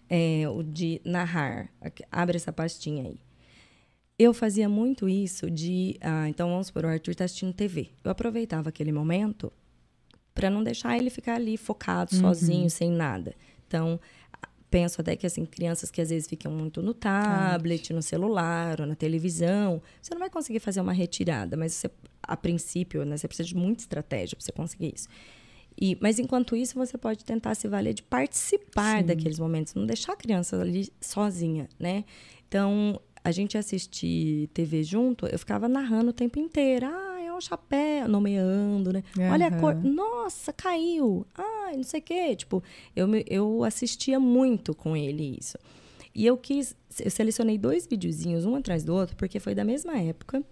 é, 0.08 0.48
o 0.48 0.62
de 0.62 1.00
narrar. 1.04 1.70
Abre 2.10 2.36
essa 2.36 2.52
pastinha 2.52 3.04
aí. 3.04 3.20
Eu 4.18 4.32
fazia 4.32 4.68
muito 4.68 5.08
isso 5.08 5.50
de. 5.50 5.96
ah, 6.00 6.28
então, 6.28 6.48
vamos 6.48 6.68
supor, 6.68 6.84
o 6.84 6.88
Arthur 6.88 7.14
tá 7.14 7.24
assistindo 7.24 7.52
TV. 7.52 7.90
Eu 8.04 8.10
aproveitava 8.10 8.68
aquele 8.68 8.92
momento 8.92 9.52
para 10.32 10.48
não 10.50 10.62
deixar 10.62 10.96
ele 10.96 11.10
ficar 11.10 11.34
ali 11.34 11.56
focado, 11.56 12.14
sozinho, 12.14 12.68
sem 12.70 12.90
nada. 12.90 13.34
Então, 13.66 13.98
a- 14.40 14.48
penso 14.70 15.00
até 15.00 15.16
que, 15.16 15.26
assim, 15.26 15.44
crianças 15.44 15.90
que 15.90 16.00
às 16.00 16.10
vezes 16.10 16.28
ficam 16.28 16.50
muito 16.52 16.80
no 16.82 16.94
tablet, 16.94 17.92
no 17.92 18.02
celular 18.02 18.80
ou 18.80 18.86
na 18.86 18.94
televisão, 18.94 19.82
você 20.00 20.12
não 20.14 20.20
vai 20.20 20.30
conseguir 20.30 20.60
fazer 20.60 20.80
uma 20.80 20.92
retirada, 20.92 21.56
mas 21.56 21.72
você, 21.74 21.90
a 22.22 22.36
princípio, 22.36 23.04
né, 23.04 23.16
você 23.16 23.26
precisa 23.28 23.48
de 23.48 23.56
muita 23.56 23.82
estratégia 23.82 24.36
para 24.36 24.44
você 24.44 24.52
conseguir 24.52 24.92
isso. 24.94 25.08
E, 25.80 25.96
mas 26.00 26.20
enquanto 26.20 26.54
isso, 26.54 26.74
você 26.76 26.96
pode 26.96 27.24
tentar 27.24 27.54
se 27.56 27.66
valer 27.66 27.94
de 27.94 28.02
participar 28.02 29.00
Sim. 29.00 29.06
daqueles 29.06 29.38
momentos, 29.40 29.74
não 29.74 29.86
deixar 29.86 30.12
a 30.12 30.16
criança 30.16 30.60
ali 30.60 30.88
sozinha, 31.00 31.68
né? 31.78 32.04
Então, 32.46 33.00
a 33.24 33.32
gente 33.32 33.56
assistir 33.56 34.48
TV 34.48 34.82
junto, 34.82 35.26
eu 35.26 35.38
ficava 35.38 35.66
narrando 35.66 36.10
o 36.10 36.12
tempo 36.12 36.38
inteiro. 36.38 36.84
Ah, 36.86 37.22
é 37.22 37.32
um 37.32 37.40
chapéu, 37.40 38.06
nomeando, 38.06 38.92
né? 38.92 39.02
Olha 39.32 39.46
a 39.46 39.50
cor. 39.58 39.74
Nossa, 39.74 40.52
caiu. 40.52 41.26
Ai, 41.34 41.76
não 41.76 41.82
sei 41.82 42.00
o 42.00 42.02
quê. 42.02 42.36
Tipo, 42.36 42.62
eu, 42.94 43.08
eu 43.26 43.64
assistia 43.64 44.20
muito 44.20 44.74
com 44.74 44.94
ele 44.94 45.38
isso. 45.40 45.56
E 46.14 46.26
eu 46.26 46.36
quis, 46.36 46.76
eu 47.00 47.10
selecionei 47.10 47.56
dois 47.56 47.86
videozinhos, 47.86 48.44
um 48.44 48.54
atrás 48.54 48.84
do 48.84 48.94
outro, 48.94 49.16
porque 49.16 49.40
foi 49.40 49.54
da 49.54 49.64
mesma 49.64 49.98
época. 49.98 50.44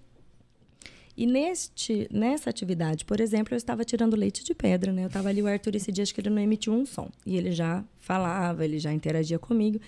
E 1.15 1.26
neste, 1.26 2.09
nessa 2.10 2.49
atividade, 2.49 3.05
por 3.05 3.20
exemplo, 3.20 3.52
eu 3.52 3.59
estava 3.59 3.84
tirando 3.84 4.17
leite 4.17 4.42
de 4.42 4.55
pedra, 4.55 4.92
né? 4.92 5.05
Eu 5.05 5.09
estava 5.09 5.28
ali, 5.28 5.42
o 5.42 5.47
Arthur, 5.47 5.76
esse 5.76 5.92
dia, 5.92 6.02
acho 6.02 6.15
que 6.15 6.23
ele 6.23 6.31
não 6.31 6.41
emitiu 6.41 6.73
um 6.73 6.86
som. 6.86 7.10
E 7.26 7.36
ele 7.36 7.52
já 7.52 7.84
falava, 8.01 8.65
ele 8.65 8.78
já 8.78 8.92
interagia 8.92 9.39
comigo. 9.39 9.78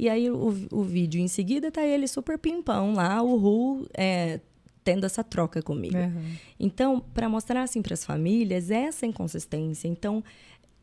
E 0.00 0.08
aí, 0.08 0.30
o, 0.30 0.48
o 0.72 0.82
vídeo 0.82 1.20
em 1.20 1.28
seguida, 1.28 1.70
tá 1.70 1.84
ele 1.84 2.08
super 2.08 2.38
pimpão 2.38 2.94
lá, 2.94 3.20
o 3.20 3.36
Ru, 3.36 3.86
é, 3.92 4.40
tendo 4.82 5.04
essa 5.04 5.22
troca 5.22 5.60
comigo. 5.60 5.94
Aham. 5.94 6.36
Então, 6.58 7.00
para 7.12 7.28
mostrar 7.28 7.64
assim 7.64 7.82
para 7.82 7.92
as 7.92 8.02
famílias 8.02 8.70
essa 8.70 9.04
inconsistência, 9.04 9.86
então 9.88 10.24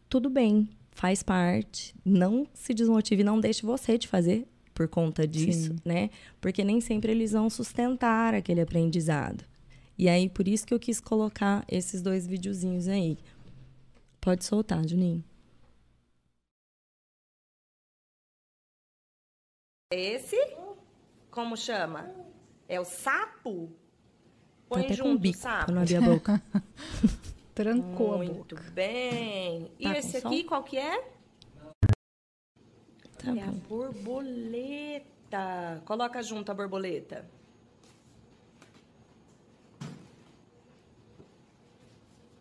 tudo 0.07 0.29
bem, 0.29 0.69
faz 0.91 1.23
parte, 1.23 1.95
não 2.05 2.45
se 2.53 2.75
desmotive, 2.75 3.23
não 3.23 3.39
deixe 3.39 3.65
você 3.65 3.97
de 3.97 4.07
fazer 4.07 4.45
por 4.71 4.87
conta 4.87 5.27
disso, 5.27 5.71
Sim. 5.71 5.79
né? 5.83 6.11
Porque 6.39 6.63
nem 6.63 6.79
sempre 6.79 7.11
eles 7.11 7.31
vão 7.31 7.49
sustentar 7.49 8.35
aquele 8.35 8.61
aprendizado. 8.61 9.43
E 9.97 10.07
aí 10.07 10.29
por 10.29 10.47
isso 10.47 10.67
que 10.67 10.75
eu 10.75 10.79
quis 10.79 10.99
colocar 10.99 11.65
esses 11.67 12.03
dois 12.03 12.27
videozinhos 12.27 12.87
aí. 12.87 13.17
Pode 14.21 14.45
soltar, 14.45 14.87
Juninho. 14.87 15.23
Esse? 19.91 20.35
Como 21.32 21.56
chama? 21.56 22.11
É 22.67 22.77
o 22.80 22.83
sapo? 22.85 23.67
Tá 23.69 23.75
Põe 24.67 24.88
com 24.88 24.93
junto, 24.93 25.19
bico 25.19 25.38
sapo. 25.38 25.72
não 25.72 25.82
abrir 25.82 25.95
a 25.95 26.01
boca. 26.01 26.41
Trancou 27.56 28.16
a 28.16 28.17
Muito 28.17 28.56
boca. 28.56 28.69
bem. 28.72 29.72
E 29.80 29.83
Tá 29.85 29.98
esse 29.98 30.19
som? 30.19 30.27
aqui, 30.27 30.43
qual 30.43 30.61
que 30.64 30.77
é? 30.77 31.01
Tá 33.17 33.33
é 33.35 33.41
a 33.43 33.51
borboleta. 33.51 35.01
Coloca 35.85 36.22
junto 36.22 36.51
a 36.51 36.53
borboleta. 36.53 37.25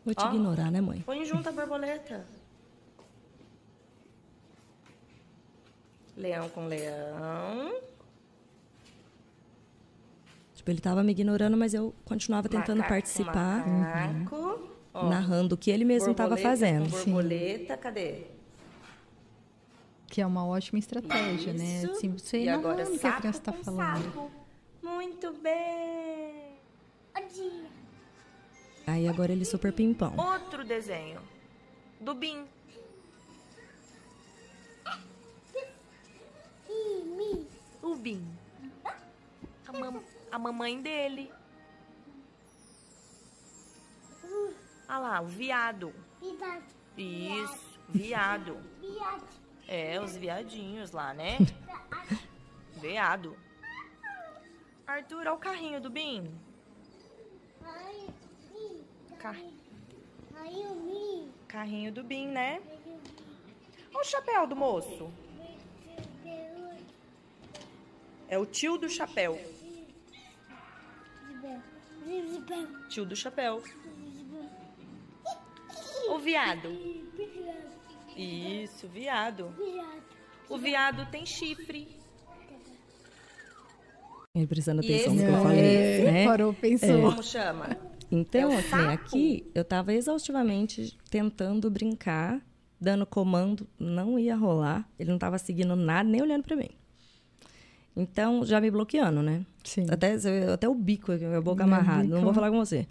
Vou 0.04 0.14
te. 0.14 0.24
Ó. 0.24 0.28
ignorar, 0.30 0.70
né, 0.72 0.80
mãe? 0.80 1.00
Põe 1.02 1.24
junto 1.24 1.48
a 1.48 1.52
borboleta. 1.52 2.26
Leão 6.16 6.48
com 6.48 6.66
leão. 6.66 7.80
Tipo, 10.54 10.70
ele 10.70 10.80
tava 10.80 11.02
me 11.02 11.12
ignorando, 11.12 11.56
mas 11.56 11.74
eu 11.74 11.94
continuava 12.04 12.48
tentando 12.48 12.78
Macaco 12.78 12.88
com 12.88 12.94
participar, 12.94 13.66
macaco. 13.68 14.70
Ó, 14.94 15.08
narrando 15.10 15.54
o 15.54 15.58
que 15.58 15.70
ele 15.70 15.84
mesmo 15.84 16.12
estava 16.12 16.30
borboleta 16.30 16.48
fazendo. 16.48 16.90
com 16.90 16.96
Sim. 16.96 17.12
borboleta, 17.12 17.76
cadê? 17.76 18.24
Que 20.08 20.22
é 20.22 20.26
uma 20.26 20.46
ótima 20.46 20.78
estratégia, 20.78 21.52
né? 21.52 21.82
Isso. 21.82 21.92
Assim, 21.92 22.08
você 22.12 22.42
e 22.42 22.46
não 22.46 22.54
agora 22.54 22.84
o 22.84 22.98
que 22.98 23.06
a 23.06 23.12
criança 23.12 23.38
está 23.38 23.52
com 23.52 23.62
falando. 23.62 24.04
sapo. 24.04 24.30
Muito 24.82 25.32
bem. 25.34 26.56
Aí 28.86 29.08
agora 29.08 29.32
ele 29.32 29.44
super 29.44 29.72
pimpão. 29.72 30.14
Outro 30.16 30.64
desenho. 30.64 31.20
Do 32.00 32.14
Bim. 32.14 32.44
O 37.82 37.94
Bim. 37.96 38.26
A, 39.66 39.72
mam- 39.72 40.02
a 40.32 40.38
mamãe 40.38 40.80
dele. 40.80 41.32
Olha 44.88 44.98
lá, 44.98 45.20
o 45.20 45.26
viado. 45.26 45.92
Isso, 46.96 47.78
viado. 47.88 48.56
É, 49.68 50.00
os 50.00 50.16
viadinhos 50.16 50.92
lá, 50.92 51.12
né? 51.12 51.38
Veado. 52.74 53.36
Arthur, 54.86 55.18
olha 55.22 55.32
o 55.34 55.38
carrinho 55.38 55.80
do 55.80 55.90
Bim. 55.90 56.32
Car- 59.18 59.36
Carrinho 61.48 61.92
do 61.92 62.04
Bim, 62.04 62.28
né? 62.28 62.60
Olha 63.92 64.00
o 64.00 64.04
chapéu 64.04 64.46
do 64.46 64.54
moço. 64.54 65.10
É 68.28 68.38
o 68.38 68.46
tio 68.46 68.76
do 68.76 68.88
chapéu. 68.88 69.38
Tio 72.88 73.04
do 73.04 73.16
chapéu. 73.16 73.62
O 76.08 76.18
viado. 76.18 76.68
Isso, 78.16 78.88
viado. 78.88 79.52
O 80.48 80.58
viado 80.58 81.10
tem 81.10 81.26
chifre. 81.26 81.88
Ele 84.34 84.46
prestando 84.46 84.80
atenção 84.80 85.14
no 85.14 85.20
que 85.20 85.26
eu 85.26 85.36
é, 85.36 85.42
falei, 85.42 86.04
né? 86.04 86.24
Parou, 86.26 86.52
pensou. 86.52 87.00
Como 87.02 87.22
chama? 87.22 87.76
Então, 88.10 88.52
É 88.52 88.58
assim, 88.58 88.86
aqui 88.92 89.50
eu 89.54 89.64
tava 89.64 89.92
exaustivamente 89.94 90.96
tentando 91.10 91.70
brincar, 91.70 92.40
dando 92.80 93.06
comando, 93.06 93.66
não 93.78 94.18
ia 94.18 94.36
rolar. 94.36 94.88
Ele 94.98 95.10
não 95.10 95.18
tava 95.18 95.38
seguindo 95.38 95.74
nada, 95.74 96.08
nem 96.08 96.22
olhando 96.22 96.44
pra 96.44 96.54
mim. 96.54 96.70
Então, 97.96 98.44
já 98.44 98.60
me 98.60 98.70
bloqueando, 98.70 99.22
né? 99.22 99.42
Sim. 99.64 99.86
Até, 99.88 100.16
até 100.52 100.68
o 100.68 100.74
bico, 100.74 101.12
a 101.12 101.40
boca 101.40 101.64
amarrada. 101.64 102.08
Não 102.08 102.20
vou 102.24 102.34
falar 102.34 102.50
com 102.50 102.58
você. 102.58 102.86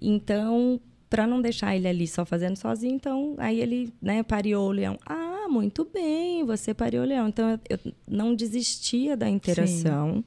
Então, 0.00 0.80
para 1.08 1.26
não 1.26 1.40
deixar 1.40 1.76
ele 1.76 1.86
ali 1.86 2.06
só 2.06 2.24
fazendo 2.24 2.56
sozinho, 2.56 2.94
então, 2.96 3.34
aí 3.38 3.60
ele, 3.60 3.92
né, 4.02 4.22
pariu 4.22 4.60
o 4.60 4.70
leão. 4.72 4.98
Ah, 5.06 5.46
muito 5.48 5.84
bem, 5.92 6.44
você 6.44 6.74
pariu 6.74 7.02
o 7.02 7.04
leão. 7.04 7.28
Então, 7.28 7.50
eu, 7.50 7.58
eu 7.84 7.92
não 8.08 8.34
desistia 8.34 9.16
da 9.16 9.28
interação. 9.28 10.24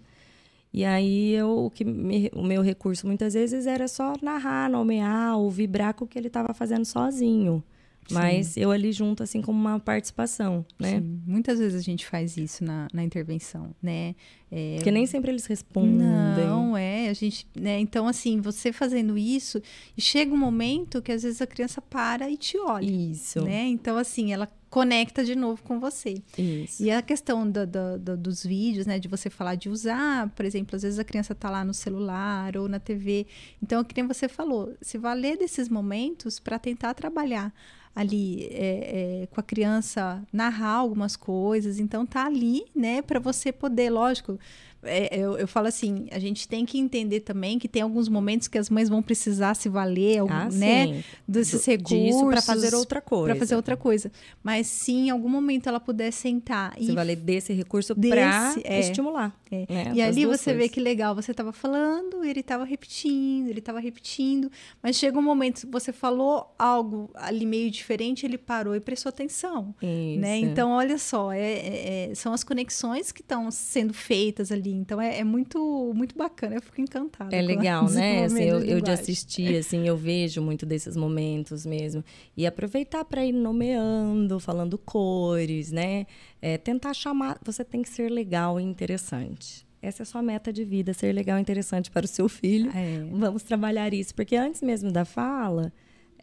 E 0.74 0.86
aí, 0.86 1.32
eu, 1.34 1.66
o, 1.66 1.70
que 1.72 1.84
me- 1.84 2.32
o 2.34 2.44
meu 2.44 2.62
recurso, 2.62 3.06
muitas 3.08 3.34
vezes, 3.34 3.66
era 3.68 3.88
só 3.88 4.14
narrar, 4.22 4.70
nomear 4.70 5.38
ou 5.38 5.50
vibrar 5.50 5.94
com 5.94 6.06
o 6.06 6.08
que 6.08 6.18
ele 6.18 6.28
estava 6.28 6.54
fazendo 6.54 6.86
sozinho. 6.86 7.64
Mas 8.12 8.56
eu 8.58 8.72
ali 8.72 8.92
junto, 8.92 9.24
assim, 9.24 9.42
como 9.42 9.60
uma 9.60 9.80
participação, 9.80 10.66
né? 10.80 11.00
Sim, 11.00 11.22
Muitas 11.26 11.60
vezes 11.60 11.80
a 11.80 11.84
gente 11.84 12.06
faz 12.06 12.38
isso 12.38 12.64
na, 12.64 12.88
na 12.94 13.04
intervenção, 13.04 13.76
né? 13.82 14.16
É, 14.52 14.76
Porque 14.76 14.92
nem 14.92 15.06
sempre 15.06 15.30
eles 15.32 15.46
respondem. 15.46 15.92
Não, 15.98 16.76
é, 16.78 17.10
a 17.10 17.14
gente, 17.14 17.46
né? 17.56 17.80
Então, 17.80 18.08
assim, 18.08 18.40
você 18.40 18.72
fazendo 18.72 19.18
isso, 19.18 19.62
e 19.98 20.02
chega 20.02 20.34
um 20.34 20.38
momento 20.38 21.02
que 21.02 21.12
às 21.12 21.24
vezes 21.24 21.42
a 21.42 21.48
criança 21.48 21.82
para 21.82 22.30
e 22.30 22.38
te 22.38 22.58
olha, 22.58 22.90
Isso. 22.90 23.42
né? 23.42 23.66
Então, 23.66 23.98
assim, 23.98 24.32
ela 24.32 24.48
conecta 24.70 25.24
de 25.24 25.34
novo 25.36 25.62
com 25.64 25.80
você. 25.80 26.22
Isso. 26.38 26.84
E 26.84 26.92
a 26.92 27.02
questão 27.02 27.50
da- 27.50 27.64
da- 27.66 27.98
da- 27.98 28.16
dos 28.16 28.46
vídeos, 28.46 28.86
né? 28.86 29.00
De 29.00 29.08
você 29.08 29.30
falar 29.30 29.56
de 29.56 29.70
usar, 29.70 30.30
por 30.30 30.46
exemplo, 30.46 30.76
às 30.76 30.82
vezes 30.84 31.00
a 31.00 31.04
criança 31.06 31.34
tá 31.36 31.50
lá 31.50 31.64
no 31.64 31.74
celular 31.74 32.56
ou 32.58 32.68
na 32.70 32.80
TV. 32.80 33.26
Então, 33.64 33.84
que 33.84 33.96
nem 34.00 34.08
você 34.08 34.28
falou, 34.28 34.74
se 34.82 34.98
valer 34.98 35.38
desses 35.38 35.68
momentos 35.70 36.40
para 36.40 36.60
tentar 36.60 36.94
trabalhar 36.94 37.54
ali 37.98 38.48
é, 38.52 39.24
é, 39.24 39.28
com 39.28 39.40
a 39.40 39.44
criança, 39.44 40.22
narrar 40.32 40.76
algumas 40.76 41.16
coisas. 41.16 41.80
Então, 41.80 42.06
tá 42.06 42.28
ali, 42.28 42.64
né? 42.76 43.02
Para 43.02 43.20
você 43.20 43.52
poder, 43.52 43.90
lógico. 43.90 44.40
É, 44.84 45.18
eu, 45.18 45.38
eu 45.38 45.48
falo 45.48 45.68
assim, 45.68 46.08
a 46.12 46.20
gente 46.20 46.48
tem 46.48 46.66
que 46.66 46.78
entender 46.78 47.22
também 47.22 47.58
que 47.60 47.68
tem 47.68 47.82
alguns 47.82 48.08
momentos 48.08 48.48
que 48.48 48.58
as 48.58 48.70
mães 48.70 48.88
vão 48.90 49.02
precisar 49.02 49.54
se 49.56 49.68
valer, 49.70 50.20
algum- 50.20 50.34
Ah, 50.34 50.50
né? 50.52 51.04
Desses 51.28 51.64
Do- 51.66 51.72
recursos 51.72 52.24
pra 52.30 52.42
fazer 52.42 52.76
outra 52.76 53.02
coisa. 53.02 53.26
para 53.26 53.36
fazer 53.36 53.56
outra 53.56 53.76
coisa. 53.78 54.12
Mas 54.44 54.68
se 54.68 54.92
em 54.92 55.10
algum 55.10 55.30
momento 55.30 55.68
ela 55.68 55.80
puder 55.80 56.12
sentar 56.12 56.74
Você 56.78 56.92
e 56.92 56.96
valer 56.96 57.16
desse 57.16 57.54
recurso 57.54 57.96
para 57.96 58.54
é. 58.64 58.80
estimular. 58.80 59.36
É. 59.50 59.66
né? 59.70 59.92
E 59.96 60.02
ali 60.02 60.26
você 60.26 60.52
vê 60.52 60.58
coisas. 60.60 60.74
que 60.74 60.80
legal, 60.82 61.16
você 61.16 61.32
estava 61.32 61.54
falando, 61.54 62.24
ele 62.24 62.42
estava 62.42 62.66
repetindo, 62.66 63.48
ele 63.50 63.60
estava 63.60 63.80
repetindo, 63.80 64.52
mas 64.84 64.98
chega 64.98 65.18
um 65.18 65.22
momento, 65.22 65.66
você 65.72 65.94
falou 65.94 66.54
algo 66.60 67.10
ali 67.16 67.46
meio 67.46 67.72
diferente, 67.72 68.26
ele 68.26 68.38
parou 68.38 68.76
e 68.76 68.80
prestou 68.82 69.10
atenção. 69.10 69.74
Isso. 69.82 70.20
Né? 70.20 70.38
Então, 70.40 70.72
olha 70.72 70.98
só, 70.98 71.32
é- 71.32 71.40
é- 71.40 72.10
é- 72.12 72.16
são 72.16 72.34
as 72.34 72.44
conexões 72.44 73.12
que 73.14 73.22
estão 73.22 73.50
sendo 73.50 73.94
feitas 73.94 74.52
ali. 74.52 74.67
Então, 74.72 75.02
é, 75.02 75.20
é 75.20 75.24
muito, 75.24 75.94
muito 75.96 76.18
bacana, 76.18 76.56
eu 76.56 76.62
fico 76.62 76.82
encantada. 76.82 77.36
É 77.36 77.42
legal, 77.42 77.88
né? 77.92 78.26
Assim, 78.26 78.44
eu, 78.44 78.60
eu 78.60 78.82
de 78.82 78.92
assistir, 78.92 79.56
assim, 79.58 79.88
eu 79.88 79.98
vejo 79.98 80.42
muito 80.42 80.66
desses 80.66 80.96
momentos 80.96 81.66
mesmo. 81.66 82.04
E 82.36 82.46
aproveitar 82.46 83.04
para 83.06 83.26
ir 83.26 83.32
nomeando, 83.32 84.40
falando 84.40 84.78
cores, 84.78 85.72
né? 85.72 86.06
É, 86.42 86.58
tentar 86.58 86.94
chamar. 86.94 87.38
Você 87.44 87.64
tem 87.64 87.82
que 87.82 87.90
ser 87.90 88.10
legal 88.10 88.60
e 88.60 88.64
interessante. 88.64 89.68
Essa 89.82 90.02
é 90.02 90.04
a 90.04 90.06
sua 90.06 90.22
meta 90.22 90.52
de 90.52 90.64
vida, 90.64 90.94
ser 90.94 91.14
legal 91.14 91.38
e 91.38 91.42
interessante 91.42 91.92
para 91.92 92.06
o 92.06 92.08
seu 92.08 92.28
filho. 92.28 92.72
É. 92.76 93.08
Vamos 93.12 93.44
trabalhar 93.44 93.94
isso. 93.94 94.14
Porque 94.14 94.36
antes 94.36 94.62
mesmo 94.62 94.92
da 94.92 95.06
fala, 95.06 95.72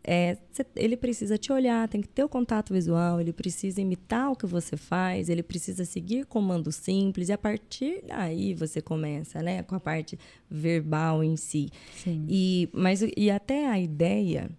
é, 0.05 0.37
cê- 0.53 0.67
ele 0.77 0.97
precisa 0.97 1.39
te 1.39 1.51
olhar, 1.51 1.89
tem 1.89 2.01
que 2.03 2.09
ter 2.09 2.23
o 2.23 2.29
contato 2.29 2.73
visual, 2.75 3.21
ele 3.21 3.33
precisa 3.33 3.81
imitar 3.81 4.31
o 4.31 4.37
que 4.37 4.47
você 4.47 4.77
faz, 4.77 5.29
ele 5.31 5.43
precisa 5.43 5.85
seguir 5.85 6.27
comandos 6.27 6.77
simples, 6.77 7.31
e 7.31 7.33
a 7.33 7.39
partir 7.39 8.05
daí 8.07 8.55
você 8.55 8.83
começa, 8.83 9.43
né, 9.43 9.63
com 9.63 9.75
a 9.75 9.81
parte 9.81 10.19
verbal 10.51 11.25
em 11.25 11.37
si. 11.37 11.71
Sim. 11.97 12.27
E, 12.29 12.69
mas, 12.73 13.03
e 13.17 13.31
até 13.31 13.67
a 13.67 13.81
ideia 13.81 14.51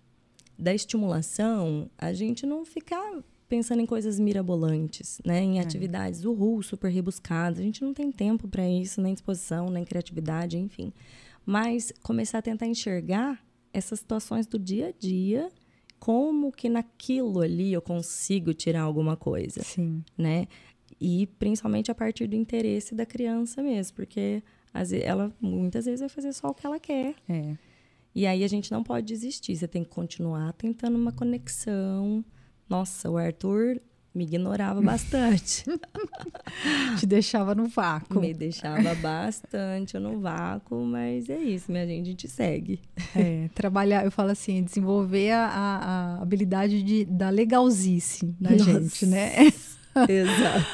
da 0.58 0.74
estimulação, 0.74 1.90
a 1.98 2.12
gente 2.14 2.46
não 2.46 2.66
ficar 2.66 3.22
pensando 3.48 3.80
em 3.82 3.86
coisas 3.86 4.20
mirabolantes, 4.20 5.22
né? 5.24 5.40
Em 5.42 5.60
atividades 5.60 6.26
uhul, 6.26 6.64
super 6.64 6.90
rebuscadas. 6.90 7.60
A 7.60 7.62
gente 7.62 7.84
não 7.84 7.94
tem 7.94 8.12
tempo 8.12 8.48
para 8.48 8.68
isso, 8.68 9.00
nem 9.00 9.14
disposição, 9.14 9.70
nem 9.70 9.86
criatividade, 9.86 10.58
enfim. 10.58 10.92
Mas 11.46 11.94
começar 12.02 12.40
a 12.40 12.42
tentar 12.42 12.66
enxergar 12.66 13.45
essas 13.76 14.00
situações 14.00 14.48
do 14.48 14.58
dia 14.58 14.88
a 14.88 14.92
dia, 14.92 15.52
como 16.00 16.52
que 16.52 16.70
naquilo 16.70 17.42
ali 17.42 17.74
eu 17.74 17.82
consigo 17.82 18.54
tirar 18.54 18.82
alguma 18.82 19.18
coisa 19.18 19.62
Sim. 19.64 20.04
né? 20.18 20.48
E 21.00 21.28
principalmente 21.38 21.92
a 21.92 21.96
partir 21.96 22.28
do 22.28 22.36
interesse 22.36 22.96
da 22.96 23.06
criança 23.06 23.62
mesmo, 23.62 23.96
porque 23.96 24.42
às 24.74 24.92
vezes, 24.92 25.06
ela 25.06 25.34
muitas 25.42 25.86
vezes 25.86 26.00
vai 26.00 26.10
fazer 26.10 26.32
só 26.34 26.48
o 26.48 26.54
que 26.54 26.66
ela 26.66 26.80
quer. 26.80 27.16
É. 27.28 27.58
E 28.14 28.26
aí 28.26 28.46
a 28.46 28.48
gente 28.48 28.72
não 28.72 28.82
pode 28.82 29.06
desistir, 29.06 29.56
você 29.56 29.68
tem 29.68 29.84
que 29.84 29.90
continuar 29.90 30.54
tentando 30.54 30.98
uma 30.98 31.12
conexão. 31.12 32.24
Nossa, 32.70 33.10
o 33.10 33.18
Arthur 33.18 33.82
me 34.16 34.24
ignorava 34.24 34.82
bastante. 34.82 35.66
Te 36.98 37.06
deixava 37.06 37.54
no 37.54 37.68
vácuo. 37.68 38.20
me 38.22 38.34
deixava 38.34 38.96
bastante 38.96 40.00
no 40.00 40.20
vácuo, 40.20 40.84
mas 40.86 41.30
é 41.30 41.38
isso, 41.38 41.72
minha 41.72 41.86
gente, 41.86 42.02
a 42.02 42.06
gente 42.06 42.28
segue. 42.30 42.80
É, 43.16 43.50
trabalhar, 43.54 44.06
eu 44.06 44.12
falo 44.12 44.32
assim, 44.32 44.64
desenvolver 44.64 45.32
a, 45.32 45.46
a- 45.48 46.22
habilidade 46.22 46.82
de, 46.82 47.06
da 47.06 47.30
legalzice 47.30 48.26
da 48.40 48.52
Nossa. 48.52 48.64
gente, 48.64 49.06
né? 49.06 49.32
Exato. 50.10 50.66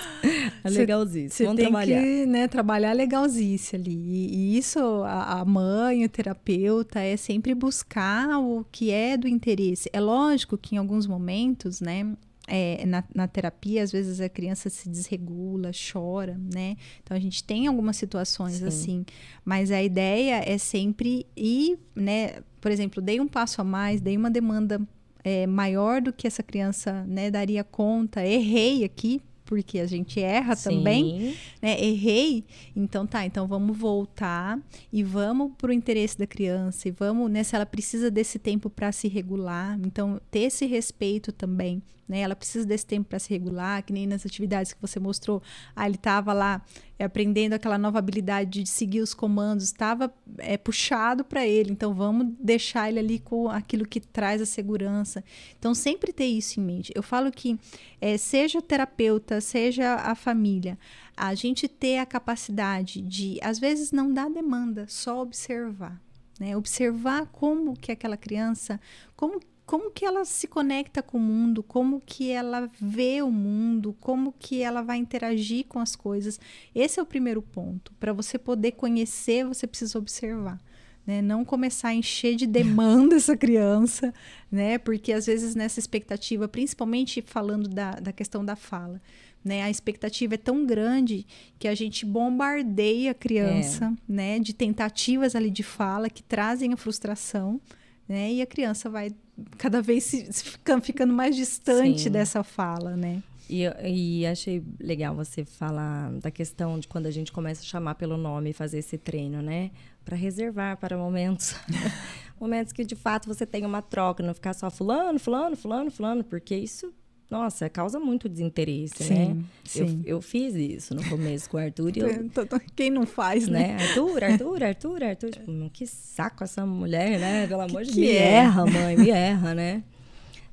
Cê-. 0.67 1.29
Você 1.29 1.43
Vamos 1.43 1.57
tem 1.61 1.69
trabalhar. 1.69 2.01
que 2.01 2.25
né, 2.25 2.47
trabalhar 2.47 2.93
legalzice 2.93 3.75
ali. 3.75 3.91
E, 3.95 4.35
e 4.35 4.57
isso, 4.57 4.79
a, 5.03 5.41
a 5.41 5.45
mãe, 5.45 6.03
o 6.05 6.09
terapeuta, 6.09 6.99
é 6.99 7.15
sempre 7.15 7.53
buscar 7.53 8.39
o 8.39 8.65
que 8.71 8.89
é 8.91 9.15
do 9.17 9.27
interesse. 9.27 9.89
É 9.93 9.99
lógico 9.99 10.57
que 10.57 10.75
em 10.75 10.77
alguns 10.79 11.05
momentos, 11.05 11.81
né? 11.81 12.15
É, 12.47 12.85
na, 12.85 13.03
na 13.13 13.27
terapia, 13.27 13.83
às 13.83 13.91
vezes 13.91 14.19
a 14.19 14.27
criança 14.27 14.69
se 14.69 14.89
desregula, 14.89 15.71
chora, 15.71 16.39
né? 16.53 16.75
Então 17.03 17.15
a 17.15 17.19
gente 17.19 17.43
tem 17.43 17.67
algumas 17.67 17.97
situações 17.97 18.55
Sim. 18.55 18.65
assim, 18.67 19.05
mas 19.45 19.71
a 19.71 19.81
ideia 19.81 20.43
é 20.45 20.57
sempre 20.57 21.25
ir, 21.35 21.77
né? 21.95 22.41
Por 22.59 22.71
exemplo, 22.71 23.01
dei 23.01 23.19
um 23.19 23.27
passo 23.27 23.61
a 23.61 23.63
mais, 23.63 24.01
dei 24.01 24.17
uma 24.17 24.29
demanda 24.29 24.81
é, 25.23 25.45
maior 25.47 26.01
do 26.01 26.11
que 26.11 26.27
essa 26.27 26.43
criança 26.43 27.03
né, 27.05 27.29
daria 27.29 27.63
conta, 27.63 28.25
errei 28.25 28.83
aqui, 28.83 29.21
porque 29.51 29.79
a 29.79 29.85
gente 29.85 30.17
erra 30.17 30.55
também, 30.55 31.33
Sim. 31.33 31.37
né? 31.61 31.83
Errei, 31.83 32.45
então 32.73 33.05
tá, 33.05 33.25
então 33.25 33.45
vamos 33.45 33.77
voltar 33.77 34.57
e 34.93 35.03
vamos 35.03 35.51
pro 35.57 35.73
interesse 35.73 36.17
da 36.17 36.25
criança 36.25 36.87
e 36.87 36.91
vamos, 36.91 37.29
né, 37.29 37.43
se 37.43 37.53
ela 37.53 37.65
precisa 37.65 38.09
desse 38.09 38.39
tempo 38.39 38.69
para 38.69 38.93
se 38.93 39.09
regular, 39.09 39.77
então 39.83 40.21
ter 40.31 40.43
esse 40.43 40.65
respeito 40.65 41.33
também, 41.33 41.83
né? 42.07 42.21
Ela 42.21 42.33
precisa 42.33 42.65
desse 42.65 42.85
tempo 42.85 43.09
para 43.09 43.19
se 43.19 43.29
regular, 43.29 43.83
que 43.83 43.91
nem 43.91 44.07
nas 44.07 44.25
atividades 44.25 44.71
que 44.71 44.81
você 44.81 45.01
mostrou, 45.01 45.43
ah, 45.75 45.85
ele 45.85 45.97
tava 45.97 46.31
lá 46.31 46.61
aprendendo 47.01 47.53
aquela 47.53 47.77
nova 47.77 47.99
habilidade 47.99 48.63
de 48.63 48.69
seguir 48.69 49.01
os 49.01 49.13
comandos, 49.13 49.65
estava 49.65 50.13
é, 50.37 50.57
puxado 50.57 51.23
para 51.23 51.45
ele, 51.45 51.71
então 51.71 51.93
vamos 51.93 52.33
deixar 52.39 52.89
ele 52.89 52.99
ali 52.99 53.19
com 53.19 53.49
aquilo 53.49 53.85
que 53.85 53.99
traz 53.99 54.41
a 54.41 54.45
segurança. 54.45 55.23
Então 55.57 55.73
sempre 55.73 56.13
ter 56.13 56.25
isso 56.25 56.59
em 56.59 56.63
mente. 56.63 56.91
Eu 56.95 57.03
falo 57.03 57.31
que 57.31 57.59
é, 57.99 58.17
seja 58.17 58.59
o 58.59 58.61
terapeuta, 58.61 59.41
seja 59.41 59.95
a 59.95 60.15
família, 60.15 60.77
a 61.15 61.35
gente 61.35 61.67
ter 61.67 61.97
a 61.97 62.05
capacidade 62.05 63.01
de, 63.01 63.39
às 63.41 63.59
vezes, 63.59 63.91
não 63.91 64.13
dar 64.13 64.29
demanda, 64.29 64.85
só 64.87 65.21
observar. 65.21 66.01
Né? 66.39 66.57
Observar 66.57 67.27
como 67.27 67.77
que 67.77 67.91
aquela 67.91 68.17
criança, 68.17 68.79
como, 69.15 69.39
como 69.71 69.89
que 69.89 70.03
ela 70.03 70.25
se 70.25 70.49
conecta 70.49 71.01
com 71.01 71.17
o 71.17 71.21
mundo, 71.21 71.63
como 71.63 72.01
que 72.05 72.29
ela 72.29 72.69
vê 72.77 73.21
o 73.21 73.31
mundo, 73.31 73.95
como 74.01 74.33
que 74.37 74.61
ela 74.61 74.81
vai 74.81 74.97
interagir 74.97 75.65
com 75.65 75.79
as 75.79 75.95
coisas. 75.95 76.37
Esse 76.75 76.99
é 76.99 77.01
o 77.01 77.05
primeiro 77.05 77.41
ponto. 77.41 77.93
Para 77.93 78.11
você 78.11 78.37
poder 78.37 78.73
conhecer, 78.73 79.45
você 79.45 79.65
precisa 79.65 79.97
observar. 79.97 80.59
Né? 81.07 81.21
Não 81.21 81.45
começar 81.45 81.87
a 81.87 81.93
encher 81.93 82.35
de 82.35 82.45
demanda 82.45 83.15
essa 83.17 83.37
criança, 83.37 84.13
né? 84.51 84.77
Porque 84.77 85.13
às 85.13 85.25
vezes 85.25 85.55
nessa 85.55 85.79
expectativa, 85.79 86.49
principalmente 86.49 87.21
falando 87.21 87.69
da, 87.69 87.91
da 87.91 88.11
questão 88.11 88.43
da 88.43 88.57
fala, 88.57 89.01
né? 89.41 89.63
A 89.63 89.69
expectativa 89.69 90.33
é 90.33 90.37
tão 90.37 90.65
grande 90.65 91.25
que 91.57 91.69
a 91.69 91.73
gente 91.73 92.05
bombardeia 92.05 93.11
a 93.11 93.15
criança, 93.15 93.95
né? 94.05 94.37
De 94.37 94.53
tentativas 94.53 95.33
ali 95.33 95.49
de 95.49 95.63
fala 95.63 96.09
que 96.09 96.21
trazem 96.21 96.73
a 96.73 96.77
frustração, 96.77 97.61
né? 98.05 98.33
E 98.33 98.41
a 98.41 98.45
criança 98.45 98.89
vai 98.89 99.11
cada 99.57 99.81
vez 99.81 100.03
se, 100.03 100.31
se 100.31 100.43
ficando, 100.43 100.81
ficando 100.81 101.13
mais 101.13 101.35
distante 101.35 102.03
Sim. 102.03 102.09
dessa 102.09 102.43
fala, 102.43 102.95
né? 102.95 103.21
E, 103.49 103.63
e 103.83 104.25
achei 104.25 104.63
legal 104.79 105.13
você 105.13 105.43
falar 105.43 106.09
da 106.13 106.31
questão 106.31 106.79
de 106.79 106.87
quando 106.87 107.07
a 107.07 107.11
gente 107.11 107.31
começa 107.33 107.61
a 107.61 107.65
chamar 107.65 107.95
pelo 107.95 108.15
nome 108.15 108.51
e 108.51 108.53
fazer 108.53 108.79
esse 108.79 108.97
treino, 108.97 109.41
né? 109.41 109.71
Para 110.05 110.15
reservar 110.15 110.77
para 110.77 110.97
momentos. 110.97 111.53
momentos 112.39 112.71
que 112.71 112.85
de 112.85 112.95
fato 112.95 113.27
você 113.27 113.45
tem 113.45 113.65
uma 113.65 113.81
troca, 113.81 114.23
não 114.23 114.33
ficar 114.33 114.53
só 114.53 114.71
fulano, 114.71 115.19
fulano, 115.19 115.57
fulano, 115.57 115.91
fulano, 115.91 116.23
porque 116.23 116.55
isso 116.55 116.93
nossa, 117.31 117.69
causa 117.69 117.97
muito 117.97 118.27
desinteresse, 118.27 119.05
sim, 119.05 119.13
né? 119.13 119.37
Sim. 119.63 120.03
Eu, 120.05 120.17
eu 120.17 120.21
fiz 120.21 120.53
isso 120.53 120.93
no 120.93 121.01
começo 121.07 121.49
com 121.49 121.55
o 121.55 121.59
Arthur 121.61 121.95
e 121.95 121.99
eu, 122.01 122.29
Quem 122.75 122.89
não 122.91 123.05
faz, 123.05 123.47
né? 123.47 123.69
né? 123.69 123.73
Arthur, 123.75 124.21
Arthur, 124.21 124.63
Arthur, 124.63 125.03
Arthur. 125.03 125.29
Tipo, 125.31 125.69
que 125.71 125.87
saco 125.87 126.43
essa 126.43 126.65
mulher, 126.65 127.17
né? 127.21 127.47
Pelo 127.47 127.61
amor 127.61 127.83
de 127.83 127.93
Deus. 127.93 127.97
Me 127.97 128.09
é? 128.09 128.33
erra, 128.33 128.65
mãe, 128.69 128.97
me 128.97 129.09
erra, 129.09 129.55
né? 129.55 129.81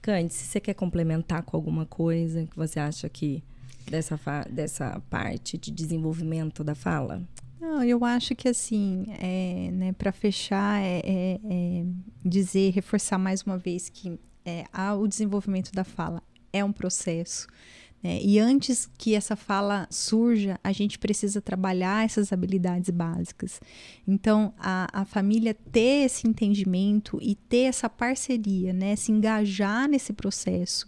Candice, 0.00 0.44
você 0.44 0.60
quer 0.60 0.74
complementar 0.74 1.42
com 1.42 1.56
alguma 1.56 1.84
coisa 1.84 2.46
que 2.46 2.56
você 2.56 2.78
acha 2.78 3.08
que 3.08 3.42
dessa, 3.90 4.16
dessa 4.48 5.02
parte 5.10 5.58
de 5.58 5.72
desenvolvimento 5.72 6.62
da 6.62 6.76
fala? 6.76 7.20
Não, 7.60 7.82
eu 7.82 8.04
acho 8.04 8.36
que 8.36 8.48
assim, 8.48 9.04
é, 9.18 9.68
né, 9.72 9.92
para 9.92 10.12
fechar, 10.12 10.80
é, 10.80 11.00
é- 11.04 11.40
é 11.50 11.84
dizer, 12.24 12.70
reforçar 12.72 13.18
mais 13.18 13.42
uma 13.42 13.58
vez 13.58 13.88
que 13.88 14.16
é, 14.44 14.64
o 14.94 15.06
desenvolvimento 15.06 15.72
da 15.72 15.84
fala 15.84 16.22
é 16.52 16.64
um 16.64 16.72
processo. 16.72 17.46
né? 18.02 18.20
E 18.22 18.38
antes 18.38 18.88
que 18.98 19.14
essa 19.14 19.36
fala 19.36 19.86
surja, 19.90 20.58
a 20.62 20.72
gente 20.72 20.98
precisa 20.98 21.40
trabalhar 21.40 22.04
essas 22.04 22.32
habilidades 22.32 22.90
básicas. 22.90 23.60
Então, 24.06 24.52
a, 24.58 25.00
a 25.00 25.04
família 25.04 25.54
ter 25.54 26.04
esse 26.04 26.26
entendimento 26.26 27.18
e 27.20 27.34
ter 27.34 27.64
essa 27.64 27.88
parceria, 27.88 28.72
né? 28.72 28.96
Se 28.96 29.12
engajar 29.12 29.88
nesse 29.88 30.12
processo 30.12 30.86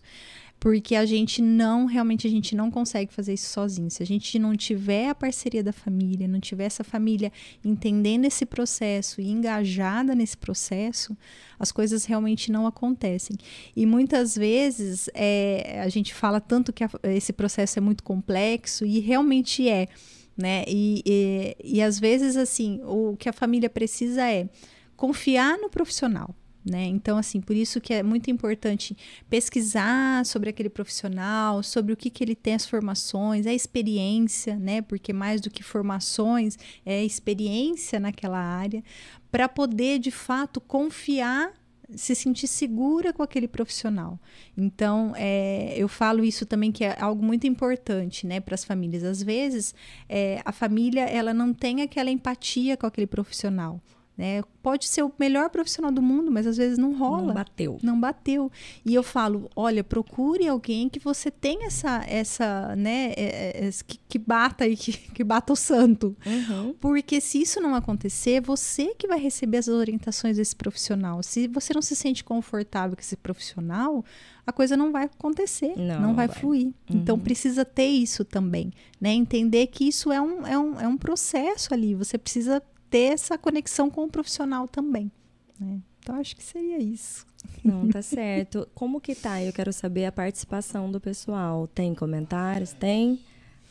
porque 0.61 0.95
a 0.95 1.07
gente 1.07 1.41
não 1.41 1.87
realmente 1.87 2.27
a 2.27 2.31
gente 2.31 2.55
não 2.55 2.71
consegue 2.71 3.11
fazer 3.13 3.33
isso 3.33 3.49
sozinho. 3.51 3.91
Se 3.91 4.03
a 4.03 4.07
gente 4.07 4.39
não 4.39 4.55
tiver 4.55 5.09
a 5.09 5.15
parceria 5.15 5.65
da 5.65 5.73
família, 5.73 6.29
não 6.29 6.39
tiver 6.39 6.67
essa 6.67 6.85
família 6.85 7.33
entendendo 7.65 8.27
esse 8.27 8.45
processo 8.45 9.23
e 9.23 9.31
engajada 9.31 10.15
nesse 10.15 10.37
processo, 10.37 11.17
as 11.59 11.73
coisas 11.73 12.05
realmente 12.05 12.53
não 12.53 12.67
acontecem. 12.67 13.37
E 13.75 13.87
muitas 13.87 14.37
vezes 14.37 15.09
é, 15.15 15.81
a 15.83 15.89
gente 15.89 16.13
fala 16.15 16.41
tanto 16.43 16.75
que 16.75 16.85
a- 16.85 16.91
esse 17.05 17.33
processo 17.33 17.79
é 17.79 17.81
muito 17.83 18.05
complexo 18.05 18.85
e 18.85 19.01
realmente 19.01 19.67
é, 19.67 19.89
né? 20.37 20.65
E, 20.69 21.03
e, 21.07 21.57
e 21.77 21.83
às 21.83 21.99
vezes 21.99 22.37
assim 22.37 22.81
o 22.85 23.17
que 23.17 23.31
a 23.31 23.33
família 23.33 23.71
precisa 23.71 24.31
é 24.31 24.47
confiar 24.95 25.57
no 25.57 25.71
profissional. 25.71 26.35
Né? 26.63 26.85
Então, 26.85 27.17
assim, 27.17 27.41
por 27.41 27.57
isso 27.57 27.81
que 27.81 27.95
é 27.95 28.03
muito 28.03 28.31
importante 28.31 28.95
pesquisar 29.31 30.27
sobre 30.27 30.51
aquele 30.51 30.69
profissional, 30.69 31.63
sobre 31.63 31.93
o 31.93 31.97
que, 31.97 32.11
que 32.11 32.23
ele 32.23 32.35
tem 32.35 32.55
as 32.55 32.67
formações, 32.67 33.47
a 33.47 33.53
experiência, 33.53 34.57
né? 34.57 34.83
Porque 34.83 35.11
mais 35.11 35.41
do 35.41 35.51
que 35.51 35.63
formações, 35.63 36.59
é 36.85 37.03
experiência 37.03 37.99
naquela 37.99 38.39
área, 38.39 38.85
para 39.31 39.49
poder 39.49 39.99
de 39.99 40.11
fato 40.11 40.61
confiar, 40.61 41.51
se 41.97 42.15
sentir 42.15 42.47
segura 42.47 43.13
com 43.13 43.23
aquele 43.23 43.49
profissional. 43.49 44.19
Então, 44.57 45.13
é, 45.17 45.75
eu 45.77 45.89
falo 45.89 46.25
isso 46.25 46.45
também 46.45 46.71
que 46.71 46.85
é 46.85 46.97
algo 47.01 47.25
muito 47.25 47.47
importante, 47.47 48.27
né, 48.27 48.39
para 48.39 48.55
as 48.55 48.65
famílias. 48.65 49.03
Às 49.03 49.23
vezes, 49.23 49.75
é, 50.09 50.41
a 50.45 50.53
família 50.53 51.05
ela 51.05 51.33
não 51.33 51.53
tem 51.53 51.83
aquela 51.83 52.11
empatia 52.11 52.77
com 52.77 52.87
aquele 52.87 53.07
profissional. 53.07 53.81
Né? 54.19 54.43
Pode 54.63 54.87
ser 54.87 55.03
o 55.03 55.11
melhor 55.19 55.49
profissional 55.49 55.91
do 55.91 56.03
mundo, 56.03 56.31
mas 56.31 56.47
às 56.47 56.59
vezes 56.59 56.77
não 56.77 56.93
rola 56.95 57.29
Não 57.29 57.35
bateu. 57.35 57.79
não 57.83 57.99
bateu. 57.99 58.53
E 58.85 58.95
eu 58.95 59.03
falo, 59.03 59.49
olha, 59.57 59.83
procure 59.83 60.47
alguém 60.47 60.91
que 60.91 60.99
você 60.99 61.31
tenha 61.31 61.69
essa, 61.69 62.05
essa, 62.07 62.77
né, 62.77 63.15
é, 63.17 63.67
é, 63.67 63.71
que, 63.87 63.99
que 64.07 64.19
bata 64.19 64.69
e 64.69 64.77
que, 64.77 64.93
que 64.93 65.25
bata 65.25 65.55
o 65.55 65.57
santo. 65.57 66.15
Uhum. 66.27 66.75
Porque 66.79 67.19
se 67.19 67.41
isso 67.41 67.63
não 67.63 67.75
acontecer, 67.75 68.43
você 68.43 68.95
que 68.95 69.07
vai 69.09 69.19
receber 69.19 69.57
as 69.57 69.69
orientações 69.69 70.37
desse 70.37 70.55
profissional. 70.55 71.23
Se 71.23 71.49
você 71.49 71.73
não 71.73 71.81
se 71.81 71.97
sente 71.97 72.23
confortável 72.23 72.95
com 72.97 73.01
esse 73.03 73.17
profissional, 73.17 74.05
a 74.47 74.53
coisa 74.53 74.77
não 74.77 74.93
vai 74.93 75.05
acontecer, 75.05 75.73
Não, 75.79 75.99
não, 76.01 76.15
vai, 76.15 76.27
vai. 76.27 76.37
fluir. 76.37 76.73
Então 76.91 77.17
Uhum. 77.17 77.23
precisa 77.23 77.65
ter 77.65 77.87
isso 77.89 78.23
também, 78.23 78.71
né? 79.01 79.13
Entender 79.13 79.69
que 79.69 79.89
isso 79.89 80.13
é 80.13 80.21
um, 80.21 80.47
é 80.47 80.59
um, 80.59 80.79
é 80.81 80.87
um 80.87 80.99
processo 80.99 81.73
ali. 81.73 81.95
Você 81.95 82.19
precisa 82.19 82.63
ter 82.91 83.13
essa 83.13 83.39
conexão 83.39 83.89
com 83.89 84.05
o 84.05 84.09
profissional 84.11 84.67
também. 84.69 85.11
Né? 85.59 85.81
Então 86.01 86.17
acho 86.17 86.35
que 86.37 86.43
seria 86.43 86.79
isso. 86.79 87.27
Não, 87.65 87.89
tá 87.89 88.03
certo. 88.03 88.69
Como 88.75 89.01
que 89.01 89.15
tá? 89.15 89.43
Eu 89.43 89.53
quero 89.53 89.73
saber 89.73 90.05
a 90.07 90.13
participação 90.13 90.91
do 90.91 91.01
pessoal. 91.01 91.67
Tem 91.69 91.95
comentários? 91.95 92.73
Tem? 92.73 93.21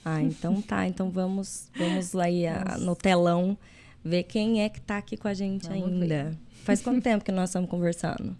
Ah, 0.06 0.22
então 0.22 0.61
tá. 0.61 0.88
Então 0.88 1.09
vamos, 1.11 1.69
vamos 1.77 2.14
lá 2.14 2.25
aí 2.25 2.48
a- 2.48 2.77
no 2.80 2.95
telão 2.95 3.57
ver 4.03 4.23
quem 4.23 4.64
é 4.64 4.69
que 4.69 4.80
tá 4.80 4.98
aqui 4.98 5.17
com 5.17 5.27
a 5.27 5.33
gente 5.33 5.67
Vamos 5.67 5.83
ainda. 6.01 6.38
Faz 6.64 6.81
quanto 6.81 7.01
tempo 7.01 7.23
que 7.25 7.31
nós 7.31 7.49
estamos 7.49 7.69
conversando? 7.69 8.35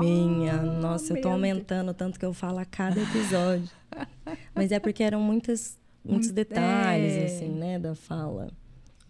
Minha, 0.00 0.62
nossa, 0.62 1.12
eu 1.12 1.20
tô 1.20 1.28
aumentando 1.28 1.92
tanto 1.92 2.18
que 2.18 2.24
eu 2.24 2.32
falo 2.32 2.58
a 2.58 2.64
cada 2.64 3.00
episódio. 3.00 3.68
Mas 4.54 4.72
é 4.72 4.78
porque 4.80 5.02
eram 5.02 5.20
muitas, 5.20 5.77
muitos 6.04 6.28
Muito- 6.28 6.34
detalhes, 6.34 7.12
é. 7.12 7.24
assim, 7.26 7.48
né, 7.48 7.78
da 7.78 7.94
fala. 7.94 8.50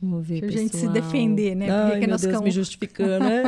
Vamos 0.01 0.27
ver, 0.27 0.41
Pra 0.41 0.49
gente 0.51 0.67
se 0.77 0.87
pessoal. 0.87 0.93
defender, 0.93 1.55
né? 1.57 1.69
Ai, 1.71 1.93
que 1.95 1.99
meu 2.01 2.09
nós 2.11 2.21
Deus, 2.21 2.31
ficamos- 2.33 2.45
me 2.45 2.51
justificando, 2.51 3.25
né? 3.25 3.43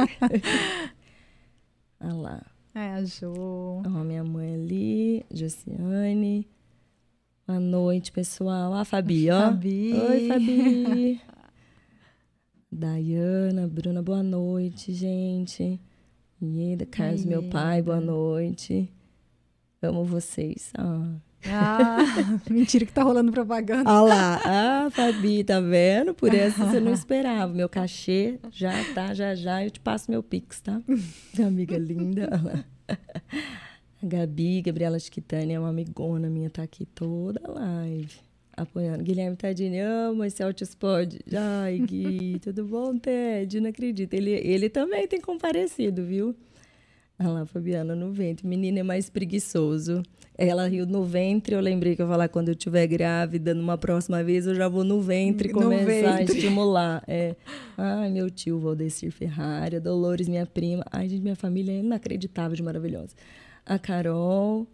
Olha 2.00 2.14
lá. 2.14 2.46
É, 2.74 2.92
a 2.94 3.04
Jo. 3.04 3.82
Ó, 3.84 4.04
minha 4.04 4.22
mãe 4.24 4.54
ali, 4.54 5.26
Josiane. 5.32 6.48
Boa 7.46 7.58
noite, 7.60 8.12
pessoal. 8.12 8.72
Ah, 8.74 8.82
a 8.82 8.84
Fabi, 8.84 9.28
ó. 9.30 9.40
Fabi. 9.50 9.92
Oi, 9.92 10.28
Fabi. 10.28 11.20
Dayana, 12.72 13.66
Bruna, 13.66 14.02
boa 14.02 14.22
noite, 14.22 14.92
gente. 14.92 15.80
Ieda, 16.40 16.86
Carlos, 16.86 17.24
meu 17.24 17.42
pai, 17.48 17.82
boa 17.82 18.00
noite. 18.00 18.88
Amo 19.82 20.04
vocês. 20.04 20.72
Ah. 20.78 21.14
Ah, 21.46 21.98
mentira 22.50 22.84
que 22.84 22.92
tá 22.92 23.02
rolando 23.02 23.32
propaganda. 23.32 23.90
Olha 23.90 24.14
lá, 24.14 24.40
ah, 24.44 24.90
Fabi, 24.90 25.42
tá 25.42 25.60
vendo? 25.60 26.12
Por 26.14 26.34
essa 26.34 26.66
você 26.66 26.80
não 26.80 26.92
esperava. 26.94 27.52
Meu 27.52 27.68
cachê 27.68 28.38
já 28.50 28.72
tá, 28.94 29.14
já 29.14 29.34
já 29.34 29.64
eu 29.64 29.70
te 29.70 29.80
passo 29.80 30.10
meu 30.10 30.22
pix, 30.22 30.60
tá? 30.60 30.80
Minha 31.34 31.48
amiga 31.48 31.78
linda. 31.78 32.28
olha 32.32 32.42
lá. 32.54 32.64
A 34.02 34.06
Gabi, 34.06 34.62
Gabriela 34.62 34.98
Chiquitani, 34.98 35.52
é 35.54 35.58
uma 35.60 35.68
amigona 35.68 36.28
minha, 36.28 36.48
tá 36.50 36.62
aqui 36.62 36.86
toda 36.86 37.40
live. 37.50 38.14
Apoiando. 38.56 39.02
Guilherme 39.02 39.36
Tadini, 39.36 39.78
amo 39.80 40.24
esse 40.24 40.42
Altispod. 40.42 41.18
Ai, 41.34 41.78
Gui, 41.78 42.38
tudo 42.42 42.64
bom, 42.64 42.98
Ted? 42.98 43.58
Não 43.60 43.70
acredito. 43.70 44.12
Ele, 44.12 44.32
ele 44.32 44.68
também 44.68 45.06
tem 45.06 45.20
comparecido, 45.20 46.04
viu? 46.04 46.34
Olha 47.20 47.28
lá, 47.28 47.46
Fabiana, 47.46 47.94
no 47.94 48.10
ventre. 48.12 48.46
Menino 48.46 48.78
é 48.78 48.82
mais 48.82 49.10
preguiçoso. 49.10 50.02
Ela 50.38 50.66
riu 50.66 50.86
no 50.86 51.04
ventre. 51.04 51.54
Eu 51.54 51.60
lembrei 51.60 51.94
que 51.94 52.00
eu 52.00 52.08
falar 52.08 52.28
quando 52.28 52.48
eu 52.48 52.52
estiver 52.52 52.86
grávida, 52.86 53.52
numa 53.52 53.76
próxima 53.76 54.24
vez, 54.24 54.46
eu 54.46 54.54
já 54.54 54.68
vou 54.68 54.82
no 54.84 55.02
ventre 55.02 55.48
No 55.52 55.60
começar 55.60 56.14
a 56.14 56.16
ventre. 56.16 56.36
estimular. 56.38 57.04
É. 57.06 57.36
Ai, 57.76 58.10
meu 58.10 58.30
tio 58.30 58.58
Valdecir 58.58 59.12
Ferrari, 59.12 59.76
a 59.76 59.78
Dolores, 59.80 60.28
minha 60.28 60.46
prima. 60.46 60.82
Ai, 60.90 61.10
gente, 61.10 61.20
minha 61.20 61.36
família 61.36 61.72
é 61.72 61.80
inacreditável 61.80 62.56
de 62.56 62.62
maravilhosa. 62.62 63.14
A 63.66 63.78
Carol. 63.78 64.66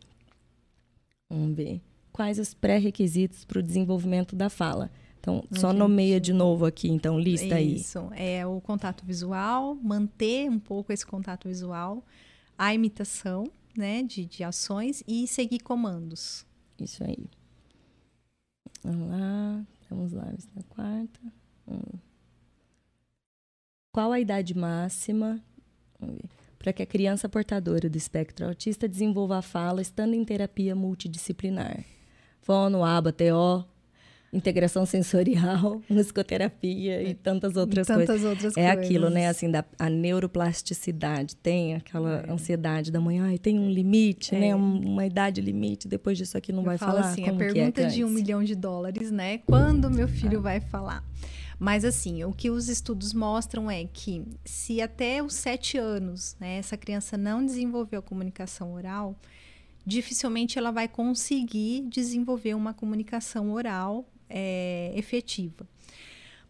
Vamos 1.29 1.57
ver. 1.57 1.81
Quais 2.13 2.39
os 2.39 2.55
pré-requisitos 2.55 3.45
para 3.45 3.59
o 3.59 3.63
desenvolvimento 3.63 4.37
da 4.37 4.49
fala? 4.49 4.89
Então, 5.19 5.43
só 5.51 5.71
gente. 5.71 5.79
nomeia 5.79 6.21
de 6.21 6.33
novo 6.33 6.65
aqui, 6.65 6.89
então, 6.89 7.19
lista 7.19 7.57
aí. 7.57 7.75
Isso, 7.75 8.09
é 8.15 8.47
o 8.47 8.61
contato 8.61 9.05
visual, 9.05 9.75
manter 9.83 10.49
um 10.49 10.61
pouco 10.61 10.93
esse 10.93 11.05
contato 11.05 11.49
visual, 11.49 12.05
a 12.59 12.75
imitação, 12.75 13.51
né, 13.77 14.03
de, 14.03 14.25
de 14.25 14.43
ações 14.43 15.03
e 15.07 15.27
seguir 15.27 15.61
comandos. 15.61 16.47
Isso 16.81 17.03
aí. 17.05 17.27
Vamos 18.83 19.09
lá. 19.11 19.67
Vamos 19.91 20.13
lá, 20.13 20.33
na 20.55 20.63
quarta. 20.65 21.21
Hum. 21.69 21.99
Qual 23.93 24.13
a 24.13 24.21
idade 24.21 24.55
máxima 24.55 25.43
para 26.59 26.73
que 26.73 26.83
a 26.83 26.87
criança 26.87 27.29
portadora 27.29 27.89
do 27.89 27.97
espectro 27.97 28.47
autista 28.47 28.89
desenvolva 28.89 29.39
a 29.39 29.43
fala 29.43 29.81
estando 29.81 30.15
em 30.15 30.25
terapia 30.25 30.75
multidisciplinar? 30.75 31.85
Fono, 32.43 32.85
aba, 32.85 33.13
TO, 33.13 33.65
integração 34.33 34.85
sensorial, 34.85 35.81
musicoterapia 35.89 37.03
e 37.03 37.15
tantas 37.15 37.57
outras 37.57 37.87
e 37.87 37.89
tantas 37.89 38.07
coisas. 38.07 38.25
outras 38.31 38.57
É 38.57 38.67
coisas. 38.73 38.85
aquilo, 38.85 39.09
né? 39.11 39.29
Assim, 39.29 39.51
da, 39.51 39.65
a 39.79 39.89
neuroplasticidade. 39.89 41.37
Tem 41.37 41.75
aquela 41.75 42.25
ansiedade 42.31 42.91
da 42.91 43.01
mãe. 43.01 43.21
Ai, 43.21 43.39
tem 43.39 43.59
um 43.59 43.71
limite, 43.71 44.35
É. 44.35 44.39
né? 44.41 44.55
Um- 44.57 44.81
uma 44.93 45.07
idade 45.07 45.41
limite. 45.41 45.89
Depois 45.89 46.19
disso 46.19 46.37
aqui 46.37 46.53
não 46.53 46.61
Eu 46.61 46.67
vai 46.67 46.79
falo 46.79 46.93
falar. 46.99 47.11
assim, 47.11 47.23
Como 47.23 47.35
a 47.35 47.39
que 47.39 47.45
é, 47.45 47.53
pergunta 47.53 47.87
de 47.87 48.05
um 48.05 48.11
milhão 48.11 48.45
de 48.45 48.55
dólares, 48.55 49.11
né? 49.11 49.39
Quando 49.47 49.91
meu 49.91 50.09
filho 50.09 50.41
vai 50.41 50.61
falar? 50.61 51.05
Mas 51.59 51.87
assim, 51.87 52.23
o 52.23 52.33
que 52.33 52.51
os 52.51 52.69
estudos 52.69 53.15
mostram 53.15 53.71
é 53.71 53.85
que 53.91 54.23
se 54.45 54.83
até 54.83 55.23
os 55.23 55.33
sete 55.35 55.79
anos, 55.79 56.37
né, 56.39 56.59
essa 56.59 56.77
criança 56.77 57.17
não 57.17 57.45
desenvolveu 57.45 58.01
a 58.01 58.03
comunicação 58.03 58.75
oral, 58.75 59.17
dificilmente 59.87 60.59
ela 60.59 60.71
vai 60.71 60.87
conseguir 60.89 61.83
desenvolver 61.89 62.55
uma 62.55 62.75
comunicação 62.75 63.53
oral 63.53 64.05
é, 64.29 64.93
efetiva. 64.95 65.67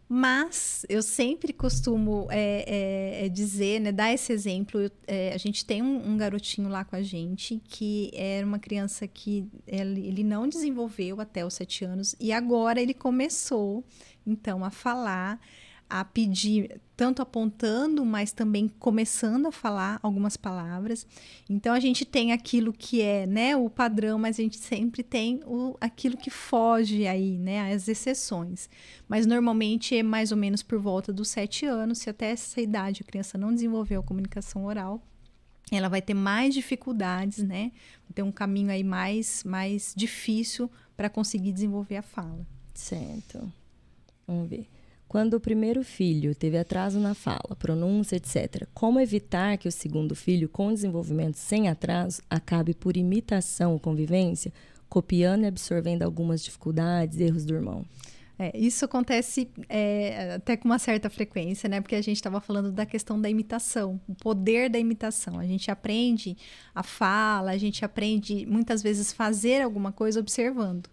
Mas 0.09 0.85
eu 0.87 1.01
sempre 1.01 1.51
costumo 1.51 2.27
é, 2.31 3.25
é, 3.25 3.29
dizer, 3.29 3.81
né, 3.81 3.91
dar 3.91 4.13
esse 4.13 4.31
exemplo. 4.31 4.89
É, 5.05 5.33
a 5.33 5.37
gente 5.37 5.65
tem 5.65 5.81
um, 5.81 6.11
um, 6.11 6.17
garotinho 6.17 6.69
lá 6.69 6.85
com 6.85 6.95
a 6.95 7.01
gente 7.01 7.61
que 7.65 8.09
era 8.13 8.47
uma 8.47 8.57
criança 8.57 9.05
que 9.05 9.45
ele, 9.67 10.07
ele 10.07 10.23
não 10.23 10.47
desenvolveu 10.47 11.19
até 11.19 11.45
os 11.45 11.55
sete 11.55 11.83
anos 11.83 12.15
e 12.21 12.31
agora 12.31 12.81
ele 12.81 12.93
começou 12.93 13.83
então 14.25 14.63
a 14.63 14.69
falar 14.69 15.41
a 15.89 16.03
pedir, 16.03 16.81
tanto 16.95 17.21
apontando, 17.21 18.03
mas 18.05 18.31
também 18.31 18.67
começando 18.67 19.47
a 19.47 19.51
falar 19.51 19.99
algumas 20.01 20.35
palavras. 20.35 21.07
Então 21.49 21.73
a 21.73 21.79
gente 21.79 22.03
tem 22.05 22.31
aquilo 22.31 22.73
que 22.73 23.01
é, 23.01 23.25
né, 23.25 23.55
o 23.55 23.69
padrão, 23.69 24.19
mas 24.19 24.39
a 24.39 24.41
gente 24.41 24.57
sempre 24.57 25.03
tem 25.03 25.41
o, 25.45 25.77
aquilo 25.79 26.17
que 26.17 26.29
foge 26.29 27.07
aí, 27.07 27.37
né, 27.37 27.73
as 27.73 27.87
exceções. 27.87 28.69
Mas 29.07 29.25
normalmente 29.25 29.95
é 29.95 30.03
mais 30.03 30.31
ou 30.31 30.37
menos 30.37 30.61
por 30.61 30.79
volta 30.79 31.13
dos 31.13 31.29
sete 31.29 31.65
anos, 31.65 31.99
se 31.99 32.09
até 32.09 32.31
essa 32.31 32.59
idade 32.59 33.01
a 33.01 33.09
criança 33.09 33.37
não 33.37 33.53
desenvolveu 33.53 34.01
a 34.01 34.03
comunicação 34.03 34.65
oral, 34.65 35.01
ela 35.71 35.89
vai 35.89 36.01
ter 36.01 36.13
mais 36.13 36.53
dificuldades, 36.53 37.43
né? 37.43 37.71
Vai 38.03 38.13
ter 38.15 38.23
um 38.23 38.31
caminho 38.31 38.71
aí 38.71 38.83
mais, 38.83 39.43
mais 39.43 39.93
difícil 39.95 40.71
para 40.95 41.09
conseguir 41.09 41.51
desenvolver 41.51 41.97
a 41.97 42.01
fala. 42.01 42.47
Certo. 42.73 43.51
Vamos 44.25 44.49
ver. 44.49 44.67
Quando 45.07 45.35
o 45.35 45.39
primeiro 45.39 45.83
filho 45.83 46.35
teve 46.35 46.57
atraso 46.57 46.99
na 46.99 47.13
fala, 47.13 47.55
pronúncia, 47.57 48.17
etc., 48.17 48.67
como 48.73 48.99
evitar 48.99 49.57
que 49.57 49.67
o 49.67 49.71
segundo 49.71 50.13
filho, 50.13 50.49
com 50.49 50.73
desenvolvimento 50.73 51.35
sem 51.35 51.69
atraso, 51.69 52.21
acabe 52.29 52.73
por 52.73 52.97
imitação 52.97 53.71
ou 53.73 53.79
convivência, 53.79 54.51
copiando 54.89 55.43
e 55.43 55.47
absorvendo 55.47 56.03
algumas 56.03 56.43
dificuldades, 56.43 57.19
erros 57.19 57.45
do 57.45 57.53
irmão? 57.53 57.85
É, 58.39 58.55
isso 58.55 58.85
acontece 58.85 59.49
é, 59.67 60.35
até 60.35 60.55
com 60.55 60.65
uma 60.65 60.77
certa 60.77 61.09
frequência, 61.09 61.67
né? 61.67 61.81
Porque 61.81 61.95
a 61.95 62.01
gente 62.01 62.17
estava 62.17 62.39
falando 62.39 62.71
da 62.71 62.85
questão 62.85 63.19
da 63.19 63.27
imitação, 63.27 63.99
o 64.07 64.13
poder 64.13 64.69
da 64.69 64.77
imitação. 64.77 65.39
A 65.39 65.45
gente 65.45 65.71
aprende 65.71 66.37
a 66.75 66.83
fala, 66.83 67.51
a 67.51 67.57
gente 67.57 67.83
aprende 67.83 68.45
muitas 68.45 68.83
vezes 68.83 69.11
fazer 69.11 69.61
alguma 69.61 69.91
coisa 69.91 70.19
observando. 70.19 70.87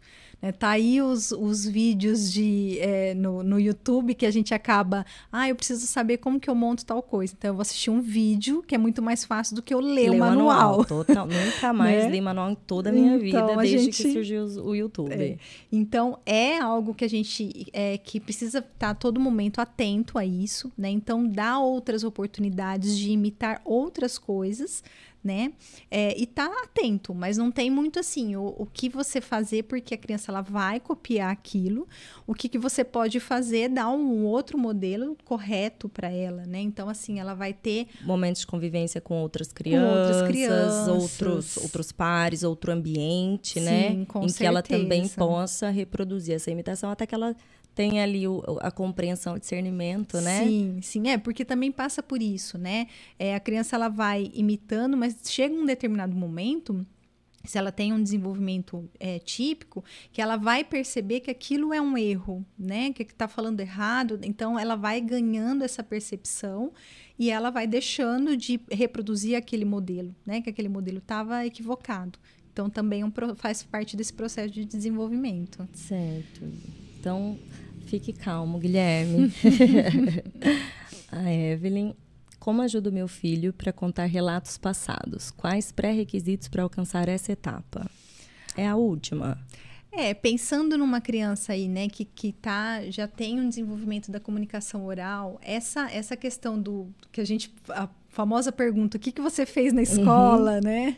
É, 0.45 0.53
tá 0.53 0.69
aí 0.69 1.01
os, 1.01 1.33
os 1.33 1.65
vídeos 1.65 2.31
de, 2.31 2.79
é, 2.79 3.15
no, 3.15 3.43
no 3.43 3.59
YouTube 3.59 4.15
que 4.15 4.27
a 4.27 4.31
gente 4.31 4.53
acaba. 4.53 5.07
Ah, 5.33 5.49
eu 5.49 5.57
preciso 5.57 5.87
saber 5.87 6.19
como 6.19 6.39
que 6.39 6.51
eu 6.51 6.55
monto 6.55 6.85
tal 6.85 7.03
coisa. 7.03 7.33
Então 7.35 7.49
eu 7.49 7.55
vou 7.55 7.63
assistir 7.63 7.89
um 7.89 8.03
vídeo 8.03 8.63
que 8.63 8.75
é 8.75 8.79
muito 8.79 9.01
mais 9.01 9.25
fácil 9.25 9.57
do 9.57 9.63
que 9.63 9.73
eu 9.73 9.81
ler 9.81 10.11
o 10.11 10.19
manual. 10.19 10.77
manual. 10.77 10.85
Total, 10.85 11.25
nunca 11.33 11.73
mais 11.73 12.05
né? 12.05 12.11
li 12.11 12.21
manual 12.21 12.51
em 12.51 12.55
toda 12.55 12.91
a 12.91 12.93
minha 12.93 13.17
então, 13.17 13.47
vida, 13.47 13.57
desde 13.57 13.79
gente... 13.87 14.03
que 14.03 14.13
surgiu 14.13 14.45
o 14.63 14.75
YouTube. 14.75 15.15
É. 15.15 15.39
Então 15.73 16.19
é 16.27 16.59
algo 16.59 16.93
que 16.93 17.07
a 17.07 17.09
gente 17.09 17.67
é, 17.73 17.97
que 17.97 18.21
precisa 18.21 18.59
estar 18.59 18.71
tá 18.79 18.91
a 18.91 18.95
todo 18.95 19.19
momento 19.19 19.63
atento 19.63 20.19
a 20.19 20.27
isso, 20.27 20.71
né? 20.77 20.91
Então 20.91 21.27
dá 21.27 21.59
outras 21.59 22.05
oportunidades 22.05 22.99
de 22.99 23.13
imitar 23.13 23.63
outras 23.65 24.19
coisas 24.19 24.85
né? 25.25 25.53
É, 25.91 26.17
e 26.21 26.27
tá 26.27 26.47
atento, 26.63 27.15
mas 27.15 27.39
não 27.39 27.51
tem 27.51 27.71
muito 27.71 27.99
assim 27.99 28.37
o, 28.37 28.55
o 28.59 28.67
que 28.67 28.89
você 28.89 29.21
fazer 29.21 29.65
porque 29.65 29.95
a 29.95 29.99
criança 29.99 30.31
ela 30.31 30.43
vai 30.43 30.79
copiar 30.79 31.33
aquilo. 31.33 31.89
O 32.27 32.35
que, 32.35 32.49
que 32.49 32.59
você 32.59 32.85
pode 32.85 33.19
fazer 33.19 33.61
é 33.61 33.69
dar 33.69 33.89
um 33.89 34.25
outro 34.25 34.59
modelo 34.59 35.17
correto 35.25 35.89
para 35.89 36.11
ela, 36.11 36.45
né? 36.45 36.61
Então 36.61 36.89
assim 36.89 37.19
ela 37.19 37.35
vai 37.35 37.55
ter 37.55 37.89
momentos 38.03 38.41
de 38.41 38.47
convivência 38.47 39.01
com 39.01 39.23
outras 39.23 39.51
crianças, 39.53 39.89
com 39.89 39.99
outras 39.99 40.29
crianças. 40.29 40.89
outros 40.89 41.57
outros 41.57 41.93
pares, 41.93 42.43
outro 42.43 42.71
ambiente, 42.71 43.59
né? 43.61 43.91
Sim, 43.91 43.99
né? 43.99 44.05
Com 44.07 44.19
em 44.19 44.29
certeza. 44.29 44.39
que 44.39 44.47
ela 44.47 44.63
também 44.63 45.09
possa 45.09 45.71
reproduzir 45.71 46.35
essa 46.35 46.51
imitação 46.51 46.91
até 46.91 47.07
que 47.07 47.15
ela 47.15 47.35
tem 47.75 48.01
ali 48.01 48.27
o, 48.29 48.43
a 48.61 48.71
compreensão, 48.71 49.35
o 49.35 49.39
discernimento, 49.39 50.21
né? 50.21 50.45
Sim, 50.45 50.79
sim, 50.81 51.09
é, 51.09 51.19
porque 51.19 51.45
também 51.45 51.73
passa 51.73 52.03
por 52.03 52.23
isso, 52.23 52.57
né? 52.57 52.87
É, 53.19 53.35
a 53.35 53.41
criança 53.41 53.77
ela 53.77 53.89
vai 53.89 54.31
imitando, 54.33 54.97
mas 54.97 55.17
chega 55.25 55.55
um 55.55 55.67
determinado 55.67 56.15
momento 56.15 56.87
se 57.45 57.59
ela 57.59 57.71
tem 57.71 57.93
um 57.93 58.03
desenvolvimento 58.03 58.89
é, 58.99 59.19
típico, 59.19 59.85
que 60.11 60.23
ela 60.23 60.37
vai 60.37 60.65
perceber 60.65 61.21
que 61.21 61.31
aquilo 61.31 61.75
é 61.75 61.81
um 61.81 61.97
erro, 61.97 62.45
né? 62.59 62.93
Que 62.93 63.03
está 63.03 63.29
falando 63.29 63.61
errado, 63.61 64.19
então 64.23 64.59
ela 64.59 64.77
vai 64.77 65.01
ganhando 65.01 65.63
essa 65.63 65.83
percepção 65.83 66.73
e 67.19 67.31
ela 67.31 67.51
vai 67.51 67.67
deixando 67.67 68.37
de 68.37 68.59
reproduzir 68.71 69.37
aquele 69.37 69.65
modelo, 69.65 70.15
né? 70.25 70.41
Que 70.41 70.51
aquele 70.51 70.69
modelo 70.69 70.99
estava 70.99 71.45
equivocado. 71.45 72.19
Então 72.51 72.71
também 72.71 73.03
é 73.03 73.05
um, 73.05 73.13
faz 73.37 73.63
parte 73.63 73.97
desse 73.97 74.13
processo 74.13 74.53
de 74.53 74.65
desenvolvimento. 74.65 75.69
Certo. 75.75 76.51
Então 77.05 77.39
Fique 77.85 78.13
calmo, 78.15 78.59
Guilherme. 78.59 79.31
a 81.13 81.33
Evelyn. 81.33 81.95
Como 82.39 82.63
ajudo 82.63 82.91
meu 82.91 83.07
filho 83.09 83.53
para 83.53 83.73
contar 83.73 84.07
relatos 84.07 84.59
passados? 84.59 85.31
Quais 85.31 85.71
pré-requisitos 85.71 86.49
para 86.49 86.63
alcançar 86.63 87.09
essa 87.09 87.33
etapa? 87.33 87.89
É 88.57 88.67
a 88.67 88.77
última. 88.77 89.39
É, 89.93 90.13
pensando 90.13 90.77
numa 90.77 91.01
criança 91.01 91.53
aí, 91.53 91.69
né, 91.69 91.89
que, 91.89 92.05
que 92.05 92.33
tá, 92.33 92.83
já 92.91 93.07
tem 93.07 93.39
um 93.39 93.49
desenvolvimento 93.49 94.11
da 94.11 94.19
comunicação 94.19 94.85
oral, 94.85 95.39
essa, 95.43 95.91
essa 95.91 96.17
questão 96.17 96.61
do 96.61 96.89
que 97.13 97.21
a 97.21 97.25
gente. 97.25 97.55
A 97.69 97.89
famosa 98.09 98.51
pergunta, 98.51 98.97
o 98.97 99.01
que, 99.01 99.13
que 99.13 99.23
você 99.23 99.47
fez 99.47 99.73
na 99.73 99.83
escola, 99.83 100.55
uhum. 100.55 100.61
né? 100.65 100.97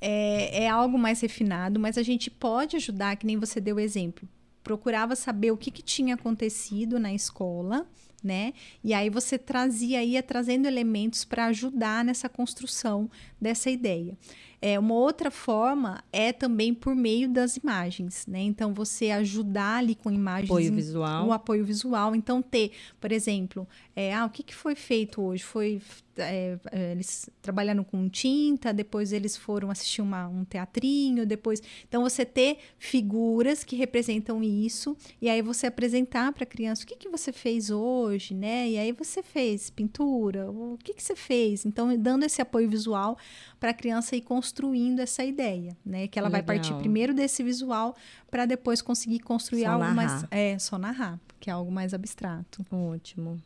É, 0.00 0.64
é 0.64 0.68
algo 0.68 0.98
mais 0.98 1.20
refinado, 1.20 1.80
mas 1.80 1.96
a 1.96 2.02
gente 2.02 2.30
pode 2.30 2.76
ajudar, 2.76 3.16
que 3.16 3.26
nem 3.26 3.38
você 3.38 3.60
deu 3.60 3.78
exemplo 3.78 4.28
procurava 4.66 5.14
saber 5.14 5.52
o 5.52 5.56
que, 5.56 5.70
que 5.70 5.80
tinha 5.80 6.16
acontecido 6.16 6.98
na 6.98 7.14
escola, 7.14 7.86
né? 8.20 8.52
E 8.82 8.92
aí 8.92 9.08
você 9.08 9.38
trazia, 9.38 10.02
ia 10.02 10.20
trazendo 10.24 10.66
elementos 10.66 11.24
para 11.24 11.46
ajudar 11.46 12.04
nessa 12.04 12.28
construção 12.28 13.08
dessa 13.40 13.70
ideia. 13.70 14.18
É, 14.60 14.76
uma 14.76 14.94
outra 14.94 15.30
forma 15.30 16.02
é 16.12 16.32
também 16.32 16.74
por 16.74 16.96
meio 16.96 17.28
das 17.28 17.56
imagens, 17.56 18.26
né? 18.26 18.40
Então 18.40 18.74
você 18.74 19.12
ajudar 19.12 19.76
ali 19.76 19.94
com 19.94 20.10
imagens, 20.10 20.50
apoio 20.50 20.72
visual, 20.72 21.28
o 21.28 21.32
apoio 21.32 21.64
visual. 21.64 22.16
Então 22.16 22.42
ter, 22.42 22.72
por 23.00 23.12
exemplo, 23.12 23.68
é, 23.98 24.14
ah, 24.14 24.26
o 24.26 24.30
que, 24.30 24.42
que 24.42 24.54
foi 24.54 24.74
feito 24.74 25.22
hoje? 25.22 25.42
Foi 25.42 25.80
é, 26.18 26.58
é, 26.70 26.92
eles 26.92 27.30
trabalharam 27.40 27.82
com 27.82 28.08
tinta, 28.10 28.72
depois 28.72 29.10
eles 29.10 29.36
foram 29.36 29.70
assistir 29.70 30.02
uma, 30.02 30.28
um 30.28 30.44
teatrinho, 30.44 31.26
depois. 31.26 31.62
Então, 31.88 32.02
você 32.02 32.24
ter 32.24 32.58
figuras 32.78 33.64
que 33.64 33.74
representam 33.74 34.42
isso, 34.42 34.94
e 35.20 35.30
aí 35.30 35.40
você 35.40 35.66
apresentar 35.66 36.30
para 36.32 36.44
a 36.44 36.46
criança 36.46 36.84
o 36.84 36.86
que, 36.86 36.96
que 36.96 37.08
você 37.08 37.32
fez 37.32 37.70
hoje, 37.70 38.34
né? 38.34 38.68
E 38.68 38.78
aí 38.78 38.92
você 38.92 39.22
fez 39.22 39.70
pintura, 39.70 40.50
o 40.50 40.78
que, 40.84 40.92
que 40.92 41.02
você 41.02 41.16
fez? 41.16 41.64
Então, 41.64 41.96
dando 41.96 42.24
esse 42.24 42.42
apoio 42.42 42.68
visual 42.68 43.16
para 43.58 43.70
a 43.70 43.74
criança 43.74 44.14
ir 44.14 44.20
construindo 44.20 45.00
essa 45.00 45.24
ideia, 45.24 45.74
né? 45.84 46.06
Que 46.06 46.18
ela 46.18 46.28
Legal. 46.28 46.44
vai 46.44 46.56
partir 46.56 46.74
primeiro 46.74 47.14
desse 47.14 47.42
visual 47.42 47.96
para 48.30 48.44
depois 48.44 48.82
conseguir 48.82 49.20
construir 49.20 49.62
só 49.62 49.70
algo 49.70 49.84
narrar. 49.84 49.94
mais. 49.94 50.24
É, 50.30 50.58
só 50.58 50.78
narrar, 50.78 51.18
que 51.40 51.48
é 51.48 51.52
algo 51.52 51.72
mais 51.72 51.94
abstrato. 51.94 52.64
Ótimo. 52.70 53.40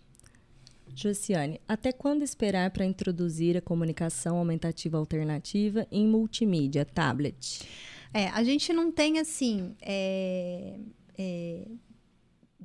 Josiane, 0.94 1.60
até 1.66 1.92
quando 1.92 2.22
esperar 2.22 2.70
para 2.70 2.84
introduzir 2.84 3.56
a 3.56 3.60
comunicação 3.60 4.36
aumentativa 4.38 4.98
alternativa 4.98 5.86
em 5.90 6.06
multimídia, 6.06 6.84
tablet? 6.84 7.66
É, 8.12 8.28
a 8.28 8.42
gente 8.42 8.72
não 8.72 8.90
tem 8.90 9.18
assim. 9.18 9.74
É, 9.80 10.74
é, 11.18 11.62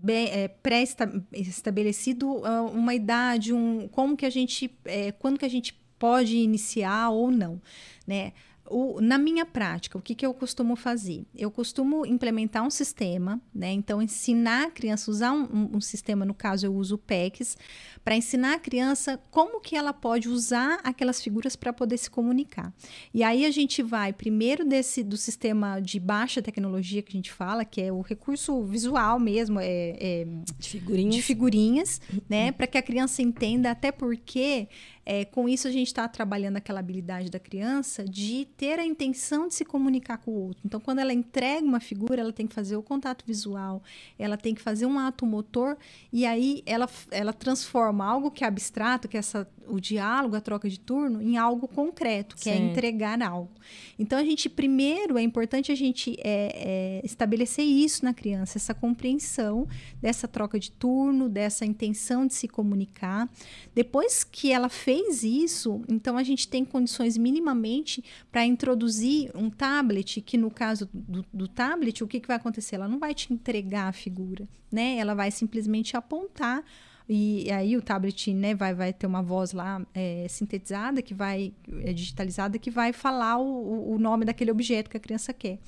é, 0.07 0.47
pré-estabelecido 0.47 2.45
ah, 2.45 2.63
uma 2.63 2.93
idade, 2.93 3.53
um, 3.53 3.87
como 3.87 4.15
que 4.17 4.25
a 4.25 4.29
gente, 4.29 4.69
é, 4.85 5.11
quando 5.11 5.39
que 5.39 5.45
a 5.45 5.49
gente 5.49 5.73
pode 5.97 6.35
iniciar 6.37 7.09
ou 7.09 7.31
não, 7.31 7.61
né? 8.05 8.33
O, 8.67 8.99
na 8.99 9.17
minha 9.17 9.45
prática, 9.45 9.97
o 9.97 10.01
que, 10.01 10.15
que 10.15 10.25
eu 10.25 10.33
costumo 10.33 10.75
fazer? 10.75 11.25
Eu 11.35 11.51
costumo 11.51 12.05
implementar 12.05 12.63
um 12.63 12.69
sistema, 12.69 13.39
né? 13.53 13.71
Então, 13.71 14.01
ensinar 14.01 14.67
a 14.67 14.71
criança 14.71 15.09
a 15.09 15.13
usar 15.13 15.31
um, 15.31 15.43
um, 15.43 15.77
um 15.77 15.81
sistema, 15.81 16.25
no 16.25 16.33
caso, 16.33 16.65
eu 16.65 16.73
uso 16.73 16.95
o 16.95 16.97
PECs, 16.97 17.57
para 18.03 18.15
ensinar 18.15 18.55
a 18.55 18.59
criança 18.59 19.19
como 19.31 19.59
que 19.59 19.75
ela 19.75 19.93
pode 19.93 20.29
usar 20.29 20.79
aquelas 20.83 21.21
figuras 21.21 21.55
para 21.55 21.71
poder 21.71 21.97
se 21.97 22.09
comunicar. 22.09 22.73
E 23.13 23.23
aí 23.23 23.45
a 23.45 23.51
gente 23.51 23.83
vai 23.83 24.13
primeiro 24.13 24.65
desse 24.65 25.03
do 25.03 25.17
sistema 25.17 25.79
de 25.79 25.99
baixa 25.99 26.41
tecnologia 26.41 27.01
que 27.01 27.11
a 27.11 27.17
gente 27.17 27.31
fala, 27.31 27.65
que 27.65 27.81
é 27.81 27.91
o 27.91 28.01
recurso 28.01 28.63
visual 28.63 29.19
mesmo, 29.19 29.59
é, 29.59 29.95
é 29.99 30.27
de 30.57 30.69
figurinhas, 30.69 31.15
de 31.15 31.21
figurinhas 31.21 32.01
né? 32.29 32.51
Para 32.51 32.67
que 32.67 32.77
a 32.77 32.81
criança 32.81 33.21
entenda, 33.21 33.71
até 33.71 33.91
porque 33.91 34.67
é, 35.05 35.23
com 35.23 35.47
isso 35.47 35.67
a 35.67 35.71
gente 35.71 35.87
está 35.87 36.07
trabalhando 36.07 36.57
aquela 36.57 36.79
habilidade 36.79 37.29
da 37.29 37.37
criança 37.37 38.03
de 38.03 38.47
ter 38.57 38.79
a 38.79 38.85
intenção 38.85 39.47
de 39.47 39.53
se 39.53 39.63
comunicar 39.63 40.17
com 40.17 40.31
o 40.31 40.47
outro. 40.47 40.61
Então, 40.65 40.79
quando 40.79 40.97
ela 40.97 41.13
entrega 41.13 41.63
uma 41.63 41.79
figura, 41.79 42.21
ela 42.21 42.33
tem 42.33 42.47
que 42.47 42.55
fazer 42.55 42.75
o 42.75 42.81
contato 42.81 43.23
visual, 43.23 43.83
ela 44.17 44.35
tem 44.35 44.55
que 44.55 44.61
fazer 44.61 44.87
um 44.87 44.97
ato 44.97 45.23
motor 45.23 45.77
e 46.11 46.25
aí 46.25 46.63
ela, 46.65 46.89
ela 47.11 47.31
transforma 47.31 48.03
algo 48.03 48.31
que 48.31 48.43
é 48.43 48.47
abstrato, 48.47 49.07
que 49.07 49.15
é 49.15 49.19
essa, 49.19 49.47
o 49.67 49.79
diálogo, 49.79 50.35
a 50.35 50.41
troca 50.41 50.67
de 50.67 50.79
turno, 50.79 51.21
em 51.21 51.37
algo 51.37 51.67
concreto, 51.67 52.35
que 52.35 52.49
é 52.49 52.53
Sim. 52.53 52.63
é 52.63 52.71
entregar 52.71 53.21
algo. 53.21 53.51
Então, 53.99 54.17
a 54.17 54.23
gente, 54.23 54.49
primeiro, 54.49 55.19
é 55.19 55.21
importante 55.21 55.71
a 55.71 55.75
gente 55.75 56.17
é, 56.19 57.01
é, 57.01 57.05
estabelecer 57.05 57.65
isso 57.65 58.03
na 58.03 58.13
criança, 58.13 58.57
essa 58.57 58.73
compreensão 58.73 59.67
dessa 60.01 60.27
troca 60.27 60.59
de 60.59 60.71
turno, 60.71 61.29
dessa 61.29 61.63
intenção 61.63 62.25
de 62.25 62.33
se 62.33 62.47
comunicar. 62.47 63.29
Depois 63.73 64.23
que 64.23 64.51
ela 64.51 64.69
fez 64.69 64.94
isso, 65.23 65.81
então 65.87 66.17
a 66.17 66.23
gente 66.23 66.47
tem 66.47 66.63
condições 66.65 67.17
minimamente 67.17 68.03
para 68.31 68.45
introduzir 68.45 69.31
um 69.35 69.49
tablet, 69.49 70.21
que 70.21 70.37
no 70.37 70.51
caso 70.51 70.89
do, 70.93 71.25
do 71.33 71.47
tablet, 71.47 72.03
o 72.03 72.07
que, 72.07 72.19
que 72.19 72.27
vai 72.27 72.37
acontecer? 72.37 72.75
Ela 72.75 72.87
não 72.87 72.99
vai 72.99 73.13
te 73.13 73.33
entregar 73.33 73.87
a 73.87 73.93
figura, 73.93 74.47
né? 74.71 74.97
Ela 74.97 75.13
vai 75.13 75.31
simplesmente 75.31 75.95
apontar 75.95 76.63
e 77.07 77.51
aí 77.51 77.77
o 77.77 77.81
tablet 77.81 78.33
né, 78.33 78.55
vai, 78.55 78.73
vai 78.73 78.91
ter 78.91 79.05
uma 79.05 79.21
voz 79.21 79.53
lá 79.53 79.85
é, 79.93 80.25
sintetizada, 80.27 81.03
que 81.03 81.13
vai, 81.13 81.53
é, 81.83 81.93
digitalizada, 81.93 82.57
que 82.57 82.71
vai 82.71 82.91
falar 82.91 83.37
o, 83.37 83.93
o 83.93 83.99
nome 83.99 84.25
daquele 84.25 84.49
objeto 84.49 84.89
que 84.89 84.97
a 84.97 84.99
criança 84.99 85.31
quer. 85.31 85.59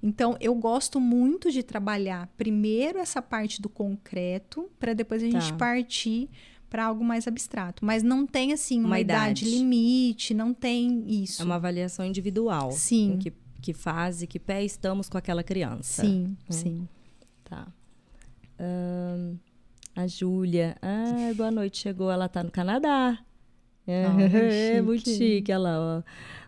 Então, 0.00 0.36
eu 0.40 0.54
gosto 0.54 1.00
muito 1.00 1.50
de 1.50 1.62
trabalhar 1.64 2.32
primeiro 2.36 2.98
essa 2.98 3.20
parte 3.20 3.60
do 3.60 3.68
concreto, 3.68 4.70
para 4.78 4.92
depois 4.92 5.22
a 5.22 5.26
gente 5.26 5.50
Tá. 5.50 5.56
partir 5.56 6.28
para 6.74 6.86
algo 6.86 7.04
mais 7.04 7.28
abstrato. 7.28 7.84
Mas 7.84 8.02
não 8.02 8.26
tem, 8.26 8.52
assim, 8.52 8.80
uma, 8.80 8.88
Uma 8.88 9.00
idade. 9.00 9.44
idade. 9.44 9.56
limite, 9.58 10.34
não 10.34 10.52
tem 10.52 11.04
isso. 11.22 11.40
É 11.40 11.44
uma 11.44 11.54
avaliação 11.54 12.04
individual. 12.04 12.72
Sim. 12.72 13.12
Em 13.12 13.18
que, 13.18 13.32
que 13.62 13.72
fase, 13.72 14.26
que 14.26 14.40
pé 14.40 14.64
estamos 14.64 15.08
com 15.08 15.16
aquela 15.16 15.44
criança. 15.44 16.02
Sim, 16.02 16.36
sim. 16.50 16.88
Tá. 17.44 17.68
A 19.94 20.06
Júlia. 20.08 20.76
Ah, 20.82 21.32
boa 21.36 21.52
noite. 21.52 21.78
Chegou, 21.78 22.10
ela 22.10 22.28
tá 22.28 22.42
no 22.42 22.50
Canadá. 22.50 23.18
É, 23.86 24.06
Ai, 24.06 24.80
muito 24.82 25.04
chique. 25.08 25.16
chique, 25.16 25.52
ela, 25.52 25.78
ó. 25.78 26.02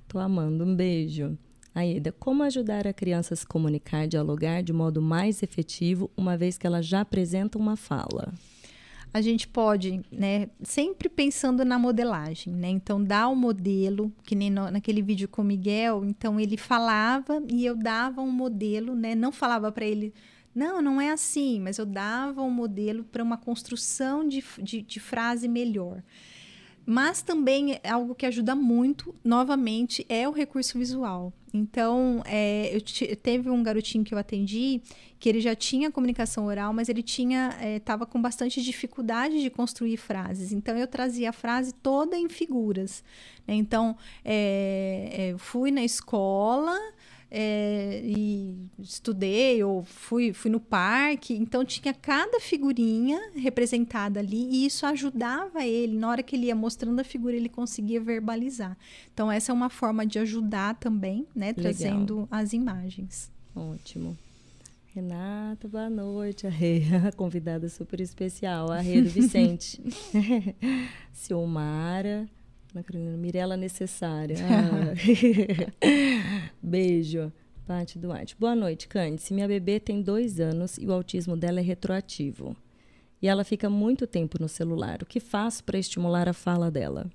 Tô 0.08 0.18
amando. 0.18 0.64
Um 0.64 0.74
beijo. 0.74 1.38
Aida, 1.72 2.10
como 2.10 2.42
ajudar 2.42 2.84
a 2.84 2.92
criança 2.92 3.32
a 3.32 3.36
se 3.36 3.46
comunicar, 3.46 4.08
dialogar 4.08 4.60
de 4.64 4.72
modo 4.72 5.00
mais 5.00 5.40
efetivo, 5.40 6.10
uma 6.16 6.36
vez 6.36 6.58
que 6.58 6.66
ela 6.66 6.82
já 6.82 7.02
apresenta 7.02 7.56
uma 7.58 7.76
fala? 7.76 8.32
A 9.16 9.20
gente 9.22 9.48
pode, 9.48 10.02
né, 10.12 10.48
sempre 10.62 11.08
pensando 11.08 11.64
na 11.64 11.78
modelagem, 11.78 12.52
né? 12.54 12.68
Então, 12.68 13.02
dar 13.02 13.28
o 13.28 13.34
modelo, 13.34 14.12
que 14.22 14.34
nem 14.34 14.50
no- 14.50 14.70
naquele 14.70 15.00
vídeo 15.02 15.26
com 15.26 15.42
o 15.42 15.44
Miguel, 15.44 16.04
então 16.04 16.38
ele 16.38 16.56
falava 16.56 17.42
e 17.50 17.64
eu 17.64 17.74
dava 17.74 18.20
um 18.20 18.30
modelo, 18.30 18.94
né? 18.94 19.14
Não 19.14 19.32
falava 19.32 19.72
para 19.72 19.86
ele, 19.86 20.12
não, 20.54 20.82
não 20.82 21.00
é 21.00 21.10
assim, 21.10 21.60
mas 21.60 21.78
eu 21.78 21.86
dava 21.86 22.42
um 22.42 22.50
modelo 22.50 23.04
para 23.04 23.22
uma 23.22 23.36
construção 23.38 24.26
de, 24.26 24.44
de, 24.62 24.82
de 24.82 25.00
frase 25.00 25.48
melhor. 25.48 26.02
Mas 26.86 27.20
também 27.20 27.80
é 27.82 27.90
algo 27.90 28.14
que 28.14 28.24
ajuda 28.24 28.54
muito, 28.54 29.12
novamente, 29.24 30.06
é 30.08 30.28
o 30.28 30.30
recurso 30.30 30.78
visual. 30.78 31.32
Então, 31.52 32.22
é, 32.24 32.78
teve 33.22 33.50
um 33.50 33.60
garotinho 33.62 34.04
que 34.04 34.14
eu 34.14 34.18
atendi 34.18 34.80
que 35.18 35.28
ele 35.28 35.40
já 35.40 35.54
tinha 35.54 35.90
comunicação 35.90 36.46
oral, 36.46 36.72
mas 36.72 36.88
ele 36.88 37.02
tinha 37.02 37.56
estava 37.76 38.06
com 38.06 38.20
bastante 38.20 38.62
dificuldade 38.62 39.42
de 39.42 39.50
construir 39.50 39.96
frases. 39.96 40.52
Então, 40.52 40.76
eu 40.76 40.86
trazia 40.86 41.30
a 41.30 41.32
frase 41.32 41.72
toda 41.72 42.16
em 42.16 42.28
figuras. 42.28 43.02
né? 43.48 43.54
Então, 43.54 43.96
é, 44.24 45.32
é, 45.32 45.38
fui 45.38 45.72
na 45.72 45.82
escola 45.82 46.78
é, 47.30 48.00
e 48.04 48.56
estudei 48.78 49.62
ou 49.62 49.84
fui, 49.84 50.32
fui 50.32 50.50
no 50.50 50.60
parque. 50.60 51.34
Então, 51.34 51.64
tinha 51.64 51.92
cada 51.92 52.40
figurinha 52.40 53.32
representada 53.34 54.20
ali 54.20 54.48
e 54.50 54.66
isso 54.66 54.86
ajudava 54.86 55.64
ele. 55.64 55.96
Na 55.96 56.08
hora 56.08 56.22
que 56.22 56.36
ele 56.36 56.46
ia 56.46 56.54
mostrando 56.54 57.00
a 57.00 57.04
figura, 57.04 57.34
ele 57.34 57.48
conseguia 57.48 58.00
verbalizar. 58.00 58.76
Então, 59.12 59.30
essa 59.30 59.52
é 59.52 59.54
uma 59.54 59.68
forma 59.68 60.06
de 60.06 60.18
ajudar 60.18 60.74
também, 60.76 61.26
né? 61.34 61.48
Legal. 61.48 61.62
Trazendo 61.62 62.28
as 62.30 62.52
imagens. 62.52 63.30
Ótimo. 63.54 64.16
Renata, 64.96 65.68
boa 65.68 65.90
noite. 65.90 66.46
A 66.46 66.50
Rê, 66.50 66.82
a 67.06 67.12
convidada 67.12 67.68
super 67.68 68.00
especial, 68.00 68.72
a 68.72 68.80
Rê 68.80 69.02
do 69.02 69.10
Vicente. 69.10 69.78
Silmara, 71.12 72.26
Carolina, 72.82 73.16
Mirela 73.16 73.56
Necessária. 73.56 74.36
Ah. 74.46 74.94
Beijo. 76.62 77.32
Paty 77.66 77.98
Duarte. 77.98 78.36
Boa 78.38 78.54
noite, 78.54 78.86
Cândice. 78.86 79.34
Minha 79.34 79.48
bebê 79.48 79.80
tem 79.80 80.00
dois 80.00 80.38
anos 80.38 80.78
e 80.78 80.86
o 80.86 80.92
autismo 80.92 81.36
dela 81.36 81.58
é 81.58 81.62
retroativo. 81.62 82.56
E 83.20 83.26
ela 83.26 83.42
fica 83.42 83.68
muito 83.68 84.06
tempo 84.06 84.36
no 84.40 84.48
celular. 84.48 85.02
O 85.02 85.06
que 85.06 85.18
faço 85.18 85.64
para 85.64 85.76
estimular 85.78 86.28
a 86.28 86.32
fala 86.32 86.70
dela? 86.70 87.10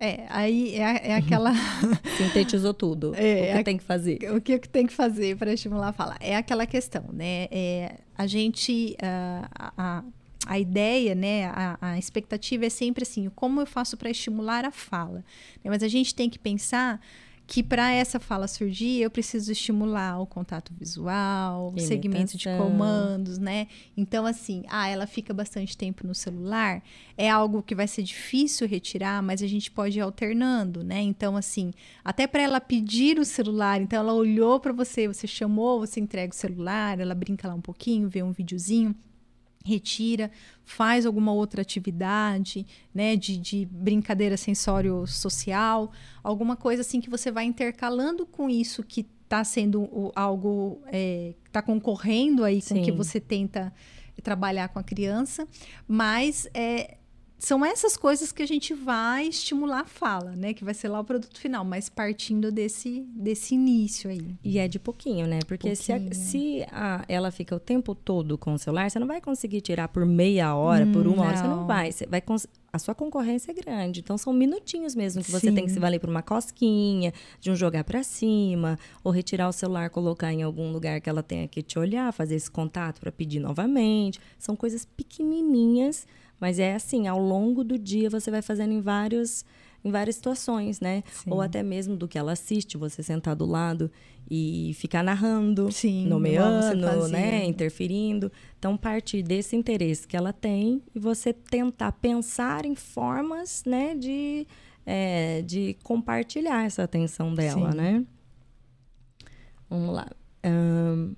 É, 0.00 0.24
aí 0.30 0.74
é, 0.74 1.10
é 1.10 1.14
aquela. 1.14 1.52
Sintetizou 2.16 2.72
tudo. 2.72 3.12
É, 3.14 3.50
o 3.50 3.52
que 3.54 3.58
a- 3.60 3.64
tem 3.64 3.76
que 3.76 3.84
fazer? 3.84 4.18
o 4.34 4.40
que 4.40 4.58
tem 4.58 4.86
que 4.86 4.92
fazer 4.92 5.36
para 5.36 5.52
estimular 5.52 5.88
a 5.88 5.92
fala? 5.92 6.16
É 6.18 6.34
aquela 6.34 6.66
questão, 6.66 7.04
né? 7.12 7.46
É, 7.50 7.96
a 8.16 8.26
gente. 8.26 8.96
ah, 9.02 9.48
a, 9.54 9.98
a, 9.98 10.04
a 10.46 10.58
ideia, 10.58 11.14
né? 11.14 11.46
A, 11.46 11.78
a 11.80 11.98
expectativa 11.98 12.66
é 12.66 12.70
sempre 12.70 13.02
assim: 13.02 13.30
como 13.34 13.60
eu 13.60 13.66
faço 13.66 13.96
para 13.96 14.10
estimular 14.10 14.64
a 14.64 14.70
fala? 14.70 15.24
né? 15.62 15.70
Mas 15.70 15.82
a 15.82 15.88
gente 15.88 16.14
tem 16.14 16.28
que 16.28 16.38
pensar 16.38 17.00
que 17.46 17.62
para 17.62 17.92
essa 17.92 18.18
fala 18.18 18.46
surgir, 18.46 19.00
eu 19.00 19.10
preciso 19.10 19.52
estimular 19.52 20.18
o 20.20 20.26
contato 20.26 20.72
visual, 20.72 21.72
o 21.74 21.78
segmento 21.78 22.36
de 22.36 22.48
comandos, 22.56 23.36
né? 23.36 23.66
Então, 23.96 24.24
assim, 24.24 24.62
ah, 24.68 24.88
ela 24.88 25.06
fica 25.06 25.34
bastante 25.34 25.76
tempo 25.76 26.06
no 26.06 26.14
celular, 26.14 26.82
é 27.16 27.28
algo 27.28 27.62
que 27.62 27.74
vai 27.74 27.86
ser 27.86 28.04
difícil 28.04 28.66
retirar, 28.66 29.22
mas 29.22 29.42
a 29.42 29.46
gente 29.46 29.70
pode 29.70 29.98
ir 29.98 30.00
alternando, 30.00 30.82
né? 30.82 31.02
Então, 31.02 31.36
assim, 31.36 31.72
até 32.04 32.26
para 32.26 32.42
ela 32.42 32.60
pedir 32.60 33.18
o 33.18 33.24
celular, 33.24 33.82
então 33.82 33.98
ela 33.98 34.14
olhou 34.14 34.58
para 34.58 34.72
você, 34.72 35.06
você 35.06 35.26
chamou, 35.26 35.80
você 35.80 36.00
entrega 36.00 36.32
o 36.32 36.36
celular, 36.36 36.98
ela 37.00 37.14
brinca 37.14 37.48
lá 37.48 37.54
um 37.54 37.60
pouquinho, 37.60 38.08
vê 38.08 38.22
um 38.22 38.32
videozinho, 38.32 38.94
retira, 39.64 40.30
faz 40.64 41.06
alguma 41.06 41.32
outra 41.32 41.62
atividade, 41.62 42.66
né, 42.94 43.16
de, 43.16 43.36
de 43.36 43.66
brincadeira 43.70 44.36
sensório-social, 44.36 45.92
alguma 46.22 46.56
coisa 46.56 46.82
assim 46.82 47.00
que 47.00 47.10
você 47.10 47.30
vai 47.30 47.44
intercalando 47.44 48.26
com 48.26 48.48
isso 48.48 48.82
que 48.82 49.06
está 49.24 49.42
sendo 49.44 50.12
algo, 50.14 50.82
é, 50.86 51.34
está 51.46 51.62
concorrendo 51.62 52.44
aí 52.44 52.60
com 52.60 52.74
o 52.74 52.78
que 52.82 52.90
Sim. 52.90 52.96
você 52.96 53.18
tenta 53.18 53.72
trabalhar 54.22 54.68
com 54.68 54.78
a 54.78 54.82
criança, 54.82 55.48
mas 55.88 56.46
é, 56.54 56.98
são 57.44 57.64
essas 57.64 57.96
coisas 57.96 58.30
que 58.30 58.40
a 58.40 58.46
gente 58.46 58.72
vai 58.72 59.26
estimular 59.26 59.80
a 59.80 59.84
fala, 59.84 60.30
né, 60.36 60.54
que 60.54 60.64
vai 60.64 60.72
ser 60.74 60.86
lá 60.88 61.00
o 61.00 61.04
produto 61.04 61.40
final, 61.40 61.64
mas 61.64 61.88
partindo 61.88 62.52
desse, 62.52 63.00
desse 63.16 63.54
início 63.56 64.08
aí. 64.08 64.36
E 64.44 64.60
é 64.60 64.68
de 64.68 64.78
pouquinho, 64.78 65.26
né? 65.26 65.40
Porque 65.48 65.74
se, 65.74 65.92
a- 65.92 65.98
Pouquinho. 65.98 66.14
se 66.24 66.64
a- 66.70 67.04
ela 67.08 67.32
fica 67.32 67.56
o 67.56 67.58
tempo 67.58 67.96
todo 67.96 68.38
com 68.38 68.54
o 68.54 68.58
celular, 68.58 68.88
você 68.88 69.00
não 69.00 69.08
vai 69.08 69.20
conseguir 69.20 69.60
tirar 69.60 69.88
por 69.88 70.06
meia 70.06 70.54
hora, 70.54 70.86
por 70.86 71.04
uma 71.08 71.24
hora, 71.24 71.36
você 71.36 71.42
não 71.42 71.56
não. 71.56 71.66
vai. 71.66 71.90
Você 71.90 72.06
vai 72.06 72.22
a 72.72 72.78
sua 72.78 72.94
concorrência 72.94 73.50
é 73.50 73.54
grande. 73.54 74.00
Então, 74.00 74.16
são 74.16 74.32
minutinhos 74.32 74.94
mesmo 74.94 75.22
que 75.22 75.30
você 75.30 75.50
tem 75.52 75.64
que 75.64 75.68
Sim. 75.70 75.74
se 75.74 75.80
valer 75.80 75.98
por 75.98 76.08
uma 76.08 76.22
cosquinha, 76.22 77.12
de 77.40 77.50
um 77.50 77.56
jogar 77.56 77.82
pra 77.84 78.02
cima, 78.04 78.78
ou 79.04 79.10
retirar 79.12 79.48
o 79.48 79.52
celular, 79.52 79.90
colocar 79.90 80.32
em 80.32 80.42
algum 80.42 80.72
lugar 80.72 80.98
que 81.00 81.10
ela 81.10 81.22
tenha 81.22 81.46
que 81.48 81.60
te 81.60 81.78
olhar, 81.78 82.10
fazer 82.12 82.36
esse 82.36 82.50
contato 82.50 83.00
pra 83.00 83.10
pedir 83.12 83.40
novamente. 83.40 84.18
São 84.38 84.54
coisas 84.56 84.84
pequenininhas, 84.86 86.06
mas 86.42 86.58
é 86.58 86.74
assim, 86.74 87.06
ao 87.06 87.20
longo 87.20 87.62
do 87.62 87.78
dia 87.78 88.10
você 88.10 88.28
vai 88.28 88.42
fazendo 88.42 88.72
em 88.72 88.80
vários 88.80 89.44
em 89.84 89.90
várias 89.92 90.16
situações, 90.16 90.80
né? 90.80 91.04
Sim. 91.12 91.30
Ou 91.30 91.40
até 91.40 91.62
mesmo 91.62 91.96
do 91.96 92.08
que 92.08 92.18
ela 92.18 92.32
assiste, 92.32 92.76
você 92.76 93.00
sentar 93.00 93.34
do 93.36 93.44
lado 93.44 93.90
e 94.28 94.72
ficar 94.74 95.04
narrando, 95.04 95.70
Sim, 95.70 96.06
nomeando, 96.06 97.08
né? 97.08 97.44
Interferindo. 97.44 98.30
Então, 98.58 98.76
partir 98.76 99.22
desse 99.22 99.54
interesse 99.56 100.06
que 100.06 100.16
ela 100.16 100.32
tem 100.32 100.82
e 100.94 100.98
você 100.98 101.32
tentar 101.32 101.92
pensar 101.92 102.64
em 102.64 102.76
formas, 102.76 103.64
né, 103.64 103.94
de, 103.96 104.46
é, 104.86 105.42
de 105.42 105.76
compartilhar 105.82 106.64
essa 106.64 106.82
atenção 106.84 107.34
dela, 107.34 107.70
Sim. 107.72 107.76
né? 107.76 108.04
Vamos 109.68 109.94
lá. 109.94 110.08
Ahn, 110.44 111.14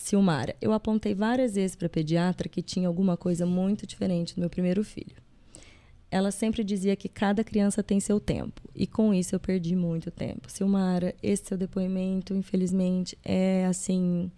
Silmara, 0.00 0.56
eu 0.62 0.72
apontei 0.72 1.14
várias 1.14 1.56
vezes 1.56 1.76
para 1.76 1.86
a 1.86 1.90
pediatra 1.90 2.48
que 2.48 2.62
tinha 2.62 2.88
alguma 2.88 3.18
coisa 3.18 3.44
muito 3.44 3.86
diferente 3.86 4.34
no 4.34 4.40
meu 4.40 4.48
primeiro 4.48 4.82
filho. 4.82 5.14
Ela 6.10 6.30
sempre 6.30 6.64
dizia 6.64 6.96
que 6.96 7.06
cada 7.06 7.44
criança 7.44 7.82
tem 7.82 8.00
seu 8.00 8.18
tempo. 8.18 8.62
E 8.74 8.86
com 8.86 9.12
isso 9.12 9.34
eu 9.34 9.38
perdi 9.38 9.76
muito 9.76 10.10
tempo. 10.10 10.50
Silmara, 10.50 11.14
esse 11.22 11.44
seu 11.44 11.58
depoimento, 11.58 12.34
infelizmente, 12.34 13.16
é 13.22 13.66
assim 13.66 14.32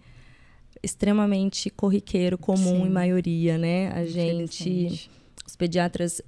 extremamente 0.83 1.69
corriqueiro, 1.69 2.37
comum 2.37 2.81
Sim. 2.81 2.87
em 2.87 2.89
maioria, 2.89 3.57
né? 3.57 3.87
A 3.93 4.05
gente, 4.05 5.09
os 5.47 5.55
pediatras 5.55 6.21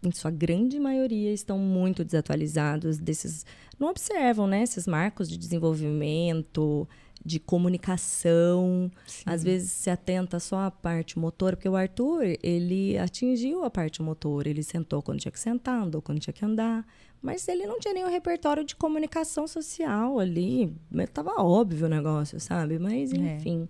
em 0.00 0.12
sua 0.12 0.30
grande 0.30 0.78
maioria, 0.78 1.32
estão 1.32 1.58
muito 1.58 2.04
desatualizados 2.04 2.98
desses. 2.98 3.44
Não 3.80 3.88
observam, 3.88 4.46
né? 4.46 4.62
Esses 4.62 4.86
marcos 4.86 5.28
de 5.28 5.36
desenvolvimento, 5.36 6.88
de 7.24 7.38
comunicação. 7.38 8.90
Às 9.26 9.42
vezes 9.42 9.70
se 9.72 9.90
atenta 9.90 10.40
só 10.40 10.60
à 10.60 10.70
parte 10.70 11.18
motora, 11.18 11.56
porque 11.56 11.68
o 11.68 11.76
Arthur, 11.76 12.36
ele 12.42 12.96
atingiu 12.98 13.64
a 13.64 13.70
parte 13.70 14.02
motora. 14.02 14.48
Ele 14.48 14.62
sentou 14.62 15.02
quando 15.02 15.20
tinha 15.20 15.32
que 15.32 15.40
sentar, 15.40 15.82
andou 15.82 16.00
quando 16.00 16.20
tinha 16.20 16.34
que 16.34 16.44
andar. 16.44 16.86
Mas 17.22 17.46
ele 17.48 17.66
não 17.66 17.78
tinha 17.78 17.92
nenhum 17.92 18.08
repertório 18.08 18.64
de 18.64 18.74
comunicação 18.74 19.46
social 19.46 20.18
ali. 20.18 20.74
Tava 21.12 21.42
óbvio 21.42 21.86
o 21.86 21.90
negócio, 21.90 22.40
sabe? 22.40 22.78
Mas, 22.78 23.12
enfim. 23.12 23.68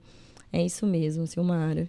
É, 0.53 0.61
é 0.61 0.67
isso 0.67 0.87
mesmo, 0.87 1.27
Silmara. 1.27 1.89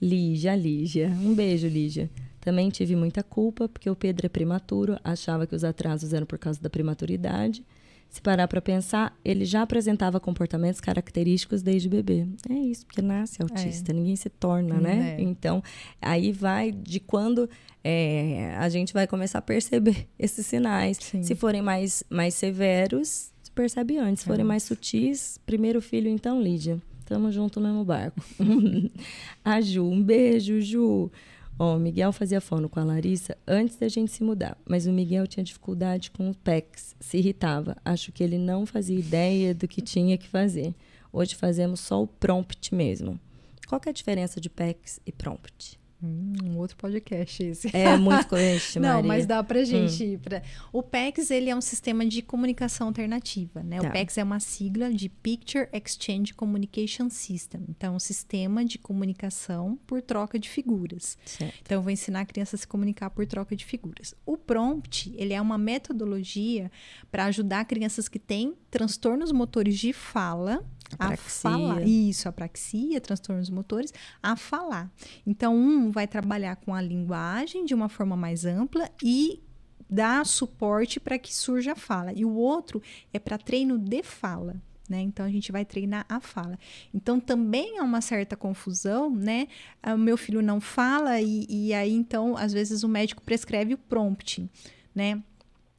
Lígia, 0.00 0.54
Lígia. 0.54 1.08
Um 1.08 1.34
beijo, 1.34 1.66
Lígia. 1.66 2.10
Também 2.40 2.68
tive 2.70 2.96
muita 2.96 3.22
culpa, 3.22 3.68
porque 3.68 3.88
o 3.88 3.94
Pedro 3.94 4.26
é 4.26 4.28
prematuro, 4.28 4.98
achava 5.04 5.46
que 5.46 5.54
os 5.54 5.62
atrasos 5.62 6.12
eram 6.12 6.26
por 6.26 6.38
causa 6.38 6.60
da 6.60 6.68
prematuridade. 6.68 7.64
Se 8.12 8.20
parar 8.20 8.46
para 8.46 8.60
pensar, 8.60 9.18
ele 9.24 9.46
já 9.46 9.62
apresentava 9.62 10.20
comportamentos 10.20 10.82
característicos 10.82 11.62
desde 11.62 11.88
bebê. 11.88 12.26
É 12.46 12.52
isso, 12.52 12.84
porque 12.84 13.00
nasce 13.00 13.40
autista, 13.40 13.90
é. 13.90 13.94
ninguém 13.94 14.14
se 14.16 14.28
torna, 14.28 14.78
né? 14.78 15.16
É. 15.18 15.22
Então, 15.22 15.62
aí 15.98 16.30
vai 16.30 16.70
de 16.70 17.00
quando 17.00 17.48
é, 17.82 18.54
a 18.58 18.68
gente 18.68 18.92
vai 18.92 19.06
começar 19.06 19.38
a 19.38 19.42
perceber 19.42 20.06
esses 20.18 20.44
sinais. 20.44 20.98
Sim. 21.00 21.22
Se 21.22 21.34
forem 21.34 21.62
mais, 21.62 22.04
mais 22.10 22.34
severos, 22.34 23.32
se 23.42 23.50
percebe 23.54 23.96
antes. 23.96 24.20
Se 24.20 24.26
forem 24.26 24.44
é. 24.44 24.46
mais 24.46 24.64
sutis, 24.64 25.40
primeiro 25.46 25.80
filho, 25.80 26.10
então, 26.10 26.38
Lídia. 26.38 26.78
Tamo 27.06 27.32
junto 27.32 27.60
no 27.60 27.68
mesmo 27.68 27.82
barco. 27.82 28.22
a 29.42 29.58
Ju, 29.62 29.88
um 29.88 30.02
beijo, 30.02 30.60
Ju. 30.60 31.10
Ó, 31.58 31.76
o 31.76 31.78
Miguel 31.78 32.12
fazia 32.12 32.40
fono 32.40 32.68
com 32.68 32.80
a 32.80 32.84
Larissa 32.84 33.36
antes 33.46 33.76
da 33.76 33.88
gente 33.88 34.10
se 34.10 34.24
mudar, 34.24 34.56
mas 34.64 34.86
o 34.86 34.92
Miguel 34.92 35.26
tinha 35.26 35.44
dificuldade 35.44 36.10
com 36.10 36.30
o 36.30 36.34
PEX, 36.34 36.96
se 36.98 37.18
irritava. 37.18 37.76
Acho 37.84 38.10
que 38.10 38.24
ele 38.24 38.38
não 38.38 38.66
fazia 38.66 38.98
ideia 38.98 39.54
do 39.54 39.68
que 39.68 39.82
tinha 39.82 40.18
que 40.18 40.28
fazer. 40.28 40.74
Hoje 41.12 41.34
fazemos 41.34 41.80
só 41.80 42.02
o 42.02 42.06
prompt 42.06 42.74
mesmo. 42.74 43.20
Qual 43.68 43.80
é 43.86 43.90
a 43.90 43.92
diferença 43.92 44.40
de 44.40 44.50
PEX 44.50 45.00
e 45.06 45.12
prompt? 45.12 45.78
Hum, 46.02 46.32
um 46.44 46.58
outro 46.58 46.76
podcast 46.76 47.42
esse. 47.42 47.74
É 47.76 47.96
muito 47.96 48.26
coerente, 48.28 48.80
Não, 48.80 49.02
mas 49.02 49.24
dá 49.24 49.42
pra 49.42 49.62
gente 49.62 50.02
hum. 50.02 50.06
ir 50.06 50.18
pra... 50.18 50.42
O 50.72 50.82
PEX, 50.82 51.30
ele 51.30 51.48
é 51.48 51.54
um 51.54 51.60
sistema 51.60 52.04
de 52.04 52.22
comunicação 52.22 52.88
alternativa, 52.88 53.62
né? 53.62 53.80
Tá. 53.80 53.88
O 53.88 53.92
PEX 53.92 54.18
é 54.18 54.24
uma 54.24 54.40
sigla 54.40 54.92
de 54.92 55.08
Picture 55.08 55.68
Exchange 55.72 56.34
Communication 56.34 57.08
System. 57.08 57.64
Então, 57.68 57.92
é 57.92 57.96
um 57.96 58.00
sistema 58.00 58.64
de 58.64 58.78
comunicação 58.78 59.78
por 59.86 60.02
troca 60.02 60.38
de 60.38 60.48
figuras. 60.48 61.16
Certo. 61.24 61.54
Então, 61.62 61.78
eu 61.78 61.82
vou 61.82 61.92
ensinar 61.92 62.22
a 62.22 62.26
criança 62.26 62.56
a 62.56 62.58
se 62.58 62.66
comunicar 62.66 63.10
por 63.10 63.24
troca 63.26 63.54
de 63.54 63.64
figuras. 63.64 64.14
O 64.26 64.36
prompt, 64.36 65.12
ele 65.16 65.32
é 65.32 65.40
uma 65.40 65.56
metodologia 65.56 66.70
para 67.10 67.26
ajudar 67.26 67.64
crianças 67.64 68.08
que 68.08 68.18
têm 68.18 68.54
transtornos 68.70 69.30
motores 69.30 69.78
de 69.78 69.92
fala 69.92 70.64
a 70.98 71.16
falar. 71.16 71.82
Isso, 71.82 72.28
apraxia, 72.28 73.00
transtornos 73.00 73.50
motores, 73.50 73.92
a 74.22 74.36
falar. 74.36 74.90
Então, 75.26 75.54
um 75.56 75.90
vai 75.92 76.06
trabalhar 76.06 76.56
com 76.56 76.74
a 76.74 76.82
linguagem 76.82 77.64
de 77.64 77.74
uma 77.74 77.88
forma 77.88 78.16
mais 78.16 78.44
ampla 78.44 78.90
e 79.02 79.42
dar 79.88 80.24
suporte 80.24 80.98
para 80.98 81.18
que 81.18 81.34
surja 81.34 81.72
a 81.72 81.76
fala. 81.76 82.12
E 82.12 82.24
o 82.24 82.32
outro 82.34 82.82
é 83.12 83.18
para 83.18 83.36
treino 83.36 83.78
de 83.78 84.02
fala. 84.02 84.56
Né? 84.88 85.00
Então 85.00 85.24
a 85.24 85.30
gente 85.30 85.52
vai 85.52 85.64
treinar 85.64 86.04
a 86.08 86.20
fala. 86.20 86.58
Então 86.92 87.20
também 87.20 87.78
há 87.78 87.82
uma 87.82 88.00
certa 88.00 88.36
confusão, 88.36 89.08
né? 89.10 89.48
O 89.86 89.96
meu 89.96 90.16
filho 90.16 90.42
não 90.42 90.60
fala 90.60 91.20
e, 91.20 91.46
e 91.48 91.72
aí 91.72 91.92
então 91.92 92.36
às 92.36 92.52
vezes 92.52 92.82
o 92.82 92.88
médico 92.88 93.22
prescreve 93.22 93.74
o 93.74 93.78
prompt, 93.78 94.46
né? 94.94 95.22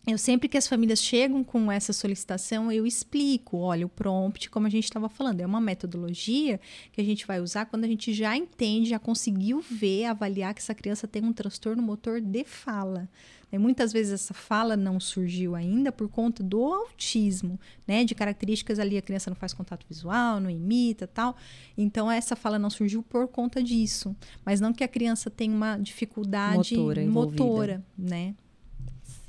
Eu 0.05 0.17
sempre 0.17 0.49
que 0.49 0.57
as 0.57 0.67
famílias 0.67 1.01
chegam 1.01 1.43
com 1.43 1.71
essa 1.71 1.93
solicitação, 1.93 2.69
eu 2.69 2.85
explico, 2.85 3.57
olha, 3.57 3.85
o 3.85 3.89
prompt, 3.89 4.49
como 4.49 4.67
a 4.67 4.69
gente 4.69 4.83
estava 4.83 5.07
falando, 5.07 5.39
é 5.39 5.45
uma 5.45 5.61
metodologia 5.61 6.59
que 6.91 6.99
a 6.99 7.03
gente 7.03 7.25
vai 7.25 7.39
usar 7.39 7.65
quando 7.65 7.85
a 7.85 7.87
gente 7.87 8.13
já 8.13 8.35
entende, 8.35 8.89
já 8.89 8.99
conseguiu 8.99 9.61
ver, 9.61 10.05
avaliar 10.05 10.53
que 10.53 10.59
essa 10.59 10.75
criança 10.75 11.07
tem 11.07 11.23
um 11.23 11.31
transtorno 11.31 11.81
motor 11.81 12.19
de 12.19 12.43
fala. 12.43 13.07
E 13.49 13.57
muitas 13.57 13.93
vezes 13.93 14.13
essa 14.13 14.33
fala 14.33 14.75
não 14.75 14.99
surgiu 14.99 15.55
ainda 15.55 15.91
por 15.91 16.09
conta 16.09 16.41
do 16.41 16.65
autismo, 16.65 17.59
né? 17.87 18.03
De 18.03 18.15
características 18.15 18.79
ali, 18.79 18.97
a 18.97 19.01
criança 19.01 19.29
não 19.29 19.37
faz 19.37 19.53
contato 19.53 19.85
visual, 19.87 20.39
não 20.39 20.49
imita 20.49 21.05
tal. 21.05 21.37
Então, 21.77 22.11
essa 22.11 22.35
fala 22.35 22.57
não 22.57 22.71
surgiu 22.71 23.03
por 23.03 23.27
conta 23.27 23.61
disso. 23.61 24.15
Mas 24.43 24.59
não 24.59 24.73
que 24.73 24.83
a 24.83 24.87
criança 24.87 25.29
tenha 25.29 25.55
uma 25.55 25.77
dificuldade 25.77 26.75
motora, 26.75 27.05
motora 27.05 27.85
né? 27.95 28.33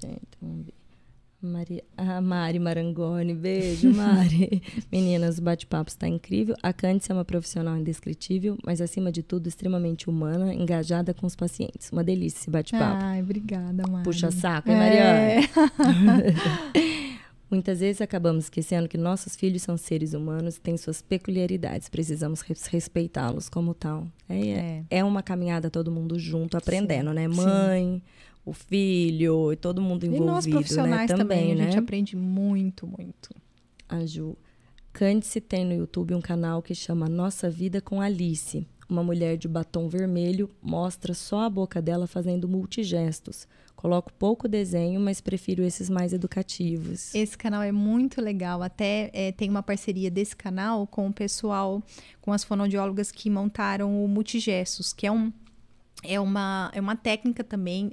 Certo, 0.07 0.39
vamos 0.41 0.67
ver. 0.67 0.75
Mari, 1.45 1.85
a 1.97 2.23
Mari 2.23 2.59
Marangoni, 2.59 3.35
beijo, 3.35 3.93
Mari. 3.93 4.63
Meninas, 4.91 5.39
o 5.39 5.43
bate-papo 5.43 5.91
está 5.91 6.09
incrível. 6.09 6.57
A 6.63 6.73
Cândice 6.73 7.13
é 7.13 7.15
uma 7.15 7.25
profissional 7.25 7.77
indescritível, 7.77 8.57
mas 8.65 8.81
acima 8.81 9.13
de 9.13 9.23
tudo, 9.23 9.47
extremamente 9.47 10.09
humana, 10.09 10.55
engajada 10.55 11.13
com 11.13 11.27
os 11.27 11.37
pacientes. 11.37 11.91
Uma 11.93 12.03
delícia 12.03 12.39
esse 12.39 12.51
bate-papo. 12.51 13.05
Ai, 13.05 13.21
obrigada, 13.21 13.87
Mari. 13.87 14.05
Puxa 14.05 14.31
saco, 14.31 14.71
hein, 14.71 14.77
é. 14.77 14.79
Mariana? 14.79 16.45
Muitas 17.51 17.81
vezes 17.81 18.01
acabamos 18.01 18.45
esquecendo 18.45 18.89
que 18.89 18.97
nossos 18.97 19.37
filhos 19.37 19.63
são 19.63 19.77
seres 19.77 20.15
humanos 20.15 20.57
e 20.57 20.61
têm 20.61 20.77
suas 20.79 21.03
peculiaridades. 21.03 21.91
Precisamos 21.91 22.41
respeitá-los 22.41 23.51
como 23.51 23.75
tal. 23.75 24.09
É, 24.29 24.49
é. 24.49 24.85
é 24.91 25.05
uma 25.05 25.23
caminhada 25.23 25.71
todo 25.71 25.91
mundo 25.91 26.19
junto, 26.19 26.57
aprendendo, 26.57 27.11
Sim. 27.11 27.15
né? 27.15 27.29
Mãe, 27.29 28.03
Sim 28.03 28.25
o 28.45 28.53
filho 28.53 29.53
e 29.53 29.57
todo 29.57 29.81
mundo 29.81 30.05
envolvido, 30.05 30.25
e 30.25 30.27
nós 30.27 30.47
né, 30.47 30.53
profissionais 30.53 31.11
né? 31.11 31.17
também, 31.17 31.39
também 31.41 31.55
né? 31.57 31.63
a 31.63 31.67
gente 31.67 31.79
aprende 31.79 32.17
muito, 32.17 32.87
muito. 32.87 33.31
A 33.89 34.05
Ju. 34.05 34.37
Candice 34.93 35.41
tem 35.41 35.65
no 35.65 35.73
YouTube 35.75 36.15
um 36.15 36.21
canal 36.21 36.63
que 36.63 36.75
chama 36.75 37.09
Nossa 37.09 37.51
Vida 37.51 37.81
com 37.81 38.01
Alice. 38.01 38.67
Uma 38.89 39.03
mulher 39.03 39.37
de 39.37 39.49
batom 39.49 39.89
vermelho 39.89 40.49
mostra 40.63 41.15
só 41.15 41.41
a 41.41 41.51
boca 41.51 41.83
dela 41.83 42.07
fazendo 42.07 42.47
multigestos. 42.47 43.49
Coloco 43.75 44.13
pouco 44.13 44.47
desenho, 44.47 45.01
mas 45.01 45.21
prefiro 45.21 45.63
esses 45.63 45.91
mais 45.91 46.13
educativos. 46.13 47.15
Esse 47.15 47.37
canal 47.37 47.63
é 47.63 47.73
muito 47.73 48.21
legal. 48.21 48.63
Até 48.63 49.11
é, 49.13 49.33
tem 49.33 49.51
uma 49.51 49.63
parceria 49.63 50.11
desse 50.11 50.37
canal 50.37 50.87
com 50.87 51.09
o 51.09 51.13
pessoal, 51.13 51.83
com 52.21 52.33
as 52.33 52.45
fonoaudiólogas 52.45 53.11
que 53.11 53.29
montaram 53.29 54.05
o 54.05 54.09
Multigestos, 54.09 54.93
que 54.93 55.07
é 55.07 55.13
um 55.13 55.33
é 56.07 56.21
uma, 56.21 56.71
é 56.75 56.81
uma 56.81 56.95
técnica 56.95 57.43
também 57.43 57.91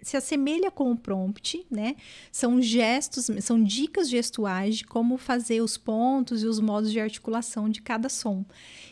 se 0.00 0.16
assemelha 0.16 0.70
com 0.70 0.92
o 0.92 0.96
prompt, 0.96 1.66
né? 1.70 1.96
São 2.30 2.62
gestos, 2.62 3.28
são 3.40 3.62
dicas 3.62 4.08
gestuais 4.08 4.78
de 4.78 4.84
como 4.84 5.16
fazer 5.16 5.60
os 5.60 5.76
pontos 5.76 6.42
e 6.42 6.46
os 6.46 6.60
modos 6.60 6.92
de 6.92 7.00
articulação 7.00 7.68
de 7.68 7.82
cada 7.82 8.08
som. 8.08 8.44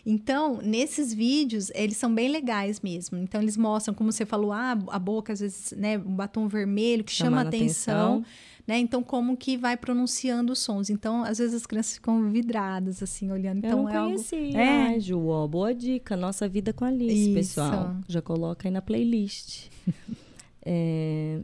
Então, 0.05 0.61
nesses 0.63 1.15
vídeos, 1.15 1.71
eles 1.75 1.97
são 1.97 2.13
bem 2.13 2.29
legais 2.29 2.81
mesmo. 2.81 3.19
Então, 3.19 3.41
eles 3.41 3.57
mostram, 3.57 3.95
como 3.95 4.11
você 4.11 4.27
falou, 4.27 4.53
ah, 4.53 4.79
a 4.89 4.99
boca, 4.99 5.33
às 5.33 5.41
vezes, 5.41 5.73
né, 5.73 5.97
um 5.99 6.15
batom 6.15 6.49
vermelho 6.49 7.05
que 7.05 7.13
chama 7.13 7.41
atenção. 7.41 8.19
atenção. 8.19 8.25
Né? 8.67 8.79
Então, 8.79 9.01
como 9.01 9.37
que 9.37 9.57
vai 9.57 9.77
pronunciando 9.77 10.53
os 10.53 10.59
sons. 10.59 10.91
Então, 10.91 11.23
às 11.23 11.39
vezes 11.39 11.55
as 11.55 11.67
crianças 11.67 11.95
ficam 11.95 12.31
vidradas, 12.31 13.01
assim, 13.01 13.31
olhando. 13.31 13.59
Então, 13.59 13.71
Eu 13.71 13.77
não 13.85 13.89
é 13.89 13.93
conhecia. 13.93 14.39
Algo... 14.39 14.97
É, 14.97 15.01
Ju, 15.01 15.25
ó, 15.29 15.47
boa 15.47 15.73
dica. 15.73 16.17
Nossa 16.17 16.49
vida 16.49 16.73
com 16.73 16.85
a 16.85 16.89
Alice, 16.89 17.31
Isso. 17.31 17.35
pessoal. 17.35 17.97
Já 18.09 18.21
coloca 18.21 18.67
aí 18.67 18.73
na 18.73 18.83
playlist. 18.83 19.69
É... 20.67 21.41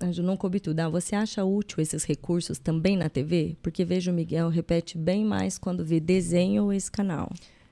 Eu 0.00 0.22
não 0.22 0.36
coube 0.36 0.60
tudo. 0.60 0.78
Ah, 0.80 0.88
você 0.88 1.16
acha 1.16 1.44
útil 1.44 1.80
esses 1.80 2.04
recursos 2.04 2.58
também 2.58 2.96
na 2.96 3.08
TV? 3.08 3.56
Porque 3.62 3.84
vejo 3.84 4.10
o 4.12 4.14
Miguel 4.14 4.48
repete 4.48 4.96
bem 4.96 5.24
mais 5.24 5.58
quando 5.58 5.84
vê 5.84 5.98
desenho 5.98 6.64
ou 6.64 6.72
esse 6.72 6.90
canal. 6.90 7.30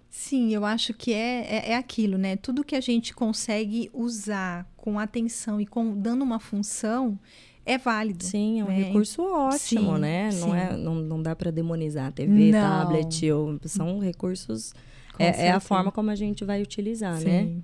Sim, 0.09 0.53
eu 0.53 0.65
acho 0.65 0.95
que 0.95 1.13
é, 1.13 1.47
é, 1.47 1.71
é, 1.73 1.77
aquilo, 1.77 2.17
né? 2.17 2.37
Tudo 2.37 2.65
que 2.65 2.75
a 2.75 2.81
gente 2.81 3.15
consegue 3.15 3.91
usar 3.93 4.67
com 4.77 4.99
atenção 4.99 5.61
e 5.61 5.67
com, 5.67 5.95
dando 5.95 6.23
uma 6.23 6.41
função 6.41 7.19
é 7.65 7.77
válido. 7.77 8.25
Sim, 8.25 8.61
é 8.61 8.65
um 8.65 8.69
né? 8.69 8.83
recurso 8.85 9.23
ótimo, 9.23 9.95
sim, 9.95 10.01
né? 10.01 10.31
Não, 10.33 10.55
é, 10.55 10.77
não, 10.77 10.95
não 10.95 11.23
dá 11.23 11.37
para 11.37 11.51
demonizar 11.51 12.07
a 12.07 12.13
TV, 12.13 12.51
não. 12.51 12.61
tablet, 12.61 13.31
ou, 13.31 13.59
são 13.67 13.99
recursos. 13.99 14.73
É, 15.19 15.47
é, 15.47 15.51
a 15.51 15.61
forma 15.61 15.93
como 15.93 16.11
a 16.11 16.15
gente 16.15 16.45
vai 16.45 16.63
utilizar, 16.63 17.15
né? 17.15 17.43
sim. 17.43 17.55
né? 17.57 17.63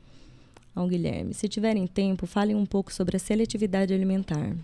Ao 0.75 0.89
Guilherme. 0.89 1.35
Se 1.35 1.49
tiverem 1.49 1.87
tempo, 1.87 2.27
falem 2.27 2.57
um 2.57 2.67
pouco 2.67 2.93
sobre 2.93 3.17
a 3.17 3.21
seletividade 3.21 3.93
alimentar. 3.93 4.57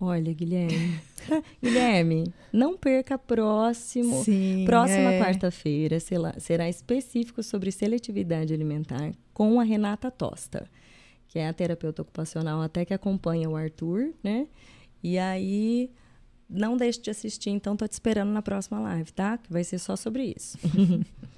Olha, 0.00 0.32
Guilherme. 0.32 1.00
Guilherme, 1.62 2.34
não 2.52 2.76
perca 2.76 3.16
próximo, 3.16 4.24
Sim, 4.24 4.64
próxima 4.66 5.12
é. 5.12 5.20
quarta-feira, 5.20 5.98
será 6.38 6.68
específico 6.68 7.40
sobre 7.42 7.70
seletividade 7.70 8.52
alimentar 8.52 9.12
com 9.32 9.60
a 9.60 9.62
Renata 9.62 10.10
Tosta, 10.10 10.68
que 11.28 11.38
é 11.38 11.46
a 11.46 11.52
terapeuta 11.52 12.02
ocupacional 12.02 12.60
até 12.60 12.84
que 12.84 12.92
acompanha 12.92 13.48
o 13.48 13.54
Arthur, 13.54 14.12
né? 14.24 14.48
E 15.02 15.18
aí 15.18 15.88
não 16.50 16.76
deixe 16.76 17.00
de 17.00 17.10
assistir, 17.10 17.50
então 17.50 17.76
tô 17.76 17.86
te 17.86 17.92
esperando 17.92 18.30
na 18.30 18.42
próxima 18.42 18.80
live, 18.80 19.12
tá? 19.12 19.38
Que 19.38 19.52
vai 19.52 19.62
ser 19.64 19.78
só 19.78 19.94
sobre 19.94 20.34
isso. 20.36 20.58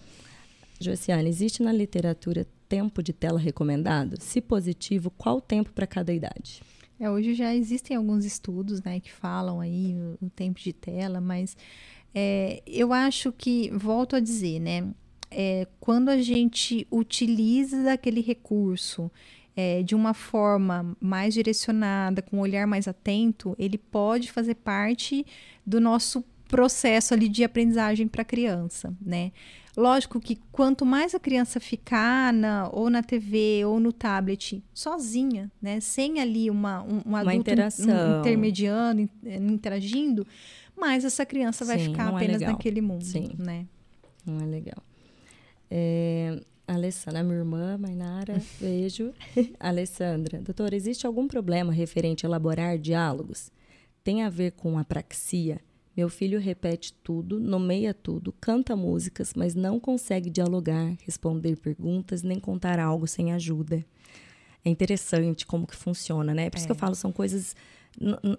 Josiane, 0.80 1.28
existe 1.28 1.62
na 1.62 1.72
literatura 1.72 2.46
tempo 2.68 3.02
de 3.02 3.12
tela 3.12 3.38
recomendado? 3.38 4.20
Se 4.20 4.40
positivo, 4.40 5.10
qual 5.10 5.40
tempo 5.40 5.72
para 5.72 5.86
cada 5.86 6.12
idade? 6.12 6.62
É, 6.98 7.10
hoje 7.10 7.34
já 7.34 7.54
existem 7.54 7.96
alguns 7.96 8.24
estudos 8.24 8.82
né, 8.82 9.00
que 9.00 9.12
falam 9.12 9.60
aí 9.60 9.94
o, 9.94 10.26
o 10.26 10.30
tempo 10.30 10.60
de 10.60 10.72
tela, 10.72 11.20
mas 11.20 11.56
é, 12.14 12.62
eu 12.66 12.92
acho 12.92 13.32
que, 13.32 13.70
volto 13.70 14.14
a 14.14 14.20
dizer, 14.20 14.60
né? 14.60 14.88
É, 15.30 15.66
quando 15.80 16.10
a 16.10 16.22
gente 16.22 16.86
utiliza 16.90 17.92
aquele 17.92 18.20
recurso 18.20 19.10
é, 19.56 19.82
de 19.82 19.94
uma 19.94 20.14
forma 20.14 20.96
mais 21.00 21.34
direcionada, 21.34 22.22
com 22.22 22.36
um 22.36 22.40
olhar 22.40 22.66
mais 22.66 22.86
atento, 22.86 23.54
ele 23.58 23.76
pode 23.76 24.30
fazer 24.30 24.54
parte 24.54 25.26
do 25.66 25.80
nosso 25.80 26.24
processo 26.48 27.14
ali 27.14 27.28
de 27.28 27.42
aprendizagem 27.42 28.06
para 28.06 28.22
a 28.22 28.24
criança, 28.24 28.94
né? 29.00 29.32
Lógico 29.76 30.20
que 30.20 30.36
quanto 30.52 30.86
mais 30.86 31.14
a 31.14 31.18
criança 31.20 31.58
ficar 31.58 32.32
na, 32.32 32.68
ou 32.72 32.88
na 32.88 33.02
TV 33.02 33.64
ou 33.64 33.80
no 33.80 33.92
tablet 33.92 34.62
sozinha, 34.72 35.50
né, 35.60 35.80
sem 35.80 36.20
ali 36.20 36.48
uma, 36.48 36.82
um, 36.82 37.02
um 37.06 37.16
adulto 37.16 37.36
interação. 37.36 38.20
intermediando, 38.20 39.00
in- 39.00 39.08
interagindo, 39.24 40.24
mais 40.76 41.04
essa 41.04 41.26
criança 41.26 41.64
vai 41.64 41.78
Sim, 41.78 41.86
ficar 41.90 42.06
é 42.12 42.14
apenas 42.16 42.40
legal. 42.40 42.52
naquele 42.52 42.80
mundo, 42.80 43.04
Sim. 43.04 43.30
né? 43.36 43.66
Não 44.24 44.40
é 44.40 44.46
legal. 44.46 44.82
É, 45.70 46.40
Alessandra, 46.68 47.22
minha 47.24 47.38
irmã, 47.38 47.76
Mainara, 47.76 48.40
beijo. 48.60 49.12
Alessandra, 49.58 50.40
doutora, 50.40 50.76
existe 50.76 51.06
algum 51.06 51.26
problema 51.26 51.72
referente 51.72 52.24
a 52.24 52.28
elaborar 52.28 52.78
diálogos? 52.78 53.50
Tem 54.04 54.22
a 54.22 54.28
ver 54.30 54.52
com 54.52 54.78
apraxia? 54.78 55.60
Meu 55.96 56.08
filho 56.08 56.40
repete 56.40 56.92
tudo, 56.92 57.38
nomeia 57.38 57.94
tudo, 57.94 58.32
canta 58.40 58.74
músicas, 58.74 59.32
mas 59.34 59.54
não 59.54 59.78
consegue 59.78 60.28
dialogar, 60.28 60.96
responder 61.04 61.56
perguntas, 61.56 62.22
nem 62.22 62.40
contar 62.40 62.78
algo 62.80 63.06
sem 63.06 63.32
ajuda. 63.32 63.84
É 64.64 64.70
interessante 64.70 65.46
como 65.46 65.66
que 65.66 65.76
funciona, 65.76 66.34
né? 66.34 66.50
Por 66.50 66.56
isso 66.56 66.66
que 66.66 66.72
eu 66.72 66.76
falo, 66.76 66.94
são 66.94 67.12
coisas 67.12 67.54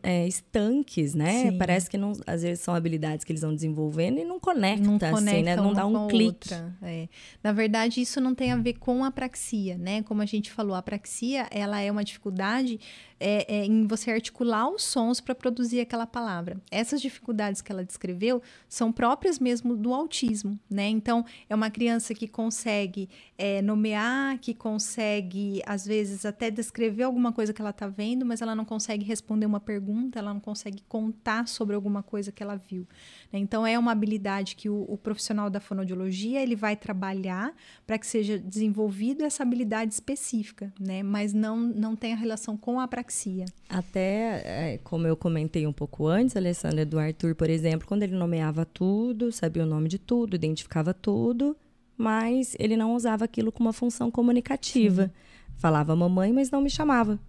é, 0.03 0.27
estanques, 0.27 1.13
né? 1.13 1.51
Sim. 1.51 1.57
Parece 1.57 1.89
que 1.89 1.97
não, 1.97 2.11
às 2.27 2.41
vezes 2.41 2.59
são 2.59 2.75
habilidades 2.75 3.23
que 3.23 3.31
eles 3.31 3.41
vão 3.41 3.53
desenvolvendo 3.53 4.19
e 4.19 4.25
não 4.25 4.39
conecta, 4.39 4.85
não 4.85 4.95
assim, 4.95 5.11
conecta 5.11 5.43
né? 5.43 5.55
Não 5.55 5.73
dá 5.73 5.85
um 5.85 6.07
clique. 6.07 6.49
é. 6.81 7.07
Na 7.43 7.51
verdade, 7.51 8.01
isso 8.01 8.19
não 8.19 8.35
tem 8.35 8.51
a 8.51 8.57
ver 8.57 8.73
com 8.73 9.03
a 9.03 9.07
apraxia, 9.07 9.77
né? 9.77 10.03
Como 10.03 10.21
a 10.21 10.25
gente 10.25 10.51
falou, 10.51 10.75
a 10.75 10.79
apraxia 10.79 11.47
ela 11.51 11.79
é 11.79 11.89
uma 11.91 12.03
dificuldade 12.03 12.79
é, 13.19 13.55
é, 13.55 13.65
em 13.65 13.87
você 13.87 14.11
articular 14.11 14.69
os 14.69 14.83
sons 14.83 15.21
para 15.21 15.33
produzir 15.33 15.79
aquela 15.79 16.05
palavra. 16.05 16.61
Essas 16.69 17.01
dificuldades 17.01 17.61
que 17.61 17.71
ela 17.71 17.83
descreveu 17.83 18.41
são 18.67 18.91
próprias 18.91 19.39
mesmo 19.39 19.75
do 19.75 19.93
autismo, 19.93 20.59
né? 20.69 20.87
Então, 20.89 21.25
é 21.49 21.55
uma 21.55 21.69
criança 21.69 22.13
que 22.13 22.27
consegue 22.27 23.09
é, 23.37 23.61
nomear, 23.61 24.37
que 24.39 24.53
consegue, 24.53 25.61
às 25.65 25.85
vezes, 25.85 26.25
até 26.25 26.51
descrever 26.51 27.03
alguma 27.03 27.31
coisa 27.31 27.53
que 27.53 27.61
ela 27.61 27.69
está 27.69 27.87
vendo, 27.87 28.25
mas 28.25 28.41
ela 28.41 28.55
não 28.55 28.65
consegue 28.65 29.05
responder 29.05 29.45
uma 29.45 29.59
pergunta, 29.59 30.19
ela 30.19 30.33
não 30.33 30.41
consegue 30.41 30.83
contar 30.87 31.47
sobre 31.47 31.75
alguma 31.75 32.03
coisa 32.03 32.31
que 32.31 32.43
ela 32.43 32.55
viu. 32.55 32.87
né? 33.31 33.39
Então, 33.39 33.65
é 33.65 33.77
uma 33.79 33.91
habilidade 33.91 34.55
que 34.55 34.69
o, 34.69 34.85
o 34.89 34.97
profissional 34.97 35.49
da 35.49 35.59
fonoaudiologia 35.59 36.41
ele 36.41 36.55
vai 36.55 36.75
trabalhar 36.75 37.53
para 37.87 37.97
que 37.97 38.07
seja 38.07 38.37
desenvolvido 38.37 39.23
essa 39.23 39.43
habilidade 39.43 39.93
específica, 39.93 40.73
né? 40.79 41.01
Mas 41.01 41.33
não, 41.33 41.57
não 41.57 41.95
tem 41.95 42.13
a 42.13 42.15
relação 42.15 42.57
com 42.57 42.79
a 42.79 42.87
apraxia. 43.05 43.45
Até, 43.69 44.73
é, 44.73 44.79
como 44.83 45.07
eu 45.07 45.15
comentei 45.15 45.65
um 45.67 45.73
pouco 45.73 46.07
antes, 46.07 46.35
Alessandra, 46.35 46.85
do 46.85 46.99
Arthur, 46.99 47.35
por 47.35 47.49
exemplo, 47.49 47.87
quando 47.87 48.03
ele 48.03 48.15
nomeava 48.15 48.65
tudo, 48.65 49.31
sabia 49.31 49.63
o 49.63 49.67
nome 49.67 49.87
de 49.87 49.99
tudo, 49.99 50.35
identificava 50.35 50.93
tudo, 50.93 51.55
mas 51.97 52.55
ele 52.59 52.75
não 52.75 52.95
usava 52.95 53.25
aquilo 53.25 53.51
com 53.51 53.63
uma 53.63 53.73
função 53.73 54.09
comunicativa. 54.09 55.11
Falava 55.55 55.95
mamãe, 55.95 56.33
mas 56.33 56.49
não 56.49 56.61
me 56.61 56.69
chamava. 56.69 57.19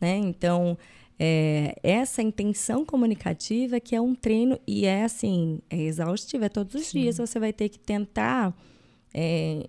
Né? 0.00 0.16
Então, 0.16 0.78
é, 1.18 1.74
essa 1.82 2.22
intenção 2.22 2.84
comunicativa 2.84 3.80
que 3.80 3.94
é 3.94 4.00
um 4.00 4.14
treino 4.14 4.58
e 4.66 4.86
é 4.86 5.04
assim, 5.04 5.60
é 5.68 5.76
exaustivo, 5.82 6.44
é 6.44 6.48
todos 6.48 6.74
os 6.74 6.92
dias 6.92 7.18
você 7.18 7.40
vai 7.40 7.52
ter 7.52 7.68
que 7.68 7.78
tentar 7.78 8.56
é, 9.12 9.68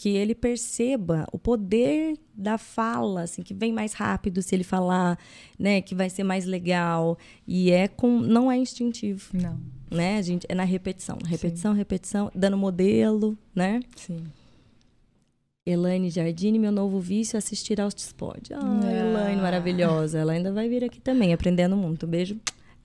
que 0.00 0.10
ele 0.10 0.32
perceba 0.32 1.26
o 1.32 1.38
poder 1.40 2.16
da 2.32 2.56
fala, 2.56 3.22
assim, 3.22 3.42
que 3.42 3.52
vem 3.52 3.72
mais 3.72 3.94
rápido 3.94 4.40
se 4.40 4.54
ele 4.54 4.62
falar, 4.62 5.18
né, 5.58 5.80
que 5.80 5.92
vai 5.92 6.08
ser 6.08 6.22
mais 6.22 6.44
legal 6.44 7.18
e 7.44 7.72
é 7.72 7.88
com 7.88 8.20
não 8.20 8.48
é 8.50 8.56
instintivo, 8.56 9.30
Não. 9.32 9.58
né? 9.90 10.18
A 10.18 10.22
gente 10.22 10.46
é 10.48 10.54
na 10.54 10.62
repetição, 10.62 11.18
repetição, 11.26 11.72
repetição, 11.72 12.30
dando 12.32 12.56
modelo, 12.56 13.36
né? 13.52 13.80
Sim. 13.96 14.22
Elaine 15.66 16.10
Jardine, 16.10 16.60
meu 16.60 16.70
novo 16.70 17.00
vício 17.00 17.36
é 17.36 17.38
assistir 17.38 17.80
ao 17.80 17.90
Tispod. 17.90 18.54
Ah, 18.54 18.60
Ah. 18.84 18.92
Elaine, 18.92 19.42
maravilhosa. 19.42 20.16
Ela 20.18 20.32
ainda 20.32 20.52
vai 20.52 20.68
vir 20.68 20.84
aqui 20.84 21.00
também, 21.00 21.32
aprendendo 21.32 21.76
muito. 21.76 22.06
Beijo. 22.06 22.38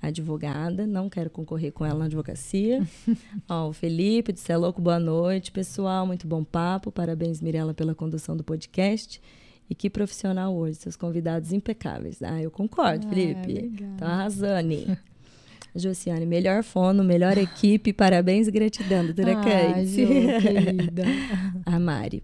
Advogada, 0.03 0.85
não 0.85 1.09
quero 1.09 1.29
concorrer 1.29 1.71
com 1.71 1.85
ela 1.85 1.99
na 1.99 2.05
advocacia. 2.05 2.85
Ó, 3.47 3.69
o 3.69 3.73
Felipe, 3.73 4.33
disse 4.33 4.51
é 4.51 4.57
louco, 4.57 4.81
boa 4.81 4.99
noite, 4.99 5.49
pessoal. 5.49 6.05
Muito 6.05 6.27
bom 6.27 6.43
papo. 6.43 6.91
Parabéns, 6.91 7.39
Mirella, 7.41 7.73
pela 7.73 7.95
condução 7.95 8.35
do 8.35 8.43
podcast. 8.43 9.21
E 9.69 9.73
que 9.73 9.89
profissional 9.89 10.53
hoje, 10.53 10.75
seus 10.75 10.97
convidados 10.97 11.53
impecáveis. 11.53 12.21
Ah, 12.21 12.41
eu 12.41 12.51
concordo, 12.51 13.07
Ah, 13.07 13.09
Felipe. 13.09 13.71
Tá 13.97 14.07
arrasando. 14.07 14.97
Josiane, 15.73 16.25
melhor 16.25 16.63
fono, 16.63 17.03
melhor 17.03 17.37
equipe, 17.37 17.93
parabéns 17.93 18.47
e 18.47 18.51
gratidão, 18.51 19.05
doutora 19.05 19.39
Ah, 19.39 19.43
querida. 19.43 21.03
A 21.65 21.79
Mari. 21.79 22.21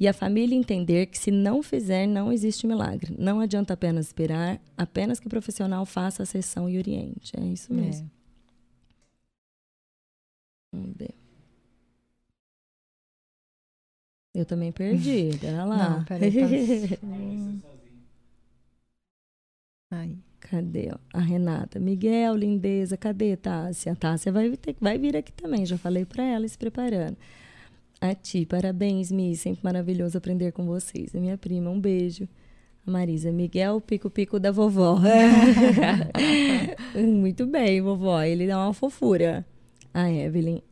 E 0.00 0.08
a 0.08 0.14
família 0.14 0.56
entender 0.56 1.06
que 1.06 1.18
se 1.18 1.30
não 1.30 1.62
fizer, 1.62 2.06
não 2.06 2.32
existe 2.32 2.66
milagre. 2.66 3.14
Não 3.18 3.38
adianta 3.38 3.74
apenas 3.74 4.06
esperar, 4.06 4.58
apenas 4.76 5.20
que 5.20 5.26
o 5.26 5.30
profissional 5.30 5.84
faça 5.84 6.22
a 6.22 6.26
sessão 6.26 6.68
e 6.70 6.78
oriente. 6.78 7.38
É 7.38 7.44
isso 7.44 7.72
mesmo. 7.74 8.10
Vamos 10.72 10.96
ver. 10.96 11.14
Eu 14.34 14.46
também 14.46 14.72
perdi, 14.72 15.36
pera 15.40 15.64
lá. 15.64 15.90
Não, 15.98 16.04
peraí, 16.04 16.32
tá- 16.32 16.96
Aí. 19.90 20.16
Cadê? 20.40 20.88
A 21.12 21.20
Renata. 21.20 21.78
Miguel, 21.78 22.34
lindeza, 22.36 22.96
cadê 22.96 23.36
Tássia? 23.36 23.92
A 23.92 23.96
Tássia 23.96 24.32
vai, 24.32 24.56
ter, 24.56 24.74
vai 24.80 24.96
vir 24.96 25.14
aqui 25.16 25.32
também, 25.32 25.66
já 25.66 25.76
falei 25.76 26.04
para 26.06 26.24
ela 26.24 26.48
se 26.48 26.56
preparando. 26.56 27.16
A 28.00 28.14
ti, 28.14 28.46
parabéns, 28.46 29.12
Mi, 29.12 29.36
sempre 29.36 29.62
maravilhoso 29.62 30.16
aprender 30.16 30.52
com 30.52 30.64
vocês. 30.64 31.14
A 31.14 31.20
minha 31.20 31.36
prima, 31.36 31.70
um 31.70 31.78
beijo. 31.78 32.26
A 32.86 32.90
Marisa, 32.90 33.30
Miguel, 33.30 33.80
pico-pico 33.80 34.40
da 34.40 34.50
vovó. 34.50 34.98
Muito 36.96 37.46
bem, 37.46 37.82
vovó, 37.82 38.22
ele 38.22 38.46
dá 38.46 38.58
uma 38.58 38.72
fofura. 38.72 39.46
A 39.92 40.10
Evelyn, 40.10 40.62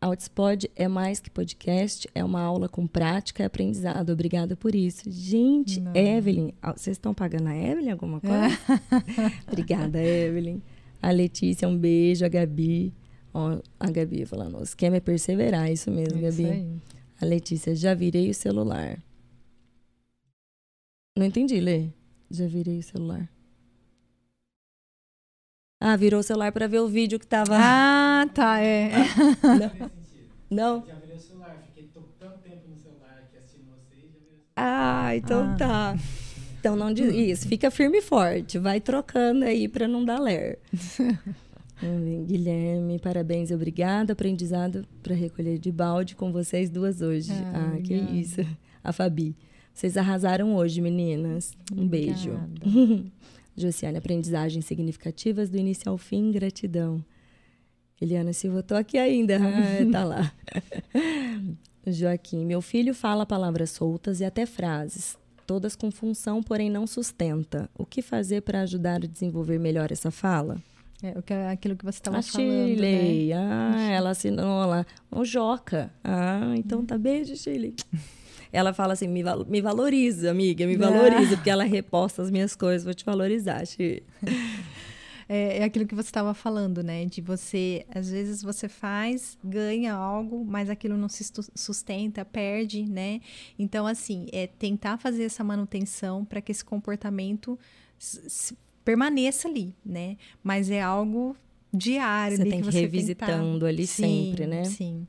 Outspod 0.00 0.70
é 0.76 0.86
mais 0.86 1.18
que 1.18 1.28
podcast, 1.28 2.08
é 2.14 2.22
uma 2.22 2.40
aula 2.40 2.68
com 2.68 2.86
prática 2.86 3.42
e 3.42 3.46
aprendizado. 3.46 4.10
Obrigada 4.10 4.54
por 4.54 4.74
isso. 4.74 5.10
Gente, 5.10 5.80
Não. 5.80 5.94
Evelyn, 5.94 6.52
ah, 6.62 6.72
vocês 6.72 6.96
estão 6.96 7.12
pagando 7.12 7.48
a 7.48 7.56
Evelyn 7.56 7.90
alguma 7.90 8.20
coisa? 8.20 8.56
Obrigada, 9.48 10.00
Evelyn. 10.00 10.62
A 11.02 11.10
Letícia, 11.10 11.66
um 11.66 11.76
beijo. 11.76 12.24
A 12.24 12.28
Gabi. 12.28 12.92
Ó, 13.38 13.60
a 13.78 13.90
Gabi 13.90 14.24
falando, 14.24 14.58
o 14.58 14.62
esquema 14.62 14.96
é 14.96 15.00
perseverar, 15.00 15.70
isso 15.70 15.90
mesmo, 15.90 16.24
É 16.24 16.28
isso 16.30 16.40
Gabi. 16.42 16.50
aí. 16.50 16.80
A 17.20 17.24
Letícia, 17.26 17.74
já 17.76 17.92
virei 17.92 18.30
o 18.30 18.34
celular. 18.34 18.98
Não 21.18 21.26
entendi, 21.26 21.60
Lê. 21.60 21.90
Já 22.30 22.46
virei 22.46 22.78
o 22.78 22.82
celular. 22.82 23.28
Ah, 25.78 25.96
virou 25.96 26.20
o 26.20 26.22
celular 26.22 26.50
para 26.50 26.66
ver 26.66 26.80
o 26.80 26.88
vídeo 26.88 27.18
que 27.18 27.26
tava. 27.26 27.56
Ah, 27.60 28.26
tá, 28.32 28.58
é. 28.60 28.90
Não? 30.50 30.86
Já 30.86 30.94
virei 30.94 31.16
o 31.16 31.20
celular, 31.20 31.62
fiquei 31.66 31.90
tô 31.92 32.00
tanto 32.18 32.38
tempo 32.38 32.68
no 32.70 32.76
celular 32.78 33.18
aqui 33.22 33.36
assistindo 33.36 33.66
vocês, 33.66 34.02
já 34.02 34.18
virei 34.18 34.38
o 34.38 34.46
celular. 34.46 35.06
Ah, 35.08 35.14
então 35.14 35.56
tá. 35.58 35.94
Então 36.58 36.74
não 36.74 36.92
diz 36.92 37.12
isso, 37.14 37.48
fica 37.48 37.70
firme 37.70 37.98
e 37.98 38.02
forte, 38.02 38.58
vai 38.58 38.80
trocando 38.80 39.44
aí 39.44 39.68
para 39.68 39.86
não 39.86 40.02
dar 40.04 40.18
ler. 40.18 40.58
Ver, 41.80 42.24
Guilherme, 42.24 42.98
parabéns, 42.98 43.50
obrigada. 43.50 44.12
Aprendizado 44.14 44.86
para 45.02 45.14
recolher 45.14 45.58
de 45.58 45.70
balde 45.70 46.16
com 46.16 46.32
vocês 46.32 46.70
duas 46.70 47.00
hoje. 47.02 47.30
Ah, 47.32 47.72
Ah, 47.76 47.80
que 47.82 47.94
isso. 47.94 48.40
A 48.82 48.92
Fabi. 48.92 49.36
Vocês 49.74 49.96
arrasaram 49.96 50.54
hoje, 50.56 50.80
meninas. 50.80 51.52
Um 51.76 51.86
beijo. 51.86 52.30
Obrigada. 52.32 53.04
Josiane, 53.58 53.98
aprendizagens 53.98 54.64
significativas 54.64 55.48
do 55.50 55.56
início 55.58 55.90
ao 55.90 55.96
fim, 55.98 56.30
gratidão. 56.30 57.02
Eliana 58.00 58.32
Silva, 58.32 58.62
tô 58.62 58.74
aqui 58.74 58.98
ainda. 58.98 59.36
Ah, 59.38 59.40
tá 59.92 60.04
lá. 60.04 60.32
Joaquim, 61.86 62.44
meu 62.44 62.60
filho 62.60 62.94
fala 62.94 63.24
palavras 63.24 63.70
soltas 63.70 64.20
e 64.20 64.24
até 64.24 64.44
frases, 64.44 65.16
todas 65.46 65.76
com 65.76 65.90
função, 65.90 66.42
porém 66.42 66.68
não 66.68 66.86
sustenta. 66.86 67.70
O 67.78 67.86
que 67.86 68.02
fazer 68.02 68.42
para 68.42 68.62
ajudar 68.62 68.96
a 68.96 69.06
desenvolver 69.06 69.58
melhor 69.58 69.92
essa 69.92 70.10
fala? 70.10 70.60
É, 71.02 71.10
o 71.18 71.22
que- 71.22 71.32
aquilo 71.34 71.76
que 71.76 71.84
você 71.84 71.98
estava 71.98 72.22
falando, 72.22 72.80
né? 72.80 73.10
Chile. 73.10 73.32
Ah, 73.34 73.90
ela 73.90 74.10
assinou 74.10 74.66
lá. 74.66 74.86
O 75.10 75.24
Joca. 75.24 75.92
Ah, 76.02 76.54
então 76.56 76.84
tá 76.84 76.96
beijo, 76.96 77.36
Chile. 77.36 77.74
ela 78.52 78.72
fala 78.72 78.94
assim: 78.94 79.06
me, 79.06 79.22
val- 79.22 79.44
me 79.44 79.60
valoriza, 79.60 80.30
amiga, 80.30 80.66
me 80.66 80.76
valoriza, 80.78 81.36
porque 81.36 81.50
ela 81.50 81.64
reposta 81.64 82.22
as 82.22 82.30
minhas 82.30 82.56
coisas, 82.56 82.84
vou 82.84 82.94
te 82.94 83.04
valorizar, 83.04 83.64
Xi. 83.66 84.02
É, 85.28 85.58
é 85.58 85.64
aquilo 85.64 85.88
que 85.88 85.94
você 85.96 86.08
estava 86.08 86.32
falando, 86.34 86.84
né? 86.84 87.04
De 87.04 87.20
você, 87.20 87.84
às 87.92 88.08
vezes 88.08 88.44
você 88.44 88.68
faz, 88.68 89.36
ganha 89.42 89.92
algo, 89.92 90.44
mas 90.44 90.70
aquilo 90.70 90.96
não 90.96 91.08
se 91.08 91.24
sustenta, 91.52 92.24
perde, 92.24 92.84
né? 92.86 93.20
Então, 93.58 93.88
assim, 93.88 94.26
é 94.32 94.46
tentar 94.46 94.98
fazer 94.98 95.24
essa 95.24 95.42
manutenção 95.42 96.24
para 96.24 96.40
que 96.40 96.52
esse 96.52 96.64
comportamento 96.64 97.58
permaneça 98.86 99.48
ali, 99.48 99.74
né? 99.84 100.16
Mas 100.44 100.70
é 100.70 100.80
algo 100.80 101.36
diário 101.74 102.36
Você 102.36 102.44
tem 102.44 102.60
que 102.60 102.66
você 102.66 102.80
revisitando 102.82 103.66
ali 103.66 103.84
Sim, 103.84 104.28
sempre, 104.30 104.46
né? 104.46 104.64
Sim. 104.64 105.06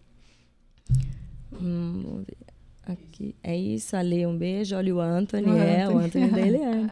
Hum, 1.53 2.01
vamos 2.03 2.25
ver. 2.25 2.37
Aqui. 2.83 3.35
É 3.43 3.55
isso, 3.55 3.95
Ale, 3.95 4.25
um 4.25 4.35
beijo. 4.35 4.75
Olha 4.75 4.95
o 4.95 4.99
Anthony, 4.99 5.47
O 5.47 5.57
é, 5.57 5.87
o 5.87 5.97
Anthony. 5.99 6.25
É. 6.25 6.89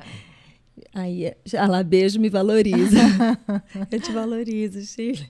Aí, 0.94 1.26
é, 1.26 1.38
já 1.44 1.66
lá, 1.66 1.82
beijo, 1.82 2.20
me 2.20 2.30
valoriza. 2.30 2.98
Eu 3.90 4.00
te 4.00 4.12
valorizo, 4.12 4.82
Chile. 4.82 5.28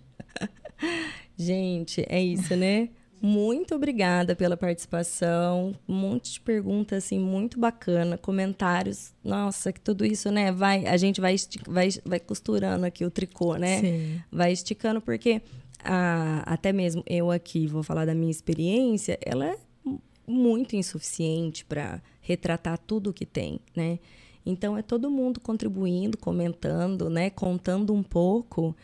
Gente, 1.38 2.04
é 2.10 2.22
isso, 2.22 2.56
né? 2.56 2.90
Muito 3.22 3.74
obrigada 3.74 4.36
pela 4.36 4.56
participação. 4.56 5.74
Um 5.88 5.96
monte 5.96 6.34
de 6.34 6.42
perguntas, 6.42 7.04
assim, 7.04 7.20
muito 7.20 7.60
bacana. 7.60 8.18
Comentários. 8.18 9.14
Nossa, 9.24 9.72
que 9.74 9.80
tudo 9.80 10.06
isso, 10.06 10.30
né? 10.32 10.52
Vai, 10.52 10.86
a 10.86 10.96
gente 10.98 11.20
vai, 11.20 11.36
vai, 11.68 11.90
vai 12.06 12.20
costurando 12.20 12.86
aqui 12.86 13.04
o 13.06 13.10
tricô, 13.12 13.56
né? 13.56 13.80
Sim. 13.80 14.22
vai 14.32 14.52
esticando, 14.52 15.02
porque 15.02 15.42
a- 15.84 16.44
até 16.46 16.72
mesmo 16.72 17.04
eu 17.08 17.32
aqui 17.32 17.66
vou 17.68 17.82
falar 17.84 18.06
da 18.06 18.14
minha 18.14 18.32
experiência, 18.32 19.18
ela 19.26 19.46
é 19.48 19.58
mu- 19.84 20.02
muito 20.28 20.76
insuficiente 20.76 21.66
para 21.66 22.02
retratar 22.22 22.78
tudo 22.78 23.10
o 23.10 23.14
que 23.14 23.26
tem, 23.26 23.60
né? 23.76 23.98
Então 24.46 24.78
é 24.78 24.84
todo 24.84 25.10
mundo 25.10 25.40
contribuindo, 25.40 26.18
comentando, 26.20 27.10
né, 27.10 27.32
contando 27.32 27.92
um 27.94 28.04
pouco, 28.04 28.76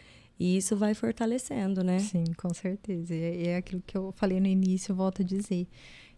e 0.43 0.57
isso 0.57 0.75
vai 0.75 0.93
fortalecendo, 0.93 1.83
né? 1.83 1.99
Sim, 1.99 2.23
com 2.37 2.53
certeza. 2.53 3.13
E 3.13 3.21
é, 3.21 3.47
é 3.49 3.55
aquilo 3.57 3.81
que 3.85 3.95
eu 3.97 4.11
falei 4.15 4.39
no 4.39 4.47
início, 4.47 4.95
volto 4.95 5.21
a 5.21 5.25
dizer. 5.25 5.67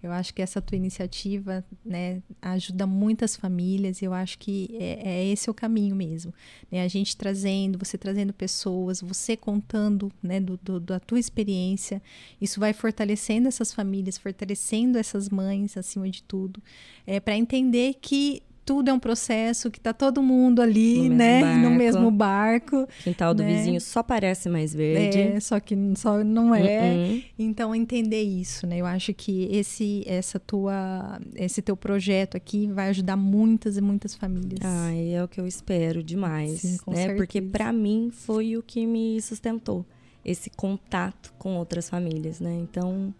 Eu 0.01 0.11
acho 0.11 0.33
que 0.33 0.41
essa 0.41 0.61
tua 0.61 0.75
iniciativa, 0.75 1.63
né, 1.85 2.21
ajuda 2.41 2.85
muitas 2.85 3.37
famílias 3.37 4.01
e 4.01 4.05
eu 4.05 4.13
acho 4.13 4.37
que 4.37 4.75
é, 4.77 4.99
é 5.11 5.25
esse 5.27 5.49
o 5.49 5.53
caminho 5.53 5.95
mesmo. 5.95 6.33
Né? 6.69 6.83
A 6.83 6.87
gente 6.89 7.15
trazendo, 7.15 7.79
você 7.79 7.97
trazendo 7.97 8.33
pessoas, 8.33 8.99
você 8.99 9.37
contando, 9.37 10.11
né, 10.21 10.41
do, 10.41 10.57
do- 10.57 10.79
da 10.79 10.99
tua 10.99 11.19
experiência, 11.19 12.01
isso 12.41 12.59
vai 12.59 12.73
fortalecendo 12.73 13.47
essas 13.47 13.73
famílias, 13.73 14.17
fortalecendo 14.17 14.97
essas 14.97 15.29
mães, 15.29 15.77
acima 15.77 16.09
de 16.09 16.21
tudo, 16.23 16.61
é, 17.07 17.21
para 17.21 17.37
entender 17.37 17.95
que 18.01 18.43
tudo 18.65 18.89
é 18.89 18.93
um 18.93 18.99
processo, 18.99 19.69
que 19.69 19.79
tá 19.79 19.93
todo 19.93 20.21
mundo 20.21 20.61
ali, 20.61 21.09
No 21.09 21.15
mesmo 21.15 21.17
né, 21.17 21.55
no 21.57 21.63
barco. 21.63 21.77
mesmo 21.77 22.11
barco. 22.11 22.87
Quintal 23.03 23.33
do 23.33 23.43
Né? 23.43 23.53
vizinho 23.55 23.81
só 23.81 24.01
parece 24.01 24.49
mais 24.49 24.73
verde. 24.73 25.19
É, 25.19 25.39
só 25.39 25.59
que 25.59 25.75
só 25.95 26.23
não 26.23 26.53
é. 26.55 26.93
Uh-uh. 26.93 27.23
Então 27.37 27.75
entender 27.75 28.21
isso, 28.21 28.65
né? 28.65 28.77
Eu 28.77 28.85
acho 28.85 29.13
que 29.13 29.47
esse 29.51 30.03
essa 30.07 30.39
tua 30.39 31.19
esse 31.35 31.61
teu 31.61 31.75
projeto 31.75 32.37
aqui 32.37 32.67
vai 32.71 32.89
ajudar 32.89 33.17
muitas 33.17 33.77
e 33.77 33.81
muitas 33.81 34.15
famílias. 34.15 34.59
Ai, 34.63 35.13
é 35.13 35.23
o 35.23 35.27
que 35.27 35.39
eu 35.41 35.47
espero 35.47 36.01
demais, 36.03 36.61
Sim, 36.61 36.77
com 36.77 36.91
né? 36.91 37.13
Porque 37.15 37.39
certeza. 37.39 37.51
para 37.51 37.73
mim 37.73 38.09
foi 38.11 38.55
o 38.57 38.63
que 38.63 38.85
me 38.85 39.21
sustentou, 39.21 39.85
esse 40.23 40.49
contato 40.49 41.33
com 41.37 41.55
outras 41.57 41.89
famílias, 41.89 42.39
né? 42.39 42.53
Então, 42.61 43.13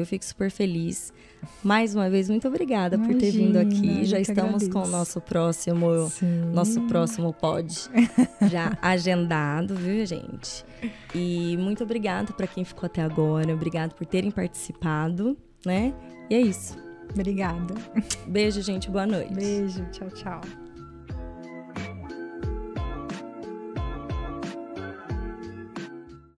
eu 0.00 0.06
fico 0.06 0.24
super 0.24 0.50
feliz. 0.50 1.12
Mais 1.62 1.94
uma 1.94 2.08
vez, 2.08 2.30
muito 2.30 2.46
obrigada 2.46 2.98
por 2.98 3.14
ter 3.16 3.30
vindo 3.30 3.60
Imagina, 3.60 3.90
aqui. 3.92 4.04
Já 4.04 4.20
estamos 4.20 4.68
com 4.68 4.78
o 4.78 4.82
agradeço. 4.82 4.90
nosso 4.90 5.20
próximo 5.20 6.10
Sim. 6.10 6.50
nosso 6.52 6.80
próximo 6.82 7.32
pod 7.32 7.72
já 8.50 8.76
agendado, 8.80 9.74
viu, 9.74 10.04
gente? 10.06 10.64
E 11.14 11.56
muito 11.58 11.82
obrigada 11.82 12.32
para 12.32 12.46
quem 12.46 12.64
ficou 12.64 12.86
até 12.86 13.02
agora. 13.02 13.52
Obrigado 13.52 13.94
por 13.94 14.06
terem 14.06 14.30
participado, 14.30 15.36
né? 15.66 15.92
E 16.30 16.34
é 16.34 16.40
isso. 16.40 16.76
Obrigada. 17.12 17.74
Beijo, 18.26 18.62
gente. 18.62 18.90
Boa 18.90 19.06
noite. 19.06 19.34
Beijo, 19.34 19.84
tchau, 19.90 20.08
tchau. 20.10 20.61